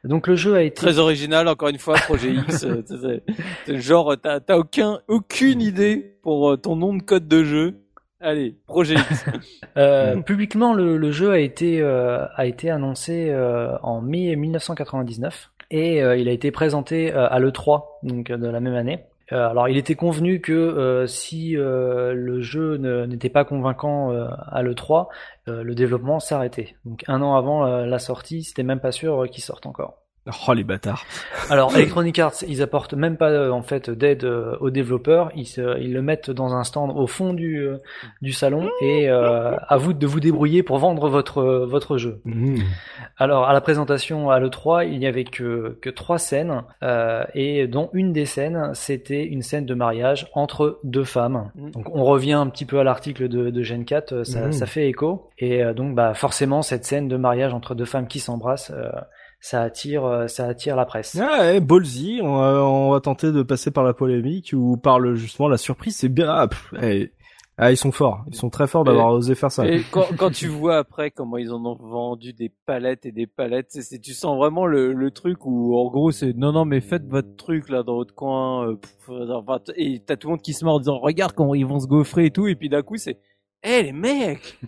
Donc 0.03 0.27
le 0.27 0.35
jeu 0.35 0.55
a 0.57 0.63
été 0.63 0.75
Très 0.75 0.99
original, 0.99 1.47
encore 1.47 1.69
une 1.69 1.79
fois, 1.79 1.95
Projet 1.95 2.33
X. 2.33 2.67
c'est- 3.67 3.79
genre, 3.79 4.17
t'as 4.21 4.41
t'as 4.41 4.57
aucun, 4.57 4.99
aucune 5.07 5.61
idée 5.61 6.17
pour 6.23 6.61
ton 6.61 6.75
nom 6.75 6.95
de 6.95 7.03
code 7.03 7.29
de 7.29 7.45
jeu. 7.45 7.82
Allez, 8.23 8.57
Projet 8.67 8.95
X. 8.95 9.25
Euh, 9.79 10.21
publiquement, 10.21 10.75
le, 10.75 10.99
le 10.99 11.13
jeu 11.13 11.31
a 11.31 11.39
été 11.39 11.81
euh, 11.81 12.27
a 12.37 12.45
été 12.45 12.69
annoncé 12.69 13.31
euh, 13.31 13.79
en 13.83 14.03
mai 14.03 14.37
1999 14.37 15.51
et 15.71 16.03
euh, 16.03 16.15
il 16.15 16.29
a 16.29 16.33
été 16.33 16.51
présenté 16.51 17.11
euh, 17.11 17.27
à 17.27 17.41
l'E3 17.41 17.85
donc 18.03 18.31
euh, 18.31 18.37
de 18.37 18.49
la 18.49 18.61
même 18.61 18.75
année. 18.75 19.05
Alors, 19.31 19.67
il 19.71 19.79
était 19.79 19.95
convenu 19.95 20.43
que 20.43 21.07
si 21.09 21.53
le 21.53 22.41
jeu 22.43 22.77
n'était 23.07 23.31
pas 23.31 23.47
convaincant 23.47 24.11
à 24.11 24.63
l'E3, 24.63 25.07
euh, 25.49 25.63
le 25.63 25.75
développement 25.75 26.21
s'arrêtait. 26.21 26.77
Donc 26.85 27.03
un 27.09 27.23
an 27.23 27.35
avant 27.35 27.65
la 27.65 27.99
sortie, 27.99 28.43
c'était 28.43 28.63
même 28.63 28.81
pas 28.81 28.93
sûr 28.93 29.27
qu'il 29.31 29.43
sorte 29.43 29.65
encore. 29.65 30.02
Oh 30.47 30.53
les 30.53 30.63
bâtards. 30.63 31.05
Alors 31.51 31.75
Electronic 31.75 32.17
Arts, 32.21 32.45
ils 32.47 32.63
apportent 32.63 32.95
même 32.95 33.17
pas 33.17 33.31
euh, 33.31 33.51
en 33.51 33.63
fait 33.63 33.91
d'aide 33.91 34.23
euh, 34.23 34.57
aux 34.61 34.71
développeurs, 34.71 35.33
ils, 35.35 35.47
se- 35.47 35.81
ils 35.81 35.93
le 35.93 36.01
mettent 36.01 36.31
dans 36.31 36.55
un 36.55 36.63
stand 36.63 36.93
au 36.95 37.09
fond 37.09 37.35
du, 37.35 37.59
euh, 37.59 37.79
du 38.21 38.33
salon 38.33 38.69
et 38.81 39.11
euh, 39.11 39.57
à 39.69 39.77
vous 39.79 39.93
de 39.93 40.07
vous 40.07 40.21
débrouiller 40.21 40.63
pour 40.63 40.79
vendre 40.79 41.09
votre 41.09 41.43
votre 41.43 41.99
jeu. 41.99 42.21
Mmh. 42.25 42.59
Alors 43.19 43.49
à 43.49 43.53
la 43.53 43.61
présentation 43.61 44.31
à 44.31 44.39
l'E3, 44.39 44.89
il 44.89 45.01
n'y 45.01 45.09
avait 45.09 45.25
que 45.25 45.77
que 45.83 45.91
trois 45.91 46.19
scènes 46.19 46.63
euh, 46.85 47.25
et 47.35 47.67
dont 47.67 47.91
une 47.93 48.13
des 48.13 48.25
scènes 48.27 48.71
c'était 48.75 49.25
une 49.25 49.43
scène 49.43 49.67
de 49.67 49.75
mariage 49.75 50.29
entre 50.35 50.79
deux 50.85 51.05
femmes. 51.05 51.51
Mm. 51.57 51.71
Donc 51.73 51.95
on 51.97 52.05
revient 52.05 52.35
un 52.35 52.47
petit 52.47 52.65
peu 52.65 52.79
à 52.79 52.85
l'article 52.85 53.29
de, 53.29 53.51
de 53.51 53.63
Gen 53.63 53.85
4, 53.85 54.13
euh, 54.13 54.25
ça, 54.25 54.47
Mm. 54.47 54.53
ça 54.53 54.67
fait 54.67 54.87
écho 54.89 55.27
et 55.39 55.65
euh, 55.65 55.75
donc 55.75 55.97
bah 55.97 56.15
forcément 56.15 56.63
cette 56.63 56.85
scène 56.85 57.09
de 57.09 57.17
mariage 57.17 57.53
entre 57.55 57.75
deux 57.75 57.85
femmes 57.87 58.07
qui 58.07 58.21
s'embrassent, 58.21 58.71
euh, 58.73 58.89
ça 59.45 59.61
attire 59.63 60.05
euh, 60.07 60.27
ça 60.29 60.47
attire 60.47 60.77
la 60.77 60.87
presse. 60.87 61.19
Ah 61.21 61.41
ouais, 61.41 61.61
ballsy, 61.61 62.21
on 62.23 62.37
va, 62.37 62.65
on 62.65 62.91
va 62.93 63.01
tenter 63.01 63.33
de 63.33 63.43
passer 63.43 63.71
par 63.73 63.83
la 63.85 63.93
polémique 63.93 64.55
ou 64.57 64.77
par 64.77 65.01
le, 65.01 65.17
justement 65.17 65.49
la 65.49 65.59
surprise, 65.59 65.97
c'est 65.97 66.09
bien. 66.09 66.31
Ah, 66.31 66.47
pff, 66.49 66.73
eh, 66.81 67.13
ah, 67.59 67.71
ils 67.71 67.77
sont 67.77 67.93
forts, 67.93 68.25
ils 68.29 68.35
sont 68.35 68.49
très 68.51 68.67
forts 68.67 68.83
d'avoir 68.85 69.09
osé 69.13 69.35
faire 69.35 69.53
ça. 69.53 69.67
Et 69.67 69.83
quand, 69.91 70.07
quand 70.17 70.31
tu 70.31 70.47
vois 70.49 70.79
après 70.79 71.11
comment 71.11 71.37
ils 71.37 71.53
en 71.53 71.63
ont 71.67 71.75
vendu 71.77 72.33
des 72.33 72.51
palettes 72.67 73.05
et 73.05 73.13
des 73.13 73.27
palettes, 73.27 73.67
c'est, 73.71 73.83
c'est- 73.83 73.99
tu 73.99 74.15
sens 74.15 74.37
vraiment 74.39 74.65
le, 74.65 74.93
le 74.93 75.11
truc 75.11 75.45
où 75.45 75.77
en 75.77 75.91
gros 75.91 76.13
c'est 76.13 76.33
non 76.37 76.53
non 76.53 76.65
mais 76.65 76.81
faites 76.81 77.07
votre 77.07 77.37
truc 77.37 77.69
là 77.69 77.83
dans 77.83 77.97
votre 77.97 78.15
coin 78.15 78.69
euh, 78.69 78.77
pff, 78.77 79.11
enfin, 79.31 79.59
t- 79.59 79.73
et 79.77 80.01
t'as 80.01 80.17
tout 80.17 80.29
le 80.29 80.33
monde 80.33 80.43
qui 80.43 80.55
se 80.55 80.65
mord 80.65 80.77
en 80.77 80.79
disant 80.79 80.99
regarde 80.99 81.33
comment 81.33 81.55
ils 81.55 81.67
vont 81.67 81.79
se 81.81 81.87
gaufrer 81.87 82.27
et 82.27 82.31
tout 82.31 82.47
et 82.47 82.55
puis 82.55 82.69
d'un 82.71 82.83
coup 82.83 82.97
c'est 82.97 83.19
hé 83.63 83.83
les 83.83 83.93
mecs 83.93 84.59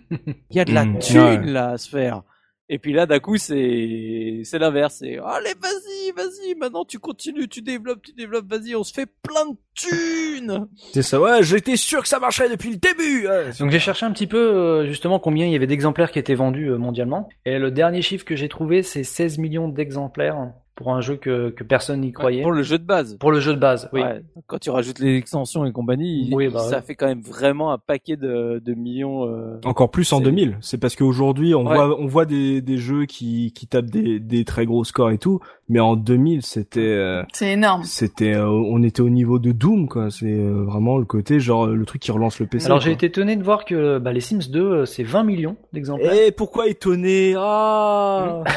il 0.51 0.55
y 0.55 0.59
a 0.59 0.65
de 0.65 0.71
la 0.73 0.85
thune 0.99 1.19
Ouais. 1.21 1.45
là 1.45 1.69
à 1.71 1.77
se 1.77 1.89
faire 1.89 2.21
et 2.69 2.79
puis 2.79 2.93
là 2.93 3.05
d'un 3.05 3.19
coup 3.19 3.37
c'est 3.37 4.41
c'est 4.43 4.59
l'inverse 4.59 4.97
c'est 4.99 5.17
allez 5.17 5.53
vas-y 5.61 6.11
vas-y 6.11 6.55
maintenant 6.55 6.85
tu 6.85 6.99
continues 6.99 7.47
tu 7.47 7.61
développes 7.61 8.01
tu 8.01 8.13
développes 8.13 8.47
vas-y 8.49 8.75
on 8.75 8.83
se 8.83 8.93
fait 8.93 9.07
plein 9.21 9.45
de 9.51 9.57
thunes 9.75 10.67
C'est 10.93 11.01
ça, 11.03 11.19
ouais, 11.19 11.43
j'étais 11.43 11.75
sûr 11.75 12.01
que 12.01 12.07
ça 12.07 12.19
marcherait 12.19 12.49
depuis 12.49 12.69
le 12.71 12.77
début. 12.77 13.27
ouais. 13.27 13.51
Donc 13.59 13.71
j'ai 13.71 13.79
cherché 13.79 14.05
un 14.05 14.11
petit 14.11 14.27
peu 14.27 14.37
euh, 14.37 14.85
justement 14.87 15.19
combien 15.19 15.45
il 15.45 15.51
y 15.51 15.55
avait 15.55 15.67
d'exemplaires 15.67 16.11
qui 16.11 16.19
étaient 16.19 16.35
vendus 16.35 16.69
euh, 16.69 16.77
mondialement. 16.77 17.29
Et 17.45 17.59
le 17.59 17.71
dernier 17.71 18.01
chiffre 18.01 18.25
que 18.25 18.35
j'ai 18.35 18.49
trouvé, 18.49 18.83
c'est 18.83 19.03
16 19.03 19.37
millions 19.37 19.67
d'exemplaires 19.67 20.53
pour 20.75 20.93
un 20.93 20.99
jeu 21.01 21.15
que, 21.15 21.49
que 21.51 21.63
personne 21.63 22.01
n'y 22.01 22.11
croyait. 22.11 22.41
Pour 22.41 22.51
le 22.51 22.61
jeu 22.63 22.77
de 22.77 22.83
base. 22.83 23.15
Pour 23.17 23.31
le 23.31 23.39
jeu 23.39 23.53
de 23.53 23.59
base, 23.59 23.89
oui. 23.93 24.01
Ouais. 24.01 24.21
Quand 24.47 24.57
tu 24.59 24.69
rajoutes 24.69 24.99
les 24.99 25.15
extensions 25.15 25.63
et 25.65 25.71
compagnie, 25.71 26.29
Oui, 26.33 26.49
bah 26.49 26.59
ça 26.59 26.75
ouais. 26.77 26.81
fait 26.81 26.95
quand 26.95 27.07
même 27.07 27.21
vraiment 27.21 27.71
un 27.71 27.77
paquet 27.77 28.17
de, 28.17 28.61
de 28.63 28.73
millions. 28.73 29.25
euh, 29.25 29.59
Encore 29.63 29.89
plus 29.89 30.11
en 30.11 30.17
C'est- 30.17 30.25
2000. 30.25 30.57
C'est 30.61 30.77
parce 30.77 30.95
qu'aujourd'hui, 30.97 31.55
on 31.55 31.65
Ouais. 31.65 31.75
voit, 31.75 31.99
on 31.99 32.07
voit 32.07 32.25
des, 32.25 32.61
des 32.61 32.77
jeux 32.77 33.05
qui, 33.05 33.53
qui 33.53 33.67
tapent 33.67 33.89
des, 33.89 34.19
des 34.19 34.43
très 34.43 34.65
gros 34.65 34.83
scores 34.83 35.11
et 35.11 35.17
tout. 35.17 35.39
Mais 35.69 35.79
en 35.79 35.95
2000, 35.95 36.43
c'était, 36.43 36.81
euh, 36.81 37.23
C'est 37.33 37.53
énorme. 37.53 37.83
c'était, 37.85 38.35
euh, 38.35 38.47
on 38.47 38.83
était 38.83 39.01
au 39.01 39.09
niveau 39.09 39.39
de 39.39 39.51
Doom, 39.51 39.87
quoi. 39.87 40.11
C'est 40.11 40.25
euh, 40.27 40.63
vraiment 40.63 40.97
le 40.99 41.05
côté, 41.05 41.39
genre, 41.39 41.65
le 41.67 41.85
truc 41.85 42.01
qui 42.03 42.11
relance 42.11 42.39
le 42.39 42.45
PC. 42.45 42.65
Alors 42.67 42.79
j'ai 42.81 42.91
été 42.91 43.07
étonné 43.07 43.35
de 43.35 43.41
voir 43.43 43.65
que 43.65 43.97
bah, 43.97 44.11
les 44.13 44.19
Sims 44.21 44.47
2, 44.51 44.59
euh, 44.61 44.85
c'est 44.85 45.01
20 45.03 45.23
millions 45.23 45.55
d'exemplaires. 45.73 46.11
Eh, 46.27 46.31
pourquoi 46.31 46.67
étonné? 46.67 47.33
Ah 47.37 48.43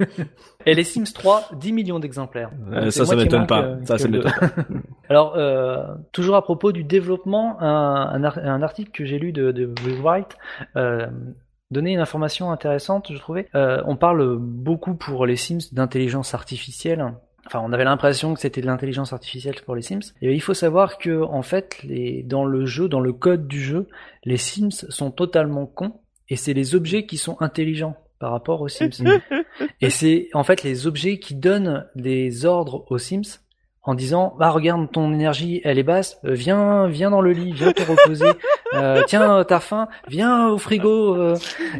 Et 0.66 0.74
les 0.74 0.84
Sims 0.84 1.04
3, 1.14 1.50
10 1.58 1.72
millions 1.72 1.98
d'exemplaires. 1.98 2.50
Euh, 2.72 2.90
ça, 2.90 3.04
ça 3.06 3.16
m'étonne 3.16 3.46
pas. 3.46 3.76
Ça, 3.84 3.98
ça 3.98 4.08
m'étonne 4.08 4.32
Alors, 5.08 5.34
euh, 5.36 5.84
toujours 6.12 6.36
à 6.36 6.42
propos 6.42 6.72
du 6.72 6.84
développement, 6.84 7.60
un, 7.60 8.10
un, 8.12 8.24
ar- 8.24 8.38
un 8.38 8.62
article 8.62 8.90
que 8.90 9.04
j'ai 9.04 9.18
lu 9.18 9.32
de, 9.32 9.52
de 9.52 9.72
Wright 10.02 10.36
euh, 10.76 11.06
donnait 11.70 11.92
une 11.92 12.00
information 12.00 12.50
intéressante, 12.50 13.10
je 13.12 13.18
trouvais. 13.18 13.48
Euh, 13.54 13.82
on 13.86 13.96
parle 13.96 14.36
beaucoup 14.38 14.94
pour 14.94 15.24
les 15.26 15.36
Sims 15.36 15.72
d'intelligence 15.72 16.34
artificielle. 16.34 17.14
Enfin, 17.46 17.62
on 17.64 17.72
avait 17.72 17.84
l'impression 17.84 18.34
que 18.34 18.40
c'était 18.40 18.60
de 18.60 18.66
l'intelligence 18.66 19.12
artificielle 19.12 19.56
pour 19.64 19.74
les 19.74 19.82
Sims. 19.82 20.12
Et 20.20 20.34
il 20.34 20.40
faut 20.42 20.54
savoir 20.54 20.98
que, 20.98 21.22
en 21.22 21.42
fait, 21.42 21.82
les, 21.84 22.22
dans 22.22 22.44
le 22.44 22.66
jeu, 22.66 22.86
dans 22.88 23.00
le 23.00 23.12
code 23.12 23.48
du 23.48 23.60
jeu, 23.60 23.88
les 24.24 24.36
Sims 24.36 24.70
sont 24.90 25.10
totalement 25.10 25.66
cons 25.66 25.94
et 26.28 26.36
c'est 26.36 26.52
les 26.52 26.74
objets 26.76 27.06
qui 27.06 27.16
sont 27.16 27.36
intelligents 27.40 27.96
par 28.20 28.30
rapport 28.30 28.60
aux 28.60 28.68
Sims. 28.68 29.02
et 29.80 29.90
c'est 29.90 30.28
en 30.34 30.44
fait 30.44 30.62
les 30.62 30.86
objets 30.86 31.18
qui 31.18 31.34
donnent 31.34 31.88
des 31.96 32.44
ordres 32.44 32.84
aux 32.90 32.98
Sims 32.98 33.40
en 33.82 33.94
disant 33.94 34.34
bah 34.38 34.50
regarde 34.50 34.90
ton 34.92 35.10
énergie 35.12 35.62
elle 35.64 35.78
est 35.78 35.82
basse 35.82 36.18
euh, 36.26 36.34
viens 36.34 36.86
viens 36.88 37.10
dans 37.10 37.22
le 37.22 37.32
lit 37.32 37.52
viens 37.52 37.72
te 37.72 37.80
reposer 37.82 38.26
euh, 38.74 39.02
tiens 39.06 39.42
t'as 39.48 39.58
faim 39.60 39.88
viens 40.06 40.48
au 40.48 40.58
frigo 40.58 41.14
euh. 41.16 41.34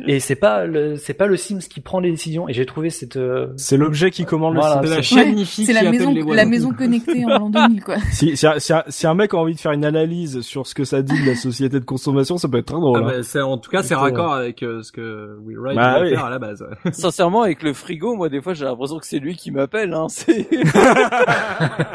et 0.07 0.19
c'est 0.19 0.35
pas 0.35 0.65
le 0.65 0.97
c'est 0.97 1.13
pas 1.13 1.27
le 1.27 1.37
Sims 1.37 1.59
qui 1.59 1.81
prend 1.81 2.01
les 2.01 2.11
décisions 2.11 2.49
et 2.49 2.55
j'ai 2.55 2.65
trouvé 2.65 2.89
cette 2.89 3.17
euh, 3.17 3.49
C'est 3.57 3.77
l'objet 3.77 4.11
qui 4.11 4.25
commande 4.25 4.55
Voilà, 4.55 4.81
le 4.81 4.89
C'est 4.89 5.03
système. 5.03 5.19
la 5.37 5.45
chaîne 5.45 5.67
C'est 5.67 5.73
la 5.75 5.91
maison, 5.91 6.13
les 6.15 6.23
la 6.23 6.47
maison 6.47 6.73
connectée 6.73 7.25
en 7.27 7.29
l'an 7.29 7.51
2000, 7.51 7.85
quoi. 7.85 7.97
Si, 8.13 8.37
si, 8.37 8.47
un- 8.47 8.59
si, 8.59 8.73
un, 8.73 8.83
si 8.89 9.07
un 9.07 9.15
mec 9.15 9.35
a 9.35 9.37
envie 9.37 9.55
de 9.55 9.61
faire 9.61 9.73
une 9.73 9.85
analyse 9.85 10.41
sur 10.41 10.67
ce 10.67 10.75
que 10.75 10.85
ça 10.85 11.03
dit 11.03 11.21
de 11.23 11.27
la 11.27 11.35
société 11.37 11.79
de 11.81 11.85
consommation, 11.85 12.39
ça 12.39 12.49
peut 12.49 12.59
être 12.59 12.67
très 12.67 12.77
drôle. 12.81 12.99
Ah 13.03 13.07
hein. 13.07 13.13
bah, 13.19 13.23
c'est- 13.23 13.41
en 13.41 13.59
tout 13.59 13.71
cas, 13.71 13.83
c'est 13.83 13.95
raccord 13.95 14.33
avec 14.33 14.63
euh, 14.63 14.83
ce 14.83 14.91
que 14.93 15.37
Will 15.45 15.59
Wright 15.59 15.77
Bah 15.77 15.99
voulait 15.99 16.11
oui. 16.11 16.17
faire 16.17 16.25
à 16.27 16.31
la 16.31 16.39
base. 16.39 16.63
ouais. 16.85 16.93
Sincèrement, 16.93 17.43
avec 17.43 17.63
le 17.63 17.73
frigo, 17.75 18.15
moi 18.17 18.29
des 18.31 18.41
fois 18.41 18.55
j'ai 18.55 18.65
l'impression 18.65 18.99
que 18.99 19.07
c'est 19.07 19.19
lui 19.19 19.37
qui 19.37 19.51
m'appelle. 19.51 19.93
Hein. 19.93 20.07
C'est 20.09 20.49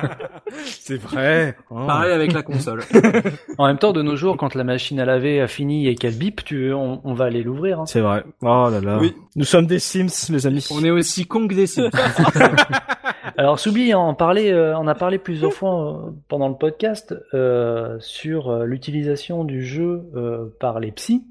C'est 0.66 0.98
vrai. 0.98 1.56
hein. 1.72 1.86
Pareil 1.88 2.12
avec 2.14 2.34
la 2.34 2.42
console. 2.42 2.82
en 3.58 3.68
même 3.68 3.78
temps 3.78 3.94
de 3.94 4.02
nos 4.02 4.16
jours 4.16 4.38
quand 4.38 4.56
la 4.56 4.64
machine 4.64 5.00
à 5.00 5.06
laver 5.06 5.42
a 5.42 5.48
fini 5.48 5.88
et 5.88 5.96
qu'elle 5.96 6.16
bip 6.18 6.44
tu 6.44 6.74
on, 6.74 7.02
on 7.04 7.14
va 7.14 7.26
aller 7.26 7.44
l'ouvrir 7.44 7.82
hein. 7.82 7.86
C'est 7.86 8.02
vrai. 8.02 8.24
Oh 8.42 8.68
là 8.72 8.80
là. 8.82 8.98
Oui. 9.00 9.14
Nous 9.36 9.46
sommes 9.46 9.68
des 9.68 9.80
Sims, 9.80 10.32
les 10.32 10.48
amis. 10.48 10.66
On 10.72 10.84
est 10.84 10.92
aussi 10.92 11.26
con 11.26 11.48
que 11.48 11.56
des 11.56 11.68
Sims. 11.68 11.90
Alors 13.38 13.60
Soubi 13.60 13.92
parlait, 14.18 14.52
euh, 14.52 14.78
on 14.78 14.88
a 14.88 14.96
parlé 14.96 15.18
plusieurs 15.18 15.52
fois 15.52 16.06
euh, 16.08 16.12
pendant 16.30 16.48
le 16.48 16.56
podcast 16.56 17.14
euh, 17.34 17.98
sur 18.00 18.50
euh, 18.50 18.66
l'utilisation 18.66 19.44
du 19.44 19.66
jeu 19.66 20.04
euh, 20.16 20.46
par 20.60 20.80
les 20.80 20.92
psys. 20.92 21.26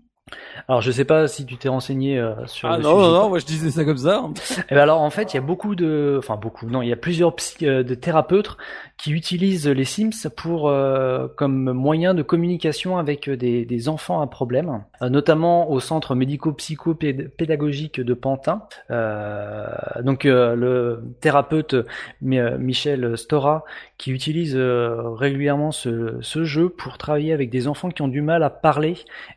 Alors 0.69 0.81
je 0.81 0.91
sais 0.91 1.05
pas 1.05 1.29
si 1.29 1.45
tu 1.45 1.57
t'es 1.59 1.69
renseigné 1.69 2.19
euh, 2.19 2.47
sur 2.47 2.71
ah 2.71 2.79
le 2.79 2.83
non 2.83 2.97
sujet. 2.97 3.03
non 3.11 3.13
non, 3.23 3.29
moi 3.29 3.39
je 3.39 3.45
disais 3.45 3.71
ça 3.71 3.85
comme 3.85 3.99
ça. 3.99 4.25
Eh 4.71 4.75
ben 4.75 4.81
alors 4.81 5.03
en 5.03 5.11
fait 5.11 5.35
il 5.35 5.37
y 5.37 5.39
a 5.39 5.43
beaucoup 5.43 5.75
de, 5.75 6.17
enfin 6.19 6.37
beaucoup, 6.37 6.67
non 6.67 6.81
il 6.81 6.89
y 6.89 6.93
a 6.93 6.97
plusieurs 6.97 7.37
psy- 7.37 7.67
euh, 7.67 7.83
de 7.83 7.95
thérapeutes 7.95 8.57
qui 8.97 9.13
utilisent 9.13 9.69
les 9.69 9.85
Sims 9.85 10.31
pour 10.35 10.71
donc 10.71 11.35
comme 11.37 11.73
moyen 11.73 12.15
de 12.15 12.23
communication 12.23 12.97
avec 12.97 13.29
des, 13.29 13.67
des 13.67 13.89
enfants 13.91 14.23
à 14.23 14.27
problème, 14.27 14.85
euh, 15.03 15.11
notamment 15.11 15.71
au 15.71 15.79
centre 15.81 16.15
médico-psycho-pédagogique 16.15 18.01
de 18.01 18.15
Pantin. 18.15 18.63
Euh, 18.91 19.67
donc 20.03 20.25
euh, 20.25 20.55
le 20.55 21.03
thérapeute 21.21 21.77
Mi- 22.23 22.39
euh, 22.39 22.57
Michel 22.57 23.19
Stora 23.19 23.65
qui 23.99 24.11
utilise 24.11 24.55
euh, 24.57 25.11
régulièrement 25.11 25.71
ce, 25.71 26.17
ce 26.23 26.45
jeu 26.45 26.69
pour 26.71 26.97
travailler 26.97 27.33
avec 27.35 27.51
des 27.51 27.69
enfants 27.69 27.91
qui 27.91 28.01
ont 28.03 28.09
du 28.09 28.23
mal 28.23 28.43
à 28.43 28.51
parler 28.51 28.97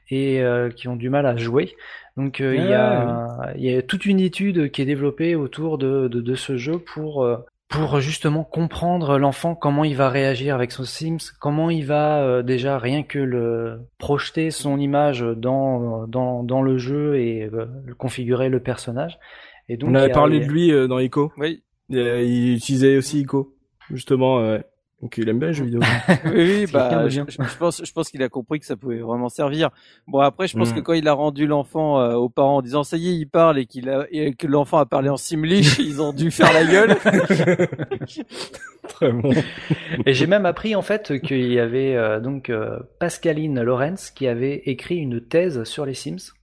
et 0.10 0.42
euh, 0.42 0.70
qui 0.78 0.88
ont 0.88 0.96
du 0.96 1.10
mal 1.10 1.26
à 1.26 1.36
jouer. 1.36 1.76
Donc 2.16 2.40
euh, 2.40 2.56
il 2.56 2.64
y, 2.70 2.74
a, 2.74 3.54
il 3.58 3.64
y 3.64 3.76
a 3.76 3.82
toute 3.82 4.06
une 4.06 4.20
étude 4.20 4.72
qui 4.72 4.82
est 4.82 4.86
développée 4.86 5.36
autour 5.36 5.78
de, 5.78 6.08
de, 6.08 6.22
de 6.22 6.36
ce 6.36 6.56
jeu 6.58 6.78
pour 6.80 7.24
euh, 7.24 7.38
pour 7.70 8.00
justement 8.00 8.46
comprendre 8.46 9.18
l'enfant 9.18 9.54
comment 9.54 9.84
il 9.84 9.96
va 9.98 10.10
réagir 10.10 10.56
avec 10.56 10.72
son 10.72 10.86
Sims, 10.86 11.34
comment 11.42 11.70
il 11.70 11.86
va 11.86 12.22
euh, 12.24 12.42
déjà 12.42 12.80
rien 12.80 13.04
que 13.04 13.20
le 13.20 13.82
projeter 13.98 14.52
son 14.52 14.80
image 14.80 15.22
dans 15.36 16.08
dans, 16.08 16.44
dans 16.44 16.62
le 16.62 16.78
jeu 16.78 17.20
et 17.20 17.44
euh, 17.54 17.66
configurer 17.98 18.48
le 18.50 18.62
personnage. 18.62 19.20
Et 19.70 19.76
donc 19.76 19.90
On 19.92 19.96
avait 19.96 20.12
a- 20.12 20.14
parlé 20.14 20.40
de 20.40 20.46
lui 20.46 20.72
euh, 20.72 20.88
dans 20.88 21.00
Ico. 21.00 21.34
Oui. 21.38 21.62
Il, 21.90 21.98
il 22.00 22.56
utilisait 22.56 22.96
aussi 22.98 23.20
Ico, 23.22 23.54
justement. 23.92 24.40
euh, 24.40 24.60
Donc 25.02 25.16
il 25.20 25.30
aime 25.30 25.38
bien 25.38 25.50
les 25.50 25.54
jeux 25.54 25.66
vidéo. 25.66 25.82
Oui, 26.26 26.66
bah, 26.74 27.08
je, 27.08 27.16
bien. 27.22 27.26
je- 27.30 27.44
je 27.44 27.58
pense, 27.58 27.86
je 27.86 27.92
pense 27.92 28.10
qu'il 28.10 28.24
a 28.24 28.30
compris 28.30 28.60
que 28.60 28.66
ça 28.66 28.76
pouvait 28.76 28.98
vraiment 28.98 29.30
servir. 29.30 29.70
Bon, 30.08 30.20
après, 30.20 30.48
je 30.48 30.58
pense 30.58 30.72
Mm. 30.72 30.76
que 30.76 30.80
quand 30.80 30.94
il 30.94 31.08
a 31.08 31.14
rendu 31.14 31.46
l'enfant 31.46 32.00
euh, 32.02 32.16
aux 32.16 32.30
parents 32.30 32.58
en 32.58 32.62
disant 32.64 32.84
ça 32.84 32.98
y 32.98 33.10
est, 33.10 33.16
il 33.16 33.28
parle 33.28 33.60
et 33.60 33.68
qu'il 33.68 33.90
a 33.90 34.08
et 34.12 34.34
que 34.34 34.48
l'enfant 34.48 34.80
a 34.80 34.88
parlé 34.88 35.10
en 35.10 35.18
simlish, 35.18 35.78
ils 35.80 36.02
ont 36.02 36.14
dû 36.14 36.32
faire 36.32 36.52
la 36.52 36.66
gueule. 36.66 36.96
Très 38.90 39.12
bon. 39.12 39.32
Et 40.06 40.14
j'ai 40.14 40.28
même 40.28 40.46
appris 40.46 40.76
en 40.76 40.82
fait 40.82 41.20
qu'il 41.22 41.52
y 41.52 41.60
avait 41.60 41.96
euh, 41.96 42.20
donc 42.20 42.50
euh, 42.50 42.80
Pascaline 43.00 43.62
Lorenz 43.62 44.12
qui 44.16 44.28
avait 44.28 44.64
écrit 44.66 44.96
une 44.98 45.22
thèse 45.22 45.64
sur 45.66 45.86
les 45.86 45.94
Sims. 45.94 46.34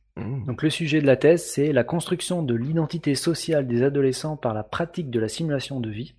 Donc 0.46 0.62
le 0.62 0.70
sujet 0.70 1.00
de 1.00 1.06
la 1.06 1.16
thèse, 1.16 1.44
c'est 1.44 1.72
la 1.72 1.82
construction 1.82 2.44
de 2.44 2.54
l'identité 2.54 3.16
sociale 3.16 3.66
des 3.66 3.82
adolescents 3.82 4.36
par 4.36 4.54
la 4.54 4.62
pratique 4.62 5.10
de 5.10 5.18
la 5.18 5.26
simulation 5.26 5.80
de 5.80 5.90
vie. 5.90 6.14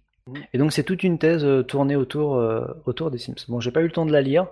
Et 0.53 0.57
donc 0.57 0.73
c'est 0.73 0.83
toute 0.83 1.03
une 1.03 1.19
thèse 1.19 1.45
euh, 1.45 1.61
tournée 1.61 1.95
autour 1.95 2.37
euh, 2.37 2.65
autour 2.85 3.11
des 3.11 3.19
Sims. 3.19 3.35
Bon, 3.47 3.59
j'ai 3.59 3.69
pas 3.69 3.81
eu 3.81 3.85
le 3.85 3.91
temps 3.91 4.07
de 4.07 4.11
la 4.11 4.21
lire, 4.23 4.47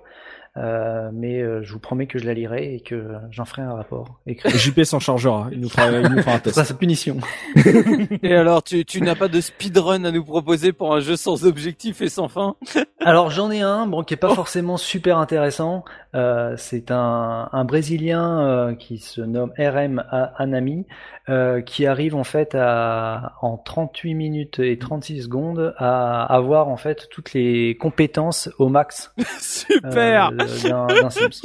euh, 0.55 1.09
mais 1.11 1.41
euh, 1.41 1.63
je 1.63 1.73
vous 1.73 1.79
promets 1.79 2.05
que 2.05 2.19
je 2.19 2.25
la 2.25 2.33
lirai 2.33 2.75
et 2.75 2.81
que 2.81 3.15
j'en 3.31 3.45
ferai 3.45 3.63
un 3.63 3.73
rapport 3.73 4.19
écrit. 4.27 4.49
JP 4.51 4.83
s'en 4.83 4.99
chargera. 4.99 5.47
Il 5.51 5.59
nous 5.59 5.69
fera, 5.69 5.89
il 5.89 6.07
nous 6.07 6.21
fera 6.21 6.35
un 6.35 6.39
test. 6.39 6.55
sera 6.55 6.65
sa 6.65 6.73
punition. 6.75 7.17
et 8.23 8.35
alors, 8.35 8.61
tu, 8.61 8.85
tu 8.85 9.01
n'as 9.01 9.15
pas 9.15 9.27
de 9.27 9.41
speedrun 9.41 10.03
à 10.03 10.11
nous 10.11 10.23
proposer 10.23 10.71
pour 10.71 10.93
un 10.93 10.99
jeu 10.99 11.15
sans 11.15 11.45
objectif 11.45 12.01
et 12.01 12.09
sans 12.09 12.27
fin? 12.27 12.55
Alors 12.99 13.29
j'en 13.31 13.51
ai 13.51 13.61
un, 13.61 13.85
bon, 13.85 14.03
qui 14.03 14.13
est 14.13 14.17
pas 14.17 14.33
forcément 14.33 14.77
super 14.77 15.17
intéressant. 15.17 15.83
Euh, 16.15 16.53
c'est 16.57 16.91
un, 16.91 17.49
un 17.51 17.65
Brésilien 17.65 18.39
euh, 18.41 18.75
qui 18.75 18.99
se 18.99 19.19
nomme 19.21 19.51
RM 19.57 20.03
Anami, 20.37 20.85
euh, 21.27 21.61
qui 21.61 21.85
arrive 21.85 22.15
en 22.15 22.23
fait 22.23 22.55
à 22.55 23.33
en 23.41 23.57
38 23.57 24.13
minutes 24.13 24.59
et 24.59 24.77
36 24.77 25.23
secondes 25.23 25.73
à 25.77 26.23
avoir 26.23 26.69
en 26.69 26.77
fait 26.77 27.07
toutes 27.09 27.33
les 27.33 27.75
compétences 27.77 28.49
au 28.57 28.69
max 28.69 29.11
Super. 29.39 30.31
Euh, 30.47 31.01
d'un 31.01 31.09
Sims. 31.09 31.41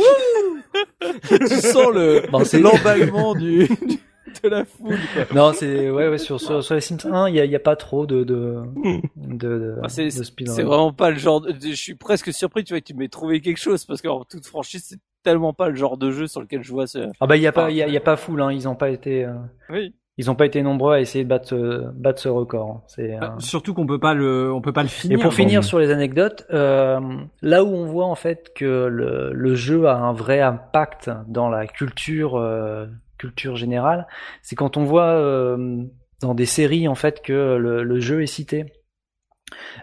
tu 1.29 1.47
sens 1.61 1.93
le 1.95 2.23
Bon, 2.31 2.45
c'est- 2.45 2.61
l'emballement 2.61 3.35
du, 3.35 3.67
du- 3.69 3.99
de 4.43 4.49
la 4.49 4.65
foule. 4.65 4.99
quoi. 5.15 5.25
Non, 5.35 5.53
c'est 5.53 5.91
ouais, 5.91 6.09
ouais 6.09 6.19
sur, 6.19 6.41
sur 6.41 6.63
sur 6.63 6.75
les 6.75 6.81
Sims 6.81 6.99
1, 7.11 7.29
il 7.31 7.35
y 7.37 7.41
a, 7.41 7.45
il 7.45 7.51
y 7.51 7.57
a 7.57 7.61
pas 7.61 7.77
trop 7.77 8.07
de 8.07 8.25
de 8.25 8.57
de, 9.17 9.49
de, 9.59 9.75
Ah, 9.83 9.89
c'est- 9.89 10.05
de 10.17 10.23
speedrun. 10.23 10.55
C'est 10.55 10.63
vraiment 10.63 10.93
pas 10.93 11.11
le 11.11 11.19
genre. 11.19 11.41
De... 11.41 11.55
Je 11.61 11.73
suis 11.75 11.95
presque 11.95 12.33
surpris, 12.33 12.65
tu 12.65 12.73
vois, 12.75 12.81
que 12.81 12.87
tu 12.87 12.95
m'aies 12.95 13.09
trouvé 13.09 13.41
quelque 13.41 13.59
chose 13.59 13.85
parce 13.85 14.03
qu'en 14.03 14.25
toute 14.25 14.47
franchise, 14.47 14.85
c'est 14.87 14.99
tellement 15.25 15.53
pas 15.53 15.69
le 15.69 15.75
genre 15.77 15.97
de 15.97 16.11
jeu 16.11 16.27
sur 16.27 16.41
lequel 16.41 16.63
je 16.63 16.71
vois 16.71 16.87
ce. 16.87 17.09
Ah 17.21 17.27
bah 17.27 17.37
il 17.37 17.43
y 17.43 17.47
a 17.47 17.53
pas 17.53 17.71
il 17.71 17.77
y 17.77 17.83
a, 17.83 17.89
il 17.89 17.93
y 17.93 17.97
a 17.97 18.01
pas 18.01 18.17
full 18.17 18.41
hein, 18.43 18.53
ils 18.53 18.69
ont 18.69 18.77
pas 18.77 18.91
été 18.91 19.25
euh, 19.25 19.33
Oui. 19.71 19.95
Ils 20.19 20.31
ont 20.31 20.35
pas 20.35 20.45
été 20.47 20.63
nombreux 20.63 20.95
à 20.95 21.01
essayer 21.01 21.25
de 21.25 21.29
battre 21.29 21.49
ce, 21.49 21.91
battre 21.93 22.21
ce 22.21 22.29
record. 22.29 22.69
hein. 22.71 22.83
C'est 22.89 23.15
un- 23.15 23.39
Surtout 23.39 23.73
qu'on 23.73 23.87
peut 23.87 23.99
pas 24.01 24.13
le, 24.15 24.53
on 24.53 24.61
peut 24.61 24.73
pas 24.73 24.83
le 24.83 24.89
Et 24.89 24.91
finir. 24.91 25.19
pour 25.21 25.31
Bon. 25.31 25.37
finir 25.37 25.65
sur 25.65 25.79
les 25.79 25.91
anecdotes, 25.91 26.45
euh, 26.53 26.99
là 27.41 27.65
où 27.65 27.69
on 27.69 27.87
voit 27.87 28.07
en 28.07 28.15
fait 28.17 28.53
que 28.55 28.87
le, 28.87 29.33
le 29.33 29.55
jeu 29.55 29.87
a 29.87 29.97
un 29.97 30.13
vrai 30.13 30.41
impact 30.41 31.11
dans 31.29 31.49
la 31.49 31.67
culture 31.67 32.37
euh, 32.37 32.87
culture 33.17 33.57
générale, 33.57 34.07
c'est 34.43 34.55
quand 34.57 34.77
on 34.77 34.85
voit 34.85 35.11
euh, 35.13 35.83
dans 36.21 36.35
des 36.35 36.47
séries 36.47 36.87
en 36.89 36.95
fait 36.95 37.23
que 37.23 37.57
le, 37.57 37.83
le 37.83 38.01
jeu 38.01 38.23
est 38.23 38.27
cité. 38.27 38.67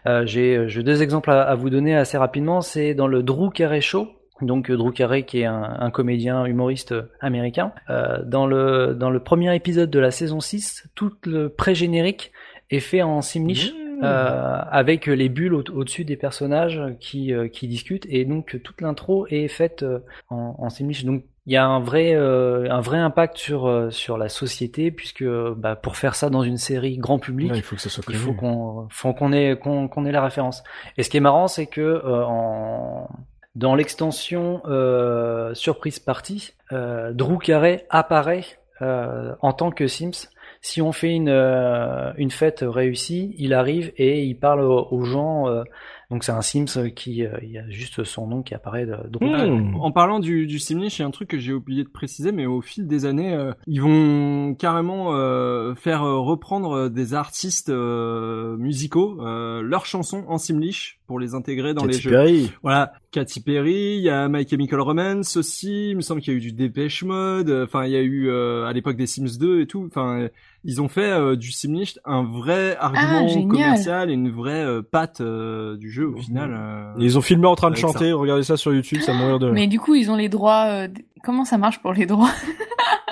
Euh, 0.05 0.25
J'ai 0.25 0.67
j'ai 0.67 0.83
deux 0.83 1.01
exemples 1.01 1.31
à, 1.31 1.41
à 1.43 1.55
vous 1.55 1.69
donner 1.69 1.95
assez 1.95 2.17
rapidement. 2.17 2.61
C'est 2.61 2.93
dans 2.93 3.07
le 3.07 3.23
Drew 3.23 3.49
Carey 3.49 3.81
Show. 3.81 4.07
Donc 4.41 4.69
euh, 4.69 4.75
Drew 4.77 4.91
Carey 4.91 5.23
qui 5.23 5.39
est 5.41 5.45
un, 5.45 5.77
un 5.79 5.91
comédien 5.91 6.45
humoriste 6.45 6.91
euh, 6.91 7.03
américain. 7.21 7.71
Euh, 7.89 8.21
dans 8.23 8.45
le 8.47 8.93
dans 8.93 9.09
le 9.09 9.19
premier 9.21 9.55
épisode 9.55 9.89
de 9.89 9.99
la 9.99 10.11
saison 10.11 10.39
6, 10.41 10.89
tout 10.95 11.11
le 11.25 11.49
pré-générique 11.49 12.31
est 12.71 12.79
fait 12.81 13.01
en 13.01 13.21
simlish 13.21 13.73
euh, 14.03 14.59
avec 14.71 15.05
les 15.05 15.29
bulles 15.29 15.53
au- 15.53 15.63
au-dessus 15.73 16.03
des 16.03 16.17
personnages 16.17 16.81
qui, 16.99 17.31
euh, 17.33 17.47
qui 17.47 17.67
discutent 17.69 18.05
et 18.09 18.25
donc 18.25 18.59
toute 18.61 18.81
l'intro 18.81 19.25
est 19.29 19.47
faite 19.47 19.83
euh, 19.83 19.99
en, 20.29 20.55
en 20.57 20.69
simlish. 20.69 21.05
Donc 21.05 21.23
il 21.47 21.53
y 21.53 21.57
a 21.57 21.65
un 21.65 21.79
vrai 21.79 22.13
euh, 22.15 22.67
un 22.71 22.81
vrai 22.81 22.97
impact 22.97 23.37
sur 23.37 23.67
euh, 23.67 23.89
sur 23.91 24.17
la 24.17 24.27
société 24.27 24.91
puisque 24.91 25.23
bah, 25.55 25.75
pour 25.77 25.95
faire 25.95 26.15
ça 26.15 26.29
dans 26.29 26.41
une 26.43 26.57
série 26.57 26.97
grand 26.97 27.19
public, 27.19 27.51
Ouais, 27.51 27.57
il 27.59 27.61
faut 27.63 27.75
que 27.77 27.81
ça 27.81 27.89
soit 27.89 28.03
il 28.09 28.15
faut 28.15 28.33
qu'on 28.33 28.87
faut 28.89 29.13
qu'on 29.13 29.31
ait 29.31 29.55
qu'on 29.57 29.87
qu'on 29.87 30.05
ait 30.05 30.11
la 30.11 30.23
référence. 30.23 30.61
Et 30.97 31.03
ce 31.03 31.09
qui 31.09 31.15
est 31.17 31.21
marrant, 31.21 31.47
c'est 31.47 31.67
que 31.67 31.79
euh, 31.81 32.25
en 32.25 33.07
dans 33.56 33.76
l'extension 33.76 34.61
euh, 34.65 35.53
surprise 35.53 35.99
party, 35.99 36.52
euh, 36.72 37.14
Drew 37.14 37.38
Carey 37.38 37.86
apparaît 37.90 38.45
euh, 38.82 39.34
en 39.41 39.53
tant 39.53 39.72
que 39.72 39.88
Sims. 39.88 40.27
Si 40.61 40.82
on 40.82 40.91
fait 40.91 41.11
une 41.14 41.30
euh, 41.30 42.11
une 42.18 42.32
fête 42.32 42.64
réussie, 42.68 43.36
il 43.38 43.53
arrive 43.53 43.91
et 43.98 44.23
il 44.23 44.36
parle 44.36 44.61
aux, 44.61 44.88
aux 44.90 45.03
gens. 45.03 45.48
euh, 45.48 45.64
donc 46.11 46.23
c'est 46.23 46.32
un 46.32 46.41
Sims 46.41 46.91
qui 46.95 47.23
euh, 47.23 47.38
il 47.44 47.52
y 47.52 47.57
a 47.60 47.69
juste 47.69 48.03
son 48.03 48.27
nom 48.27 48.41
qui 48.41 48.56
apparaît 48.56 48.86
de. 48.88 48.95
Carey. 49.19 49.48
Hmm. 49.49 49.76
En 49.76 49.91
parlant 49.91 50.19
du, 50.19 50.48
du 50.48 50.57
Simlish, 50.57 50.98
il 50.98 51.03
y 51.03 51.06
a 51.06 51.07
un 51.07 51.11
truc 51.11 51.30
que 51.30 51.38
j'ai 51.38 51.53
oublié 51.53 51.84
de 51.84 51.90
préciser, 51.90 52.32
mais 52.32 52.48
au 52.48 52.61
fil 52.61 52.88
des 52.88 53.06
années, 53.06 53.34
euh, 53.34 53.53
ils 53.68 53.82
vont 53.82 54.56
carrément 54.56 55.14
euh, 55.14 55.76
faire 55.76 56.02
reprendre 56.02 56.90
des 56.90 57.14
artistes 57.14 57.69
euh, 57.69 58.57
musicaux 58.57 59.19
euh, 59.22 59.61
leurs 59.61 59.86
chansons 59.86 60.26
en 60.27 60.38
Simlish 60.40 60.99
pour 61.07 61.19
les 61.19 61.36
intégrer 61.36 61.73
dans 61.73 61.82
Katy 61.84 61.94
les 61.94 61.99
jeux. 62.02 62.10
Perry. 62.11 62.52
Voilà, 62.64 62.94
Katy 63.11 63.41
Perry, 63.41 63.95
il 63.98 64.02
y 64.03 64.10
a 64.10 64.27
My 64.27 64.48
Chemical 64.48 64.80
Romance 64.82 65.38
aussi, 65.38 65.90
il 65.91 65.95
me 65.95 66.02
semble 66.02 66.22
qu'il 66.22 66.34
y 66.34 66.36
a 66.36 66.38
eu 66.38 66.41
du 66.41 66.52
Dépêche 66.52 67.03
Mode, 67.03 67.49
euh, 67.49 67.65
enfin 67.65 67.86
il 67.86 67.91
y 67.91 67.95
a 67.95 68.02
eu 68.02 68.27
euh, 68.30 68.65
à 68.65 68.73
l'époque 68.73 68.98
des 68.98 69.06
Sims 69.07 69.38
2 69.40 69.61
et 69.61 69.68
tout, 69.68 69.86
enfin 69.88 70.22
euh, 70.22 70.30
ils 70.64 70.82
ont 70.82 70.88
fait 70.88 71.11
euh, 71.11 71.36
du 71.36 71.52
Simlish 71.52 71.99
un 72.06 72.23
vrai 72.23 72.76
argument 72.80 73.27
génial. 73.27 73.48
commercial 73.48 74.10
et 74.10 74.14
une 74.14 74.32
vraie 74.32 74.64
euh, 74.65 74.82
patte 74.82 75.22
euh, 75.22 75.77
du 75.77 75.91
jeu 75.91 76.07
au 76.07 76.18
final. 76.18 76.56
euh. 76.57 76.91
Ils 76.98 77.18
ont 77.18 77.22
filmé 77.22 77.45
en 77.45 77.56
train 77.56 77.69
de 77.69 77.76
chanter. 77.76 78.11
Regardez 78.11 78.41
ça 78.44 78.57
sur 78.57 78.73
YouTube, 78.73 78.99
ça 79.02 79.14
mourir 79.14 79.38
de. 79.38 79.52
Mais 79.52 79.68
du 79.68 79.80
coup, 79.80 79.94
ils 79.95 80.10
ont 80.10 80.15
les 80.15 80.30
droits. 80.30 80.65
euh, 80.69 80.88
Comment 81.23 81.45
ça 81.45 81.57
marche 81.57 81.80
pour 81.82 81.94
les 81.94 82.06
droits? 82.07 82.30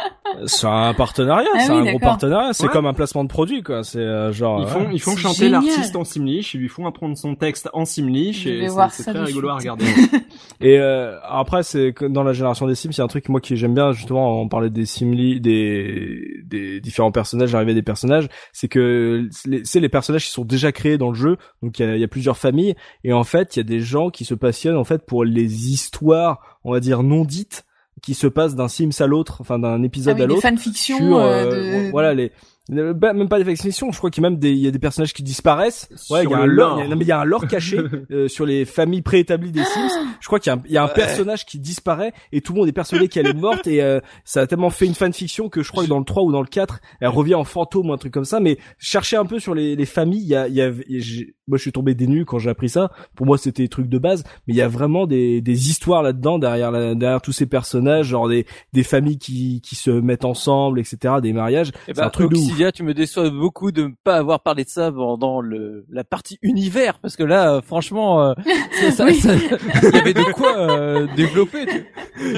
C'est 0.46 0.68
un 0.68 0.94
partenariat, 0.94 1.48
Ah 1.56 1.60
c'est 1.60 1.72
oui, 1.72 1.88
un 1.88 1.92
gros 1.92 2.00
partenariat. 2.00 2.54
C'est 2.54 2.64
Ouais. 2.66 2.70
comme 2.72 2.86
un 2.86 2.94
placement 2.94 3.24
de 3.24 3.30
produit, 3.30 3.64
quoi. 3.64 3.84
C'est 3.84 4.00
euh, 4.00 4.32
genre. 4.32 4.60
Ils 4.60 4.66
ouais. 4.66 4.72
font, 4.72 4.90
ils 4.92 5.00
font 5.02 5.16
chanter 5.16 5.50
l'artiste 5.50 5.96
en 5.96 6.04
Simlish, 6.04 6.54
ils 6.54 6.60
lui 6.62 6.70
font 6.70 6.86
apprendre 6.88 7.18
son 7.18 7.36
texte 7.36 7.70
en 7.74 7.86
Simlish 7.86 8.44
Je 8.44 8.50
vais 8.50 8.56
et 8.58 8.68
c'est 8.68 8.74
voir 8.74 8.92
c'est 8.92 9.04
ça 9.04 9.14
très 9.14 9.24
rigolo 9.24 9.50
à 9.50 9.56
regarder. 9.56 9.86
Et 10.62 10.80
euh, 10.80 11.18
après, 11.28 11.64
c'est 11.64 11.94
dans 12.10 12.24
la 12.24 12.34
génération 12.34 12.68
des 12.68 12.76
Sims, 12.76 12.92
il 12.92 12.98
y 12.98 13.02
a 13.02 13.04
un 13.04 13.08
truc 13.08 13.28
moi 13.30 13.42
qui 13.42 13.56
j'aime 13.58 13.74
bien 13.74 13.92
justement. 13.92 14.42
On 14.42 14.48
parlait 14.48 14.70
des 14.70 14.86
Simli, 14.86 15.40
des 15.42 16.42
des 16.46 16.80
différents 16.82 17.12
personnages, 17.12 17.52
l'arrivée 17.52 17.74
des 17.74 17.82
personnages. 17.82 18.28
C'est 18.54 18.68
que 18.68 19.28
c'est 19.64 19.80
les 19.80 19.90
personnages 19.90 20.26
qui 20.26 20.32
sont 20.32 20.46
déjà 20.46 20.72
créés 20.72 20.98
dans 20.98 21.10
le 21.10 21.16
jeu. 21.16 21.38
Donc 21.62 21.80
il 21.80 21.86
y 21.86 21.90
a, 21.90 21.98
y 21.98 22.04
a 22.04 22.08
plusieurs 22.08 22.38
familles 22.38 22.76
et 23.04 23.14
en 23.14 23.24
fait 23.24 23.56
il 23.56 23.60
y 23.60 23.62
a 23.62 23.64
des 23.64 23.80
gens 23.80 24.10
qui 24.10 24.26
se 24.26 24.34
passionnent 24.34 24.78
en 24.78 24.84
fait 24.84 25.06
pour 25.06 25.26
les 25.26 25.70
histoires, 25.70 26.60
on 26.64 26.72
va 26.72 26.80
dire 26.80 27.04
non 27.04 27.26
dites, 27.26 27.66
qui 28.02 28.14
se 28.14 28.28
passent 28.28 28.56
d'un 28.56 28.68
Sims 28.68 28.90
à 29.00 29.08
l'autre, 29.08 29.38
enfin 29.42 29.60
d'un 29.60 29.82
Ah 29.82 29.86
épisode 29.86 30.16
oui, 30.18 30.24
à 30.24 30.26
des 30.26 30.34
l'autre. 30.34 30.42
fanfictions. 30.42 30.98
sur 30.98 31.18
euh, 31.18 31.46
euh, 31.46 31.86
de... 31.86 31.92
voilà 31.92 32.14
les 32.14 32.32
bah, 32.70 33.12
même 33.12 33.28
pas 33.28 33.44
des 33.44 33.56
fictions 33.58 33.92
je 33.92 33.98
crois 33.98 34.10
qu'il 34.10 34.24
y 34.24 34.26
a 34.26 34.30
même 34.30 34.40
des 34.40 34.52
il 34.54 34.60
y 34.60 34.68
a 34.68 34.72
des 34.72 34.80
personnages 34.80 35.14
qui 35.14 35.22
disparaissent 35.22 35.90
ouais 36.10 36.22
il 36.24 36.30
Sur 36.30 36.32
y 36.32 36.34
a 36.34 36.38
un 36.38 36.46
lore 36.46 36.70
lore. 36.70 36.80
il 36.80 36.84
y 36.84 36.86
a- 36.86 36.88
non, 36.90 36.96
mais 36.96 37.04
il 37.04 37.08
y 37.10 37.12
a 37.12 37.20
un 37.20 37.26
lore 37.26 37.46
caché 37.46 37.78
euh, 38.12 38.30
sur 38.30 38.46
les 38.46 38.64
familles 38.64 39.02
préétablies 39.02 39.52
des 39.52 39.66
Sims 39.66 39.90
je 40.22 40.28
crois 40.28 40.40
qu'il 40.40 40.50
y 40.50 40.56
a 40.56 40.60
un, 40.60 40.62
il 40.66 40.72
y 40.72 40.78
a 40.78 40.84
un 40.84 40.88
Ouais. 40.88 40.94
personnage 40.94 41.46
qui 41.46 41.60
disparaît 41.60 42.14
et 42.32 42.40
tout 42.40 42.54
le 42.54 42.60
monde 42.60 42.70
est 42.70 42.72
persuadé 42.74 43.10
qu'elle 43.10 43.28
est 43.28 43.34
morte 43.34 43.68
et 43.68 43.84
euh, 43.84 44.00
ça 44.24 44.40
a 44.40 44.48
tellement 44.48 44.70
fait 44.70 44.86
une 44.86 44.96
fanfiction 44.96 45.50
que 45.50 45.62
je 45.62 45.70
crois 45.72 45.84
que 45.84 45.90
dans 45.90 46.00
le 46.00 46.06
3 46.06 46.24
ou 46.24 46.32
dans 46.32 46.40
le 46.42 46.48
4 46.48 46.80
elle 47.02 47.10
revient 47.10 47.36
en 47.36 47.44
fantôme 47.44 47.90
ou 47.90 47.94
un 47.94 47.98
truc 47.98 48.14
comme 48.14 48.24
ça 48.24 48.40
mais 48.40 48.58
chercher 48.80 49.18
un 49.18 49.26
peu 49.26 49.40
sur 49.40 49.54
les, 49.56 49.76
les 49.76 49.86
familles 49.86 50.22
il 50.24 50.30
y 50.30 50.36
a, 50.36 50.48
il 50.48 50.56
y 50.56 50.62
a 50.62 50.72
j'ai- 50.90 51.36
moi 51.48 51.58
je 51.58 51.62
suis 51.64 51.72
tombé 51.72 51.94
des 51.96 52.08
nues 52.08 52.26
quand 52.26 52.40
j'ai 52.40 52.50
appris 52.50 52.70
ça 52.70 52.92
pour 53.16 53.26
moi 53.26 53.38
c'était 53.38 53.64
des 53.64 53.70
trucs 53.70 53.90
de 53.90 53.98
base 53.98 54.24
mais 54.48 54.54
il 54.54 54.58
y 54.58 54.62
a 54.62 54.68
vraiment 54.68 55.06
des, 55.08 55.42
des 55.42 55.70
histoires 55.70 56.02
là-dedans 56.02 56.40
derrière 56.40 56.72
la- 56.72 56.96
derrière 56.96 57.22
tous 57.22 57.34
ces 57.34 57.46
personnages 57.46 58.08
genre 58.08 58.30
des 58.30 58.46
des 58.72 58.84
familles 58.84 59.18
qui 59.18 59.60
qui 59.62 59.76
se 59.76 59.92
mettent 59.92 60.24
ensemble 60.26 60.80
etc 60.80 61.16
des 61.22 61.34
mariages 61.34 61.72
Eh 61.74 61.94
c'est 61.94 61.98
ben, 61.98 62.08
un 62.08 62.10
truc 62.10 62.32
de 62.32 62.38
ouf 62.38 62.44
Oxidia, 62.44 62.72
tu 62.72 62.84
me 62.84 62.94
déçois 62.94 63.30
beaucoup 63.30 63.72
de 63.72 63.84
ne 63.84 63.94
pas 64.04 64.16
avoir 64.16 64.42
parlé 64.42 64.64
de 64.64 64.70
ça 64.70 64.92
pendant 64.92 65.42
le 65.42 65.86
la 65.92 66.04
partie 66.04 66.38
univers, 66.42 67.00
parce 67.00 67.16
que 67.16 67.24
là, 67.24 67.56
euh, 67.56 67.62
franchement, 67.62 68.24
euh, 68.24 68.34
ça- 68.80 68.92
ça- 68.92 69.06
Oui. 69.06 69.16
ça- 69.20 69.36
il 69.36 69.96
y 69.96 69.98
avait 70.00 70.14
de 70.14 70.24
quoi 70.34 70.58
euh, 70.58 71.08
développer. 71.16 71.66
tu- 71.66 71.86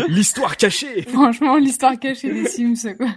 l'histoire 0.09 0.57
cachée 0.57 1.03
Franchement, 1.03 1.57
l'histoire 1.57 1.97
cachée 1.99 2.33
des 2.33 2.45
Sims, 2.47 2.95
quoi. 2.97 3.07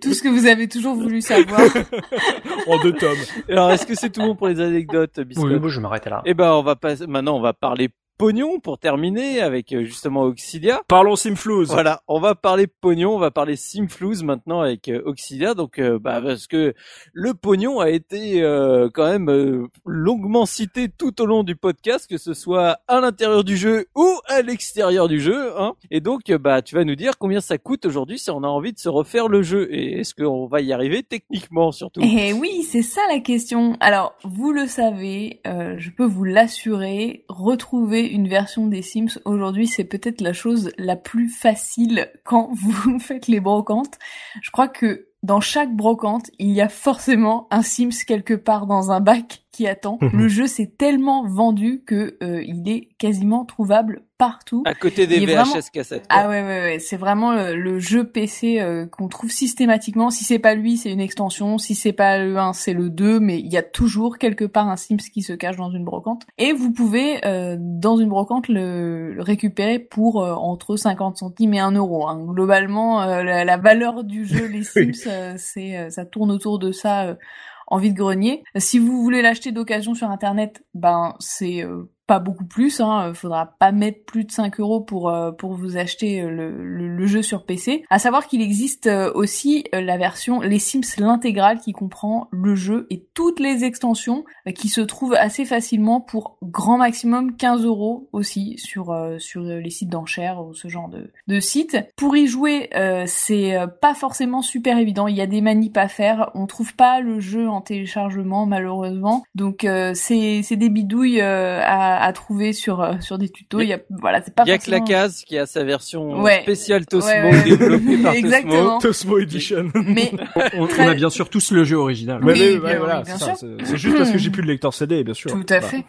Tout 0.00 0.14
ce 0.14 0.22
que 0.22 0.28
vous 0.28 0.46
avez 0.46 0.68
toujours 0.68 0.94
voulu 0.94 1.20
savoir. 1.20 1.60
en 2.66 2.78
deux 2.82 2.92
tomes 2.92 3.16
Alors, 3.48 3.70
est-ce 3.72 3.86
que 3.86 3.94
c'est 3.94 4.10
tout 4.10 4.20
bon 4.20 4.34
pour 4.34 4.48
les 4.48 4.60
anecdotes, 4.60 5.20
Biscotte 5.24 5.46
Oui, 5.46 5.58
bon, 5.58 5.68
je 5.68 5.76
vais 5.76 5.82
m'arrêter 5.82 6.10
là. 6.10 6.22
Eh 6.24 6.34
ben, 6.34 6.52
on 6.52 6.62
va 6.62 6.76
pas. 6.76 6.94
Maintenant, 7.06 7.36
on 7.36 7.40
va 7.40 7.52
parler 7.52 7.90
pognon 8.18 8.60
pour 8.60 8.78
terminer 8.78 9.40
avec 9.40 9.72
euh, 9.72 9.84
justement 9.84 10.22
Oxidia. 10.22 10.82
parlons 10.88 11.16
Simflouz 11.16 11.68
Voilà, 11.70 12.02
on 12.08 12.20
va 12.20 12.34
parler 12.34 12.66
pognon, 12.66 13.14
on 13.14 13.18
va 13.18 13.30
parler 13.30 13.56
Simflouz 13.56 14.22
maintenant 14.22 14.60
avec 14.60 14.88
euh, 14.88 15.02
Oxidia, 15.04 15.54
donc 15.54 15.78
euh, 15.78 15.98
bah 15.98 16.20
parce 16.22 16.46
que 16.46 16.74
le 17.12 17.34
pognon 17.34 17.80
a 17.80 17.90
été 17.90 18.42
euh, 18.42 18.88
quand 18.92 19.06
même 19.06 19.28
euh, 19.30 19.66
longuement 19.84 20.46
cité 20.46 20.88
tout 20.88 21.20
au 21.20 21.26
long 21.26 21.42
du 21.42 21.56
podcast, 21.56 22.08
que 22.08 22.18
ce 22.18 22.34
soit 22.34 22.78
à 22.88 23.00
l'intérieur 23.00 23.44
du 23.44 23.56
jeu 23.56 23.86
ou 23.96 24.06
à 24.26 24.42
l'extérieur 24.42 25.08
du 25.08 25.20
jeu, 25.20 25.58
hein. 25.58 25.74
Et 25.90 26.00
donc 26.00 26.30
euh, 26.30 26.38
bah 26.38 26.62
tu 26.62 26.74
vas 26.74 26.84
nous 26.84 26.96
dire 26.96 27.18
combien 27.18 27.40
ça 27.40 27.58
coûte 27.58 27.84
aujourd'hui 27.86 28.18
si 28.18 28.30
on 28.30 28.42
a 28.44 28.48
envie 28.48 28.72
de 28.72 28.78
se 28.78 28.88
refaire 28.88 29.28
le 29.28 29.42
jeu 29.42 29.68
et 29.74 30.00
est-ce 30.00 30.14
qu'on 30.14 30.46
va 30.46 30.60
y 30.60 30.72
arriver 30.72 31.02
techniquement 31.02 31.72
surtout? 31.72 32.00
Eh 32.02 32.32
oui, 32.32 32.62
c'est 32.62 32.82
ça 32.82 33.00
la 33.10 33.20
question. 33.20 33.76
Alors, 33.80 34.14
vous 34.24 34.52
le 34.52 34.66
savez, 34.66 35.40
euh, 35.46 35.74
je 35.78 35.90
peux 35.90 36.04
vous 36.04 36.24
l'assurer, 36.24 37.24
retrouver 37.28 38.03
une 38.06 38.28
version 38.28 38.66
des 38.66 38.82
Sims 38.82 39.18
aujourd'hui, 39.24 39.66
c'est 39.66 39.84
peut-être 39.84 40.20
la 40.20 40.32
chose 40.32 40.72
la 40.78 40.96
plus 40.96 41.28
facile 41.28 42.10
quand 42.24 42.50
vous 42.54 42.98
faites 42.98 43.28
les 43.28 43.40
brocantes. 43.40 43.98
Je 44.42 44.50
crois 44.50 44.68
que 44.68 45.08
dans 45.22 45.40
chaque 45.40 45.74
brocante, 45.74 46.30
il 46.38 46.50
y 46.50 46.60
a 46.60 46.68
forcément 46.68 47.48
un 47.50 47.62
Sims 47.62 48.04
quelque 48.06 48.34
part 48.34 48.66
dans 48.66 48.90
un 48.90 49.00
bac 49.00 49.43
qui 49.54 49.66
attend. 49.68 49.98
le 50.12 50.28
jeu 50.28 50.46
s'est 50.46 50.72
tellement 50.76 51.26
vendu 51.26 51.82
que 51.86 52.16
euh, 52.22 52.42
il 52.44 52.68
est 52.68 52.88
quasiment 52.98 53.44
trouvable 53.44 54.02
partout. 54.18 54.62
À 54.64 54.74
côté 54.74 55.06
des 55.06 55.18
VHS 55.20 55.32
vraiment- 55.34 55.54
cassettes. 55.72 56.04
Ah 56.08 56.28
ouais 56.28 56.42
ouais 56.42 56.60
ouais, 56.62 56.78
c'est 56.78 56.96
vraiment 56.96 57.32
le, 57.32 57.54
le 57.56 57.78
jeu 57.80 58.04
PC 58.04 58.60
euh, 58.60 58.86
qu'on 58.86 59.08
trouve 59.08 59.30
systématiquement. 59.30 60.10
Si 60.10 60.22
c'est 60.24 60.38
pas 60.38 60.54
lui, 60.54 60.76
c'est 60.76 60.90
une 60.92 61.00
extension. 61.00 61.58
Si 61.58 61.74
c'est 61.74 61.92
pas 61.92 62.18
le 62.18 62.36
1, 62.38 62.52
c'est 62.52 62.72
le 62.74 62.90
2, 62.90 63.18
mais 63.20 63.38
il 63.40 63.52
y 63.52 63.56
a 63.56 63.62
toujours 63.62 64.18
quelque 64.18 64.44
part 64.44 64.68
un 64.68 64.76
Sims 64.76 64.96
qui 65.12 65.22
se 65.22 65.32
cache 65.32 65.56
dans 65.56 65.70
une 65.70 65.84
brocante. 65.84 66.22
Et 66.38 66.52
vous 66.52 66.72
pouvez 66.72 67.24
euh, 67.26 67.56
dans 67.58 67.96
une 67.96 68.08
brocante 68.08 68.48
le, 68.48 69.14
le 69.14 69.22
récupérer 69.22 69.78
pour 69.80 70.22
euh, 70.22 70.32
entre 70.34 70.76
50 70.76 71.16
centimes 71.18 71.54
et 71.54 71.60
1 71.60 71.72
euro. 71.72 72.06
hein. 72.08 72.20
Globalement, 72.24 73.02
euh, 73.02 73.22
la, 73.24 73.44
la 73.44 73.56
valeur 73.56 74.04
du 74.04 74.24
jeu 74.26 74.46
les 74.52 74.62
Sims, 74.62 74.92
euh, 75.08 75.34
c'est 75.36 75.76
euh, 75.76 75.90
ça 75.90 76.04
tourne 76.04 76.30
autour 76.30 76.58
de 76.58 76.70
ça. 76.72 77.16
En 77.66 77.78
vide-grenier. 77.78 78.44
Si 78.56 78.78
vous 78.78 79.02
voulez 79.02 79.22
l'acheter 79.22 79.52
d'occasion 79.52 79.94
sur 79.94 80.10
internet, 80.10 80.64
ben 80.74 81.14
c'est 81.18 81.62
euh, 81.62 81.90
pas 82.06 82.18
beaucoup 82.18 82.44
plus. 82.44 82.80
Hein. 82.80 83.12
Faudra 83.14 83.54
pas 83.58 83.72
mettre 83.72 84.04
plus 84.04 84.24
de 84.24 84.32
5 84.32 84.60
euros 84.60 84.80
pour 84.80 85.08
euh, 85.08 85.32
pour 85.32 85.54
vous 85.54 85.76
acheter 85.76 86.20
euh, 86.20 86.30
le, 86.30 86.88
le, 86.88 87.06
jeu 87.06 87.22
sur 87.22 87.44
PC. 87.44 87.84
À 87.90 87.98
savoir 87.98 88.26
qu'il 88.26 88.42
existe 88.42 88.86
euh, 88.86 89.10
aussi 89.14 89.64
euh, 89.74 89.80
la 89.80 89.96
version 89.96 90.40
Les 90.40 90.58
Sims 90.58 90.98
l'intégrale 90.98 91.58
qui 91.58 91.72
comprend 91.72 92.28
le 92.30 92.54
jeu 92.54 92.86
et 92.90 93.06
toutes 93.14 93.40
les 93.40 93.64
extensions 93.64 94.24
euh, 94.46 94.52
qui 94.52 94.68
se 94.68 94.80
trouvent 94.80 95.14
assez 95.14 95.44
facilement 95.44 96.00
pour 96.00 96.38
grand 96.42 96.78
maximum 96.78 97.36
15 97.36 97.64
euros 97.64 98.08
aussi 98.12 98.58
sur 98.58 98.90
euh, 98.90 99.18
sur 99.18 99.42
les 99.42 99.70
sites 99.70 99.90
d'enchères 99.90 100.44
ou 100.44 100.54
ce 100.54 100.68
genre 100.68 100.88
de 100.88 101.10
de 101.26 101.40
sites. 101.40 101.76
Pour 101.96 102.16
y 102.16 102.26
jouer, 102.26 102.70
euh, 102.74 103.04
c'est 103.06 103.56
euh, 103.56 103.66
pas 103.66 103.94
forcément 103.94 104.42
super 104.42 104.78
évident. 104.78 105.06
Il 105.06 105.16
y 105.16 105.20
a 105.20 105.26
des 105.26 105.40
manips 105.40 105.76
à 105.76 105.88
faire. 105.88 106.30
On 106.34 106.46
trouve 106.46 106.74
pas 106.74 107.00
le 107.00 107.20
jeu 107.20 107.48
en 107.48 107.60
téléchargement 107.60 108.46
malheureusement. 108.46 109.24
Donc 109.34 109.64
euh, 109.64 109.92
c'est 109.94 110.42
c'est 110.42 110.56
des 110.56 110.68
bidouilles 110.68 111.20
euh, 111.20 111.60
à, 111.96 112.04
à 112.04 112.12
trouver 112.12 112.52
sur 112.52 112.80
euh, 112.80 112.94
sur 113.00 113.18
des 113.18 113.28
tutos. 113.28 113.60
Il 113.60 113.68
y 113.68 113.72
a 113.72 113.78
voilà, 113.90 114.22
c'est 114.22 114.34
pas 114.34 114.44
Il 114.46 114.50
y 114.50 114.52
a 114.52 114.58
que 114.58 114.70
la 114.70 114.80
case 114.80 115.22
qui 115.24 115.38
a 115.38 115.46
sa 115.46 115.64
version 115.64 116.20
Ouais. 116.22 116.42
spéciale 116.42 116.86
Tosmo 116.86 117.08
Ouais, 117.10 117.30
ouais. 117.30 117.42
développée 117.44 117.98
par 118.02 118.14
Exactement. 118.14 118.78
Tosmo 118.78 119.18
Edition 119.18 119.70
Mais 119.74 120.12
On, 120.56 120.66
a 120.88 120.94
bien 120.94 121.10
sûr 121.10 121.28
tous 121.30 121.50
le 121.50 121.64
jeu 121.64 121.76
original. 121.76 122.20
Oui, 122.22 122.32
Ouais, 122.32 122.38
mais, 122.38 122.50
bien- 122.58 122.60
ouais, 122.60 122.76
voilà, 122.78 122.98
oui, 123.00 123.04
bien 123.06 123.34
c'est 123.64 123.76
juste 123.76 123.96
parce 123.96 124.10
que 124.10 124.18
j'ai 124.18 124.30
plus 124.30 124.42
de 124.42 124.48
lecteur 124.48 124.74
CD 124.74 125.04
bien 125.04 125.14
sûr 125.14 125.30
Tout 125.30 125.44
à 125.50 125.60
Voilà. 125.60 125.68
fait. 125.68 125.84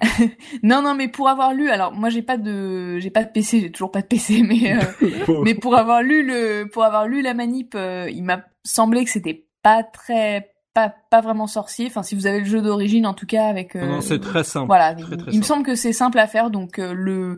non, 0.63 0.81
non, 0.81 0.93
mais 0.95 1.07
pour 1.07 1.27
avoir 1.29 1.53
lu, 1.53 1.69
alors 1.69 1.91
moi 1.93 2.09
j'ai 2.09 2.21
pas 2.21 2.37
de, 2.37 2.99
j'ai 2.99 3.09
pas 3.09 3.23
de 3.23 3.29
PC, 3.31 3.61
j'ai 3.61 3.71
toujours 3.71 3.91
pas 3.91 4.01
de 4.01 4.07
PC, 4.07 4.43
mais 4.47 4.73
euh, 4.77 5.41
mais 5.43 5.55
pour 5.55 5.75
avoir 5.75 6.01
lu 6.03 6.25
le, 6.25 6.65
pour 6.71 6.83
avoir 6.83 7.07
lu 7.07 7.21
la 7.21 7.33
manip, 7.33 7.73
euh, 7.75 8.09
il 8.11 8.23
m'a 8.23 8.43
semblé 8.63 9.03
que 9.03 9.09
c'était 9.09 9.45
pas 9.63 9.83
très, 9.83 10.49
pas 10.75 10.93
pas 11.09 11.21
vraiment 11.21 11.47
sorcier. 11.47 11.87
Enfin, 11.87 12.03
si 12.03 12.13
vous 12.13 12.27
avez 12.27 12.39
le 12.39 12.45
jeu 12.45 12.61
d'origine, 12.61 13.07
en 13.07 13.15
tout 13.15 13.25
cas 13.25 13.47
avec. 13.47 13.75
euh, 13.75 13.85
Non, 13.87 14.01
c'est 14.01 14.19
très 14.19 14.43
simple. 14.43 14.67
Voilà, 14.67 14.93
Très, 14.93 15.17
très 15.17 15.31
il 15.31 15.39
me 15.39 15.43
semble 15.43 15.63
que 15.63 15.73
c'est 15.73 15.93
simple 15.93 16.19
à 16.19 16.27
faire, 16.27 16.51
donc 16.51 16.77
euh, 16.77 16.93
le 16.93 17.37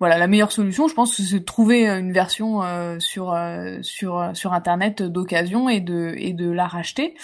voilà 0.00 0.16
la 0.16 0.26
meilleure 0.28 0.52
solution, 0.52 0.86
je 0.88 0.94
pense, 0.94 1.16
c'est 1.16 1.38
de 1.38 1.44
trouver 1.44 1.88
euh, 1.88 1.98
une 1.98 2.12
version 2.12 2.62
euh, 2.62 2.98
sur 3.00 3.32
euh, 3.32 3.78
sur 3.82 4.30
sur 4.34 4.52
internet 4.52 5.02
d'occasion 5.02 5.68
et 5.68 5.80
de 5.80 6.14
et 6.16 6.32
de 6.32 6.50
la 6.50 6.66
racheter. 6.66 7.14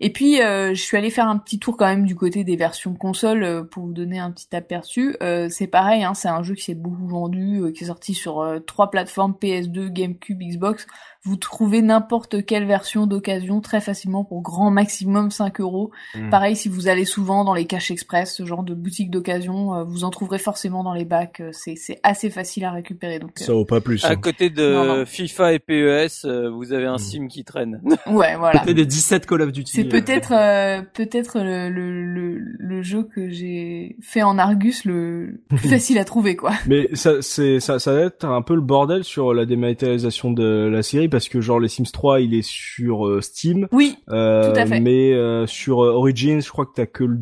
Et 0.00 0.10
puis 0.10 0.40
euh, 0.42 0.74
je 0.74 0.82
suis 0.82 0.96
allée 0.96 1.10
faire 1.10 1.28
un 1.28 1.38
petit 1.38 1.60
tour 1.60 1.76
quand 1.76 1.86
même 1.86 2.06
du 2.06 2.16
côté 2.16 2.42
des 2.42 2.56
versions 2.56 2.94
console 2.94 3.44
euh, 3.44 3.62
pour 3.62 3.84
vous 3.84 3.92
donner 3.92 4.18
un 4.18 4.32
petit 4.32 4.56
aperçu. 4.56 5.14
Euh, 5.22 5.48
c'est 5.48 5.68
pareil, 5.68 6.02
hein, 6.02 6.14
c'est 6.14 6.28
un 6.28 6.42
jeu 6.42 6.54
qui 6.56 6.64
s'est 6.64 6.74
beaucoup 6.74 7.06
vendu, 7.06 7.60
euh, 7.60 7.70
qui 7.70 7.84
est 7.84 7.86
sorti 7.86 8.12
sur 8.14 8.44
trois 8.66 8.90
plateformes 8.90 9.36
PS2, 9.40 9.90
GameCube, 9.90 10.40
Xbox. 10.40 10.86
Vous 11.24 11.36
trouvez 11.36 11.82
n'importe 11.82 12.44
quelle 12.44 12.66
version 12.66 13.06
d'occasion 13.06 13.60
très 13.60 13.80
facilement 13.80 14.24
pour 14.24 14.42
grand 14.42 14.70
maximum 14.72 15.30
5 15.30 15.60
euros. 15.60 15.92
Mm. 16.16 16.30
Pareil, 16.30 16.56
si 16.56 16.68
vous 16.68 16.88
allez 16.88 17.04
souvent 17.04 17.44
dans 17.44 17.54
les 17.54 17.64
caches 17.66 17.90
express, 17.92 18.34
ce 18.34 18.44
genre 18.44 18.64
de 18.64 18.74
boutique 18.74 19.10
d'occasion, 19.10 19.74
euh, 19.74 19.84
vous 19.84 20.02
en 20.04 20.10
trouverez 20.10 20.38
forcément 20.38 20.82
dans 20.82 20.94
les 20.94 21.04
bacs. 21.04 21.40
euh, 21.40 21.50
C'est 21.52 21.76
c'est 21.76 22.00
assez 22.02 22.28
facile 22.28 22.64
à 22.64 22.72
récupérer. 22.72 23.20
Donc 23.20 23.32
euh, 23.40 23.44
Ça 23.44 23.52
vaut 23.52 23.64
pas 23.64 23.80
plus. 23.80 24.04
À 24.04 24.10
hein. 24.10 24.16
côté 24.16 24.50
de 24.50 24.74
Non, 24.74 24.84
non. 24.98 25.06
FIFA 25.06 25.52
et 25.52 25.58
PES, 25.60 26.24
euh, 26.24 26.50
vous 26.50 26.72
avez 26.72 26.86
un 26.86 26.96
Mm. 26.96 26.98
sim 26.98 27.26
qui 27.28 27.44
traîne. 27.44 27.80
ouais, 28.08 28.34
voilà. 28.36 28.60
C'était 28.60 28.74
des 28.74 28.86
17 28.86 29.24
Call 29.26 29.42
of 29.42 29.52
Duty. 29.52 29.72
C'est 29.72 29.86
euh. 29.86 29.88
peut-être 29.90 30.32
euh, 30.32 30.82
peut-être 30.92 31.38
le, 31.40 31.70
le, 31.70 32.04
le, 32.04 32.38
le 32.58 32.82
jeu 32.82 33.04
que 33.04 33.30
j'ai 33.30 33.96
fait 34.02 34.22
en 34.24 34.38
Argus 34.38 34.84
le 34.84 35.40
plus 35.50 35.68
facile 35.68 35.98
à 35.98 36.04
trouver 36.04 36.34
quoi. 36.34 36.50
Mais 36.66 36.88
ça, 36.94 37.22
c'est, 37.22 37.60
ça, 37.60 37.78
ça 37.78 37.92
va 37.94 38.00
être 38.06 38.24
un 38.24 38.42
peu 38.42 38.54
le 38.56 38.60
bordel 38.60 39.04
sur 39.04 39.32
la 39.34 39.46
dématérialisation 39.46 40.32
de 40.32 40.68
la 40.70 40.82
série 40.82 41.08
parce 41.12 41.28
que 41.28 41.40
genre 41.40 41.60
les 41.60 41.68
Sims 41.68 41.84
3, 41.92 42.20
il 42.20 42.34
est 42.34 42.42
sur 42.42 43.06
euh, 43.06 43.20
Steam, 43.20 43.68
Oui, 43.70 43.96
euh, 44.10 44.52
Tout 44.52 44.58
à 44.58 44.66
fait. 44.66 44.80
mais 44.80 45.12
euh, 45.12 45.46
sur 45.46 45.78
Origins, 45.78 46.40
je 46.42 46.48
crois 46.50 46.66
que 46.66 46.72
t'as 46.74 46.86
que 46.86 47.04
le, 47.04 47.18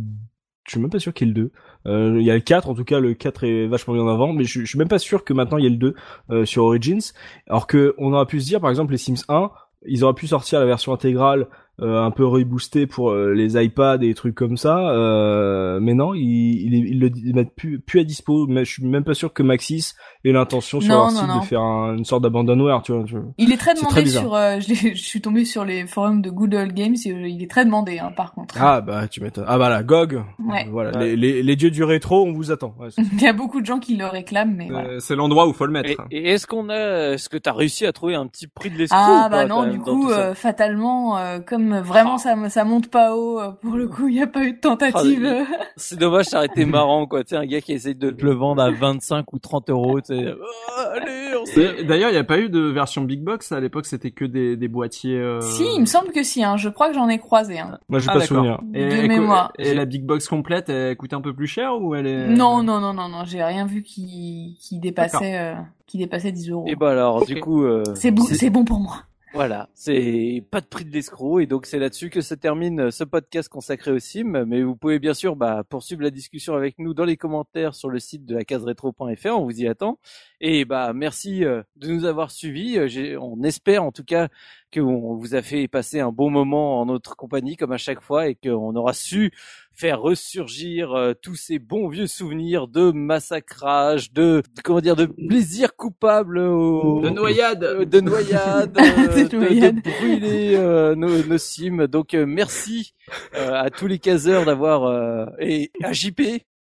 je 0.66 0.70
suis 0.72 0.80
même 0.80 0.88
pas 0.90 0.98
sûr 0.98 1.12
qu'il 1.12 1.28
y 1.28 1.30
ait 1.30 1.34
le 1.34 1.40
2. 1.42 1.52
Euh, 1.86 2.16
il 2.20 2.24
y 2.26 2.30
a 2.30 2.34
le 2.34 2.40
4, 2.40 2.68
en 2.68 2.74
tout 2.74 2.84
cas 2.84 3.00
le 3.00 3.14
4 3.14 3.44
est 3.44 3.66
vachement 3.66 3.94
bien 3.94 4.02
en 4.04 4.08
avant, 4.08 4.32
mais 4.32 4.44
je, 4.44 4.60
je 4.60 4.66
suis 4.66 4.78
même 4.78 4.88
pas 4.88 4.98
sûr 4.98 5.24
que 5.24 5.32
maintenant 5.32 5.58
il 5.58 5.64
y 5.64 5.66
ait 5.66 5.70
le 5.70 5.76
2 5.76 5.94
euh, 6.30 6.44
sur 6.44 6.64
Origins. 6.64 7.00
Alors 7.46 7.66
que 7.66 7.94
on 7.98 8.12
aurait 8.12 8.26
pu 8.26 8.40
se 8.40 8.46
dire 8.46 8.60
par 8.60 8.70
exemple 8.70 8.92
les 8.92 8.98
Sims 8.98 9.24
1, 9.28 9.50
ils 9.86 10.04
auraient 10.04 10.14
pu 10.14 10.26
sortir 10.26 10.60
la 10.60 10.66
version 10.66 10.92
intégrale 10.92 11.48
un 11.82 12.10
peu 12.10 12.24
reboostée 12.26 12.86
pour 12.86 13.10
euh, 13.10 13.32
les 13.32 13.62
iPads 13.62 13.96
et 13.96 14.08
des 14.08 14.14
trucs 14.14 14.34
comme 14.34 14.56
ça, 14.56 14.78
euh, 14.90 15.78
mais 15.80 15.94
non, 15.94 16.14
ils, 16.14 16.20
ils, 16.22 16.74
ils 16.90 16.98
le 17.00 17.10
ils 17.24 17.34
mettent 17.34 17.54
plus, 17.54 17.80
plus 17.80 18.00
à 18.00 18.04
dispo. 18.04 18.46
Mais 18.46 18.64
je 18.64 18.72
suis 18.72 18.84
même 18.84 19.04
pas 19.04 19.14
sûr 19.14 19.32
que 19.32 19.42
Maxis 19.42 19.94
ait 20.24 20.32
l'intention 20.32 20.80
sur 20.80 20.90
Non, 20.92 20.98
leur 21.04 21.12
non, 21.12 21.18
site 21.18 21.28
non. 21.28 21.38
de 21.40 21.44
faire 21.44 21.60
un- 21.62 21.96
une 21.96 22.04
sorte 22.04 22.22
d'abandonware, 22.22 22.82
tu 22.82 22.92
vois. 22.92 23.04
tu 23.04 23.14
vois. 23.16 23.24
il 23.38 23.52
est 23.52 23.56
très 23.56 23.74
demandé 23.74 23.90
très 23.90 24.02
bizarre. 24.02 24.22
sur. 24.22 24.34
euh, 24.34 24.60
je, 24.60 24.68
l'ai- 24.68 24.94
je 24.94 25.02
suis 25.02 25.20
tombée 25.20 25.44
sur 25.44 25.64
les 25.64 25.86
forums 25.86 26.22
de 26.22 26.30
Good 26.30 26.54
Old 26.54 26.72
Games. 26.74 26.94
et, 27.04 27.12
euh, 27.12 27.28
il 27.28 27.42
est 27.42 27.50
très 27.50 27.64
demandé 27.64 27.98
hein, 27.98 28.12
par 28.16 28.32
contre. 28.32 28.56
Ah 28.60 28.80
bah 28.80 29.08
tu 29.08 29.22
m'étonnes. 29.22 29.44
Ah 29.48 29.58
bah 29.58 29.68
là, 29.68 29.82
GOG. 29.82 30.22
Ouais. 30.44 30.66
Voilà, 30.70 30.90
Ouais. 30.98 31.14
Les, 31.16 31.16
les, 31.16 31.42
les 31.42 31.56
dieux 31.56 31.70
du 31.70 31.84
rétro, 31.84 32.24
on 32.26 32.32
vous 32.32 32.50
attend. 32.50 32.74
Ouais, 32.78 32.88
Il 33.12 33.20
y 33.22 33.26
a 33.26 33.32
beaucoup 33.32 33.60
de 33.60 33.66
gens 33.66 33.78
qui 33.78 33.96
le 33.96 34.06
réclament, 34.06 34.54
mais 34.56 34.68
voilà. 34.70 34.88
Euh, 34.88 35.00
C'est 35.00 35.14
l'endroit 35.16 35.46
où 35.48 35.52
faut 35.52 35.66
le 35.66 35.70
Et, 35.76 35.82
mettre. 35.82 36.02
et 36.10 36.30
est-ce 36.30 36.46
qu'on 36.46 36.68
a, 36.68 37.12
est-ce 37.14 37.28
que 37.28 37.36
t'as 37.38 37.52
réussi 37.52 37.86
à 37.86 37.92
trouver 37.92 38.14
un 38.14 38.26
petit 38.26 38.46
prix 38.46 38.70
de 38.70 38.76
l'escroc 38.76 38.98
Ah 39.00 39.28
bah 39.30 39.42
pas, 39.42 39.46
non, 39.46 39.66
du 39.70 39.78
coup, 39.78 40.10
euh, 40.10 40.34
fatalement, 40.34 41.16
euh, 41.18 41.38
comme 41.40 41.69
vraiment 41.80 42.18
ça 42.18 42.34
ça 42.48 42.64
monte 42.64 42.88
pas 42.90 43.14
haut, 43.14 43.40
euh, 43.40 43.50
pour 43.62 43.76
le 43.76 43.86
coup, 43.88 44.08
il 44.08 44.14
n'y 44.14 44.22
a 44.22 44.26
pas 44.26 44.44
eu 44.44 44.52
de 44.52 44.58
tentative. 44.58 45.26
Ah, 45.26 45.54
C'est 45.76 45.98
dommage, 45.98 46.26
ça 46.26 46.38
aurait 46.38 46.46
été 46.46 46.64
marrant, 46.64 47.06
quoi. 47.06 47.22
Tu 47.24 47.30
sais, 47.30 47.36
un 47.36 47.46
gars 47.46 47.60
qui 47.60 47.72
essaye 47.72 47.94
de 47.94 48.10
de 48.10 48.24
le 48.24 48.32
vendre 48.32 48.62
à 48.62 48.70
25 48.70 49.32
ou 49.32 49.38
30 49.38 49.70
euros. 49.70 50.00
tu 50.00 50.14
sais. 50.16 50.34
Oh, 50.34 51.44
Et 51.60 51.84
D'ailleurs, 51.84 52.10
il 52.10 52.14
n'y 52.14 52.18
a 52.18 52.24
pas 52.24 52.38
eu 52.38 52.48
de 52.48 52.60
version 52.60 53.02
big 53.02 53.22
box. 53.22 53.52
À 53.52 53.60
l'époque, 53.60 53.86
c'était 53.86 54.10
que 54.10 54.24
des, 54.24 54.56
des 54.56 54.68
boîtiers. 54.68 55.16
euh, 55.18 55.40
Si, 55.40 55.64
il 55.74 55.80
me 55.80 55.86
semble 55.86 56.12
que 56.12 56.22
si. 56.22 56.42
Hein, 56.44 56.56
je 56.56 56.68
crois 56.68 56.88
que 56.88 56.94
j'en 56.94 57.08
ai 57.08 57.18
croisé. 57.18 57.58
Hein. 57.58 57.78
Moi, 57.88 57.98
j'ai 58.00 58.08
Ah, 58.10 58.14
pas 58.14 58.20
souvenir. 58.26 58.60
Et, 58.74 58.84
de 59.02 59.06
mémoire. 59.08 59.52
Et 59.58 59.74
la 59.74 59.84
big 59.84 60.04
box 60.04 60.28
complète, 60.28 60.68
elle 60.68 60.96
coûte 60.96 61.12
un 61.12 61.20
peu 61.20 61.32
plus 61.34 61.46
cher 61.46 61.80
ou 61.80 61.94
elle 61.94 62.06
est 62.06 62.26
Non, 62.28 62.62
non, 62.62 62.80
non, 62.80 62.92
non, 62.92 63.08
non, 63.08 63.24
j'ai 63.24 63.42
rien 63.42 63.66
vu 63.66 63.82
qui 63.82 64.56
qui 64.60 64.78
dépassait 64.78 65.38
euh, 65.38 65.54
qui 65.86 65.98
dépassait 65.98 66.32
10 66.32 66.50
euros. 66.50 66.64
Et 66.68 66.76
bah 66.76 66.90
alors, 66.90 67.16
Ok. 67.16 67.26
du 67.26 67.40
coup, 67.40 67.64
euh, 67.64 67.82
C'est 67.94 68.10
bon, 68.10 68.22
c'est 68.24 68.50
bon 68.50 68.64
pour 68.64 68.80
moi. 68.80 69.02
Voilà, 69.32 69.68
c'est 69.74 70.44
pas 70.50 70.60
de 70.60 70.66
prix 70.66 70.84
de 70.84 70.90
l'escroc 70.90 71.38
et 71.38 71.46
donc 71.46 71.64
c'est 71.64 71.78
là-dessus 71.78 72.10
que 72.10 72.20
se 72.20 72.34
termine 72.34 72.80
euh, 72.80 72.90
ce 72.90 73.04
podcast 73.04 73.48
consacré 73.48 73.92
au 73.92 74.00
sim. 74.00 74.44
Mais 74.44 74.60
vous 74.64 74.74
pouvez 74.74 74.98
bien 74.98 75.14
sûr 75.14 75.36
bah, 75.36 75.62
poursuivre 75.68 76.02
la 76.02 76.10
discussion 76.10 76.56
avec 76.56 76.80
nous 76.80 76.94
dans 76.94 77.04
les 77.04 77.16
commentaires 77.16 77.76
sur 77.76 77.90
le 77.90 78.00
site 78.00 78.26
de 78.26 78.34
la 78.34 78.44
case 78.44 78.64
rétro.fr, 78.64 79.26
on 79.26 79.44
vous 79.44 79.60
y 79.60 79.68
attend. 79.68 80.00
Et 80.40 80.64
bah 80.64 80.92
merci 80.92 81.44
euh, 81.44 81.62
de 81.76 81.86
nous 81.92 82.06
avoir 82.06 82.32
suivis. 82.32 82.76
Euh, 82.76 83.20
On 83.20 83.44
espère 83.44 83.84
en 83.84 83.92
tout 83.92 84.02
cas 84.02 84.28
qu'on 84.74 85.14
vous 85.14 85.36
a 85.36 85.42
fait 85.42 85.68
passer 85.68 86.00
un 86.00 86.10
bon 86.10 86.30
moment 86.30 86.80
en 86.80 86.86
notre 86.86 87.14
compagnie 87.14 87.56
comme 87.56 87.72
à 87.72 87.78
chaque 87.78 88.00
fois 88.00 88.26
et 88.28 88.34
qu'on 88.34 88.74
aura 88.74 88.94
su 88.94 89.30
faire 89.80 90.02
ressurgir 90.02 90.92
euh, 90.92 91.14
tous 91.14 91.36
ces 91.36 91.58
bons 91.58 91.88
vieux 91.88 92.06
souvenirs 92.06 92.68
de 92.68 92.90
massacrage, 92.92 94.12
de, 94.12 94.42
de- 94.54 94.62
comment 94.62 94.80
dire, 94.82 94.94
de 94.94 95.06
plaisir 95.06 95.74
coupable 95.74 96.38
au, 96.38 97.00
De 97.00 97.08
noyade. 97.08 97.64
euh, 97.64 97.84
de 97.86 98.00
noyade, 98.00 98.76
euh, 98.78 99.24
De 99.24 99.28
de, 99.28 99.36
noyade. 99.36 99.76
de 99.76 99.80
brûler 99.80 100.54
euh, 100.56 100.94
nos, 100.94 101.24
nos 101.24 101.38
sims. 101.38 101.86
Donc 101.86 102.12
euh, 102.12 102.26
merci 102.26 102.92
euh, 103.36 103.54
à 103.54 103.70
tous 103.70 103.86
les 103.86 103.98
caseurs 103.98 104.44
d'avoir 104.44 104.84
euh, 104.84 105.24
et 105.38 105.70
à 105.82 105.94
JP 105.94 106.20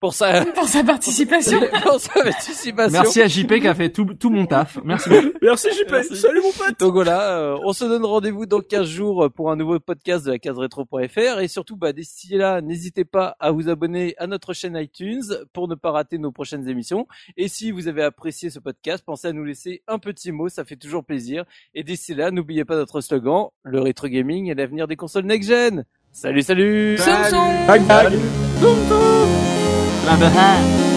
pour 0.01 0.13
sa 0.13 0.43
Pour 0.55 0.67
sa 0.67 0.83
participation. 0.83 1.61
pour 1.83 1.99
sa 2.01 2.23
participation. 2.23 2.91
Merci 2.91 3.21
à 3.21 3.27
JP 3.27 3.61
qui 3.61 3.67
a 3.67 3.75
fait 3.75 3.89
tout, 3.89 4.05
tout 4.15 4.29
mon 4.29 4.45
taf. 4.45 4.79
Merci. 4.83 5.09
Merci 5.41 5.69
JP. 5.71 5.91
Merci. 5.91 6.17
Salut 6.17 6.41
mon 6.41 6.51
pote. 6.51 6.77
Donc 6.79 6.93
voilà, 6.93 7.37
euh, 7.37 7.57
on 7.63 7.71
se 7.71 7.85
donne 7.85 8.03
rendez-vous 8.03 8.45
dans 8.45 8.59
15 8.59 8.85
jours 8.85 9.29
pour 9.33 9.51
un 9.51 9.55
nouveau 9.55 9.79
podcast 9.79 10.25
de 10.25 10.31
la 10.31 10.39
case 10.39 10.57
rétro.fr 10.57 11.39
et 11.39 11.47
surtout 11.47 11.77
bah, 11.77 11.93
d'ici 11.93 12.35
là, 12.35 12.61
n'hésitez 12.61 13.05
pas 13.05 13.37
à 13.39 13.51
vous 13.51 13.69
abonner 13.69 14.15
à 14.17 14.27
notre 14.27 14.53
chaîne 14.53 14.75
iTunes 14.75 15.21
pour 15.53 15.67
ne 15.67 15.75
pas 15.75 15.91
rater 15.91 16.17
nos 16.17 16.31
prochaines 16.31 16.67
émissions. 16.67 17.07
Et 17.37 17.47
si 17.47 17.71
vous 17.71 17.87
avez 17.87 18.03
apprécié 18.03 18.49
ce 18.49 18.59
podcast, 18.59 19.03
pensez 19.05 19.27
à 19.27 19.33
nous 19.33 19.45
laisser 19.45 19.83
un 19.87 19.99
petit 19.99 20.31
mot, 20.31 20.49
ça 20.49 20.65
fait 20.65 20.75
toujours 20.75 21.05
plaisir. 21.05 21.45
Et 21.75 21.83
d'ici 21.83 22.15
là, 22.15 22.31
n'oubliez 22.31 22.65
pas 22.65 22.75
notre 22.75 23.01
slogan, 23.01 23.49
le 23.63 23.79
rétro 23.79 24.07
gaming 24.07 24.49
est 24.49 24.55
l'avenir 24.55 24.87
des 24.87 24.95
consoles 24.95 25.25
next-gen. 25.25 25.85
Salut, 26.11 26.41
salut 26.41 26.97
Soum, 26.97 27.23
soum. 27.29 27.67
Bye 27.67 29.50
bye. 30.05 30.31
La 30.31 30.90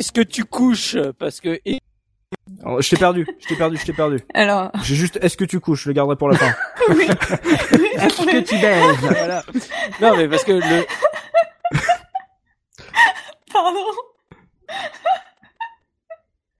Est-ce 0.00 0.12
que 0.12 0.22
tu 0.22 0.44
couches 0.46 0.96
Parce 1.18 1.42
que... 1.42 1.60
Alors, 2.64 2.80
Je 2.80 2.88
t'ai 2.88 2.96
perdu. 2.96 3.26
Je 3.38 3.46
t'ai 3.48 3.54
perdu. 3.56 3.76
Je 3.76 3.84
t'ai 3.84 3.92
perdu. 3.92 4.20
Alors, 4.32 4.70
J'ai 4.82 4.94
juste. 4.94 5.18
Est-ce 5.20 5.36
que 5.36 5.44
tu 5.44 5.60
couches 5.60 5.82
Je 5.84 5.88
le 5.90 5.92
garderai 5.92 6.16
pour 6.16 6.30
la 6.30 6.38
fin. 6.38 6.54
oui. 6.88 7.06
Oui, 7.78 7.88
après- 7.98 8.42
tu 8.42 8.56
baises 8.58 8.96
voilà. 9.00 9.44
Non 10.00 10.16
mais 10.16 10.26
parce 10.26 10.44
que 10.44 10.52
le... 10.52 10.86
Pardon. 13.52 13.84